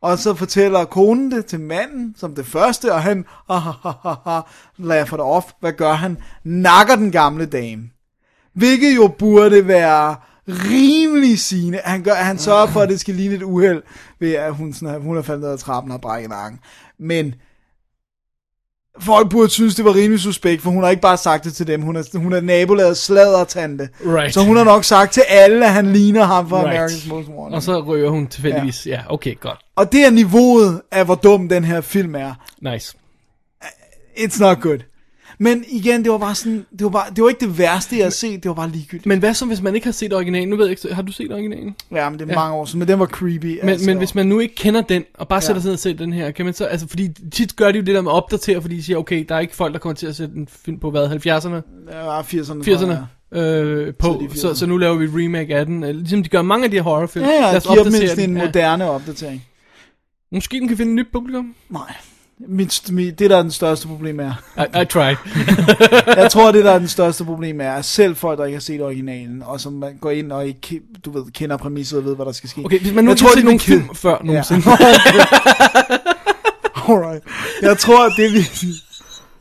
Og 0.03 0.19
så 0.19 0.35
fortæller 0.35 0.85
konen 0.85 1.31
det 1.31 1.47
til 1.47 1.61
manden 1.61 2.15
som 2.17 2.35
det 2.35 2.47
første, 2.47 2.93
og 2.93 3.03
han 3.03 3.25
ah, 3.49 3.69
ah, 3.69 3.95
ah, 4.05 4.17
ah, 4.27 4.43
laugher 4.79 5.17
det 5.17 5.27
off. 5.27 5.47
Hvad 5.61 5.73
gør 5.73 5.93
han? 5.93 6.19
Nakker 6.45 6.97
den 6.97 7.13
gamle 7.13 7.47
dame. 7.47 7.83
Hvilket 8.55 8.97
jo 8.97 9.15
burde 9.19 9.69
være 9.69 10.17
rimelig 10.49 11.39
sigende. 11.39 11.81
Han, 11.85 12.03
gør, 12.03 12.15
han 12.15 12.39
sørger 12.39 12.67
for, 12.67 12.81
at 12.81 12.89
det 12.89 13.01
skal 13.01 13.15
ligne 13.15 13.35
et 13.35 13.43
uheld, 13.43 13.83
ved 14.21 14.33
at 14.33 14.55
hun, 14.55 14.73
sådan, 14.73 15.03
hun 15.03 15.17
er 15.17 15.23
faldet 15.23 15.43
ned 15.43 15.51
ad 15.51 15.59
trappen 15.59 15.93
og 15.93 16.01
brækket 16.01 16.31
nakken. 16.31 16.61
Men 16.99 17.35
folk 19.01 19.31
burde 19.31 19.51
synes, 19.51 19.75
det 19.75 19.85
var 19.85 19.95
rimelig 19.95 20.21
suspekt, 20.21 20.63
for 20.63 20.71
hun 20.71 20.83
har 20.83 20.91
ikke 20.91 21.03
bare 21.03 21.17
sagt 21.17 21.45
det 21.45 21.55
til 21.55 21.67
dem. 21.67 21.83
Hun 21.83 21.97
er, 21.97 22.19
hun 22.19 22.33
er 22.33 22.41
nabolaget 22.41 22.97
sladdertante. 22.97 23.89
Right. 24.07 24.35
Så 24.35 24.45
hun 24.45 24.57
har 24.57 24.65
nok 24.65 24.85
sagt 24.85 25.13
til 25.13 25.23
alle, 25.29 25.67
at 25.67 25.73
han 25.73 25.93
ligner 25.93 26.25
ham 26.25 26.49
fra 26.49 26.65
Right. 26.65 26.93
America's 26.93 27.09
Most 27.09 27.29
Wanted. 27.29 27.57
Og 27.57 27.63
så 27.63 27.81
rører 27.81 28.11
hun 28.11 28.27
tilfældigvis. 28.27 28.87
Ja, 28.87 28.91
ja 28.91 29.01
okay, 29.15 29.41
godt. 29.41 29.59
Og 29.77 29.93
det 29.93 30.07
er 30.07 30.11
niveauet 30.11 30.83
af, 30.91 31.05
hvor 31.05 31.15
dum 31.15 31.49
den 31.49 31.65
her 31.65 31.81
film 31.81 32.15
er. 32.15 32.35
Nice. 32.73 32.97
It's 34.17 34.41
not 34.41 34.61
good. 34.61 34.79
Men 35.39 35.65
igen, 35.69 36.05
det 36.05 36.13
var 36.13 36.19
bare 36.19 36.35
sådan, 36.35 36.67
det 36.73 36.85
var, 36.85 36.89
bare, 36.91 37.05
det 37.17 37.23
var 37.23 37.29
ikke 37.29 37.47
det 37.47 37.59
værste, 37.59 37.97
jeg 37.97 38.05
har 38.05 38.11
set, 38.11 38.43
det 38.43 38.49
var 38.49 38.55
bare 38.55 38.69
ligegyldigt. 38.71 39.07
Men 39.07 39.19
hvad 39.19 39.35
så, 39.35 39.47
hvis 39.47 39.63
man 39.63 39.75
ikke 39.75 39.87
har 39.87 39.93
set 39.93 40.13
originalen? 40.15 40.49
Nu 40.49 40.57
ved 40.57 40.67
jeg 40.67 40.71
ikke, 40.85 40.95
har 40.95 41.03
du 41.03 41.13
set 41.13 41.33
originalen? 41.33 41.77
Ja, 41.93 42.09
men 42.11 42.19
det 42.19 42.25
er 42.25 42.31
Ja. 42.33 42.35
mange 42.39 42.55
år 42.55 42.65
siden, 42.65 42.79
men 42.79 42.89
den 42.89 42.99
var 42.99 43.07
creepy. 43.07 43.59
Men, 43.61 43.69
altså. 43.69 43.87
men 43.87 43.99
hvis 43.99 44.15
man 44.15 44.27
nu 44.27 44.39
ikke 44.39 44.55
kender 44.55 44.81
den, 44.81 45.05
og 45.15 45.29
bare 45.29 45.41
sætter 45.41 45.55
Ja. 45.55 45.61
sig 45.61 45.69
ned 45.69 45.73
og 45.73 45.79
ser 45.79 45.93
den 45.93 46.13
her, 46.13 46.31
kan 46.31 46.45
man 46.45 46.55
så, 46.55 46.65
altså 46.65 46.89
fordi 46.89 47.09
tit 47.33 47.57
gør 47.57 47.73
de 47.73 47.79
jo 47.79 47.85
det 47.85 47.95
der 47.95 48.01
med 48.03 48.11
at 48.11 48.15
opdatere, 48.15 48.63
fordi 48.63 48.77
de 48.77 48.83
siger, 48.83 48.97
okay, 48.97 49.25
der 49.29 49.35
er 49.35 49.41
ikke 49.41 49.57
folk, 49.57 49.73
der 49.73 49.79
kommer 49.79 49.95
til 49.95 50.07
at 50.07 50.17
sætte 50.17 50.35
en 50.37 50.49
film 50.65 50.79
på, 50.79 50.91
hvad, 50.91 51.07
70'erne? 51.09 51.55
Det 51.55 51.63
var 52.05 52.23
80'erne. 52.23 52.63
80'erne? 52.65 53.39
Øh, 53.39 53.95
på, 53.95 54.23
så, 54.35 54.49
80'erne. 54.49 54.55
så 54.55 54.67
nu 54.67 54.77
laver 54.77 54.95
vi 54.95 55.05
et 55.05 55.11
remake 55.15 55.57
af 55.57 55.67
den, 55.67 55.85
øh, 55.85 55.91
ligesom 55.95 56.23
de 56.23 56.29
gør 56.29 56.43
mange 56.43 56.65
af 56.65 56.71
de 56.71 56.77
her 56.77 56.83
horrorfilm. 56.83 57.25
Ja, 57.25 57.31
ja, 57.53 57.59
giver 57.59 57.85
dem 57.85 57.95
en 57.95 58.17
den. 58.19 58.35
moderne 58.35 58.91
opdatering. 58.91 59.45
Måske 60.33 60.61
den 60.61 60.69
kan 60.69 60.77
finde 60.77 60.91
et 60.93 60.97
nyt 60.97 61.07
publikum? 61.13 61.55
Nej. 61.71 61.95
Mit, 62.49 62.83
mit, 62.93 63.19
det 63.19 63.31
der 63.31 63.37
er 63.39 63.43
den 63.43 63.51
største 63.51 63.87
problem 63.89 64.21
er, 64.21 64.33
I, 64.59 64.83
I 64.83 64.85
tried. 64.85 65.17
jeg 66.23 66.31
tror 66.31 66.53
det 66.53 66.65
der 66.65 66.71
er 66.71 66.79
den 66.79 66.89
største 66.89 67.25
problem 67.25 67.61
er, 67.61 67.73
at 67.73 67.85
selv 67.85 68.17
folk 68.17 68.39
der 68.39 68.45
ikke 68.45 68.57
har 68.57 68.61
set 68.61 68.83
originalen, 68.83 69.43
og 69.47 69.61
som 69.61 69.73
man 69.73 69.97
går 70.01 70.11
ind 70.11 70.33
og 70.33 70.47
ikke, 70.47 70.59
ke- 70.67 71.01
du 71.05 71.11
ved, 71.11 71.33
kender 71.33 71.57
præmisset 71.57 71.99
og 71.99 72.05
ved, 72.05 72.17
hvad 72.17 72.27
der 72.27 72.33
skal 72.33 72.49
ske. 72.51 72.63
Okay, 72.65 72.79
hvis 72.81 72.93
man 72.95 73.05
nu 73.05 73.11
Jeg 73.11 73.19
tror, 73.19 73.31
det 73.31 73.45
nogle 73.45 73.59
kede- 73.59 73.79
film 73.81 73.95
før 73.95 74.17
nogensinde. 74.25 74.63
Alright. 76.89 77.25
Jeg 77.63 77.79
tror, 77.79 78.09
det 78.09 78.33
vil... 78.33 78.45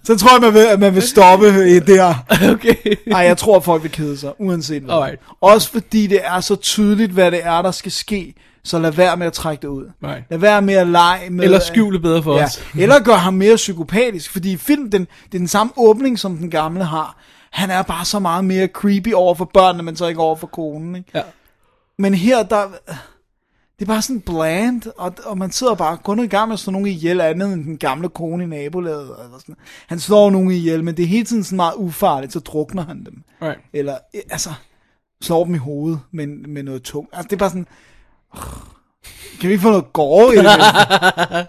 Så 0.04 0.18
tror 0.18 0.32
jeg, 0.34 0.42
man 0.42 0.54
vil, 0.54 0.60
at 0.68 0.80
man 0.80 0.96
vil 0.96 1.02
stoppe 1.02 1.80
der. 1.80 2.14
okay. 2.54 2.76
Nej, 3.08 3.20
jeg 3.22 3.38
tror, 3.38 3.60
folk 3.60 3.84
vil 3.84 3.92
kede 3.92 4.18
sig, 4.18 4.32
uanset 4.40 4.82
hvad. 4.84 4.96
Alright. 4.96 5.20
Også 5.42 5.70
fordi 5.72 6.08
det 6.08 6.20
er 6.24 6.40
så 6.40 6.56
tydeligt, 6.56 7.12
hvad 7.12 7.32
det 7.32 7.40
er, 7.44 7.62
der 7.62 7.72
skal 7.72 7.92
ske. 7.92 8.34
Så 8.64 8.80
lad 8.80 8.92
være 8.92 9.18
med 9.18 9.28
at 9.28 9.34
trække 9.34 9.62
det 9.62 9.68
ud. 9.68 9.92
Right. 10.04 10.24
Lad 10.30 10.38
være 10.38 10.62
med 10.62 10.74
at 10.74 10.88
lege 10.88 11.30
med... 11.30 11.44
Eller 11.44 11.60
skjule 11.60 12.00
bedre 12.00 12.24
for 12.24 12.38
ja. 12.38 12.44
os. 12.44 12.66
Eller 12.80 13.00
gør 13.00 13.16
ham 13.16 13.34
mere 13.34 13.56
psykopatisk. 13.56 14.32
Fordi 14.32 14.58
film, 14.58 14.92
den, 14.92 15.02
det 15.02 15.34
er 15.34 15.38
den 15.38 15.48
samme 15.48 15.74
åbning, 15.78 16.20
som 16.20 16.38
den 16.38 16.50
gamle 16.50 16.84
har. 16.84 17.18
Han 17.52 17.70
er 17.70 17.82
bare 17.82 18.06
så 18.06 18.20
meget 18.20 18.46
mere 18.46 18.68
creepy 18.68 19.14
over 19.14 19.36
for 19.36 19.50
børnene, 19.54 19.84
men 19.84 19.96
så 19.96 20.08
ikke 20.08 20.22
over 20.22 20.36
for 20.36 20.48
konen. 20.48 20.96
Ikke? 20.96 21.12
Ja. 21.14 21.22
Men 21.98 22.14
her, 22.14 22.44
der... 22.44 22.68
Det 23.80 23.88
er 23.88 23.94
bare 23.94 24.02
sådan 24.02 24.22
bland, 24.22 24.82
og, 24.98 25.14
og 25.26 25.38
man 25.38 25.52
sidder 25.52 25.76
bare 25.76 25.98
kun 25.98 26.20
i 26.20 26.28
gang 26.28 26.48
med 26.48 26.54
at 26.54 26.60
slå 26.60 26.72
nogen 26.72 26.88
ihjel 26.88 27.22
andet 27.22 27.54
end 27.54 27.64
den 27.64 27.78
gamle 27.78 28.10
kone 28.10 28.44
i 28.44 28.48
nabolaget. 28.48 29.16
Eller 29.24 29.40
sådan. 29.40 29.56
Han 29.88 30.00
slår 30.00 30.30
nogen 30.30 30.52
ihjel, 30.52 30.84
men 30.84 30.98
det 30.98 31.04
er 31.04 31.08
hele 31.08 31.26
tiden 31.26 31.44
sådan 31.44 31.56
meget 31.56 31.74
ufarligt, 31.76 32.34
så 32.34 32.40
drukner 32.40 32.86
han 32.86 33.06
dem. 33.06 33.24
Right. 33.42 33.60
Eller, 33.74 33.98
altså, 34.30 34.50
slår 35.22 35.46
dem 35.46 35.56
i 35.56 35.58
hovedet 35.58 36.00
med, 36.12 36.28
med 36.28 36.64
noget 36.64 36.84
tungt. 36.84 37.10
Altså, 37.14 37.28
det 37.28 37.34
er 37.34 37.40
bare 37.40 37.50
sådan... 37.50 37.68
Kan 39.40 39.48
vi 39.48 39.54
ikke 39.54 39.62
få 39.62 39.70
noget 39.70 39.94
gore 39.94 40.34
i 40.34 40.38
det? 40.38 40.46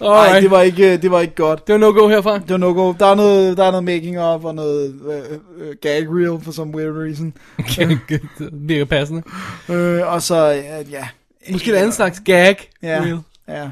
Nej, 0.00 0.40
det 0.40 0.50
var 0.50 0.60
ikke, 0.60 0.96
det 0.96 1.10
var 1.10 1.20
ikke 1.20 1.34
godt. 1.34 1.66
Det 1.66 1.72
var 1.72 1.78
no-go 1.78 2.08
herfra. 2.08 2.38
Det 2.38 2.50
var 2.50 2.56
no 2.56 2.72
go. 2.72 2.92
Der 2.98 3.06
er 3.06 3.14
noget, 3.14 3.56
der 3.56 3.64
er 3.64 3.70
noget 3.70 3.84
making 3.84 4.20
of 4.20 4.44
og 4.44 4.54
noget 4.54 4.94
uh, 4.94 5.66
uh, 5.66 5.74
gag 5.80 6.06
reel 6.08 6.44
for 6.44 6.52
some 6.52 6.76
weird 6.76 6.96
reason. 6.96 7.34
det 8.08 8.50
virker 8.52 8.84
passende. 8.84 9.22
Uh, 9.68 10.12
og 10.12 10.22
så, 10.22 10.62
uh, 10.80 10.92
ja. 10.92 11.08
Måske 11.50 11.70
et 11.70 11.76
andet 11.76 11.94
slags 11.94 12.20
gag. 12.24 12.70
Ja, 12.82 13.00
reel. 13.02 13.20
ja, 13.48 13.70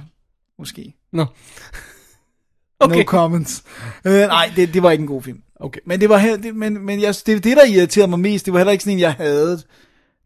måske. 0.58 0.94
Nå. 1.12 1.22
Okay. 2.80 2.94
Okay. 2.94 2.96
No 2.96 3.04
comments. 3.04 3.62
Uh, 4.04 4.12
nej, 4.12 4.52
det, 4.56 4.74
det 4.74 4.82
var 4.82 4.90
ikke 4.90 5.02
en 5.02 5.08
god 5.08 5.22
film. 5.22 5.38
Okay. 5.60 5.80
Men 5.86 6.00
det 6.00 6.08
var 6.08 6.18
det, 6.42 6.56
men, 6.56 6.86
men 6.86 7.00
jeg, 7.00 7.14
det, 7.26 7.44
det, 7.44 7.56
der 7.56 7.64
irriterede 7.64 8.10
mig 8.10 8.20
mest, 8.20 8.44
det 8.44 8.52
var 8.52 8.58
heller 8.58 8.72
ikke 8.72 8.84
sådan 8.84 8.96
en, 8.96 9.00
jeg 9.00 9.12
havde. 9.12 9.62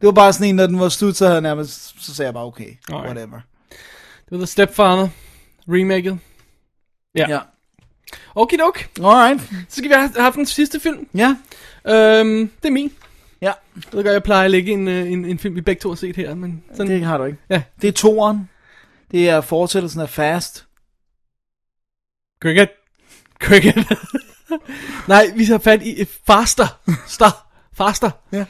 Det 0.05 0.06
var 0.06 0.12
bare 0.12 0.32
sådan 0.32 0.48
en, 0.48 0.55
når 0.56 0.66
den 0.66 0.81
var 0.81 0.89
slut, 0.89 1.16
så 1.16 1.24
havde 1.24 1.35
jeg 1.35 1.43
nærmest, 1.43 2.05
så 2.05 2.14
sagde 2.14 2.26
jeg 2.26 2.35
bare, 2.35 2.44
okay, 2.44 2.76
Alright. 2.89 3.06
whatever. 3.06 3.40
Det 3.70 4.31
var 4.31 4.36
The 4.36 4.47
Stepfather. 4.47 5.09
Remaket. 5.68 6.18
Ja. 7.14 7.26
Ja. 7.28 7.39
Okay, 8.35 8.56
okay. 8.60 8.85
Alright. 9.01 9.43
Så 9.68 9.76
skal 9.76 9.89
vi 9.89 9.94
have 9.94 10.10
haft 10.18 10.36
den 10.36 10.47
sidste 10.47 10.81
film. 10.81 11.09
Ja. 11.14 11.36
Øhm, 11.89 12.51
det 12.62 12.68
er 12.68 12.70
min. 12.70 12.93
Ja. 13.43 13.47
Jeg 13.47 13.82
ved 13.93 14.05
godt, 14.05 14.12
jeg 14.12 14.22
plejer 14.22 14.44
at 14.44 14.51
lægge 14.51 14.72
en, 14.72 14.89
øh, 14.89 15.12
en, 15.12 15.24
en 15.24 15.39
film, 15.39 15.55
vi 15.55 15.60
begge 15.60 15.81
to 15.81 15.89
har 15.89 15.97
set 15.97 16.16
her, 16.16 16.35
men 16.35 16.64
sådan... 16.74 16.93
Det 16.93 17.05
har 17.05 17.18
du 17.18 17.24
ikke. 17.24 17.39
Ja. 17.51 17.62
Det 17.82 17.89
er 17.89 17.93
toeren. 17.93 18.48
Det 19.10 19.28
er 19.28 19.40
fortsættelsen 19.40 20.01
af 20.01 20.09
Fast. 20.09 20.66
Cricket. 22.43 22.68
Cricket. 23.40 23.74
Nej, 25.09 25.26
vi 25.36 25.44
har 25.44 25.59
fat 25.59 25.82
i 25.82 26.01
et 26.01 26.09
faster. 26.26 26.81
Star. 27.06 27.47
Faster. 27.72 28.10
Ja. 28.32 28.44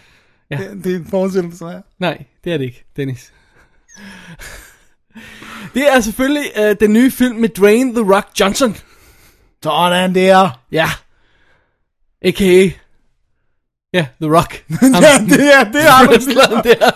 Ja. 0.61 0.69
Det, 0.69 0.85
det 0.85 0.93
er 0.93 0.97
en 0.97 1.07
fortsættelse 1.11 1.65
af. 1.65 1.81
Nej, 1.99 2.25
det 2.45 2.53
er 2.53 2.59
det 2.59 2.65
ikke, 2.65 2.85
Dennis. 2.97 3.33
det 5.75 5.93
er 5.95 6.01
selvfølgelig 6.01 6.45
øh, 6.57 6.77
den 6.81 6.93
nye 6.93 7.11
film 7.11 7.37
med 7.37 7.49
Dwayne 7.49 7.95
The 7.95 8.15
Rock 8.15 8.27
Johnson. 8.41 8.77
Sådan 9.63 10.15
der. 10.15 10.61
Ja. 10.73 10.87
A.k.a. 12.23 12.71
Ja, 13.93 14.07
The 14.23 14.37
Rock. 14.37 14.65
ja, 14.83 15.25
det 15.29 15.55
er, 15.55 15.65
det 15.73 15.83
er 15.87 16.07
Wrestleren 16.09 16.65
der. 16.65 16.91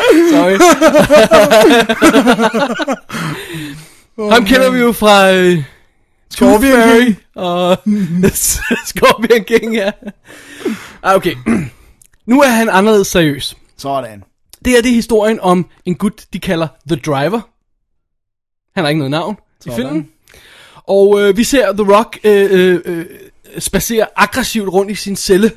Sorry. 0.30 0.58
Ham 4.32 4.44
kender 4.44 4.70
vi 4.70 4.78
jo 4.78 4.92
fra 4.92 5.32
øh, 5.32 5.64
Scorpion 6.30 6.82
King. 6.82 7.16
og 7.34 7.78
Scorpion 8.86 9.44
King, 9.44 9.74
ja. 9.74 9.90
Ah, 11.02 11.16
okay. 11.16 11.34
Nu 12.26 12.40
er 12.40 12.48
han 12.48 12.68
anderledes 12.68 13.06
seriøs. 13.06 13.56
Sådan. 13.76 14.24
Det 14.64 14.72
her 14.72 14.82
det 14.82 14.90
er 14.90 14.94
historien 14.94 15.40
om 15.40 15.66
en 15.84 15.94
gut, 15.94 16.26
de 16.32 16.38
kalder 16.38 16.68
The 16.88 16.96
Driver. 16.96 17.40
Han 18.74 18.84
har 18.84 18.88
ikke 18.88 18.98
noget 18.98 19.10
navn 19.10 19.34
i 19.34 19.38
Sådan. 19.60 19.76
filmen. 19.76 20.08
Og 20.76 21.20
øh, 21.20 21.36
vi 21.36 21.44
ser 21.44 21.72
The 21.72 21.96
Rock 21.96 22.18
øh, 22.24 22.48
øh, 22.50 22.80
øh, 22.84 23.06
spacere 23.58 24.06
aggressivt 24.16 24.68
rundt 24.68 24.90
i 24.90 24.94
sin 24.94 25.16
celle. 25.16 25.52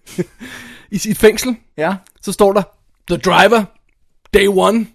I 0.90 0.98
sit 0.98 1.18
fængsel. 1.18 1.56
Ja. 1.76 1.94
Så 2.22 2.32
står 2.32 2.52
der, 2.52 2.62
The 3.08 3.16
Driver, 3.16 3.64
Day 4.34 4.46
One. 4.48 4.86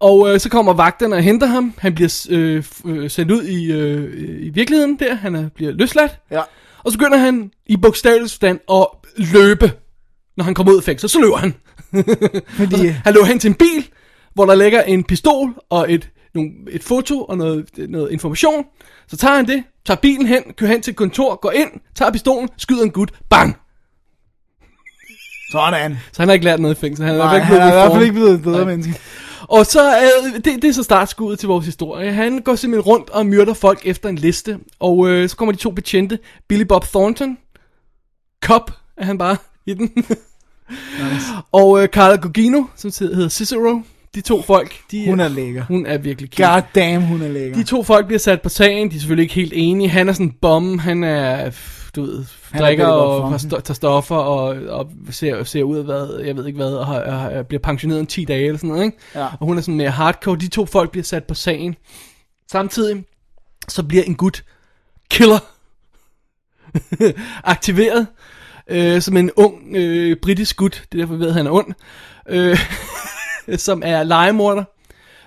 Og 0.00 0.32
øh, 0.34 0.40
så 0.40 0.48
kommer 0.48 0.72
vagterne 0.72 1.16
og 1.16 1.22
henter 1.22 1.46
ham. 1.46 1.74
Han 1.78 1.94
bliver 1.94 2.26
øh, 2.30 2.64
øh, 2.84 3.10
sendt 3.10 3.32
ud 3.32 3.42
i, 3.42 3.72
øh, 3.72 4.46
i 4.46 4.48
virkeligheden 4.48 4.98
der. 4.98 5.14
Han 5.14 5.34
er, 5.34 5.48
bliver 5.48 5.72
løsladt. 5.72 6.18
Ja. 6.30 6.42
Og 6.88 6.92
så 6.92 6.98
begynder 6.98 7.18
han 7.18 7.50
i 7.66 7.76
bogstavelig 7.76 8.30
forstand 8.30 8.60
at 8.72 8.86
løbe. 9.16 9.72
Når 10.36 10.44
han 10.44 10.54
kommer 10.54 10.72
ud 10.72 10.76
af 10.78 10.84
fængsel, 10.84 11.08
så 11.08 11.20
løber 11.20 11.36
han. 11.36 11.54
Fordi, 12.58 12.86
Han 12.86 13.14
løber 13.14 13.26
hen 13.26 13.38
til 13.38 13.48
en 13.48 13.54
bil, 13.54 13.88
hvor 14.34 14.46
der 14.46 14.54
ligger 14.54 14.82
en 14.82 15.04
pistol 15.04 15.54
og 15.70 15.92
et, 15.92 16.10
nogle, 16.34 16.50
et 16.70 16.82
foto 16.84 17.24
og 17.24 17.38
noget, 17.38 17.70
noget 17.88 18.10
information. 18.10 18.64
Så 19.08 19.16
tager 19.16 19.34
han 19.34 19.46
det, 19.48 19.64
tager 19.86 19.98
bilen 20.00 20.26
hen, 20.26 20.42
kører 20.56 20.70
hen 20.70 20.82
til 20.82 20.90
et 20.90 20.96
kontor, 20.96 21.36
går 21.40 21.50
ind, 21.50 21.70
tager 21.94 22.10
pistolen, 22.12 22.48
skyder 22.56 22.82
en 22.82 22.90
gut, 22.90 23.10
bang! 23.30 23.56
sådan. 25.52 25.98
Så 26.12 26.22
han 26.22 26.28
har 26.28 26.32
ikke 26.34 26.44
lært 26.44 26.60
noget 26.60 26.74
i 26.74 26.80
fængsel. 26.80 27.04
Han 27.06 27.14
er, 27.14 27.18
i 27.18 27.22
Nej, 27.22 27.34
hvert 27.34 27.44
han 27.44 27.52
fald 27.54 27.60
er 27.60 27.64
i 27.64 27.68
ikke 27.68 27.76
hvert 27.76 27.84
fald 27.84 27.92
blevet 27.92 28.06
ikke 28.06 28.14
blevet 28.14 28.34
et 28.34 28.42
bedre 28.42 28.64
Nej. 28.64 28.66
menneske. 28.66 29.00
Og 29.48 29.66
så 29.66 29.96
øh, 29.96 30.34
det, 30.34 30.62
det 30.62 30.64
er 30.64 30.72
så 30.72 30.82
startskuddet 30.82 31.38
til 31.38 31.46
vores 31.46 31.66
historie. 31.66 32.12
Han 32.12 32.38
går 32.38 32.54
simpelthen 32.54 32.92
rundt 32.92 33.10
og 33.10 33.26
myrder 33.26 33.54
folk 33.54 33.80
efter 33.84 34.08
en 34.08 34.16
liste. 34.16 34.58
Og 34.80 35.08
øh, 35.08 35.28
så 35.28 35.36
kommer 35.36 35.52
de 35.52 35.58
to 35.58 35.70
betjente, 35.70 36.18
Billy 36.48 36.64
Bob 36.64 36.84
Thornton, 36.84 37.38
Cop 38.44 38.70
er 38.96 39.04
han 39.04 39.18
bare 39.18 39.36
i 39.66 39.74
den. 39.74 39.90
Nice. 40.70 41.26
og 41.52 41.82
øh, 41.82 41.88
Carla 41.88 42.16
Gugino, 42.16 42.64
som 42.76 42.90
hedder 43.00 43.28
Cicero. 43.28 43.82
De 44.14 44.20
to 44.20 44.42
folk, 44.42 44.74
de, 44.90 45.06
Hun 45.06 45.20
er 45.20 45.28
lækker. 45.28 45.64
Hun 45.64 45.86
er 45.86 45.98
virkelig 45.98 46.30
cute. 46.30 46.48
God 46.48 46.62
damn, 46.74 47.02
hun 47.02 47.22
er 47.22 47.28
lækker. 47.28 47.56
De 47.56 47.62
to 47.62 47.82
folk 47.82 48.06
bliver 48.06 48.18
sat 48.18 48.42
på 48.42 48.48
sagen, 48.48 48.90
de 48.90 48.96
er 48.96 48.98
selvfølgelig 48.98 49.22
ikke 49.22 49.34
helt 49.34 49.52
enige. 49.56 49.88
Han 49.88 50.08
er 50.08 50.12
sådan 50.12 50.26
en 50.26 50.34
bum, 50.42 50.78
han 50.78 51.04
er, 51.04 51.50
du 51.96 52.02
ved, 52.02 52.24
Han 52.50 52.60
er 52.60 52.66
drikker 52.66 52.86
og 52.86 53.30
har 53.30 53.38
tager 53.38 53.74
stoffer 53.74 54.16
og, 54.16 54.46
og 54.46 54.90
ser, 55.10 55.44
ser 55.44 55.62
ud 55.62 55.78
af 55.78 55.84
hvad, 55.84 56.20
jeg 56.24 56.36
ved 56.36 56.46
ikke 56.46 56.56
hvad, 56.56 56.74
og 56.74 56.86
har, 56.86 57.10
har, 57.10 57.42
bliver 57.42 57.60
pensioneret 57.60 58.00
om 58.00 58.06
10 58.06 58.24
dage 58.24 58.44
eller 58.44 58.58
sådan 58.58 58.68
noget, 58.68 58.84
ikke? 58.84 58.98
Ja. 59.14 59.26
Og 59.26 59.46
hun 59.46 59.58
er 59.58 59.62
sådan 59.62 59.76
mere 59.76 59.90
hardcore. 59.90 60.36
De 60.36 60.48
to 60.48 60.66
folk 60.66 60.90
bliver 60.90 61.04
sat 61.04 61.24
på 61.24 61.34
sagen. 61.34 61.76
Samtidig, 62.50 63.04
så 63.68 63.82
bliver 63.82 64.04
en 64.04 64.14
gut 64.14 64.44
killer 65.10 65.38
aktiveret 67.44 68.06
øh, 68.68 69.00
som 69.00 69.16
en 69.16 69.30
ung 69.36 69.76
øh, 69.76 70.16
britisk 70.22 70.56
gut, 70.56 70.84
det 70.92 70.98
er 70.98 71.02
derfor 71.02 71.14
vi 71.14 71.20
ved, 71.20 71.28
at 71.28 71.34
han 71.34 71.46
er 71.46 71.50
ond, 71.50 71.74
øh, 72.28 72.58
som 73.66 73.82
er 73.84 74.02
legemorder, 74.02 74.64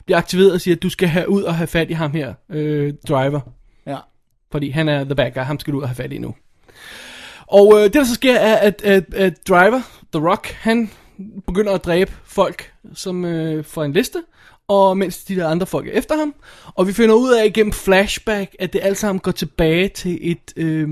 bliver 0.05 0.17
aktiveret 0.17 0.53
og 0.53 0.61
siger, 0.61 0.75
at 0.75 0.83
du 0.83 0.89
skal 0.89 1.07
have 1.07 1.29
ud 1.29 1.43
og 1.43 1.55
have 1.55 1.67
fat 1.67 1.89
i 1.89 1.93
ham 1.93 2.11
her, 2.11 2.33
øh, 2.49 2.93
driver. 3.07 3.39
Ja. 3.85 3.97
Fordi 4.51 4.69
han 4.69 4.89
er 4.89 5.03
the 5.03 5.15
bad 5.15 5.31
guy, 5.31 5.41
ham 5.41 5.59
skal 5.59 5.73
du 5.73 5.77
ud 5.77 5.83
og 5.83 5.89
have 5.89 5.95
fat 5.95 6.13
i 6.13 6.17
nu. 6.17 6.35
Og 7.47 7.73
øh, 7.77 7.83
det 7.83 7.93
der 7.93 8.03
så 8.03 8.13
sker 8.13 8.35
er, 8.35 8.55
at, 8.55 8.81
at, 8.81 9.13
at 9.13 9.47
Driver, 9.47 9.81
The 10.13 10.29
Rock, 10.29 10.47
han 10.47 10.91
begynder 11.47 11.73
at 11.73 11.85
dræbe 11.85 12.11
folk, 12.25 12.73
som 12.93 13.25
øh, 13.25 13.63
får 13.63 13.83
en 13.83 13.93
liste, 13.93 14.23
og 14.67 14.97
mens 14.97 15.23
de 15.23 15.35
der 15.35 15.47
andre 15.47 15.65
folk 15.65 15.87
er 15.87 15.91
efter 15.91 16.17
ham. 16.17 16.33
Og 16.75 16.87
vi 16.87 16.93
finder 16.93 17.15
ud 17.15 17.31
af 17.31 17.45
igennem 17.45 17.73
flashback, 17.73 18.55
at 18.59 18.73
det 18.73 18.81
alt 18.83 18.97
sammen 18.97 19.19
går 19.19 19.31
tilbage 19.31 19.87
til 19.87 20.19
et, 20.21 20.53
øh, 20.55 20.89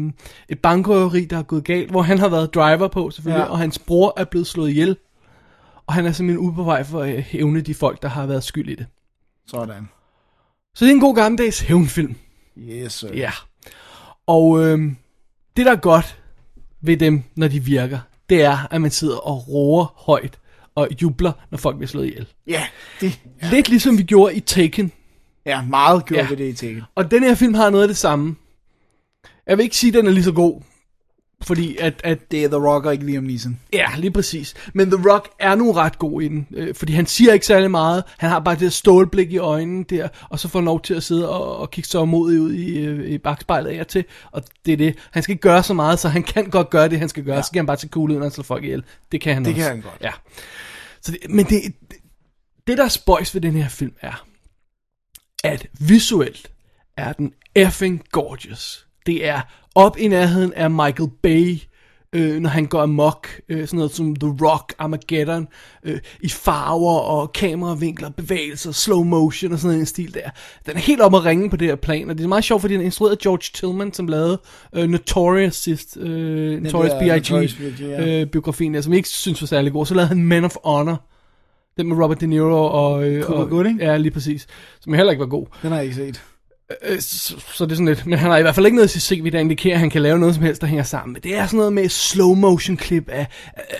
et 0.49 0.59
bankrøveri, 0.59 1.25
der 1.25 1.37
er 1.37 1.43
gået 1.43 1.63
galt, 1.63 1.91
hvor 1.91 2.01
han 2.01 2.19
har 2.19 2.29
været 2.29 2.53
driver 2.53 2.87
på 2.87 3.11
selvfølgelig, 3.11 3.43
ja. 3.43 3.51
og 3.51 3.57
hans 3.57 3.79
bror 3.79 4.13
er 4.17 4.25
blevet 4.25 4.47
slået 4.47 4.69
ihjel. 4.69 4.97
Og 5.87 5.93
han 5.93 6.05
er 6.05 6.11
simpelthen 6.11 6.47
ude 6.47 6.55
på 6.55 6.63
vej 6.63 6.83
for 6.83 7.01
at 7.01 7.23
hævne 7.23 7.61
de 7.61 7.73
folk, 7.73 8.01
der 8.01 8.07
har 8.07 8.25
været 8.25 8.43
skyld 8.43 8.69
i 8.69 8.75
det. 8.75 8.85
Sådan. 9.47 9.89
Så 10.75 10.85
det 10.85 10.91
er 10.91 10.95
en 10.95 11.01
god 11.01 11.15
gammeldags 11.15 11.59
hævnfilm. 11.59 12.15
Yes, 12.57 12.93
sir. 12.93 13.13
Ja. 13.13 13.31
Og 14.27 14.63
øh, 14.63 14.91
det, 15.59 15.65
der 15.65 15.71
er 15.71 15.75
godt 15.81 16.17
ved 16.81 16.97
dem, 16.97 17.23
når 17.35 17.47
de 17.47 17.59
virker, 17.63 17.99
det 18.29 18.41
er, 18.43 18.67
at 18.71 18.81
man 18.81 18.91
sidder 18.91 19.17
og 19.17 19.47
roer 19.47 19.93
højt 19.97 20.39
og 20.75 20.87
jubler, 21.01 21.31
når 21.51 21.57
folk 21.57 21.75
bliver 21.77 21.87
slået 21.87 22.05
ihjel. 22.07 22.27
Ja, 22.47 22.63
det 23.01 23.19
Lidt 23.51 23.69
ligesom 23.69 23.97
vi 23.97 24.03
gjorde 24.03 24.35
i 24.35 24.39
Taken. 24.39 24.91
ja, 25.45 25.61
meget 25.61 26.05
gjort 26.05 26.17
Ja. 26.19 26.27
ved 26.29 26.37
det 26.37 26.47
i 26.49 26.53
Taken. 26.53 26.81
Og 26.95 27.11
den 27.11 27.23
her 27.23 27.35
film 27.35 27.53
har 27.53 27.69
noget 27.69 27.83
af 27.83 27.87
det 27.87 27.97
samme. 27.97 28.35
Jeg 29.47 29.57
vil 29.57 29.63
ikke 29.63 29.77
sige, 29.77 29.87
at 29.87 29.93
den 29.93 30.07
er 30.07 30.11
lige 30.11 30.23
så 30.23 30.31
god. 30.31 30.61
Fordi 31.43 31.77
at, 31.77 32.01
at 32.03 32.31
Det 32.31 32.43
er 32.43 32.47
The 32.47 32.57
Rock 32.57 32.85
og 32.85 32.93
ikke 32.93 33.05
Liam 33.05 33.23
Neeson. 33.23 33.59
Ja, 33.73 33.87
lige 33.97 34.11
præcis. 34.11 34.53
Men 34.73 34.91
The 34.91 35.11
Rock 35.11 35.29
er 35.39 35.55
nu 35.55 35.71
ret 35.71 35.99
god 35.99 36.21
i 36.21 36.27
den, 36.27 36.47
øh, 36.51 36.75
fordi 36.75 36.93
han 36.93 37.05
siger 37.05 37.33
ikke 37.33 37.45
særlig 37.45 37.71
meget. 37.71 38.03
Han 38.17 38.29
har 38.29 38.39
bare 38.39 38.55
det 38.55 38.61
der 38.61 38.69
stålblik 38.69 39.31
i 39.31 39.37
øjnene 39.37 39.83
der, 39.83 40.07
og 40.29 40.39
så 40.39 40.47
får 40.47 40.59
han 40.59 40.65
lov 40.65 40.81
til 40.81 40.93
at 40.93 41.03
sidde 41.03 41.29
og, 41.29 41.57
og 41.57 41.71
kigge 41.71 41.87
så 41.87 42.05
modig 42.05 42.41
ud 42.41 42.53
i, 42.53 42.79
øh, 42.79 43.09
i 43.09 43.17
bagspejlet 43.17 43.69
af 43.69 43.85
til. 43.85 44.05
Og 44.31 44.43
det 44.65 44.73
er 44.73 44.77
det. 44.77 44.95
Han 45.11 45.23
skal 45.23 45.33
ikke 45.33 45.41
gøre 45.41 45.63
så 45.63 45.73
meget, 45.73 45.99
så 45.99 46.09
han 46.09 46.23
kan 46.23 46.49
godt 46.49 46.69
gøre 46.69 46.89
det, 46.89 46.99
han 46.99 47.09
skal 47.09 47.23
gøre. 47.23 47.35
Ja. 47.35 47.41
Så 47.41 47.47
skal 47.47 47.59
han 47.59 47.65
bare 47.65 47.77
tage 47.77 47.89
cool 47.89 48.11
ud, 48.11 48.15
når 48.15 48.23
han 48.23 48.31
slår 48.31 48.43
folk 48.43 48.63
ihjel. 48.63 48.83
Det 49.11 49.21
kan 49.21 49.33
han 49.33 49.45
Det 49.45 49.53
også. 49.53 49.61
kan 49.65 49.71
han 49.75 49.81
godt. 49.81 49.97
Ja. 50.01 50.11
Så 51.01 51.11
det, 51.11 51.19
men 51.29 51.45
det, 51.45 51.61
det, 51.89 51.97
det, 52.67 52.77
der 52.77 52.83
er 52.83 52.87
spøjs 52.89 53.33
ved 53.33 53.41
den 53.41 53.53
her 53.53 53.69
film, 53.69 53.93
er, 54.01 54.25
at 55.43 55.67
visuelt 55.79 56.51
er 56.97 57.13
den 57.13 57.33
effing 57.55 58.03
gorgeous. 58.11 58.87
Det 59.05 59.27
er 59.27 59.41
op 59.75 59.97
i 59.97 60.07
nærheden 60.07 60.53
af 60.53 60.71
Michael 60.71 61.09
Bay, 61.23 61.57
øh, 62.13 62.39
når 62.39 62.49
han 62.49 62.65
går 62.65 62.81
amok, 62.81 63.27
øh, 63.49 63.67
sådan 63.67 63.77
noget 63.77 63.91
som 63.91 64.15
The 64.15 64.35
Rock, 64.41 64.73
Armageddon, 64.79 65.47
øh, 65.83 65.99
i 66.21 66.29
farver 66.29 66.99
og 66.99 67.33
kameravinkler, 67.33 68.09
bevægelser, 68.09 68.71
slow 68.71 69.03
motion 69.03 69.51
og 69.51 69.59
sådan 69.59 69.79
en 69.79 69.85
stil 69.85 70.13
der. 70.13 70.29
Den 70.65 70.75
er 70.75 70.79
helt 70.79 71.01
op 71.01 71.15
at 71.15 71.25
ringe 71.25 71.49
på 71.49 71.55
det 71.55 71.67
her 71.67 71.75
plan, 71.75 72.09
og 72.09 72.17
det 72.17 72.23
er 72.23 72.27
meget 72.27 72.43
sjovt, 72.43 72.61
fordi 72.61 72.73
den 72.73 72.81
er 72.81 72.85
instrueret 72.85 73.11
af 73.11 73.17
George 73.17 73.51
Tillman, 73.53 73.93
som 73.93 74.07
lavede 74.07 74.41
øh, 74.75 74.89
Notorious 74.89 75.55
sidst, 75.55 75.97
øh, 75.97 76.61
Notorious 76.61 76.93
B.I.G. 76.93 77.81
Ja. 77.81 78.21
øh, 78.21 78.27
biografien 78.27 78.73
der, 78.73 78.81
som 78.81 78.93
jeg 78.93 78.97
ikke 78.97 79.09
synes 79.09 79.41
var 79.41 79.47
særlig 79.47 79.71
god. 79.71 79.85
Så 79.85 79.93
lavede 79.93 80.07
han 80.07 80.23
Men 80.23 80.43
of 80.43 80.55
Honor, 80.63 81.09
den 81.77 81.87
med 81.87 81.97
Robert 82.03 82.21
De 82.21 82.27
Niro 82.27 82.65
og... 82.65 83.07
Øh, 83.07 83.23
Cuba 83.23 83.39
og 83.39 83.49
Gooding? 83.49 83.79
Ja, 83.79 83.97
lige 83.97 84.11
præcis. 84.11 84.47
Som 84.81 84.93
heller 84.93 85.11
ikke 85.11 85.21
var 85.21 85.27
god. 85.27 85.45
Den 85.61 85.69
har 85.69 85.77
jeg 85.77 85.85
ikke 85.85 85.95
set. 85.95 86.23
Øh, 86.83 87.01
så, 87.01 87.35
så 87.53 87.65
det 87.65 87.71
er 87.71 87.75
sådan 87.75 87.85
lidt, 87.85 88.05
men 88.05 88.19
han 88.19 88.31
har 88.31 88.37
i 88.37 88.41
hvert 88.41 88.55
fald 88.55 88.65
ikke 88.65 88.75
noget 88.75 88.89
sit 88.89 89.01
CV, 89.01 89.31
der 89.31 89.39
indikerer, 89.39 89.73
at 89.73 89.79
han 89.79 89.89
kan 89.89 90.01
lave 90.01 90.19
noget 90.19 90.35
som 90.35 90.43
helst, 90.43 90.61
der 90.61 90.67
hænger 90.67 90.83
sammen. 90.83 91.13
Men 91.13 91.21
det 91.21 91.35
er 91.35 91.45
sådan 91.45 91.57
noget 91.57 91.73
med 91.73 91.89
slow 91.89 92.33
motion 92.33 92.77
klip 92.77 93.09
af, 93.09 93.27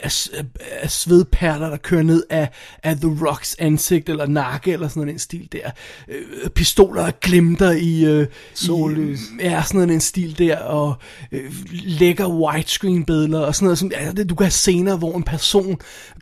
af, 0.04 0.28
af, 0.34 0.46
af 0.82 0.92
svedperler, 0.92 1.70
der 1.70 1.78
kører 1.78 2.04
ned 2.04 2.24
af, 2.30 2.50
af 2.84 2.96
The 2.96 3.18
Rocks 3.28 3.56
ansigt 3.60 4.10
eller 4.10 4.26
nakke 4.26 4.74
eller 4.74 4.88
sådan 4.88 5.02
noget 5.02 5.14
en 5.14 5.20
stil 5.20 5.48
der. 5.52 5.72
Øh, 6.08 6.50
pistoler 6.50 7.04
der 7.04 7.12
glimter 7.12 7.72
i... 7.72 8.06
Øh, 8.06 8.28
Sollys. 8.54 9.20
I, 9.20 9.44
ja, 9.44 9.64
sådan 9.64 9.80
noget 9.80 9.94
en 9.94 10.02
stil 10.02 10.38
der, 10.38 10.58
og 10.58 10.94
øh, 11.32 11.52
lækker 11.72 12.28
widescreen 12.28 13.06
billeder 13.06 13.40
og 13.40 13.56
sådan 13.56 13.66
noget. 13.66 13.78
Som, 13.78 13.92
ja, 13.92 14.12
det, 14.12 14.30
du 14.30 14.36
kan 14.36 14.46
have 14.46 14.52
scener, 14.52 14.98
hvor 14.98 15.18
en 15.18 15.24
person 15.24 15.80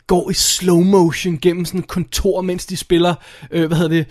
går 0.08 0.30
i 0.30 0.34
slow 0.34 0.80
motion 0.80 1.38
gennem 1.42 1.64
sådan 1.64 1.80
et 1.80 1.88
kontor, 1.88 2.40
mens 2.40 2.66
de 2.66 2.76
spiller, 2.76 3.14
øh, 3.50 3.66
hvad 3.66 3.76
hedder 3.76 3.96
det, 3.96 4.06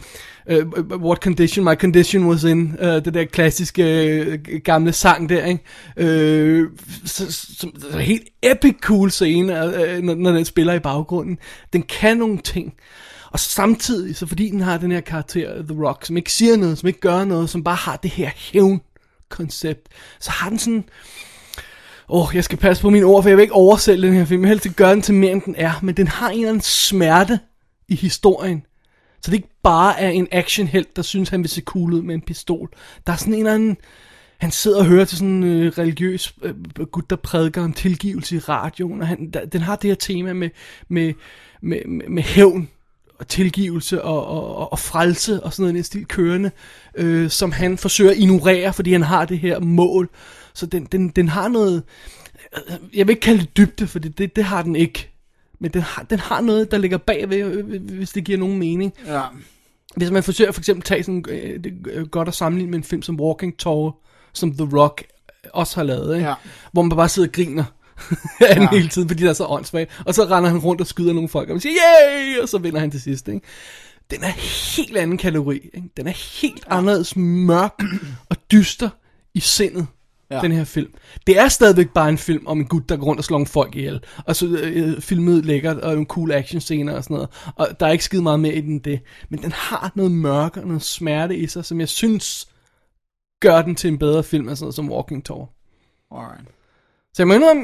øh, 0.47 0.65
øh, 0.77 1.01
What 1.01 1.17
Condition 1.17 1.65
My 1.65 1.75
Condition 1.75 2.25
Was 2.25 2.43
In, 2.43 2.75
øh, 2.79 3.05
det 3.05 3.13
der 3.13 3.25
klassiske 3.25 4.05
øh, 4.05 4.39
gamle 4.63 4.93
sang 4.93 5.29
der, 5.29 5.45
ikke? 5.45 5.63
Øh, 5.97 6.69
så, 7.05 7.31
så, 7.31 7.55
så, 7.59 7.69
så 7.91 7.97
helt 7.97 8.27
epic 8.43 8.75
cool 8.81 9.11
scene, 9.11 9.65
øh, 9.65 9.97
øh, 9.97 10.03
når, 10.03 10.15
når 10.15 10.31
den 10.31 10.45
spiller 10.45 10.73
i 10.73 10.79
baggrunden. 10.79 11.37
Den 11.73 11.83
kan 11.83 12.17
nogle 12.17 12.37
ting. 12.37 12.73
Og 13.31 13.39
samtidig, 13.39 14.15
så 14.15 14.25
fordi 14.25 14.49
den 14.49 14.61
har 14.61 14.77
den 14.77 14.91
her 14.91 15.01
karakter, 15.01 15.63
The 15.63 15.85
Rock, 15.85 16.05
som 16.05 16.17
ikke 16.17 16.31
siger 16.31 16.57
noget, 16.57 16.77
som 16.77 16.87
ikke 16.87 16.99
gør 16.99 17.25
noget, 17.25 17.49
som 17.49 17.63
bare 17.63 17.75
har 17.75 17.95
det 17.95 18.11
her 18.11 18.29
hævn-koncept, 18.35 19.87
så 20.19 20.31
har 20.31 20.49
den 20.49 20.59
sådan... 20.59 20.83
Åh, 22.09 22.29
oh, 22.29 22.35
jeg 22.35 22.43
skal 22.43 22.57
passe 22.57 22.81
på 22.81 22.89
mine 22.89 23.05
ord, 23.05 23.23
for 23.23 23.29
jeg 23.29 23.37
vil 23.37 23.41
ikke 23.41 23.53
oversælge 23.53 24.07
den 24.07 24.15
her 24.15 24.25
film. 24.25 24.41
Jeg 24.41 24.47
vil 24.47 24.49
helst 24.49 24.65
ikke 24.65 24.75
gøre 24.75 24.91
den 24.91 25.01
til 25.01 25.13
mere, 25.13 25.31
end 25.31 25.41
den 25.41 25.55
er. 25.57 25.79
Men 25.83 25.97
den 25.97 26.07
har 26.07 26.29
en 26.29 26.35
eller 26.35 26.49
anden 26.49 26.61
smerte 26.61 27.39
i 27.87 27.95
historien. 27.95 28.65
Så 29.21 29.31
det 29.31 29.37
ikke 29.37 29.55
bare 29.63 29.99
er 29.99 30.09
en 30.09 30.27
actionhelt, 30.31 30.95
der 30.95 31.01
synes, 31.01 31.29
han 31.29 31.41
vil 31.41 31.49
se 31.49 31.61
cool 31.61 31.93
ud 31.93 32.01
med 32.01 32.15
en 32.15 32.21
pistol. 32.21 32.69
Der 33.07 33.13
er 33.13 33.17
sådan 33.17 33.33
en 33.33 33.39
eller 33.39 33.53
anden... 33.53 33.77
Han 34.37 34.51
sidder 34.51 34.79
og 34.79 34.85
hører 34.85 35.05
til 35.05 35.17
sådan 35.17 35.29
en 35.29 35.43
øh, 35.43 35.71
religiøs 35.77 36.35
øh, 36.41 36.53
øh 36.79 36.85
gut, 36.85 37.09
der 37.09 37.15
prædiker 37.15 37.63
om 37.63 37.73
tilgivelse 37.73 38.35
i 38.35 38.39
radioen, 38.39 39.01
og 39.01 39.07
han, 39.07 39.29
der, 39.33 39.45
den 39.45 39.61
har 39.61 39.75
det 39.75 39.89
her 39.89 39.95
tema 39.95 40.33
med, 40.33 40.49
med, 40.89 41.13
med, 41.61 41.81
med, 41.85 42.09
med 42.09 42.23
hævn 42.23 42.69
og 43.19 43.27
tilgivelse 43.27 44.03
og, 44.03 44.27
og, 44.27 44.55
og, 44.55 44.71
og 44.71 44.79
frelse 44.79 45.43
og 45.43 45.53
sådan 45.53 45.73
noget 45.73 45.79
i 45.79 45.87
stil 45.87 46.05
kørende, 46.05 46.51
øh, 46.95 47.29
som 47.29 47.51
han 47.51 47.77
forsøger 47.77 48.11
at 48.11 48.17
ignorere, 48.17 48.73
fordi 48.73 48.91
han 48.91 49.03
har 49.03 49.25
det 49.25 49.39
her 49.39 49.59
mål. 49.59 50.09
Så 50.57 50.65
den, 50.65 50.85
den, 50.85 51.09
den 51.09 51.27
har 51.27 51.47
noget, 51.47 51.83
jeg 52.93 53.07
vil 53.07 53.13
ikke 53.13 53.21
kalde 53.21 53.41
det 53.41 53.57
dybde, 53.57 53.87
for 53.87 53.99
det, 53.99 54.17
det, 54.17 54.35
det 54.35 54.43
har 54.43 54.61
den 54.61 54.75
ikke. 54.75 55.11
Men 55.59 55.71
den 55.71 55.81
har, 55.81 56.03
den 56.03 56.19
har 56.19 56.41
noget, 56.41 56.71
der 56.71 56.77
ligger 56.77 56.97
bagved, 56.97 57.37
øh, 57.37 57.81
hvis 57.81 58.11
det 58.11 58.23
giver 58.23 58.37
nogen 58.37 58.57
mening. 58.59 58.93
Ja. 59.05 59.21
Hvis 59.95 60.11
man 60.11 60.23
forsøger 60.23 60.51
for 60.51 60.61
eksempel 60.61 60.81
at 60.81 60.85
tage 60.85 61.03
sådan, 61.03 61.25
øh, 61.29 61.63
det 61.63 61.73
er 61.93 62.05
godt 62.05 62.27
at 62.27 62.33
sammenligne 62.33 62.71
med 62.71 62.77
en 62.77 62.83
film 62.83 63.01
som 63.01 63.19
Walking 63.19 63.57
Tall, 63.59 63.91
som 64.33 64.53
The 64.53 64.77
Rock 64.77 65.03
også 65.53 65.75
har 65.75 65.83
lavet, 65.83 66.15
ikke? 66.15 66.27
Ja. 66.27 66.33
hvor 66.71 66.81
man 66.81 66.97
bare 66.97 67.09
sidder 67.09 67.27
og 67.29 67.33
griner 67.33 67.63
af 68.49 68.55
den 68.55 68.67
hele 68.67 68.89
tiden, 68.89 69.09
fordi 69.09 69.23
der 69.23 69.29
er 69.29 69.33
så 69.33 69.45
åndssvagt. 69.45 70.01
Og 70.05 70.15
så 70.15 70.23
render 70.23 70.49
han 70.49 70.59
rundt 70.59 70.81
og 70.81 70.87
skyder 70.87 71.13
nogle 71.13 71.29
folk, 71.29 71.49
og 71.49 71.53
man 71.53 71.61
siger, 71.61 71.73
yay! 71.73 72.41
Og 72.41 72.49
så 72.49 72.57
vinder 72.57 72.79
han 72.79 72.91
til 72.91 73.01
sidst, 73.01 73.27
ikke? 73.27 73.41
Den 74.11 74.23
er 74.23 74.31
helt 74.75 74.97
anden 74.97 75.17
kategori. 75.17 75.55
Ikke? 75.73 75.89
Den 75.97 76.07
er 76.07 76.41
helt 76.41 76.65
anderledes 76.67 77.15
mørk 77.15 77.83
og 78.29 78.37
dyster 78.51 78.89
i 79.33 79.39
sindet, 79.39 79.87
Ja. 80.31 80.35
ja. 80.35 80.41
den 80.41 80.51
her 80.51 80.63
film. 80.63 80.93
Det 81.27 81.39
er 81.39 81.47
stadigvæk 81.47 81.89
bare 81.89 82.09
en 82.09 82.17
film 82.17 82.47
om 82.47 82.59
en 82.59 82.67
gut, 82.67 82.89
der 82.89 82.97
går 82.97 83.05
rundt 83.05 83.19
og 83.19 83.23
slår 83.25 83.45
folk 83.45 83.75
ihjel. 83.75 84.03
Og 84.25 84.35
så 84.35 84.59
øh, 84.63 85.01
filmet 85.01 85.45
lækkert, 85.45 85.77
og 85.77 85.91
nogle 85.91 86.05
cool 86.05 86.31
action 86.31 86.61
scener 86.61 86.93
og 86.95 87.03
sådan 87.03 87.13
noget. 87.15 87.29
Og 87.55 87.67
der 87.79 87.85
er 87.87 87.91
ikke 87.91 88.03
skide 88.03 88.21
meget 88.21 88.39
mere 88.39 88.53
i 88.53 88.61
den 88.61 88.79
det. 88.79 88.99
Men 89.29 89.41
den 89.41 89.51
har 89.51 89.91
noget 89.95 90.11
mørke 90.11 90.59
og 90.61 90.67
noget 90.67 90.83
smerte 90.83 91.37
i 91.37 91.47
sig, 91.47 91.65
som 91.65 91.79
jeg 91.79 91.89
synes 91.89 92.47
gør 93.41 93.61
den 93.61 93.75
til 93.75 93.87
en 93.87 93.97
bedre 93.97 94.23
film, 94.23 94.49
altså 94.49 94.71
som 94.71 94.91
Walking 94.91 95.25
Tall. 95.25 95.41
Alright. 96.11 96.47
Så 97.13 97.23
jeg 97.23 97.27
må 97.27 97.33
indrømme, 97.33 97.63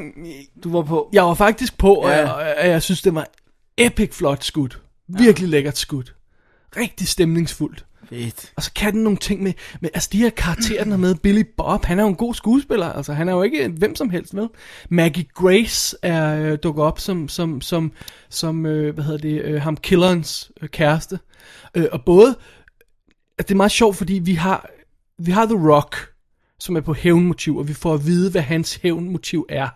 Du 0.64 0.72
var 0.72 0.82
på. 0.82 1.10
jeg 1.12 1.24
var 1.24 1.34
faktisk 1.34 1.78
på, 1.78 1.94
og 1.94 2.08
Ja. 2.10 2.16
jeg, 2.16 2.54
og 2.60 2.68
jeg 2.68 2.82
synes, 2.82 3.02
det 3.02 3.14
var 3.14 3.26
epic 3.78 4.14
flot 4.14 4.44
skud. 4.44 4.68
Virkelig 5.08 5.48
lækkert 5.48 5.78
skud. 5.78 6.04
Rigtig 6.76 7.08
stemningsfuldt. 7.08 7.84
Fedt. 8.08 8.52
Og 8.56 8.62
så 8.62 8.72
kan 8.72 8.92
den 8.92 9.02
nogle 9.02 9.18
ting 9.18 9.42
med, 9.42 9.52
med 9.80 9.90
altså 9.94 10.08
de 10.12 10.18
her 10.18 10.30
karakterer, 10.30 10.82
den 10.82 10.90
har 10.90 10.98
med, 10.98 11.14
Billy 11.14 11.42
Bob, 11.56 11.84
han 11.84 11.98
er 11.98 12.02
jo 12.02 12.08
en 12.08 12.14
god 12.14 12.34
skuespiller, 12.34 12.92
altså 12.92 13.12
han 13.12 13.28
er 13.28 13.32
jo 13.32 13.42
ikke 13.42 13.68
hvem 13.68 13.94
som 13.94 14.10
helst, 14.10 14.34
med. 14.34 14.48
Maggie 14.88 15.24
Grace 15.34 15.96
er 16.02 16.36
øh, 16.36 16.58
dukket 16.62 16.84
op 16.84 16.98
som, 16.98 17.28
som, 17.28 17.60
som, 17.60 17.92
som 18.28 18.66
øh, 18.66 18.94
hvad 18.94 19.04
hedder 19.04 19.18
det, 19.18 19.42
øh, 19.42 19.62
ham 19.62 19.76
killerens 19.76 20.50
øh, 20.62 20.68
kæreste. 20.68 21.18
Øh, 21.74 21.86
og 21.92 22.04
både, 22.04 22.36
at 23.38 23.48
det 23.48 23.54
er 23.54 23.56
meget 23.56 23.72
sjovt, 23.72 23.96
fordi 23.96 24.14
vi 24.14 24.34
har, 24.34 24.68
vi 25.18 25.30
har 25.30 25.46
The 25.46 25.72
Rock, 25.72 25.96
som 26.58 26.76
er 26.76 26.80
på 26.80 26.94
hævnmotiv, 26.94 27.56
og 27.56 27.68
vi 27.68 27.74
får 27.74 27.94
at 27.94 28.06
vide, 28.06 28.30
hvad 28.30 28.42
hans 28.42 28.74
hævnmotiv 28.74 29.46
er 29.48 29.68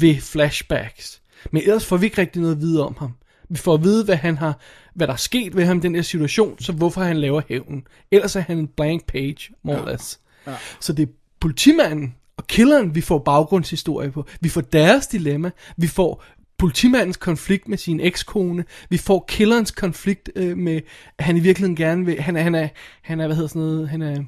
ved 0.00 0.20
flashbacks. 0.20 1.22
Men 1.52 1.62
ellers 1.62 1.86
får 1.86 1.96
vi 1.96 2.06
ikke 2.06 2.20
rigtig 2.20 2.42
noget 2.42 2.54
at 2.54 2.60
vide 2.60 2.86
om 2.86 2.96
ham. 2.98 3.12
Vi 3.48 3.56
får 3.56 3.74
at 3.74 3.82
vide, 3.84 4.04
hvad, 4.04 4.16
han 4.16 4.38
har, 4.38 4.60
hvad 4.94 5.06
der 5.06 5.12
er 5.12 5.16
sket 5.16 5.56
ved 5.56 5.64
ham 5.64 5.80
den 5.80 5.94
her 5.94 6.02
situation, 6.02 6.58
så 6.58 6.72
hvorfor 6.72 7.00
han 7.00 7.16
laver 7.16 7.42
hævnen. 7.48 7.86
Ellers 8.10 8.36
er 8.36 8.40
han 8.40 8.58
en 8.58 8.68
blank 8.68 9.06
page, 9.06 9.36
more 9.62 9.82
or 9.82 9.90
less. 9.90 10.20
Ja. 10.46 10.52
Så 10.80 10.92
det 10.92 11.02
er 11.02 11.12
politimanden 11.40 12.14
og 12.36 12.46
killeren, 12.46 12.94
vi 12.94 13.00
får 13.00 13.18
baggrundshistorie 13.18 14.10
på. 14.10 14.26
Vi 14.40 14.48
får 14.48 14.60
deres 14.60 15.06
dilemma. 15.06 15.50
Vi 15.76 15.86
får 15.86 16.24
politimandens 16.58 17.16
konflikt 17.16 17.68
med 17.68 17.78
sin 17.78 18.00
ekskone. 18.00 18.64
Vi 18.88 18.98
får 18.98 19.24
killerens 19.28 19.70
konflikt 19.70 20.30
øh, 20.36 20.58
med, 20.58 20.80
at 21.18 21.24
han 21.24 21.36
i 21.36 21.40
virkeligheden 21.40 21.76
gerne 21.76 22.04
vil, 22.04 22.20
han 22.20 22.36
er, 22.36 22.42
han 22.42 22.54
er, 22.54 22.68
han 23.02 23.20
er 23.20 23.26
hvad 23.26 23.36
hedder 23.36 23.48
sådan 23.48 23.62
noget, 23.62 23.88
han 23.88 24.02
er 24.02 24.24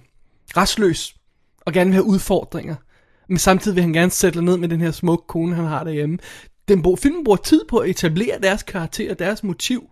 restløs 0.56 1.16
og 1.60 1.72
gerne 1.72 1.90
vil 1.90 1.94
have 1.94 2.04
udfordringer. 2.04 2.74
Men 3.28 3.38
samtidig 3.38 3.74
vil 3.74 3.82
han 3.82 3.92
gerne 3.92 4.10
sætte 4.10 4.42
ned 4.42 4.56
med 4.56 4.68
den 4.68 4.80
her 4.80 4.90
smukke 4.90 5.26
kone, 5.26 5.54
han 5.54 5.64
har 5.64 5.84
derhjemme. 5.84 6.18
Den 6.68 6.82
bro, 6.82 6.96
filmen 6.96 7.24
bruger 7.24 7.36
tid 7.36 7.64
på 7.68 7.78
at 7.78 7.90
etablere 7.90 8.38
deres 8.42 8.62
karakter 8.62 9.10
og 9.10 9.18
deres 9.18 9.42
motiv, 9.42 9.90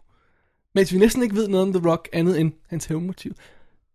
mens 0.74 0.92
vi 0.92 0.98
næsten 0.98 1.22
ikke 1.22 1.34
ved 1.34 1.48
noget 1.48 1.66
om 1.66 1.72
The 1.80 1.90
Rock 1.90 2.08
andet 2.12 2.40
end 2.40 2.52
hans 2.68 2.84
hævnmotiv. 2.84 3.32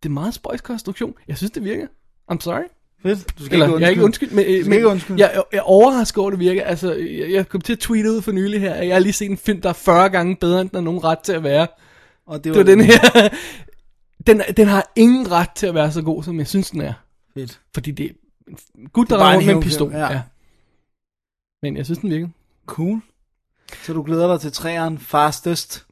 Det 0.03 0.09
er 0.09 0.13
meget 0.13 0.33
spøjs 0.33 0.61
konstruktion. 0.61 1.13
Jeg 1.27 1.37
synes, 1.37 1.51
det 1.51 1.63
virker. 1.63 1.87
I'm 2.31 2.39
sorry. 2.39 2.61
Fedt. 3.01 3.39
Du 3.39 3.45
skal 3.45 3.53
Eller, 3.53 3.65
ikke 3.67 3.79
jeg 3.79 3.85
er 3.85 3.89
ikke 3.89 4.03
undskyld, 4.03 4.29
men, 4.31 4.45
Du 4.45 4.51
skal 4.51 4.63
men 4.65 4.73
ikke 4.73 4.87
undskylde. 4.87 5.19
jeg, 5.21 5.31
jeg, 5.35 5.43
jeg 5.51 5.57
er 5.57 5.61
overrasket 5.61 6.17
over, 6.17 6.29
det 6.29 6.39
virker. 6.39 6.63
Altså, 6.63 6.93
jeg, 6.93 7.31
jeg 7.31 7.49
kom 7.49 7.61
til 7.61 7.73
at 7.73 7.79
tweete 7.79 8.11
ud 8.11 8.21
for 8.21 8.31
nylig 8.31 8.61
her, 8.61 8.73
at 8.73 8.87
jeg 8.87 8.95
har 8.95 8.99
lige 8.99 9.13
set 9.13 9.31
en 9.31 9.37
film, 9.37 9.61
der 9.61 9.69
er 9.69 9.73
40 9.73 10.09
gange 10.09 10.35
bedre, 10.35 10.61
end 10.61 10.69
den 10.69 10.75
har 10.77 10.81
nogen 10.83 11.03
ret 11.03 11.19
til 11.19 11.33
at 11.33 11.43
være. 11.43 11.67
Og 12.25 12.43
Det 12.43 12.55
var 12.57 12.63
den 12.63 12.81
her. 12.81 13.29
Den, 14.27 14.41
den 14.57 14.67
har 14.67 14.91
ingen 14.95 15.31
ret 15.31 15.49
til 15.55 15.67
at 15.67 15.73
være 15.75 15.91
så 15.91 16.01
god, 16.01 16.23
som 16.23 16.39
jeg 16.39 16.47
synes, 16.47 16.71
den 16.71 16.81
er. 16.81 16.93
Fedt. 17.33 17.61
Fordi 17.73 17.91
det 17.91 18.05
er 18.05 18.09
en 18.77 18.87
gut, 18.93 19.07
Det 19.07 19.13
er 19.13 19.17
der 19.17 19.23
rammer 19.25 19.45
med 19.45 19.55
en 19.55 19.61
pistol. 19.61 19.91
ja. 19.91 20.11
Ja. 20.11 20.21
Men 21.61 21.77
jeg 21.77 21.85
synes, 21.85 21.99
den 21.99 22.09
virker. 22.09 22.27
Cool. 22.65 23.01
Så 23.83 23.93
du 23.93 24.03
glæder 24.03 24.27
dig 24.27 24.41
til 24.41 24.51
træeren 24.51 24.97
Fastest. 24.99 25.85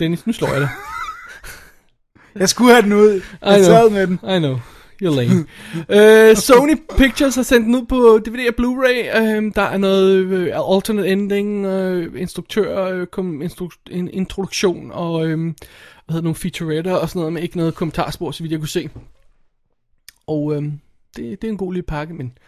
Dennis, 0.00 0.26
nu 0.26 0.32
slår 0.32 0.48
jeg 0.48 0.60
dig. 0.60 0.68
Jeg 2.40 2.48
skulle 2.48 2.72
have 2.72 2.82
den 2.82 2.92
ud. 2.92 3.22
Jeg 3.42 3.60
I 3.60 3.64
sad 3.64 3.88
know. 3.88 3.98
med 3.98 4.06
den. 4.06 4.14
I 4.14 4.38
know. 4.38 4.58
You're 5.02 5.16
lame. 5.16 5.40
uh, 6.30 6.36
Sony 6.46 6.76
Pictures 6.98 7.34
har 7.34 7.42
sendt 7.42 7.66
den 7.66 7.74
ud 7.74 7.84
på 7.86 8.20
DVD 8.26 8.48
og 8.48 8.54
Blu-ray. 8.60 9.18
Uh, 9.20 9.52
der 9.54 9.62
er 9.62 9.76
noget 9.76 10.24
uh, 10.24 10.74
alternate 10.74 11.08
ending, 11.08 11.66
uh, 11.66 12.20
instruktør, 12.20 13.00
uh, 13.00 13.06
kom, 13.06 13.42
instru- 13.42 13.82
en 13.90 14.08
introduktion 14.08 14.90
og 14.92 15.12
um, 15.12 15.44
hvad 16.04 16.12
hedder 16.12 16.22
nogle 16.22 16.34
featuretter 16.34 16.94
og 16.94 17.08
sådan 17.08 17.18
noget, 17.20 17.32
men 17.32 17.42
ikke 17.42 17.56
noget 17.56 17.74
kommentarspor, 17.74 18.30
så 18.30 18.42
vidt 18.42 18.52
jeg 18.52 18.60
kunne 18.60 18.68
se. 18.68 18.90
Og 20.26 20.42
um, 20.44 20.80
det, 21.16 21.42
det 21.42 21.48
er 21.48 21.52
en 21.52 21.58
god 21.58 21.72
lille 21.72 21.86
pakke, 21.86 22.14
men 22.14 22.38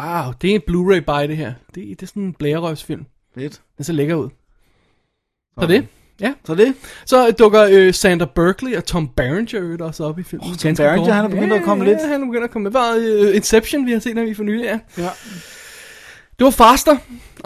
wow, 0.00 0.32
det 0.42 0.50
er 0.50 0.54
en 0.54 0.62
Blu-ray 0.70 1.00
buy 1.00 1.28
det 1.28 1.36
her. 1.36 1.52
Det, 1.74 1.74
det 1.88 2.02
er 2.02 2.06
sådan 2.06 2.22
en 2.22 2.34
blærerøvsfilm. 2.34 3.04
Fedt. 3.34 3.60
Den 3.76 3.84
ser 3.84 3.92
lækker 3.92 4.14
ud. 4.14 4.28
Så 5.60 5.66
det. 5.66 5.86
Ja. 6.20 6.32
Så 6.44 6.54
det. 6.54 6.74
Så 7.06 7.30
dukker 7.30 7.68
øh, 7.70 7.94
Sandra 7.94 8.26
Berkeley 8.34 8.76
og 8.76 8.84
Tom 8.84 9.08
Berenger 9.08 9.84
også 9.84 10.04
op 10.04 10.18
i 10.18 10.22
filmen. 10.22 10.50
Oh, 10.50 10.56
Tom 10.56 10.74
Berenger, 10.74 11.12
han 11.12 11.24
er 11.24 11.28
begyndt 11.28 11.52
at 11.52 11.62
komme 11.62 11.84
ja, 11.84 11.90
lidt. 11.90 12.00
Ja, 12.02 12.08
han 12.08 12.22
er 12.22 12.26
begyndt 12.26 12.44
at 12.44 12.50
komme 12.50 12.64
med. 12.64 12.72
Bare 12.72 12.98
øh, 12.98 13.36
Inception, 13.36 13.86
vi 13.86 13.92
har 13.92 14.00
set 14.00 14.16
ham 14.16 14.26
i 14.26 14.34
for 14.34 14.42
nylig, 14.42 14.64
ja. 14.64 14.78
Ja. 14.98 15.10
Det 16.38 16.44
var 16.44 16.50
Faster. 16.50 16.96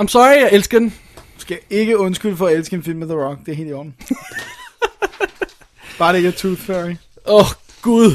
I'm 0.01 0.07
sorry, 0.07 0.43
jeg 0.43 0.49
elsker 0.53 0.79
den. 0.79 0.95
Du 1.37 1.41
skal 1.41 1.59
ikke 1.71 1.99
undskylde 1.99 2.37
for 2.37 2.47
at 2.47 2.55
elske 2.55 2.77
en 2.77 2.83
film 2.83 2.99
med 2.99 3.07
The 3.07 3.17
Rock. 3.17 3.39
Det 3.47 3.53
er 3.53 3.57
helt 3.57 3.71
i 3.71 3.73
orden. 3.73 3.95
Bare 5.99 6.13
det 6.13 6.19
ikke 6.19 6.29
er 6.29 6.33
Tooth 6.33 6.61
Fairy. 6.61 6.95
Åh, 7.27 7.35
oh, 7.35 7.47
gud. 7.83 8.11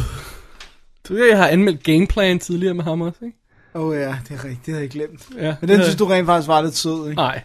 Du 1.07 1.13
ved, 1.13 1.25
jeg 1.25 1.37
har 1.37 1.47
anmeldt 1.47 1.83
Gameplan 1.83 2.39
tidligere 2.39 2.73
med 2.73 2.83
ham 2.83 3.01
også, 3.01 3.19
ikke? 3.25 3.37
Åh 3.75 3.87
oh, 3.87 3.95
ja, 3.95 4.15
det 4.29 4.31
er 4.31 4.43
rigtigt. 4.43 4.65
Det 4.65 4.73
havde 4.73 4.81
jeg 4.81 4.89
glemt. 4.89 5.27
Ja. 5.37 5.55
Men 5.61 5.69
den 5.69 5.81
synes 5.81 5.95
du 5.95 6.05
rent 6.05 6.25
faktisk 6.25 6.47
var 6.47 6.61
lidt 6.61 6.75
sød, 6.75 7.09
ikke? 7.09 7.15
Nej, 7.15 7.41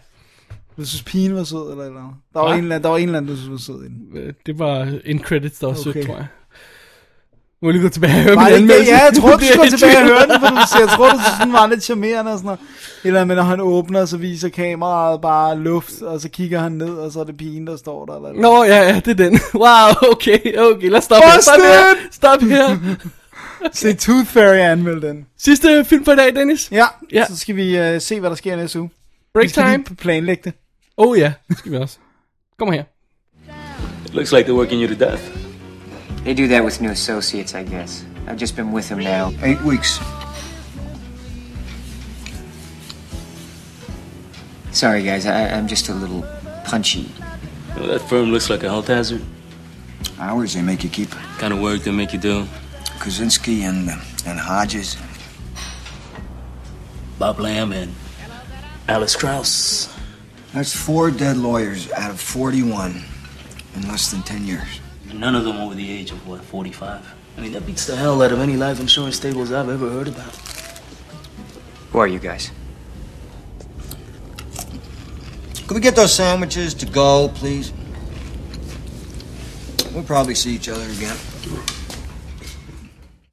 Du 0.77 0.85
synes 0.85 1.03
pigen 1.03 1.35
var 1.35 1.43
sød, 1.43 1.71
eller 1.71 1.83
eller 1.85 1.99
andet? 1.99 2.15
Der 2.33 2.39
var, 2.39 2.47
Hva? 2.47 2.53
en 2.57 2.63
eller 2.63 2.75
anden, 2.75 2.83
der 2.83 2.89
var 2.89 2.97
en 2.97 3.03
eller 3.03 3.17
anden, 3.17 3.31
du 3.31 3.37
synes 3.37 3.51
var 3.51 3.57
sød 3.57 3.83
i 3.83 3.87
den. 3.87 4.07
øh, 4.17 4.33
det 4.45 4.59
var 4.59 4.93
en 5.05 5.19
credits, 5.19 5.59
der 5.59 5.67
var 5.67 5.73
okay. 5.73 5.83
Sødt, 5.93 6.05
tror 6.05 6.15
jeg. 6.15 6.27
Må 7.61 7.69
jeg 7.69 7.73
lige 7.73 7.83
gå 7.83 7.89
tilbage 7.89 8.13
og 8.15 8.21
høre 8.23 8.35
min 8.35 8.45
anmeldelse? 8.53 8.91
Ja, 8.91 8.99
jeg 9.03 9.13
tror, 9.21 9.29
du 9.37 9.43
jeg 9.57 9.67
i 9.67 9.69
tilbage 9.69 9.97
og 9.97 10.03
høre 10.07 10.21
den, 10.27 10.39
for 10.41 10.47
du, 10.47 10.55
jeg 10.79 10.89
tror, 10.89 11.09
du 11.09 11.17
synes, 11.19 11.39
den 11.43 11.53
var 11.53 11.67
lidt 11.67 11.83
charmerende 11.83 12.31
og 12.31 12.37
sådan 12.37 12.45
noget. 12.45 12.59
Eller 13.03 13.25
men 13.25 13.37
når 13.37 13.43
han 13.43 13.59
åbner, 13.61 14.05
så 14.05 14.17
viser 14.17 14.49
kameraet 14.49 15.21
bare 15.21 15.59
luft, 15.59 16.01
og 16.01 16.21
så 16.21 16.29
kigger 16.29 16.59
han 16.59 16.71
ned, 16.71 16.89
og 16.89 17.11
så 17.11 17.19
er 17.19 17.23
det 17.23 17.37
pigen, 17.37 17.67
der 17.67 17.77
står 17.77 18.05
der. 18.05 18.15
Eller 18.15 18.41
Nå, 18.41 18.63
ja, 18.63 18.75
ja, 18.83 18.95
det 19.05 19.07
er 19.07 19.29
den. 19.29 19.39
Wow, 19.63 20.11
okay, 20.11 20.57
okay, 20.57 20.89
lad 20.89 20.97
os 20.97 21.03
stoppe 21.03 21.25
her. 21.27 21.41
Stop 21.41 21.61
her. 21.61 21.95
Stop 22.11 22.41
her. 22.41 22.95
Se 23.73 23.93
Tooth 23.93 24.25
Fairy 24.27 24.57
anmelde 24.57 25.07
den. 25.07 25.25
Sidste 25.37 25.85
film 25.85 26.05
for 26.05 26.11
i 26.11 26.15
dag, 26.15 26.35
Dennis. 26.35 26.71
Ja, 26.71 26.85
Ja. 27.13 27.25
så 27.25 27.37
skal 27.37 27.55
vi 27.55 27.95
uh, 27.95 28.01
se, 28.01 28.19
hvad 28.19 28.29
der 28.29 28.35
sker 28.35 28.55
næste 28.55 28.79
uge. 28.79 28.89
Break 29.33 29.43
vi 29.43 29.49
skal 29.49 29.63
time. 29.71 29.83
planlægge 29.83 30.41
det. 30.45 30.53
Oh 30.97 31.17
ja, 31.17 31.33
det 31.49 31.57
skal 31.57 31.71
vi 31.71 31.77
også. 31.77 31.97
Kom 32.57 32.71
her. 32.71 32.83
It 34.05 34.13
looks 34.13 34.31
like 34.31 34.45
they're 34.45 34.55
working 34.55 34.79
you 34.81 34.87
to 34.87 34.95
death. 34.95 35.21
They 36.23 36.33
do 36.33 36.47
that 36.47 36.63
with 36.63 36.81
new 36.81 36.91
associates, 36.91 37.53
I 37.53 37.63
guess. 37.63 38.05
I've 38.27 38.37
just 38.37 38.55
been 38.55 38.71
with 38.71 38.89
them 38.89 38.99
now. 38.99 39.31
Eight 39.43 39.61
weeks. 39.61 39.99
Sorry, 44.71 45.03
guys, 45.03 45.25
I, 45.25 45.49
I'm 45.57 45.67
just 45.67 45.89
a 45.89 45.93
little 45.93 46.23
punchy. 46.65 47.11
You 47.75 47.79
know, 47.79 47.87
that 47.87 48.01
firm 48.09 48.31
looks 48.31 48.49
like 48.49 48.63
a 48.63 48.69
health 48.69 48.87
hazard. 48.87 49.21
Hours 50.19 50.53
they 50.53 50.61
make 50.61 50.83
you 50.83 50.89
keep. 50.89 51.11
Kind 51.37 51.53
of 51.53 51.59
work 51.59 51.81
they 51.81 51.91
make 51.91 52.13
you 52.13 52.19
do. 52.19 52.47
Kaczynski 52.99 53.61
and 53.61 53.89
uh, 53.89 53.95
and 54.25 54.39
Hodges. 54.39 54.97
Bob 57.19 57.39
Lamb 57.39 57.71
and 57.71 57.93
Alice 58.87 59.15
Krauss. 59.15 59.92
That's 60.53 60.75
four 60.75 61.09
dead 61.09 61.37
lawyers 61.37 61.91
out 61.91 62.11
of 62.11 62.19
41 62.19 63.03
in 63.75 63.87
less 63.87 64.11
than 64.11 64.21
10 64.21 64.45
years. 64.45 64.79
None 65.11 65.35
of 65.35 65.43
them 65.45 65.57
over 65.57 65.73
the 65.75 65.91
age 65.91 66.11
of, 66.11 66.27
what, 66.27 66.41
45? 66.41 67.15
I 67.37 67.41
mean, 67.41 67.51
that 67.53 67.65
beats 67.65 67.85
the 67.87 67.95
hell 67.95 68.21
out 68.21 68.31
of 68.31 68.39
any 68.39 68.55
life 68.55 68.79
insurance 68.79 69.19
tables 69.19 69.51
I've 69.51 69.69
ever 69.69 69.89
heard 69.89 70.07
about. 70.07 70.35
Who 71.91 71.99
are 71.99 72.07
you 72.07 72.19
guys? 72.19 72.51
Could 75.67 75.75
we 75.75 75.81
get 75.81 75.95
those 75.95 76.13
sandwiches 76.13 76.73
to 76.75 76.85
go, 76.85 77.29
please? 77.33 77.73
We'll 79.93 80.03
probably 80.03 80.35
see 80.35 80.53
each 80.55 80.69
other 80.69 80.85
again. 80.85 81.17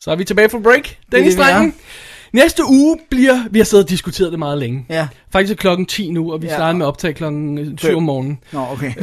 Så 0.00 0.10
er 0.10 0.16
vi 0.16 0.24
tilbage 0.24 0.50
fra 0.50 0.58
break. 0.58 0.98
Dennis 1.12 1.34
det, 1.34 1.44
vi. 1.44 1.50
Drengen. 1.52 1.74
Næste 2.32 2.62
uge 2.68 2.98
bliver... 3.10 3.38
Vi 3.50 3.58
har 3.58 3.64
siddet 3.64 3.84
og 3.84 3.90
diskuteret 3.90 4.30
det 4.30 4.38
meget 4.38 4.58
længe. 4.58 4.84
Ja. 4.88 5.08
Faktisk 5.32 5.52
er 5.52 5.56
klokken 5.56 5.86
10 5.86 6.10
nu, 6.10 6.32
og 6.32 6.42
vi 6.42 6.46
Ja. 6.46 6.54
starter 6.54 6.78
med 6.78 6.86
at 6.86 6.88
optage 6.88 7.14
klokken 7.14 7.78
7 7.78 7.96
om 7.96 8.02
morgenen. 8.02 8.38
Nå, 8.52 8.66
okay. 8.72 8.92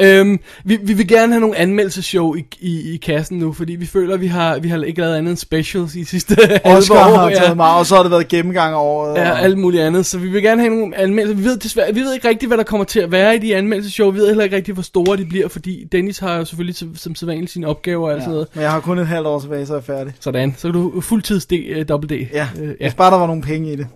Øhm, 0.00 0.38
vi, 0.64 0.78
vi 0.82 0.92
vil 0.92 1.08
gerne 1.08 1.32
have 1.32 1.40
nogle 1.40 1.56
anmeldelseshow 1.56 2.34
i, 2.34 2.44
i, 2.60 2.94
i 2.94 2.96
kassen 2.96 3.38
nu, 3.38 3.52
fordi 3.52 3.72
vi 3.74 3.86
føler, 3.86 4.14
at 4.14 4.20
vi 4.20 4.26
har, 4.26 4.58
vi 4.58 4.68
har 4.68 4.82
ikke 4.82 5.00
lavet 5.00 5.16
andet 5.16 5.30
end 5.30 5.36
specials 5.38 5.94
i 5.94 6.04
sidste 6.04 6.34
halve 6.64 6.78
Oscar 6.78 6.94
år. 7.10 7.16
har 7.16 7.28
ja. 7.30 7.34
taget 7.36 7.56
meget, 7.56 7.78
og 7.78 7.86
så 7.86 7.94
har 7.96 8.02
det 8.02 8.10
været 8.10 8.28
gennemgang 8.28 8.74
af 8.74 8.78
året. 8.78 9.14
Ja, 9.20 9.30
og- 9.30 9.40
alt 9.42 9.58
muligt 9.58 9.82
andet. 9.82 10.06
Så 10.06 10.18
vi 10.18 10.28
vil 10.28 10.42
gerne 10.42 10.60
have 10.62 10.74
nogle 10.76 10.96
anmeldelser. 10.96 11.36
Vi 11.36 11.44
ved, 11.44 11.56
desværre, 11.56 11.94
vi 11.94 12.00
ved 12.00 12.14
ikke 12.14 12.28
rigtigt, 12.28 12.48
hvad 12.50 12.58
der 12.58 12.64
kommer 12.64 12.84
til 12.84 13.00
at 13.00 13.10
være 13.12 13.36
i 13.36 13.38
de 13.38 13.56
anmeldelseshow. 13.56 14.10
Vi 14.10 14.18
ved 14.18 14.26
heller 14.28 14.44
ikke 14.44 14.56
rigtigt, 14.56 14.74
hvor 14.76 14.82
store 14.82 15.16
de 15.16 15.24
bliver, 15.26 15.48
fordi 15.48 15.84
Dennis 15.92 16.18
har 16.18 16.36
jo 16.36 16.44
selvfølgelig 16.44 16.76
som, 16.76 16.96
som 16.96 17.14
sædvanligt 17.14 17.52
sine 17.52 17.66
opgaver 17.66 18.04
og 18.06 18.10
alt 18.12 18.16
Ja, 18.18 18.20
sådan 18.24 18.32
noget. 18.32 18.48
men 18.54 18.62
jeg 18.62 18.70
har 18.70 18.80
kun 18.80 18.98
et 18.98 19.06
halvt 19.06 19.26
år 19.26 19.40
tilbage, 19.40 19.66
så 19.66 19.72
er 19.72 19.76
jeg 19.76 19.84
færdig. 19.84 20.12
Sådan. 20.20 20.54
Så 20.58 20.68
er 20.68 20.72
du 20.72 21.00
fuldtids 21.00 21.46
D, 21.46 21.52
uh, 21.52 22.00
D. 22.02 22.12
Ja, 22.32 22.48
Øh, 22.60 22.70
hvis 22.80 22.94
bare 22.94 23.10
der 23.10 23.18
var 23.18 23.26
nogle 23.26 23.42
penge 23.42 23.72
i 23.72 23.76
det. 23.76 23.86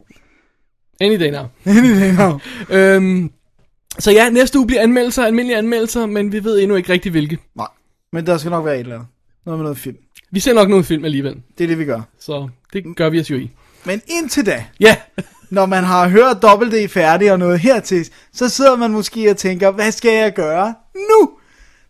Any 1.00 1.20
day 1.20 1.30
now. 1.30 1.44
Any 1.66 2.00
day 2.00 2.12
now. 2.18 2.38
øhm, 2.78 3.30
så 3.98 4.10
ja, 4.10 4.30
næste 4.30 4.58
uge 4.58 4.66
bliver 4.66 4.82
anmeldelser, 4.82 5.24
almindelige 5.24 5.58
anmeldelser, 5.58 6.06
men 6.06 6.32
vi 6.32 6.44
ved 6.44 6.60
endnu 6.60 6.76
ikke 6.76 6.92
rigtig 6.92 7.10
hvilke. 7.12 7.38
Nej, 7.56 7.66
men 8.12 8.26
der 8.26 8.38
skal 8.38 8.50
nok 8.50 8.64
være 8.64 8.74
et 8.74 8.80
eller 8.80 8.94
andet. 8.94 9.08
Noget 9.46 9.58
med 9.58 9.64
noget 9.64 9.78
film. 9.78 9.96
Vi 10.32 10.40
ser 10.40 10.52
nok 10.54 10.68
nogle 10.68 10.84
film 10.84 11.04
alligevel, 11.04 11.36
Det 11.58 11.64
er 11.64 11.68
det, 11.68 11.78
vi 11.78 11.84
gør. 11.84 12.00
så 12.20 12.48
det 12.72 12.96
gør 12.96 13.10
vi 13.10 13.20
os 13.20 13.30
jo 13.30 13.36
i. 13.36 13.50
Men 13.84 14.02
indtil 14.08 14.46
da, 14.46 14.64
Ja, 14.80 14.96
når 15.50 15.66
man 15.66 15.84
har 15.84 16.08
hørt 16.08 16.42
Double 16.42 16.84
D 16.86 16.90
færdig 16.90 17.32
og 17.32 17.38
noget 17.38 17.60
hertil, 17.60 18.08
så 18.32 18.48
sidder 18.48 18.76
man 18.76 18.90
måske 18.90 19.30
og 19.30 19.36
tænker, 19.36 19.70
hvad 19.70 19.92
skal 19.92 20.12
jeg 20.14 20.34
gøre 20.34 20.74
nu? 20.94 21.30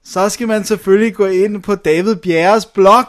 Så 0.05 0.29
skal 0.29 0.49
man 0.49 0.65
selvfølgelig 0.65 1.15
gå 1.15 1.27
ind 1.27 1.63
på 1.63 1.75
David 1.75 2.17
Bjerres 2.17 2.67
blog, 2.67 3.05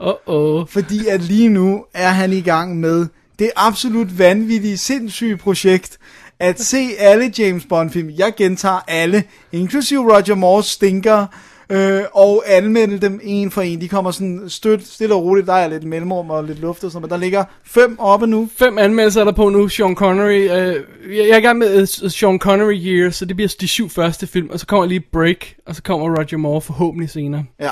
uh-oh. 0.00 0.66
fordi 0.68 1.06
at 1.06 1.22
lige 1.22 1.48
nu 1.48 1.84
er 1.94 2.08
han 2.08 2.32
i 2.32 2.40
gang 2.40 2.80
med 2.80 3.06
det 3.38 3.50
absolut 3.56 4.18
vanvittige, 4.18 4.76
sindssyge 4.78 5.36
projekt, 5.36 5.98
at 6.40 6.60
se 6.60 6.88
alle 6.98 7.32
James 7.38 7.66
Bond 7.68 7.90
film. 7.90 8.10
Jeg 8.18 8.32
gentager 8.36 8.80
alle, 8.88 9.24
inklusive 9.52 10.14
Roger 10.14 10.34
Moores 10.34 10.66
stinker, 10.66 11.26
øh, 11.70 12.02
og 12.12 12.42
anmelde 12.46 12.98
dem 12.98 13.20
en 13.22 13.50
for 13.50 13.62
en. 13.62 13.80
De 13.80 13.88
kommer 13.88 14.10
sådan 14.10 14.44
stødt, 14.48 14.86
stille 14.86 15.14
og 15.14 15.22
roligt. 15.22 15.46
Der 15.46 15.52
er 15.52 15.68
lidt 15.68 15.84
mellemrum 15.84 16.30
og 16.30 16.44
lidt 16.44 16.60
luft 16.60 16.84
og 16.84 16.90
sådan, 16.90 17.02
men 17.02 17.10
der 17.10 17.16
ligger 17.16 17.44
fem 17.64 17.98
oppe 17.98 18.26
nu. 18.26 18.48
Fem 18.56 18.78
anmeldelser 18.78 19.20
er 19.20 19.24
der 19.24 19.32
på 19.32 19.48
nu, 19.48 19.68
Sean 19.68 19.94
Connery. 19.94 20.40
Øh, 20.40 20.48
jeg 20.48 21.28
jeg 21.28 21.28
er 21.28 21.36
i 21.36 21.40
gang 21.40 21.58
med 21.58 21.82
uh, 21.82 22.10
Sean 22.10 22.38
Connery 22.38 22.74
Year, 22.74 23.10
så 23.10 23.24
det 23.24 23.36
bliver 23.36 23.54
de 23.60 23.68
syv 23.68 23.90
første 23.90 24.26
film, 24.26 24.50
og 24.50 24.60
så 24.60 24.66
kommer 24.66 24.86
lige 24.86 25.04
Break, 25.12 25.54
og 25.66 25.74
så 25.74 25.82
kommer 25.82 26.06
Roger 26.06 26.36
Moore 26.36 26.60
forhåbentlig 26.60 27.10
senere. 27.10 27.44
Ja. 27.60 27.70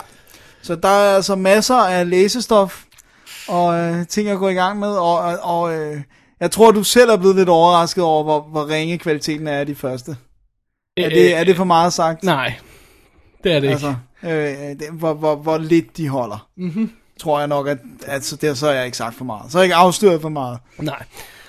Så 0.62 0.74
der 0.74 0.88
er 0.88 1.14
altså 1.16 1.34
masser 1.34 1.74
af 1.74 2.10
læsestof 2.10 2.82
og 3.48 3.74
øh, 3.74 4.06
ting 4.06 4.28
at 4.28 4.38
gå 4.38 4.48
i 4.48 4.54
gang 4.54 4.78
med, 4.78 4.88
og, 4.88 5.18
og, 5.18 5.38
og 5.42 5.74
øh, 5.74 6.00
jeg 6.42 6.50
tror, 6.50 6.70
du 6.70 6.82
selv 6.82 7.10
er 7.10 7.16
blevet 7.16 7.36
lidt 7.36 7.48
overrasket 7.48 8.04
over, 8.04 8.22
hvor, 8.22 8.40
hvor 8.40 8.68
ringe 8.68 8.98
kvaliteten 8.98 9.46
er 9.46 9.58
af 9.58 9.66
de 9.66 9.74
første. 9.74 10.16
Er 10.96 11.08
det, 11.08 11.36
er 11.36 11.44
det 11.44 11.56
for 11.56 11.64
meget 11.64 11.92
sagt? 11.92 12.22
Nej, 12.22 12.54
det 13.44 13.52
er 13.52 13.60
det 13.60 13.68
altså, 13.68 13.94
ikke. 14.24 14.36
øh, 14.36 14.78
det, 14.78 14.86
hvor, 14.92 15.14
hvor, 15.14 15.36
hvor 15.36 15.58
lidt 15.58 15.96
de 15.96 16.08
holder. 16.08 16.48
Mhm. 16.56 16.92
Tror 17.20 17.38
jeg 17.38 17.48
nok, 17.48 17.68
at, 17.68 17.78
at 18.06 18.24
så, 18.24 18.36
der, 18.36 18.54
så 18.54 18.66
har 18.66 18.72
jeg 18.72 18.84
ikke 18.84 18.96
sagt 18.96 19.14
for 19.14 19.24
meget. 19.24 19.52
Så 19.52 19.58
har 19.58 19.62
jeg 19.62 19.66
ikke 19.66 19.74
afsløret 19.74 20.20
for 20.20 20.28
meget. 20.28 20.58
Nej. 20.78 21.04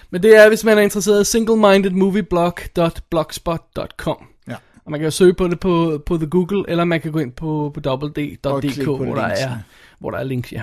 Men 0.09 0.23
det 0.23 0.37
er, 0.37 0.47
hvis 0.47 0.63
man 0.63 0.77
er 0.77 0.81
interesseret, 0.81 1.27
singlemindedmovieblog.blogspot.com. 1.27 4.25
Ja. 4.47 4.55
Og 4.85 4.91
man 4.91 4.99
kan 4.99 5.05
jo 5.05 5.11
søge 5.11 5.33
på 5.33 5.47
det 5.47 5.59
på, 5.59 6.03
på 6.05 6.17
The 6.17 6.27
Google, 6.27 6.65
eller 6.67 6.83
man 6.83 7.01
kan 7.01 7.11
gå 7.11 7.19
ind 7.19 7.31
på, 7.31 7.71
på 7.73 7.79
www.dk, 7.89 8.85
hvor, 8.85 9.15
der 9.15 9.23
er, 9.23 9.57
hvor 9.99 10.11
der 10.11 10.17
er 10.17 10.23
links, 10.23 10.51
ja. 10.51 10.61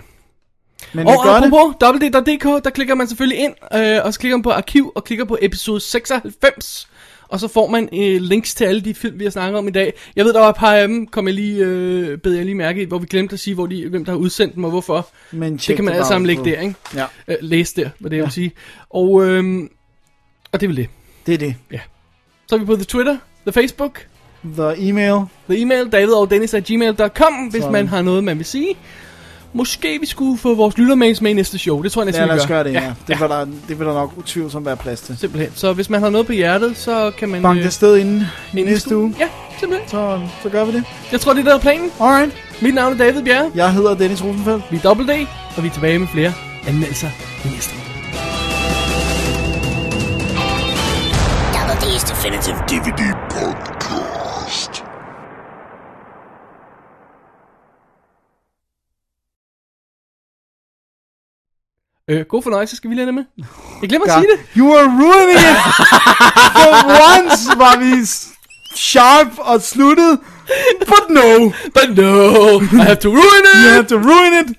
Men 0.92 1.06
og 1.06 1.14
gør 1.24 1.30
apropos 1.30 1.74
www.dk, 1.82 2.64
der 2.64 2.70
klikker 2.70 2.94
man 2.94 3.06
selvfølgelig 3.06 3.38
ind, 3.44 3.54
øh, 3.74 4.04
og 4.04 4.14
så 4.14 4.20
klikker 4.20 4.36
man 4.36 4.42
på 4.42 4.50
arkiv, 4.50 4.92
og 4.94 5.04
klikker 5.04 5.24
på 5.24 5.38
episode 5.42 5.80
96, 5.80 6.88
og 7.28 7.40
så 7.40 7.48
får 7.48 7.68
man 7.68 7.88
øh, 7.92 8.20
links 8.20 8.54
til 8.54 8.64
alle 8.64 8.80
de 8.80 8.94
film, 8.94 9.18
vi 9.18 9.24
har 9.24 9.30
snakket 9.30 9.58
om 9.58 9.68
i 9.68 9.70
dag. 9.70 9.92
Jeg 10.16 10.24
ved, 10.24 10.32
der 10.32 10.40
var 10.40 10.48
et 10.48 10.56
par 10.56 10.74
af 10.74 10.88
dem, 10.88 11.06
kom 11.06 11.26
jeg 11.26 11.34
lige, 11.34 11.64
øh, 11.64 12.18
bed 12.18 12.32
jeg 12.32 12.44
lige 12.44 12.54
mærke 12.54 12.82
i, 12.82 12.84
hvor 12.84 12.98
vi 12.98 13.06
glemte 13.06 13.32
at 13.32 13.40
sige, 13.40 13.54
hvor 13.54 13.66
de, 13.66 13.88
hvem 13.88 14.04
der 14.04 14.12
har 14.12 14.18
udsendt 14.18 14.54
dem, 14.54 14.64
og 14.64 14.70
hvorfor. 14.70 15.08
Men 15.30 15.56
det 15.56 15.76
kan 15.76 15.84
man 15.84 15.94
alle 15.94 16.06
sammen 16.06 16.26
lægge 16.26 16.44
der, 16.44 16.60
ikke? 16.60 16.74
Ja. 16.94 17.04
Øh, 17.28 17.36
læse 17.40 17.76
der, 17.76 17.90
hvad 17.98 18.10
det 18.10 18.16
jeg 18.16 18.24
vil 18.24 18.32
sige. 18.32 18.52
Og, 18.90 19.26
øh, 19.26 19.60
og 20.52 20.60
det 20.60 20.66
er 20.66 20.68
vel 20.68 20.76
det. 20.76 20.88
Det 21.26 21.34
er 21.34 21.38
det. 21.38 21.54
Så 22.46 22.54
er 22.54 22.58
vi 22.58 22.64
på 22.64 22.74
The 22.74 22.84
Twitter, 22.84 23.16
The 23.46 23.52
Facebook, 23.52 24.06
The 24.44 24.88
email. 24.88 25.24
The 25.48 25.60
email, 25.60 25.88
david 25.92 26.12
og 26.12 26.30
dennis 26.30 26.54
at 26.54 26.64
gmail.com, 26.64 27.34
hvis 27.50 27.62
Sådan. 27.62 27.72
man 27.72 27.88
har 27.88 28.02
noget, 28.02 28.24
man 28.24 28.38
vil 28.38 28.46
sige. 28.46 28.76
Måske 29.52 29.98
vi 30.00 30.06
skulle 30.06 30.38
få 30.38 30.54
vores 30.54 30.78
lyttermails 30.78 31.20
med 31.20 31.30
i 31.30 31.34
næste 31.34 31.58
show. 31.58 31.82
Det 31.82 31.92
tror 31.92 32.02
jeg 32.02 32.06
næsten, 32.06 32.20
Ja, 32.20 32.26
vi 32.26 32.30
lad 32.30 32.36
gør. 32.38 32.42
os 32.42 32.48
gøre 32.48 32.64
det, 32.64 32.72
ja. 32.72 32.80
ja. 32.82 32.92
Det, 33.08 33.20
vil 33.20 33.28
der, 33.28 33.44
det 33.68 33.78
vil 33.78 33.86
der 33.86 33.94
nok 33.94 34.12
utvivlsomt 34.16 34.66
være 34.66 34.76
plads 34.76 35.00
til. 35.00 35.18
Simpelthen. 35.18 35.52
Så 35.54 35.72
hvis 35.72 35.90
man 35.90 36.02
har 36.02 36.10
noget 36.10 36.26
på 36.26 36.32
hjertet, 36.32 36.76
så 36.76 37.12
kan 37.18 37.28
man... 37.28 37.42
Bank 37.42 37.58
øh, 37.58 37.64
det 37.64 37.72
sted 37.72 37.96
inden 37.96 38.16
i 38.54 38.58
inden 38.58 38.72
næste 38.72 38.96
uge. 38.96 39.14
Ja, 39.20 39.28
simpelthen. 39.60 39.88
Så, 39.88 40.20
så 40.42 40.48
gør 40.48 40.64
vi 40.64 40.72
det. 40.72 40.84
Jeg 41.12 41.20
tror, 41.20 41.32
det 41.32 41.40
er 41.40 41.44
der 41.44 41.54
er 41.54 41.58
planen. 41.60 41.90
Alright. 42.00 42.32
Mit 42.62 42.74
navn 42.74 42.92
er 42.92 42.96
David 42.98 43.22
Bjerre. 43.22 43.50
Jeg 43.54 43.72
hedder 43.72 43.94
Dennis 43.94 44.24
Rosenfeldt. 44.24 44.64
Vi 44.70 44.76
er 44.76 44.80
Double 44.80 45.06
D, 45.14 45.26
og 45.56 45.62
vi 45.62 45.68
er 45.68 45.72
tilbage 45.72 45.98
med 45.98 46.08
flere 46.08 46.32
anmeldelser 46.68 47.08
i 47.44 47.48
næste 47.48 47.72
uge. 47.74 47.84
Double 51.54 51.74
D's 51.74 52.08
Definitive 52.10 52.56
DVD 52.68 53.02
Podcast. 53.30 53.69
Øh, 62.10 62.24
god 62.28 62.42
fornøjelse, 62.42 62.76
skal 62.76 62.90
vi 62.90 62.94
lige 62.94 63.12
med? 63.12 63.24
Jeg 63.80 63.88
glemmer 63.88 64.06
at 64.06 64.22
sige 64.22 64.32
det. 64.32 64.40
You 64.56 64.76
are 64.76 64.84
ruining 65.02 65.40
it! 65.50 65.58
For 66.62 66.70
once 67.08 67.58
var 67.58 67.78
vi 67.78 68.06
sharp 68.76 69.38
og 69.38 69.60
sluttet, 69.60 70.18
but 70.78 71.04
no. 71.10 71.50
But 71.74 71.96
no, 71.96 72.60
I 72.60 72.82
have 72.82 72.96
to 72.96 73.08
ruin 73.08 73.44
it! 73.54 73.64
You 73.64 73.70
have 73.70 73.84
to 73.84 73.96
ruin 73.96 74.32
it. 74.44 74.56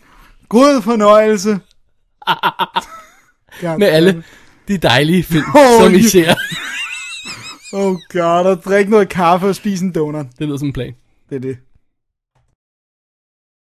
God 0.49 0.81
fornøjelse. 0.81 1.59
God 3.61 3.77
Med 3.79 3.87
alle 3.87 4.23
de 4.67 4.77
dejlige 4.77 5.23
film, 5.23 5.45
Oh, 5.55 5.83
som 5.83 5.93
I 5.93 6.03
ser. 6.03 6.35
Oh 7.73 7.95
god, 8.13 8.45
og 8.45 8.63
drik 8.65 8.89
noget 8.89 9.09
kaffe 9.09 9.47
og 9.47 9.55
spise 9.55 9.83
en 9.85 9.91
donut. 9.91 10.25
Det 10.39 10.47
lyder 10.47 10.57
som 10.57 10.67
en 10.67 10.73
plan. 10.73 10.93
Det 11.29 11.35
er 11.35 11.39
det. 11.39 11.57